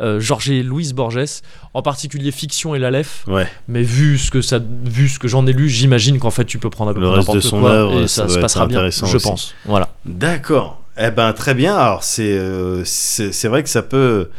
euh, 0.00 0.18
Jorge 0.20 0.48
Luis 0.50 0.92
Borges 0.94 1.42
en 1.74 1.82
particulier 1.82 2.30
Fiction 2.30 2.74
et 2.74 2.78
l'Aleph 2.78 3.24
Ouais. 3.26 3.46
mais 3.68 3.82
vu 3.82 4.16
ce 4.18 4.30
que 4.30 4.40
ça 4.40 4.58
vu 4.84 5.08
ce 5.08 5.18
que 5.18 5.28
j'en 5.28 5.46
ai 5.46 5.52
lu 5.52 5.68
j'imagine 5.68 6.18
qu'en 6.18 6.30
fait 6.30 6.44
tu 6.46 6.58
peux 6.58 6.70
prendre 6.70 6.90
à 6.90 6.94
peu 6.94 7.00
Le 7.00 7.06
près 7.08 7.16
reste 7.16 7.28
de 7.28 7.32
n'importe 7.34 7.48
son 7.50 7.60
quoi 7.60 7.70
œuvre, 7.70 8.00
et 8.02 8.08
ça 8.08 8.28
se 8.28 8.38
passera 8.38 8.66
bien 8.66 8.88
je 8.88 9.04
aussi. 9.04 9.18
pense 9.18 9.54
voilà 9.66 9.88
D'accord. 10.06 10.82
Eh 10.98 11.10
ben 11.10 11.32
très 11.32 11.54
bien. 11.54 11.74
Alors 11.76 12.02
c'est 12.04 12.36
euh, 12.36 12.82
c'est 12.84 13.48
vrai 13.48 13.62
que 13.62 13.68
ça 13.70 13.82
peut 13.82 14.30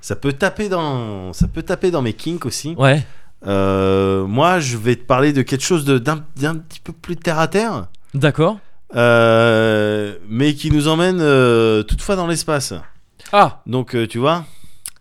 ça 0.00 0.16
peut 0.16 0.32
taper 0.32 0.68
dans 0.68 1.32
ça 1.32 1.46
peut 1.48 1.62
taper 1.62 1.90
dans 1.90 2.02
mes 2.02 2.12
kinks 2.12 2.44
aussi. 2.46 2.74
ouais 2.76 3.04
Euh, 3.46 4.24
moi 4.26 4.60
je 4.60 4.76
vais 4.76 4.94
te 4.96 5.02
parler 5.04 5.32
de 5.32 5.42
quelque 5.42 5.64
chose 5.64 5.84
de- 5.84 5.98
d'un 5.98 6.24
d'un 6.36 6.54
petit 6.56 6.80
peu 6.80 6.92
plus 6.92 7.16
terre 7.16 7.38
à 7.40 7.48
terre. 7.48 7.86
d'accord 8.14 8.58
euh, 8.94 10.16
mais 10.28 10.54
qui 10.54 10.70
nous 10.70 10.88
emmène 10.88 11.20
euh, 11.20 11.82
toutefois 11.82 12.16
dans 12.16 12.26
l'espace. 12.26 12.74
Ah, 13.32 13.62
Donc 13.66 13.94
euh, 13.94 14.06
tu 14.06 14.18
vois, 14.18 14.44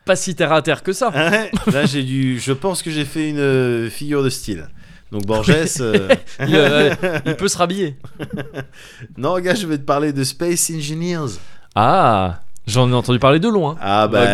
pas 0.05 0.15
si 0.15 0.35
terre 0.35 0.53
à 0.53 0.61
terre 0.61 0.83
que 0.83 0.93
ça. 0.93 1.11
Ah 1.13 1.29
ouais, 1.29 1.51
là 1.73 1.85
j'ai 1.85 2.03
dû, 2.03 2.39
je 2.39 2.53
pense 2.53 2.81
que 2.81 2.91
j'ai 2.91 3.05
fait 3.05 3.29
une 3.29 3.89
figure 3.89 4.23
de 4.23 4.29
style. 4.29 4.67
Donc 5.11 5.25
Borges, 5.25 5.49
Il, 6.39 6.97
il 7.25 7.35
peut 7.35 7.49
se 7.49 7.57
rhabiller. 7.57 7.97
non 9.17 9.37
gars, 9.39 9.55
je 9.55 9.67
vais 9.67 9.77
te 9.77 9.83
parler 9.83 10.13
de 10.13 10.23
Space 10.23 10.71
Engineers. 10.73 11.37
Ah, 11.75 12.39
j'en 12.71 12.89
ai 12.89 12.93
entendu 12.93 13.19
parler 13.19 13.39
de 13.39 13.47
loin. 13.49 13.75
Ah 13.81 14.07
bah 14.07 14.25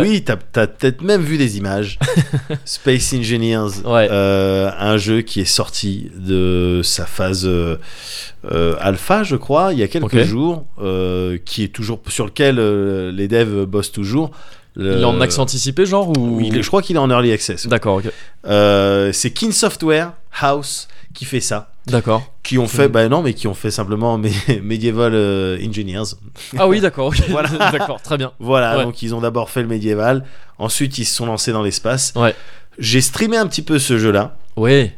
oui, 0.00 0.22
t'as 0.22 0.34
as, 0.56 0.66
peut-être 0.66 1.02
même 1.02 1.22
vu 1.22 1.38
des 1.38 1.58
images. 1.58 1.98
Space 2.64 3.12
Engineers, 3.14 3.80
Ouais. 3.84 4.08
euh, 4.10 4.70
un 4.78 4.96
jeu 4.96 5.22
qui 5.22 5.40
est 5.40 5.44
sorti 5.44 6.10
de 6.16 6.80
sa 6.82 7.06
phase 7.06 7.46
euh, 7.46 7.76
euh, 8.50 8.74
alpha, 8.80 9.22
je 9.22 9.36
crois, 9.36 9.72
il 9.72 9.78
y 9.78 9.82
a 9.82 9.88
quelques 9.88 10.22
jours, 10.24 10.66
euh, 10.80 11.38
qui 11.44 11.64
est 11.64 11.68
toujours 11.68 12.00
sur 12.08 12.26
lequel 12.26 12.56
les 13.10 13.28
devs 13.28 13.64
bossent 13.66 13.92
toujours. 13.92 14.30
Le- 14.78 14.96
Il 14.96 15.00
est 15.02 15.04
en 15.04 15.20
accès 15.20 15.40
anticipé, 15.40 15.84
genre 15.84 16.08
ou 16.16 16.36
Oui, 16.36 16.50
je 16.54 16.66
crois 16.66 16.80
qu'il 16.82 16.96
est 16.96 17.00
en 17.00 17.10
early 17.10 17.32
access. 17.32 17.66
D'accord, 17.66 17.96
ok. 17.96 18.10
Euh, 18.46 19.12
c'est 19.12 19.30
Kin 19.32 19.50
Software 19.52 20.12
House 20.40 20.88
qui 21.14 21.24
fait 21.26 21.40
ça. 21.40 21.72
D'accord. 21.86 22.32
Qui 22.44 22.58
ont 22.58 22.68
fait, 22.68 22.88
bah 22.88 23.08
non, 23.08 23.22
mais 23.22 23.34
qui 23.34 23.48
ont 23.48 23.54
fait 23.54 23.70
simplement 23.72 24.18
Me- 24.18 24.28
Medieval 24.62 25.12
euh, 25.14 25.58
Engineers. 25.66 26.14
Ah 26.56 26.68
oui, 26.68 26.80
d'accord. 26.80 27.08
ok. 27.08 27.20
Voilà. 27.28 27.48
d'accord, 27.72 28.00
très 28.00 28.16
bien. 28.16 28.32
Voilà, 28.38 28.78
Ouais. 28.78 28.84
donc 28.84 29.02
ils 29.02 29.14
ont 29.14 29.20
d'abord 29.20 29.50
fait 29.50 29.62
le 29.62 29.68
médiéval, 29.68 30.24
ensuite 30.58 30.96
ils 30.98 31.04
se 31.06 31.14
sont 31.14 31.26
lancés 31.26 31.50
dans 31.52 31.62
l'espace. 31.62 32.12
Ouais. 32.14 32.34
J'ai 32.78 33.00
streamé 33.00 33.36
un 33.36 33.46
petit 33.48 33.62
peu 33.62 33.78
ce 33.80 33.98
jeu-là. 33.98 34.36
Ouais. 34.56 34.94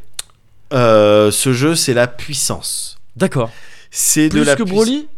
Euh, 0.73 1.31
ce 1.31 1.53
jeu, 1.53 1.75
c'est 1.75 1.95
la 1.95 2.07
puissance. 2.07 2.99
D'accord. 3.17 3.51
C'est 3.91 4.29
de 4.29 4.35
Plus 4.35 4.45
la 4.45 4.57
que 4.57 4.63
puiss- 4.63 4.69
Broly? 4.75 5.09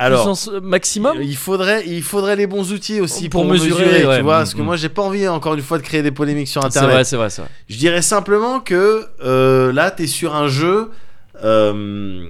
Alors, 0.00 0.20
Puissance 0.20 0.50
maximum 0.62 1.18
il 1.20 1.36
faudrait, 1.36 1.82
il 1.86 2.02
faudrait 2.04 2.36
les 2.36 2.46
bons 2.46 2.72
outils 2.72 3.00
aussi 3.00 3.28
pour, 3.28 3.42
Pour 3.42 3.50
mesurer, 3.50 3.84
mesurer, 3.84 4.06
ouais. 4.06 4.16
tu 4.18 4.22
vois, 4.22 4.36
Mm, 4.36 4.40
parce 4.40 4.54
que 4.54 4.62
mm. 4.62 4.64
moi 4.64 4.76
j'ai 4.76 4.88
pas 4.88 5.02
envie 5.02 5.26
encore 5.26 5.54
une 5.54 5.60
fois 5.62 5.76
de 5.78 5.82
créer 5.82 6.02
des 6.02 6.12
polémiques 6.12 6.46
sur 6.48 6.60
C'est 6.62 6.68
Internet. 6.68 6.92
vrai, 6.94 7.04
c'est 7.04 7.16
vrai, 7.16 7.30
c'est 7.30 7.42
vrai. 7.42 7.50
Je 7.68 7.76
dirais 7.76 8.00
simplement 8.02 8.60
que 8.60 9.04
euh, 9.24 9.72
là, 9.72 9.90
tu 9.90 10.04
es 10.04 10.06
sur 10.06 10.36
un 10.36 10.46
jeu 10.46 10.90
euh, 11.44 12.26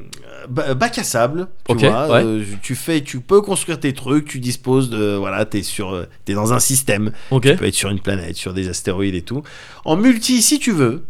ba- 0.48 0.72
bac 0.74 0.98
à 0.98 1.02
sable, 1.04 1.48
tu 1.68 1.74
vois. 1.76 2.08
ouais. 2.08 2.24
euh, 2.24 2.42
tu 2.62 2.74
fais, 2.74 3.02
tu 3.02 3.20
peux 3.20 3.40
construire 3.42 3.78
tes 3.80 3.92
trucs, 3.92 4.26
tu 4.26 4.38
disposes 4.40 4.88
de, 4.90 5.14
voilà, 5.16 5.44
t'es 5.44 5.62
sur, 5.62 5.92
euh, 5.94 6.06
t'es 6.24 6.32
dans 6.34 6.52
un 6.54 6.60
système. 6.60 7.12
Ok. 7.30 7.42
Tu 7.42 7.56
peux 7.56 7.66
être 7.66 7.74
sur 7.74 7.90
une 7.90 8.00
planète, 8.00 8.36
sur 8.36 8.54
des 8.54 8.68
astéroïdes 8.68 9.14
et 9.14 9.22
tout. 9.22 9.42
En 9.84 9.96
multi, 9.96 10.40
si 10.42 10.58
tu 10.58 10.72
veux, 10.72 11.04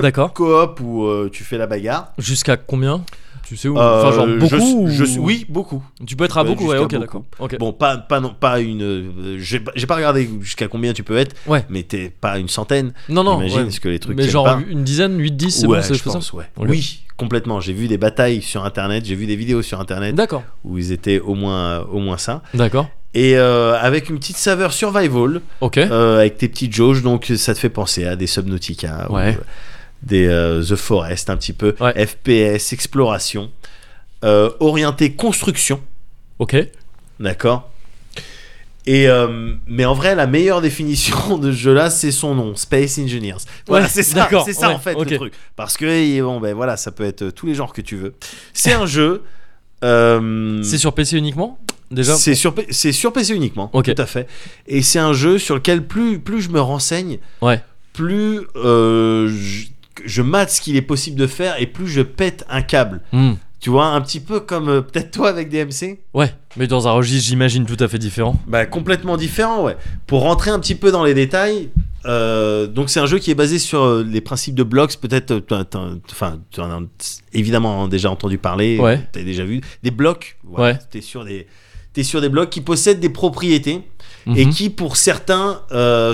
D'accord. 0.00 0.32
coop 0.34 0.80
ou 0.82 1.04
euh, 1.06 1.28
tu 1.32 1.44
fais 1.44 1.58
la 1.58 1.66
bagarre. 1.66 2.12
Jusqu'à 2.18 2.56
combien? 2.56 3.04
Tu 3.46 3.56
sais 3.56 3.68
où 3.68 3.78
Euh, 3.78 4.02
Enfin, 4.02 4.12
genre 4.12 4.26
je 4.28 4.36
beaucoup 4.38 4.82
ou- 4.84 4.88
je 4.88 5.04
suis- 5.04 5.18
oui, 5.20 5.46
beaucoup. 5.48 5.82
Tu 6.04 6.16
peux 6.16 6.24
être 6.24 6.36
à 6.38 6.42
beaucoup, 6.44 6.64
ouais, 6.66 6.78
jusqu'à 6.78 6.82
ok, 6.84 6.90
beaucoup. 6.90 7.00
d'accord. 7.00 7.22
Ok. 7.38 7.58
Bon, 7.58 7.72
pas, 7.72 7.96
pas, 7.96 8.18
non, 8.20 8.34
pas 8.38 8.58
une. 8.60 8.82
euh, 8.82 9.36
j'ai 9.38 9.60
pas 9.60 9.70
j'ai 9.76 9.86
pas 9.86 9.94
regardé 9.96 10.28
jusqu'à 10.40 10.66
combien 10.68 10.92
tu 10.92 11.02
peux 11.04 11.16
être, 11.16 11.36
Ouais. 11.46 11.64
mais 11.68 11.82
t'es 11.84 12.10
pas 12.10 12.38
une 12.38 12.48
centaine. 12.48 12.92
Non, 13.08 13.22
non. 13.22 13.34
J'imagine, 13.36 13.58
ouais. 13.58 13.64
parce 13.64 13.78
que 13.78 13.88
les 13.88 13.98
trucs 14.00 14.16
Mais 14.16 14.22
tiennent 14.24 14.32
genre 14.32 14.44
pas. 14.46 14.60
une 14.68 14.82
dizaine, 14.82 15.18
8, 15.18 15.36
10, 15.36 15.50
c'est 15.52 15.66
ouais, 15.66 15.78
bon, 15.78 15.82
c'est 15.82 15.94
je 15.94 15.98
faisable 16.00 16.14
pense, 16.18 16.32
ouais. 16.32 16.44
Ok. 16.56 16.66
Oui, 16.68 17.00
complètement. 17.16 17.60
J'ai 17.60 17.72
vu 17.72 17.86
des 17.86 17.98
batailles 17.98 18.42
sur 18.42 18.64
internet, 18.64 19.04
j'ai 19.06 19.14
vu 19.14 19.26
des 19.26 19.36
vidéos 19.36 19.62
sur 19.62 19.78
internet 19.80 20.14
D'accord. 20.16 20.42
où 20.64 20.76
ils 20.78 20.90
étaient 20.90 21.20
au 21.20 21.34
moins, 21.34 21.80
au 21.92 21.98
moins 22.00 22.18
ça. 22.18 22.42
D'accord. 22.54 22.88
Et 23.14 23.38
euh, 23.38 23.78
avec 23.80 24.10
une 24.10 24.18
petite 24.18 24.36
saveur 24.36 24.72
survival, 24.72 25.40
Ok. 25.60 25.78
euh, 25.78 26.18
avec 26.18 26.36
tes 26.36 26.48
petites 26.48 26.74
jauges, 26.74 27.02
donc 27.02 27.32
ça 27.36 27.54
te 27.54 27.58
fait 27.60 27.70
penser 27.70 28.04
à 28.04 28.14
des 28.16 28.26
Subnautica, 28.26 29.06
ou, 29.08 29.14
Ouais. 29.14 29.38
euh, 29.38 29.42
des 30.02 30.26
euh, 30.26 30.62
The 30.62 30.76
Forest, 30.76 31.30
un 31.30 31.36
petit 31.36 31.52
peu, 31.52 31.74
Ouais. 31.80 32.06
FPS, 32.06 32.72
exploration, 32.72 33.50
euh, 34.24 34.50
orienté 34.60 35.12
construction, 35.14 35.80
Ok. 36.38 36.56
d'accord 37.20 37.70
et 38.88 39.08
euh, 39.08 39.54
mais 39.66 39.84
en 39.84 39.94
vrai, 39.94 40.14
la 40.14 40.28
meilleure 40.28 40.60
définition 40.60 41.38
de 41.38 41.50
ce 41.50 41.56
jeu-là, 41.56 41.90
c'est 41.90 42.12
son 42.12 42.36
nom, 42.36 42.54
Space 42.54 42.98
Engineers. 43.00 43.34
Voilà, 43.66 43.86
Ouais, 43.86 43.90
c'est 43.92 44.04
ça, 44.04 44.28
c'est 44.44 44.52
ça 44.52 44.68
ouais, 44.68 44.74
en 44.74 44.78
fait 44.78 44.94
le 44.94 45.16
truc. 45.16 45.32
Parce 45.56 45.76
que 45.76 46.20
bon, 46.22 46.38
ben 46.38 46.54
voilà, 46.54 46.76
ça 46.76 46.92
peut 46.92 47.02
être 47.02 47.30
tous 47.30 47.46
les 47.46 47.54
genres 47.56 47.72
que 47.72 47.80
tu 47.80 47.96
veux. 47.96 48.14
C'est 48.52 48.72
un 48.74 48.86
jeu. 48.86 49.24
C'est 49.82 50.78
sur 50.78 50.94
PC 50.94 51.16
uniquement 51.18 51.58
Déjà? 51.90 52.14
C'est 52.16 52.34
sur, 52.36 52.54
c'est 52.70 52.92
sur 52.92 53.12
PC 53.12 53.34
uniquement, 53.34 53.70
Ok. 53.72 53.92
tout 53.94 54.00
à 54.02 54.06
fait. 54.06 54.28
Et 54.68 54.82
c'est 54.82 54.98
un 55.00 55.12
jeu 55.12 55.38
sur 55.38 55.54
lequel 55.56 55.84
plus, 55.86 56.18
plus 56.20 56.40
je 56.42 56.50
me 56.50 56.60
renseigne, 56.60 57.18
Ouais. 57.40 57.60
plus 57.92 58.40
euh, 58.56 59.32
je, 60.04 60.22
mate 60.22 60.50
ce 60.50 60.60
qu'il 60.60 60.76
est 60.76 60.82
possible 60.82 61.18
de 61.18 61.26
faire 61.26 61.60
et 61.60 61.66
plus 61.66 61.88
je 61.88 62.02
pète 62.02 62.44
un 62.48 62.62
câble. 62.62 63.00
Hmm. 63.12 63.32
Tu 63.58 63.70
vois, 63.70 63.86
un 63.86 64.00
petit 64.02 64.20
peu 64.20 64.38
comme 64.40 64.68
euh, 64.68 64.80
peut-être 64.82 65.10
toi 65.10 65.28
avec 65.30 65.48
DMC 65.48 65.98
Ouais, 66.14 66.32
mais 66.56 66.66
dans 66.66 66.86
un 66.86 66.92
registre, 66.92 67.26
j'imagine, 67.28 67.64
tout 67.64 67.76
à 67.82 67.88
fait 67.88 67.98
différent. 67.98 68.38
bah, 68.46 68.66
Complètement 68.66 69.16
différent, 69.16 69.64
ouais. 69.64 69.76
Pour 70.06 70.20
rentrer 70.22 70.50
un 70.50 70.60
petit 70.60 70.74
peu 70.74 70.92
dans 70.92 71.02
les 71.04 71.14
détails, 71.14 71.70
euh, 72.04 72.66
donc 72.66 72.90
c'est 72.90 73.00
un 73.00 73.06
jeu 73.06 73.18
qui 73.18 73.30
est 73.30 73.34
basé 73.34 73.58
sur 73.58 73.82
euh, 73.82 74.04
les 74.08 74.20
principes 74.20 74.54
de 74.54 74.62
blocks. 74.62 74.96
Peut-être, 74.98 75.38
t'as- 75.38 75.64
t'as- 75.64 75.88
enfin, 76.10 76.38
tu 76.50 76.60
en 76.60 76.70
as 76.70 77.22
évidemment 77.32 77.88
déjà 77.88 78.10
entendu 78.10 78.36
parler, 78.38 78.78
Ouais. 78.78 79.00
tu 79.12 79.20
as 79.20 79.22
déjà 79.24 79.44
vu. 79.44 79.62
Des 79.82 79.90
blocs, 79.90 80.36
Ouais. 80.46 80.78
tu 80.90 80.98
es 80.98 81.00
sur 81.00 81.24
des. 81.24 81.46
T'es 81.94 82.02
sur 82.02 82.20
des 82.20 82.28
blocs 82.28 82.50
qui 82.50 82.60
possèdent 82.60 83.00
des 83.00 83.08
propriétés 83.08 83.80
et 84.36 84.44
Mhm. 84.44 84.52
qui 84.52 84.68
pour 84.68 84.96
certains 84.98 85.62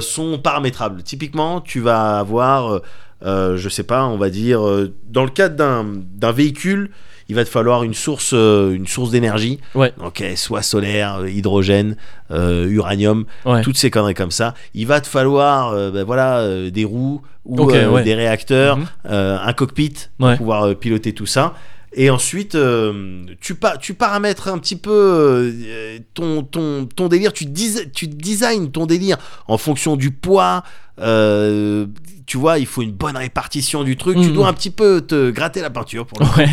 sont 0.01 0.39
paramétrables. 0.39 1.03
Typiquement, 1.03 1.61
tu 1.61 1.81
vas 1.81 2.21
avoir, 2.21 2.81
euh, 3.24 3.57
je 3.57 3.69
sais 3.69 3.82
pas, 3.85 4.07
on 4.07 4.16
va 4.19 4.31
dire, 4.31 4.66
euh, 4.66 4.94
dans 5.09 5.24
le 5.24 5.31
cadre 5.31 5.57
d'un 5.57 6.32
véhicule, 6.32 6.90
il 7.28 7.35
va 7.35 7.44
te 7.44 7.49
falloir 7.51 7.82
une 7.85 7.94
source, 7.94 8.32
euh, 8.35 8.73
une 8.74 8.86
source 8.86 9.11
d'énergie. 9.11 9.61
Ouais. 9.74 9.93
Ok, 10.05 10.23
soit 10.36 10.62
solaire, 10.62 11.20
hydrogène, 11.27 11.97
uranium, 12.31 13.24
Ouais. 13.44 13.62
toutes 13.62 13.77
ces 13.78 13.90
conneries 13.90 14.15
comme 14.15 14.31
ça. 14.31 14.55
Il 14.74 14.86
va 14.86 15.01
te 15.01 15.07
falloir, 15.07 15.73
ben 15.93 16.05
voilà, 16.05 16.70
des 16.70 16.85
roues 16.85 17.23
ou 17.44 17.62
ouais. 17.65 18.03
des 18.03 18.15
réacteurs, 18.15 18.77
Mhm. 18.78 18.86
un 19.05 19.53
cockpit 19.53 19.94
pour 20.19 20.36
pouvoir 20.36 20.74
piloter 20.77 21.12
tout 21.12 21.27
ça. 21.27 21.55
Et 21.94 22.09
ensuite, 22.09 22.55
euh, 22.55 23.23
tu, 23.43 23.55
pa- 23.55 23.77
tu 23.77 23.93
paramètres 23.93 24.49
un 24.49 24.57
petit 24.57 24.77
peu 24.77 24.90
euh, 24.90 25.99
ton, 26.15 26.43
ton, 26.43 26.86
ton 26.86 27.09
délire, 27.09 27.35
tu, 27.35 27.44
dis- 27.44 27.90
tu 27.93 28.07
designs 28.09 28.69
ton 28.73 28.86
délire 28.86 29.19
en 29.47 29.59
fonction 29.59 29.97
du 29.97 30.11
poids. 30.11 30.62
Euh, 31.01 31.86
tu 32.27 32.36
vois, 32.36 32.59
il 32.59 32.66
faut 32.66 32.82
une 32.82 32.93
bonne 32.93 33.16
répartition 33.16 33.82
du 33.85 33.97
truc. 33.97 34.16
Tu 34.20 34.28
Mhm. 34.28 34.32
dois 34.35 34.48
un 34.48 34.52
petit 34.52 34.70
peu 34.70 35.01
te 35.01 35.31
gratter 35.31 35.60
la 35.60 35.70
peinture 35.70 36.06
pour 36.06 36.19
le 36.20 36.27
Ouais. 36.36 36.48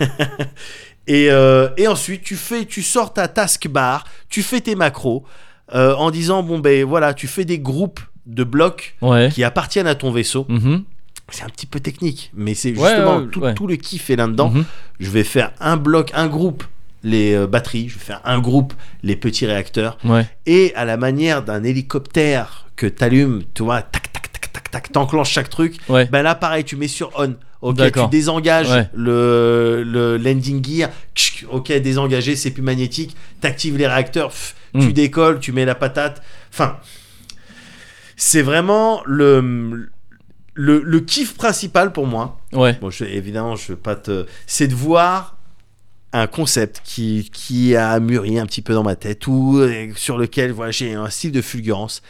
et, 1.06 1.30
euh, 1.30 1.68
et 1.76 1.88
ensuite, 1.88 2.22
tu 2.22 2.36
fais, 2.36 2.64
tu 2.64 2.82
sors 2.82 3.12
ta 3.12 3.28
taskbar, 3.28 4.04
tu 4.28 4.42
fais 4.42 4.60
tes 4.60 4.74
macros 4.74 5.24
euh, 5.74 5.94
en 5.94 6.10
disant 6.10 6.42
bon 6.42 6.58
ben 6.58 6.84
voilà, 6.84 7.14
tu 7.14 7.26
fais 7.28 7.44
des 7.44 7.58
groupes 7.58 8.00
de 8.26 8.44
blocs 8.44 8.96
Ouais. 9.02 9.28
qui 9.32 9.44
appartiennent 9.44 9.86
à 9.86 9.94
ton 9.94 10.10
vaisseau. 10.10 10.46
Mhm. 10.48 10.84
C'est 11.32 11.44
un 11.44 11.48
petit 11.48 11.66
peu 11.66 11.78
technique, 11.78 12.32
mais 12.34 12.54
c'est 12.54 12.70
justement 12.74 13.18
ouais, 13.40 13.54
tout, 13.54 13.66
le 13.68 13.76
kiff 13.76 14.10
est 14.10 14.16
là-dedans. 14.16 14.50
Mhm. 14.50 14.64
Je 14.98 15.10
vais 15.10 15.22
faire 15.24 15.52
un 15.60 15.76
bloc, 15.76 16.10
un 16.14 16.26
groupe 16.26 16.64
les 17.02 17.34
euh, 17.34 17.46
batteries, 17.46 17.88
je 17.88 17.94
vais 17.98 18.04
faire 18.04 18.20
un 18.24 18.38
groupe 18.40 18.74
les 19.02 19.16
petits 19.16 19.46
réacteurs 19.46 19.96
Ouais. 20.04 20.26
et 20.46 20.72
à 20.74 20.84
la 20.84 20.96
manière 20.96 21.42
d'un 21.42 21.62
hélicoptère 21.64 22.66
que 22.76 22.86
t'allumes, 22.86 23.42
tu 23.54 23.62
vois, 23.62 23.82
tac 23.82 24.12
tac 24.12 24.32
tac 24.32 24.52
tac 24.52 24.70
tac, 24.70 24.92
t'enclenches 24.92 25.30
chaque 25.30 25.48
truc. 25.50 25.76
Ouais. 25.88 26.06
Ben 26.06 26.22
là, 26.22 26.34
pareil, 26.34 26.64
tu 26.64 26.76
mets 26.76 26.88
sur 26.88 27.10
on. 27.18 27.34
Ok, 27.62 27.76
tu 27.92 28.08
désengages 28.10 28.70
Ouais. 28.70 28.88
le, 28.94 29.82
le 29.86 30.16
landing 30.16 30.64
gear. 30.64 30.88
Ok, 31.50 31.70
désengagé, 31.72 32.34
c'est 32.34 32.50
plus 32.52 32.62
magnétique. 32.62 33.14
T'actives 33.42 33.76
les 33.76 33.86
réacteurs. 33.86 34.28
pff, 34.30 34.54
Mm. 34.72 34.80
Tu 34.86 34.92
décolles, 34.92 35.40
tu 35.40 35.50
mets 35.50 35.64
la 35.64 35.74
patate. 35.74 36.22
Enfin, 36.52 36.76
c'est 38.16 38.42
vraiment 38.42 39.02
le, 39.04 39.90
le, 40.54 40.80
le 40.80 41.00
kiff 41.00 41.34
principal 41.34 41.92
pour 41.92 42.06
moi. 42.06 42.38
Ouais. 42.52 42.74
Bon, 42.80 42.88
je, 42.90 43.04
évidemment, 43.04 43.56
je 43.56 43.72
veux 43.72 43.76
pas 43.78 43.96
te. 43.96 44.26
C'est 44.46 44.68
de 44.68 44.74
voir 44.74 45.36
un 46.12 46.26
concept 46.26 46.80
qui, 46.84 47.30
qui 47.32 47.76
a 47.76 48.00
mûri 48.00 48.38
un 48.38 48.46
petit 48.46 48.62
peu 48.62 48.74
dans 48.74 48.82
ma 48.82 48.96
tête 48.96 49.26
ou 49.26 49.58
euh, 49.58 49.92
sur 49.96 50.18
lequel 50.18 50.52
voilà, 50.52 50.72
j'ai 50.72 50.94
un 50.94 51.08
style 51.08 51.32
de 51.32 51.42
fulgurance. 51.42 52.02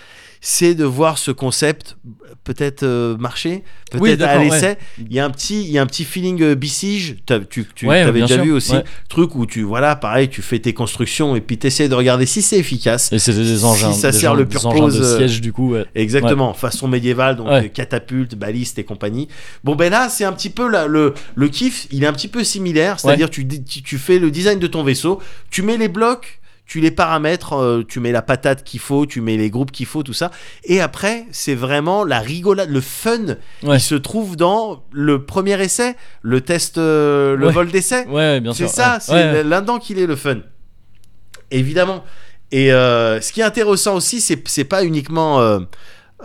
C'est 0.43 0.75
de 0.75 0.85
voir 0.85 1.19
ce 1.19 1.31
concept 1.31 1.99
peut-être 2.45 2.83
euh, 2.83 3.15
marcher, 3.19 3.63
peut-être 3.91 4.01
Oui, 4.03 4.23
à 4.23 4.39
l'essai. 4.39 4.79
Il 4.99 5.13
y 5.13 5.21
a 5.21 5.25
un 5.27 5.31
petit, 5.31 5.63
il 5.65 5.71
y 5.71 5.79
a 5.79 5.83
un 5.83 5.87
petit 5.87 6.05
feeling 6.05 6.41
euh, 6.43 6.55
Besiege. 6.55 7.17
T'as- 7.27 7.41
Tu, 7.41 7.67
tu 7.75 7.87
Ouais, 7.87 8.01
avais 8.01 8.23
déjà 8.23 8.37
sûr, 8.37 8.45
vu 8.45 8.53
aussi 8.53 8.73
ouais. 8.73 8.85
truc 9.11 9.35
où 9.35 9.45
tu 9.45 9.63
voilà 9.63 9.97
pareil, 9.97 10.31
tu 10.31 10.41
fais 10.41 10.59
tes 10.59 10.73
constructions 10.73 11.37
et 11.37 11.43
puis 11.43 11.59
t'essaies 11.59 11.91
de 11.91 11.95
regarder 11.95 12.25
si 12.25 12.41
c'est 12.41 12.57
efficace. 12.59 13.13
Et 13.13 13.19
c'est 13.19 13.35
des 13.35 13.59
Si 13.59 13.65
engins. 13.65 13.93
ça 13.93 14.13
des 14.13 14.19
sert 14.19 14.31
gens- 14.33 14.37
le 14.39 14.49
engins 14.67 14.89
de 14.99 15.03
euh, 15.05 15.19
siège, 15.19 15.43
du 15.43 15.53
coup. 15.53 15.75
Ouais. 15.75 15.85
Exactement, 15.95 16.55
façon 16.55 16.89
médiévale, 16.89 17.37
donc 17.37 17.73
catapulte, 17.75 18.35
baliste 18.35 18.79
et 18.79 18.85
compagnie. 18.85 19.29
Bon 19.63 19.75
ben 19.77 19.91
là, 19.91 20.09
c'est 20.09 20.25
un 20.25 20.33
petit 20.33 20.51
peu 20.51 20.71
la- 20.71 20.87
le, 20.87 21.13
le 21.35 21.49
kiff, 21.49 21.87
il 21.91 22.03
est 22.03 22.07
un 22.07 22.15
petit 22.15 22.29
peu 22.29 22.45
similaire, 22.45 22.99
c'est-à-dire 22.99 23.29
tu, 23.29 23.47
tu 23.47 23.99
fais 23.99 24.19
le 24.19 24.31
design 24.31 24.59
de 24.59 24.67
ton 24.67 24.83
vaisseau, 24.85 25.21
tu 25.51 25.61
mets 25.61 25.77
les 25.77 25.89
blocs, 25.89 26.40
tu 26.71 26.79
les 26.81 26.93
paramètres, 26.93 27.55
euh, 27.55 27.83
tu 27.87 27.99
mets 27.99 28.13
la 28.13 28.23
patate 28.23 28.63
qu'il 28.63 28.79
faut, 28.79 29.05
tu 29.05 29.21
mets 29.21 29.37
les 29.37 29.51
groupes 29.51 29.73
qu'il 29.73 29.87
faut, 29.87 30.05
tout 30.05 30.13
ça. 30.13 30.31
Et 30.63 30.81
après, 30.81 31.27
c'est 31.33 31.57
vraiment 31.57 32.05
la 32.05 32.21
rigolade, 32.21 32.71
le 32.71 32.81
fun 32.81 33.35
Ouais. 33.65 33.79
qui 33.79 33.83
se 33.85 33.97
trouve 33.97 34.37
dans 34.37 34.85
le 34.93 35.25
premier 35.25 35.61
essai, 35.61 35.97
le 36.23 36.41
test, 36.43 36.79
euh, 36.79 37.35
le 37.35 37.47
Ouais. 37.49 37.53
vol 37.53 37.73
d'essai. 37.73 38.07
Ouais, 38.07 38.41
bien 38.41 38.53
C'est 38.53 38.69
sûr. 38.69 38.77
ça, 38.77 38.99
c'est 39.01 39.11
Ouais, 39.13 39.19
ouais. 39.33 39.43
là-dedans 39.43 39.81
qu'il 39.81 39.99
est 39.99 40.07
le 40.07 40.15
fun. 40.15 40.37
Évidemment. 41.51 42.05
Et 42.53 42.73
euh, 42.73 43.21
ce 43.21 43.33
qui 43.33 43.41
est 43.41 43.45
intéressant 43.45 43.97
aussi, 43.97 44.21
c'est 44.21 44.41
c'est 44.49 44.63
pas 44.65 44.85
uniquement 44.85 45.41
euh, 45.41 45.59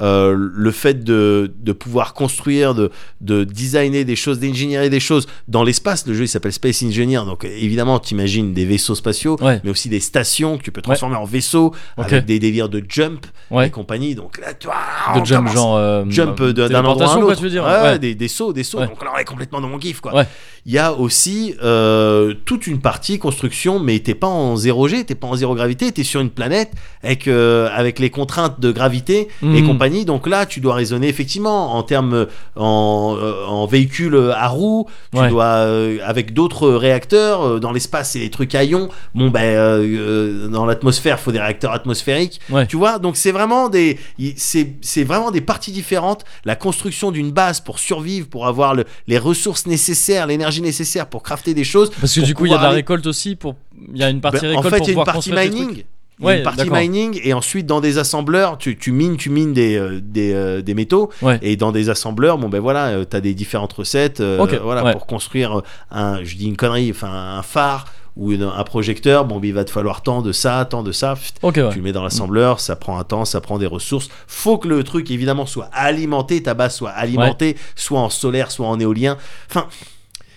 euh, 0.02 0.36
le 0.38 0.72
fait 0.72 1.04
de, 1.04 1.54
de 1.60 1.72
pouvoir 1.72 2.14
construire, 2.14 2.74
de, 2.76 2.92
de 3.22 3.44
designer 3.44 4.04
des 4.06 4.16
choses, 4.16 4.40
d'ingénierer 4.40 4.90
des 4.90 5.00
choses 5.00 5.28
dans 5.48 5.64
l'espace. 5.64 6.06
Le 6.08 6.14
jeu 6.14 6.24
il 6.24 6.28
s'appelle 6.28 6.52
Space 6.54 6.84
Engineer, 6.84 7.22
donc 7.26 7.46
évidemment 7.46 8.00
tu 8.00 8.14
imagines 8.14 8.54
des 8.54 8.66
vaisseaux 8.66 8.96
spatiaux, 8.96 9.38
Ouais. 9.42 9.62
mais 9.64 9.70
aussi 9.70 9.90
des 9.90 10.00
stations 10.00 10.58
que 10.58 10.64
tu 10.64 10.72
peux 10.72 10.82
transformer 10.82 11.16
en 11.16 11.26
vaisseaux 11.26 11.74
avec 11.98 12.26
des 12.26 12.40
délires 12.40 12.70
de 12.70 12.84
jump 12.88 13.26
Ouais. 13.52 13.68
et 13.68 13.70
compagnie. 13.70 14.16
Donc 14.16 14.40
là, 14.40 14.54
tu 14.54 14.68
vois, 14.68 15.20
De 15.20 15.26
jump, 15.26 15.48
genre. 15.50 15.76
euh, 15.78 16.04
jump 16.10 16.42
d'un 16.42 16.66
endroit 16.66 16.66
à 16.66 16.66
un 16.66 16.82
téléportation, 16.82 17.18
autre. 17.20 17.26
quoi, 17.28 17.36
tu 17.36 17.44
veux 17.44 17.50
dire 17.50 17.64
Ouais, 17.64 17.82
Ouais. 17.82 18.00
Des, 18.00 18.16
des 18.16 18.28
sauts, 18.28 18.54
des 18.54 18.64
sauts. 18.64 18.80
Donc 18.86 19.04
là, 19.04 19.12
on 19.16 19.18
est 19.20 19.24
complètement 19.26 19.62
dans 19.62 19.68
mon 19.70 19.78
kiff, 19.78 20.02
quoi. 20.02 20.26
Il 20.66 20.74
y 20.74 20.80
a 20.80 20.94
aussi 20.94 21.54
euh, 21.64 22.34
toute 22.46 22.66
une 22.66 22.80
partie 22.80 23.20
construction, 23.20 23.80
mais 23.80 24.00
t'es 24.00 24.16
pas 24.16 24.28
en 24.28 24.56
0G, 24.56 25.06
t'es 25.06 25.14
pas 25.16 25.28
en 25.28 25.36
zéro 25.36 25.54
gravité, 25.54 25.92
t'es 25.92 26.04
sur 26.04 26.22
une 26.22 26.32
planète 26.32 26.72
avec, 27.04 27.28
euh, 27.28 27.70
avec 27.72 28.00
les 28.00 28.10
contraintes 28.10 28.60
de 28.60 28.72
gravité 28.72 29.28
et 29.44 29.46
Mhm. 29.46 29.66
Compagnie. 29.86 30.06
Donc 30.06 30.28
là, 30.28 30.46
tu 30.46 30.60
dois 30.62 30.74
raisonner 30.76 31.08
effectivement 31.08 31.76
en 31.76 31.84
termes 31.84 32.28
en, 32.56 33.16
euh, 33.20 33.46
en 33.46 33.66
véhicule 33.66 34.32
à 34.36 34.48
roues, 34.48 34.88
tu 35.14 35.20
Ouais. 35.20 35.30
dois 35.30 35.46
euh, 35.46 35.98
avec 36.04 36.34
d'autres 36.34 36.70
réacteurs 36.72 37.44
euh, 37.46 37.60
dans 37.60 37.72
l'espace, 37.72 38.12
c'est 38.12 38.20
des 38.20 38.30
trucs 38.30 38.56
à 38.56 38.64
ions. 38.64 38.90
Bon 39.14 39.30
ben 39.30 39.42
euh, 39.44 40.48
dans 40.48 40.66
l'atmosphère, 40.66 41.20
faut 41.20 41.32
des 41.32 41.40
réacteurs 41.40 41.72
atmosphériques. 41.74 42.40
Ouais. 42.50 42.66
Tu 42.68 42.78
vois, 42.78 43.00
donc 43.00 43.16
c'est 43.18 43.32
vraiment 43.32 43.70
des 43.70 44.00
c'est 44.36 44.74
c'est 44.82 45.04
vraiment 45.04 45.32
des 45.32 45.42
parties 45.42 45.72
différentes. 45.72 46.26
La 46.46 46.56
construction 46.56 47.12
d'une 47.12 47.32
base 47.32 47.60
pour 47.60 47.80
survivre, 47.80 48.28
pour 48.28 48.48
avoir 48.48 48.74
le- 48.76 48.86
les 49.08 49.18
ressources 49.18 49.66
nécessaires, 49.68 50.28
l'énergie 50.28 50.62
nécessaire 50.62 51.08
pour 51.08 51.22
crafter 51.24 51.54
des 51.54 51.64
choses. 51.64 51.92
Parce 52.00 52.14
que 52.16 52.22
du 52.22 52.34
coup, 52.34 52.46
il 52.46 52.52
y 52.52 52.56
a 52.56 52.58
de 52.58 52.64
la 52.64 52.70
aller- 52.70 52.78
récolte 52.78 53.06
aussi. 53.08 53.36
Pour... 53.36 53.56
Il 53.94 54.00
y 54.00 54.04
a 54.04 54.10
une 54.10 54.22
partie 54.22 54.40
Ben, 54.42 54.48
récolte 54.58 54.66
en 54.66 54.70
fait, 54.70 54.78
pour 54.78 54.88
il 54.90 54.94
y 54.94 54.96
a 54.96 55.00
une 55.00 55.06
partie 55.06 55.32
mining. 55.32 55.84
Ouais, 56.22 56.38
une 56.38 56.44
partie 56.44 56.70
mining 56.70 57.20
et 57.24 57.34
ensuite 57.34 57.66
dans 57.66 57.82
des 57.82 57.98
assembleurs, 57.98 58.58
tu, 58.58 58.78
tu 58.78 58.92
mines, 58.94 59.18
tu 59.18 59.30
mines 59.30 59.52
des, 59.54 59.76
euh, 59.76 60.00
des, 60.02 60.34
euh, 60.34 60.62
des 60.62 60.74
métaux 60.74 61.12
Ouais. 61.22 61.40
et 61.42 61.58
dans 61.58 61.74
des 61.74 61.90
assembleurs, 61.90 62.38
bon 62.38 62.48
ben 62.48 62.60
voilà, 62.62 63.04
tu 63.06 63.18
as 63.18 63.20
des 63.22 63.34
différentes 63.34 63.74
recettes 63.74 64.22
euh, 64.22 64.40
Ok, 64.40 64.54
voilà, 64.64 64.84
ouais. 64.86 64.92
pour 64.94 65.08
construire 65.08 65.62
un, 65.92 66.24
je 66.24 66.36
dis 66.38 66.46
une 66.48 66.56
connerie, 66.56 66.90
enfin 66.92 67.12
un 67.38 67.42
phare 67.42 67.86
ou 68.16 68.32
une- 68.32 68.44
un 68.44 68.64
projecteur, 68.64 69.26
bon 69.26 69.40
ben, 69.42 69.48
il 69.50 69.54
va 69.54 69.66
te 69.66 69.72
falloir 69.72 70.04
tant 70.04 70.22
de 70.22 70.32
ça, 70.32 70.64
tant 70.64 70.84
de 70.84 70.94
ça. 70.94 71.16
Pft, 71.16 71.36
Ok, 71.42 71.58
ouais. 71.58 71.70
Tu 71.72 71.80
le 71.80 71.84
mets 71.84 71.92
dans 71.92 72.04
l'assembleur, 72.06 72.62
ça 72.62 72.78
prend 72.78 72.98
un 72.98 73.04
temps, 73.04 73.26
ça 73.26 73.42
prend 73.42 73.58
des 73.58 73.66
ressources. 73.66 74.08
Faut 74.26 74.58
que 74.58 74.70
le 74.70 74.86
truc 74.86 75.12
évidemment 75.12 75.46
soit 75.46 75.70
alimenté, 75.74 76.42
ta 76.42 76.54
base 76.54 76.76
soit 76.76 76.92
alimentée, 76.92 77.58
soit 77.76 78.00
en 78.00 78.10
solaire, 78.10 78.52
soit 78.52 78.68
en 78.68 78.80
éolien. 78.80 79.18
Enfin, 79.50 79.68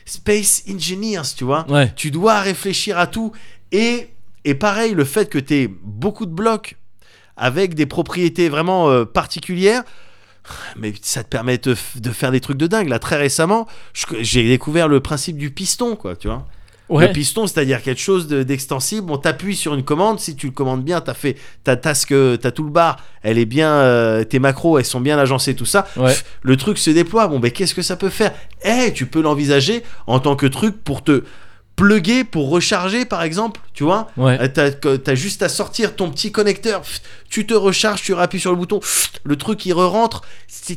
Space 0.05 0.65
Engineers, 0.69 1.23
tu 1.37 1.45
vois 1.45 1.65
tu 1.95 2.11
dois 2.11 2.41
réfléchir 2.41 2.99
à 2.99 3.07
tout 3.07 3.31
et 3.71 4.09
et 4.49 4.55
pareil 4.55 4.95
le 4.95 5.05
fait 5.05 5.29
que 5.29 5.39
tu 5.39 5.55
aies 5.55 5.69
beaucoup 5.69 6.25
de 6.25 6.31
blocs 6.31 6.77
avec 7.37 7.75
des 7.75 7.85
propriétés 7.85 8.49
vraiment 8.49 8.89
euh, 8.89 9.05
particulières 9.05 9.83
mais 10.77 10.95
ça 11.03 11.23
te 11.23 11.29
permet 11.29 11.59
de, 11.59 11.75
faire 11.75 12.31
des 12.31 12.41
trucs 12.41 12.57
de 12.57 12.67
dingue. 12.67 12.89
Là 12.89 12.99
très 12.99 13.17
récemment 13.17 13.67
j'ai 14.21 14.49
découvert 14.49 14.89
le 14.89 15.01
principe 15.01 15.37
du 15.37 15.51
piston 15.51 15.97
quoi 15.97 16.17
tu 16.17 16.29
vois. 16.29 16.47
Ouais. 16.89 17.07
le 17.07 17.13
piston 17.13 17.47
c'est-à-dire 17.47 17.83
quelque 17.83 18.01
chose 18.01 18.27
de- 18.27 18.43
d'extensible. 18.43 19.13
On 19.13 19.19
t'appuie 19.19 19.55
sur 19.55 19.75
une 19.75 19.85
commande. 19.85 20.19
Si 20.19 20.35
tu 20.35 20.47
le 20.47 20.53
commandes 20.53 20.83
bien 20.83 21.03
t'as 21.03 21.13
fait 21.13 21.37
ta 21.63 21.77
task 21.77 22.15
ta 22.41 22.51
toolbar 22.51 22.97
elle 23.23 23.37
est 23.39 23.45
bien 23.45 23.71
euh, 23.71 24.25
tes 24.25 24.39
macros 24.39 24.79
elles 24.79 24.87
sont 24.87 25.03
bien 25.03 25.19
agencées 25.19 25.55
tout 25.55 25.67
ça. 25.67 25.87
Ouais. 25.99 26.07
Pff, 26.07 26.25
le 26.41 26.57
truc 26.57 26.79
se 26.79 26.89
déploie. 26.89 27.29
Bon 27.29 27.39
ben 27.39 27.51
qu'est-ce 27.51 27.75
que 27.75 27.83
ça 27.83 27.97
peut 27.97 28.09
faire? 28.09 28.33
Eh 28.65 28.95
tu 28.95 29.05
peux 29.05 29.21
l'envisager 29.21 29.83
en 30.07 30.21
tant 30.21 30.37
que 30.37 30.47
truc 30.47 30.83
pour 30.83 31.05
te 31.05 31.25
plugger 31.79 32.25
pour 32.25 32.51
recharger 32.51 33.05
par 33.05 33.23
exemple 33.23 33.61
tu 33.73 33.85
vois 33.85 34.09
Ouais. 34.17 34.37
Euh, 34.59 34.97
T'as 34.99 35.15
juste 35.15 35.43
à 35.43 35.49
sortir 35.49 35.95
ton 35.97 36.11
petit 36.11 36.33
connecteur, 36.33 36.83
tu 37.31 37.47
te 37.47 37.55
recharges, 37.55 38.03
tu 38.03 38.15
appuies 38.15 38.41
sur 38.41 38.51
le 38.51 38.57
bouton, 38.57 38.81
le 39.25 39.37
truc 39.37 39.65
il 39.65 39.73
re-rentre, 39.73 40.23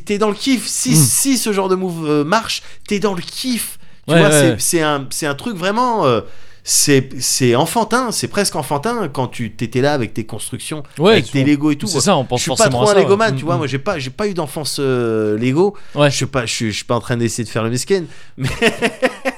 t'es 0.04 0.18
dans 0.18 0.28
le 0.28 0.34
kiff. 0.36 0.66
Si, 0.66 0.92
Mm. 0.92 0.94
si 0.96 1.38
ce 1.38 1.52
genre 1.52 1.68
de 1.68 1.74
move 1.74 2.08
euh, 2.08 2.24
marche, 2.24 2.62
t'es 2.86 3.00
dans 3.00 3.14
le 3.14 3.20
kiff. 3.22 3.78
Tu 4.06 4.14
Ouais, 4.14 4.20
vois, 4.20 4.28
ouais, 4.30 4.56
c'est- 4.58 4.80
un, 4.82 5.06
un 5.22 5.34
truc 5.34 5.56
vraiment. 5.56 6.06
euh, 6.06 6.20
c'est 6.64 7.56
enfantin, 7.56 8.12
c'est 8.12 8.28
presque 8.28 8.54
enfantin 8.54 9.08
quand 9.08 9.26
tu 9.26 9.50
t'étais 9.52 9.80
là 9.80 9.94
avec 9.94 10.14
tes 10.14 10.24
constructions, 10.24 10.84
Ouais, 10.96 11.14
avec 11.14 11.28
tes 11.32 11.42
Lego 11.42 11.72
et 11.72 11.76
tout. 11.76 11.88
C'est 11.88 12.00
ça, 12.00 12.16
on 12.16 12.24
pense 12.24 12.38
je 12.38 12.42
suis 12.52 12.56
pas 12.56 12.68
trop 12.68 12.82
à 12.86 12.90
un 12.92 12.94
ça. 12.94 13.00
Lego 13.00 13.16
man, 13.16 13.32
ouais. 13.32 13.38
tu 13.38 13.44
vois. 13.44 13.56
Mm, 13.56 13.58
Moi, 13.58 13.66
j'ai 13.66 13.78
pas, 13.80 13.98
j'ai 13.98 14.10
pas 14.10 14.28
eu 14.28 14.34
d'enfance 14.34 14.76
euh, 14.78 15.36
Lego. 15.36 15.76
Ouais. 15.96 16.08
Je 16.08 16.14
suis 16.16 16.26
pas, 16.26 16.46
je 16.46 16.52
suis, 16.54 16.70
je 16.70 16.76
suis 16.76 16.84
pas 16.84 16.94
en 16.94 17.00
train 17.00 17.16
d'essayer 17.16 17.42
de 17.42 17.48
faire 17.48 17.64
le 17.64 17.70
mesquin, 17.70 18.04
mais 18.36 18.48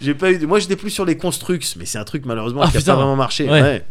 j'ai 0.00 0.14
pas 0.14 0.30
eu. 0.32 0.38
de- 0.38 0.46
Moi, 0.46 0.58
j'étais 0.58 0.76
plus 0.76 0.90
sur 0.90 1.04
les 1.04 1.16
constructs, 1.16 1.74
mais 1.78 1.84
c'est 1.86 1.98
un 1.98 2.04
truc 2.04 2.24
malheureusement 2.26 2.62
Ah, 2.64 2.68
qui 2.70 2.76
a 2.76 2.80
putain. 2.80 2.92
pas 2.92 2.96
vraiment 2.98 3.16
marché. 3.16 3.44
Ouais. 3.48 3.60
Ouais. 3.62 3.84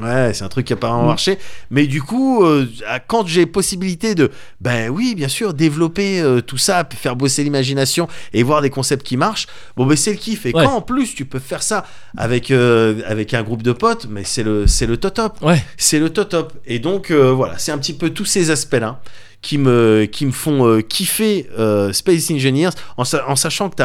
Ouais, 0.00 0.32
c'est 0.32 0.44
un 0.44 0.48
truc 0.48 0.66
qui 0.66 0.72
a 0.72 0.76
pas 0.76 0.88
vraiment 0.88 1.02
Mm. 1.02 1.08
marché. 1.08 1.38
Mais 1.70 1.86
du 1.86 2.00
coup, 2.00 2.42
euh, 2.42 2.66
quand 3.06 3.26
j'ai 3.26 3.44
possibilité 3.44 4.14
de, 4.14 4.30
ben 4.62 4.88
oui, 4.88 5.14
bien 5.14 5.28
sûr, 5.28 5.52
développer 5.52 6.20
euh, 6.22 6.40
tout 6.40 6.56
ça, 6.56 6.88
faire 6.90 7.16
bosser 7.16 7.44
l'imagination 7.44 8.08
et 8.32 8.42
voir 8.42 8.62
des 8.62 8.70
concepts 8.70 9.04
qui 9.04 9.18
marchent, 9.18 9.46
bon, 9.76 9.84
ben 9.84 9.96
c'est 9.98 10.12
le 10.12 10.16
kiff. 10.16 10.46
Et 10.46 10.54
Ouais. 10.54 10.64
quand 10.64 10.72
en 10.76 10.80
plus 10.80 11.14
tu 11.14 11.26
peux 11.26 11.38
faire 11.40 11.62
ça 11.62 11.84
avec, 12.16 12.50
euh, 12.50 13.02
avec 13.06 13.34
un 13.34 13.42
groupe 13.42 13.62
de 13.62 13.72
potes, 13.72 14.06
mais 14.08 14.24
c'est 14.24 14.42
le, 14.42 14.66
c'est 14.66 14.86
le 14.86 14.96
top. 14.96 15.36
Ouais. 15.42 15.62
C'est 15.76 15.98
le 15.98 16.08
top 16.08 16.30
top. 16.30 16.52
Et 16.66 16.78
donc 16.78 17.10
voilà, 17.10 17.58
c'est 17.58 17.72
un 17.72 17.78
petit 17.78 17.92
peu 17.94 18.08
tous 18.08 18.24
ces 18.24 18.50
aspects-là 18.50 19.02
qui 19.42 19.58
me, 19.58 20.06
qui 20.10 20.24
me 20.24 20.32
font 20.32 20.80
kiffer 20.80 21.46
Space 21.92 22.30
Engineers 22.30 22.70
en, 22.96 23.04
sa- 23.04 23.28
en 23.28 23.36
sachant 23.36 23.68
que 23.68 23.76
tu 23.76 23.82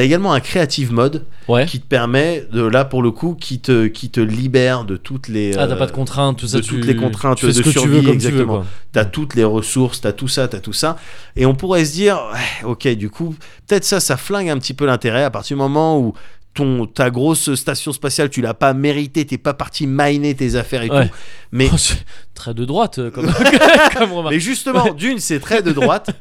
as, 0.00 0.04
également 0.04 0.32
un 0.32 0.40
creative 0.40 0.92
mode 0.92 1.24
Ouais. 1.48 1.64
qui 1.66 1.80
te 1.80 1.86
permet, 1.86 2.44
de 2.52 2.62
là 2.62 2.84
pour 2.84 3.02
le 3.02 3.10
coup, 3.10 3.34
qui 3.38 3.60
te, 3.60 3.86
qui 3.86 4.10
te 4.10 4.20
libère 4.20 4.84
de 4.84 4.96
toutes 4.96 5.28
les. 5.28 5.56
Ah, 5.56 5.66
t'as 5.66 5.74
euh, 5.74 5.76
pas 5.76 5.86
de 5.86 5.92
contraintes, 5.92 6.38
tout 6.38 6.46
ça. 6.48 6.58
de 6.58 6.62
tu- 6.62 6.70
toutes 6.74 6.84
les 6.86 6.96
contraintes 6.96 7.38
tu 7.38 7.46
fais 7.46 7.52
ce 7.52 7.58
de 7.58 7.64
que 7.64 7.70
tu 7.70 7.88
veux 7.88 8.02
comme 8.02 8.12
exactement. 8.14 8.40
tu 8.42 8.46
veux, 8.46 8.46
quoi. 8.46 8.66
T'as 8.92 9.04
toutes 9.04 9.34
les 9.34 9.44
ressources, 9.44 10.00
t'as 10.00 10.12
tout 10.12 10.28
ça, 10.28 10.48
t'as 10.48 10.60
tout 10.60 10.72
ça. 10.72 10.96
Et 11.36 11.46
on 11.46 11.54
pourrait 11.54 11.84
se 11.84 11.92
dire, 11.92 12.18
ok, 12.64 12.88
du 12.88 13.10
coup, 13.10 13.34
peut-être 13.66 13.84
ça, 13.84 14.00
ça 14.00 14.16
flingue 14.16 14.48
un 14.48 14.58
petit 14.58 14.74
peu 14.74 14.86
l'intérêt 14.86 15.22
à 15.24 15.30
partir 15.30 15.56
du 15.56 15.62
moment 15.62 15.98
où 16.00 16.14
ton, 16.54 16.86
ta 16.86 17.10
grosse 17.10 17.54
station 17.54 17.92
spatiale, 17.92 18.30
tu 18.30 18.40
l'as 18.40 18.54
pas 18.54 18.72
mérité, 18.72 19.26
t'es 19.26 19.36
pas 19.36 19.52
parti 19.52 19.86
miner 19.86 20.34
tes 20.34 20.54
affaires 20.56 20.82
et 20.82 20.90
Ouais. 20.90 21.06
tout. 21.08 21.14
Mais, 21.52 21.68
Oh, 21.72 21.76
très 22.34 22.54
de 22.54 22.64
droite, 22.64 22.98
euh, 22.98 23.10
comme, 23.10 23.26
comme 23.96 24.12
remarque. 24.12 24.34
mais 24.34 24.40
justement, 24.40 24.92
d'une, 24.94 25.18
c'est 25.18 25.38
très 25.40 25.62
de 25.62 25.72
droite. 25.72 26.10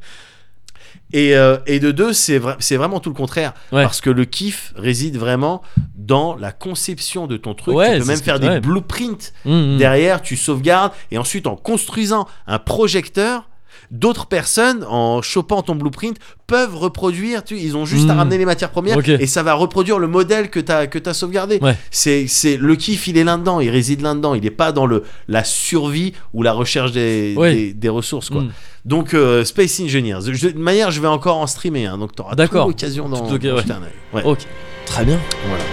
Et, 1.13 1.35
euh, 1.37 1.57
et 1.67 1.79
de 1.79 1.91
deux, 1.91 2.13
c'est 2.13 2.39
vra- 2.39 2.55
c'est 2.59 2.77
vraiment 2.77 2.99
tout 2.99 3.09
le 3.09 3.15
contraire. 3.15 3.53
Ouais. 3.71 3.83
Parce 3.83 4.01
que 4.01 4.09
le 4.09 4.25
kiff 4.25 4.73
réside 4.75 5.17
vraiment 5.17 5.61
dans 5.95 6.35
la 6.35 6.51
conception 6.51 7.27
de 7.27 7.37
ton 7.37 7.53
truc. 7.53 7.75
Ouais, 7.75 7.93
tu 7.93 7.99
peux 8.01 8.07
même 8.07 8.17
que- 8.19 8.23
faire 8.25 8.39
des 8.39 8.47
ouais. 8.47 8.59
blueprints 8.59 9.31
Mm, 9.45 9.75
mm. 9.75 9.77
Derrière, 9.77 10.21
tu 10.21 10.35
sauvegardes 10.35 10.91
et 11.11 11.17
ensuite 11.17 11.47
en 11.47 11.55
construisant 11.55 12.27
un 12.47 12.59
projecteur, 12.59 13.47
d'autres 13.91 14.25
personnes 14.27 14.83
en 14.89 15.21
chopant 15.21 15.61
ton 15.61 15.75
blueprint 15.75 16.17
peuvent 16.47 16.75
reproduire. 16.75 17.43
Tu, 17.43 17.57
ils 17.57 17.75
ont 17.77 17.85
juste 17.85 18.09
à 18.09 18.13
Hmm. 18.13 18.17
ramener 18.19 18.37
les 18.37 18.45
matières 18.45 18.69
premières 18.71 18.95
et 19.21 19.27
ça 19.27 19.43
va 19.43 19.53
reproduire 19.53 19.99
le 19.99 20.07
modèle 20.07 20.49
que 20.49 20.59
tu 20.59 20.71
as 20.71 20.87
que 20.87 20.99
as 21.09 21.13
sauvegardé. 21.13 21.59
Ouais. 21.61 21.75
C'est 21.91 22.27
c'est 22.27 22.57
le 22.57 22.75
kiff, 22.75 23.07
il 23.07 23.17
est 23.17 23.23
là-dedans, 23.23 23.59
il 23.59 23.69
réside 23.69 24.01
là-dedans. 24.01 24.33
Il 24.35 24.43
n'est 24.43 24.49
pas 24.51 24.71
dans 24.71 24.85
le 24.85 25.03
la 25.27 25.43
survie 25.43 26.13
ou 26.33 26.43
la 26.43 26.53
recherche 26.53 26.91
des, 26.91 27.33
Ouais. 27.37 27.53
des, 27.53 27.73
des 27.73 27.89
ressources 27.89 28.29
quoi. 28.29 28.41
Mm. 28.41 28.51
Donc 28.85 29.13
euh, 29.13 29.43
Space 29.43 29.79
Engineers. 29.79 30.19
Je- 30.31 30.49
de 30.49 30.57
manière, 30.59 30.91
je 30.91 31.01
vais 31.01 31.07
encore 31.07 31.37
en 31.37 31.47
streamer, 31.47 31.85
hein, 31.87 31.97
donc 31.97 32.15
tu 32.15 32.21
auras 32.21 32.35
D'accord. 32.35 32.67
l'occasion 32.67 33.09
d'en 33.09 33.27
jeter 33.29 33.49
un 33.49 33.55
œil. 33.83 34.35
Très 34.85 35.03
bien. 35.05 35.19
voilà. 35.47 35.63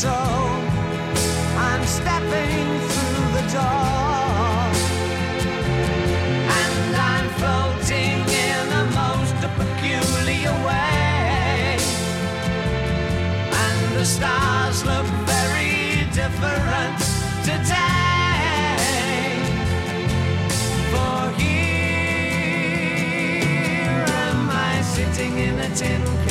tiptoe. 0.00 0.10
I'm 1.56 1.84
stepping 1.84 2.66
through 2.90 3.26
the 3.36 3.44
door. 3.52 3.90
And 6.58 6.96
I'm 6.96 7.28
floating 7.40 8.18
in 8.48 8.62
the 8.76 8.84
most 9.00 9.34
peculiar 9.58 10.54
way. 10.66 11.76
And 13.64 13.96
the 13.96 14.04
stars 14.04 14.84
look 14.84 15.06
very 15.26 16.06
different 16.12 16.98
today. 17.44 17.96
sitting 24.82 25.38
in 25.38 25.58
a 25.60 25.68
tin 25.76 26.02
can. 26.26 26.29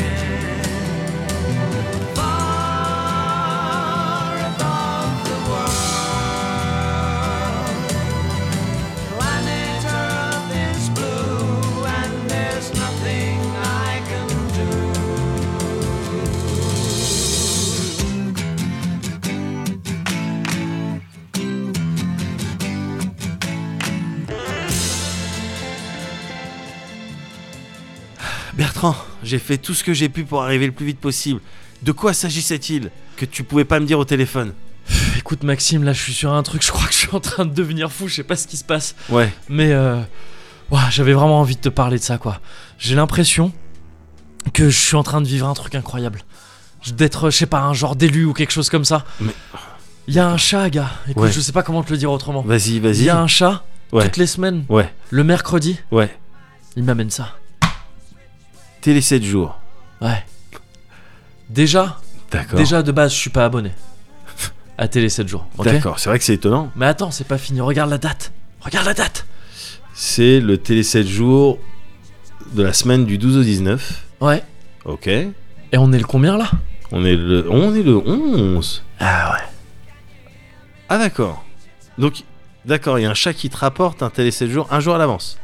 Bertrand, 28.60 28.94
j'ai 29.24 29.40
fait 29.40 29.58
tout 29.58 29.74
ce 29.74 29.86
que 29.86 29.94
j'ai 29.94 30.10
pu 30.10 30.26
pour 30.26 30.44
arriver 30.44 30.66
le 30.66 30.74
plus 30.74 30.86
vite 30.86 31.00
possible. 31.00 31.40
De 31.82 31.94
quoi 31.94 32.12
s'agissait-il 32.14 32.92
que 33.16 33.24
tu 33.24 33.44
pouvais 33.46 33.64
pas 33.64 33.80
me 33.80 33.86
dire 33.86 33.98
au 34.00 34.04
téléphone? 34.04 34.54
Écoute 35.18 35.44
Maxime, 35.44 35.86
là 35.86 35.94
je 35.94 36.02
suis 36.02 36.12
sur 36.14 36.34
un 36.34 36.44
truc, 36.44 36.62
je 36.66 36.70
crois 36.70 36.86
que 36.86 36.92
je 36.92 36.98
suis 36.98 37.10
en 37.16 37.22
train 37.22 37.46
de 37.46 37.54
devenir 37.54 37.90
fou, 37.90 38.10
je 38.10 38.16
sais 38.16 38.24
pas 38.24 38.36
ce 38.36 38.48
qui 38.48 38.58
se 38.58 38.66
passe. 38.66 38.96
Ouais. 39.08 39.32
Mais 39.48 39.72
euh, 39.72 40.02
j'avais 40.90 41.14
vraiment 41.14 41.40
envie 41.40 41.56
de 41.56 41.62
te 41.62 41.70
parler 41.70 42.00
de 42.00 42.04
ça 42.04 42.18
quoi. 42.18 42.42
J'ai 42.78 42.96
l'impression 42.96 43.54
que 44.54 44.70
je 44.70 44.78
suis 44.78 44.98
en 44.98 45.04
train 45.04 45.22
de 45.22 45.28
vivre 45.28 45.48
un 45.48 45.54
truc 45.54 45.74
incroyable. 45.76 46.20
D'être, 46.98 47.30
je 47.30 47.38
sais 47.38 47.46
pas, 47.46 47.62
un 47.62 47.74
genre 47.74 47.96
d'élu 47.96 48.26
ou 48.26 48.34
quelque 48.34 48.52
chose 48.52 48.70
comme 48.70 48.84
ça. 48.86 49.06
Mais- 49.22 49.32
Il 50.10 50.16
y 50.16 50.20
a 50.20 50.28
un 50.28 50.36
chat, 50.38 50.70
gars. 50.70 50.90
Écoute, 51.08 51.24
Ouais. 51.24 51.32
je 51.32 51.40
sais 51.40 51.52
pas 51.54 51.64
comment 51.64 51.82
te 51.84 51.92
le 51.92 51.98
dire 51.98 52.12
autrement. 52.12 52.42
Vas-y, 52.42 52.76
Il 52.76 52.82
vas-y. 52.82 53.04
y 53.04 53.10
a 53.10 53.18
un 53.22 53.28
chat, 53.28 53.64
Ouais. 53.94 54.04
toutes 54.04 54.18
les 54.18 54.28
semaines, 54.28 54.66
Ouais, 54.68 54.92
le 55.12 55.24
mercredi, 55.24 55.80
ouais. 55.92 56.10
il 56.76 56.84
m'amène 56.84 57.10
ça. 57.10 57.36
Télé 58.82 59.02
7 59.02 59.24
jours. 59.24 59.60
Ouais. 60.02 60.24
Déjà, 61.50 62.00
D'accord. 62.32 62.58
déjà 62.58 62.82
de 62.84 62.92
base, 62.92 63.12
je 63.14 63.18
suis 63.18 63.30
pas 63.30 63.46
abonné 63.46 63.72
à 64.78 64.88
Télé 64.88 65.10
7 65.10 65.28
jours. 65.28 65.46
ok? 65.58 65.66
D'accord, 65.66 66.00
c'est 66.00 66.10
vrai 66.10 66.20
que 66.20 66.26
c'est 66.26 66.36
étonnant. 66.36 66.72
Mais 66.76 66.86
attends, 66.86 67.12
c'est 67.12 67.28
pas 67.28 67.38
fini. 67.38 67.60
Regarde 67.62 67.90
la 67.90 67.98
date. 67.98 68.32
Regarde 68.62 68.86
la 68.86 68.94
date. 68.94 69.26
C'est 69.94 70.40
le 70.40 70.58
télé 70.58 70.84
7 70.84 71.06
jours 71.06 71.60
de 72.54 72.64
la 72.64 72.72
semaine 72.74 73.06
du 73.06 73.18
12 73.18 73.38
au 73.38 73.44
19. 73.44 74.06
Ouais. 74.22 74.44
Ok. 74.86 75.08
Et 75.08 75.34
on 75.78 75.92
est 75.92 75.98
le 76.00 76.06
combien 76.06 76.38
là? 76.38 76.50
On 76.92 77.04
est 77.06 77.16
le, 77.16 77.46
on 77.52 77.76
est 77.76 77.84
le 77.84 77.98
11. 77.98 78.84
Ah 79.00 79.34
ouais. 79.34 79.44
Ah 80.88 80.98
d'accord. 80.98 81.44
Donc, 81.98 82.24
d'accord, 82.66 82.98
il 82.98 83.04
y 83.04 83.06
a 83.06 83.10
un 83.10 83.14
chat 83.16 83.34
qui 83.34 83.50
te 83.50 83.58
rapporte 83.58 84.02
un 84.02 84.10
télé 84.10 84.32
7 84.32 84.50
jours 84.50 84.68
un 84.72 84.80
jour 84.80 84.96
à 84.96 84.98
l'avance. 84.98 85.38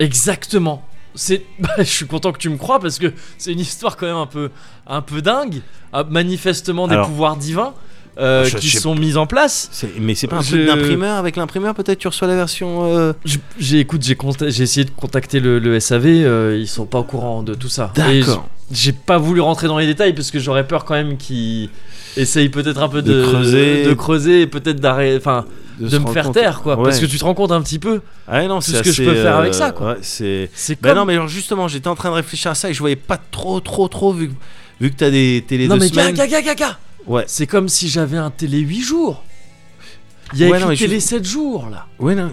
Exactement. 0.00 0.84
C'est, 1.14 1.42
bah, 1.58 1.70
je 1.78 1.82
suis 1.84 2.06
content 2.06 2.32
que 2.32 2.38
tu 2.38 2.48
me 2.50 2.56
crois 2.56 2.78
parce 2.80 2.98
que 2.98 3.12
c'est 3.38 3.52
une 3.52 3.60
histoire 3.60 3.96
quand 3.96 4.06
même 4.06 4.16
un 4.16 4.26
peu, 4.26 4.50
un 4.86 5.02
peu 5.02 5.22
dingue. 5.22 5.62
Ah, 5.92 6.04
manifestement 6.08 6.86
des 6.88 6.94
Alors- 6.94 7.06
pouvoirs 7.08 7.36
divins 7.36 7.74
euh, 8.18 8.44
Je 8.44 8.56
qui 8.58 8.68
sont 8.70 8.94
mis 8.94 9.16
en 9.16 9.26
place. 9.26 9.70
Mais 9.98 10.14
c'est 10.14 10.26
pas 10.26 10.36
un 10.38 10.42
truc 10.42 10.66
d'imprimeur 10.66 11.16
Avec 11.16 11.36
l'imprimeur, 11.36 11.74
peut-être 11.74 11.98
tu 11.98 12.08
reçois 12.08 12.28
la 12.28 12.36
version. 12.36 12.84
euh, 12.94 13.12
J'ai, 13.58 13.78
écoute, 13.80 14.02
j'ai, 14.02 14.14
conta- 14.14 14.50
j'ai 14.50 14.62
essayé 14.64 14.84
de 14.84 14.90
contacter 14.90 15.40
le, 15.40 15.58
le 15.58 15.78
SAV. 15.80 16.04
euh, 16.06 16.56
ils 16.58 16.68
sont 16.68 16.86
pas 16.86 16.98
au 16.98 17.04
courant 17.04 17.42
de 17.42 17.54
tout 17.54 17.68
ça. 17.68 17.92
D'accord. 17.94 18.48
J'ai 18.72 18.92
pas 18.92 19.18
voulu 19.18 19.40
rentrer 19.40 19.66
dans 19.68 19.78
les 19.78 19.86
détails 19.86 20.12
parce 20.12 20.30
que 20.30 20.38
j'aurais 20.38 20.66
peur 20.66 20.84
quand 20.84 20.94
même 20.94 21.16
qu'ils 21.16 21.70
essayent 22.16 22.50
peut-être 22.50 22.82
un 22.82 22.88
peu 22.88 23.02
de, 23.02 23.12
De 23.12 23.22
creuser. 23.26 23.84
de 23.84 23.94
creuser 23.94 24.42
et 24.42 24.46
peut-être 24.46 24.80
d'arrêter, 24.80 25.16
enfin, 25.16 25.44
de, 25.88 25.98
me 25.98 26.06
faire 26.12 26.24
compte. 26.26 26.34
taire 26.34 26.60
quoi. 26.62 26.76
Ouais. 26.76 26.84
Parce 26.84 26.98
que 27.00 27.06
tu 27.06 27.18
te 27.18 27.24
rends 27.24 27.34
compte 27.34 27.52
un 27.52 27.60
petit 27.62 27.78
peu. 27.78 28.00
Ah 28.28 28.46
non, 28.46 28.56
tout 28.56 28.62
c'est 28.70 28.76
ce 28.78 28.82
que 28.82 28.92
je 28.92 29.02
peux 29.04 29.14
faire 29.14 29.36
avec 29.36 29.54
euh, 29.54 29.56
ça, 29.56 29.70
quoi. 29.72 29.92
ouais, 29.92 29.98
c'est. 30.02 30.50
C'est 30.54 30.80
Bah 30.80 30.90
comme. 30.90 30.98
non, 30.98 31.04
mais 31.06 31.14
alors 31.14 31.28
justement, 31.28 31.68
j'étais 31.68 31.88
en 31.88 31.94
train 31.94 32.10
de 32.10 32.14
réfléchir 32.16 32.50
à 32.50 32.54
ça 32.54 32.70
et 32.70 32.74
je 32.74 32.78
voyais 32.80 32.96
pas 32.96 33.18
trop, 33.30 33.60
trop, 33.60 33.88
trop 33.88 34.12
vu 34.12 34.28
que, 34.28 34.34
vu 34.80 34.90
que 34.90 34.96
t'as 34.96 35.10
des 35.10 35.44
télé 35.46 35.66
non 35.68 35.76
de 35.76 35.80
mais 35.80 35.88
semaine. 35.88 36.14
gars, 36.14 36.26
gars, 36.26 36.54
gars. 36.54 36.78
Ouais. 37.06 37.24
C'est 37.26 37.46
comme 37.46 37.68
si 37.68 37.88
j'avais 37.88 38.18
un 38.18 38.30
télé 38.30 38.58
8 38.58 38.80
jours. 38.82 39.22
Il 40.32 40.38
y 40.38 40.44
a 40.44 40.46
Ouais, 40.48 40.50
écrit 40.52 40.62
non, 40.62 40.68
mais 40.68 40.76
je- 40.76 40.84
télé 40.84 41.00
7 41.00 41.24
jours 41.24 41.68
là. 41.70 41.86
Ouais, 41.98 42.14
non. 42.14 42.30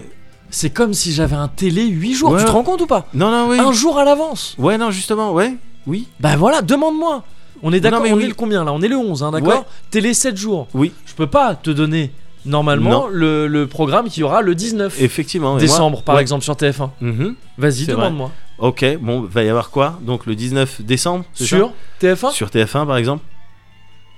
C'est 0.50 0.70
comme 0.70 0.94
si 0.94 1.12
j'avais 1.12 1.36
un 1.36 1.48
télé 1.48 1.86
8 1.86 2.14
jours. 2.14 2.36
Tu 2.38 2.44
te 2.44 2.50
rends 2.50 2.62
compte 2.62 2.80
ou 2.82 2.86
pas? 2.86 3.06
Non, 3.14 3.30
non, 3.30 3.48
oui. 3.50 3.58
Un 3.58 3.72
jour 3.72 3.98
à 3.98 4.04
l'avance. 4.04 4.54
Ouais, 4.58 4.78
non, 4.78 4.90
justement, 4.90 5.32
ouais. 5.32 5.54
Oui. 5.86 6.08
Bah 6.20 6.36
voilà, 6.36 6.62
demande-moi. 6.62 7.24
On 7.62 7.72
est 7.72 7.80
d'accord, 7.80 8.02
on 8.08 8.14
oui. 8.14 8.24
est 8.24 8.28
le 8.28 8.34
combien 8.34 8.62
là? 8.64 8.72
On 8.72 8.80
est 8.82 8.88
le 8.88 8.96
11, 8.96 9.22
hein, 9.24 9.32
d'accord 9.32 9.52
Ouais. 9.60 9.64
Télé 9.90 10.14
7 10.14 10.36
jours. 10.36 10.68
Oui. 10.74 10.92
Je 11.06 11.14
peux 11.14 11.26
pas 11.26 11.54
te 11.56 11.70
donner 11.70 12.12
normalement 12.44 13.06
le, 13.10 13.46
le 13.46 13.66
programme 13.66 14.08
qui 14.08 14.20
y 14.20 14.22
aura 14.22 14.42
le 14.42 14.54
19 14.54 15.00
Effectivement. 15.02 15.56
et 15.58 15.60
décembre 15.60 15.98
moi- 15.98 16.02
par 16.04 16.14
ouais. 16.16 16.22
exemple 16.22 16.44
sur 16.44 16.54
TF1. 16.54 16.90
Mhm. 17.00 17.34
Vas-y, 17.58 17.84
C'est 17.84 17.92
demande-moi. 17.92 18.30
Ok, 18.58 18.84
bon, 19.00 19.22
va 19.22 19.44
y 19.44 19.48
avoir 19.48 19.70
quoi? 19.70 19.98
Donc 20.02 20.26
le 20.26 20.34
19 20.34 20.82
décembre 20.82 21.24
c'est 21.34 21.44
ça? 21.44 21.56
Sur 21.56 21.72
TF1 22.00 22.32
Sur 22.32 22.48
TF1 22.48 22.86
par 22.86 22.96
exemple? 22.96 23.22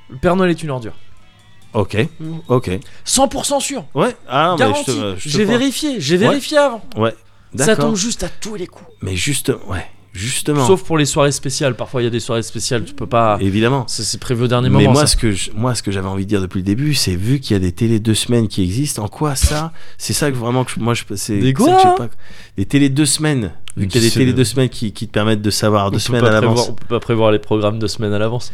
Le 0.09 0.17
Père 0.17 0.35
Noël 0.37 0.51
est 0.51 0.63
une 0.63 0.71
ordure. 0.71 0.95
Ok, 1.73 1.97
ok. 2.49 2.71
100% 3.07 3.61
sûr. 3.61 3.85
Ouais, 3.95 4.17
ah, 4.29 4.57
mais 4.59 4.65
je 4.65 4.71
Garanti. 4.71 4.85
te, 4.87 5.15
je 5.19 5.25
te 5.25 5.29
J'ai 5.29 5.45
crois. 5.45 5.57
vérifié, 5.59 6.01
j'ai 6.01 6.17
vérifié 6.17 6.59
avant. 6.59 6.83
Ouais, 6.97 7.15
Ça 7.57 7.67
d'accord. 7.67 7.85
tombe 7.87 7.97
juste 7.97 8.25
à 8.25 8.29
tous 8.29 8.57
les 8.57 8.67
coups. 8.67 8.91
Mais 9.03 9.15
juste, 9.15 9.53
ouais, 9.69 9.87
justement. 10.13 10.67
Sauf 10.67 10.83
pour 10.85 10.99
les 10.99 11.05
soirées 11.07 11.33
spéciales. 11.33 11.75
Parfois, 11.75 12.03
il 12.03 12.05
y 12.05 12.09
a 12.09 12.11
des 12.11 12.21
soirées 12.21 12.43
spéciales, 12.43 12.85
tu 12.85 12.95
peux 12.95 13.07
pas. 13.07 13.39
Évidemment. 13.41 13.85
C'est 13.89 14.19
prévu 14.21 14.45
au 14.45 14.49
dernier 14.49 14.69
Mais 14.69 14.79
moment. 14.79 14.93
moi, 14.93 15.01
ça. 15.03 15.07
ce 15.09 15.17
que 15.17 15.33
je- 15.33 15.51
moi, 15.55 15.75
ce 15.75 15.83
que 15.83 15.91
j'avais 15.91 16.09
envie 16.09 16.25
de 16.25 16.29
dire 16.29 16.41
depuis 16.41 16.59
le 16.59 16.65
début, 16.65 16.95
c'est 16.95 17.15
vu 17.17 17.41
qu'il 17.41 17.55
y 17.55 17.57
a 17.57 17.61
des 17.61 17.73
télés 17.73 18.01
deux 18.01 18.15
semaines 18.15 18.49
qui 18.49 18.63
existent, 18.63 19.03
en 19.05 19.09
quoi 19.09 19.35
ça 19.37 19.73
C'est 19.99 20.13
ça 20.13 20.31
que 20.31 20.37
vraiment 20.37 20.65
que 20.65 20.73
je- 20.73 20.81
moi 20.81 20.95
je 20.95 21.05
c'est 21.15 21.39
Des 21.39 21.53
quoi 21.53 21.75
que 21.77 21.97
pas 21.99 22.09
des 22.57 22.67
télés 22.67 22.89
deux 22.89 23.07
semaines. 23.07 23.53
Vu 23.77 23.87
qu'il 23.87 24.03
y 24.03 24.05
a 24.05 24.09
des 24.09 24.13
télés 24.15 24.33
deux 24.33 24.45
semaines 24.45 24.69
qui, 24.69 24.93
qui 24.93 25.07
te 25.07 25.13
permettent 25.13 25.43
de 25.43 25.51
savoir 25.51 25.91
deux 25.91 25.99
semaines 26.01 26.25
à 26.25 26.31
l'avance. 26.31 26.69
On 26.71 26.75
peut 26.75 26.87
pas 26.89 27.01
prévoir 27.01 27.31
les 27.31 27.39
programmes 27.39 27.79
deux 27.79 27.89
semaines 27.89 28.13
à 28.13 28.19
l'avance. 28.19 28.53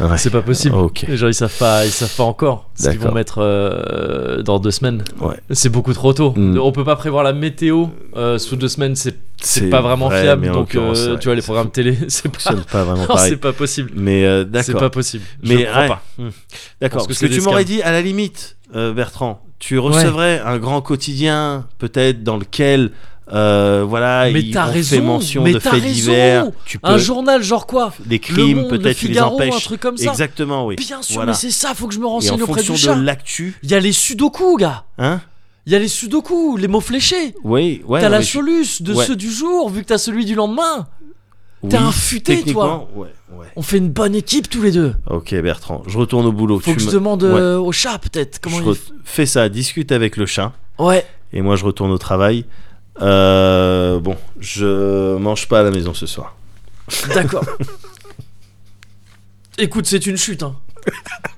Ouais. 0.00 0.18
C'est 0.18 0.30
pas 0.30 0.42
possible. 0.42 0.76
Les 1.08 1.16
gens 1.16 1.28
ils 1.28 1.34
savent 1.34 1.56
pas, 1.56 1.84
ils 1.84 1.90
savent 1.90 2.14
pas 2.14 2.24
encore 2.24 2.70
ce 2.74 2.84
qu'ils 2.84 2.98
vont 2.98 3.04
D'accord. 3.04 3.14
mettre 3.14 3.38
euh, 3.38 4.42
dans 4.42 4.58
deux 4.58 4.70
semaines. 4.70 5.02
Ouais. 5.20 5.36
C'est 5.50 5.68
beaucoup 5.68 5.92
trop 5.92 6.12
tôt. 6.12 6.32
Mm. 6.36 6.58
On 6.58 6.72
peut 6.72 6.84
pas 6.84 6.96
prévoir 6.96 7.24
la 7.24 7.32
météo 7.32 7.86
euh, 8.16 8.38
sous 8.38 8.56
deux 8.56 8.68
semaines. 8.68 8.96
C'est 8.96 9.16
c'est 9.40 9.70
pas 9.70 9.80
vraiment 9.80 10.08
vrai, 10.08 10.22
fiable. 10.22 10.50
Donc 10.52 10.74
euh, 10.76 11.16
tu 11.18 11.28
vois 11.28 11.34
les 11.34 11.42
programmes 11.42 11.70
télé, 11.70 11.98
c'est 12.08 12.30
pas. 12.30 12.54
pas 12.70 12.84
vraiment 12.84 13.16
c'est 13.16 13.36
pas 13.36 13.52
possible. 13.52 13.90
Mais 13.94 14.24
euh, 14.24 14.44
C'est 14.44 14.50
d'accord. 14.50 14.80
pas 14.80 14.90
possible. 14.90 15.24
Mais 15.42 15.56
ouais. 15.56 15.88
pas. 15.88 16.02
Hmm. 16.18 16.28
Parce 16.28 16.34
D'accord. 16.80 17.02
que 17.02 17.06
Parce 17.08 17.18
que 17.18 17.26
tu 17.26 17.40
m'aurais 17.40 17.64
dit 17.64 17.82
à 17.82 17.92
la 17.92 18.02
limite, 18.02 18.56
Bertrand, 18.72 19.42
tu 19.58 19.78
recevrais 19.78 20.40
un 20.40 20.58
grand 20.58 20.80
quotidien, 20.80 21.66
peut-être 21.78 22.22
dans 22.24 22.36
lequel, 22.36 22.90
euh, 23.32 23.84
voilà, 23.88 24.30
Mais 24.30 24.40
il 24.42 24.52
t'as 24.52 24.68
on 24.68 24.72
raison, 24.72 24.96
fait 24.96 25.00
mention 25.02 25.42
mais 25.42 25.52
de 25.54 25.58
faits 25.58 25.72
raison. 25.72 25.86
divers. 25.94 26.50
Tu 26.64 26.78
peux 26.78 26.88
Un 26.88 26.98
journal 26.98 27.42
genre 27.42 27.66
quoi? 27.66 27.92
Des 28.04 28.18
crimes, 28.18 28.68
peut-être 28.68 28.96
tu 28.98 29.06
les 29.06 29.14
Figaro, 29.14 29.32
un 29.40 29.46
empêches. 29.48 29.64
truc 29.64 29.80
comme 29.80 29.96
ça. 29.96 30.10
Exactement, 30.10 30.66
oui. 30.66 30.76
Bien 30.76 31.00
sûr, 31.02 31.14
Voilà. 31.16 31.32
mais 31.32 31.36
c'est 31.38 31.50
ça. 31.50 31.74
Faut 31.74 31.86
que 31.86 31.94
je 31.94 31.98
me 31.98 32.04
Et 32.04 32.08
en 32.08 32.12
renseigne 32.12 32.42
auprès 32.42 32.62
du 32.62 32.76
chat. 32.76 32.94
de 32.94 33.02
l'actu, 33.02 33.54
Il 33.62 33.70
y 33.70 33.74
a 33.74 33.80
les 33.80 33.92
sudoku, 33.92 34.56
gars. 34.58 34.84
hein? 34.98 35.20
Il 35.66 35.72
y 35.72 35.76
a 35.76 35.78
les 35.78 35.88
sudoku, 35.88 36.56
les 36.56 36.66
mots 36.68 36.80
fléchés. 36.80 37.34
Oui, 37.44 37.82
ouais. 37.86 38.00
t'as 38.00 38.08
la 38.08 38.20
je- 38.20 38.26
soluce 38.32 38.82
de 38.82 38.94
Ouais. 38.94 39.06
ceux 39.06 39.16
du 39.16 39.30
jour, 39.30 39.70
vu 39.70 39.82
que 39.82 39.86
t'as 39.88 39.98
celui 39.98 40.24
du 40.24 40.34
lendemain. 40.34 40.88
oui, 41.62 41.70
t'es 41.70 41.76
un 41.76 41.92
futé, 41.92 42.42
Ouais, 42.44 42.64
ouais. 42.96 43.46
On 43.54 43.62
fait 43.62 43.78
une 43.78 43.88
bonne 43.90 44.14
équipe 44.16 44.50
tous 44.50 44.60
les 44.62 44.72
deux. 44.72 44.94
Ok, 45.08 45.32
Bertrand, 45.36 45.82
je 45.86 45.96
retourne 45.96 46.26
au 46.26 46.32
boulot. 46.32 46.58
Faut 46.58 46.72
Tu 46.72 46.76
que 46.78 46.82
je 46.82 46.90
demande 46.90 47.22
euh, 47.22 47.56
au 47.58 47.70
chat, 47.70 47.98
peut-être. 47.98 48.40
Comment 48.40 48.58
Je 48.58 48.70
il 48.70 48.76
Fais 49.04 49.24
ça, 49.26 49.48
discute 49.48 49.92
avec 49.92 50.16
le 50.16 50.26
chat. 50.26 50.52
Ouais, 50.80 51.06
Et 51.32 51.40
moi, 51.42 51.54
je 51.56 51.64
retourne 51.64 51.92
au 51.92 51.98
travail. 51.98 52.44
Euh, 53.00 53.98
bon, 54.00 54.16
je 54.38 55.16
mange 55.16 55.48
pas 55.48 55.60
à 55.60 55.62
la 55.62 55.70
maison 55.70 55.94
ce 55.94 56.06
soir. 56.06 56.36
d'accord. 57.14 57.44
Écoute, 59.58 59.86
c'est 59.86 60.06
une 60.06 60.16
chute. 60.16 60.42
Hein. 60.42 60.56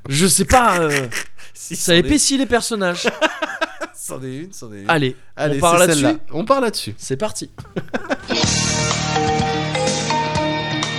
Je 0.08 0.26
sais 0.26 0.44
pas. 0.44 0.78
euh, 0.81 1.08
ça 1.55 1.94
épaissit 1.94 2.39
les 2.39 2.47
personnages. 2.47 3.07
C'en 3.97 4.23
est 4.23 4.36
une, 4.36 4.52
c'en 4.52 4.70
est 4.70 4.83
une. 4.83 4.91
Allez, 4.91 5.16
Allez, 5.34 5.57
on 5.57 5.60
part 5.60 5.73
c'est 5.74 5.78
là-dessus. 5.78 6.00
celle-là. 6.02 6.18
On 6.33 6.44
part 6.44 6.60
là-dessus. 6.60 6.94
C'est 6.99 7.16
parti. 7.16 7.49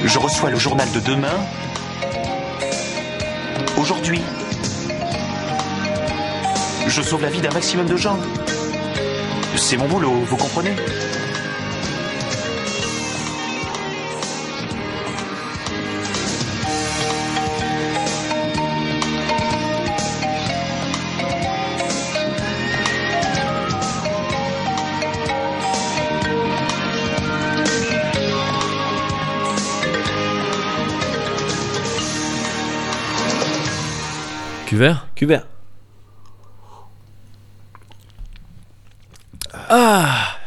Je 0.03 0.17
reçois 0.17 0.49
le 0.49 0.57
journal 0.57 0.87
de 0.91 0.99
demain. 1.01 1.29
Aujourd'hui. 3.77 4.21
Je 6.87 7.01
sauve 7.03 7.21
la 7.21 7.29
vie 7.29 7.41
d'un 7.41 7.51
maximum 7.51 7.85
de 7.85 7.95
gens. 7.95 8.17
C'est 9.57 9.77
mon 9.77 9.87
boulot, 9.87 10.11
vous 10.11 10.37
comprenez 10.37 10.75
Cuvert? 34.67 35.07
Cuvert. 35.15 35.47
Ah 39.69 40.37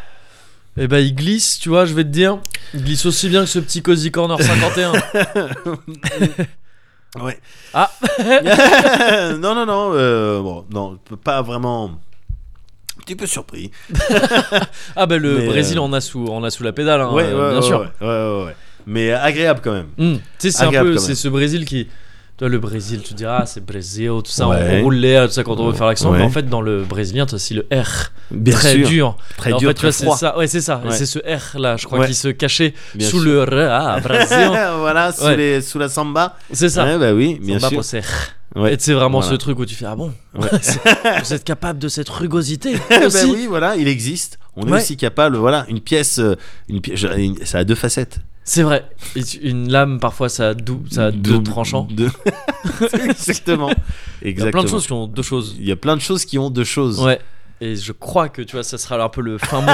Et 0.77 0.87
bah 0.89 1.01
il 1.01 1.15
glisse, 1.15 1.59
tu 1.59 1.69
vois, 1.69 1.85
je 1.85 1.95
vais 1.95 2.05
te 2.05 2.09
dire. 2.09 2.39
Il 2.75 2.85
glisse 2.85 3.07
aussi 3.07 3.29
bien 3.29 3.41
que 3.41 3.47
ce 3.47 3.59
petit 3.59 3.83
Cozy 3.83 4.11
Corner 4.11 4.41
51. 4.41 4.93
Ouais. 7.17 7.39
Ah. 7.73 7.91
non, 9.39 9.55
non, 9.55 9.67
non. 9.67 9.93
euh, 9.95 10.41
bon, 10.41 10.65
non, 10.71 10.99
pas 11.25 11.43
vraiment. 11.43 11.87
Un 12.99 13.01
petit 13.03 13.17
peu 13.17 13.27
surpris. 13.27 13.71
ah 14.97 15.07
bah 15.07 15.17
le 15.17 15.39
Mais, 15.39 15.47
Brésil 15.47 15.79
euh, 15.79 15.83
en 15.83 15.93
a 15.93 16.01
sous, 16.01 16.27
en 16.27 16.45
a 16.45 16.51
sous 16.51 16.65
la 16.65 16.73
pédale, 16.73 17.01
hein, 17.01 17.11
ouais, 17.13 17.25
ouais, 17.25 17.33
bien 17.33 17.57
ouais, 17.57 17.63
sûr. 17.63 17.91
Ouais, 18.01 18.07
ouais, 18.07 18.45
ouais. 18.47 18.57
Mais 18.87 19.13
agréable 19.13 19.61
quand 19.63 19.73
même. 19.73 19.89
Hmm. 19.97 20.17
Tu 20.39 20.51
sais, 20.51 20.51
c'est 20.51 20.65
un 20.65 20.83
peu, 20.83 20.99
c'est 20.99 21.15
ce 21.15 21.29
Brésil 21.29 21.65
qui. 21.65 21.89
Toi, 22.39 22.49
le 22.49 22.59
Brésil, 22.61 23.03
tu 23.05 23.15
diras, 23.15 23.41
ah, 23.43 23.47
c'est 23.47 23.65
Brésil, 23.67 24.11
tout 24.25 24.31
ça, 24.31 24.47
on- 24.47 24.51
Ouais. 24.53 24.79
on 24.79 24.85
roule 24.85 24.95
les, 24.95 25.25
tout 25.27 25.33
ça 25.33 25.43
quand 25.43 25.59
on 25.59 25.67
veut 25.67 25.73
faire 25.77 25.89
l'accent. 25.89 26.13
Ouais. 26.13 26.19
Mais 26.19 26.25
en 26.25 26.31
fait, 26.31 26.49
dans 26.49 26.61
le 26.61 26.85
brésilien, 26.85 27.27
t'as 27.27 27.35
aussi 27.35 27.53
le 27.55 27.67
R, 27.73 28.11
Bien 28.31 28.55
très 28.55 28.75
sûr. 28.77 28.89
dur. 28.89 29.17
Très 29.37 29.51
Et 29.51 29.53
en 29.55 29.59
dur, 29.59 29.71
fait, 29.71 29.75
tu 29.75 29.79
très 29.79 30.05
vois, 30.07 30.15
c'est 30.17 30.21
ça. 30.21 30.39
Ouais, 30.39 30.47
c'est 30.47 30.61
ça. 30.61 30.81
Ouais. 30.85 30.93
C'est 30.93 31.07
ce 31.07 31.19
R 31.19 31.59
là, 31.59 31.77
je 31.77 31.87
crois, 31.87 32.07
qui 32.07 32.15
se 32.15 32.29
cachait 32.29 32.75
Bien 32.95 33.09
sous 33.09 33.21
sûr. 33.23 33.45
le 33.47 33.67
R. 33.67 33.71
Ah, 33.73 33.99
Brésil. 34.05 34.51
voilà, 34.79 35.11
sous, 35.11 35.25
Ouais. 35.25 35.37
les, 35.37 35.61
sous 35.61 35.81
la 35.81 35.89
samba. 35.89 36.37
c'est 36.53 36.69
ça. 36.69 36.97
Bah 36.97 37.13
oui, 37.13 37.41
bien 37.43 37.59
Samba 37.59 37.71
sûr. 37.71 37.85
ser. 37.85 38.03
Ouais. 38.55 38.75
Et 38.75 38.77
c'est 38.79 38.93
vraiment 38.95 39.19
Voilà. 39.21 39.33
ce 39.35 39.37
truc 39.37 39.59
où 39.59 39.67
tu 39.67 39.75
fais 39.75 39.87
ah 39.87 39.97
bon? 39.97 40.13
Ouais. 40.39 40.49
Vous 41.25 41.33
êtes 41.35 41.45
capable 41.45 41.81
de 41.81 41.89
cette 41.89 42.09
rugosité 42.09 42.75
ben 42.89 43.05
aussi 43.05 43.27
oui, 43.27 43.47
voilà, 43.49 43.75
il 43.77 43.89
existe. 43.89 44.39
On 44.57 44.67
est 44.69 44.77
aussi 44.77 44.97
capable, 44.97 45.37
voilà, 45.37 45.65
une 45.69 45.81
pièce, 45.81 46.19
euh, 46.21 46.35
une 46.69 46.81
pièce, 46.81 47.05
ça 47.45 47.59
a 47.59 47.65
deux 47.65 47.75
facettes. 47.75 48.21
C'est 48.49 48.63
vrai. 48.63 48.83
Une 49.43 49.71
lame 49.71 50.01
parfois 50.01 50.31
ça 50.31 50.49
a, 50.49 50.55
dou- 50.55 50.83
ça 50.91 51.07
a 51.07 51.11
deux 51.11 51.43
tranchants. 51.43 51.87
deux- 51.91 52.11
Exactement. 53.05 53.71
Il 54.23 54.39
y 54.39 54.43
a 54.43 54.51
plein 54.51 54.63
de 54.63 54.69
choses 54.69 54.87
qui 54.87 54.93
ont 54.93 55.07
deux 55.07 55.23
choses. 55.23 55.55
Il 55.59 55.67
y 55.69 55.73
a 55.73 55.77
plein 55.77 55.95
de 55.97 56.01
choses 56.01 56.25
qui 56.25 56.39
ont 56.39 56.49
deux 56.49 56.65
choses. 56.65 56.99
Ouais. 57.03 57.21
Et 57.61 57.77
je 57.77 57.93
crois 57.93 58.31
que 58.31 58.41
tu 58.41 58.57
vois, 58.57 58.63
ça 58.63 58.79
sera 58.79 59.03
un 59.05 59.09
peu 59.11 59.21
le 59.21 59.37
fin 59.37 59.61
mot. 59.61 59.71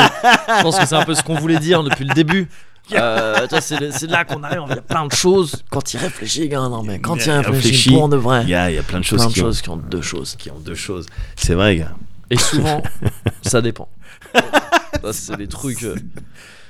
je 0.58 0.62
pense 0.62 0.76
que 0.76 0.86
c'est 0.86 0.96
un 0.96 1.04
peu 1.04 1.14
ce 1.14 1.22
qu'on 1.22 1.36
voulait 1.36 1.60
dire 1.60 1.84
depuis 1.84 2.04
le 2.04 2.14
début. 2.14 2.48
Euh, 2.92 3.46
c'est 3.62 4.10
là 4.10 4.26
qu'on 4.26 4.42
arrive. 4.42 4.60
Il 4.68 4.74
y 4.74 4.78
a 4.78 4.82
plein 4.82 5.06
de 5.06 5.12
choses. 5.12 5.64
Quand 5.70 5.94
il 5.94 5.96
réfléchit, 5.96 6.50
gars, 6.50 6.68
non 6.68 6.82
mais 6.82 6.98
quand 6.98 7.16
il 7.16 7.28
Il 7.28 7.38
réfléchit, 7.38 7.90
pour 7.92 8.10
de 8.10 8.18
vrai, 8.18 8.42
Il 8.42 8.50
y 8.50 8.54
a, 8.54 8.70
il 8.70 8.74
y 8.74 8.78
a 8.78 8.82
plein 8.82 8.98
de 8.98 9.04
choses, 9.04 9.20
plein 9.20 9.28
de 9.28 9.32
qui, 9.32 9.40
choses 9.40 9.62
qui 9.62 9.70
ont 9.70 9.78
deux 9.78 10.02
choses. 10.02 10.36
Qui 10.36 10.50
ont 10.50 10.58
deux 10.58 10.74
choses. 10.74 11.06
C'est 11.34 11.54
vrai, 11.54 11.76
gars. 11.76 11.92
Et 12.28 12.36
souvent, 12.36 12.82
ça 13.42 13.62
dépend. 13.62 13.88
C'est 15.12 15.38
des 15.38 15.48
trucs. 15.48 15.86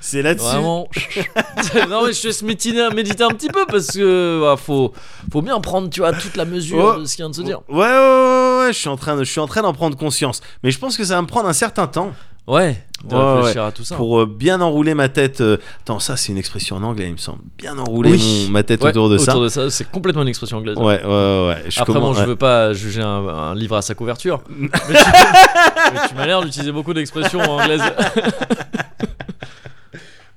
C'est 0.06 0.20
là-dessus. 0.20 0.44
Vraiment. 0.46 0.86
non 1.88 2.04
mais 2.06 2.12
je 2.12 2.26
laisse 2.26 2.42
méditer, 2.42 2.88
méditer 2.94 3.24
un 3.24 3.28
petit 3.30 3.48
peu 3.48 3.64
parce 3.66 3.86
que 3.92 4.40
bah, 4.42 4.56
faut, 4.56 4.92
faut 5.32 5.40
bien 5.40 5.58
prendre 5.60 5.88
tu 5.88 6.00
vois 6.00 6.12
toute 6.12 6.36
la 6.36 6.44
mesure 6.44 6.94
Oh. 6.96 7.00
de 7.00 7.06
ce 7.06 7.16
qu'il 7.16 7.22
vient 7.24 7.30
de 7.30 7.34
se 7.34 7.40
dire. 7.40 7.60
Ouais, 7.70 7.78
ouais, 7.78 7.86
ouais, 7.86 8.58
ouais, 8.66 8.72
je 8.72 8.78
suis 8.78 8.88
en 8.90 8.96
train, 8.98 9.16
de- 9.16 9.24
je 9.24 9.30
suis 9.30 9.40
en 9.40 9.46
train 9.46 9.62
d'en 9.62 9.72
prendre 9.72 9.96
conscience. 9.96 10.42
Mais 10.62 10.70
je 10.70 10.78
pense 10.78 10.98
que 10.98 11.04
ça 11.04 11.14
va 11.14 11.22
me 11.22 11.26
prendre 11.26 11.48
un 11.48 11.54
certain 11.54 11.86
temps 11.86 12.12
Ouais. 12.46 12.76
De 13.06 13.14
Ouais, 13.16 13.34
réfléchir 13.36 13.64
à 13.64 13.72
tout 13.72 13.84
ça. 13.84 13.96
pour 13.96 14.20
euh, 14.20 14.26
bien 14.26 14.60
enrouler 14.60 14.92
ma 14.94 15.08
tête. 15.08 15.40
euh, 15.40 15.56
Attends, 15.82 15.98
ça 15.98 16.16
c'est 16.18 16.30
une 16.32 16.36
expression 16.38 16.76
en 16.76 16.82
anglais, 16.82 17.06
il 17.06 17.12
me 17.12 17.16
semble. 17.18 17.38
Bien 17.56 17.78
enrouler 17.78 18.10
Oui. 18.12 18.44
mon- 18.46 18.52
ma 18.52 18.62
tête 18.62 18.82
Ouais, 18.82 18.90
autour 18.90 19.08
de 19.08 19.16
ça. 19.16 19.32
Autour 19.32 19.44
de 19.44 19.48
ça, 19.48 19.70
c'est 19.70 19.90
complètement 19.90 20.20
une 20.22 20.28
expression 20.28 20.58
anglaise. 20.58 20.76
Ouais, 20.76 21.02
ouais, 21.02 21.06
ouais. 21.06 21.62
Je 21.68 21.80
Après, 21.80 21.94
bon, 21.94 22.00
commence- 22.00 22.18
je 22.18 22.24
veux 22.24 22.36
pas 22.36 22.74
juger 22.74 23.00
un, 23.02 23.26
un 23.26 23.54
livre 23.54 23.76
à 23.76 23.82
sa 23.82 23.94
couverture. 23.94 24.42
mais 24.58 24.68
tu, 24.68 24.82
mais 24.90 26.00
tu 26.08 26.14
m'as 26.14 26.26
l'air 26.26 26.42
d'utiliser 26.42 26.72
beaucoup 26.72 26.92
d'expressions 26.92 27.40
anglaises. 27.40 27.82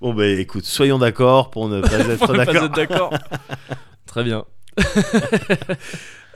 Bon, 0.07 0.13
bah 0.13 0.25
écoute, 0.25 0.63
soyons 0.63 0.99
d'accord 0.99 1.49
pour 1.49 1.67
ne 1.67 1.81
pas 1.81 1.89
être 1.99 2.69
d'accord. 2.69 3.09
Très 4.05 4.23
bien. 4.23 4.45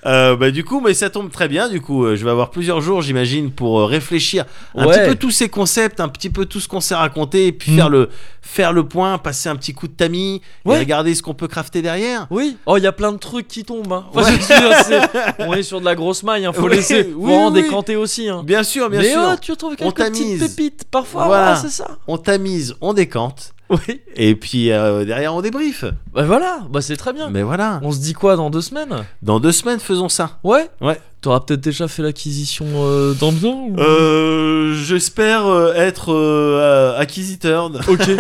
Euh, 0.03 0.35
bah 0.35 0.49
du 0.49 0.63
coup, 0.63 0.81
mais 0.81 0.95
ça 0.95 1.11
tombe 1.11 1.29
très 1.29 1.47
bien. 1.47 1.69
Du 1.69 1.79
coup, 1.79 2.05
euh, 2.05 2.15
je 2.15 2.25
vais 2.25 2.31
avoir 2.31 2.49
plusieurs 2.49 2.81
jours, 2.81 3.03
j'imagine, 3.03 3.51
pour 3.51 3.81
euh, 3.81 3.85
réfléchir 3.85 4.45
un 4.75 4.87
Ouais. 4.87 4.97
petit 4.99 5.09
peu 5.09 5.13
tous 5.15 5.29
ces 5.29 5.47
concepts, 5.47 5.99
un 5.99 6.07
petit 6.09 6.31
peu 6.31 6.47
tout 6.47 6.59
ce 6.59 6.67
qu'on 6.67 6.79
s'est 6.79 6.95
raconté, 6.95 7.45
et 7.45 7.51
puis 7.51 7.73
Mm. 7.73 7.75
faire 7.75 7.89
le 7.89 8.09
faire 8.41 8.73
le 8.73 8.87
point, 8.87 9.19
passer 9.19 9.47
un 9.47 9.55
petit 9.55 9.75
coup 9.75 9.87
de 9.87 9.93
tamis, 9.93 10.41
Ouais. 10.65 10.77
et 10.77 10.79
regarder 10.79 11.13
ce 11.13 11.21
qu'on 11.21 11.35
peut 11.35 11.47
crafter 11.47 11.83
derrière. 11.83 12.25
Oui. 12.31 12.57
Oh, 12.65 12.77
il 12.77 12.83
y 12.83 12.87
a 12.87 12.91
plein 12.91 13.11
de 13.11 13.19
trucs 13.19 13.47
qui 13.47 13.63
tombent. 13.63 13.93
hein. 13.93 14.05
Enfin, 14.11 14.31
Ouais. 14.31 14.37
dire, 14.39 15.07
on 15.37 15.53
est 15.53 15.61
sur 15.61 15.79
de 15.79 15.85
la 15.85 15.93
grosse 15.93 16.23
maille. 16.23 16.45
Hein. 16.47 16.51
Faut 16.53 16.63
Oui, 16.67 16.77
laisser. 16.77 17.07
Oui, 17.15 17.31
en 17.35 17.53
oui. 17.53 17.61
décanter 17.61 17.95
aussi. 17.95 18.27
Hein. 18.27 18.41
Bien 18.43 18.63
sûr, 18.63 18.89
bien 18.89 19.01
mais 19.01 19.11
sûr. 19.11 19.21
oh, 19.23 19.35
tu 19.39 19.55
trouves 19.55 19.73
On 19.81 19.91
quelques 19.91 20.13
petites 20.13 20.39
tamise. 20.39 20.55
pépites 20.55 20.83
parfois. 20.89 21.25
Voilà. 21.27 21.43
Voilà, 21.43 21.57
c'est 21.57 21.69
ça. 21.69 21.99
On 22.07 22.17
tamise, 22.17 22.73
on 22.81 22.93
décante, 22.93 23.53
Oui. 23.71 24.01
et 24.15 24.35
puis 24.35 24.69
euh, 24.71 25.05
derrière 25.05 25.33
on 25.33 25.41
débrief. 25.41 25.85
Bah 26.13 26.23
voilà. 26.23 26.59
Bah 26.69 26.81
c'est 26.81 26.97
très 26.97 27.13
bien. 27.13 27.29
Mais 27.29 27.41
voilà. 27.41 27.79
On 27.83 27.91
se 27.91 27.99
dit 27.99 28.13
quoi 28.13 28.35
dans 28.35 28.49
deux 28.49 28.61
semaines? 28.61 28.93
Dans 29.21 29.39
deux 29.39 29.51
semaines, 29.53 29.79
faisons 29.79 30.09
ça. 30.09 30.39
Ouais. 30.43 30.69
Ouais. 30.81 30.99
T'auras 31.21 31.39
peut-être 31.39 31.61
déjà 31.61 31.87
fait 31.87 32.01
l'acquisition 32.01 32.65
euh, 32.77 33.13
ou- 33.21 33.75
Euh, 33.79 34.73
j'espère 34.75 35.45
euh, 35.47 35.73
être 35.73 36.11
euh, 36.13 36.97
acquisiteur. 36.99 37.71
Ok. 37.87 38.09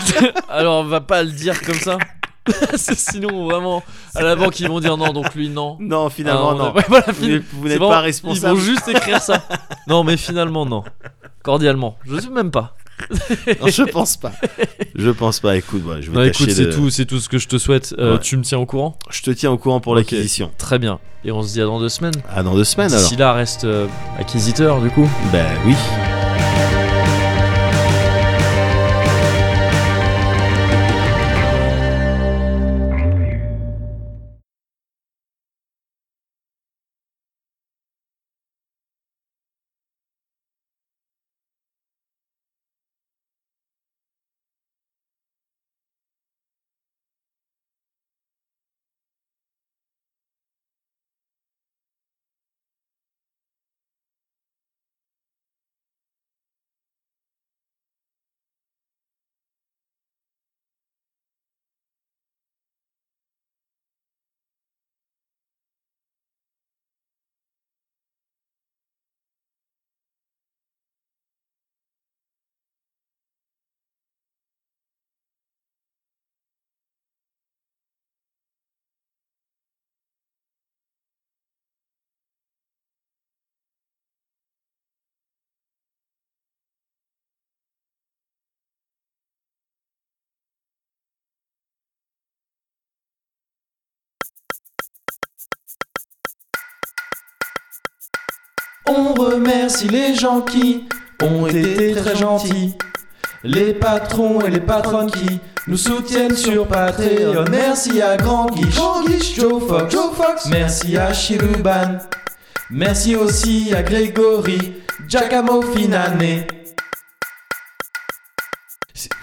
Alors 0.48 0.80
on 0.80 0.84
va 0.84 1.00
pas 1.00 1.22
le 1.22 1.30
dire 1.30 1.60
comme 1.62 1.74
ça. 1.74 1.98
Sinon 2.76 3.44
vraiment 3.44 3.82
à 4.14 4.22
la 4.22 4.34
banque 4.34 4.58
ils 4.60 4.68
vont 4.68 4.80
dire 4.80 4.96
non 4.96 5.12
donc 5.12 5.34
lui 5.34 5.48
non. 5.50 5.76
Non, 5.78 6.08
finalement 6.08 6.50
Ah, 6.50 6.54
on 6.54 6.58
non. 6.58 6.74
voilà, 6.88 7.06
Vous 7.12 7.26
n'êtes- 7.26 7.42
vous 7.52 7.62
c'est 7.64 7.68
n'êtes 7.68 7.78
vraiment- 7.78 7.90
pas 7.90 8.00
Ils 8.00 8.04
responsable. 8.04 8.54
vont 8.58 8.60
juste 8.64 8.88
écrire 8.88 9.20
ça. 9.20 9.42
Non 9.88 10.04
mais 10.04 10.16
finalement 10.16 10.64
non. 10.64 10.82
Cordialement. 11.42 11.96
Je 12.06 12.18
sais 12.18 12.30
même 12.30 12.50
pas. 12.50 12.76
Non, 13.60 13.66
je 13.68 13.82
pense 13.84 14.16
pas. 14.16 14.32
Je 14.94 15.10
pense 15.10 15.40
pas. 15.40 15.56
Écoute, 15.56 15.82
voilà, 15.84 16.00
je 16.00 16.10
vais 16.10 16.16
Non, 16.16 16.24
écoute 16.24 16.50
c'est 16.50 16.70
tout 16.70 16.90
c'est 16.90 17.04
tout 17.06 17.18
ce 17.18 17.28
que 17.28 17.38
je 17.38 17.48
te 17.48 17.58
souhaite. 17.58 17.94
Euh, 17.98 18.14
Ouais. 18.14 18.18
Tu 18.20 18.36
me 18.36 18.42
tiens 18.42 18.58
au 18.58 18.66
courant? 18.66 18.96
Je 19.10 19.22
te 19.22 19.30
tiens 19.30 19.50
au 19.50 19.58
courant 19.58 19.80
pour 19.80 19.94
l'acquisition. 19.94 20.50
Très 20.58 20.78
bien. 20.78 20.98
Et 21.24 21.32
on 21.32 21.42
se 21.42 21.52
dit 21.52 21.60
à 21.60 21.64
dans 21.64 21.80
deux 21.80 21.88
semaines. 21.88 22.14
Ah, 22.34 22.42
dans 22.42 22.54
deux 22.54 22.64
semaines 22.64 22.90
alors. 22.92 23.02
D'ici 23.02 23.16
là 23.16 23.32
reste 23.32 23.64
euh, 23.64 23.86
acquisiteur 24.18 24.80
du 24.80 24.90
coup. 24.90 25.08
Ben 25.32 25.46
oui. 25.66 25.74
On 98.86 99.14
remercie 99.14 99.88
les 99.88 100.14
gens 100.14 100.40
qui 100.40 100.86
ont 101.22 101.46
été 101.46 101.92
très 101.94 102.16
gentils. 102.16 102.76
Les 103.42 103.72
patrons 103.72 104.40
et 104.40 104.50
les 104.50 104.60
patronnes 104.60 105.10
qui 105.10 105.40
nous 105.66 105.76
soutiennent 105.76 106.36
sur 106.36 106.66
Patreon. 106.66 107.44
Merci 107.50 108.02
à 108.02 108.16
Grand 108.16 108.46
Guiche, 108.46 108.74
Grand 108.74 109.04
Guiche, 109.04 109.34
Joe 109.34 109.66
Fox, 109.66 109.92
Joe 109.92 110.14
Fox. 110.14 110.46
Merci 110.46 110.96
à 110.96 111.12
Shiruban. 111.12 111.98
Merci 112.70 113.16
aussi 113.16 113.72
à 113.74 113.82
Grégory, 113.82 114.74
Giacomo 115.08 115.62
Finane. 115.62 116.44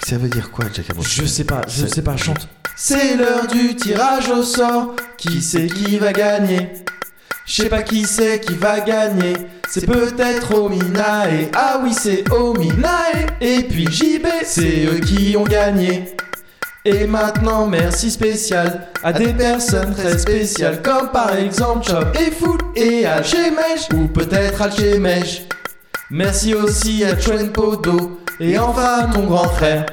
Ça 0.05 0.17
veut 0.17 0.29
dire 0.29 0.51
quoi, 0.51 0.65
Giacomo 0.73 1.01
Je 1.01 1.25
sais 1.25 1.43
pas, 1.43 1.61
je 1.67 1.85
sais 1.85 2.01
pas, 2.01 2.17
chante. 2.17 2.47
C'est 2.75 3.15
l'heure 3.15 3.47
du 3.47 3.75
tirage 3.75 4.29
au 4.29 4.43
sort. 4.43 4.95
Qui 5.17 5.41
c'est 5.41 5.67
qui 5.67 5.97
va 5.97 6.13
gagner? 6.13 6.69
Je 7.47 7.63
sais 7.63 7.69
pas 7.69 7.81
qui 7.81 8.03
c'est 8.03 8.41
qui 8.41 8.55
va 8.55 8.81
gagner. 8.81 9.33
C'est 9.69 9.85
peut-être 9.85 10.53
Ominae. 10.53 11.49
Ah 11.55 11.79
oui, 11.81 11.93
c'est 11.93 12.29
Ominae. 12.29 13.25
Et 13.39 13.63
puis 13.63 13.87
JB, 13.89 14.27
c'est 14.43 14.85
eux 14.85 14.99
qui 14.99 15.37
ont 15.37 15.45
gagné. 15.45 16.13
Et 16.83 17.07
maintenant, 17.07 17.65
merci 17.65 18.11
spécial 18.11 18.87
à 19.01 19.13
des 19.13 19.33
personnes 19.33 19.95
très 19.95 20.17
spéciales, 20.17 20.81
comme 20.81 21.09
par 21.09 21.35
exemple 21.35 21.87
Chop 21.87 22.17
et 22.19 22.31
Foot 22.31 22.61
et 22.75 23.05
Alchemèche, 23.05 23.87
ou 23.93 24.07
peut-être 24.07 24.61
Alchemèche. 24.61 25.43
Merci 26.09 26.53
aussi 26.53 27.03
à 27.05 27.13
Trent 27.15 27.47
Podo, 27.53 28.19
et 28.39 28.57
enfin 28.57 29.09
ton 29.13 29.25
grand 29.25 29.49
frère. 29.49 29.85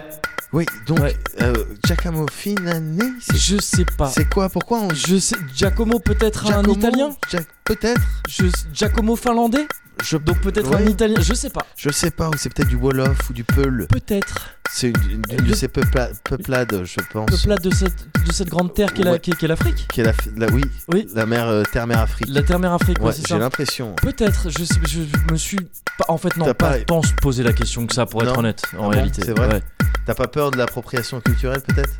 Oui, 0.55 0.66
donc 0.86 1.00
Ouais. 1.00 1.16
euh, 1.42 1.52
Giacomo 1.84 2.26
Finani, 2.31 3.00
c'est 3.20 3.36
Je 3.36 3.60
sais 3.60 3.84
pas. 3.99 4.07
c'est 4.08 4.28
quoi 4.33 4.49
Pourquoi 4.49 4.83
on 4.83 4.94
Je 4.94 5.18
sais. 5.18 5.34
Giacomo 5.52 5.99
peut-être 5.99 6.47
un 6.52 6.62
italien? 6.62 7.10
Giac- 7.28 7.47
Peut-être. 7.65 8.00
je... 8.28 8.44
Giacomo 8.73 9.16
finlandais? 9.16 9.66
Je, 10.03 10.17
Donc 10.17 10.41
peut-être 10.41 10.71
Ouais. 10.71 10.83
un 10.83 10.87
italien. 10.87 11.17
Je 11.21 11.35
sais 11.35 11.51
pas. 11.51 11.65
je 11.77 11.91
sais 11.91 12.11
pas, 12.11 12.29
ou 12.29 12.33
c'est 12.37 12.53
peut-être 12.53 12.69
du 12.69 12.77
Wolof 12.77 13.31
ou 13.31 13.33
du 13.33 13.45
Peul. 13.45 13.87
Peut-être. 13.89 14.51
C'est 14.71 14.89
une, 14.89 14.97
une- 15.11 15.23
une 15.39 15.45
de 15.47 15.55
ces 15.55 15.69
peupla- 15.69 16.11
peuplades, 16.25 16.83
je 16.85 17.01
pense. 17.13 17.31
Peuplade 17.31 17.61
de 17.63 17.71
cette, 17.73 18.07
de 18.27 18.33
cette 18.33 18.49
grande 18.49 18.75
terre 18.75 18.93
qu'est 18.93 19.05
Ouais. 19.07 19.21
l'Afrique. 19.49 19.87
Qui 19.93 20.01
est 20.01 20.05
la, 20.05 20.13
la- 20.37 20.53
oui, 20.53 20.63
Oui. 20.89 21.07
la 21.15 21.27
mer 21.27 21.47
euh, 21.47 21.63
terre-mer 21.73 22.01
Afrique. 22.01 22.29
La 22.29 22.43
terre-mer 22.43 22.73
Afrique, 22.73 22.99
ouais, 22.99 23.07
ouais, 23.07 23.13
c'est 23.13 23.27
j'ai 23.29 23.39
l'impression. 23.39 23.95
Peut-être, 23.97 24.49
je, 24.51 24.65
je 24.65 25.33
me 25.33 25.37
suis 25.37 25.59
pas. 25.99 26.07
En 26.09 26.19
fait, 26.19 26.37
non, 26.37 26.47
pas, 26.47 26.55
pas- 26.55 26.79
pense 26.87 27.13
poser 27.13 27.43
la 27.43 27.53
question 27.53 27.87
que 27.87 27.95
ça 27.95 28.05
pour 28.07 28.23
être 28.25 28.37
honnête, 28.37 28.63
en 28.73 28.77
Ah 28.77 28.81
bon, 28.83 28.89
réalité. 28.89 29.23
c'est 29.25 29.37
vrai. 29.39 29.63
T'as 30.07 30.15
pas 30.15 30.27
peur 30.29 30.51
de 30.51 30.57
l'appropriation 30.59 31.21
culturelle 31.21 31.61
peut-être? 31.63 31.93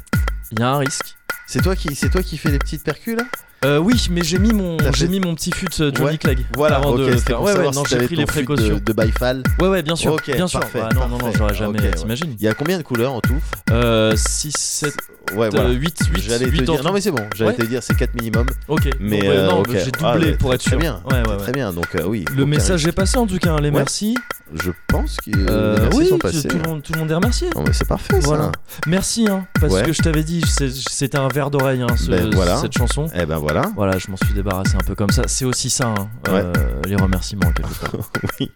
Il 0.51 0.59
y 0.59 0.63
a 0.63 0.69
un 0.71 0.79
risque. 0.79 1.17
C'est 1.47 1.63
toi 1.63 1.77
qui, 1.77 1.95
c'est 1.95 2.09
toi 2.11 2.23
qui 2.23 2.39
fais 2.39 2.51
les 2.51 2.59
petites 2.59 2.83
percus 2.83 3.17
là? 3.17 3.25
Euh, 3.65 3.79
oui, 3.79 4.07
mais 4.11 4.23
j'ai 4.23 4.39
mis 4.39 4.53
mon, 4.53 4.77
j'ai 4.95 5.09
mis 5.09 5.21
mon 5.21 5.35
petit 5.35 5.51
fut 5.51 5.67
euh, 5.81 5.91
Johnny 5.95 6.11
Ouais. 6.11 6.19
Clegg. 6.19 6.45
Voilà, 6.55 6.77
avant 6.77 6.91
ok, 6.91 6.99
de 6.99 7.17
faire. 7.17 7.41
Ouais, 7.41 7.57
ouais, 7.57 7.71
non, 7.71 7.85
si 7.85 7.95
j'ai 7.99 8.07
pris 8.07 8.17
les 8.17 8.27
précautions. 8.27 8.75
de, 8.75 8.79
de 8.79 8.93
Baïfal. 8.93 9.43
Ouais, 9.61 9.69
ouais, 9.69 9.83
bien 9.83 9.97
sûr, 9.97 10.13
Ok, 10.13 10.31
bien 10.31 10.47
sûr. 10.47 10.61
parfait, 10.61 10.81
Bah, 10.81 10.91
non, 10.95 11.09
non, 11.09 11.19
non, 11.19 11.33
j'aurais 11.37 11.55
jamais. 11.55 11.79
Ok, 11.79 11.85
ouais. 11.85 11.91
T'imagines 11.93 12.35
Il 12.39 12.45
y 12.45 12.49
a 12.49 12.53
combien 12.55 12.77
de 12.79 12.83
couleurs 12.83 13.13
en 13.15 13.21
tout? 13.21 13.37
Euh, 13.71 14.15
6, 14.17 14.53
7, 14.57 14.95
Ouais, 15.35 15.49
voilà. 15.51 15.71
8, 15.71 15.99
8, 16.15 16.23
J'allais 16.23 16.45
te 16.47 16.51
8 16.51 16.63
dire. 16.63 16.83
Non, 16.85 16.93
mais 16.93 17.01
c'est 17.01 17.11
bon, 17.11 17.25
j'allais 17.35 17.51
Ouais. 17.53 17.57
te 17.57 17.65
dire 17.65 17.83
c'est 17.83 17.97
4 17.97 18.15
minimum. 18.15 18.47
Ok. 18.69 18.89
Mais 19.01 19.23
ouais, 19.23 19.29
euh, 19.37 19.63
j'ai 19.71 19.91
Ah, 20.03 20.13
doublé 20.15 20.31
ouais, 20.33 20.37
pour 20.37 20.53
être 20.55 20.61
très 20.61 20.71
sûr. 20.71 20.79
bien. 20.79 21.01
Ouais, 21.11 21.27
ouais. 21.29 21.37
Très 21.39 21.53
bien. 21.53 21.73
Donc, 21.73 21.87
euh, 21.95 22.05
oui. 22.07 22.25
Le 22.37 22.47
message 22.47 22.87
est 22.87 22.93
passé 22.93 23.17
en 23.19 23.27
tout 23.27 23.39
cas, 23.39 23.53
hein, 23.53 23.61
les 23.61 23.71
merci. 23.71 24.17
Je 24.53 24.71
pense 24.89 25.17
que 25.17 25.31
Euh, 25.51 25.89
oui, 25.95 26.09
sont 26.09 26.19
passés. 26.19 26.47
tout 26.47 26.59
le 26.59 26.69
monde, 26.69 26.83
tout 26.83 26.93
le 26.93 26.99
monde 27.01 27.11
est 27.11 27.15
remercié. 27.15 27.49
Non, 27.57 27.65
mais 27.67 27.73
c'est 27.73 27.89
parfait 27.89 28.21
ça. 28.21 28.27
Voilà. 28.27 28.53
Merci, 28.87 29.27
hein, 29.29 29.47
parce 29.61 29.81
que 29.83 29.93
je 29.93 30.03
t'avais 30.03 30.23
dit, 30.23 30.43
c'était 30.91 31.19
un 31.19 31.29
verre 31.29 31.51
d'oreille, 31.51 31.83
hein, 31.83 31.97
ce- 31.97 32.11
Ben, 32.11 32.31
voilà. 32.33 32.59
cette 32.59 32.77
chanson. 32.77 33.07
Eh 33.15 33.25
ben 33.27 33.39
voilà. 33.39 33.63
Voilà, 33.75 33.99
je 33.99 34.11
m'en 34.11 34.17
suis 34.19 34.35
débarrassé 34.35 34.75
un 34.77 34.85
peu 34.87 34.95
comme 34.95 35.11
ça. 35.11 35.23
C'est 35.27 35.45
aussi 35.47 35.71
ça, 35.71 35.87
hein, 35.99 36.09
euh, 36.29 36.53
les 36.87 36.97
remerciements 36.97 37.51
quelque 37.53 37.75
part. 37.81 38.11
oui. 38.41 38.53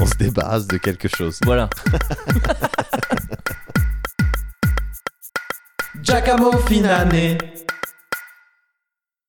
On 0.00 0.06
se 0.06 0.14
débarrasse 0.18 0.66
de 0.66 0.76
quelque 0.76 1.08
chose. 1.08 1.38
voilà. 1.44 1.70
Giacomo 6.06 6.52
Finane, 6.58 7.64